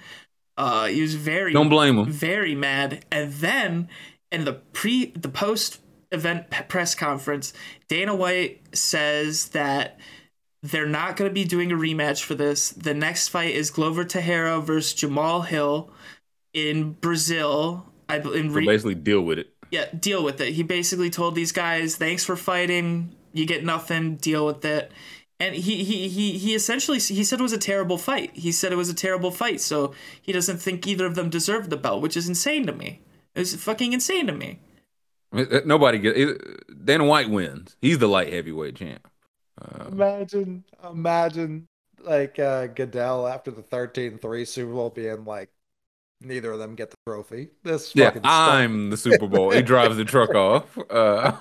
Uh, 0.56 0.86
he 0.86 1.00
was 1.00 1.14
very 1.14 1.52
don't 1.52 1.68
blame 1.68 1.98
him. 1.98 2.10
Very 2.10 2.54
mad, 2.54 3.04
and 3.10 3.32
then 3.32 3.88
in 4.30 4.44
the 4.44 4.52
pre 4.52 5.06
the 5.16 5.28
post 5.28 5.80
event 6.12 6.50
press 6.68 6.94
conference, 6.94 7.52
Dana 7.88 8.14
White 8.14 8.76
says 8.76 9.48
that 9.48 9.98
they're 10.62 10.86
not 10.86 11.16
going 11.16 11.30
to 11.30 11.34
be 11.34 11.44
doing 11.44 11.72
a 11.72 11.76
rematch 11.76 12.22
for 12.22 12.34
this. 12.34 12.70
The 12.70 12.94
next 12.94 13.28
fight 13.28 13.54
is 13.54 13.70
Glover 13.70 14.04
Teixeira 14.04 14.60
versus 14.60 14.98
Jamahal 14.98 15.46
Hill 15.46 15.90
in 16.52 16.92
Brazil. 16.92 17.86
I 18.08 18.16
in 18.18 18.52
re- 18.52 18.64
so 18.64 18.70
basically 18.70 18.94
deal 18.96 19.22
with 19.22 19.38
it. 19.38 19.54
Yeah, 19.70 19.86
deal 19.98 20.24
with 20.24 20.40
it. 20.40 20.52
He 20.54 20.62
basically 20.62 21.10
told 21.10 21.34
these 21.34 21.52
guys, 21.52 21.96
"Thanks 21.96 22.24
for 22.24 22.36
fighting. 22.36 23.14
You 23.32 23.46
get 23.46 23.64
nothing. 23.64 24.16
Deal 24.16 24.44
with 24.46 24.64
it." 24.64 24.90
And 25.38 25.54
he 25.54 25.84
he 25.84 26.08
he 26.08 26.36
he 26.36 26.54
essentially 26.54 26.98
he 26.98 27.24
said 27.24 27.40
it 27.40 27.42
was 27.42 27.52
a 27.52 27.58
terrible 27.58 27.96
fight. 27.96 28.32
He 28.34 28.52
said 28.52 28.72
it 28.72 28.76
was 28.76 28.90
a 28.90 28.94
terrible 28.94 29.30
fight, 29.30 29.60
so 29.60 29.94
he 30.20 30.32
doesn't 30.32 30.58
think 30.58 30.86
either 30.86 31.06
of 31.06 31.14
them 31.14 31.30
deserved 31.30 31.70
the 31.70 31.76
belt, 31.78 32.02
which 32.02 32.16
is 32.16 32.28
insane 32.28 32.66
to 32.66 32.72
me. 32.72 33.00
It's 33.34 33.54
fucking 33.54 33.92
insane 33.92 34.26
to 34.26 34.34
me. 34.34 34.58
Uh, 35.32 35.60
nobody 35.64 35.98
gets. 35.98 36.18
Dana 36.84 37.04
White 37.04 37.30
wins. 37.30 37.76
He's 37.80 37.98
the 37.98 38.08
light 38.08 38.32
heavyweight 38.32 38.76
champ. 38.76 39.06
Uh, 39.60 39.86
imagine, 39.86 40.64
imagine 40.90 41.66
like 42.02 42.38
uh, 42.38 42.66
Goodell 42.68 43.26
after 43.26 43.50
the 43.50 43.62
13-3 43.62 44.46
Super 44.46 44.72
Bowl 44.72 44.90
being 44.90 45.24
like, 45.24 45.50
neither 46.20 46.52
of 46.52 46.58
them 46.58 46.74
get 46.74 46.90
the 46.90 46.96
trophy. 47.06 47.48
This 47.62 47.94
yeah, 47.94 48.16
I'm 48.24 48.90
the 48.90 48.96
Super 48.96 49.26
Bowl. 49.26 49.50
he 49.50 49.62
drives 49.62 49.96
the 49.96 50.04
truck 50.04 50.34
off. 50.34 50.78
Uh, 50.88 51.32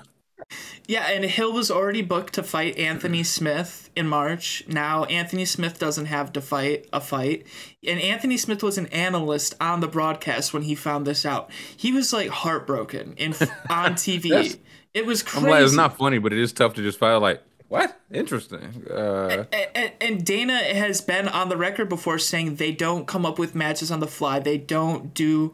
yeah, 0.87 1.09
and 1.09 1.23
Hill 1.23 1.53
was 1.53 1.69
already 1.69 2.01
booked 2.01 2.33
to 2.33 2.43
fight 2.43 2.77
Anthony 2.77 3.23
Smith 3.23 3.89
in 3.95 4.07
March. 4.07 4.63
Now 4.67 5.03
Anthony 5.05 5.45
Smith 5.45 5.79
doesn't 5.79 6.05
have 6.05 6.33
to 6.33 6.41
fight 6.41 6.87
a 6.91 7.01
fight. 7.01 7.45
And 7.85 7.99
Anthony 7.99 8.37
Smith 8.37 8.63
was 8.63 8.77
an 8.77 8.87
analyst 8.87 9.55
on 9.61 9.79
the 9.79 9.87
broadcast 9.87 10.53
when 10.53 10.63
he 10.63 10.75
found 10.75 11.05
this 11.05 11.25
out. 11.25 11.51
He 11.75 11.91
was 11.91 12.11
like 12.13 12.29
heartbroken 12.29 13.13
in 13.17 13.33
on 13.69 13.93
TV. 13.93 14.57
it 14.93 15.05
was 15.05 15.23
crazy. 15.23 15.45
I'm 15.45 15.51
glad 15.51 15.63
it's 15.63 15.73
not 15.73 15.97
funny, 15.97 16.17
but 16.17 16.33
it 16.33 16.39
is 16.39 16.53
tough 16.53 16.73
to 16.75 16.81
just 16.81 16.99
file 16.99 17.19
like 17.19 17.43
what? 17.69 17.99
Interesting. 18.11 18.87
Uh... 18.89 19.45
And, 19.53 19.67
and, 19.75 19.91
and, 20.01 20.25
Dana 20.25 20.57
has 20.57 21.01
been 21.01 21.27
on 21.27 21.49
the 21.49 21.57
record 21.57 21.87
before 21.87 22.17
saying 22.17 22.55
they 22.55 22.71
don't 22.71 23.05
come 23.05 23.27
up 23.27 23.37
with 23.37 23.53
matches 23.53 23.91
on 23.91 23.99
the 23.99 24.07
fly. 24.07 24.39
They 24.39 24.57
don't 24.57 25.13
do 25.13 25.53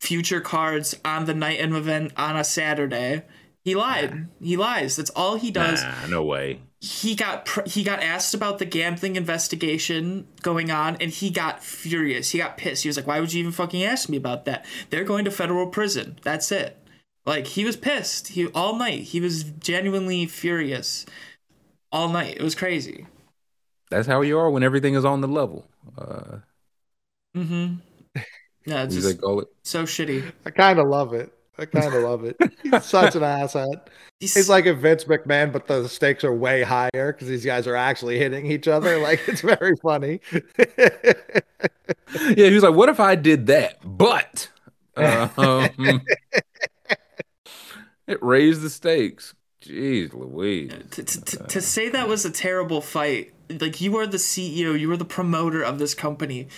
future 0.00 0.40
cards 0.40 0.94
on 1.04 1.26
the 1.26 1.34
night 1.34 1.60
of 1.60 1.74
event 1.74 2.12
on 2.16 2.36
a 2.36 2.44
Saturday. 2.44 3.24
He 3.62 3.74
lied. 3.74 4.28
He 4.40 4.56
lies. 4.56 4.96
That's 4.96 5.10
all 5.10 5.36
he 5.36 5.50
does. 5.50 5.82
Nah, 5.82 6.06
no 6.06 6.24
way. 6.24 6.60
He 6.80 7.14
got 7.14 7.44
pr- 7.44 7.66
he 7.66 7.84
got 7.84 8.02
asked 8.02 8.32
about 8.32 8.58
the 8.58 8.64
gambling 8.64 9.16
investigation 9.16 10.26
going 10.40 10.70
on, 10.70 10.96
and 10.96 11.10
he 11.10 11.28
got 11.28 11.62
furious. 11.62 12.30
He 12.30 12.38
got 12.38 12.56
pissed. 12.56 12.84
He 12.84 12.88
was 12.88 12.96
like, 12.96 13.06
"Why 13.06 13.20
would 13.20 13.32
you 13.34 13.40
even 13.40 13.52
fucking 13.52 13.84
ask 13.84 14.08
me 14.08 14.16
about 14.16 14.46
that? 14.46 14.64
They're 14.88 15.04
going 15.04 15.26
to 15.26 15.30
federal 15.30 15.66
prison. 15.66 16.18
That's 16.22 16.50
it." 16.50 16.78
Like 17.26 17.48
he 17.48 17.64
was 17.64 17.76
pissed. 17.76 18.28
He 18.28 18.46
all 18.48 18.76
night. 18.76 19.02
He 19.02 19.20
was 19.20 19.44
genuinely 19.44 20.24
furious. 20.24 21.04
All 21.92 22.08
night. 22.08 22.36
It 22.36 22.42
was 22.42 22.54
crazy. 22.54 23.06
That's 23.90 24.06
how 24.06 24.22
you 24.22 24.38
are 24.38 24.50
when 24.50 24.62
everything 24.62 24.94
is 24.94 25.04
on 25.04 25.20
the 25.20 25.28
level. 25.28 25.66
Uh, 25.98 26.38
mm-hmm. 27.36 27.74
Yeah, 28.64 28.84
it's 28.84 28.94
just 28.94 29.20
so 29.62 29.82
shitty. 29.84 30.32
I 30.46 30.50
kind 30.50 30.78
of 30.78 30.86
love 30.86 31.12
it. 31.12 31.32
I 31.60 31.66
kind 31.66 31.94
of 31.94 32.02
love 32.02 32.24
it. 32.24 32.36
He's 32.62 32.84
such 32.84 33.14
an 33.14 33.22
asshat. 33.22 33.86
He's 34.20 34.48
like 34.48 34.66
a 34.66 34.74
Vince 34.74 35.04
McMahon, 35.04 35.52
but 35.52 35.66
the 35.66 35.88
stakes 35.88 36.24
are 36.24 36.34
way 36.34 36.62
higher 36.62 37.12
because 37.12 37.28
these 37.28 37.44
guys 37.44 37.66
are 37.66 37.76
actually 37.76 38.18
hitting 38.18 38.46
each 38.46 38.68
other. 38.68 38.98
Like 38.98 39.20
it's 39.26 39.40
very 39.40 39.76
funny. 39.76 40.20
yeah, 40.32 40.40
he's 42.34 42.62
like, 42.62 42.74
"What 42.74 42.90
if 42.90 43.00
I 43.00 43.14
did 43.14 43.46
that?" 43.46 43.78
But 43.82 44.48
uh, 44.94 45.28
um, 45.38 46.02
it 48.06 48.22
raised 48.22 48.60
the 48.60 48.68
stakes. 48.68 49.34
Jeez, 49.62 50.12
Louise. 50.12 50.72
To, 50.90 51.02
to, 51.02 51.36
to 51.46 51.60
say 51.62 51.88
that 51.88 52.06
was 52.06 52.26
a 52.26 52.30
terrible 52.30 52.82
fight 52.82 53.32
like 53.58 53.80
you 53.80 53.96
are 53.96 54.06
the 54.06 54.16
CEO, 54.16 54.78
you 54.78 54.90
are 54.92 54.96
the 54.96 55.04
promoter 55.04 55.62
of 55.62 55.78
this 55.78 55.94
company. 55.94 56.48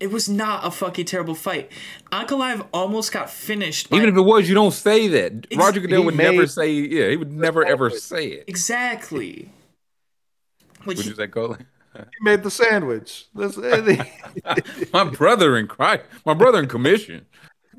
It 0.00 0.10
was 0.10 0.28
not 0.28 0.64
a 0.64 0.70
fucking 0.70 1.06
terrible 1.06 1.34
fight. 1.34 1.70
Ankalaev 2.12 2.66
almost 2.72 3.12
got 3.12 3.30
finished. 3.30 3.88
Even 3.92 4.08
if 4.08 4.16
it 4.16 4.22
was, 4.22 4.48
you 4.48 4.54
don't 4.54 4.72
say 4.72 5.08
that. 5.08 5.46
Ex- 5.50 5.56
Roger 5.56 5.80
Goodell 5.80 6.04
would 6.04 6.14
made, 6.14 6.32
never 6.32 6.46
say, 6.46 6.72
yeah, 6.72 7.08
he 7.08 7.16
would 7.16 7.32
never 7.32 7.66
ever 7.66 7.90
say 7.90 8.26
it. 8.28 8.44
Exactly. 8.46 9.50
Like 10.80 10.96
would 10.96 10.98
he, 11.00 11.10
you 11.10 11.14
say, 11.14 11.26
Coley? 11.28 11.58
He 11.96 12.22
made 12.22 12.44
the 12.44 12.50
sandwich. 12.50 13.26
Eh, 13.36 14.04
my 14.92 15.04
brother 15.04 15.56
in 15.56 15.66
Christ, 15.66 16.04
my 16.24 16.34
brother 16.34 16.60
in 16.60 16.68
commission. 16.68 17.26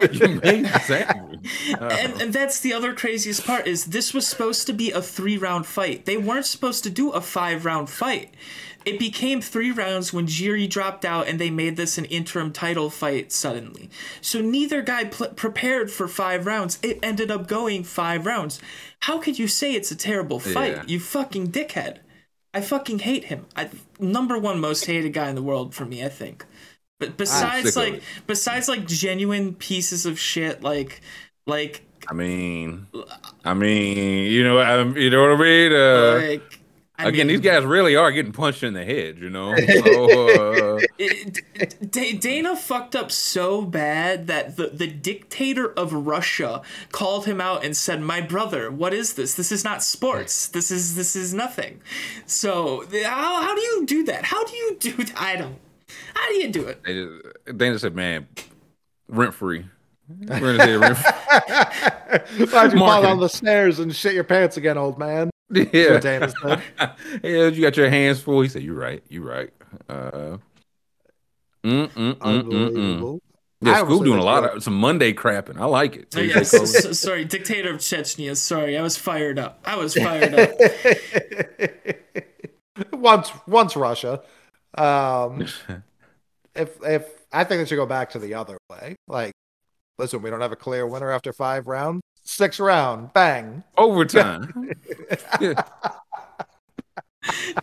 you 0.12 0.28
made 0.42 0.66
the 0.66 0.80
sandwich. 0.80 1.76
and, 1.80 2.22
and 2.22 2.34
that's 2.34 2.60
the 2.60 2.74
other 2.74 2.94
craziest 2.94 3.46
part 3.46 3.68
is 3.68 3.86
this 3.86 4.14
was 4.14 4.28
supposed 4.28 4.68
to 4.68 4.74
be 4.74 4.92
a 4.92 5.02
three 5.02 5.38
round 5.38 5.66
fight. 5.66 6.06
They 6.06 6.18
weren't 6.18 6.46
supposed 6.46 6.84
to 6.84 6.90
do 6.90 7.12
a 7.12 7.22
five 7.22 7.66
round 7.66 7.90
fight. 7.90 8.34
It 8.86 8.98
became 8.98 9.42
three 9.42 9.72
rounds 9.72 10.14
when 10.14 10.26
Jiri 10.26 10.70
dropped 10.70 11.04
out 11.04 11.28
and 11.28 11.38
they 11.38 11.50
made 11.50 11.76
this 11.76 11.98
an 11.98 12.06
interim 12.06 12.52
title 12.54 12.90
fight 12.90 13.32
suddenly. 13.32 13.90
So 14.22 14.42
neither 14.42 14.82
guy 14.82 15.06
pl- 15.06 15.30
prepared 15.30 15.92
for 15.92 16.08
five 16.08 16.46
rounds. 16.46 16.80
It 16.82 17.00
ended 17.04 17.30
up 17.30 17.48
going 17.48 17.84
five 17.84 18.26
rounds. 18.26 18.60
How 19.02 19.20
could 19.20 19.38
you 19.38 19.48
say 19.48 19.74
it's 19.74 19.92
a 19.92 19.96
terrible 19.96 20.40
fight? 20.40 20.76
Yeah. 20.76 20.84
You 20.88 21.00
fucking 21.00 21.52
dickhead. 21.52 21.98
I 22.54 22.62
fucking 22.62 23.00
hate 23.00 23.26
him. 23.26 23.46
I, 23.56 23.70
number 24.00 24.40
one 24.40 24.60
most 24.60 24.86
hated 24.86 25.14
guy 25.14 25.30
in 25.30 25.36
the 25.36 25.44
world 25.44 25.76
for 25.76 25.86
me, 25.86 26.04
I 26.04 26.10
think. 26.10 26.46
But 27.00 27.18
besides 27.18 27.76
like 27.76 28.02
besides 28.28 28.68
like 28.68 28.86
genuine 28.86 29.56
pieces 29.56 30.06
of 30.06 30.20
shit 30.20 30.62
like 30.62 31.02
like 31.48 31.84
I 32.10 32.14
mean 32.14 32.88
I 33.46 33.54
mean 33.54 34.30
you 34.30 34.44
know 34.44 34.60
um, 34.60 34.98
you 34.98 35.10
know 35.10 35.22
what 35.22 35.32
I 35.32 35.42
mean 35.42 35.74
uh, 35.74 36.30
like 36.30 36.60
I 37.00 37.08
Again, 37.08 37.28
mean, 37.28 37.38
these 37.38 37.46
guys 37.50 37.64
really 37.64 37.96
are 37.96 38.12
getting 38.12 38.34
punched 38.34 38.62
in 38.62 38.74
the 38.74 38.84
head, 38.84 39.20
you 39.20 39.30
know. 39.30 39.56
So, 39.70 40.76
uh... 40.76 40.80
it, 40.98 42.20
Dana 42.20 42.58
fucked 42.58 42.94
up 42.94 43.10
so 43.10 43.62
bad 43.62 44.28
that 44.28 44.58
the, 44.58 44.68
the 44.68 44.88
dictator 44.88 45.72
of 45.72 45.94
Russia 45.94 46.62
called 46.92 47.26
him 47.26 47.40
out 47.40 47.64
and 47.64 47.78
said, 47.78 48.02
"My 48.02 48.20
brother, 48.20 48.70
what 48.70 48.94
is 48.94 49.14
this? 49.14 49.36
This 49.36 49.50
is 49.50 49.64
not 49.64 49.82
sports. 49.82 50.50
This 50.50 50.72
is 50.72 50.96
this 50.96 51.16
is 51.16 51.34
nothing." 51.34 51.80
So 52.26 52.84
how, 52.92 53.44
how 53.44 53.56
do 53.56 53.62
you 53.62 53.86
do 53.86 54.04
that? 54.06 54.26
How 54.26 54.44
do 54.44 54.54
you 54.54 54.76
do? 54.78 55.06
I 55.16 55.38
don't. 55.38 55.60
How 56.14 56.30
do 56.30 56.36
you 56.36 56.49
do 56.49 56.68
it? 56.68 56.84
Just, 56.86 57.57
Dana 57.57 57.80
said, 57.80 57.95
"Man, 57.95 58.28
rent 59.07 59.34
free." 59.34 59.66
We're 60.10 60.57
gonna 60.57 60.64
say 60.64 60.78
rent 60.78 60.98
free. 60.98 62.45
Why'd 62.48 62.74
you 62.74 62.80
fall 62.80 63.02
down 63.02 63.20
the 63.20 63.30
stairs 63.30 63.80
and 63.80 63.95
shit 63.95 64.14
your 64.14 64.24
pants 64.24 64.57
again, 64.57 64.78
old 64.78 64.98
man? 64.98 65.30
Yeah. 65.52 65.99
yeah, 67.24 67.48
you 67.48 67.61
got 67.61 67.76
your 67.76 67.90
hands 67.90 68.20
full. 68.22 68.41
He 68.41 68.49
said, 68.49 68.61
You're 68.61 68.76
right. 68.76 69.03
You're 69.10 69.26
right. 69.26 69.49
Uh, 69.88 70.38
mm, 71.64 71.88
mm, 71.88 72.14
mm, 72.14 72.16
mm, 72.16 72.72
mm. 72.72 73.20
Yeah, 73.61 73.84
school 73.84 74.03
doing 74.03 74.20
a 74.20 74.24
lot 74.24 74.45
of 74.45 74.64
some 74.64 74.76
Monday 74.76 75.11
crapping. 75.11 75.60
I 75.60 75.66
like 75.66 75.95
it. 75.98 76.16
Oh, 76.16 76.22
yeah, 76.22 76.44
so, 76.44 76.64
so, 76.64 76.94
sorry, 76.94 77.26
dictator 77.26 77.72
of 77.72 77.78
Chechnya. 77.78 78.38
Sorry, 78.38 78.78
I 78.78 78.82
was 78.82 78.95
fired 78.95 79.38
up. 79.38 79.60
I 79.66 79.76
was 79.76 79.94
fired 79.95 80.34
up. 80.34 80.52
once, 82.94 83.32
once 83.48 83.76
Russia. 83.76 84.22
Um, 84.78 85.41
if 86.56 86.84
if 86.84 87.08
I 87.32 87.44
think 87.44 87.62
they 87.62 87.66
should 87.66 87.76
go 87.76 87.86
back 87.86 88.12
to 88.12 88.20
the 88.20 88.34
other 88.34 88.58
way. 88.70 88.96
Like, 89.08 89.34
listen, 89.98 90.22
we 90.22 90.30
don't 90.30 90.41
have 90.41 90.52
a 90.52 90.58
clear 90.58 90.88
winner 90.88 91.12
after 91.12 91.34
five 91.34 91.68
rounds 91.68 92.02
Six 92.32 92.60
round, 92.60 93.12
bang, 93.12 93.64
overtime. 93.76 94.54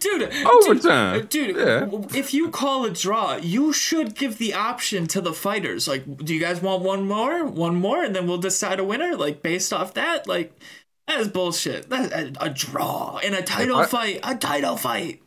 Dude, 0.00 0.22
overtime, 0.44 1.20
dude. 1.20 1.28
dude 1.28 1.56
yeah. 1.56 1.88
If 2.18 2.34
you 2.34 2.50
call 2.50 2.84
a 2.84 2.90
draw, 2.90 3.36
you 3.36 3.72
should 3.72 4.16
give 4.16 4.38
the 4.38 4.54
option 4.54 5.06
to 5.06 5.20
the 5.20 5.32
fighters. 5.32 5.86
Like, 5.86 6.16
do 6.18 6.34
you 6.34 6.40
guys 6.40 6.60
want 6.60 6.82
one 6.82 7.06
more, 7.06 7.44
one 7.46 7.76
more, 7.76 8.02
and 8.02 8.14
then 8.14 8.26
we'll 8.26 8.38
decide 8.38 8.80
a 8.80 8.84
winner? 8.84 9.16
Like, 9.16 9.40
based 9.40 9.72
off 9.72 9.94
that, 9.94 10.26
like, 10.26 10.52
that 11.06 11.20
is 11.20 11.28
bullshit. 11.28 11.88
That's 11.88 12.12
a, 12.12 12.32
a 12.40 12.50
draw 12.50 13.18
in 13.18 13.34
a 13.34 13.42
title 13.42 13.78
I, 13.78 13.86
fight, 13.86 14.20
a 14.24 14.34
title 14.34 14.76
fight. 14.76 15.22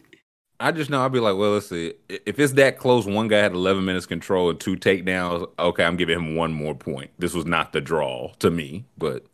I 0.60 0.72
just 0.72 0.90
know 0.90 1.02
I'll 1.02 1.10
be 1.10 1.20
like, 1.20 1.38
well, 1.38 1.52
let's 1.52 1.70
see. 1.70 1.94
If 2.10 2.38
it's 2.38 2.54
that 2.54 2.78
close, 2.78 3.06
one 3.06 3.30
guy 3.30 3.38
had 3.38 3.54
11 3.54 3.86
minutes 3.86 4.06
control 4.06 4.50
and 4.50 4.60
two 4.60 4.76
takedowns. 4.76 5.50
Okay, 5.58 5.84
I'm 5.86 5.96
giving 5.96 6.18
him 6.18 6.36
one 6.36 6.54
more 6.54 6.76
point. 6.76 7.12
This 7.18 7.34
was 7.34 7.46
not 7.46 7.72
the 7.72 7.80
draw 7.80 8.34
to 8.40 8.52
me, 8.52 8.86
but 8.98 9.26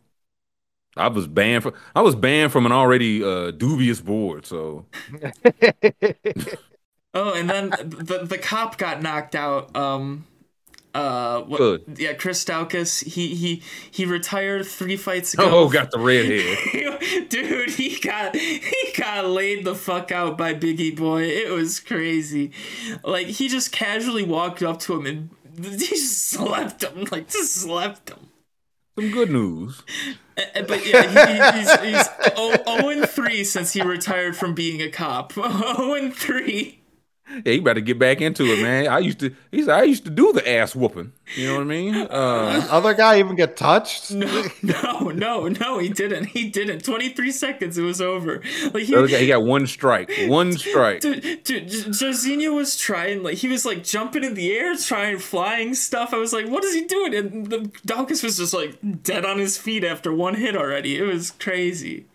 I 0.96 1.08
was 1.08 1.26
banned 1.26 1.64
from 1.64 1.74
I 1.94 2.02
was 2.02 2.14
banned 2.14 2.52
from 2.52 2.64
an 2.64 2.72
already 2.72 3.24
uh, 3.24 3.50
dubious 3.50 4.00
board. 4.00 4.46
So. 4.46 4.86
oh, 7.14 7.34
and 7.34 7.50
then 7.50 7.70
the 7.70 8.20
the 8.24 8.38
cop 8.40 8.78
got 8.78 9.02
knocked 9.02 9.34
out. 9.34 9.76
Um, 9.76 10.26
uh, 10.96 11.42
what, 11.42 11.58
Good. 11.58 11.98
Yeah, 11.98 12.14
Chris 12.14 12.42
Daukaus. 12.44 13.04
He 13.04 13.34
he 13.34 13.62
he 13.90 14.06
retired 14.06 14.66
three 14.66 14.96
fights 14.96 15.34
ago. 15.34 15.44
Oh, 15.46 15.68
got 15.68 15.90
the 15.90 15.98
red 15.98 16.24
head. 16.24 17.28
Dude, 17.28 17.70
he 17.70 17.98
got 18.00 18.34
he 18.34 18.92
got 18.96 19.26
laid 19.26 19.66
the 19.66 19.74
fuck 19.74 20.10
out 20.10 20.38
by 20.38 20.54
Bigi 20.54 20.90
Boy. 20.90 21.24
It 21.24 21.50
was 21.50 21.80
crazy. 21.80 22.52
Like 23.04 23.26
he 23.26 23.48
just 23.48 23.72
casually 23.72 24.22
walked 24.22 24.62
up 24.62 24.80
to 24.80 24.98
him 24.98 25.06
and 25.06 25.64
he 25.64 25.76
just 25.76 26.30
slapped 26.30 26.82
him. 26.82 27.06
Like 27.12 27.28
just 27.28 27.54
slapped 27.54 28.08
him. 28.08 28.30
Some 28.98 29.10
good 29.10 29.30
news. 29.30 29.82
Uh, 30.38 30.62
but 30.62 30.86
yeah, 30.86 31.52
he, 31.52 31.58
he's, 31.58 31.80
he's 31.80 32.08
0 32.34 32.88
and 32.88 33.06
3 33.06 33.44
since 33.44 33.74
he 33.74 33.82
retired 33.82 34.34
from 34.34 34.54
being 34.54 34.80
a 34.80 34.90
cop. 34.90 35.34
0 35.34 35.44
and 35.94 36.14
3. 36.14 36.80
Yeah, 37.28 37.52
you 37.54 37.62
better 37.62 37.80
get 37.80 37.98
back 37.98 38.20
into 38.20 38.44
it, 38.44 38.62
man. 38.62 38.86
I 38.86 39.00
used 39.00 39.18
to. 39.20 39.34
He's. 39.50 39.68
I 39.68 39.82
used 39.82 40.04
to 40.04 40.10
do 40.10 40.32
the 40.32 40.48
ass 40.48 40.76
whooping. 40.76 41.12
You 41.34 41.48
know 41.48 41.54
what 41.54 41.62
I 41.62 41.64
mean? 41.64 41.94
Uh, 41.94 42.66
Other 42.70 42.94
guy 42.94 43.18
even 43.18 43.34
get 43.34 43.56
touched? 43.56 44.12
No, 44.12 44.44
no, 44.62 45.10
no, 45.10 45.48
no. 45.48 45.78
He 45.78 45.88
didn't. 45.88 46.26
He 46.26 46.48
didn't. 46.48 46.84
Twenty 46.84 47.08
three 47.08 47.32
seconds. 47.32 47.76
It 47.78 47.82
was 47.82 48.00
over. 48.00 48.42
Like 48.72 48.84
he, 48.84 48.92
guy, 48.92 49.18
he 49.18 49.26
got 49.26 49.42
one 49.42 49.66
strike. 49.66 50.10
One 50.26 50.52
strike. 50.52 51.00
Dude, 51.00 51.42
dude, 51.42 51.66
Jairzinho 51.66 52.54
was 52.54 52.76
trying. 52.76 53.24
Like 53.24 53.38
he 53.38 53.48
was 53.48 53.66
like 53.66 53.82
jumping 53.82 54.22
in 54.22 54.34
the 54.34 54.52
air, 54.56 54.76
trying 54.76 55.18
flying 55.18 55.74
stuff. 55.74 56.14
I 56.14 56.18
was 56.18 56.32
like, 56.32 56.48
what 56.48 56.62
is 56.62 56.74
he 56.74 56.84
doing? 56.84 57.14
And 57.14 57.46
the 57.48 57.58
Daukaus 57.86 58.22
was 58.22 58.36
just 58.36 58.54
like 58.54 59.02
dead 59.02 59.24
on 59.24 59.38
his 59.38 59.58
feet 59.58 59.82
after 59.82 60.12
one 60.12 60.36
hit 60.36 60.56
already. 60.56 60.96
It 60.96 61.02
was 61.02 61.32
crazy. 61.32 62.06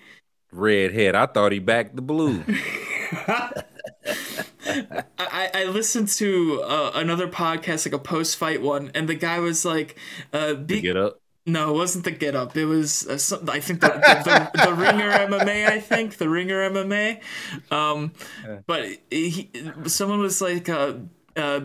Redhead. 0.54 1.16
I 1.16 1.26
thought 1.26 1.52
he 1.52 1.60
backed 1.60 1.98
the 1.98 2.02
blue. 2.02 2.44
I, 4.06 5.50
I 5.54 5.64
listened 5.66 6.08
to 6.10 6.62
uh, 6.64 6.92
another 6.96 7.28
podcast, 7.28 7.86
like 7.86 7.94
a 7.94 8.00
post 8.00 8.38
fight 8.38 8.62
one, 8.62 8.92
and 8.96 9.08
the 9.08 9.16
guy 9.16 9.40
was 9.40 9.66
like, 9.66 9.98
uh, 10.34 10.54
be- 10.56 10.82
"Get 10.82 10.98
up." 10.98 11.20
No, 11.46 11.72
it 11.72 11.78
wasn't 11.78 12.06
the 12.06 12.12
get 12.12 12.36
up. 12.36 12.56
It 12.56 12.66
was 12.66 13.08
uh, 13.08 13.18
some, 13.18 13.50
I 13.50 13.60
think 13.60 13.82
the, 13.82 13.88
the, 13.88 14.52
the, 14.54 14.66
the, 14.66 14.74
Ringer 14.76 15.10
MMA. 15.10 15.66
I 15.68 15.80
think 15.80 16.18
the 16.18 16.30
Ringer 16.30 16.70
MMA. 16.70 17.20
Um, 17.72 18.14
but 18.68 18.86
he, 19.10 19.50
someone 19.88 20.20
was 20.20 20.40
like, 20.40 20.70
uh, 20.70 20.94
uh, 21.36 21.62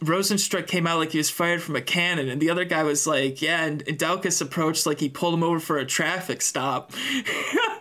Rozenstruik 0.00 0.66
came 0.66 0.88
out 0.88 0.98
like 0.98 1.12
he 1.12 1.18
was 1.18 1.30
fired 1.30 1.62
from 1.62 1.76
a 1.76 1.80
cannon, 1.80 2.28
and 2.28 2.42
the 2.42 2.50
other 2.50 2.64
guy 2.64 2.82
was 2.82 3.06
like, 3.06 3.40
"Yeah." 3.40 3.64
And, 3.64 3.82
and 3.86 4.02
approached 4.40 4.86
like 4.86 4.98
he 4.98 5.08
pulled 5.08 5.34
him 5.34 5.44
over 5.44 5.60
for 5.60 5.78
a 5.78 5.86
traffic 5.86 6.42
stop. 6.42 6.92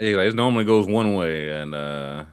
Anyway, 0.00 0.28
it 0.28 0.34
normally 0.36 0.64
goes 0.64 0.86
one 0.86 1.14
way, 1.14 1.50
and 1.50 1.74
uh, 1.74 2.24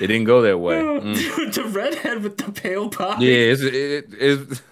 it 0.00 0.06
didn't 0.06 0.24
go 0.24 0.42
that 0.42 0.58
way. 0.58 0.80
Mm. 1.00 1.54
the 1.54 1.64
redhead 1.64 2.22
with 2.22 2.36
the 2.36 2.52
pale 2.52 2.88
body. 2.88 3.26
Yeah, 3.26 3.32
it's 3.52 3.62
it, 3.62 4.06
it's 4.18 4.62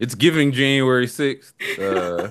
it's 0.00 0.14
giving 0.14 0.52
January 0.52 1.06
sixth. 1.06 1.54
Uh, 1.78 2.30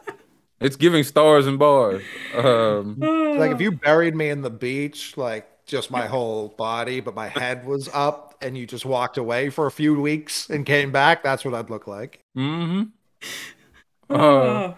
it's 0.60 0.76
giving 0.76 1.02
stars 1.02 1.46
and 1.46 1.58
bars. 1.58 2.02
Um, 2.36 2.98
like 3.38 3.50
if 3.52 3.60
you 3.60 3.72
buried 3.72 4.14
me 4.14 4.28
in 4.28 4.42
the 4.42 4.50
beach, 4.50 5.16
like 5.16 5.48
just 5.66 5.90
my 5.90 6.06
whole 6.06 6.48
body, 6.48 7.00
but 7.00 7.14
my 7.14 7.28
head 7.28 7.66
was 7.66 7.88
up, 7.92 8.36
and 8.40 8.56
you 8.56 8.66
just 8.66 8.84
walked 8.84 9.16
away 9.16 9.50
for 9.50 9.66
a 9.66 9.70
few 9.70 9.98
weeks 10.00 10.48
and 10.50 10.66
came 10.66 10.92
back, 10.92 11.22
that's 11.22 11.44
what 11.44 11.54
I'd 11.54 11.70
look 11.70 11.86
like. 11.86 12.20
Mm-hmm. 12.36 12.82
Uh, 14.10 14.74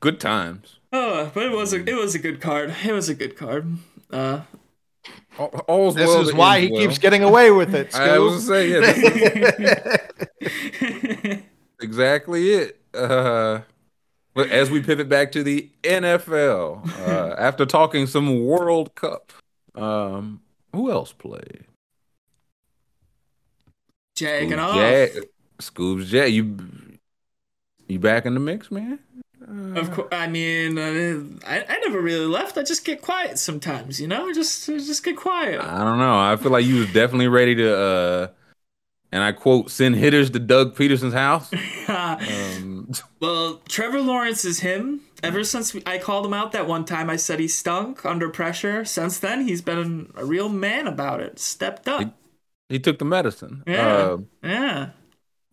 good 0.00 0.18
times. 0.18 0.78
Oh, 0.92 1.30
but 1.34 1.44
it 1.44 1.52
was 1.52 1.72
a 1.72 1.76
it 1.88 1.94
was 1.94 2.14
a 2.14 2.18
good 2.18 2.40
card. 2.40 2.74
It 2.84 2.92
was 2.92 3.08
a 3.08 3.14
good 3.14 3.36
card. 3.36 3.78
Uh, 4.10 4.40
All's 5.38 5.94
this 5.94 6.08
well 6.08 6.20
is 6.20 6.32
why 6.32 6.60
he 6.60 6.70
well. 6.70 6.80
keeps 6.80 6.98
getting 6.98 7.22
away 7.22 7.50
with 7.50 7.74
it. 7.74 7.94
I 7.98 8.18
was 8.18 8.46
say, 8.46 8.70
yeah, 8.70 9.96
exactly 11.80 12.50
it. 12.50 12.80
Uh, 12.94 13.60
but 14.34 14.50
as 14.50 14.70
we 14.70 14.80
pivot 14.82 15.08
back 15.08 15.32
to 15.32 15.42
the 15.42 15.70
NFL, 15.82 16.88
uh, 17.06 17.34
after 17.38 17.66
talking 17.66 18.06
some 18.06 18.44
World 18.44 18.94
Cup, 18.94 19.32
um, 19.74 20.40
who 20.72 20.90
else 20.90 21.12
played? 21.12 21.64
Jagging 24.14 24.58
off. 24.58 24.76
Jag, 24.76 25.10
Scoobs 25.60 26.06
Jag, 26.06 26.32
you 26.32 26.56
you 27.88 27.98
back 27.98 28.26
in 28.26 28.34
the 28.34 28.40
mix, 28.40 28.70
man? 28.70 28.98
Of 29.46 29.90
course, 29.90 30.08
I 30.10 30.26
mean, 30.26 30.78
uh, 30.78 31.46
I, 31.46 31.64
I 31.68 31.78
never 31.84 32.00
really 32.00 32.26
left. 32.26 32.56
I 32.56 32.62
just 32.62 32.84
get 32.84 33.02
quiet 33.02 33.38
sometimes, 33.38 34.00
you 34.00 34.08
know. 34.08 34.32
Just 34.32 34.66
just 34.66 35.04
get 35.04 35.16
quiet. 35.16 35.60
I 35.60 35.84
don't 35.84 35.98
know. 35.98 36.18
I 36.18 36.36
feel 36.36 36.50
like 36.50 36.64
you 36.64 36.76
was 36.76 36.92
definitely 36.92 37.28
ready 37.28 37.54
to, 37.56 37.76
uh, 37.76 38.26
and 39.12 39.22
I 39.22 39.32
quote, 39.32 39.70
send 39.70 39.96
hitters 39.96 40.30
to 40.30 40.38
Doug 40.38 40.74
Pederson's 40.74 41.12
house. 41.12 41.52
um, 41.88 42.90
well, 43.20 43.60
Trevor 43.68 44.00
Lawrence 44.00 44.44
is 44.44 44.60
him. 44.60 45.02
Ever 45.22 45.44
since 45.44 45.76
I 45.86 45.98
called 45.98 46.26
him 46.26 46.34
out 46.34 46.52
that 46.52 46.66
one 46.66 46.84
time, 46.84 47.10
I 47.10 47.16
said 47.16 47.38
he 47.38 47.48
stunk 47.48 48.04
under 48.04 48.28
pressure. 48.28 48.84
Since 48.84 49.18
then, 49.18 49.46
he's 49.46 49.62
been 49.62 50.12
a 50.16 50.24
real 50.24 50.48
man 50.48 50.86
about 50.86 51.20
it. 51.20 51.38
Stepped 51.38 51.88
up. 51.88 52.00
He, 52.00 52.74
he 52.74 52.78
took 52.78 52.98
the 52.98 53.04
medicine. 53.04 53.62
Yeah. 53.66 53.88
Uh, 53.88 54.18
yeah. 54.42 54.90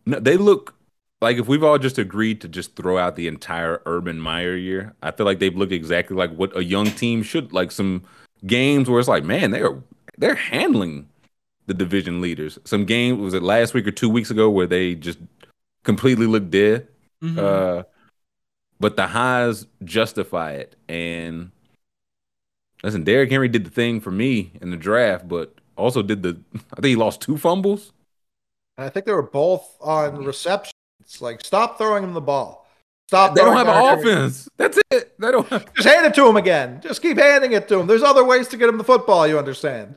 No, 0.06 0.20
they 0.20 0.38
look 0.38 0.76
like 1.22 1.38
if 1.38 1.48
we've 1.48 1.64
all 1.64 1.78
just 1.78 2.00
agreed 2.00 2.42
to 2.42 2.48
just 2.48 2.76
throw 2.76 2.98
out 2.98 3.16
the 3.16 3.28
entire 3.28 3.82
Urban 3.86 4.20
Meyer 4.20 4.56
year, 4.56 4.96
I 5.04 5.12
feel 5.12 5.26
like 5.26 5.40
they've 5.40 5.56
looked 5.56 5.72
exactly 5.72 6.16
like 6.16 6.32
what 6.32 6.56
a 6.58 6.64
young 6.64 6.88
team 6.88 7.22
should. 7.22 7.54
Like 7.54 7.72
some 7.72 8.04
games 8.46 8.90
where 8.90 9.00
it's 9.00 9.08
like, 9.08 9.24
man, 9.24 9.52
they're 9.52 9.82
they're 10.18 10.36
handling 10.36 11.08
the 11.68 11.76
division 11.76 12.22
leaders. 12.22 12.58
Some 12.66 12.86
game 12.86 13.22
was 13.22 13.36
it 13.36 13.44
last 13.44 13.74
week 13.74 13.86
or 13.88 13.92
two 13.92 14.10
weeks 14.10 14.32
ago 14.32 14.50
where 14.50 14.66
they 14.66 14.96
just 14.96 15.20
completely 15.84 16.26
looked 16.26 16.50
dead. 16.50 16.88
Mm-hmm. 17.24 17.40
Uh, 17.40 17.84
but 18.80 18.96
the 18.96 19.06
highs 19.06 19.68
justify 19.84 20.54
it. 20.54 20.76
And 20.90 21.52
listen, 22.84 23.04
Derrick 23.04 23.30
Henry 23.30 23.48
did 23.48 23.64
the 23.64 23.70
thing 23.70 24.02
for 24.02 24.10
me 24.10 24.54
in 24.60 24.72
the 24.72 24.78
draft, 24.78 25.28
but 25.28 25.54
also 25.78 26.02
did 26.02 26.24
the 26.24 26.40
I 26.56 26.82
think 26.82 26.86
he 26.88 26.96
lost 26.96 27.22
two 27.22 27.38
fumbles. 27.38 27.94
And 28.78 28.86
I 28.86 28.90
think 28.90 29.06
they 29.06 29.14
were 29.14 29.22
both 29.22 29.78
on 29.80 30.24
receptions. 31.02 31.22
Like, 31.22 31.44
stop 31.44 31.78
throwing 31.78 32.04
him 32.04 32.14
the 32.14 32.22
ball. 32.22 32.68
Stop. 33.08 33.36
They 33.36 33.42
don't 33.42 33.58
have 33.58 33.68
an 33.68 34.00
offense. 34.00 34.48
That's 34.58 34.80
it. 34.92 35.20
They 35.20 35.32
don't. 35.32 35.48
Have... 35.50 35.74
Just 35.74 35.88
hand 35.88 36.06
it 36.06 36.14
to 36.16 36.28
him 36.28 36.38
again. 36.38 36.80
Just 36.82 37.02
keep 37.02 37.18
handing 37.18 37.52
it 37.52 37.68
to 37.68 37.80
him. 37.80 37.88
There's 37.88 38.04
other 38.04 38.24
ways 38.24 38.48
to 38.50 38.58
get 38.58 38.70
him 38.70 38.78
the 38.78 38.84
football. 38.84 39.28
You 39.28 39.38
understand? 39.38 39.96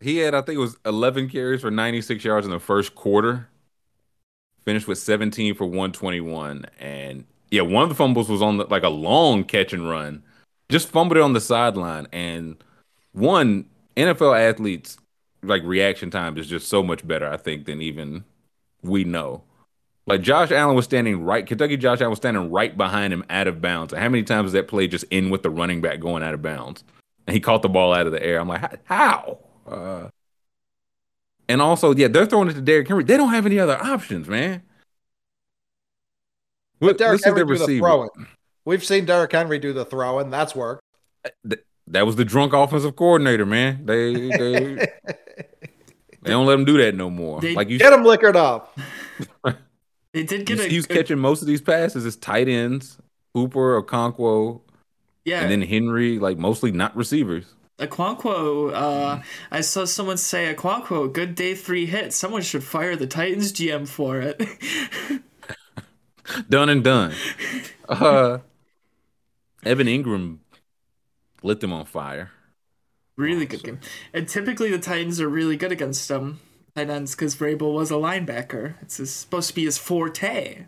He 0.00 0.18
had, 0.18 0.34
I 0.34 0.42
think, 0.42 0.56
it 0.56 0.60
was 0.60 0.76
11 0.84 1.30
carries 1.30 1.62
for 1.62 1.70
96 1.70 2.22
yards 2.22 2.46
in 2.46 2.52
the 2.52 2.58
first 2.58 2.94
quarter. 2.94 3.48
Finished 4.64 4.88
with 4.88 4.98
17 4.98 5.54
for 5.54 5.64
121, 5.64 6.64
and 6.80 7.26
yeah, 7.50 7.60
one 7.60 7.82
of 7.82 7.90
the 7.90 7.94
fumbles 7.94 8.30
was 8.30 8.40
on 8.40 8.56
the, 8.56 8.64
like 8.64 8.82
a 8.82 8.88
long 8.88 9.44
catch 9.44 9.74
and 9.74 9.88
run. 9.88 10.22
Just 10.70 10.88
fumbled 10.88 11.18
it 11.18 11.22
on 11.22 11.34
the 11.34 11.40
sideline, 11.40 12.06
and 12.12 12.56
one 13.12 13.66
NFL 13.94 14.38
athletes 14.38 14.96
like 15.42 15.62
reaction 15.64 16.10
time 16.10 16.38
is 16.38 16.46
just 16.46 16.66
so 16.66 16.82
much 16.82 17.06
better, 17.06 17.28
I 17.30 17.36
think, 17.36 17.66
than 17.66 17.82
even 17.82 18.24
we 18.82 19.04
know. 19.04 19.42
Like 20.06 20.20
Josh 20.20 20.50
Allen 20.50 20.76
was 20.76 20.84
standing 20.84 21.24
right, 21.24 21.46
Kentucky 21.46 21.76
Josh 21.76 22.00
Allen 22.00 22.10
was 22.10 22.18
standing 22.18 22.50
right 22.50 22.76
behind 22.76 23.12
him 23.12 23.24
out 23.30 23.46
of 23.46 23.62
bounds. 23.62 23.94
How 23.94 24.08
many 24.08 24.22
times 24.22 24.46
does 24.46 24.52
that 24.52 24.68
play 24.68 24.86
just 24.86 25.04
end 25.10 25.30
with 25.30 25.42
the 25.42 25.50
running 25.50 25.80
back 25.80 26.00
going 26.00 26.22
out 26.22 26.34
of 26.34 26.42
bounds? 26.42 26.84
And 27.26 27.34
he 27.34 27.40
caught 27.40 27.62
the 27.62 27.70
ball 27.70 27.94
out 27.94 28.06
of 28.06 28.12
the 28.12 28.22
air. 28.22 28.38
I'm 28.38 28.48
like, 28.48 28.86
how? 28.86 29.38
Uh, 29.66 30.08
and 31.48 31.62
also, 31.62 31.94
yeah, 31.94 32.08
they're 32.08 32.26
throwing 32.26 32.48
it 32.48 32.54
to 32.54 32.60
Derrick 32.60 32.86
Henry. 32.86 33.04
They 33.04 33.16
don't 33.16 33.30
have 33.30 33.46
any 33.46 33.58
other 33.58 33.82
options, 33.82 34.28
man. 34.28 34.62
But 36.80 36.98
Derrick 36.98 37.24
Henry 37.24 37.46
do 37.46 37.56
the 37.56 37.78
throwing. 37.78 38.10
We've 38.66 38.84
seen 38.84 39.06
Derrick 39.06 39.32
Henry 39.32 39.58
do 39.58 39.72
the 39.72 39.86
throwing. 39.86 40.28
That's 40.30 40.54
worked. 40.54 40.82
That 41.86 42.06
was 42.06 42.16
the 42.16 42.24
drunk 42.24 42.52
offensive 42.52 42.96
coordinator, 42.96 43.46
man. 43.46 43.84
They 43.84 44.12
they 44.14 44.74
they 46.22 46.30
don't 46.30 46.46
let 46.46 46.58
him 46.58 46.64
do 46.64 46.78
that 46.78 46.94
no 46.94 47.10
more. 47.10 47.40
They, 47.40 47.54
like 47.54 47.68
you 47.68 47.78
get 47.78 47.92
him 47.92 48.04
liquored 48.04 48.36
up. 48.36 48.78
they 50.14 50.22
did 50.22 50.46
get. 50.46 50.70
He's 50.70 50.86
catching 50.86 51.18
most 51.18 51.42
of 51.42 51.48
these 51.48 51.60
passes 51.60 52.06
as 52.06 52.16
tight 52.16 52.48
ends, 52.48 52.98
Hooper, 53.34 53.82
Okonkwo, 53.82 54.60
yeah, 55.24 55.42
and 55.42 55.50
then 55.50 55.60
Henry, 55.60 56.20
like 56.20 56.38
mostly 56.38 56.70
not 56.70 56.96
receivers. 56.96 57.44
Okonkwo, 57.80 58.72
uh, 58.72 59.22
I 59.50 59.60
saw 59.60 59.84
someone 59.84 60.16
say 60.16 60.54
Okonkwo, 60.54 61.12
good 61.12 61.34
day 61.34 61.56
three 61.56 61.86
hit. 61.86 62.12
Someone 62.12 62.42
should 62.42 62.62
fire 62.62 62.94
the 62.94 63.08
Titans 63.08 63.52
GM 63.52 63.88
for 63.88 64.20
it. 64.20 64.40
done 66.48 66.68
and 66.68 66.84
done. 66.84 67.12
Uh, 67.88 68.38
Evan 69.64 69.88
Engram 69.88 70.38
lit 71.42 71.58
them 71.58 71.72
on 71.72 71.86
fire. 71.86 72.30
Really 73.16 73.46
good 73.46 73.64
game. 73.64 73.80
And 74.12 74.28
typically 74.28 74.70
the 74.70 74.78
Titans 74.78 75.20
are 75.20 75.28
really 75.28 75.56
good 75.56 75.72
against 75.72 76.08
them 76.08 76.38
tight 76.76 76.90
ends 76.90 77.14
because 77.14 77.34
Vrabel 77.36 77.74
was 77.74 77.90
a 77.90 77.94
linebacker. 77.94 78.74
It's 78.82 79.10
supposed 79.10 79.48
to 79.48 79.54
be 79.54 79.64
his 79.64 79.78
forte. 79.78 80.66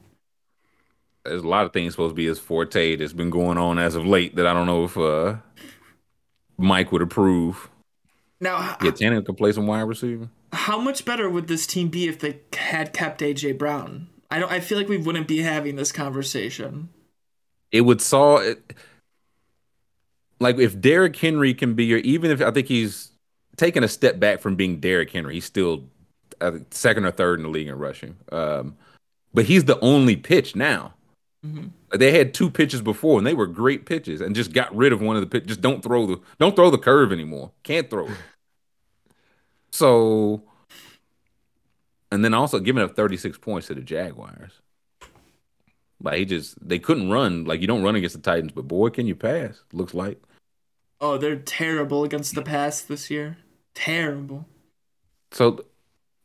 There's 1.24 1.42
a 1.42 1.48
lot 1.48 1.66
of 1.66 1.72
things 1.72 1.94
supposed 1.94 2.12
to 2.12 2.16
be 2.16 2.26
his 2.26 2.38
forte 2.38 2.96
that's 2.96 3.12
been 3.12 3.30
going 3.30 3.58
on 3.58 3.78
as 3.78 3.96
of 3.96 4.06
late 4.06 4.36
that 4.36 4.46
I 4.46 4.52
don't 4.52 4.66
know 4.66 4.84
if 4.84 4.96
uh, 4.96 5.36
Mike 6.56 6.92
would 6.92 7.02
approve. 7.02 7.68
Now, 8.40 8.76
yeah, 8.82 8.90
Tannehill 8.90 9.26
can 9.26 9.34
play 9.34 9.50
some 9.52 9.66
wide 9.66 9.80
receiver. 9.80 10.28
How 10.52 10.78
much 10.78 11.04
better 11.04 11.28
would 11.28 11.48
this 11.48 11.66
team 11.66 11.88
be 11.88 12.06
if 12.06 12.20
they 12.20 12.40
had 12.56 12.92
kept 12.92 13.20
AJ 13.20 13.58
Brown? 13.58 14.08
I 14.30 14.38
don't. 14.38 14.52
I 14.52 14.60
feel 14.60 14.78
like 14.78 14.88
we 14.88 14.98
wouldn't 14.98 15.26
be 15.26 15.38
having 15.38 15.76
this 15.76 15.90
conversation. 15.90 16.90
It 17.72 17.82
would 17.82 18.00
solve. 18.00 18.42
It, 18.42 18.74
like 20.38 20.58
if 20.58 20.80
Derrick 20.80 21.16
Henry 21.16 21.54
can 21.54 21.74
be 21.74 21.86
your, 21.86 21.98
even 22.00 22.30
if 22.30 22.42
I 22.42 22.50
think 22.50 22.68
he's 22.68 23.10
taken 23.56 23.82
a 23.82 23.88
step 23.88 24.20
back 24.20 24.40
from 24.40 24.54
being 24.54 24.80
Derrick 24.80 25.10
Henry, 25.10 25.34
he's 25.34 25.44
still 25.46 25.84
second 26.70 27.04
or 27.04 27.10
third 27.10 27.38
in 27.38 27.44
the 27.44 27.48
league 27.48 27.68
in 27.68 27.78
rushing. 27.78 28.16
Um, 28.32 28.76
but 29.34 29.44
he's 29.44 29.64
the 29.64 29.78
only 29.80 30.16
pitch 30.16 30.56
now. 30.56 30.94
Mm-hmm. 31.44 31.98
They 31.98 32.16
had 32.16 32.34
two 32.34 32.50
pitches 32.50 32.82
before, 32.82 33.18
and 33.18 33.26
they 33.26 33.34
were 33.34 33.46
great 33.46 33.86
pitches, 33.86 34.20
and 34.20 34.34
just 34.34 34.52
got 34.52 34.74
rid 34.74 34.92
of 34.92 35.00
one 35.00 35.16
of 35.16 35.22
the 35.22 35.28
pitches. 35.28 35.48
Just 35.48 35.60
don't 35.60 35.82
throw 35.82 36.06
the 36.06 36.20
don't 36.38 36.56
throw 36.56 36.70
the 36.70 36.78
curve 36.78 37.12
anymore. 37.12 37.52
Can't 37.62 37.88
throw 37.88 38.06
it. 38.06 38.16
so, 39.70 40.42
and 42.10 42.24
then 42.24 42.34
also 42.34 42.58
giving 42.58 42.82
up 42.82 42.96
36 42.96 43.38
points 43.38 43.68
to 43.68 43.74
the 43.74 43.80
Jaguars. 43.80 44.52
Like 46.02 46.18
he 46.18 46.24
just 46.24 46.56
they 46.66 46.78
couldn't 46.78 47.10
run. 47.10 47.44
Like 47.44 47.60
you 47.60 47.66
don't 47.66 47.82
run 47.82 47.96
against 47.96 48.16
the 48.16 48.22
Titans, 48.22 48.52
but 48.52 48.68
boy, 48.68 48.90
can 48.90 49.06
you 49.06 49.14
pass? 49.14 49.62
Looks 49.72 49.94
like. 49.94 50.20
Oh, 51.00 51.18
they're 51.18 51.36
terrible 51.36 52.04
against 52.04 52.34
the 52.34 52.42
pass 52.42 52.80
this 52.80 53.10
year. 53.10 53.38
Terrible. 53.74 54.46
So 55.30 55.64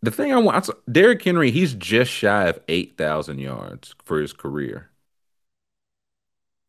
the 0.01 0.11
thing 0.11 0.33
I 0.33 0.38
want, 0.38 0.69
Derrick 0.91 1.23
Henry, 1.23 1.51
he's 1.51 1.73
just 1.73 2.11
shy 2.11 2.47
of 2.47 2.59
eight 2.67 2.97
thousand 2.97 3.39
yards 3.39 3.95
for 4.03 4.19
his 4.19 4.33
career, 4.33 4.89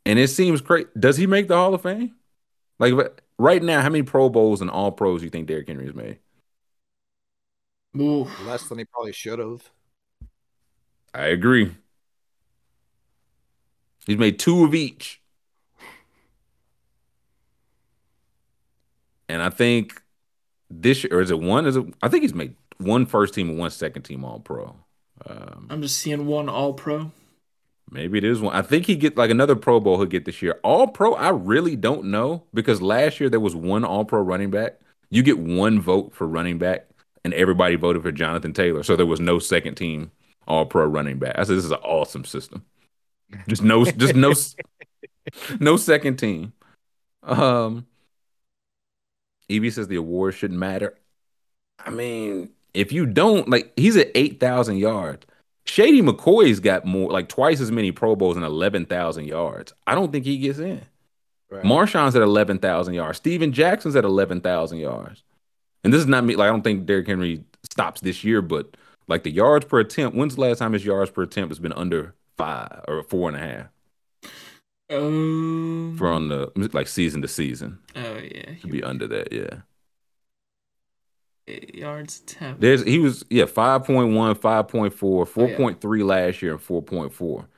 and 0.05 0.19
it 0.19 0.29
seems 0.29 0.61
great. 0.61 0.89
Does 0.99 1.17
he 1.17 1.27
make 1.27 1.49
the 1.49 1.57
Hall 1.57 1.75
of 1.75 1.83
Fame? 1.83 2.15
Like 2.79 2.95
right 3.39 3.63
now, 3.63 3.81
how 3.83 3.89
many 3.89 4.03
Pro 4.03 4.29
Bowls 4.29 4.61
and 4.61 4.71
All 4.71 4.93
Pros 4.93 5.21
do 5.21 5.25
you 5.25 5.31
think 5.31 5.47
Derrick 5.47 5.69
Henry 5.69 5.87
has 5.87 5.95
made? 5.95 6.19
Ooh. 7.99 8.29
Less 8.39 8.69
than 8.69 8.79
he 8.79 8.85
probably 8.85 9.13
should 9.13 9.39
have. 9.39 9.71
I 11.15 11.27
agree. 11.27 11.75
He's 14.07 14.19
made 14.19 14.39
two 14.39 14.65
of 14.65 14.75
each. 14.75 15.21
And 19.29 19.43
I 19.43 19.51
think 19.51 20.03
this 20.71 21.05
year, 21.05 21.19
or 21.19 21.21
is 21.23 21.31
it 21.31 21.41
one? 21.41 21.67
Is 21.67 21.77
it? 21.77 21.87
I 22.03 22.09
think 22.09 22.23
he's 22.23 22.35
made 22.35 22.57
one 22.83 23.07
first 23.07 23.35
team 23.35 23.49
and 23.49 23.59
one 23.59 23.71
second 23.71 24.03
team 24.03 24.25
All 24.25 24.41
Pro. 24.41 24.77
Um, 25.27 25.67
I'm 25.71 25.83
just 25.83 25.99
seeing 25.99 26.27
one 26.27 26.49
All 26.49 26.75
Pro. 26.75 27.13
Maybe 27.91 28.19
it 28.19 28.25
is 28.25 28.41
one. 28.41 28.55
I 28.55 28.63
think 28.63 28.87
he 28.87 28.97
get 28.97 29.17
like 29.17 29.31
another 29.31 29.55
Pro 29.55 29.79
Bowl 29.79 29.99
he'll 29.99 30.07
get 30.07 30.25
this 30.25 30.41
year. 30.41 30.59
All 30.63 30.87
Pro, 30.89 31.15
I 31.15 31.29
really 31.29 31.77
don't 31.77 32.07
know 32.07 32.45
because 32.55 32.81
last 32.81 33.21
year 33.21 33.29
there 33.29 33.41
was 33.41 33.55
one 33.55 33.85
All 33.85 34.05
Pro 34.05 34.21
running 34.21 34.51
back. 34.51 34.81
You 35.11 35.23
get 35.23 35.39
one 35.39 35.81
vote 35.81 36.15
for 36.15 36.27
running 36.27 36.59
back, 36.59 36.89
and 37.23 37.35
everybody 37.35 37.77
voted 37.77 38.03
for 38.03 38.11
Jonathan 38.11 38.55
Taylor, 38.55 38.83
so 38.83 38.97
there 38.97 39.05
was 39.05 39.21
no 39.21 39.39
second 39.39 39.75
team 39.75 40.11
All 40.49 40.65
Pro 40.65 40.87
running 40.87 41.19
back. 41.19 41.35
I 41.39 41.43
said 41.43 41.57
this 41.57 41.67
is 41.67 41.71
an 41.71 41.79
awesome 41.83 42.25
system. 42.25 42.65
Just 43.47 43.63
no, 43.63 43.85
just 43.85 44.15
no, 44.15 44.33
no 45.61 45.77
second 45.77 46.17
team. 46.17 46.55
Um, 47.23 47.87
Evie 49.49 49.71
says 49.71 49.89
the 49.89 49.97
award 49.97 50.35
shouldn't 50.35 50.59
matter. 50.59 50.99
I 51.79 51.91
mean, 51.91 52.51
if 52.75 52.93
you 52.93 53.07
don't 53.07 53.49
like, 53.49 53.73
he's 53.77 53.97
at 53.97 54.11
eight 54.15 54.41
thousand 54.41 54.79
yards. 54.79 55.27
Shady 55.65 56.03
McCoy's 56.03 56.61
got 56.61 56.85
more, 56.85 57.11
like 57.11 57.29
twice 57.29 57.61
as 57.61 57.71
many 57.71 57.93
Pro 57.93 58.17
Bowls 58.17 58.37
and 58.37 58.45
eleven 58.45 58.85
thousand 58.85 59.27
yards. 59.27 59.73
I 59.87 59.95
don't 59.95 60.11
think 60.11 60.25
he 60.25 60.39
gets 60.39 60.59
in. 60.59 60.83
Right. 61.51 61.63
Marshawn's 61.63 62.17
at 62.17 62.23
eleven 62.23 62.59
thousand 62.59 62.95
yards. 62.95 63.19
Steven 63.19 63.53
Jackson's 63.53 63.95
at 63.97 64.05
eleven 64.05 64.41
thousand 64.41 64.79
yards. 64.79 65.23
And 65.85 65.93
this 65.93 66.01
is 66.01 66.07
not 66.07 66.25
me. 66.25 66.35
Like 66.35 66.49
I 66.49 66.51
don't 66.51 66.63
think 66.63 66.87
Derrick 66.87 67.07
Henry 67.07 67.45
stops 67.63 68.01
this 68.01 68.25
year, 68.25 68.43
but 68.43 68.77
like 69.09 69.23
the 69.23 69.31
yards 69.31 69.67
per 69.67 69.81
attempt. 69.81 70.17
When's 70.17 70.35
the 70.37 70.41
last 70.41 70.59
time 70.59 70.73
his 70.73 70.85
yards 70.85 71.11
per 71.11 71.23
attempt 71.23 71.51
has 71.51 71.59
been 71.59 71.73
under 71.73 72.15
five 72.37 72.85
or 72.89 73.03
four 73.03 73.29
and 73.29 73.37
a 73.37 73.41
half? 73.41 73.67
Um, 74.91 75.95
from 75.99 76.29
the 76.29 76.51
like 76.73 76.89
season 76.89 77.23
to 77.23 77.29
season. 77.29 77.79
Oh 77.97 78.17
yeah, 78.19 78.55
to 78.61 78.67
be 78.67 78.83
under 78.83 79.07
that, 79.09 79.33
yeah. 79.33 79.61
Yards 81.47 82.21
ten. 82.21 82.57
There's 82.59 82.85
he 82.85 82.99
was 82.99 83.25
yeah 83.29 83.45
5.1, 83.45 84.35
5.4, 84.37 84.93
4.3 84.93 85.85
oh, 85.85 85.93
yeah. 85.93 86.05
last 86.05 86.43
year, 86.43 86.53
and 86.53 86.61
four 86.61 86.83
point 86.83 87.13
four. 87.13 87.49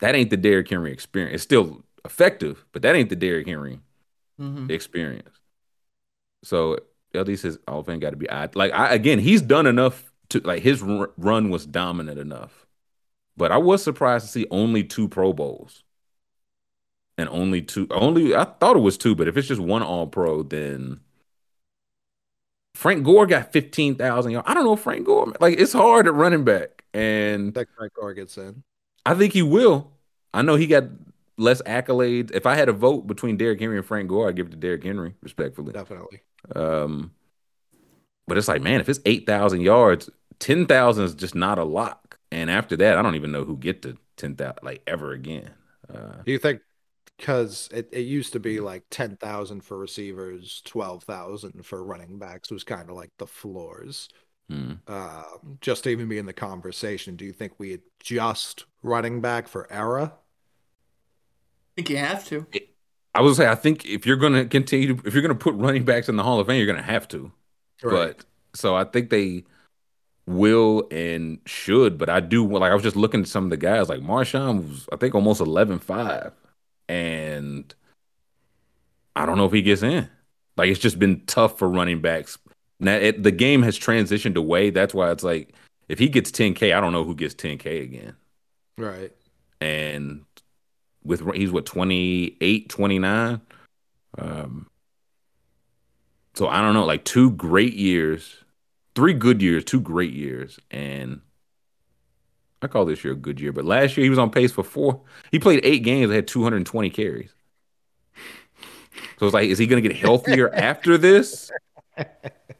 That 0.00 0.14
ain't 0.14 0.30
the 0.30 0.36
Derrick 0.36 0.68
Henry 0.68 0.92
experience. 0.92 1.34
It's 1.34 1.42
still 1.42 1.84
effective, 2.04 2.64
but 2.72 2.82
that 2.82 2.94
ain't 2.94 3.10
the 3.10 3.16
Derrick 3.16 3.46
Henry 3.46 3.80
mm-hmm. 4.40 4.70
experience. 4.70 5.36
So 6.44 6.78
LD 7.14 7.38
says 7.38 7.58
all 7.66 7.82
thing 7.82 8.00
got 8.00 8.10
to 8.10 8.16
be 8.16 8.28
odd. 8.28 8.56
Like 8.56 8.72
I 8.72 8.92
again, 8.94 9.18
he's 9.18 9.42
done 9.42 9.66
enough 9.66 10.12
to 10.30 10.40
like 10.40 10.62
his 10.62 10.82
run 10.82 11.50
was 11.50 11.66
dominant 11.66 12.18
enough. 12.18 12.66
But 13.36 13.52
I 13.52 13.58
was 13.58 13.82
surprised 13.82 14.26
to 14.26 14.32
see 14.32 14.46
only 14.50 14.82
two 14.82 15.08
Pro 15.08 15.32
Bowls 15.32 15.84
and 17.16 17.28
only 17.28 17.62
two. 17.62 17.86
Only 17.90 18.34
I 18.34 18.44
thought 18.44 18.76
it 18.76 18.80
was 18.80 18.98
two, 18.98 19.14
but 19.14 19.28
if 19.28 19.36
it's 19.36 19.48
just 19.48 19.60
one 19.60 19.82
All 19.82 20.06
Pro, 20.06 20.42
then 20.42 21.00
Frank 22.74 23.04
Gore 23.04 23.26
got 23.26 23.52
fifteen 23.52 23.96
thousand 23.96 24.32
yards. 24.32 24.48
I 24.48 24.54
don't 24.54 24.64
know 24.64 24.76
Frank 24.76 25.06
Gore. 25.06 25.32
Like 25.40 25.58
it's 25.58 25.72
hard 25.72 26.06
at 26.06 26.14
running 26.14 26.44
back, 26.44 26.84
and 26.94 27.52
that 27.54 27.68
Frank 27.76 27.92
Gore 27.94 28.14
gets 28.14 28.38
in. 28.38 28.62
I 29.04 29.14
think 29.14 29.32
he 29.32 29.42
will. 29.42 29.92
I 30.32 30.42
know 30.42 30.56
he 30.56 30.66
got 30.66 30.84
less 31.36 31.62
accolades. 31.62 32.30
If 32.32 32.46
I 32.46 32.54
had 32.54 32.68
a 32.68 32.72
vote 32.72 33.06
between 33.06 33.36
Derrick 33.36 33.60
Henry 33.60 33.78
and 33.78 33.86
Frank 33.86 34.08
Gore, 34.08 34.28
I'd 34.28 34.36
give 34.36 34.46
it 34.48 34.50
to 34.50 34.56
Derrick 34.56 34.84
Henry, 34.84 35.14
respectfully. 35.22 35.72
Definitely. 35.72 36.20
Um, 36.54 37.12
but 38.26 38.36
it's 38.36 38.48
like, 38.48 38.62
man, 38.62 38.80
if 38.80 38.88
it's 38.88 39.00
eight 39.06 39.26
thousand 39.26 39.62
yards, 39.62 40.10
ten 40.38 40.66
thousand 40.66 41.04
is 41.04 41.14
just 41.14 41.34
not 41.34 41.58
a 41.58 41.64
lock. 41.64 42.18
And 42.30 42.50
after 42.50 42.76
that, 42.76 42.98
I 42.98 43.02
don't 43.02 43.14
even 43.14 43.32
know 43.32 43.44
who 43.44 43.56
get 43.56 43.82
to 43.82 43.96
ten 44.16 44.36
thousand 44.36 44.58
like 44.62 44.82
ever 44.86 45.12
again. 45.12 45.50
Uh, 45.92 46.22
Do 46.24 46.32
you 46.32 46.38
think 46.38 46.60
because 47.18 47.68
it, 47.72 47.88
it 47.92 48.02
used 48.02 48.32
to 48.32 48.40
be 48.40 48.60
like 48.60 48.84
10,000 48.90 49.60
for 49.60 49.76
receivers, 49.76 50.62
12,000 50.64 51.66
for 51.66 51.82
running 51.84 52.18
backs 52.18 52.50
was 52.50 52.64
kind 52.64 52.88
of 52.88 52.94
like 52.94 53.10
the 53.18 53.26
floors. 53.26 54.08
Hmm. 54.48 54.74
Uh, 54.86 55.24
just 55.60 55.84
to 55.84 55.90
even 55.90 56.08
be 56.08 56.16
in 56.16 56.26
the 56.26 56.32
conversation, 56.32 57.16
do 57.16 57.24
you 57.24 57.32
think 57.32 57.52
we 57.58 57.80
adjust 58.00 58.64
running 58.82 59.20
back 59.20 59.48
for 59.48 59.70
era? 59.70 60.12
I 60.14 61.70
think 61.76 61.90
you 61.90 61.96
have 61.98 62.24
to. 62.28 62.46
I 63.14 63.20
would 63.20 63.34
say 63.34 63.48
I 63.48 63.56
think 63.56 63.84
if 63.84 64.06
you're 64.06 64.16
going 64.16 64.34
to 64.34 64.46
continue, 64.46 64.98
if 65.04 65.12
you're 65.12 65.22
going 65.22 65.36
to 65.36 65.44
put 65.44 65.54
running 65.54 65.84
backs 65.84 66.08
in 66.08 66.16
the 66.16 66.22
Hall 66.22 66.38
of 66.40 66.46
Fame, 66.46 66.56
you're 66.56 66.66
going 66.72 66.76
to 66.76 66.82
have 66.82 67.08
to. 67.08 67.32
Right. 67.82 68.16
But 68.16 68.24
so 68.54 68.76
I 68.76 68.84
think 68.84 69.10
they 69.10 69.44
will 70.26 70.86
and 70.90 71.40
should, 71.46 71.98
but 71.98 72.08
I 72.08 72.20
do 72.20 72.46
like 72.46 72.70
I 72.70 72.74
was 72.74 72.82
just 72.82 72.96
looking 72.96 73.22
at 73.22 73.28
some 73.28 73.44
of 73.44 73.50
the 73.50 73.56
guys 73.56 73.88
like 73.88 74.00
Marshawn 74.00 74.68
was 74.68 74.88
I 74.92 74.96
think 74.96 75.14
almost 75.14 75.40
11-5 75.40 76.32
and 76.88 77.74
I 79.16 79.26
don't 79.26 79.36
know 79.36 79.46
if 79.46 79.52
he 79.52 79.62
gets 79.62 79.82
in. 79.82 80.08
Like 80.56 80.70
it's 80.70 80.80
just 80.80 80.98
been 80.98 81.24
tough 81.26 81.58
for 81.58 81.68
running 81.68 82.00
backs. 82.00 82.38
Now 82.80 82.94
it, 82.94 83.22
the 83.22 83.30
game 83.30 83.62
has 83.62 83.78
transitioned 83.78 84.36
away. 84.36 84.70
That's 84.70 84.94
why 84.94 85.10
it's 85.10 85.24
like 85.24 85.54
if 85.88 85.98
he 85.98 86.08
gets 86.08 86.30
10k, 86.30 86.74
I 86.76 86.80
don't 86.80 86.92
know 86.92 87.04
who 87.04 87.14
gets 87.14 87.34
10k 87.34 87.82
again. 87.82 88.16
Right. 88.76 89.12
And 89.60 90.24
with 91.04 91.34
he's 91.34 91.50
what 91.50 91.66
28, 91.66 92.68
29. 92.68 93.40
Um 94.18 94.66
so 96.34 96.46
I 96.46 96.60
don't 96.60 96.74
know, 96.74 96.84
like 96.84 97.04
two 97.04 97.32
great 97.32 97.74
years 97.74 98.44
three 98.98 99.14
good 99.14 99.40
years, 99.40 99.62
two 99.62 99.80
great 99.80 100.12
years, 100.12 100.58
and 100.72 101.20
I 102.62 102.66
call 102.66 102.84
this 102.84 103.04
year 103.04 103.12
a 103.12 103.16
good 103.16 103.40
year. 103.40 103.52
But 103.52 103.64
last 103.64 103.96
year 103.96 104.04
he 104.04 104.10
was 104.10 104.18
on 104.18 104.30
pace 104.30 104.52
for 104.52 104.64
four. 104.64 105.00
He 105.30 105.38
played 105.38 105.60
eight 105.64 105.80
games, 105.80 106.04
and 106.04 106.14
had 106.14 106.26
220 106.26 106.90
carries. 106.90 107.30
So 109.18 109.26
it's 109.26 109.34
like, 109.34 109.48
is 109.48 109.58
he 109.58 109.66
going 109.66 109.82
to 109.82 109.88
get 109.88 109.96
healthier 109.96 110.52
after 110.54 110.98
this? 110.98 111.50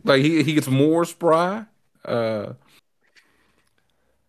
Like 0.04 0.22
he 0.22 0.42
he 0.42 0.54
gets 0.54 0.68
more 0.68 1.04
spry. 1.04 1.66
Uh, 2.04 2.54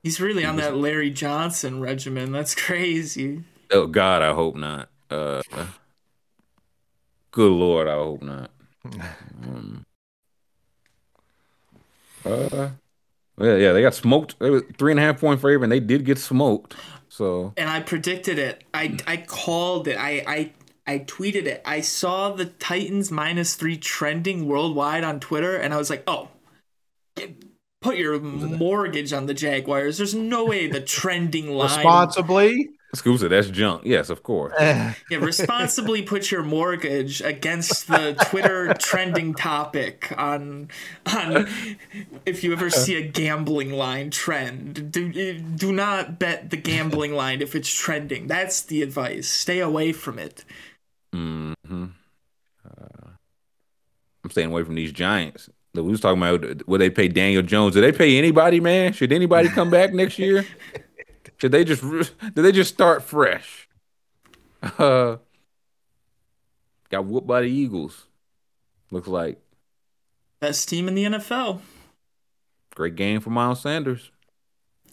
He's 0.04 0.22
really 0.22 0.46
on 0.46 0.56
that 0.58 0.76
Larry 0.78 1.10
Johnson 1.10 1.82
regimen. 1.82 2.32
That's 2.32 2.56
crazy. 2.56 3.44
Oh 3.72 3.86
God, 3.86 4.22
I 4.22 4.34
hope 4.34 4.56
not. 4.56 4.90
Uh, 5.10 5.42
good 7.32 7.52
Lord, 7.52 7.88
I 7.88 7.96
hope 7.96 8.22
not. 8.22 8.52
Um, 9.42 9.86
uh, 12.26 12.70
yeah, 13.40 13.56
yeah, 13.56 13.72
they 13.72 13.82
got 13.82 13.94
smoked. 13.94 14.38
They 14.40 14.50
were 14.50 14.66
three 14.78 14.92
and 14.92 15.00
a 15.00 15.04
half 15.04 15.20
point 15.20 15.40
favorite, 15.40 15.64
and 15.64 15.72
they 15.72 15.80
did 15.80 16.06
get 16.06 16.18
smoked. 16.18 16.76
So, 17.10 17.54
and 17.58 17.70
I 17.70 17.82
predicted 17.82 18.38
it. 18.38 18.64
I 18.74 18.98
I 19.08 19.18
called 19.18 19.88
it. 19.88 19.98
I 19.98 20.24
I 20.28 20.52
I 20.88 21.00
tweeted 21.00 21.46
it. 21.46 21.62
I 21.66 21.82
saw 21.82 22.32
the 22.32 22.46
Titans 22.46 23.12
minus 23.12 23.56
three 23.56 23.78
trending 23.78 24.48
worldwide 24.48 25.04
on 25.04 25.20
Twitter, 25.20 25.56
and 25.56 25.74
I 25.74 25.78
was 25.78 25.90
like, 25.90 26.04
oh, 26.08 26.30
put 27.82 27.98
your 27.98 28.20
mortgage 28.20 29.14
on 29.14 29.26
the 29.26 29.34
Jaguars. 29.34 29.98
There's 29.98 30.16
no 30.16 30.46
way 30.46 30.68
the 30.68 30.82
trending 30.82 31.50
line 31.50 31.78
responsibly. 31.78 32.70
Excuse 32.92 33.22
said 33.22 33.30
that's 33.30 33.50
junk. 33.50 33.84
Yes, 33.86 34.10
of 34.10 34.24
course. 34.24 34.54
yeah, 34.60 34.94
responsibly 35.12 36.02
put 36.02 36.32
your 36.32 36.42
mortgage 36.42 37.22
against 37.22 37.88
the 37.88 38.16
Twitter 38.30 38.74
trending 38.74 39.36
topic 39.36 40.12
on 40.18 40.70
on 41.14 41.48
if 42.26 42.44
you 42.44 42.52
ever 42.52 42.72
see 42.72 42.96
a 42.96 43.04
gambling 43.04 43.72
line 43.72 44.10
trend. 44.10 44.92
Do 44.92 45.12
do 45.12 45.72
not 45.72 46.18
bet 46.18 46.50
the 46.50 46.58
gambling 46.58 47.14
line 47.14 47.44
if 47.44 47.54
it's 47.54 47.72
trending. 47.72 48.26
That's 48.26 48.64
the 48.64 48.82
advice. 48.82 49.28
Stay 49.28 49.60
away 49.60 49.92
from 49.92 50.18
it. 50.18 50.44
Mm-hmm. 51.14 51.86
uh, 52.66 53.10
I'm 54.24 54.32
staying 54.32 54.50
away 54.50 54.64
from 54.64 54.76
these 54.76 54.92
giants. 54.92 55.48
We 55.76 55.84
was 55.84 56.02
talking 56.02 56.22
about 56.22 56.68
would 56.68 56.82
they 56.82 56.90
pay 56.90 57.08
Daniel 57.08 57.44
Jones? 57.44 57.76
Did 57.76 57.82
they 57.82 57.92
pay 57.92 58.18
anybody, 58.18 58.60
man? 58.60 58.94
Should 58.94 59.12
anybody 59.12 59.50
come 59.50 59.70
back 59.70 59.94
next 59.94 60.18
year? 60.18 60.44
Should 61.40 61.52
they 61.52 61.64
just 61.64 61.82
did 62.22 62.36
they 62.36 62.52
just 62.52 62.74
start 62.74 63.04
fresh? 63.04 63.68
Uh, 64.78 65.16
got 66.90 67.06
whooped 67.06 67.26
by 67.26 67.40
the 67.40 67.48
Eagles. 67.48 68.08
Looks 68.92 69.08
like 69.08 69.40
best 70.42 70.68
team 70.68 70.90
in 70.90 70.96
the 70.96 71.06
NFL. 71.06 71.62
Great 72.76 72.96
game 72.96 73.22
for 73.22 73.30
Miles 73.30 73.62
Sanders. 73.62 74.12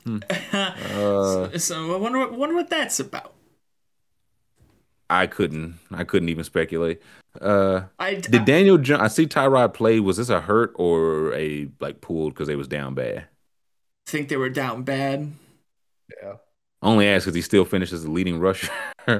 Hmm. 0.04 0.18
uh, 0.30 0.72
so, 0.82 1.50
so, 1.56 1.94
I 1.94 1.98
wonder, 1.98 2.30
wonder 2.30 2.54
what 2.54 2.70
that's 2.70 3.00
about. 3.00 3.34
I 5.10 5.26
couldn't. 5.26 5.80
I 5.90 6.04
couldn't 6.04 6.28
even 6.28 6.44
speculate. 6.44 7.02
Uh, 7.40 7.82
I, 7.98 8.14
did 8.14 8.44
Daniel? 8.44 8.78
I 9.00 9.08
see 9.08 9.26
Tyrod 9.26 9.74
play. 9.74 9.98
Was 9.98 10.16
this 10.16 10.28
a 10.28 10.40
hurt 10.40 10.72
or 10.76 11.34
a 11.34 11.68
like 11.80 12.00
pulled 12.00 12.34
because 12.34 12.46
they 12.46 12.56
was 12.56 12.68
down 12.68 12.94
bad? 12.94 13.26
I 14.06 14.10
think 14.10 14.28
they 14.28 14.36
were 14.36 14.48
down 14.48 14.84
bad. 14.84 15.32
Yeah. 16.22 16.34
Only 16.82 17.08
ask 17.08 17.24
because 17.24 17.34
he 17.34 17.42
still 17.42 17.64
finishes 17.64 18.04
the 18.04 18.10
leading 18.10 18.38
rusher. 18.38 18.70
uh, 19.08 19.18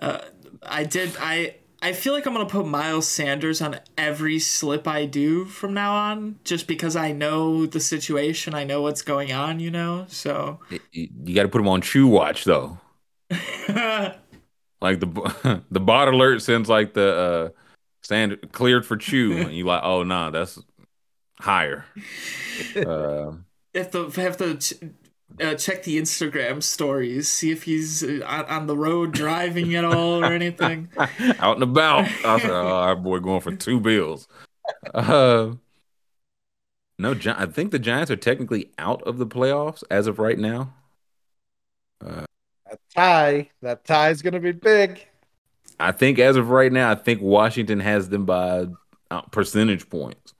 uh, 0.00 0.18
I 0.62 0.84
did. 0.84 1.16
I 1.20 1.56
I 1.82 1.92
feel 1.92 2.12
like 2.12 2.26
I'm 2.26 2.32
gonna 2.32 2.46
put 2.46 2.66
Miles 2.66 3.08
Sanders 3.08 3.60
on 3.60 3.80
every 3.98 4.38
slip 4.38 4.86
I 4.86 5.04
do 5.04 5.44
from 5.44 5.74
now 5.74 5.94
on, 5.94 6.38
just 6.44 6.66
because 6.66 6.96
I 6.96 7.12
know 7.12 7.66
the 7.66 7.80
situation. 7.80 8.54
I 8.54 8.64
know 8.64 8.82
what's 8.82 9.02
going 9.02 9.32
on. 9.32 9.60
You 9.60 9.70
know, 9.70 10.06
so 10.08 10.60
you, 10.70 11.08
you 11.24 11.34
got 11.34 11.42
to 11.42 11.48
put 11.48 11.60
him 11.60 11.68
on 11.68 11.80
Chew 11.80 12.06
Watch 12.06 12.44
though. 12.44 12.78
like 13.30 15.00
the 15.00 15.62
the 15.70 15.80
bot 15.80 16.08
alert 16.08 16.40
sends 16.40 16.68
like 16.68 16.94
the 16.94 17.14
uh 17.14 17.48
stand 18.02 18.38
cleared 18.52 18.86
for 18.86 18.96
Chew, 18.96 19.36
and 19.36 19.52
you 19.52 19.64
like, 19.64 19.82
oh 19.82 20.04
nah, 20.04 20.30
that's 20.30 20.58
higher. 21.38 21.84
Uh, 22.76 23.32
if 23.74 23.90
the 23.90 24.08
have 24.16 24.36
to 24.36 24.58
uh, 25.40 25.54
check 25.54 25.82
the 25.84 26.00
Instagram 26.00 26.62
stories, 26.62 27.28
see 27.28 27.50
if 27.50 27.64
he's 27.64 28.02
uh, 28.02 28.44
on 28.48 28.66
the 28.66 28.76
road 28.76 29.12
driving 29.12 29.74
at 29.74 29.84
all 29.84 30.24
or 30.24 30.32
anything. 30.32 30.88
Out 31.38 31.56
and 31.56 31.62
about. 31.62 32.06
I 32.24 32.40
said, 32.40 32.50
oh, 32.50 32.66
our 32.66 32.96
boy 32.96 33.18
going 33.20 33.40
for 33.40 33.54
two 33.54 33.80
bills. 33.80 34.28
Uh, 34.94 35.52
no, 36.98 37.16
I 37.26 37.46
think 37.46 37.72
the 37.72 37.78
Giants 37.78 38.10
are 38.10 38.16
technically 38.16 38.70
out 38.78 39.02
of 39.02 39.18
the 39.18 39.26
playoffs 39.26 39.82
as 39.90 40.06
of 40.06 40.18
right 40.18 40.38
now. 40.38 40.72
Uh, 42.00 42.24
that 42.68 42.80
tie, 42.94 43.50
that 43.60 43.84
tie 43.84 44.10
is 44.10 44.22
going 44.22 44.34
to 44.34 44.40
be 44.40 44.52
big. 44.52 45.06
I 45.80 45.92
think 45.92 46.18
as 46.18 46.36
of 46.36 46.50
right 46.50 46.72
now, 46.72 46.90
I 46.90 46.94
think 46.94 47.20
Washington 47.20 47.80
has 47.80 48.08
them 48.08 48.24
by 48.24 48.66
uh, 49.10 49.22
percentage 49.22 49.88
points 49.88 50.34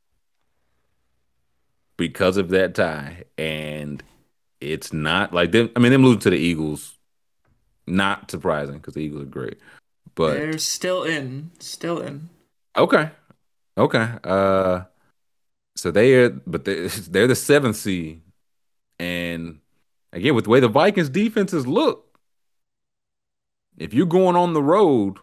because 1.97 2.37
of 2.37 2.51
that 2.51 2.75
tie, 2.75 3.25
and 3.37 4.03
it's 4.63 4.93
not 4.93 5.35
like 5.35 5.53
them. 5.53 5.71
I 5.75 5.81
mean, 5.81 5.93
them 5.93 6.05
losing 6.05 6.21
to 6.21 6.31
the 6.31 6.37
Eagles, 6.37 6.97
not 7.87 8.31
surprising 8.31 8.77
because 8.77 8.95
the 8.95 9.01
Eagles 9.01 9.23
are 9.23 9.27
great, 9.27 9.59
but 10.15 10.35
they're 10.35 10.59
still 10.59 11.03
in, 11.03 11.51
still 11.59 12.01
in. 12.01 12.29
Okay, 12.77 13.11
okay. 13.77 14.09
Uh, 14.23 14.83
so 15.77 15.91
they 15.91 16.15
are, 16.15 16.31
but 16.31 16.65
they, 16.65 16.87
they're 17.11 17.27
the 17.27 17.35
seventh 17.35 17.77
seed, 17.77 18.23
and 18.99 19.59
again 20.13 20.35
with 20.35 20.45
the 20.45 20.51
way 20.51 20.61
the 20.61 20.69
Vikings 20.69 21.09
defenses 21.09 21.67
look, 21.67 22.19
if 23.77 23.93
you're 23.93 24.07
going 24.07 24.37
on 24.37 24.55
the 24.55 24.63
road, 24.63 25.19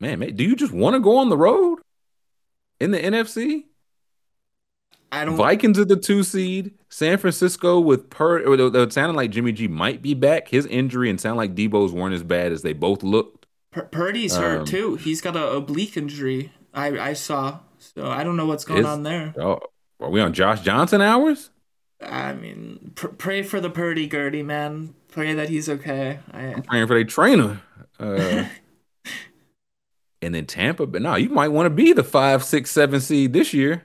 man, 0.00 0.18
man 0.18 0.34
do 0.34 0.44
you 0.44 0.56
just 0.56 0.72
want 0.72 0.94
to 0.94 1.00
go 1.00 1.18
on 1.18 1.28
the 1.28 1.38
road 1.38 1.78
in 2.80 2.90
the 2.90 2.98
NFC? 2.98 3.66
I 5.12 5.26
don't. 5.26 5.36
Vikings 5.36 5.78
are 5.78 5.84
the 5.84 5.96
two 5.96 6.22
seed. 6.22 6.72
San 6.88 7.18
Francisco 7.18 7.78
with 7.78 8.08
Per. 8.08 8.54
It 8.54 8.92
sounded 8.94 9.14
like 9.14 9.30
Jimmy 9.30 9.52
G 9.52 9.68
might 9.68 10.00
be 10.00 10.14
back. 10.14 10.48
His 10.48 10.64
injury 10.66 11.10
and 11.10 11.20
sound 11.20 11.36
like 11.36 11.54
Deebo's 11.54 11.92
weren't 11.92 12.14
as 12.14 12.22
bad 12.22 12.50
as 12.50 12.62
they 12.62 12.72
both 12.72 13.02
looked. 13.02 13.46
Pur- 13.72 13.88
Purdy's 13.92 14.34
um, 14.34 14.42
hurt 14.42 14.66
too. 14.66 14.96
He's 14.96 15.20
got 15.20 15.36
a 15.36 15.52
oblique 15.52 15.98
injury. 15.98 16.50
I 16.72 16.98
I 16.98 17.12
saw. 17.12 17.58
So 17.78 18.10
I 18.10 18.24
don't 18.24 18.38
know 18.38 18.46
what's 18.46 18.64
going 18.64 18.86
on 18.86 19.02
there. 19.02 19.34
Oh, 19.38 19.60
are 20.00 20.08
we 20.08 20.20
on 20.22 20.32
Josh 20.32 20.62
Johnson 20.62 21.02
hours? 21.02 21.50
I 22.00 22.32
mean, 22.32 22.92
pr- 22.94 23.08
pray 23.08 23.42
for 23.42 23.60
the 23.60 23.70
Purdy 23.70 24.08
Gertie 24.08 24.42
man. 24.42 24.94
Pray 25.08 25.34
that 25.34 25.50
he's 25.50 25.68
okay. 25.68 26.20
I, 26.32 26.42
am 26.44 26.62
praying 26.62 26.86
for 26.86 26.94
the 26.96 27.04
trainer. 27.04 27.60
Uh, 28.00 28.46
and 30.22 30.34
then 30.34 30.46
Tampa, 30.46 30.86
but 30.86 31.02
no, 31.02 31.16
you 31.16 31.28
might 31.28 31.48
want 31.48 31.66
to 31.66 31.70
be 31.70 31.92
the 31.92 32.02
five, 32.02 32.42
six, 32.42 32.70
seven 32.70 33.00
seed 33.00 33.34
this 33.34 33.52
year. 33.52 33.84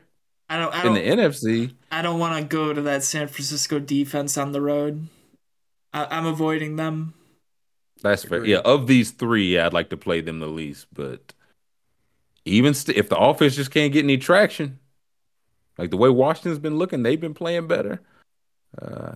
I 0.50 0.58
don't. 0.58 0.74
I 0.74 0.84
don't 0.84 0.98
in 0.98 1.18
the 1.18 1.24
NFC. 1.24 1.74
I 1.92 2.02
don't 2.02 2.20
want 2.20 2.38
to 2.38 2.48
go 2.48 2.74
to 2.74 2.82
that 2.84 3.04
San 3.04 3.28
Francisco 3.28 3.80
defense 3.80 4.38
on 4.38 4.52
the 4.52 4.62
road. 4.62 5.08
I, 5.94 6.18
am 6.18 6.26
avoiding 6.26 6.76
them. 6.76 7.14
That's 8.02 8.24
fair. 8.24 8.46
Yeah, 8.46 8.60
of 8.60 8.88
these 8.88 9.12
three, 9.12 9.58
I'd 9.58 9.74
like 9.74 9.90
to 9.90 9.98
play 9.98 10.22
them 10.22 10.40
the 10.40 10.48
least. 10.48 10.88
But 10.94 11.34
even 12.46 12.74
st- 12.74 12.98
if 12.98 13.10
the 13.10 13.18
offense 13.18 13.56
just 13.56 13.72
can't 13.72 13.92
get 13.92 14.04
any 14.04 14.18
traction, 14.18 14.80
like 15.78 15.90
the 15.90 15.98
way 15.98 16.10
Washington's 16.10 16.60
been 16.60 16.78
looking, 16.78 17.04
they've 17.04 17.20
been 17.20 17.34
playing 17.34 17.68
better. 17.68 18.02
Uh, 18.80 19.16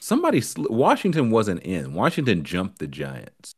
somebody, 0.00 0.42
Washington 0.56 1.30
wasn't 1.30 1.62
in. 1.62 1.94
Washington 1.94 2.44
jumped 2.44 2.78
the 2.78 2.86
Giants 2.86 3.54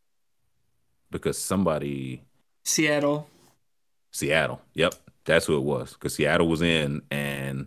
because 1.10 1.38
somebody. 1.38 2.22
Seattle. 2.64 3.28
Seattle. 4.12 4.60
Yep. 4.74 4.94
That's 5.24 5.46
who 5.46 5.56
it 5.56 5.62
was 5.62 5.92
because 5.92 6.14
Seattle 6.14 6.48
was 6.48 6.62
in, 6.62 7.02
and 7.10 7.66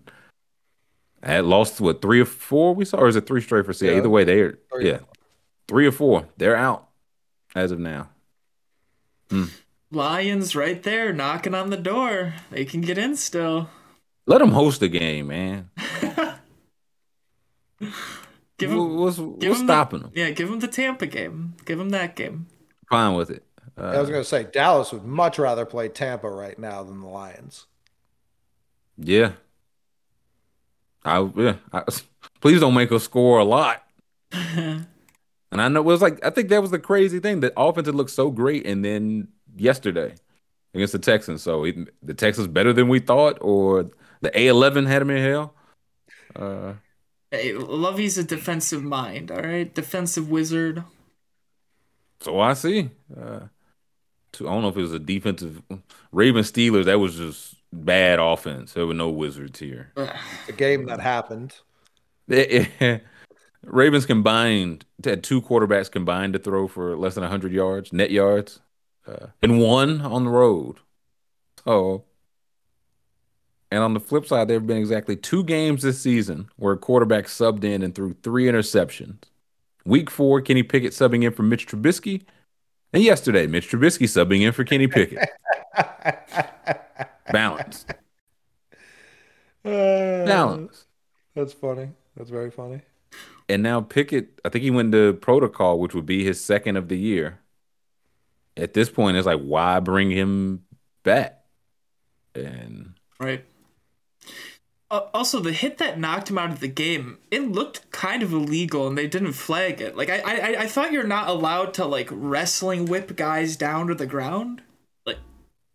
I 1.22 1.32
had 1.32 1.46
lost 1.46 1.80
what 1.80 2.02
three 2.02 2.20
or 2.20 2.26
four 2.26 2.74
we 2.74 2.86
saw, 2.86 2.98
or 2.98 3.08
is 3.08 3.16
it 3.16 3.26
three 3.26 3.42
straight 3.42 3.66
for 3.66 3.74
Seattle? 3.74 3.96
Yeah. 3.96 4.02
Either 4.02 4.10
way, 4.10 4.24
they're 4.24 4.58
yeah, 4.80 5.00
three 5.68 5.86
or 5.86 5.92
four. 5.92 6.28
They're 6.38 6.56
out 6.56 6.90
as 7.56 7.72
of 7.72 7.80
now. 7.80 8.10
Hmm. 9.30 9.46
Lions 9.92 10.56
right 10.56 10.82
there 10.82 11.14
knocking 11.14 11.54
on 11.54 11.70
the 11.70 11.78
door. 11.78 12.34
They 12.50 12.66
can 12.66 12.82
get 12.82 12.98
in 12.98 13.16
still. 13.16 13.70
Let 14.26 14.40
them 14.40 14.52
host 14.52 14.80
the 14.80 14.88
game, 14.88 15.28
man. 15.28 15.70
give 18.58 18.70
them, 18.70 18.98
what's, 18.98 19.18
give 19.18 19.50
what's 19.50 19.60
stopping 19.62 20.00
the, 20.00 20.06
them? 20.06 20.14
Yeah, 20.16 20.30
give 20.32 20.50
them 20.50 20.60
the 20.62 20.68
Tampa 20.68 21.06
game. 21.06 21.56
Give 21.66 21.78
them 21.78 21.90
that 21.90 22.16
game. 22.16 22.48
Fine 22.90 23.16
with 23.16 23.30
it. 23.30 23.44
Uh, 23.78 23.86
I 23.86 24.00
was 24.00 24.10
going 24.10 24.22
to 24.22 24.28
say 24.28 24.44
Dallas 24.44 24.92
would 24.92 25.04
much 25.04 25.40
rather 25.40 25.66
play 25.66 25.90
Tampa 25.90 26.30
right 26.30 26.58
now 26.58 26.84
than 26.84 27.02
the 27.02 27.08
Lions. 27.08 27.66
Yeah. 28.98 29.34
I 31.04 31.30
yeah. 31.36 31.56
I, 31.72 31.84
please 32.42 32.60
don't 32.60 32.74
make 32.74 32.92
us 32.92 33.04
score 33.04 33.40
a 33.40 33.44
lot. 33.44 33.84
and 34.32 34.86
I 35.52 35.68
know 35.68 35.82
it 35.82 35.86
was 35.86 36.02
like 36.02 36.24
I 36.26 36.30
think 36.30 36.50
that 36.50 36.62
was 36.62 36.72
the 36.72 36.80
crazy 36.80 37.20
thing. 37.20 37.40
The 37.40 37.54
offense 37.58 37.88
looked 37.88 38.12
so 38.12 38.30
great, 38.30 38.66
and 38.66 38.84
then 38.84 39.30
yesterday 39.56 40.16
against 40.74 40.94
the 40.94 41.00
Texans, 41.00 41.44
so 41.44 41.66
it, 41.66 41.76
the 42.02 42.14
Texans 42.14 42.48
better 42.48 42.74
than 42.74 42.88
we 42.88 43.00
thought, 43.00 43.38
or 43.42 43.92
the 44.22 44.32
A11 44.32 44.88
had 44.88 45.02
him 45.02 45.12
in 45.12 45.24
hell. 45.24 45.54
Uh, 46.36 46.74
hey, 47.30 47.54
Lovie's 47.54 48.18
a 48.18 48.24
defensive 48.24 48.84
mind. 48.84 49.32
All 49.32 49.42
right, 49.42 49.74
defensive 49.74 50.30
wizard. 50.30 50.84
So 52.22 52.40
I 52.40 52.54
see. 52.54 52.90
Uh, 53.16 53.42
I 54.42 54.46
don't 54.46 54.62
know 54.62 54.70
if 54.70 54.78
it 54.78 54.82
was 54.82 54.94
a 54.94 55.00
defensive 55.00 55.62
Ravens 56.12 56.52
Steelers. 56.52 56.86
That 56.86 57.00
was 57.00 57.16
just 57.16 57.56
bad 57.72 58.20
offense. 58.20 58.74
There 58.74 58.86
were 58.86 58.94
no 58.94 59.10
wizards 59.10 59.60
here. 59.60 59.92
A 59.96 60.52
game 60.52 60.86
that 60.86 61.00
happened. 61.00 61.56
Ravens 63.66 64.06
combined 64.06 64.86
had 65.04 65.24
two 65.24 65.42
quarterbacks 65.42 65.90
combined 65.90 66.34
to 66.34 66.40
throw 66.40 66.68
for 66.68 66.96
less 66.98 67.16
than 67.16 67.22
100 67.22 67.52
yards, 67.52 67.94
net 67.94 68.12
yards, 68.12 68.60
uh, 69.08 69.28
and 69.42 69.60
one 69.60 70.02
on 70.02 70.26
the 70.26 70.30
road. 70.30 70.78
So, 71.66 72.04
and 73.72 73.82
on 73.82 73.94
the 73.94 74.00
flip 74.00 74.26
side, 74.26 74.48
there 74.48 74.58
have 74.58 74.68
been 74.68 74.78
exactly 74.78 75.16
two 75.16 75.44
games 75.44 75.82
this 75.82 76.00
season 76.00 76.50
where 76.58 76.74
a 76.74 76.78
quarterback 76.78 77.26
subbed 77.26 77.64
in 77.64 77.82
and 77.82 77.96
threw 77.96 78.14
three 78.22 78.46
interceptions. 78.46 79.24
Week 79.86 80.10
four, 80.10 80.42
Kenny 80.42 80.64
Pickett 80.64 80.94
subbing 80.94 81.24
in 81.24 81.34
for 81.34 81.44
Mitch 81.44 81.68
Trubisky, 81.68 82.24
and 82.94 83.04
yesterday, 83.04 83.48
Mitch 83.48 83.70
Trubisky 83.70 84.08
subbing 84.08 84.42
in 84.42 84.52
for 84.52 84.64
Kenny 84.64 84.88
Pickett. 84.88 85.30
Balance. 87.32 87.86
Uh, 89.66 90.26
Balance. 90.26 90.86
That's 91.36 91.54
funny. 91.54 91.90
That's 92.16 92.30
very 92.30 92.52
funny. 92.52 92.82
And 93.50 93.64
now 93.64 93.82
Pickett, 93.82 94.40
I 94.46 94.50
think 94.50 94.64
he 94.64 94.72
went 94.72 94.92
to 94.92 95.14
protocol, 95.14 95.80
which 95.80 95.94
would 95.94 96.06
be 96.06 96.24
his 96.24 96.44
second 96.44 96.78
of 96.78 96.88
the 96.88 96.98
year. 96.98 97.40
At 98.56 98.74
this 98.74 98.90
point, 98.90 99.18
it's 99.18 99.26
like, 99.26 99.42
why 99.42 99.80
bring 99.80 100.12
him 100.12 100.64
back? 101.04 101.44
And 102.36 102.94
right. 103.20 103.44
Uh, 104.94 105.08
also, 105.12 105.40
the 105.40 105.52
hit 105.52 105.80
that 105.80 106.00
knocked 106.00 106.30
him 106.30 106.38
out 106.38 106.52
of 106.52 106.60
the 106.60 106.68
game, 106.68 107.18
it 107.32 107.52
looked 107.52 107.90
kind 107.90 108.22
of 108.22 108.32
illegal, 108.32 108.88
and 108.88 108.96
they 108.96 109.08
didn't 109.08 109.34
flag 109.34 109.82
it. 109.82 109.98
Like 109.98 110.08
I, 110.08 110.20
I, 110.20 110.62
I 110.62 110.68
thought 110.68 110.92
you're 110.92 111.02
not 111.02 111.28
allowed 111.28 111.74
to 111.76 111.86
like 111.86 112.10
wrestling 112.12 112.86
whip 112.86 113.16
guys 113.16 113.58
down 113.58 113.88
to 113.88 113.96
the 113.96 114.06
ground. 114.06 114.62
Like, 115.04 115.18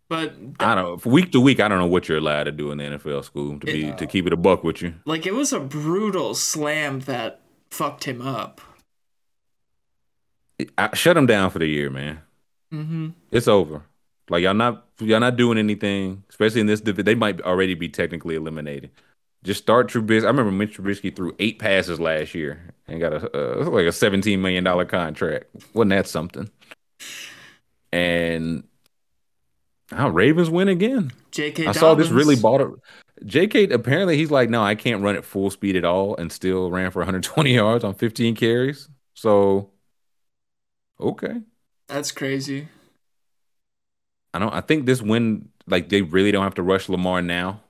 but 0.07 0.35
I 0.61 0.73
don't 0.73 1.03
know. 1.05 1.11
Week 1.11 1.33
to 1.33 1.41
week, 1.41 1.59
I 1.59 1.67
don't 1.67 1.79
know 1.79 1.85
what 1.85 2.07
you're 2.07 2.17
allowed 2.17 2.45
to 2.45 2.53
do 2.53 2.71
in 2.71 2.77
the 2.77 2.85
NFL 2.85 3.25
school 3.25 3.59
to 3.59 3.65
be 3.65 3.87
it, 3.87 3.97
to 3.97 4.07
keep 4.07 4.25
it 4.25 4.31
a 4.31 4.37
buck 4.37 4.63
with 4.63 4.81
you. 4.81 4.95
Like 5.03 5.25
it 5.25 5.33
was 5.33 5.51
a 5.51 5.59
brutal 5.59 6.33
slam 6.33 7.01
that 7.01 7.41
fucked 7.71 8.05
him 8.05 8.21
up. 8.21 8.61
I 10.77 10.95
shut 10.95 11.17
him 11.17 11.25
down 11.25 11.49
for 11.49 11.59
the 11.59 11.67
year, 11.67 11.89
man. 11.89 12.21
Mm-hmm. 12.71 13.09
It's 13.31 13.49
over. 13.49 13.81
Like 14.29 14.43
y'all 14.43 14.53
not 14.53 14.85
y'all 14.99 15.19
not 15.19 15.35
doing 15.35 15.57
anything, 15.57 16.23
especially 16.29 16.61
in 16.61 16.67
this. 16.67 16.79
They 16.79 17.15
might 17.15 17.41
already 17.41 17.73
be 17.73 17.89
technically 17.89 18.35
eliminated. 18.35 18.91
Just 19.43 19.61
start 19.63 19.89
Trubisky. 19.89 20.23
I 20.23 20.27
remember 20.27 20.51
Mitch 20.51 20.77
Trubisky 20.77 21.15
threw 21.15 21.33
eight 21.39 21.59
passes 21.59 21.99
last 21.99 22.35
year 22.35 22.73
and 22.87 22.99
got 22.99 23.13
a 23.13 23.61
uh, 23.61 23.69
like 23.69 23.85
a 23.85 23.91
seventeen 23.91 24.41
million 24.41 24.63
dollar 24.63 24.85
contract. 24.85 25.45
Wasn't 25.73 25.91
that 25.91 26.07
something? 26.07 26.49
And 27.91 28.63
how 29.91 30.09
Ravens 30.09 30.49
win 30.49 30.67
again. 30.67 31.11
J.K. 31.31 31.67
I 31.67 31.71
saw 31.71 31.95
this 31.95 32.09
really 32.09 32.35
bought 32.35 32.61
it. 32.61 32.67
J.K. 33.25 33.69
Apparently 33.69 34.17
he's 34.17 34.31
like, 34.31 34.49
no, 34.49 34.63
I 34.63 34.75
can't 34.75 35.01
run 35.01 35.15
at 35.15 35.25
full 35.25 35.49
speed 35.49 35.75
at 35.75 35.85
all, 35.85 36.15
and 36.17 36.31
still 36.31 36.69
ran 36.69 36.91
for 36.91 36.99
120 36.99 37.53
yards 37.53 37.83
on 37.83 37.95
15 37.95 38.35
carries. 38.35 38.89
So, 39.13 39.71
okay, 40.99 41.41
that's 41.87 42.11
crazy. 42.11 42.67
I 44.33 44.39
don't. 44.39 44.53
I 44.53 44.61
think 44.61 44.85
this 44.85 45.01
win, 45.01 45.49
like 45.67 45.89
they 45.89 46.01
really 46.01 46.31
don't 46.31 46.43
have 46.43 46.55
to 46.55 46.63
rush 46.63 46.87
Lamar 46.87 47.21
now. 47.21 47.61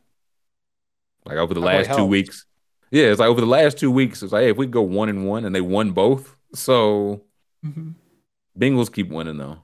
Like 1.25 1.37
over 1.37 1.53
the 1.53 1.59
last 1.59 1.95
two 1.95 2.05
weeks. 2.05 2.45
Yeah, 2.91 3.05
it's 3.05 3.19
like 3.19 3.29
over 3.29 3.41
the 3.41 3.47
last 3.47 3.77
two 3.77 3.91
weeks, 3.91 4.23
it's 4.23 4.33
like, 4.33 4.43
hey, 4.43 4.49
if 4.49 4.57
we 4.57 4.65
go 4.65 4.81
one 4.81 5.09
and 5.09 5.27
one 5.27 5.45
and 5.45 5.53
they 5.53 5.61
won 5.61 5.91
both. 5.91 6.35
So 6.55 7.21
mm-hmm. 7.65 7.91
Bengals 8.57 8.91
keep 8.91 9.09
winning 9.09 9.37
though. 9.37 9.59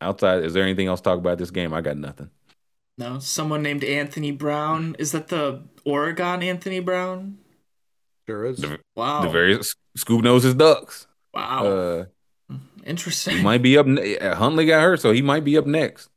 Outside, 0.00 0.42
is 0.42 0.54
there 0.54 0.62
anything 0.62 0.88
else 0.88 1.00
to 1.00 1.04
talk 1.04 1.18
about 1.18 1.38
this 1.38 1.50
game? 1.50 1.74
I 1.74 1.80
got 1.80 1.96
nothing. 1.96 2.30
No, 2.98 3.18
someone 3.18 3.62
named 3.62 3.84
Anthony 3.84 4.30
Brown. 4.30 4.96
Is 4.98 5.12
that 5.12 5.28
the 5.28 5.62
Oregon 5.84 6.42
Anthony 6.42 6.80
Brown? 6.80 7.38
Sure 8.26 8.46
is. 8.46 8.58
The, 8.58 8.78
wow. 8.94 9.22
The 9.22 9.28
very 9.28 9.58
Scoob 9.98 10.22
knows 10.22 10.42
his 10.42 10.54
ducks. 10.54 11.06
Wow. 11.34 11.66
Uh, 11.66 12.04
Interesting. 12.84 13.36
He 13.38 13.42
might 13.42 13.62
be 13.62 13.78
up. 13.78 13.86
Huntley 13.86 14.66
got 14.66 14.82
hurt, 14.82 15.00
so 15.00 15.12
he 15.12 15.22
might 15.22 15.44
be 15.44 15.56
up 15.56 15.66
next. 15.66 16.08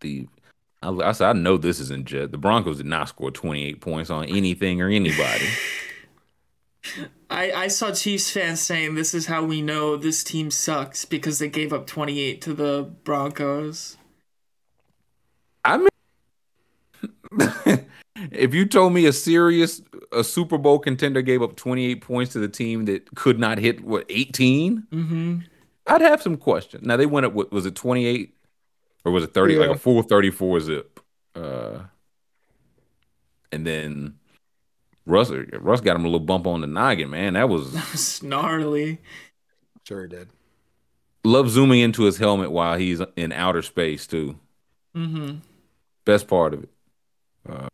The 0.00 0.26
I, 0.82 0.90
I 0.90 1.12
said, 1.12 1.28
I 1.28 1.32
know 1.32 1.56
this 1.56 1.80
isn't 1.80 2.06
just 2.06 2.32
the 2.32 2.38
Broncos 2.38 2.78
did 2.78 2.86
not 2.86 3.08
score 3.08 3.30
28 3.30 3.80
points 3.80 4.10
on 4.10 4.24
anything 4.24 4.80
or 4.80 4.88
anybody. 4.88 5.46
I, 7.30 7.52
I 7.52 7.68
saw 7.68 7.92
Chiefs 7.92 8.30
fans 8.30 8.60
saying 8.60 8.94
this 8.94 9.14
is 9.14 9.26
how 9.26 9.44
we 9.44 9.62
know 9.62 9.96
this 9.96 10.22
team 10.22 10.50
sucks 10.50 11.04
because 11.04 11.38
they 11.38 11.48
gave 11.48 11.72
up 11.72 11.86
28 11.86 12.42
to 12.42 12.52
the 12.52 12.90
Broncos. 13.04 13.96
I 15.64 15.78
mean, 15.78 15.88
if 18.30 18.52
you 18.52 18.66
told 18.66 18.92
me 18.92 19.06
a 19.06 19.12
serious 19.12 19.80
a 20.12 20.22
Super 20.22 20.58
Bowl 20.58 20.78
contender 20.78 21.22
gave 21.22 21.42
up 21.42 21.56
28 21.56 22.00
points 22.00 22.32
to 22.32 22.38
the 22.38 22.48
team 22.48 22.84
that 22.84 23.14
could 23.14 23.38
not 23.38 23.58
hit 23.58 23.82
what 23.82 24.04
18, 24.08 24.86
mm-hmm. 24.92 25.38
I'd 25.86 26.00
have 26.02 26.20
some 26.20 26.36
questions. 26.36 26.84
Now 26.84 26.96
they 26.96 27.06
went 27.06 27.26
up. 27.26 27.32
What 27.32 27.50
was 27.50 27.64
it 27.64 27.74
28? 27.74 28.34
Or 29.04 29.12
was 29.12 29.24
it 29.24 29.34
30 29.34 29.54
yeah. 29.54 29.60
like 29.60 29.70
a 29.70 29.78
full 29.78 30.02
34 30.02 30.60
zip. 30.60 31.00
Uh 31.34 31.80
and 33.50 33.66
then 33.66 34.14
russ 35.06 35.30
russ 35.30 35.80
got 35.80 35.96
him 35.96 36.04
a 36.04 36.08
little 36.08 36.20
bump 36.20 36.46
on 36.46 36.60
the 36.60 36.66
noggin 36.66 37.10
man. 37.10 37.34
That 37.34 37.48
was, 37.48 37.72
that 37.74 37.90
was 37.92 38.22
gnarly. 38.22 38.98
Sure 39.84 40.02
he 40.02 40.08
did. 40.08 40.28
Love 41.24 41.50
zooming 41.50 41.80
into 41.80 42.04
his 42.04 42.18
helmet 42.18 42.50
while 42.50 42.76
he's 42.78 43.00
in 43.16 43.32
outer 43.32 43.62
space 43.62 44.06
too. 44.06 44.38
Mm-hmm. 44.96 45.38
Best 46.04 46.26
part 46.26 46.54
of 46.54 46.64
it. 46.64 46.70
Uh, 47.48 47.68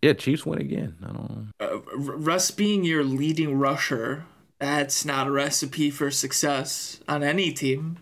yeah 0.00 0.12
chiefs 0.12 0.44
win 0.44 0.60
again. 0.60 0.96
I 1.02 1.06
don't 1.06 1.30
know. 1.30 1.46
Uh, 1.60 1.78
russ 1.96 2.50
being 2.50 2.84
your 2.84 3.04
leading 3.04 3.58
rusher 3.58 4.24
that's 4.62 5.04
not 5.04 5.26
a 5.26 5.30
recipe 5.32 5.90
for 5.90 6.08
success 6.12 7.00
on 7.08 7.24
any 7.24 7.50
team 7.50 7.96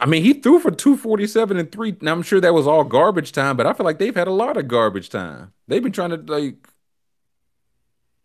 I 0.00 0.06
mean, 0.06 0.22
he 0.22 0.34
threw 0.34 0.58
for 0.58 0.70
247 0.70 1.56
and 1.56 1.70
three. 1.72 1.96
Now, 2.00 2.12
I'm 2.12 2.22
sure 2.22 2.40
that 2.40 2.54
was 2.54 2.66
all 2.66 2.84
garbage 2.84 3.32
time, 3.32 3.56
but 3.56 3.66
I 3.66 3.72
feel 3.72 3.84
like 3.84 3.98
they've 3.98 4.14
had 4.14 4.28
a 4.28 4.32
lot 4.32 4.56
of 4.56 4.68
garbage 4.68 5.10
time. 5.10 5.52
They've 5.68 5.82
been 5.82 5.92
trying 5.92 6.10
to, 6.10 6.16
like, 6.16 6.68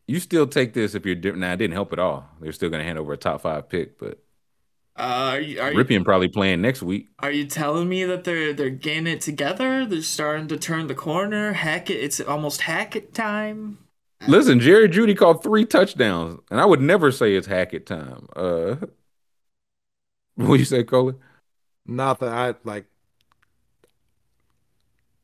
you 0.08 0.20
still 0.20 0.48
take 0.48 0.74
this 0.74 0.96
if 0.96 1.06
you're 1.06 1.16
different. 1.16 1.42
Now, 1.42 1.54
it 1.54 1.58
didn't 1.58 1.74
help 1.74 1.94
at 1.94 2.00
all. 2.00 2.26
They're 2.40 2.52
still 2.52 2.70
going 2.70 2.82
to 2.82 2.86
hand 2.86 3.00
over 3.00 3.14
a 3.14 3.18
top 3.18 3.42
five 3.42 3.70
pick, 3.70 3.98
but. 3.98 4.22
Uh, 4.98 5.32
are 5.34 5.40
you, 5.40 5.60
are 5.60 5.72
Rypien 5.72 6.04
probably 6.04 6.28
playing 6.28 6.62
next 6.62 6.84
week. 6.84 7.08
Are 7.20 7.32
you 7.32 7.46
telling 7.46 7.88
me 7.88 8.04
that 8.04 8.26
they're 8.26 8.52
they're 8.52 8.70
getting 8.70 9.08
it 9.08 9.22
together? 9.22 9.86
They're 9.86 10.02
starting 10.02 10.50
to 10.50 10.58
turn 10.58 10.88
the 10.88 10.94
corner. 10.94 11.54
Hack 11.54 11.90
it! 11.90 11.94
it's 11.94 12.20
almost 12.20 12.62
Hackett 12.62 13.14
time. 13.14 13.78
Listen, 14.28 14.60
Jerry 14.60 14.90
Jeudy 14.90 15.18
called 15.18 15.42
three 15.42 15.66
touchdowns, 15.66 16.40
and 16.52 16.60
I 16.60 16.66
would 16.66 16.82
never 16.82 17.10
say 17.10 17.36
it's 17.36 17.48
Hackett 17.48 17.86
time. 17.86 18.28
Uh, 18.36 18.76
what 20.36 20.56
do 20.56 20.58
you 20.58 20.66
say, 20.66 20.84
Colin? 20.84 21.16
Not 21.86 22.20
that 22.20 22.30
I 22.30 22.56
like 22.64 22.86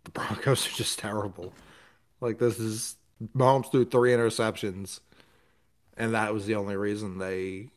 the 0.04 0.12
Broncos 0.12 0.68
are 0.68 0.72
just 0.72 1.00
terrible. 1.00 1.54
Like 2.22 2.40
this 2.40 2.60
is 2.60 2.96
Mahomes 3.36 3.72
threw 3.72 3.86
three 3.86 4.12
interceptions, 4.12 5.00
and 5.96 6.14
that 6.14 6.34
was 6.34 6.46
the 6.46 6.56
only 6.56 6.76
reason 6.76 7.18
they 7.18 7.70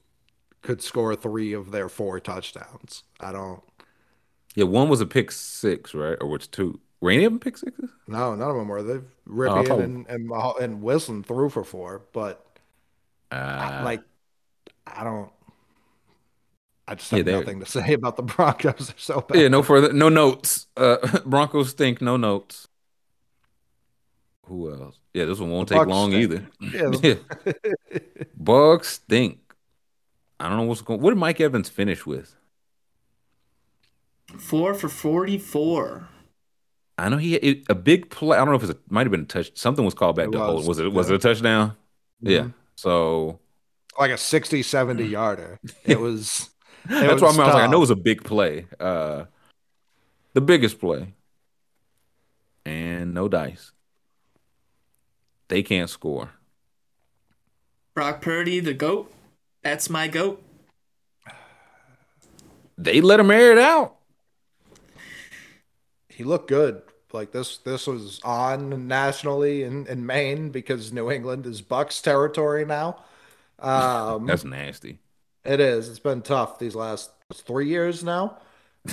could 0.62 0.82
score 0.82 1.16
three 1.16 1.52
of 1.52 1.70
their 1.70 1.88
four 1.88 2.20
touchdowns. 2.20 3.04
I 3.18 3.32
don't. 3.32 3.62
Yeah, 4.54 4.64
one 4.64 4.88
was 4.88 5.00
a 5.00 5.06
pick 5.06 5.30
six, 5.30 5.94
right? 5.94 6.16
Or 6.20 6.28
which 6.28 6.50
two? 6.50 6.80
Were 7.00 7.10
any 7.10 7.24
of 7.24 7.32
them 7.32 7.40
pick 7.40 7.56
sixes? 7.56 7.90
No, 8.06 8.34
none 8.34 8.50
of 8.50 8.56
them 8.56 8.68
were. 8.68 8.82
They've 8.82 9.04
Rypien 9.26 9.70
oh, 9.70 9.80
and, 9.80 10.06
and 10.08 10.30
and 10.60 10.82
Wilson 10.82 11.22
threw 11.22 11.48
for 11.48 11.64
four, 11.64 12.02
but 12.12 12.44
uh, 13.30 13.82
like 13.84 14.02
I 14.86 15.04
don't. 15.04 15.30
I 16.90 16.96
just 16.96 17.12
have 17.12 17.26
yeah, 17.26 17.38
nothing 17.38 17.60
to 17.60 17.66
say 17.70 17.92
about 17.92 18.16
the 18.16 18.24
Broncos. 18.24 18.88
They're 18.88 18.94
so 18.98 19.20
bad. 19.20 19.40
Yeah, 19.40 19.46
no 19.46 19.62
further, 19.62 19.92
no 19.92 20.08
notes. 20.08 20.66
Uh, 20.76 20.96
Broncos 21.24 21.70
stink. 21.70 22.02
No 22.02 22.16
notes. 22.16 22.66
Who 24.46 24.72
else? 24.72 24.98
Yeah, 25.14 25.26
this 25.26 25.38
one 25.38 25.52
won't 25.52 25.68
the 25.68 25.76
take 25.76 25.84
Bucs 25.84 25.88
long 25.88 26.10
stink. 26.10 26.22
either. 26.24 26.46
Yeah, 26.60 26.90
yeah. 27.94 27.98
Bucs 28.42 28.86
stink. 28.86 29.38
I 30.40 30.48
don't 30.48 30.58
know 30.58 30.64
what's 30.64 30.82
going. 30.82 31.00
What 31.00 31.10
did 31.10 31.18
Mike 31.20 31.40
Evans 31.40 31.68
finish 31.68 32.04
with? 32.04 32.34
Four 34.36 34.74
for 34.74 34.88
forty-four. 34.88 36.08
I 36.98 37.08
know 37.08 37.18
he 37.18 37.36
it, 37.36 37.66
a 37.68 37.74
big 37.76 38.10
play. 38.10 38.36
I 38.36 38.40
don't 38.44 38.48
know 38.48 38.60
if 38.60 38.68
it 38.68 38.80
might 38.90 39.06
have 39.06 39.12
been 39.12 39.22
a 39.22 39.26
touch. 39.26 39.56
Something 39.56 39.84
was 39.84 39.94
called 39.94 40.16
back 40.16 40.28
it 40.28 40.32
to 40.32 40.38
was, 40.38 40.48
hold. 40.48 40.66
Was 40.66 40.78
it? 40.80 40.92
Was 40.92 41.08
yeah. 41.08 41.14
it 41.14 41.16
a 41.16 41.20
touchdown? 41.20 41.68
Mm-hmm. 42.22 42.30
Yeah. 42.30 42.48
So 42.74 43.38
like 43.98 44.10
a 44.10 44.18
60, 44.18 44.62
70 44.62 45.04
yarder. 45.04 45.60
It 45.84 46.00
was. 46.00 46.50
It 46.84 46.88
That's 46.88 47.20
was 47.20 47.22
why 47.22 47.44
I, 47.44 47.46
was 47.46 47.54
like, 47.54 47.64
I 47.64 47.66
know 47.66 47.78
it 47.78 47.80
was 47.80 47.90
a 47.90 47.96
big 47.96 48.24
play. 48.24 48.66
Uh, 48.78 49.24
the 50.32 50.40
biggest 50.40 50.78
play. 50.78 51.14
And 52.64 53.14
no 53.14 53.28
dice. 53.28 53.72
They 55.48 55.62
can't 55.62 55.90
score. 55.90 56.30
Brock 57.94 58.22
Purdy, 58.22 58.60
the 58.60 58.74
GOAT. 58.74 59.12
That's 59.62 59.90
my 59.90 60.08
GOAT. 60.08 60.42
They 62.78 63.00
let 63.00 63.20
him 63.20 63.30
air 63.30 63.52
it 63.52 63.58
out. 63.58 63.96
He 66.08 66.24
looked 66.24 66.48
good. 66.48 66.82
Like 67.12 67.32
this 67.32 67.58
this 67.58 67.86
was 67.86 68.20
on 68.22 68.86
nationally 68.86 69.64
in, 69.64 69.86
in 69.86 70.06
Maine 70.06 70.50
because 70.50 70.92
New 70.92 71.10
England 71.10 71.44
is 71.46 71.60
Bucs 71.62 72.02
territory 72.02 72.64
now. 72.64 73.04
Um, 73.60 74.24
That's 74.24 74.42
nasty. 74.42 75.00
It 75.44 75.60
is. 75.60 75.88
It's 75.88 75.98
been 75.98 76.22
tough 76.22 76.58
these 76.58 76.74
last 76.74 77.10
three 77.32 77.68
years 77.68 78.04
now. 78.04 78.38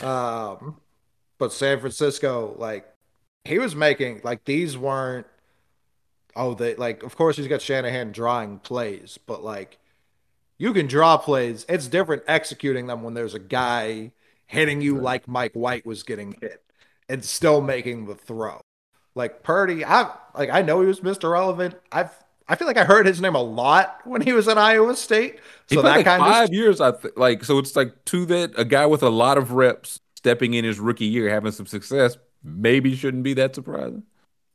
Um, 0.04 0.78
but 1.38 1.52
San 1.52 1.80
Francisco, 1.80 2.56
like, 2.58 2.88
he 3.44 3.60
was 3.60 3.76
making 3.76 4.22
like 4.24 4.46
these 4.46 4.78
weren't. 4.78 5.28
Oh, 6.36 6.54
they 6.54 6.76
like. 6.76 7.04
Of 7.04 7.16
course, 7.16 7.38
he's 7.38 7.48
got 7.48 7.62
Shanahan 7.62 8.12
drawing 8.12 8.60
plays, 8.60 9.18
but 9.26 9.44
like, 9.44 9.80
you 10.58 10.74
can 10.74 10.88
draw 10.88 11.18
plays. 11.18 11.66
It's 11.70 11.88
different 11.88 12.24
executing 12.28 12.88
them 12.88 13.04
when 13.04 13.14
there's 13.14 13.34
a 13.34 13.40
guy 13.40 14.12
hitting 14.46 14.82
you 14.82 14.98
like 14.98 15.28
Mike 15.28 15.54
White 15.54 15.86
was 15.86 16.04
getting 16.04 16.38
hit 16.42 16.64
and 17.10 17.24
still 17.24 17.62
making 17.62 18.06
the 18.06 18.16
throw. 18.16 18.62
Like 19.16 19.44
Purdy, 19.44 19.84
I 19.84 20.12
like 20.36 20.50
I 20.50 20.62
know 20.62 20.82
he 20.82 20.88
was 20.88 21.02
Mr. 21.02 21.32
Relevant. 21.32 21.76
I've 21.92 22.12
I 22.50 22.56
feel 22.56 22.68
like 22.68 22.78
I 22.78 22.86
heard 22.86 23.06
his 23.06 23.20
name 23.22 23.36
a 23.36 23.42
lot 23.42 24.00
when 24.06 24.22
he 24.22 24.32
was 24.34 24.48
at 24.48 24.58
Iowa 24.58 24.96
State. 24.96 25.40
So 25.68 25.82
that 25.82 25.98
like 25.98 26.06
kind 26.06 26.22
five 26.22 26.50
of 26.50 26.54
years, 26.54 26.80
I 26.80 26.92
th- 26.92 27.16
like. 27.18 27.44
So 27.44 27.58
it's 27.60 27.76
like 27.76 28.06
to 28.06 28.26
that 28.28 28.54
a 28.58 28.64
guy 28.66 28.86
with 28.86 29.04
a 29.04 29.10
lot 29.10 29.38
of 29.38 29.52
reps 29.52 30.00
stepping 30.16 30.54
in 30.54 30.64
his 30.64 30.80
rookie 30.80 31.06
year, 31.06 31.30
having 31.30 31.52
some 31.52 31.66
success, 31.66 32.18
maybe 32.44 32.96
shouldn't 32.96 33.24
be 33.24 33.34
that 33.36 33.56
surprising. 33.56 34.04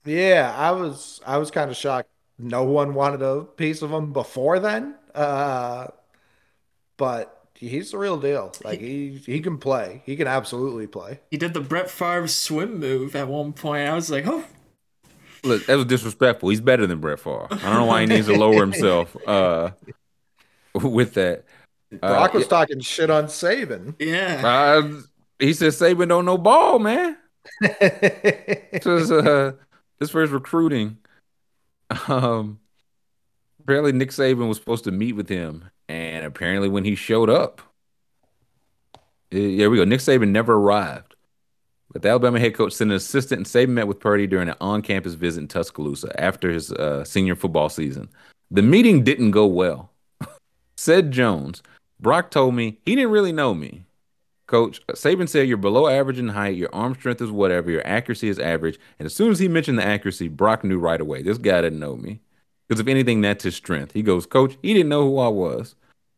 Yeah, 0.04 0.54
I 0.56 0.72
was 0.72 1.20
I 1.26 1.38
was 1.38 1.50
kind 1.50 1.70
of 1.70 1.76
shocked. 1.76 2.08
No 2.38 2.64
one 2.64 2.94
wanted 2.94 3.22
a 3.22 3.42
piece 3.44 3.82
of 3.82 3.92
him 3.92 4.12
before 4.12 4.58
then, 4.58 4.96
uh, 5.14 5.88
but 6.96 7.46
he's 7.54 7.92
the 7.92 7.98
real 7.98 8.18
deal. 8.18 8.52
Like 8.64 8.80
he 8.80 9.20
he 9.24 9.40
can 9.40 9.58
play. 9.58 10.02
He 10.04 10.16
can 10.16 10.26
absolutely 10.26 10.86
play. 10.86 11.20
He 11.30 11.36
did 11.36 11.54
the 11.54 11.60
Brett 11.60 11.90
Favre 11.90 12.26
swim 12.28 12.78
move 12.78 13.14
at 13.14 13.28
one 13.28 13.52
point. 13.52 13.88
I 13.88 13.94
was 13.94 14.10
like, 14.10 14.26
oh, 14.26 14.44
Look, 15.44 15.66
that 15.66 15.76
was 15.76 15.86
disrespectful. 15.86 16.50
He's 16.50 16.60
better 16.60 16.86
than 16.86 17.00
Brett 17.00 17.18
Favre. 17.18 17.48
I 17.50 17.56
don't 17.56 17.74
know 17.74 17.84
why 17.86 18.02
he 18.02 18.06
needs 18.06 18.26
to 18.26 18.36
lower 18.36 18.60
himself 18.60 19.16
uh, 19.26 19.70
with 20.74 21.14
that. 21.14 21.44
Brock 22.00 22.34
uh, 22.34 22.38
was 22.38 22.46
talking 22.46 22.80
shit 22.80 23.10
on 23.10 23.26
Saban. 23.26 23.94
Yeah. 23.98 24.42
Uh, 24.44 25.02
he 25.38 25.52
said 25.52 25.72
Saban 25.72 26.08
don't 26.08 26.24
know 26.24 26.38
ball, 26.38 26.78
man. 26.78 27.16
this 27.60 28.84
was 28.84 29.10
uh, 29.10 29.52
this 29.98 30.10
first 30.10 30.32
recruiting. 30.32 30.98
Um, 32.08 32.60
apparently 33.60 33.92
Nick 33.92 34.10
Saban 34.10 34.48
was 34.48 34.58
supposed 34.58 34.84
to 34.84 34.92
meet 34.92 35.12
with 35.14 35.28
him, 35.28 35.70
and 35.88 36.24
apparently 36.24 36.68
when 36.68 36.84
he 36.84 36.94
showed 36.94 37.28
up, 37.28 37.60
yeah, 39.30 39.66
we 39.66 39.76
go. 39.76 39.84
Nick 39.84 40.00
Saban 40.00 40.28
never 40.28 40.54
arrived. 40.54 41.11
But 41.92 42.02
the 42.02 42.08
Alabama 42.08 42.40
head 42.40 42.54
coach 42.54 42.72
sent 42.72 42.90
an 42.90 42.96
assistant 42.96 43.38
and 43.40 43.46
Saban 43.46 43.74
met 43.74 43.86
with 43.86 44.00
Purdy 44.00 44.26
during 44.26 44.48
an 44.48 44.56
on-campus 44.60 45.14
visit 45.14 45.40
in 45.40 45.48
Tuscaloosa 45.48 46.18
after 46.20 46.50
his 46.50 46.72
uh, 46.72 47.04
senior 47.04 47.36
football 47.36 47.68
season. 47.68 48.08
The 48.50 48.62
meeting 48.62 49.04
didn't 49.04 49.32
go 49.32 49.46
well. 49.46 49.90
said 50.76 51.10
Jones, 51.10 51.62
Brock 52.00 52.30
told 52.30 52.54
me 52.54 52.78
he 52.84 52.96
didn't 52.96 53.10
really 53.10 53.32
know 53.32 53.54
me. 53.54 53.84
Coach, 54.46 54.84
Saban 54.88 55.28
said 55.28 55.48
you're 55.48 55.56
below 55.56 55.86
average 55.86 56.18
in 56.18 56.28
height, 56.28 56.56
your 56.56 56.68
arm 56.74 56.94
strength 56.94 57.22
is 57.22 57.30
whatever, 57.30 57.70
your 57.70 57.86
accuracy 57.86 58.28
is 58.28 58.38
average. 58.38 58.78
And 58.98 59.06
as 59.06 59.14
soon 59.14 59.30
as 59.30 59.38
he 59.38 59.48
mentioned 59.48 59.78
the 59.78 59.86
accuracy, 59.86 60.28
Brock 60.28 60.64
knew 60.64 60.78
right 60.78 61.00
away. 61.00 61.22
This 61.22 61.38
guy 61.38 61.62
didn't 61.62 61.78
know 61.78 61.96
me. 61.96 62.20
Because 62.68 62.80
if 62.80 62.88
anything, 62.88 63.20
that's 63.20 63.44
his 63.44 63.54
strength. 63.54 63.92
He 63.92 64.02
goes, 64.02 64.26
Coach, 64.26 64.56
he 64.62 64.72
didn't 64.72 64.88
know 64.88 65.02
who 65.02 65.18
I 65.18 65.28
was. 65.28 65.74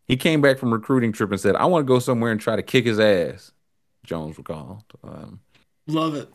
He 0.07 0.17
came 0.17 0.41
back 0.41 0.59
from 0.59 0.73
recruiting 0.73 1.13
trip 1.13 1.31
and 1.31 1.41
said, 1.41 1.57
I 1.57 1.65
want 1.65 1.85
to 1.85 1.93
go 1.93 1.99
somewhere 1.99 2.31
and 2.31 2.41
try 2.41 2.57
to 2.57 2.63
kick 2.63 2.85
his 2.85 3.01
ass. 3.01 3.53
Jones 4.05 4.37
recalled. 4.37 4.85
Um, 5.03 5.41
Love 5.87 6.15
it. 6.15 6.29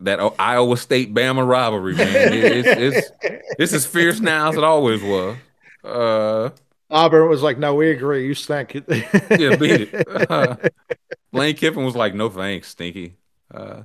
That 0.00 0.18
Iowa 0.38 0.76
State 0.76 1.14
Bama 1.14 1.46
rivalry, 1.46 1.94
man. 1.94 2.32
it's, 2.32 2.68
it's, 2.68 3.10
it's 3.58 3.72
as 3.72 3.86
fierce 3.86 4.18
now 4.18 4.48
as 4.48 4.56
it 4.56 4.64
always 4.64 5.02
was. 5.02 5.36
Uh, 5.84 6.50
Auburn 6.90 7.28
was 7.28 7.42
like, 7.42 7.58
"No, 7.58 7.74
we 7.74 7.90
agree. 7.90 8.26
You 8.26 8.34
stink." 8.34 8.74
yeah, 8.74 9.56
beat 9.56 9.92
it. 9.92 10.30
Uh, 10.30 10.56
Lane 11.32 11.54
Kiffin 11.54 11.84
was 11.84 11.94
like, 11.94 12.14
"No 12.14 12.28
thanks, 12.28 12.68
Stinky." 12.68 13.16
Uh, 13.52 13.82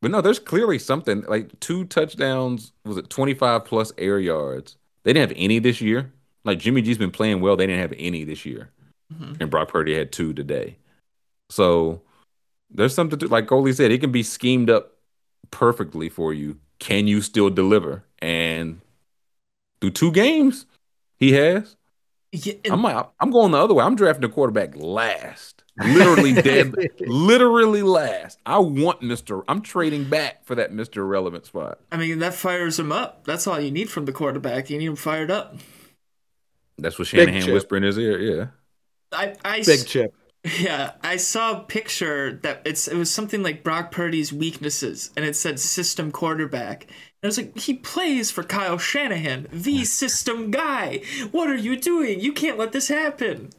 but 0.00 0.10
no, 0.10 0.20
there's 0.20 0.38
clearly 0.38 0.78
something 0.78 1.22
like 1.28 1.58
two 1.60 1.84
touchdowns. 1.84 2.72
Was 2.84 2.96
it 2.96 3.10
25 3.10 3.64
plus 3.64 3.92
air 3.98 4.18
yards? 4.18 4.76
They 5.02 5.12
didn't 5.12 5.30
have 5.30 5.38
any 5.38 5.58
this 5.58 5.80
year. 5.80 6.12
Like 6.44 6.58
Jimmy 6.58 6.82
G's 6.82 6.98
been 6.98 7.10
playing 7.10 7.40
well. 7.40 7.56
They 7.56 7.66
didn't 7.66 7.82
have 7.82 7.94
any 7.98 8.24
this 8.24 8.46
year, 8.46 8.70
mm-hmm. 9.12 9.34
and 9.40 9.50
Brock 9.50 9.68
Purdy 9.68 9.94
had 9.94 10.12
two 10.12 10.32
today. 10.32 10.78
So 11.50 12.02
there's 12.70 12.94
something 12.94 13.18
to 13.18 13.28
like 13.28 13.46
Coley 13.46 13.72
said, 13.72 13.90
it 13.90 14.00
can 14.00 14.12
be 14.12 14.22
schemed 14.22 14.70
up 14.70 14.92
perfectly 15.50 16.08
for 16.08 16.34
you. 16.34 16.58
Can 16.78 17.06
you 17.06 17.20
still 17.22 17.50
deliver? 17.50 18.04
And 18.20 18.80
through 19.80 19.90
two 19.90 20.12
games, 20.12 20.66
he 21.16 21.32
has. 21.32 21.76
Yeah, 22.32 22.54
I'm 22.70 22.84
I'm 22.84 23.30
going 23.30 23.52
the 23.52 23.58
other 23.58 23.74
way. 23.74 23.84
I'm 23.84 23.96
drafting 23.96 24.24
a 24.24 24.28
quarterback 24.28 24.76
last. 24.76 25.62
Literally 25.78 26.32
dead. 26.32 26.74
literally 27.00 27.82
last. 27.82 28.38
I 28.44 28.58
want 28.58 29.00
Mr. 29.00 29.42
I'm 29.48 29.60
trading 29.60 30.04
back 30.04 30.44
for 30.44 30.54
that 30.54 30.72
Mr. 30.72 31.08
Relevant 31.08 31.46
spot. 31.46 31.80
I 31.92 31.96
mean, 31.96 32.18
that 32.18 32.34
fires 32.34 32.78
him 32.78 32.92
up. 32.92 33.24
That's 33.24 33.46
all 33.46 33.60
you 33.60 33.70
need 33.70 33.90
from 33.90 34.06
the 34.06 34.12
quarterback. 34.12 34.70
You 34.70 34.78
need 34.78 34.86
him 34.86 34.96
fired 34.96 35.30
up. 35.30 35.56
That's 36.78 36.98
what 36.98 37.08
Shanahan 37.08 37.52
whispered 37.52 37.78
in 37.78 37.82
his 37.84 37.98
ear. 37.98 38.18
Yeah. 38.18 38.46
I, 39.12 39.34
I 39.44 39.62
big 39.62 39.86
chip. 39.86 40.14
Yeah, 40.46 40.92
I 41.02 41.16
saw 41.16 41.58
a 41.58 41.64
picture 41.64 42.38
that 42.42 42.62
it's 42.64 42.86
it 42.86 42.96
was 42.96 43.10
something 43.10 43.42
like 43.42 43.64
Brock 43.64 43.90
Purdy's 43.90 44.32
weaknesses, 44.32 45.10
and 45.16 45.24
it 45.24 45.34
said 45.34 45.58
system 45.58 46.12
quarterback. 46.12 46.84
And 46.84 47.24
I 47.24 47.26
was 47.26 47.38
like, 47.38 47.58
he 47.58 47.74
plays 47.74 48.30
for 48.30 48.44
Kyle 48.44 48.78
Shanahan, 48.78 49.48
the 49.50 49.84
system 49.84 50.52
guy. 50.52 51.02
What 51.32 51.48
are 51.48 51.56
you 51.56 51.76
doing? 51.76 52.20
You 52.20 52.32
can't 52.32 52.58
let 52.58 52.70
this 52.70 52.86
happen. 52.88 53.50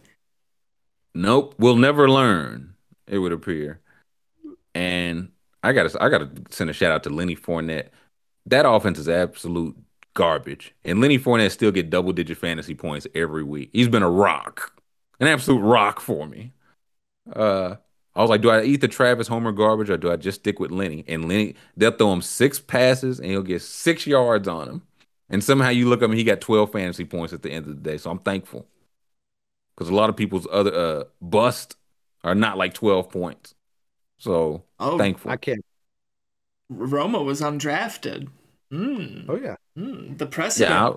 Nope, 1.13 1.55
we'll 1.57 1.75
never 1.75 2.09
learn. 2.09 2.75
It 3.05 3.17
would 3.19 3.33
appear. 3.33 3.81
And 4.73 5.31
I 5.63 5.73
gotta 5.73 6.01
I 6.01 6.07
gotta 6.07 6.29
send 6.51 6.69
a 6.69 6.73
shout 6.73 6.91
out 6.91 7.03
to 7.03 7.09
Lenny 7.09 7.35
Fournette. 7.35 7.89
That 8.45 8.69
offense 8.69 8.97
is 8.97 9.09
absolute 9.09 9.75
garbage, 10.13 10.73
and 10.85 11.01
Lenny 11.01 11.19
Fournette 11.19 11.51
still 11.51 11.71
get 11.71 11.89
double 11.89 12.13
digit 12.13 12.37
fantasy 12.37 12.75
points 12.75 13.07
every 13.13 13.43
week. 13.43 13.71
He's 13.73 13.89
been 13.89 14.03
a 14.03 14.09
rock, 14.09 14.81
an 15.19 15.27
absolute 15.27 15.59
rock 15.59 15.99
for 15.99 16.27
me. 16.27 16.53
Uh, 17.33 17.75
I 18.15 18.21
was 18.21 18.29
like, 18.29 18.41
do 18.41 18.49
I 18.49 18.63
eat 18.63 18.81
the 18.81 18.87
Travis 18.87 19.27
Homer 19.27 19.51
garbage 19.51 19.89
or 19.89 19.97
do 19.97 20.11
I 20.11 20.15
just 20.15 20.39
stick 20.39 20.59
with 20.59 20.71
Lenny? 20.71 21.05
And 21.07 21.27
Lenny, 21.27 21.55
they'll 21.75 21.91
throw 21.91 22.11
him 22.11 22.21
six 22.21 22.59
passes 22.59 23.19
and 23.19 23.29
he'll 23.29 23.43
get 23.43 23.61
six 23.61 24.07
yards 24.07 24.47
on 24.47 24.67
him. 24.67 24.81
And 25.29 25.43
somehow 25.43 25.69
you 25.69 25.87
look 25.87 26.01
at 26.01 26.09
and 26.09 26.17
he 26.17 26.23
got 26.23 26.41
12 26.41 26.71
fantasy 26.71 27.05
points 27.05 27.33
at 27.33 27.43
the 27.43 27.51
end 27.51 27.67
of 27.67 27.75
the 27.75 27.89
day. 27.89 27.97
So 27.97 28.09
I'm 28.09 28.19
thankful. 28.19 28.65
Because 29.75 29.89
a 29.89 29.95
lot 29.95 30.09
of 30.09 30.15
people's 30.15 30.47
other 30.51 30.73
uh 30.73 31.03
bust 31.21 31.75
are 32.23 32.33
not 32.33 32.57
like 32.57 32.73
12 32.73 33.09
points. 33.09 33.53
So 34.17 34.63
oh, 34.79 34.97
thankful. 34.97 35.29
I 35.29 35.37
can't. 35.37 35.63
Roma 36.69 37.21
was 37.21 37.41
undrafted. 37.41 38.29
Mm. 38.71 39.25
Oh 39.29 39.35
yeah. 39.35 39.55
Mm, 39.77 40.17
the 40.17 40.25
precedent. 40.25 40.71
Yeah. 40.71 40.89
I, 40.89 40.95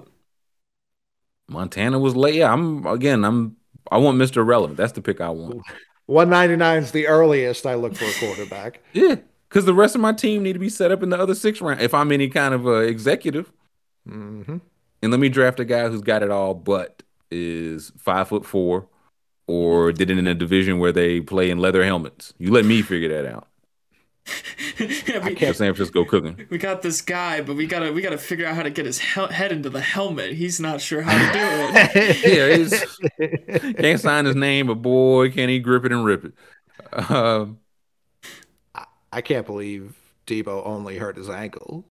Montana 1.48 1.98
was 1.98 2.16
late. 2.16 2.36
Yeah, 2.36 2.52
I'm 2.52 2.86
again. 2.86 3.24
I'm. 3.24 3.56
I 3.90 3.98
want 3.98 4.18
Mr. 4.18 4.46
Relevant. 4.46 4.76
That's 4.76 4.92
the 4.92 5.02
pick 5.02 5.20
I 5.20 5.30
want. 5.30 5.62
199 6.10 6.82
is 6.82 6.90
the 6.90 7.06
earliest 7.06 7.66
I 7.66 7.74
look 7.74 7.94
for 7.94 8.04
a 8.04 8.12
quarterback. 8.14 8.82
yeah. 8.92 9.16
because 9.48 9.64
the 9.64 9.74
rest 9.74 9.94
of 9.94 10.00
my 10.00 10.12
team 10.12 10.42
need 10.42 10.54
to 10.54 10.58
be 10.58 10.68
set 10.68 10.90
up 10.90 11.02
in 11.04 11.10
the 11.10 11.18
other 11.18 11.34
six 11.34 11.60
round 11.60 11.80
if 11.80 11.94
I'm 11.94 12.10
any 12.10 12.28
kind 12.28 12.52
of 12.52 12.66
uh, 12.66 12.80
executive. 12.80 13.52
Mm-hmm. 14.08 14.58
And 15.02 15.10
let 15.10 15.20
me 15.20 15.28
draft 15.28 15.60
a 15.60 15.64
guy 15.64 15.88
who's 15.88 16.02
got 16.02 16.22
it 16.22 16.30
all, 16.30 16.54
but 16.54 17.04
is 17.30 17.92
five 17.96 18.28
foot 18.28 18.44
four, 18.44 18.88
or 19.46 19.92
did 19.92 20.10
it 20.10 20.18
in 20.18 20.26
a 20.26 20.34
division 20.34 20.80
where 20.80 20.92
they 20.92 21.20
play 21.20 21.48
in 21.48 21.58
leather 21.58 21.84
helmets. 21.84 22.34
You 22.38 22.50
let 22.50 22.64
me 22.64 22.82
figure 22.82 23.08
that 23.08 23.32
out. 23.32 23.46
Yeah, 24.78 24.86
we, 25.24 25.32
I 25.32 25.34
can't 25.34 25.56
San 25.56 25.74
Francisco 25.74 26.04
cooking. 26.04 26.46
We 26.50 26.58
got 26.58 26.82
this 26.82 27.00
guy, 27.00 27.40
but 27.40 27.56
we 27.56 27.66
gotta 27.66 27.92
we 27.92 28.02
gotta 28.02 28.18
figure 28.18 28.46
out 28.46 28.54
how 28.54 28.62
to 28.62 28.70
get 28.70 28.86
his 28.86 28.98
he- 28.98 29.32
head 29.32 29.52
into 29.52 29.70
the 29.70 29.80
helmet. 29.80 30.34
He's 30.34 30.60
not 30.60 30.80
sure 30.80 31.02
how 31.02 31.12
to 31.12 31.32
do 31.32 31.98
it. 31.98 32.24
yeah, 32.26 32.56
he's 32.56 33.76
can't 33.76 34.00
sign 34.00 34.24
his 34.24 34.36
name, 34.36 34.68
but 34.68 34.76
boy, 34.76 35.30
can 35.30 35.48
he 35.48 35.58
grip 35.58 35.84
it 35.84 35.92
and 35.92 36.04
rip 36.04 36.24
it. 36.24 37.10
Um, 37.10 37.58
I 39.12 39.20
can't 39.20 39.46
believe 39.46 39.96
Deebo 40.26 40.64
only 40.64 40.98
hurt 40.98 41.16
his 41.16 41.28
ankle. 41.28 41.84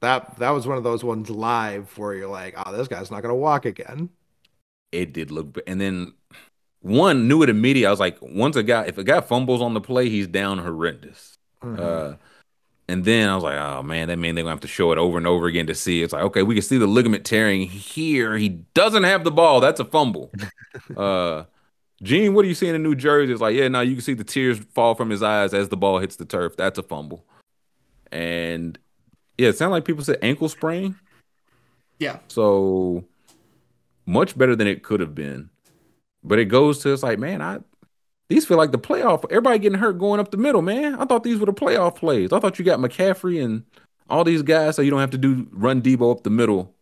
That 0.00 0.38
that 0.38 0.50
was 0.50 0.66
one 0.66 0.78
of 0.78 0.84
those 0.84 1.04
ones 1.04 1.28
live 1.30 1.96
where 1.98 2.14
you're 2.14 2.28
like, 2.28 2.54
oh, 2.56 2.72
this 2.76 2.88
guy's 2.88 3.10
not 3.10 3.22
gonna 3.22 3.34
walk 3.34 3.64
again. 3.64 4.10
It 4.92 5.12
did 5.12 5.30
look, 5.30 5.58
and 5.66 5.80
then 5.80 6.14
one 6.80 7.28
knew 7.28 7.42
it 7.42 7.50
immediately. 7.50 7.86
I 7.86 7.90
was 7.90 8.00
like, 8.00 8.18
once 8.22 8.56
a 8.56 8.62
guy, 8.62 8.84
if 8.84 8.98
a 8.98 9.04
guy 9.04 9.20
fumbles 9.20 9.60
on 9.60 9.74
the 9.74 9.80
play, 9.80 10.08
he's 10.08 10.26
down 10.26 10.58
horrendous. 10.58 11.38
Mm-hmm. 11.62 11.80
Uh, 11.80 12.16
and 12.88 13.04
then 13.04 13.28
I 13.28 13.34
was 13.36 13.44
like, 13.44 13.56
oh 13.56 13.82
man, 13.82 14.08
that 14.08 14.16
means 14.16 14.34
they're 14.34 14.42
gonna 14.42 14.52
have 14.52 14.60
to 14.60 14.68
show 14.68 14.90
it 14.90 14.98
over 14.98 15.16
and 15.16 15.26
over 15.26 15.46
again 15.46 15.68
to 15.68 15.74
see. 15.74 16.02
It's 16.02 16.12
like, 16.12 16.24
okay, 16.24 16.42
we 16.42 16.54
can 16.54 16.62
see 16.62 16.78
the 16.78 16.88
ligament 16.88 17.24
tearing 17.24 17.68
here. 17.68 18.36
He 18.36 18.48
doesn't 18.74 19.04
have 19.04 19.22
the 19.22 19.30
ball. 19.30 19.60
That's 19.60 19.78
a 19.78 19.84
fumble. 19.84 20.32
uh, 20.96 21.44
Gene, 22.02 22.34
what 22.34 22.44
are 22.44 22.48
you 22.48 22.54
seeing 22.54 22.74
in 22.74 22.82
New 22.82 22.94
Jersey? 22.94 23.32
It's 23.32 23.42
like, 23.42 23.54
yeah, 23.54 23.68
now 23.68 23.80
you 23.80 23.94
can 23.94 24.02
see 24.02 24.14
the 24.14 24.24
tears 24.24 24.58
fall 24.58 24.94
from 24.94 25.10
his 25.10 25.22
eyes 25.22 25.54
as 25.54 25.68
the 25.68 25.76
ball 25.76 25.98
hits 25.98 26.16
the 26.16 26.24
turf. 26.24 26.56
That's 26.56 26.78
a 26.78 26.82
fumble. 26.82 27.24
And 28.10 28.78
yeah, 29.38 29.50
it 29.50 29.58
sounded 29.58 29.72
like 29.72 29.84
people 29.84 30.02
said 30.02 30.18
ankle 30.22 30.48
sprain. 30.48 30.96
Yeah. 31.98 32.18
So 32.28 33.04
much 34.06 34.36
better 34.36 34.56
than 34.56 34.66
it 34.66 34.82
could 34.82 35.00
have 35.00 35.14
been. 35.14 35.50
But 36.24 36.38
it 36.38 36.46
goes 36.46 36.80
to 36.80 36.92
it's 36.92 37.02
like, 37.02 37.18
man, 37.18 37.40
I 37.40 37.60
these 38.30 38.46
feel 38.46 38.56
like 38.56 38.70
the 38.70 38.78
playoff. 38.78 39.24
Everybody 39.28 39.58
getting 39.58 39.80
hurt 39.80 39.98
going 39.98 40.20
up 40.20 40.30
the 40.30 40.36
middle, 40.36 40.62
man. 40.62 40.94
I 40.94 41.04
thought 41.04 41.24
these 41.24 41.40
were 41.40 41.46
the 41.46 41.52
playoff 41.52 41.96
plays. 41.96 42.32
I 42.32 42.38
thought 42.38 42.60
you 42.60 42.64
got 42.64 42.78
McCaffrey 42.78 43.44
and 43.44 43.64
all 44.08 44.22
these 44.22 44.42
guys 44.42 44.76
so 44.76 44.82
you 44.82 44.90
don't 44.90 45.00
have 45.00 45.10
to 45.10 45.18
do 45.18 45.48
run 45.50 45.82
Deebo 45.82 46.12
up 46.12 46.22
the 46.22 46.30
middle 46.30 46.72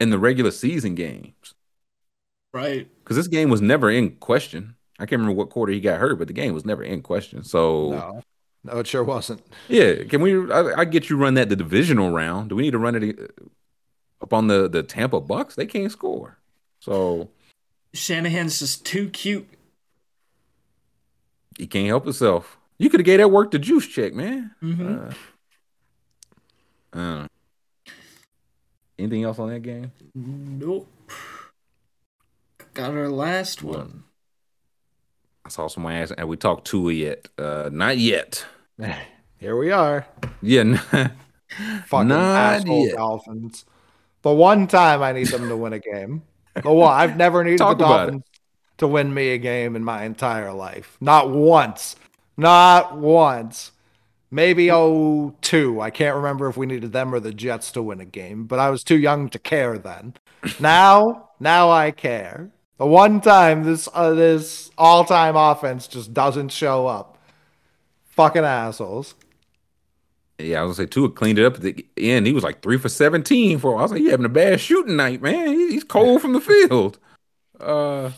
in 0.00 0.10
the 0.10 0.18
regular 0.18 0.50
season 0.50 0.96
games. 0.96 1.54
Right. 2.52 2.88
Because 3.04 3.16
this 3.16 3.28
game 3.28 3.50
was 3.50 3.60
never 3.60 3.88
in 3.88 4.16
question. 4.16 4.74
I 4.98 5.06
can't 5.06 5.20
remember 5.20 5.38
what 5.38 5.50
quarter 5.50 5.72
he 5.72 5.80
got 5.80 6.00
hurt, 6.00 6.18
but 6.18 6.26
the 6.26 6.34
game 6.34 6.54
was 6.54 6.64
never 6.64 6.82
in 6.82 7.02
question. 7.02 7.44
So 7.44 7.90
no, 7.90 8.22
no 8.64 8.78
it 8.80 8.88
sure 8.88 9.04
wasn't. 9.04 9.42
Yeah, 9.68 10.02
can 10.02 10.20
we? 10.20 10.50
I, 10.50 10.80
I 10.80 10.84
get 10.86 11.08
you 11.08 11.16
run 11.16 11.34
that 11.34 11.48
the 11.48 11.56
divisional 11.56 12.10
round. 12.10 12.48
Do 12.48 12.56
we 12.56 12.62
need 12.62 12.72
to 12.72 12.78
run 12.78 12.96
it 12.96 13.16
uh, 13.16 13.44
up 14.20 14.32
on 14.32 14.48
the 14.48 14.68
the 14.68 14.82
Tampa 14.82 15.20
Bucs? 15.20 15.54
They 15.54 15.66
can't 15.66 15.92
score. 15.92 16.38
So 16.80 17.30
Shanahan's 17.94 18.58
just 18.58 18.84
too 18.84 19.08
cute. 19.08 19.48
He 21.60 21.66
can't 21.66 21.88
help 21.88 22.04
himself. 22.04 22.56
You 22.78 22.88
could 22.88 23.00
have 23.00 23.04
gave 23.04 23.18
that 23.18 23.28
work 23.28 23.50
the 23.50 23.58
juice 23.58 23.86
check, 23.86 24.14
man. 24.14 24.52
Mm-hmm. 24.62 25.08
Uh, 26.94 26.98
uh, 26.98 27.26
anything 28.98 29.24
else 29.24 29.38
on 29.38 29.50
that 29.50 29.60
game? 29.60 29.92
Nope. 30.14 30.88
Got 32.72 32.92
our 32.92 33.10
last 33.10 33.62
one. 33.62 34.04
I 35.44 35.50
saw 35.50 35.66
someone 35.66 35.92
ask, 35.92 36.16
"Have 36.16 36.28
we 36.28 36.38
talked 36.38 36.66
to 36.68 36.88
it 36.88 36.94
yet?" 36.94 37.28
Uh, 37.36 37.68
not 37.70 37.98
yet. 37.98 38.46
Here 39.36 39.58
we 39.58 39.70
are. 39.70 40.06
Yeah, 40.40 40.62
not, 40.62 40.80
fucking 41.84 42.08
not 42.08 42.54
asshole 42.54 42.86
yet. 42.86 42.96
Dolphins. 42.96 43.66
The 44.22 44.32
one 44.32 44.66
time 44.66 45.02
I 45.02 45.12
need 45.12 45.26
them 45.26 45.46
to 45.50 45.56
win 45.58 45.74
a 45.74 45.78
game. 45.78 46.22
The 46.54 46.72
one 46.72 46.98
I've 46.98 47.18
never 47.18 47.44
needed 47.44 47.58
Talk 47.58 47.76
the 47.76 47.84
Dolphins 47.84 48.24
to 48.80 48.88
win 48.88 49.14
me 49.14 49.30
a 49.30 49.38
game 49.38 49.76
in 49.76 49.84
my 49.84 50.04
entire 50.04 50.52
life. 50.52 50.96
Not 51.00 51.30
once. 51.30 51.96
Not 52.36 52.98
once. 52.98 53.72
Maybe 54.30 54.68
02. 54.68 55.80
I 55.80 55.90
can't 55.90 56.16
remember 56.16 56.48
if 56.48 56.56
we 56.56 56.66
needed 56.66 56.92
them 56.92 57.14
or 57.14 57.20
the 57.20 57.32
Jets 57.32 57.70
to 57.72 57.82
win 57.82 58.00
a 58.00 58.04
game, 58.04 58.44
but 58.44 58.58
I 58.58 58.70
was 58.70 58.82
too 58.82 58.98
young 58.98 59.28
to 59.30 59.38
care 59.38 59.76
then. 59.78 60.14
now, 60.60 61.30
now 61.38 61.70
I 61.70 61.90
care. 61.90 62.50
The 62.78 62.86
one 62.86 63.20
time 63.20 63.64
this 63.64 63.88
uh, 63.92 64.14
this 64.14 64.70
all 64.78 65.04
time 65.04 65.36
offense 65.36 65.86
just 65.86 66.14
doesn't 66.14 66.48
show 66.48 66.86
up. 66.86 67.18
Fucking 68.06 68.44
assholes. 68.44 69.14
Yeah, 70.38 70.60
I 70.60 70.62
was 70.62 70.78
gonna 70.78 70.86
say 70.86 70.90
Tua 70.90 71.10
cleaned 71.10 71.38
it 71.38 71.44
up 71.44 71.56
at 71.56 71.60
the 71.60 71.86
end. 71.98 72.26
He 72.26 72.32
was 72.32 72.44
like 72.44 72.62
three 72.62 72.78
for 72.78 72.88
seventeen 72.88 73.58
for. 73.58 73.76
I 73.78 73.82
was 73.82 73.90
like, 73.90 74.00
you 74.00 74.10
having 74.10 74.24
a 74.24 74.30
bad 74.30 74.60
shooting 74.60 74.96
night, 74.96 75.20
man. 75.20 75.48
He's 75.48 75.84
cold 75.84 76.22
from 76.22 76.32
the 76.32 76.40
field. 76.40 76.98
Uh, 77.58 78.12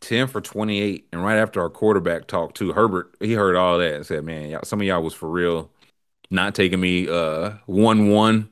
ten 0.00 0.26
for 0.26 0.40
twenty 0.40 0.80
eight, 0.80 1.08
and 1.12 1.22
right 1.22 1.38
after 1.38 1.60
our 1.60 1.70
quarterback 1.70 2.26
talked 2.26 2.56
to 2.58 2.72
Herbert, 2.72 3.14
he 3.20 3.34
heard 3.34 3.56
all 3.56 3.78
that 3.78 3.94
and 3.94 4.06
said, 4.06 4.24
"Man, 4.24 4.50
y'all, 4.50 4.64
some 4.64 4.80
of 4.80 4.86
y'all 4.86 5.02
was 5.02 5.14
for 5.14 5.28
real, 5.28 5.70
not 6.30 6.54
taking 6.54 6.80
me 6.80 7.08
uh 7.08 7.52
one 7.66 8.08
one. 8.08 8.50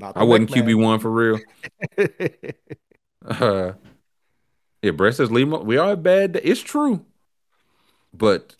I 0.00 0.24
wasn't 0.24 0.50
QB 0.50 0.82
one 0.82 0.98
for 1.00 1.10
real." 1.10 1.40
uh, 3.26 3.72
yeah, 4.82 4.90
Brett 4.92 5.14
says 5.14 5.30
Lima, 5.30 5.58
we 5.58 5.78
are 5.78 5.92
a 5.92 5.96
bad 5.96 6.32
day. 6.32 6.40
It's 6.44 6.60
true. 6.60 7.04
But 8.12 8.54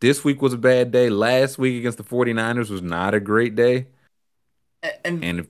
this 0.00 0.24
week 0.24 0.42
was 0.42 0.52
a 0.52 0.58
bad 0.58 0.90
day. 0.90 1.10
Last 1.10 1.58
week 1.58 1.78
against 1.78 1.98
the 1.98 2.04
49ers 2.04 2.70
was 2.70 2.82
not 2.82 3.14
a 3.14 3.20
great 3.20 3.54
day. 3.54 3.86
And, 5.04 5.22
and 5.22 5.40
if, 5.40 5.46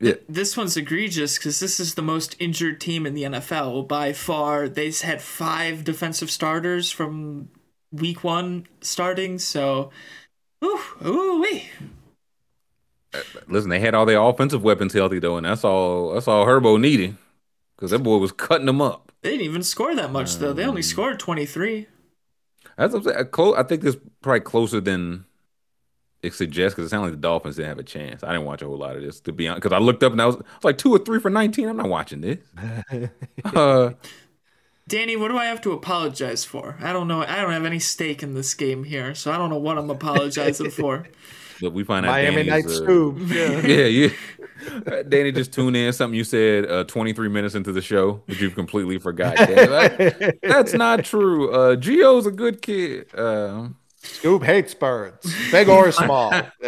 yeah. 0.00 0.14
this 0.28 0.56
one's 0.56 0.76
egregious 0.76 1.38
because 1.38 1.60
this 1.60 1.80
is 1.80 1.94
the 1.94 2.02
most 2.02 2.36
injured 2.38 2.80
team 2.80 3.06
in 3.06 3.14
the 3.14 3.24
NFL 3.24 3.88
by 3.88 4.12
far. 4.12 4.68
They 4.68 4.90
had 4.90 5.20
five 5.20 5.84
defensive 5.84 6.30
starters 6.30 6.90
from 6.90 7.48
week 7.92 8.22
one 8.22 8.66
starting. 8.80 9.38
So, 9.38 9.90
ooh, 10.64 10.80
ooh, 11.04 11.40
wee. 11.40 11.68
Uh, 13.12 13.20
listen, 13.48 13.70
they 13.70 13.80
had 13.80 13.94
all 13.94 14.06
their 14.06 14.20
offensive 14.20 14.62
weapons 14.62 14.92
healthy 14.92 15.18
though, 15.18 15.36
and 15.36 15.46
that's 15.46 15.64
all. 15.64 16.12
That's 16.12 16.28
all 16.28 16.46
Herbo 16.46 16.80
needed 16.80 17.16
because 17.76 17.90
that 17.90 18.00
boy 18.00 18.18
was 18.18 18.32
cutting 18.32 18.66
them 18.66 18.82
up. 18.82 19.12
They 19.22 19.30
didn't 19.30 19.46
even 19.46 19.62
score 19.62 19.94
that 19.94 20.12
much 20.12 20.36
though. 20.36 20.52
They 20.52 20.64
only 20.64 20.80
um, 20.80 20.84
scored 20.84 21.18
twenty 21.18 21.46
three. 21.46 21.86
That's 22.76 22.92
what 22.92 23.06
I'm 23.06 23.30
saying. 23.34 23.54
I 23.56 23.62
think 23.64 23.82
this 23.82 23.96
probably 24.20 24.40
closer 24.40 24.80
than 24.80 25.24
it 26.22 26.34
suggests 26.34 26.74
because 26.74 26.86
it 26.86 26.90
sounds 26.90 27.04
like 27.04 27.12
the 27.12 27.18
Dolphins 27.18 27.56
didn't 27.56 27.68
have 27.68 27.78
a 27.78 27.84
chance. 27.84 28.24
I 28.24 28.32
didn't 28.32 28.46
watch 28.46 28.62
a 28.62 28.66
whole 28.66 28.78
lot 28.78 28.96
of 28.96 29.02
this 29.02 29.20
to 29.20 29.32
be 29.32 29.48
honest. 29.48 29.62
Because 29.62 29.74
I 29.74 29.78
looked 29.78 30.02
up 30.02 30.12
and 30.12 30.20
I 30.20 30.26
was, 30.26 30.36
I 30.36 30.38
was, 30.38 30.64
like 30.64 30.78
two 30.78 30.94
or 30.94 30.98
three 30.98 31.20
for 31.20 31.30
nineteen. 31.30 31.68
I'm 31.68 31.76
not 31.76 31.88
watching 31.88 32.20
this. 32.20 32.38
uh, 33.44 33.92
Danny, 34.88 35.16
what 35.16 35.28
do 35.28 35.36
I 35.36 35.44
have 35.44 35.60
to 35.62 35.72
apologize 35.72 36.44
for? 36.44 36.76
I 36.80 36.92
don't 36.92 37.08
know. 37.08 37.22
I 37.22 37.42
don't 37.42 37.52
have 37.52 37.66
any 37.66 37.78
stake 37.78 38.22
in 38.22 38.34
this 38.34 38.54
game 38.54 38.84
here, 38.84 39.14
so 39.14 39.30
I 39.30 39.36
don't 39.36 39.50
know 39.50 39.58
what 39.58 39.78
I'm 39.78 39.90
apologizing 39.90 40.70
for. 40.70 41.06
But 41.60 41.72
we 41.72 41.84
find 41.84 42.06
out 42.06 42.10
Miami 42.10 42.44
Night 42.44 42.66
uh, 42.66 42.68
Scoob. 42.68 43.28
Yeah, 43.28 43.66
yeah, 43.66 44.10
yeah. 44.86 45.02
Danny 45.08 45.32
just 45.32 45.52
tuned 45.52 45.76
in 45.76 45.92
something 45.92 46.16
you 46.16 46.24
said 46.24 46.70
uh, 46.70 46.84
23 46.84 47.28
minutes 47.28 47.54
into 47.54 47.72
the 47.72 47.82
show 47.82 48.22
that 48.26 48.40
you've 48.40 48.54
completely 48.54 48.98
forgot. 48.98 49.36
That, 49.36 50.38
that's 50.42 50.72
not 50.74 51.04
true. 51.04 51.52
Uh, 51.52 51.76
Gio's 51.76 52.26
a 52.26 52.30
good 52.30 52.62
kid. 52.62 53.12
Uh, 53.14 53.68
Scoob 54.08 54.44
hates 54.44 54.74
birds, 54.74 55.34
big 55.50 55.68
or 55.68 55.92
small. 55.92 56.32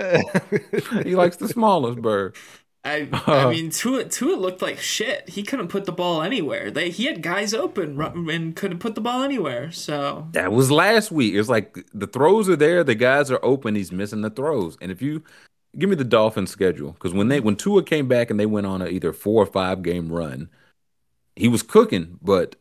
he 1.03 1.17
likes 1.17 1.37
the 1.37 1.49
smallest 1.49 2.01
bird. 2.01 2.37
I 2.85 3.09
I 3.27 3.43
uh, 3.43 3.51
mean, 3.51 3.71
Tua 3.71 4.05
Tua 4.05 4.37
looked 4.37 4.63
like 4.63 4.79
shit. 4.79 5.29
He 5.29 5.43
couldn't 5.43 5.69
put 5.69 5.85
the 5.85 5.93
ball 5.93 6.23
anywhere. 6.23 6.71
They 6.71 6.91
he 6.91 7.05
had 7.05 7.23
guys 7.23 7.53
open 7.53 8.01
and 8.01 8.57
couldn't 8.57 8.79
put 8.79 8.95
the 8.95 9.01
ball 9.01 9.23
anywhere. 9.23 9.71
So 9.71 10.29
that 10.33 10.53
was 10.53 10.71
last 10.71 11.11
week. 11.11 11.35
It's 11.35 11.49
like 11.49 11.79
the 11.93 12.07
throws 12.07 12.49
are 12.49 12.57
there, 12.57 12.83
the 12.83 12.95
guys 12.95 13.31
are 13.31 13.41
open. 13.43 13.75
He's 13.75 13.93
missing 13.93 14.23
the 14.23 14.31
throws. 14.31 14.79
And 14.81 14.91
if 14.91 15.03
you 15.03 15.23
give 15.79 15.91
me 15.91 15.97
the 15.97 16.05
Dolphins 16.05 16.51
schedule, 16.51 16.93
because 16.93 17.13
when 17.13 17.29
they 17.29 17.41
when 17.41 17.57
Tua 17.57 17.83
came 17.83 18.09
back 18.09 18.31
and 18.31 18.41
they 18.41 18.47
went 18.47 18.67
on 18.67 18.81
a 18.81 18.87
either 18.87 19.13
four 19.13 19.43
or 19.43 19.47
five 19.47 19.83
game 19.83 20.11
run, 20.11 20.49
he 21.37 21.49
was 21.49 21.63
cooking. 21.63 22.19
But 22.23 22.57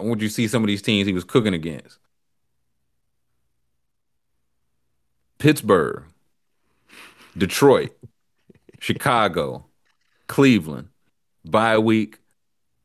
I 0.00 0.04
want 0.04 0.22
you 0.22 0.28
to 0.28 0.34
see 0.34 0.48
some 0.48 0.62
of 0.62 0.68
these 0.68 0.82
teams 0.82 1.06
he 1.06 1.12
was 1.12 1.24
cooking 1.24 1.54
against. 1.54 1.98
Pittsburgh, 5.38 6.04
Detroit. 7.36 7.92
Chicago, 8.80 9.64
Cleveland, 10.26 10.88
bye 11.44 11.78
week, 11.78 12.18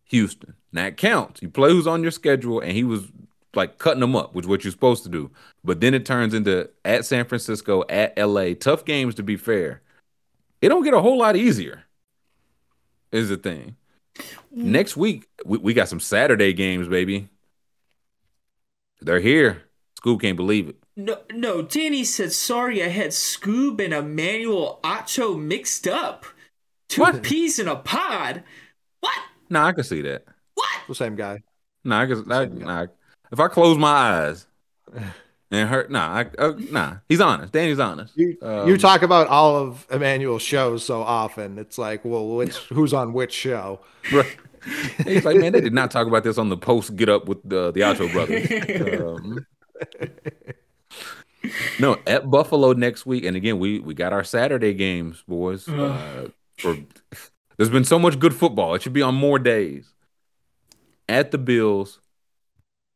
Houston. 0.05 0.55
Now 0.71 0.88
it 0.88 0.97
counts. 0.97 1.41
You 1.41 1.49
play 1.49 1.69
who's 1.69 1.88
on 1.88 2.01
your 2.01 2.11
schedule, 2.11 2.59
and 2.59 2.71
he 2.71 2.83
was 2.83 3.07
like 3.53 3.77
cutting 3.77 3.99
them 3.99 4.15
up, 4.15 4.33
which 4.33 4.45
is 4.45 4.49
what 4.49 4.63
you're 4.63 4.71
supposed 4.71 5.03
to 5.03 5.09
do. 5.09 5.30
But 5.63 5.81
then 5.81 5.93
it 5.93 6.05
turns 6.05 6.33
into 6.33 6.69
at 6.85 7.05
San 7.05 7.25
Francisco, 7.25 7.83
at 7.89 8.17
LA. 8.17 8.53
Tough 8.59 8.85
games 8.85 9.15
to 9.15 9.23
be 9.23 9.35
fair. 9.35 9.81
It 10.61 10.69
don't 10.69 10.83
get 10.83 10.93
a 10.93 11.01
whole 11.01 11.17
lot 11.17 11.35
easier, 11.35 11.83
is 13.11 13.30
the 13.30 13.38
thing. 13.38 13.75
Next 14.51 14.95
week, 14.95 15.27
we, 15.45 15.57
we 15.57 15.73
got 15.73 15.89
some 15.89 15.99
Saturday 15.99 16.53
games, 16.53 16.88
baby. 16.88 17.30
They're 19.01 19.19
here. 19.19 19.63
Scoob 19.99 20.21
can't 20.21 20.38
believe 20.38 20.69
it. 20.69 20.81
No, 20.95 21.20
no. 21.34 21.61
Danny 21.61 22.03
said, 22.03 22.34
"Sorry, 22.34 22.84
I 22.84 22.90
had 22.90 23.11
Scoob 23.11 23.80
and 23.84 23.94
Emmanuel 23.94 24.80
Acho 24.84 25.40
mixed 25.40 25.88
up. 25.88 26.26
Two 26.90 27.02
what? 27.02 27.24
peas 27.24 27.58
in 27.58 27.68
a 27.68 27.78
pod. 27.78 28.44
What? 29.00 29.18
Nah, 29.50 29.68
I 29.68 29.72
can 29.72 29.86
see 29.86 30.02
that. 30.02 30.26
What? 30.56 30.68
The 30.88 30.95
same 30.95 31.16
guy. 31.16 31.42
Nah, 31.86 32.02
I 32.02 32.06
can. 32.06 32.28
Nah, 32.28 32.45
nah, 32.45 32.86
if 33.32 33.40
I 33.40 33.48
close 33.48 33.78
my 33.78 33.88
eyes 33.88 34.45
and 35.52 35.70
hurt, 35.70 35.90
nah, 35.90 36.08
I, 36.08 36.26
uh, 36.38 36.53
nah. 36.70 36.98
He's 37.08 37.22
honest. 37.22 37.53
Danny's 37.53 37.80
honest. 37.80 38.16
You, 38.18 38.38
um, 38.42 38.68
you 38.68 38.78
talk 38.78 39.02
about 39.02 39.28
all 39.28 39.56
of 39.56 39.88
Emmanuel's 39.90 40.42
shows 40.42 40.84
so 40.84 41.02
often. 41.02 41.58
It's 41.58 41.78
like, 41.78 42.03
well, 42.03 42.28
which 42.28 42.58
who's 42.74 42.94
on 42.94 43.14
which 43.14 43.32
show? 43.32 43.80
Right. 44.11 44.38
He's 45.06 45.26
like, 45.26 45.38
man, 45.38 45.53
they 45.53 45.61
did 45.61 45.74
not 45.74 45.90
talk 45.90 46.06
about 46.06 46.24
this 46.24 46.38
on 46.38 46.50
the 46.50 46.58
post. 46.58 46.95
Get 46.98 47.08
up 47.08 47.28
with 47.28 47.42
the 47.48 47.72
the 47.72 47.80
Acho 47.80 48.11
brothers. 48.11 48.48
Um, 49.02 49.45
no, 51.80 51.98
at 52.06 52.30
Buffalo 52.30 52.74
next 52.74 53.06
week, 53.06 53.26
and 53.26 53.36
again, 53.36 53.60
we 53.60 53.80
we 53.80 53.94
got 53.94 54.14
our 54.14 54.24
Saturday 54.24 54.74
games, 54.74 55.24
boys. 55.28 55.68
Uh, 55.68 56.30
for 56.58 56.78
there's 57.58 57.70
been 57.70 57.84
so 57.84 58.00
much 58.00 58.20
good 58.20 58.34
football; 58.34 58.76
it 58.76 58.82
should 58.82 58.94
be 58.94 59.02
on 59.02 59.16
more 59.16 59.40
days. 59.40 59.94
At 61.10 61.32
the 61.32 61.38
Bills, 61.38 62.00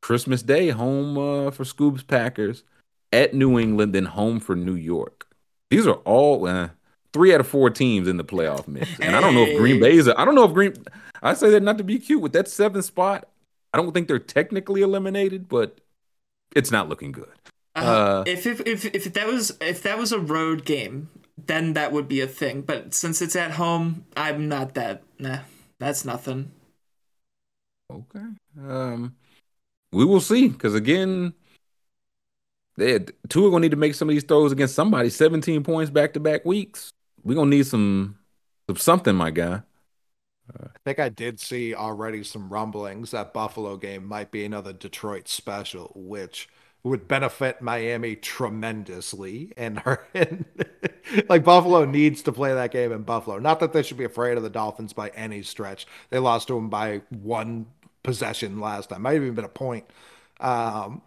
Christmas 0.02 0.42
Day, 0.42 0.70
home 0.70 1.18
uh, 1.18 1.52
for 1.52 1.64
Scoob's 1.64 2.04
Packers. 2.04 2.64
At 3.12 3.34
New 3.34 3.58
England, 3.58 3.94
then 3.94 4.06
home 4.06 4.40
for 4.40 4.56
New 4.56 4.76
York. 4.76 5.28
These 5.70 5.88
are 5.88 5.96
all 6.04 6.48
uh, 6.48 6.70
three 7.14 7.34
out 7.34 7.40
of 7.40 7.48
four 7.48 7.70
teams 7.70 8.08
in 8.08 8.18
the 8.18 8.26
playoff 8.26 8.68
mix, 8.68 8.90
and 9.00 9.16
I 9.16 9.22
don't 9.22 9.34
know 9.34 9.44
if 9.44 9.58
Green 9.58 9.80
Bay 9.80 9.96
is. 9.96 10.10
I 10.10 10.26
don't 10.26 10.36
know 10.36 10.44
if 10.44 10.54
Green. 10.54 10.74
I 11.24 11.34
say 11.34 11.50
that 11.52 11.64
not 11.64 11.78
to 11.78 11.84
be 11.84 11.98
cute 11.98 12.22
with 12.22 12.34
that 12.34 12.48
seventh 12.48 12.86
spot. 12.86 13.30
I 13.74 13.78
don't 13.78 13.94
think 13.94 14.08
they're 14.08 14.20
technically 14.20 14.82
eliminated, 14.82 15.48
but 15.48 15.80
it's 16.56 16.72
not 16.72 16.90
looking 16.90 17.12
good. 17.12 17.35
Uh, 17.76 17.80
uh, 17.80 18.24
if, 18.26 18.46
if 18.46 18.62
if 18.66 18.86
if 18.86 19.14
that 19.14 19.28
was 19.28 19.58
if 19.60 19.84
that 19.84 19.98
was 19.98 20.12
a 20.12 20.20
road 20.20 20.64
game, 20.64 21.10
then 21.38 21.74
that 21.74 21.92
would 21.92 22.08
be 22.08 22.22
a 22.22 22.28
thing. 22.28 22.62
But 22.62 22.94
since 22.94 23.22
it's 23.22 23.36
at 23.36 23.52
home, 23.52 24.06
I'm 24.16 24.48
not 24.48 24.76
that. 24.76 25.04
Nah, 25.20 25.40
that's 25.80 26.06
nothing. 26.06 26.52
Okay. 27.92 28.26
Um, 28.60 29.16
we 29.92 30.06
will 30.06 30.22
see. 30.22 30.48
Because 30.48 30.74
again, 30.74 31.34
they 32.78 33.00
two 33.30 33.46
are 33.46 33.50
gonna 33.50 33.62
need 33.62 33.72
to 33.72 33.78
make 33.78 33.96
some 33.96 34.10
of 34.10 34.14
these 34.16 34.24
throws 34.24 34.52
against 34.52 34.76
somebody. 34.76 35.10
Seventeen 35.10 35.64
points 35.64 35.92
back 35.92 36.14
to 36.14 36.20
back 36.20 36.46
weeks. 36.46 36.94
We're 37.24 37.36
gonna 37.36 37.50
need 37.50 37.68
some, 37.68 38.20
some 38.68 38.78
something, 38.78 39.16
my 39.16 39.32
guy. 39.32 39.64
I 40.54 40.68
think 40.86 41.00
I 41.00 41.10
did 41.10 41.40
see 41.40 41.74
already 41.74 42.24
some 42.24 42.50
rumblings 42.50 43.12
that 43.12 43.34
Buffalo 43.34 43.78
game 43.78 44.06
might 44.06 44.30
be 44.30 44.46
another 44.46 44.74
Detroit 44.74 45.28
special, 45.28 45.92
which 45.96 46.48
would 46.90 47.08
benefit 47.08 47.62
Miami 47.62 48.16
tremendously. 48.16 49.52
And, 49.58 49.80
her, 49.80 50.06
and 50.14 50.46
like 51.28 51.44
Buffalo 51.44 51.84
needs 51.84 52.22
to 52.24 52.32
play 52.32 52.54
that 52.54 52.72
game 52.72 52.92
in 52.92 53.02
Buffalo. 53.02 53.40
Not 53.40 53.60
that 53.60 53.74
they 53.74 53.82
should 53.82 53.98
be 53.98 54.04
afraid 54.04 54.38
of 54.38 54.44
the 54.44 54.52
Dolphins 54.52 54.94
by 54.94 55.10
any 55.10 55.42
stretch. 55.42 55.88
They 56.12 56.20
lost 56.20 56.48
to 56.50 56.54
them 56.54 56.70
by 56.70 57.02
one 57.10 57.66
possession 58.04 58.60
last 58.60 58.90
time. 58.90 59.02
Might 59.02 59.14
have 59.14 59.24
even 59.24 59.34
been 59.34 59.46
a 59.46 59.50
point. 59.50 59.86
Um, 60.40 61.02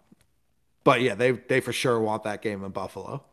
but 0.83 1.01
yeah, 1.01 1.15
they 1.15 1.31
they 1.31 1.61
for 1.61 1.71
sure 1.71 1.99
want 1.99 2.23
that 2.23 2.41
game 2.41 2.63
in 2.63 2.71
Buffalo. 2.71 3.23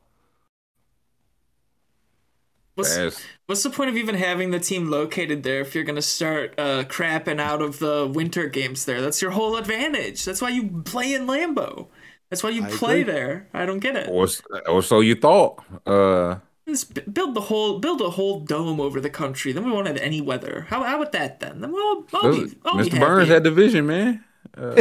What's, 2.74 3.24
what's 3.46 3.62
the 3.62 3.70
point 3.70 3.88
of 3.88 3.96
even 3.96 4.16
having 4.16 4.50
the 4.50 4.60
team 4.60 4.90
located 4.90 5.42
there 5.42 5.62
if 5.62 5.74
you're 5.74 5.82
going 5.82 5.96
to 5.96 6.02
start 6.02 6.54
uh, 6.58 6.84
crapping 6.84 7.40
out 7.40 7.62
of 7.62 7.78
the 7.78 8.06
winter 8.06 8.48
games 8.48 8.84
there? 8.84 9.00
That's 9.00 9.22
your 9.22 9.30
whole 9.30 9.56
advantage. 9.56 10.26
That's 10.26 10.42
why 10.42 10.50
you 10.50 10.82
play 10.84 11.14
in 11.14 11.26
Lambeau. 11.26 11.86
That's 12.30 12.42
why 12.42 12.50
you 12.50 12.64
I 12.64 12.70
play 12.70 13.00
agree. 13.02 13.12
there. 13.12 13.48
I 13.54 13.66
don't 13.66 13.78
get 13.78 13.96
it. 13.96 14.08
Or, 14.08 14.26
or 14.68 14.82
so 14.82 15.00
you 15.00 15.14
thought. 15.14 15.62
Uh, 15.86 16.36
Just 16.66 17.12
build 17.12 17.34
the 17.34 17.42
whole 17.42 17.78
build 17.78 18.00
a 18.00 18.10
whole 18.10 18.40
dome 18.40 18.80
over 18.80 19.00
the 19.00 19.10
country. 19.10 19.52
Then 19.52 19.64
we 19.64 19.70
won't 19.70 19.86
have 19.86 19.96
any 19.98 20.20
weather. 20.20 20.66
How, 20.68 20.82
how 20.82 20.96
about 20.96 21.12
that 21.12 21.40
then? 21.40 21.60
Then 21.60 21.72
we'll, 21.72 22.04
I'll 22.12 22.32
be, 22.32 22.56
I'll 22.64 22.74
Mr. 22.74 22.98
Burns 22.98 23.28
had 23.28 23.44
the 23.44 23.52
vision, 23.52 23.86
man. 23.86 24.24
Uh, 24.56 24.74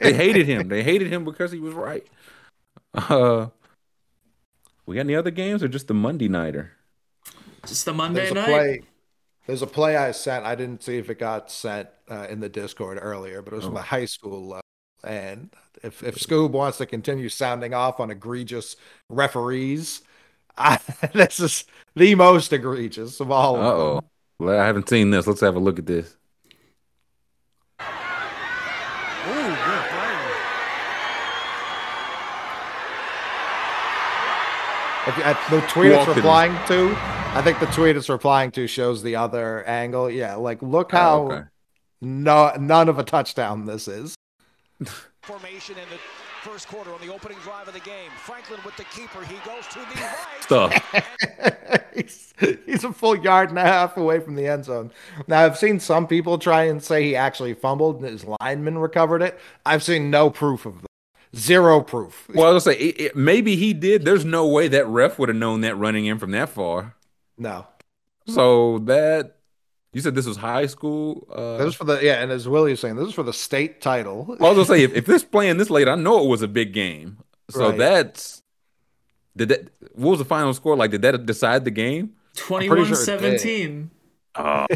they 0.00 0.12
hated 0.14 0.46
him. 0.46 0.68
They 0.68 0.82
hated 0.82 1.12
him 1.12 1.24
because 1.24 1.52
he 1.52 1.58
was 1.58 1.74
right. 1.74 2.06
Uh, 2.94 3.48
we 4.86 4.96
got 4.96 5.00
any 5.00 5.16
other 5.16 5.30
games 5.30 5.62
or 5.62 5.68
just 5.68 5.88
the 5.88 5.94
Monday 5.94 6.28
nighter? 6.28 6.72
Just 7.66 7.84
the 7.84 7.92
Monday 7.92 8.20
there's 8.20 8.34
night. 8.34 8.46
Play, 8.46 8.82
there's 9.46 9.62
a 9.62 9.66
play 9.66 9.96
I 9.96 10.12
sent. 10.12 10.44
I 10.44 10.54
didn't 10.54 10.82
see 10.82 10.98
if 10.98 11.10
it 11.10 11.18
got 11.18 11.50
sent 11.50 11.88
uh, 12.10 12.26
in 12.28 12.40
the 12.40 12.48
Discord 12.48 12.98
earlier, 13.00 13.42
but 13.42 13.52
it 13.52 13.56
was 13.56 13.64
oh. 13.64 13.68
from 13.68 13.76
a 13.76 13.82
high 13.82 14.04
school 14.04 14.46
level. 14.46 14.63
And 15.04 15.50
if 15.82 16.02
if 16.02 16.16
Scoob 16.16 16.50
wants 16.50 16.78
to 16.78 16.86
continue 16.86 17.28
sounding 17.28 17.74
off 17.74 18.00
on 18.00 18.10
egregious 18.10 18.76
referees, 19.08 20.02
I, 20.56 20.78
this 21.12 21.40
is 21.40 21.64
the 21.94 22.14
most 22.14 22.52
egregious 22.52 23.20
of 23.20 23.30
all. 23.30 23.56
Uh 23.56 23.72
oh. 23.72 24.00
Well, 24.38 24.60
I 24.60 24.66
haven't 24.66 24.88
seen 24.88 25.10
this. 25.10 25.26
Let's 25.26 25.40
have 25.40 25.56
a 25.56 25.60
look 25.60 25.78
at 25.78 25.86
this. 25.86 26.16
If, 35.06 35.50
the 35.50 35.60
tweet 35.68 35.92
it's 35.92 36.08
replying 36.08 36.52
to, 36.66 36.94
I 36.96 37.42
think 37.44 37.60
the 37.60 37.66
tweet 37.66 37.94
it's 37.94 38.08
replying 38.08 38.50
to 38.52 38.66
shows 38.66 39.02
the 39.02 39.16
other 39.16 39.62
angle. 39.64 40.10
Yeah, 40.10 40.36
like 40.36 40.62
look 40.62 40.92
how 40.92 41.18
oh, 41.18 41.32
okay. 41.32 41.42
no 42.00 42.54
none 42.58 42.88
of 42.88 42.98
a 42.98 43.04
touchdown 43.04 43.66
this 43.66 43.86
is. 43.86 44.14
Formation 45.22 45.76
in 45.76 45.88
the 45.88 45.98
first 46.42 46.68
quarter 46.68 46.92
on 46.92 47.00
the 47.00 47.12
opening 47.12 47.38
drive 47.38 47.66
of 47.68 47.74
the 47.74 47.80
game. 47.80 48.10
Franklin 48.18 48.60
with 48.64 48.76
the 48.76 48.84
keeper. 48.84 49.24
He 49.24 49.36
goes 49.46 49.66
to 49.68 49.78
the 49.78 50.00
right. 50.00 50.40
Stuff. 50.40 51.90
he's, 51.94 52.34
he's 52.66 52.84
a 52.84 52.92
full 52.92 53.16
yard 53.16 53.48
and 53.48 53.58
a 53.58 53.62
half 53.62 53.96
away 53.96 54.20
from 54.20 54.34
the 54.34 54.46
end 54.46 54.66
zone. 54.66 54.90
Now, 55.26 55.44
I've 55.44 55.56
seen 55.56 55.80
some 55.80 56.06
people 56.06 56.38
try 56.38 56.64
and 56.64 56.82
say 56.82 57.04
he 57.04 57.16
actually 57.16 57.54
fumbled 57.54 58.02
and 58.02 58.10
his 58.10 58.26
lineman 58.40 58.78
recovered 58.78 59.22
it. 59.22 59.38
I've 59.64 59.82
seen 59.82 60.10
no 60.10 60.28
proof 60.28 60.66
of 60.66 60.82
that. 60.82 60.88
Zero 61.34 61.80
proof. 61.80 62.28
Well, 62.32 62.50
I 62.50 62.52
was 62.52 62.64
say 62.64 62.76
it, 62.76 63.00
it, 63.00 63.16
maybe 63.16 63.56
he 63.56 63.72
did. 63.72 64.04
There's 64.04 64.24
no 64.24 64.46
way 64.46 64.68
that 64.68 64.86
ref 64.86 65.18
would 65.18 65.28
have 65.28 65.36
known 65.36 65.62
that 65.62 65.74
running 65.74 66.06
in 66.06 66.18
from 66.18 66.30
that 66.30 66.50
far. 66.50 66.94
No. 67.36 67.66
So 68.26 68.78
that 68.80 69.36
you 69.94 70.00
said 70.00 70.14
this 70.14 70.26
was 70.26 70.36
high 70.36 70.66
school. 70.66 71.26
Uh, 71.32 71.56
this 71.58 71.68
is 71.68 71.74
for 71.74 71.84
the 71.84 72.04
yeah, 72.04 72.22
and 72.22 72.30
as 72.30 72.48
Willie 72.48 72.72
was 72.72 72.80
saying, 72.80 72.96
this 72.96 73.08
is 73.08 73.14
for 73.14 73.22
the 73.22 73.32
state 73.32 73.80
title. 73.80 74.24
Well, 74.24 74.52
I 74.52 74.54
was 74.54 74.68
gonna 74.68 74.78
say 74.78 74.84
if, 74.84 74.94
if 74.94 75.06
this 75.06 75.24
playing 75.24 75.56
this 75.56 75.70
late, 75.70 75.88
I 75.88 75.94
know 75.94 76.24
it 76.24 76.28
was 76.28 76.42
a 76.42 76.48
big 76.48 76.72
game. 76.72 77.18
So 77.50 77.70
right. 77.70 77.78
that's 77.78 78.42
did 79.36 79.48
that. 79.48 79.68
What 79.94 80.10
was 80.10 80.18
the 80.18 80.24
final 80.24 80.52
score 80.52 80.76
like? 80.76 80.90
Did 80.90 81.02
that 81.02 81.24
decide 81.24 81.64
the 81.64 81.70
game? 81.70 82.14
21-17. 82.34 83.88
Sure 84.36 84.66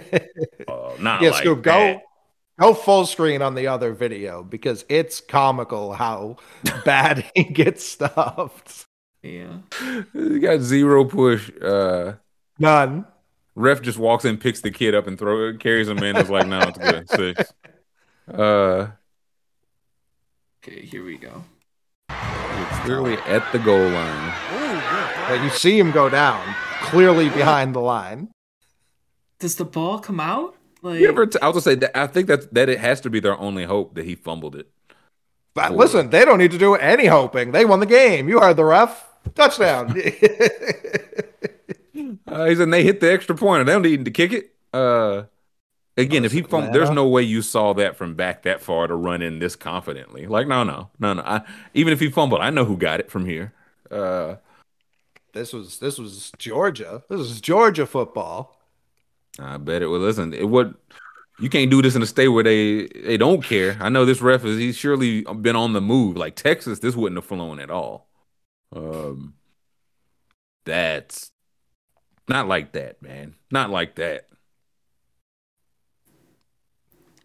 oh, 0.68 0.96
not 1.00 1.20
yeah, 1.20 1.30
like 1.30 1.44
Scoob, 1.44 1.64
that. 1.64 1.96
go 1.96 2.02
Go 2.58 2.74
full 2.74 3.06
screen 3.06 3.40
on 3.40 3.54
the 3.54 3.68
other 3.68 3.92
video 3.92 4.42
because 4.42 4.84
it's 4.88 5.20
comical 5.20 5.92
how 5.92 6.38
bad 6.84 7.24
he 7.34 7.44
gets 7.44 7.84
stuffed. 7.84 8.84
Yeah. 9.22 9.58
He 10.12 10.40
got 10.40 10.60
zero 10.60 11.04
push. 11.04 11.50
Uh 11.62 12.14
none. 12.58 13.06
Ref 13.58 13.82
just 13.82 13.98
walks 13.98 14.24
in, 14.24 14.38
picks 14.38 14.60
the 14.60 14.70
kid 14.70 14.94
up 14.94 15.08
and 15.08 15.18
throw 15.18 15.56
carries 15.56 15.88
him 15.88 15.98
in. 15.98 16.16
It's 16.16 16.30
like, 16.30 16.46
no, 16.46 16.60
it's 16.60 16.78
good. 16.78 17.10
Six. 17.10 17.52
Uh 18.32 18.88
Okay, 20.62 20.82
here 20.82 21.04
we 21.04 21.16
go. 21.16 21.44
It's 22.08 22.78
clearly 22.80 23.14
at 23.14 23.50
the 23.52 23.58
goal 23.58 23.88
line. 23.88 24.32
But 25.28 25.42
you 25.42 25.50
see 25.50 25.78
him 25.78 25.90
go 25.90 26.08
down, 26.08 26.54
clearly 26.82 27.30
behind 27.30 27.74
the 27.74 27.80
line. 27.80 28.30
Does 29.40 29.56
the 29.56 29.64
ball 29.64 29.98
come 29.98 30.20
out? 30.20 30.54
Like, 30.82 31.00
you 31.00 31.08
ever 31.08 31.26
t- 31.26 31.38
I 31.40 31.48
was 31.48 31.54
gonna 31.54 31.62
say 31.62 31.74
that 31.80 31.98
I 31.98 32.06
think 32.06 32.28
that 32.28 32.54
that 32.54 32.68
it 32.68 32.78
has 32.78 33.00
to 33.02 33.10
be 33.10 33.18
their 33.18 33.36
only 33.38 33.64
hope 33.64 33.94
that 33.96 34.04
he 34.04 34.14
fumbled 34.14 34.54
it. 34.54 34.68
But 35.54 35.74
listen, 35.74 36.10
they 36.10 36.24
don't 36.24 36.38
need 36.38 36.52
to 36.52 36.58
do 36.58 36.76
any 36.76 37.06
hoping. 37.06 37.50
They 37.50 37.64
won 37.64 37.80
the 37.80 37.86
game. 37.86 38.28
You 38.28 38.38
heard 38.38 38.56
the 38.56 38.64
ref. 38.64 39.04
Touchdown. 39.34 40.00
uh, 42.30 42.44
he 42.44 42.54
said 42.56 42.70
they 42.70 42.84
hit 42.84 43.00
the 43.00 43.12
extra 43.12 43.34
point 43.34 43.60
and 43.60 43.68
they 43.68 43.72
don't 43.72 43.82
need 43.82 44.04
to 44.04 44.10
kick 44.10 44.32
it. 44.32 44.54
Uh, 44.72 45.24
again, 45.96 46.24
if 46.24 46.32
he 46.32 46.42
fumbled, 46.42 46.72
there's 46.72 46.90
no 46.90 47.08
way 47.08 47.22
you 47.22 47.42
saw 47.42 47.74
that 47.74 47.96
from 47.96 48.14
back 48.14 48.42
that 48.42 48.60
far 48.60 48.86
to 48.86 48.94
run 48.94 49.22
in 49.22 49.38
this 49.38 49.56
confidently. 49.56 50.26
Like, 50.26 50.46
no, 50.46 50.64
no, 50.64 50.90
no, 50.98 51.14
no. 51.14 51.22
I, 51.22 51.42
even 51.74 51.92
if 51.92 52.00
he 52.00 52.10
fumbled, 52.10 52.40
I 52.40 52.50
know 52.50 52.64
who 52.64 52.76
got 52.76 53.00
it 53.00 53.10
from 53.10 53.26
here. 53.26 53.52
Uh, 53.90 54.36
this 55.32 55.52
was 55.52 55.78
this 55.78 55.98
was 55.98 56.32
Georgia. 56.38 57.02
This 57.08 57.18
was 57.18 57.40
Georgia 57.40 57.86
football. 57.86 58.60
I 59.38 59.56
bet 59.56 59.82
it. 59.82 59.88
Well, 59.88 60.00
listen, 60.00 60.34
it 60.34 60.48
would. 60.48 60.74
You 61.40 61.48
can't 61.48 61.70
do 61.70 61.80
this 61.80 61.94
in 61.94 62.02
a 62.02 62.06
state 62.06 62.28
where 62.28 62.42
they 62.42 62.88
they 62.88 63.16
don't 63.16 63.42
care. 63.42 63.76
I 63.80 63.88
know 63.88 64.04
this 64.04 64.20
ref 64.20 64.44
is 64.44 64.58
he's 64.58 64.76
surely 64.76 65.22
been 65.22 65.54
on 65.56 65.72
the 65.72 65.80
move. 65.80 66.16
Like 66.16 66.34
Texas, 66.34 66.80
this 66.80 66.96
wouldn't 66.96 67.18
have 67.18 67.26
flown 67.26 67.60
at 67.60 67.70
all. 67.70 68.08
Um, 68.74 69.34
that's 70.64 71.30
not 72.28 72.48
like 72.48 72.72
that, 72.72 73.02
man. 73.02 73.34
Not 73.50 73.70
like 73.70 73.96
that. 73.96 74.28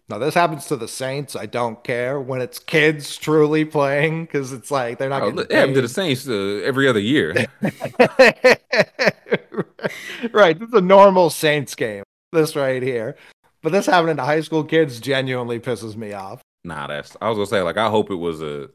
Now 0.08 0.18
this 0.18 0.34
happens 0.34 0.66
to 0.66 0.76
the 0.76 0.86
Saints. 0.86 1.34
I 1.34 1.46
don't 1.46 1.82
care 1.82 2.20
when 2.20 2.42
it's 2.42 2.58
kids 2.58 3.16
truly 3.16 3.64
playing 3.64 4.26
because 4.26 4.52
it's 4.52 4.70
like 4.70 4.98
they're 4.98 5.08
not. 5.08 5.22
Oh, 5.22 5.38
it 5.38 5.50
happens 5.50 5.76
to 5.76 5.82
the 5.82 5.88
Saints 5.88 6.28
uh, 6.28 6.60
every 6.62 6.86
other 6.86 7.00
year. 7.00 7.32
right, 10.32 10.58
this 10.58 10.68
is 10.68 10.74
a 10.74 10.82
normal 10.82 11.30
Saints 11.30 11.74
game. 11.74 12.02
This 12.32 12.54
right 12.54 12.82
here, 12.82 13.16
but 13.62 13.72
this 13.72 13.86
happening 13.86 14.16
to 14.16 14.24
high 14.24 14.42
school 14.42 14.62
kids 14.62 15.00
genuinely 15.00 15.58
pisses 15.58 15.96
me 15.96 16.12
off. 16.12 16.42
Nah, 16.64 16.86
that's 16.86 17.16
I 17.22 17.30
was 17.30 17.36
gonna 17.36 17.46
say 17.46 17.62
like 17.62 17.78
I 17.78 17.88
hope 17.88 18.10
it 18.10 18.16
was 18.16 18.42
a 18.42 18.68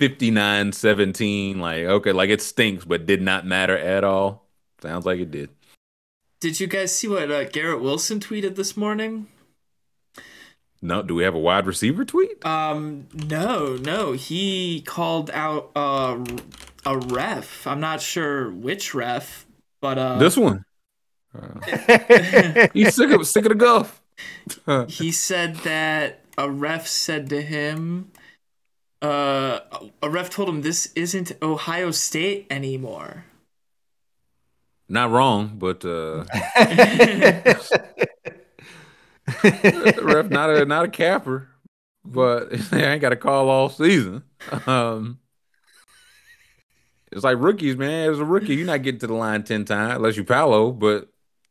59-17. 0.00 1.56
Like 1.56 1.84
okay, 1.84 2.12
like 2.12 2.28
it 2.28 2.42
stinks, 2.42 2.84
but 2.84 3.06
did 3.06 3.22
not 3.22 3.46
matter 3.46 3.78
at 3.78 4.04
all. 4.04 4.44
Sounds 4.82 5.06
like 5.06 5.18
it 5.18 5.30
did. 5.30 5.48
Did 6.44 6.60
you 6.60 6.66
guys 6.66 6.94
see 6.94 7.08
what 7.08 7.30
uh, 7.30 7.44
Garrett 7.44 7.80
Wilson 7.80 8.20
tweeted 8.20 8.54
this 8.54 8.76
morning? 8.76 9.28
No, 10.82 11.00
do 11.00 11.14
we 11.14 11.24
have 11.24 11.34
a 11.34 11.38
wide 11.38 11.66
receiver 11.66 12.04
tweet? 12.04 12.44
Um, 12.44 13.06
no, 13.14 13.78
no. 13.78 14.12
He 14.12 14.82
called 14.82 15.30
out 15.30 15.70
uh, 15.74 16.22
a 16.84 16.98
ref. 16.98 17.66
I'm 17.66 17.80
not 17.80 18.02
sure 18.02 18.50
which 18.50 18.92
ref, 18.92 19.46
but 19.80 19.96
uh, 19.96 20.18
this 20.18 20.36
one. 20.36 20.66
Uh, 21.34 22.68
he's 22.74 22.94
sick 22.94 23.10
of 23.10 23.26
sick 23.26 23.46
of 23.46 23.48
the 23.48 23.54
guff. 23.54 24.02
he 24.88 25.12
said 25.12 25.56
that 25.64 26.26
a 26.36 26.50
ref 26.50 26.86
said 26.86 27.30
to 27.30 27.40
him, 27.40 28.12
uh, 29.00 29.60
a 30.02 30.10
ref 30.10 30.28
told 30.28 30.50
him 30.50 30.60
this 30.60 30.92
isn't 30.94 31.32
Ohio 31.40 31.90
State 31.90 32.46
anymore. 32.50 33.24
Not 34.88 35.10
wrong, 35.10 35.52
but 35.56 35.84
uh, 35.84 36.24
ref 40.02 40.28
not 40.28 40.50
a 40.50 40.64
not 40.66 40.84
a 40.84 40.88
capper, 40.88 41.48
but 42.04 42.48
I 42.72 42.92
ain't 42.92 43.00
got 43.00 43.12
a 43.12 43.16
call 43.16 43.48
all 43.48 43.70
season. 43.70 44.24
Um, 44.66 45.18
it's 47.10 47.24
like 47.24 47.38
rookies, 47.38 47.76
man. 47.76 48.10
As 48.10 48.18
a 48.18 48.24
rookie, 48.24 48.56
you're 48.56 48.66
not 48.66 48.82
getting 48.82 49.00
to 49.00 49.06
the 49.06 49.14
line 49.14 49.42
ten 49.42 49.64
times 49.64 49.96
unless 49.96 50.16
you 50.16 50.24
Paolo, 50.24 50.70
but 50.72 51.08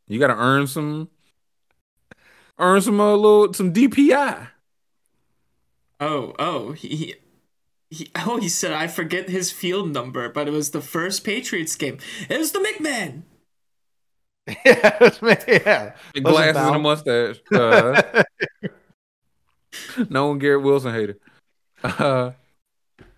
you 0.08 0.20
got 0.20 0.28
to 0.28 0.38
earn 0.38 0.68
some, 0.68 1.10
earn 2.60 2.82
some 2.82 3.00
a 3.00 3.14
uh, 3.14 3.16
little 3.16 3.54
some 3.54 3.74
DPI. 3.74 4.50
Oh, 6.00 6.36
oh, 6.38 6.74
he, 6.74 7.16
he, 7.94 8.12
oh, 8.26 8.38
he 8.38 8.50
said 8.50 8.72
I 8.72 8.88
forget 8.88 9.30
his 9.30 9.52
field 9.52 9.92
number, 9.92 10.30
but 10.30 10.48
it 10.48 10.52
was 10.52 10.72
the 10.72 10.82
first 10.82 11.24
Patriots 11.24 11.76
game. 11.76 12.00
It 12.30 12.38
was 12.38 12.52
the 12.52 12.60
McMahon. 12.60 13.24
yeah, 14.66 15.10
yeah. 15.48 15.94
Glasses 16.22 16.62
and 16.62 16.76
a 16.76 16.80
mustache. 16.80 17.40
Uh, 17.54 18.24
no 20.10 20.28
one 20.28 20.40
Garrett 20.40 20.64
Wilson 20.64 20.94
hater. 20.94 21.18
Uh, 21.82 22.32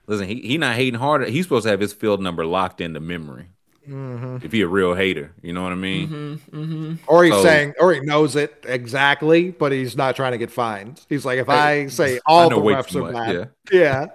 listen, 0.06 0.28
he 0.28 0.42
he 0.42 0.58
not 0.58 0.76
hating 0.76 1.00
harder. 1.00 1.26
He's 1.26 1.46
supposed 1.46 1.64
to 1.64 1.70
have 1.72 1.80
his 1.80 1.94
field 1.94 2.22
number 2.22 2.46
locked 2.46 2.80
into 2.80 3.00
memory. 3.00 3.48
Mm-hmm. 3.90 4.38
If 4.44 4.52
he 4.52 4.62
a 4.62 4.68
real 4.68 4.96
hater, 4.96 5.32
you 5.42 5.54
know 5.54 5.62
what 5.62 5.72
I 5.72 5.76
mean. 5.76 6.08
Mm-hmm, 6.08 6.60
mm-hmm. 6.60 6.94
Or 7.08 7.24
he's 7.24 7.34
so, 7.34 7.44
saying, 7.44 7.74
or 7.80 7.94
he 7.94 8.00
knows 8.02 8.36
it 8.36 8.64
exactly, 8.68 9.52
but 9.52 9.72
he's 9.72 9.96
not 9.96 10.16
trying 10.16 10.32
to 10.32 10.40
get 10.40 10.50
fined. 10.50 11.02
He's 11.08 11.24
like, 11.24 11.38
if 11.38 11.50
I 11.50 11.88
say 11.88 12.20
all 12.26 12.48
I 12.48 12.50
the 12.50 12.62
refs 12.62 12.96
are 12.96 13.14
bad, 13.14 13.52
yeah. 13.72 13.80
yeah, 13.80 14.06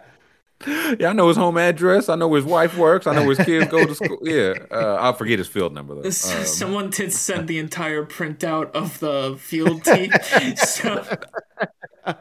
yeah, 0.66 1.08
I 1.08 1.12
know 1.12 1.28
his 1.28 1.36
home 1.36 1.56
address. 1.56 2.08
I 2.08 2.16
know 2.16 2.28
where 2.28 2.40
his 2.40 2.44
wife 2.44 2.76
works. 2.76 3.06
I 3.06 3.14
know 3.14 3.22
where 3.22 3.34
his 3.34 3.46
kids 3.46 3.70
go 3.70 3.86
to 3.86 3.94
school. 3.94 4.18
Yeah, 4.22 4.54
uh, 4.70 4.98
I'll 5.00 5.14
forget 5.14 5.38
his 5.38 5.48
field 5.48 5.72
number 5.72 5.94
though. 5.94 6.02
Um, 6.02 6.10
Someone 6.12 6.90
did 6.90 7.12
send 7.12 7.48
the 7.48 7.58
entire 7.58 8.04
printout 8.04 8.70
of 8.72 9.00
the 9.00 9.36
field 9.38 9.84
team. 9.84 10.12
so 10.56 11.06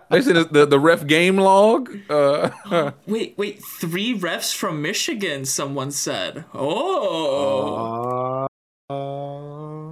they 0.10 0.22
said 0.22 0.36
the 0.52 0.66
the 0.66 0.80
ref 0.80 1.06
game 1.06 1.38
log. 1.38 1.90
Uh, 2.10 2.92
wait, 3.06 3.38
wait, 3.38 3.62
three 3.64 4.18
refs 4.18 4.56
from 4.56 4.82
Michigan. 4.82 5.46
Someone 5.46 5.92
said. 5.92 6.46
Oh. 6.54 8.48
Uh, 8.90 8.94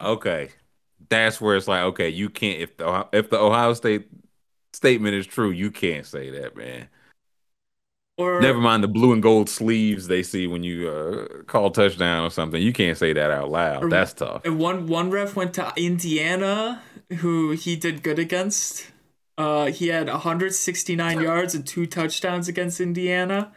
okay, 0.03 0.49
that's 1.09 1.41
where 1.41 1.55
it's 1.55 1.67
like, 1.67 1.81
okay, 1.81 2.09
you 2.09 2.29
can't 2.29 2.61
if 2.61 2.77
the 2.77 3.07
if 3.11 3.29
the 3.29 3.37
Ohio 3.39 3.73
State 3.73 4.07
statement 4.73 5.15
is 5.15 5.27
true, 5.27 5.49
you 5.51 5.69
can't 5.69 6.05
say 6.05 6.29
that, 6.29 6.55
man. 6.55 6.87
Or 8.17 8.41
never 8.41 8.59
mind 8.59 8.83
the 8.83 8.87
blue 8.87 9.13
and 9.13 9.21
gold 9.21 9.47
sleeves 9.47 10.07
they 10.07 10.23
see 10.23 10.47
when 10.47 10.63
you 10.63 10.89
uh, 10.89 11.43
call 11.43 11.69
touchdown 11.69 12.25
or 12.25 12.31
something. 12.31 12.59
You 12.59 12.73
can't 12.73 12.97
say 12.97 13.13
that 13.13 13.29
out 13.29 13.51
loud. 13.51 13.83
Or, 13.83 13.89
That's 13.89 14.13
tough. 14.13 14.41
And 14.43 14.57
one 14.57 14.87
one 14.87 15.11
ref 15.11 15.35
went 15.35 15.53
to 15.55 15.71
Indiana, 15.77 16.81
who 17.17 17.51
he 17.51 17.75
did 17.75 18.01
good 18.01 18.17
against. 18.17 18.87
Uh, 19.37 19.67
he 19.67 19.89
had 19.89 20.07
169 20.07 21.21
yards 21.21 21.53
and 21.53 21.65
two 21.65 21.85
touchdowns 21.85 22.47
against 22.47 22.81
Indiana. 22.81 23.51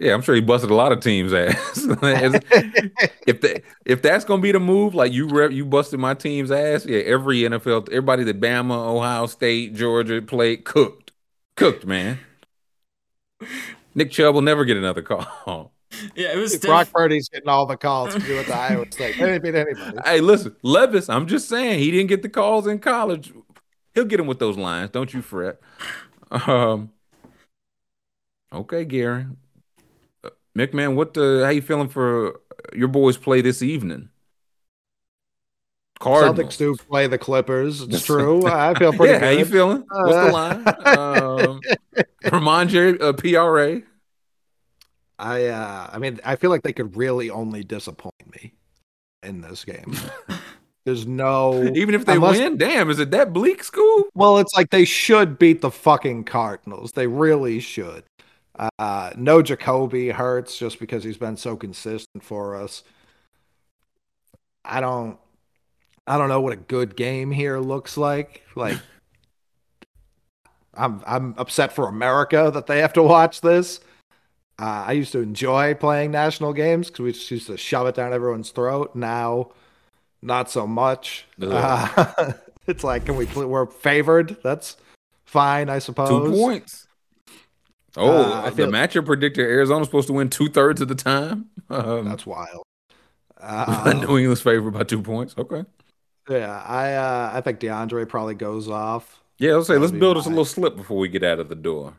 Yeah, 0.00 0.14
I'm 0.14 0.22
sure 0.22 0.34
he 0.34 0.40
busted 0.40 0.70
a 0.70 0.74
lot 0.74 0.90
of 0.90 1.00
teams' 1.00 1.32
ass. 1.32 1.54
if 3.26 3.40
the, 3.40 3.62
if 3.84 4.02
that's 4.02 4.24
gonna 4.24 4.42
be 4.42 4.50
the 4.50 4.58
move, 4.58 4.94
like 4.94 5.12
you 5.12 5.28
rep, 5.28 5.52
you 5.52 5.64
busted 5.64 6.00
my 6.00 6.14
team's 6.14 6.50
ass. 6.50 6.84
Yeah, 6.84 7.00
every 7.00 7.42
NFL, 7.42 7.88
everybody 7.90 8.24
that 8.24 8.40
Bama, 8.40 8.74
Ohio 8.74 9.26
State, 9.26 9.74
Georgia 9.74 10.20
played 10.20 10.64
cooked, 10.64 11.12
cooked, 11.56 11.86
man. 11.86 12.18
Nick 13.94 14.10
Chubb 14.10 14.34
will 14.34 14.42
never 14.42 14.64
get 14.64 14.76
another 14.76 15.02
call. 15.02 15.72
Yeah, 16.14 16.32
it 16.32 16.36
was 16.36 16.52
diff- 16.52 16.62
Brock 16.62 16.88
Purdy's 16.92 17.28
getting 17.28 17.48
all 17.48 17.66
the 17.66 17.76
calls 17.76 18.14
to 18.14 18.20
do 18.20 18.36
with 18.36 18.46
the 18.46 18.54
Iowa 18.54 18.86
State. 18.90 19.18
They 19.18 19.26
didn't 19.26 19.42
beat 19.42 19.54
anybody. 19.54 19.98
Hey, 20.04 20.20
listen, 20.20 20.54
Levis. 20.62 21.08
I'm 21.08 21.26
just 21.26 21.48
saying 21.48 21.80
he 21.80 21.90
didn't 21.90 22.08
get 22.08 22.22
the 22.22 22.28
calls 22.28 22.66
in 22.66 22.78
college. 22.78 23.32
He'll 23.94 24.04
get 24.04 24.20
him 24.20 24.26
with 24.26 24.38
those 24.38 24.56
lines. 24.56 24.90
Don't 24.90 25.12
you 25.12 25.20
fret. 25.22 25.60
Um. 26.30 26.92
Okay, 28.52 28.84
Gary. 28.84 29.26
Uh, 30.22 30.30
McMahon, 30.56 30.94
what 30.94 31.14
the? 31.14 31.42
How 31.44 31.50
you 31.50 31.62
feeling 31.62 31.88
for 31.88 32.40
your 32.72 32.88
boys' 32.88 33.16
play 33.16 33.40
this 33.40 33.62
evening? 33.62 34.10
Cardinals. 35.98 36.38
Celtics 36.38 36.56
do 36.56 36.76
play 36.76 37.06
the 37.06 37.18
Clippers. 37.18 37.82
It's 37.82 38.04
true. 38.06 38.46
I 38.46 38.74
feel 38.74 38.92
pretty 38.92 39.14
yeah, 39.14 39.18
good. 39.18 39.24
How 39.24 39.38
you 39.38 39.44
feeling? 39.44 39.84
What's 39.88 40.16
the 40.16 40.32
line? 40.32 40.64
um, 40.98 41.60
Rhamondre, 42.24 43.00
uh, 43.00 43.12
PRA. 43.12 43.82
I 45.18 45.46
uh, 45.46 45.90
I 45.92 45.98
mean, 45.98 46.18
I 46.24 46.36
feel 46.36 46.50
like 46.50 46.62
they 46.62 46.72
could 46.72 46.96
really 46.96 47.30
only 47.30 47.62
disappoint 47.62 48.14
me 48.32 48.54
in 49.22 49.40
this 49.42 49.64
game. 49.64 49.94
There's 50.84 51.06
no 51.06 51.62
even 51.62 51.94
if 51.94 52.06
they 52.06 52.14
unless, 52.14 52.38
win. 52.38 52.56
Damn, 52.56 52.88
is 52.88 52.98
it 52.98 53.10
that 53.10 53.32
bleak, 53.32 53.62
Scoob? 53.62 54.04
Well, 54.14 54.38
it's 54.38 54.54
like 54.54 54.70
they 54.70 54.86
should 54.86 55.38
beat 55.38 55.60
the 55.60 55.70
fucking 55.70 56.24
Cardinals. 56.24 56.92
They 56.92 57.06
really 57.06 57.60
should. 57.60 58.04
Uh, 58.78 59.10
no 59.16 59.42
Jakobi 59.42 60.12
hurts 60.12 60.58
just 60.58 60.78
because 60.78 61.04
he's 61.04 61.16
been 61.16 61.36
so 61.36 61.56
consistent 61.56 62.22
for 62.22 62.56
us. 62.56 62.82
I 64.64 64.80
don't. 64.80 65.18
I 66.06 66.18
don't 66.18 66.28
know 66.28 66.40
what 66.40 66.52
a 66.54 66.56
good 66.56 66.96
game 66.96 67.30
here 67.30 67.58
looks 67.58 67.96
like. 67.96 68.42
Like 68.56 68.78
I'm 70.74 71.02
I'm 71.06 71.34
upset 71.36 71.72
for 71.72 71.88
America 71.88 72.50
that 72.52 72.66
they 72.66 72.80
have 72.80 72.92
to 72.94 73.02
watch 73.02 73.40
this. 73.40 73.80
Uh, 74.58 74.84
I 74.88 74.92
used 74.92 75.12
to 75.12 75.20
enjoy 75.20 75.74
playing 75.74 76.10
national 76.10 76.52
games 76.52 76.88
because 76.88 77.00
we 77.00 77.12
just 77.12 77.30
used 77.30 77.46
to 77.46 77.56
shove 77.56 77.86
it 77.86 77.94
down 77.94 78.12
everyone's 78.12 78.50
throat. 78.50 78.94
Now, 78.94 79.52
not 80.20 80.50
so 80.50 80.66
much. 80.66 81.26
Uh, 81.40 82.32
it's 82.66 82.84
like, 82.84 83.06
can 83.06 83.16
we? 83.16 83.24
We're 83.24 83.66
favored. 83.66 84.36
That's 84.42 84.76
fine, 85.24 85.70
I 85.70 85.78
suppose. 85.78 86.08
Two 86.08 86.32
points. 86.32 86.86
Oh, 87.96 88.10
uh, 88.10 88.50
the 88.50 88.64
matchup 88.64 89.06
predictor: 89.06 89.42
Arizona's 89.42 89.88
supposed 89.88 90.08
to 90.08 90.12
win 90.12 90.28
two 90.28 90.48
thirds 90.48 90.80
of 90.80 90.88
the 90.88 90.94
time. 90.94 91.46
Um, 91.70 92.08
that's 92.08 92.26
wild. 92.26 92.64
Uh, 93.40 93.94
New 93.94 94.18
England's 94.18 94.42
favored 94.42 94.72
by 94.72 94.82
two 94.82 95.00
points. 95.00 95.34
Okay. 95.38 95.64
Yeah, 96.28 96.62
I 96.66 96.92
uh, 96.92 97.30
I 97.32 97.40
think 97.40 97.58
DeAndre 97.58 98.06
probably 98.06 98.34
goes 98.34 98.68
off. 98.68 99.19
Yeah, 99.40 99.54
let's 99.54 99.68
say 99.68 99.78
let's 99.78 99.90
build 99.90 100.18
us 100.18 100.26
a 100.26 100.28
little 100.28 100.44
slip 100.44 100.76
before 100.76 100.98
we 100.98 101.08
get 101.08 101.24
out 101.24 101.40
of 101.40 101.48
the 101.48 101.54
door. 101.54 101.96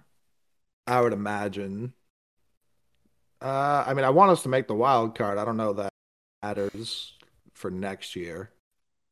I 0.86 1.02
would 1.02 1.11
imagine. 1.11 1.94
Uh, 3.42 3.84
I 3.88 3.95
mean, 3.95 4.06
I 4.06 4.11
want 4.11 4.30
us 4.30 4.44
to 4.44 4.50
make 4.50 4.68
the 4.68 4.76
wild 4.76 5.18
card. 5.18 5.40
I 5.40 5.44
don't 5.44 5.58
know 5.58 5.74
that 5.74 5.92
matters 6.44 7.14
for 7.56 7.72
next 7.72 8.16
year 8.16 8.52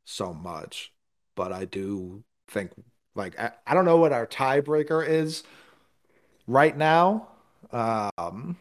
so 0.06 0.32
much, 0.32 0.93
but 1.35 1.51
I 1.51 1.66
do 1.66 2.24
think 2.48 2.72
like 3.16 3.38
I, 3.40 3.51
I 3.66 3.74
don't 3.74 3.85
know 3.85 3.98
what 3.98 4.14
our 4.14 4.27
tiebreaker 4.27 5.06
is 5.06 5.41
right 6.45 6.77
now. 6.77 7.30
Um, 7.72 8.58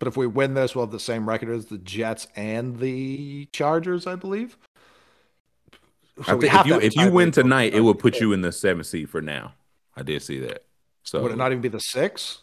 but 0.00 0.08
if 0.08 0.16
we 0.16 0.26
win 0.26 0.54
this, 0.54 0.74
we'll 0.74 0.86
have 0.86 0.90
the 0.92 0.98
same 0.98 1.28
record 1.28 1.50
as 1.50 1.66
the 1.66 1.78
Jets 1.78 2.26
and 2.34 2.80
the 2.80 3.46
Chargers, 3.52 4.08
I 4.08 4.16
believe. 4.16 4.58
So 6.24 6.36
I 6.36 6.40
think 6.40 6.54
if 6.54 6.66
you 6.66 6.80
if 6.80 6.96
you 6.96 7.10
win 7.10 7.30
tonight, 7.30 7.74
it 7.74 7.80
will 7.80 7.94
put 7.94 8.20
you 8.20 8.32
in 8.32 8.40
the 8.40 8.52
seventh 8.52 8.86
seed 8.86 9.08
for 9.08 9.20
now. 9.20 9.54
I 9.96 10.02
did 10.02 10.22
see 10.22 10.38
that. 10.40 10.64
So 11.02 11.22
would 11.22 11.32
it 11.32 11.36
not 11.36 11.52
even 11.52 11.62
be 11.62 11.68
the 11.68 11.80
six? 11.80 12.42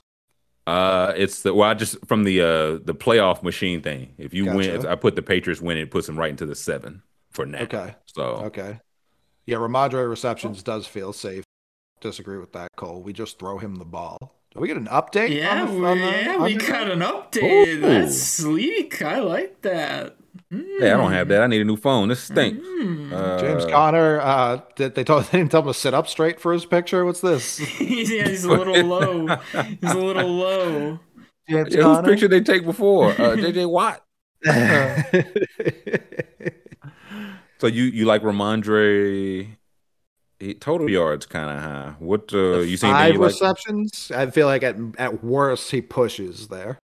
Uh, 0.68 1.14
it's 1.16 1.44
the 1.44 1.54
well, 1.54 1.70
I 1.70 1.74
just 1.74 2.04
from 2.08 2.24
the 2.24 2.42
uh 2.42 2.80
the 2.84 2.96
playoff 2.96 3.44
machine 3.44 3.82
thing. 3.82 4.14
If 4.18 4.34
you 4.34 4.46
gotcha. 4.46 4.58
win, 4.58 4.70
if 4.72 4.86
I 4.86 4.96
put 4.96 5.16
the 5.16 5.22
Patriots 5.22 5.62
win, 5.62 5.78
it 5.78 5.92
puts 5.92 6.08
them 6.08 6.18
right 6.18 6.30
into 6.30 6.46
the 6.46 6.56
seven 6.56 7.04
for 7.32 7.46
now. 7.46 7.62
Okay. 7.62 7.96
So 8.06 8.24
okay. 8.24 8.80
Yeah, 9.46 9.58
Rhamondre 9.58 10.10
receptions 10.10 10.64
does 10.64 10.88
feel 10.88 11.14
safe. 11.14 11.44
Disagree 12.02 12.38
with 12.38 12.54
that, 12.54 12.70
Cole. 12.76 13.04
We 13.04 13.14
just 13.14 13.38
throw 13.38 13.58
him 13.58 13.76
the 13.76 13.86
ball. 13.86 14.18
Do 14.54 14.60
we 14.60 14.68
get 14.68 14.78
an 14.78 14.88
update? 14.88 15.30
Yeah, 15.30 15.66
the, 15.66 15.74
we, 15.74 16.00
yeah, 16.00 16.38
we 16.38 16.56
got 16.56 16.90
an 16.90 17.00
update. 17.02 17.68
Ooh. 17.68 17.82
That's 17.82 18.18
sleek. 18.18 19.02
I 19.02 19.20
like 19.20 19.62
that. 19.62 20.18
Mm. 20.52 20.80
Hey, 20.80 20.92
I 20.92 20.98
don't 20.98 21.12
have 21.12 21.28
that. 21.30 21.42
I 21.42 21.48
need 21.48 21.62
a 21.62 21.66
new 21.66 21.78
phone. 21.78 22.10
This 22.10 22.22
stinks. 22.22 22.66
Mm. 22.66 23.12
Uh, 23.12 23.40
James 23.40 23.66
Conner, 23.66 24.20
uh, 24.22 24.62
did 24.76 24.96
they, 24.96 25.04
told, 25.04 25.26
they 25.32 25.40
didn't 25.40 25.52
tell 25.52 25.62
him 25.62 25.68
to 25.68 25.74
sit 25.74 25.94
up 25.94 26.08
straight 26.08 26.40
for 26.40 26.54
his 26.54 26.66
picture? 26.66 27.06
What's 27.06 27.22
this? 27.22 27.60
yeah, 27.80 28.28
he's 28.28 28.44
a 28.44 28.52
little 28.52 28.84
low. 28.84 29.28
He's 29.82 29.92
a 29.92 29.98
little 29.98 30.30
low. 30.30 31.00
James 31.50 31.76
yeah, 31.76 31.84
whose 31.84 32.06
picture 32.06 32.28
they 32.28 32.42
take 32.42 32.66
before? 32.66 33.12
Uh, 33.12 33.36
JJ 33.36 33.70
Watt. 33.70 34.02
so 37.60 37.68
you 37.68 37.84
you 37.84 38.06
like 38.06 38.22
Rhamondre? 38.22 39.56
total 40.60 40.90
yards 40.90 41.26
kind 41.26 41.50
of 41.50 41.64
high. 41.64 41.96
What 42.00 42.34
uh, 42.34 42.60
you 42.60 42.78
seen? 42.78 42.92
Five 42.92 43.18
receptions. 43.18 44.10
Like? 44.12 44.20
I 44.20 44.32
feel 44.32 44.48
like 44.48 44.64
at 44.64 44.76
at 44.98 45.24
worst 45.24 45.72
he 45.72 45.82
pushes 45.82 46.50
there. 46.50 46.78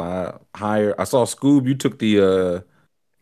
Five 0.00 0.38
higher. 0.54 0.94
I 0.98 1.04
saw 1.04 1.26
Scoob. 1.26 1.66
You 1.66 1.74
took 1.74 1.98
the 1.98 2.20
uh, 2.20 2.60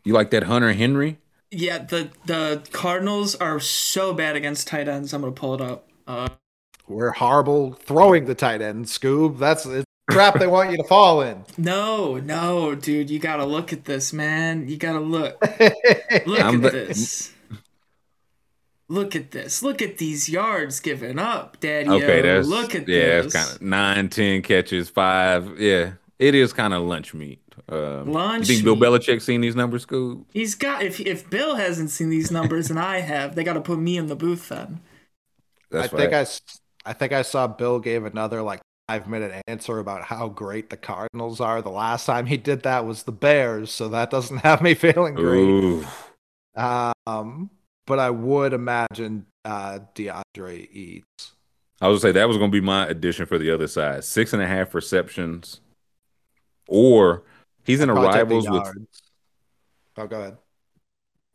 you 0.05 0.13
like 0.13 0.31
that 0.31 0.43
Hunter 0.43 0.71
Henry? 0.71 1.17
Yeah. 1.51 1.79
The 1.79 2.09
the 2.25 2.65
Cardinals 2.71 3.35
are 3.35 3.59
so 3.59 4.13
bad 4.13 4.37
against 4.37 4.67
tight 4.69 4.87
ends. 4.87 5.11
I'm 5.11 5.19
gonna 5.19 5.33
pull 5.33 5.55
it 5.55 5.61
up. 5.61 5.89
Uh, 6.07 6.29
We're 6.87 7.11
horrible 7.11 7.73
throwing 7.73 8.27
the 8.27 8.35
tight 8.35 8.61
end, 8.61 8.85
Scoob. 8.85 9.39
That's 9.39 9.65
a 9.65 9.83
trap 10.09 10.39
they 10.39 10.47
want 10.47 10.71
you 10.71 10.77
to 10.77 10.85
fall 10.85 11.21
in. 11.21 11.43
No, 11.57 12.15
no, 12.15 12.75
dude. 12.75 13.09
You 13.09 13.19
gotta 13.19 13.45
look 13.45 13.73
at 13.73 13.83
this, 13.83 14.13
man. 14.13 14.69
You 14.69 14.77
gotta 14.77 15.01
look. 15.01 15.37
look 16.25 16.39
I'm 16.39 16.63
at 16.63 16.71
the, 16.71 16.85
this. 16.87 17.33
Look 18.87 19.17
at 19.17 19.31
this. 19.31 19.61
Look 19.61 19.81
at 19.81 19.97
these 19.97 20.29
yards 20.29 20.79
given 20.79 21.19
up, 21.19 21.59
Daddy. 21.59 21.89
Okay, 21.89 22.21
that's 22.21 22.47
look 22.47 22.73
at 22.73 22.87
yeah, 22.87 22.95
this. 22.95 23.05
Yeah, 23.05 23.25
it's 23.25 23.33
kind 23.33 23.55
of 23.57 23.61
nine, 23.61 24.07
ten 24.07 24.41
catches, 24.43 24.89
five. 24.89 25.59
Yeah, 25.59 25.91
it 26.19 26.35
is 26.35 26.53
kind 26.53 26.73
of 26.73 26.83
lunch 26.83 27.13
meat. 27.13 27.41
Um, 27.67 28.11
lunch. 28.11 28.47
You 28.47 28.55
think 28.55 28.65
Bill 28.65 28.75
Belichick 28.75 29.21
seen 29.21 29.41
these 29.41 29.55
numbers, 29.55 29.85
Scoob? 29.85 30.25
He's 30.33 30.55
got. 30.55 30.83
If 30.83 30.99
if 30.99 31.29
Bill 31.29 31.55
hasn't 31.55 31.89
seen 31.89 32.09
these 32.09 32.29
numbers 32.31 32.69
and 32.69 32.79
I 32.79 32.99
have, 32.99 33.35
they 33.35 33.43
got 33.43 33.53
to 33.53 33.61
put 33.61 33.79
me 33.79 33.97
in 33.97 34.07
the 34.07 34.15
booth 34.15 34.49
then. 34.49 34.81
That's 35.71 35.93
I 35.93 35.95
right. 35.95 36.11
think 36.11 36.13
I, 36.85 36.89
I 36.89 36.93
think 36.93 37.13
I 37.13 37.21
saw 37.21 37.47
Bill 37.47 37.79
gave 37.79 38.05
another 38.05 38.41
like 38.41 38.59
five 38.89 39.07
minute 39.07 39.41
answer 39.47 39.79
about 39.79 40.03
how 40.03 40.27
great 40.27 40.69
the 40.69 40.77
Cardinals 40.77 41.39
are. 41.39 41.61
The 41.61 41.69
last 41.69 42.05
time 42.05 42.25
he 42.25 42.37
did 42.37 42.63
that 42.63 42.85
was 42.85 43.03
the 43.03 43.11
Bears, 43.11 43.71
so 43.71 43.87
that 43.89 44.09
doesn't 44.09 44.37
have 44.43 44.61
me 44.61 44.73
feeling 44.73 45.15
great. 45.15 45.85
Um, 46.55 47.49
but 47.85 47.99
I 47.99 48.09
would 48.09 48.53
imagine 48.53 49.25
uh, 49.45 49.79
DeAndre 49.95 50.69
Eats. 50.71 51.33
I 51.81 51.87
was 51.87 52.01
gonna 52.01 52.13
say 52.13 52.19
that 52.19 52.27
was 52.27 52.37
going 52.37 52.51
to 52.51 52.61
be 52.61 52.65
my 52.65 52.87
addition 52.87 53.25
for 53.25 53.37
the 53.37 53.51
other 53.51 53.67
side. 53.67 54.03
Six 54.03 54.33
and 54.33 54.41
a 54.41 54.47
half 54.47 54.75
receptions, 54.75 55.61
or 56.69 57.23
he's 57.63 57.81
in 57.81 57.89
a 57.89 57.93
rivals 57.93 58.49
with. 58.49 58.87
Oh, 59.97 60.07
go 60.07 60.19
ahead. 60.19 60.37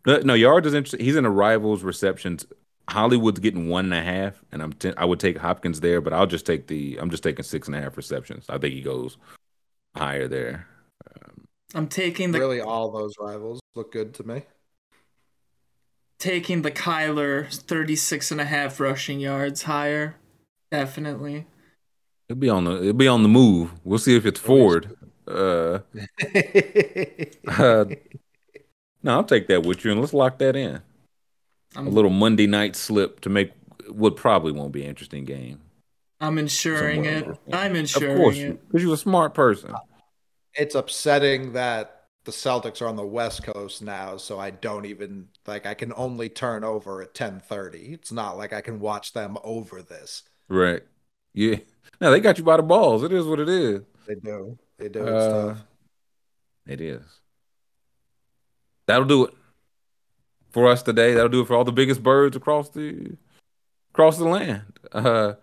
No, 0.06 0.18
no 0.18 0.34
yards 0.34 0.66
is 0.66 0.74
interesting. 0.74 1.04
He's 1.04 1.16
in 1.16 1.24
a 1.24 1.30
rivals 1.30 1.82
receptions. 1.82 2.46
Hollywood's 2.88 3.40
getting 3.40 3.68
one 3.68 3.86
and 3.86 3.94
a 3.94 4.02
half, 4.02 4.42
and 4.52 4.62
I'm 4.62 4.72
t- 4.74 4.92
I 4.96 5.04
would 5.04 5.20
take 5.20 5.38
Hopkins 5.38 5.80
there, 5.80 6.00
but 6.00 6.12
I'll 6.12 6.26
just 6.26 6.46
take 6.46 6.66
the 6.66 6.98
I'm 7.00 7.10
just 7.10 7.22
taking 7.22 7.44
six 7.44 7.68
and 7.68 7.76
a 7.76 7.80
half 7.80 7.96
receptions. 7.96 8.46
I 8.48 8.58
think 8.58 8.74
he 8.74 8.82
goes 8.82 9.16
higher 9.96 10.28
there. 10.28 10.66
Um, 11.14 11.44
I'm 11.74 11.88
taking 11.88 12.32
the 12.32 12.38
really 12.38 12.60
all 12.60 12.90
those 12.90 13.14
rivals 13.18 13.60
look 13.74 13.92
good 13.92 14.14
to 14.14 14.24
me 14.24 14.42
taking 16.24 16.62
the 16.62 16.70
Kyler 16.70 17.52
36 17.52 18.30
and 18.30 18.40
a 18.40 18.46
half 18.46 18.80
rushing 18.80 19.20
yards 19.20 19.64
higher. 19.64 20.16
Definitely. 20.70 21.46
It'll 22.30 22.40
be 22.40 22.48
on 22.48 22.64
the 22.64 22.80
it'll 22.80 22.92
be 22.94 23.06
on 23.06 23.22
the 23.22 23.28
move. 23.28 23.72
We'll 23.84 23.98
see 23.98 24.16
if 24.16 24.24
it's 24.24 24.40
Ford. 24.40 24.96
Uh, 25.26 25.80
uh, 27.48 27.84
no, 29.02 29.12
I'll 29.12 29.24
take 29.24 29.48
that 29.48 29.64
with 29.64 29.84
you 29.84 29.92
and 29.92 30.00
let's 30.00 30.14
lock 30.14 30.38
that 30.38 30.56
in. 30.56 30.80
I'm, 31.76 31.86
a 31.86 31.90
little 31.90 32.10
Monday 32.10 32.46
night 32.46 32.76
slip 32.76 33.20
to 33.20 33.28
make 33.28 33.52
what 33.88 34.16
probably 34.16 34.52
won't 34.52 34.72
be 34.72 34.82
an 34.82 34.88
interesting 34.88 35.24
game. 35.24 35.60
I'm 36.20 36.38
insuring 36.38 37.04
Somewhere 37.04 37.32
it. 37.32 37.54
I'm 37.54 37.76
insuring 37.76 38.12
of 38.12 38.18
course, 38.18 38.36
it. 38.36 38.68
Because 38.68 38.82
you're 38.82 38.94
a 38.94 38.98
smart 38.98 39.34
person. 39.34 39.74
It's 40.54 40.74
upsetting 40.74 41.52
that 41.54 42.04
the 42.24 42.32
Celtics 42.32 42.80
are 42.80 42.86
on 42.86 42.96
the 42.96 43.06
West 43.06 43.42
Coast 43.42 43.82
now, 43.82 44.16
so 44.16 44.38
I 44.38 44.50
don't 44.50 44.86
even 44.86 45.28
like 45.46 45.66
I 45.66 45.74
can 45.74 45.92
only 45.96 46.28
turn 46.28 46.64
over 46.64 47.02
at 47.02 47.14
10:30. 47.14 47.92
It's 47.92 48.12
not 48.12 48.38
like 48.38 48.52
I 48.52 48.60
can 48.60 48.80
watch 48.80 49.12
them 49.12 49.36
over 49.44 49.82
this. 49.82 50.22
Right. 50.48 50.82
Yeah. 51.32 51.56
Now 52.00 52.10
they 52.10 52.20
got 52.20 52.38
you 52.38 52.44
by 52.44 52.56
the 52.56 52.62
balls. 52.62 53.02
It 53.02 53.12
is 53.12 53.26
what 53.26 53.40
it 53.40 53.48
is. 53.48 53.82
They 54.06 54.14
do. 54.14 54.58
They 54.78 54.88
do. 54.88 55.06
Uh, 55.06 55.56
it 56.66 56.80
is. 56.80 57.02
That'll 58.86 59.06
do 59.06 59.24
it 59.26 59.34
for 60.50 60.68
us 60.68 60.82
today. 60.82 61.14
That'll 61.14 61.28
do 61.28 61.40
it 61.40 61.46
for 61.46 61.54
all 61.54 61.64
the 61.64 61.72
biggest 61.72 62.02
birds 62.02 62.36
across 62.36 62.70
the 62.70 63.16
across 63.92 64.18
the 64.18 64.28
land. 64.28 64.62
Uh, 64.92 65.34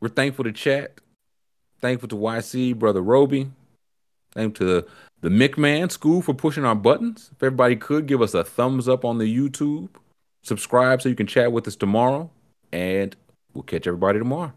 we're 0.00 0.08
thankful 0.08 0.44
to 0.44 0.52
chat. 0.52 1.00
Thankful 1.80 2.08
to 2.08 2.16
YC, 2.16 2.78
brother 2.78 3.00
Roby. 3.00 3.50
Thank 4.32 4.56
to 4.56 4.84
the 5.20 5.28
McMahon 5.28 5.90
School 5.90 6.22
for 6.22 6.34
pushing 6.34 6.64
our 6.64 6.74
buttons. 6.74 7.30
If 7.32 7.42
everybody 7.42 7.76
could 7.76 8.06
give 8.06 8.22
us 8.22 8.34
a 8.34 8.44
thumbs 8.44 8.88
up 8.88 9.04
on 9.04 9.18
the 9.18 9.24
YouTube, 9.24 9.88
subscribe 10.42 11.02
so 11.02 11.08
you 11.08 11.14
can 11.14 11.26
chat 11.26 11.52
with 11.52 11.66
us 11.66 11.76
tomorrow, 11.76 12.30
and 12.72 13.16
we'll 13.54 13.62
catch 13.62 13.86
everybody 13.86 14.18
tomorrow. 14.18 14.52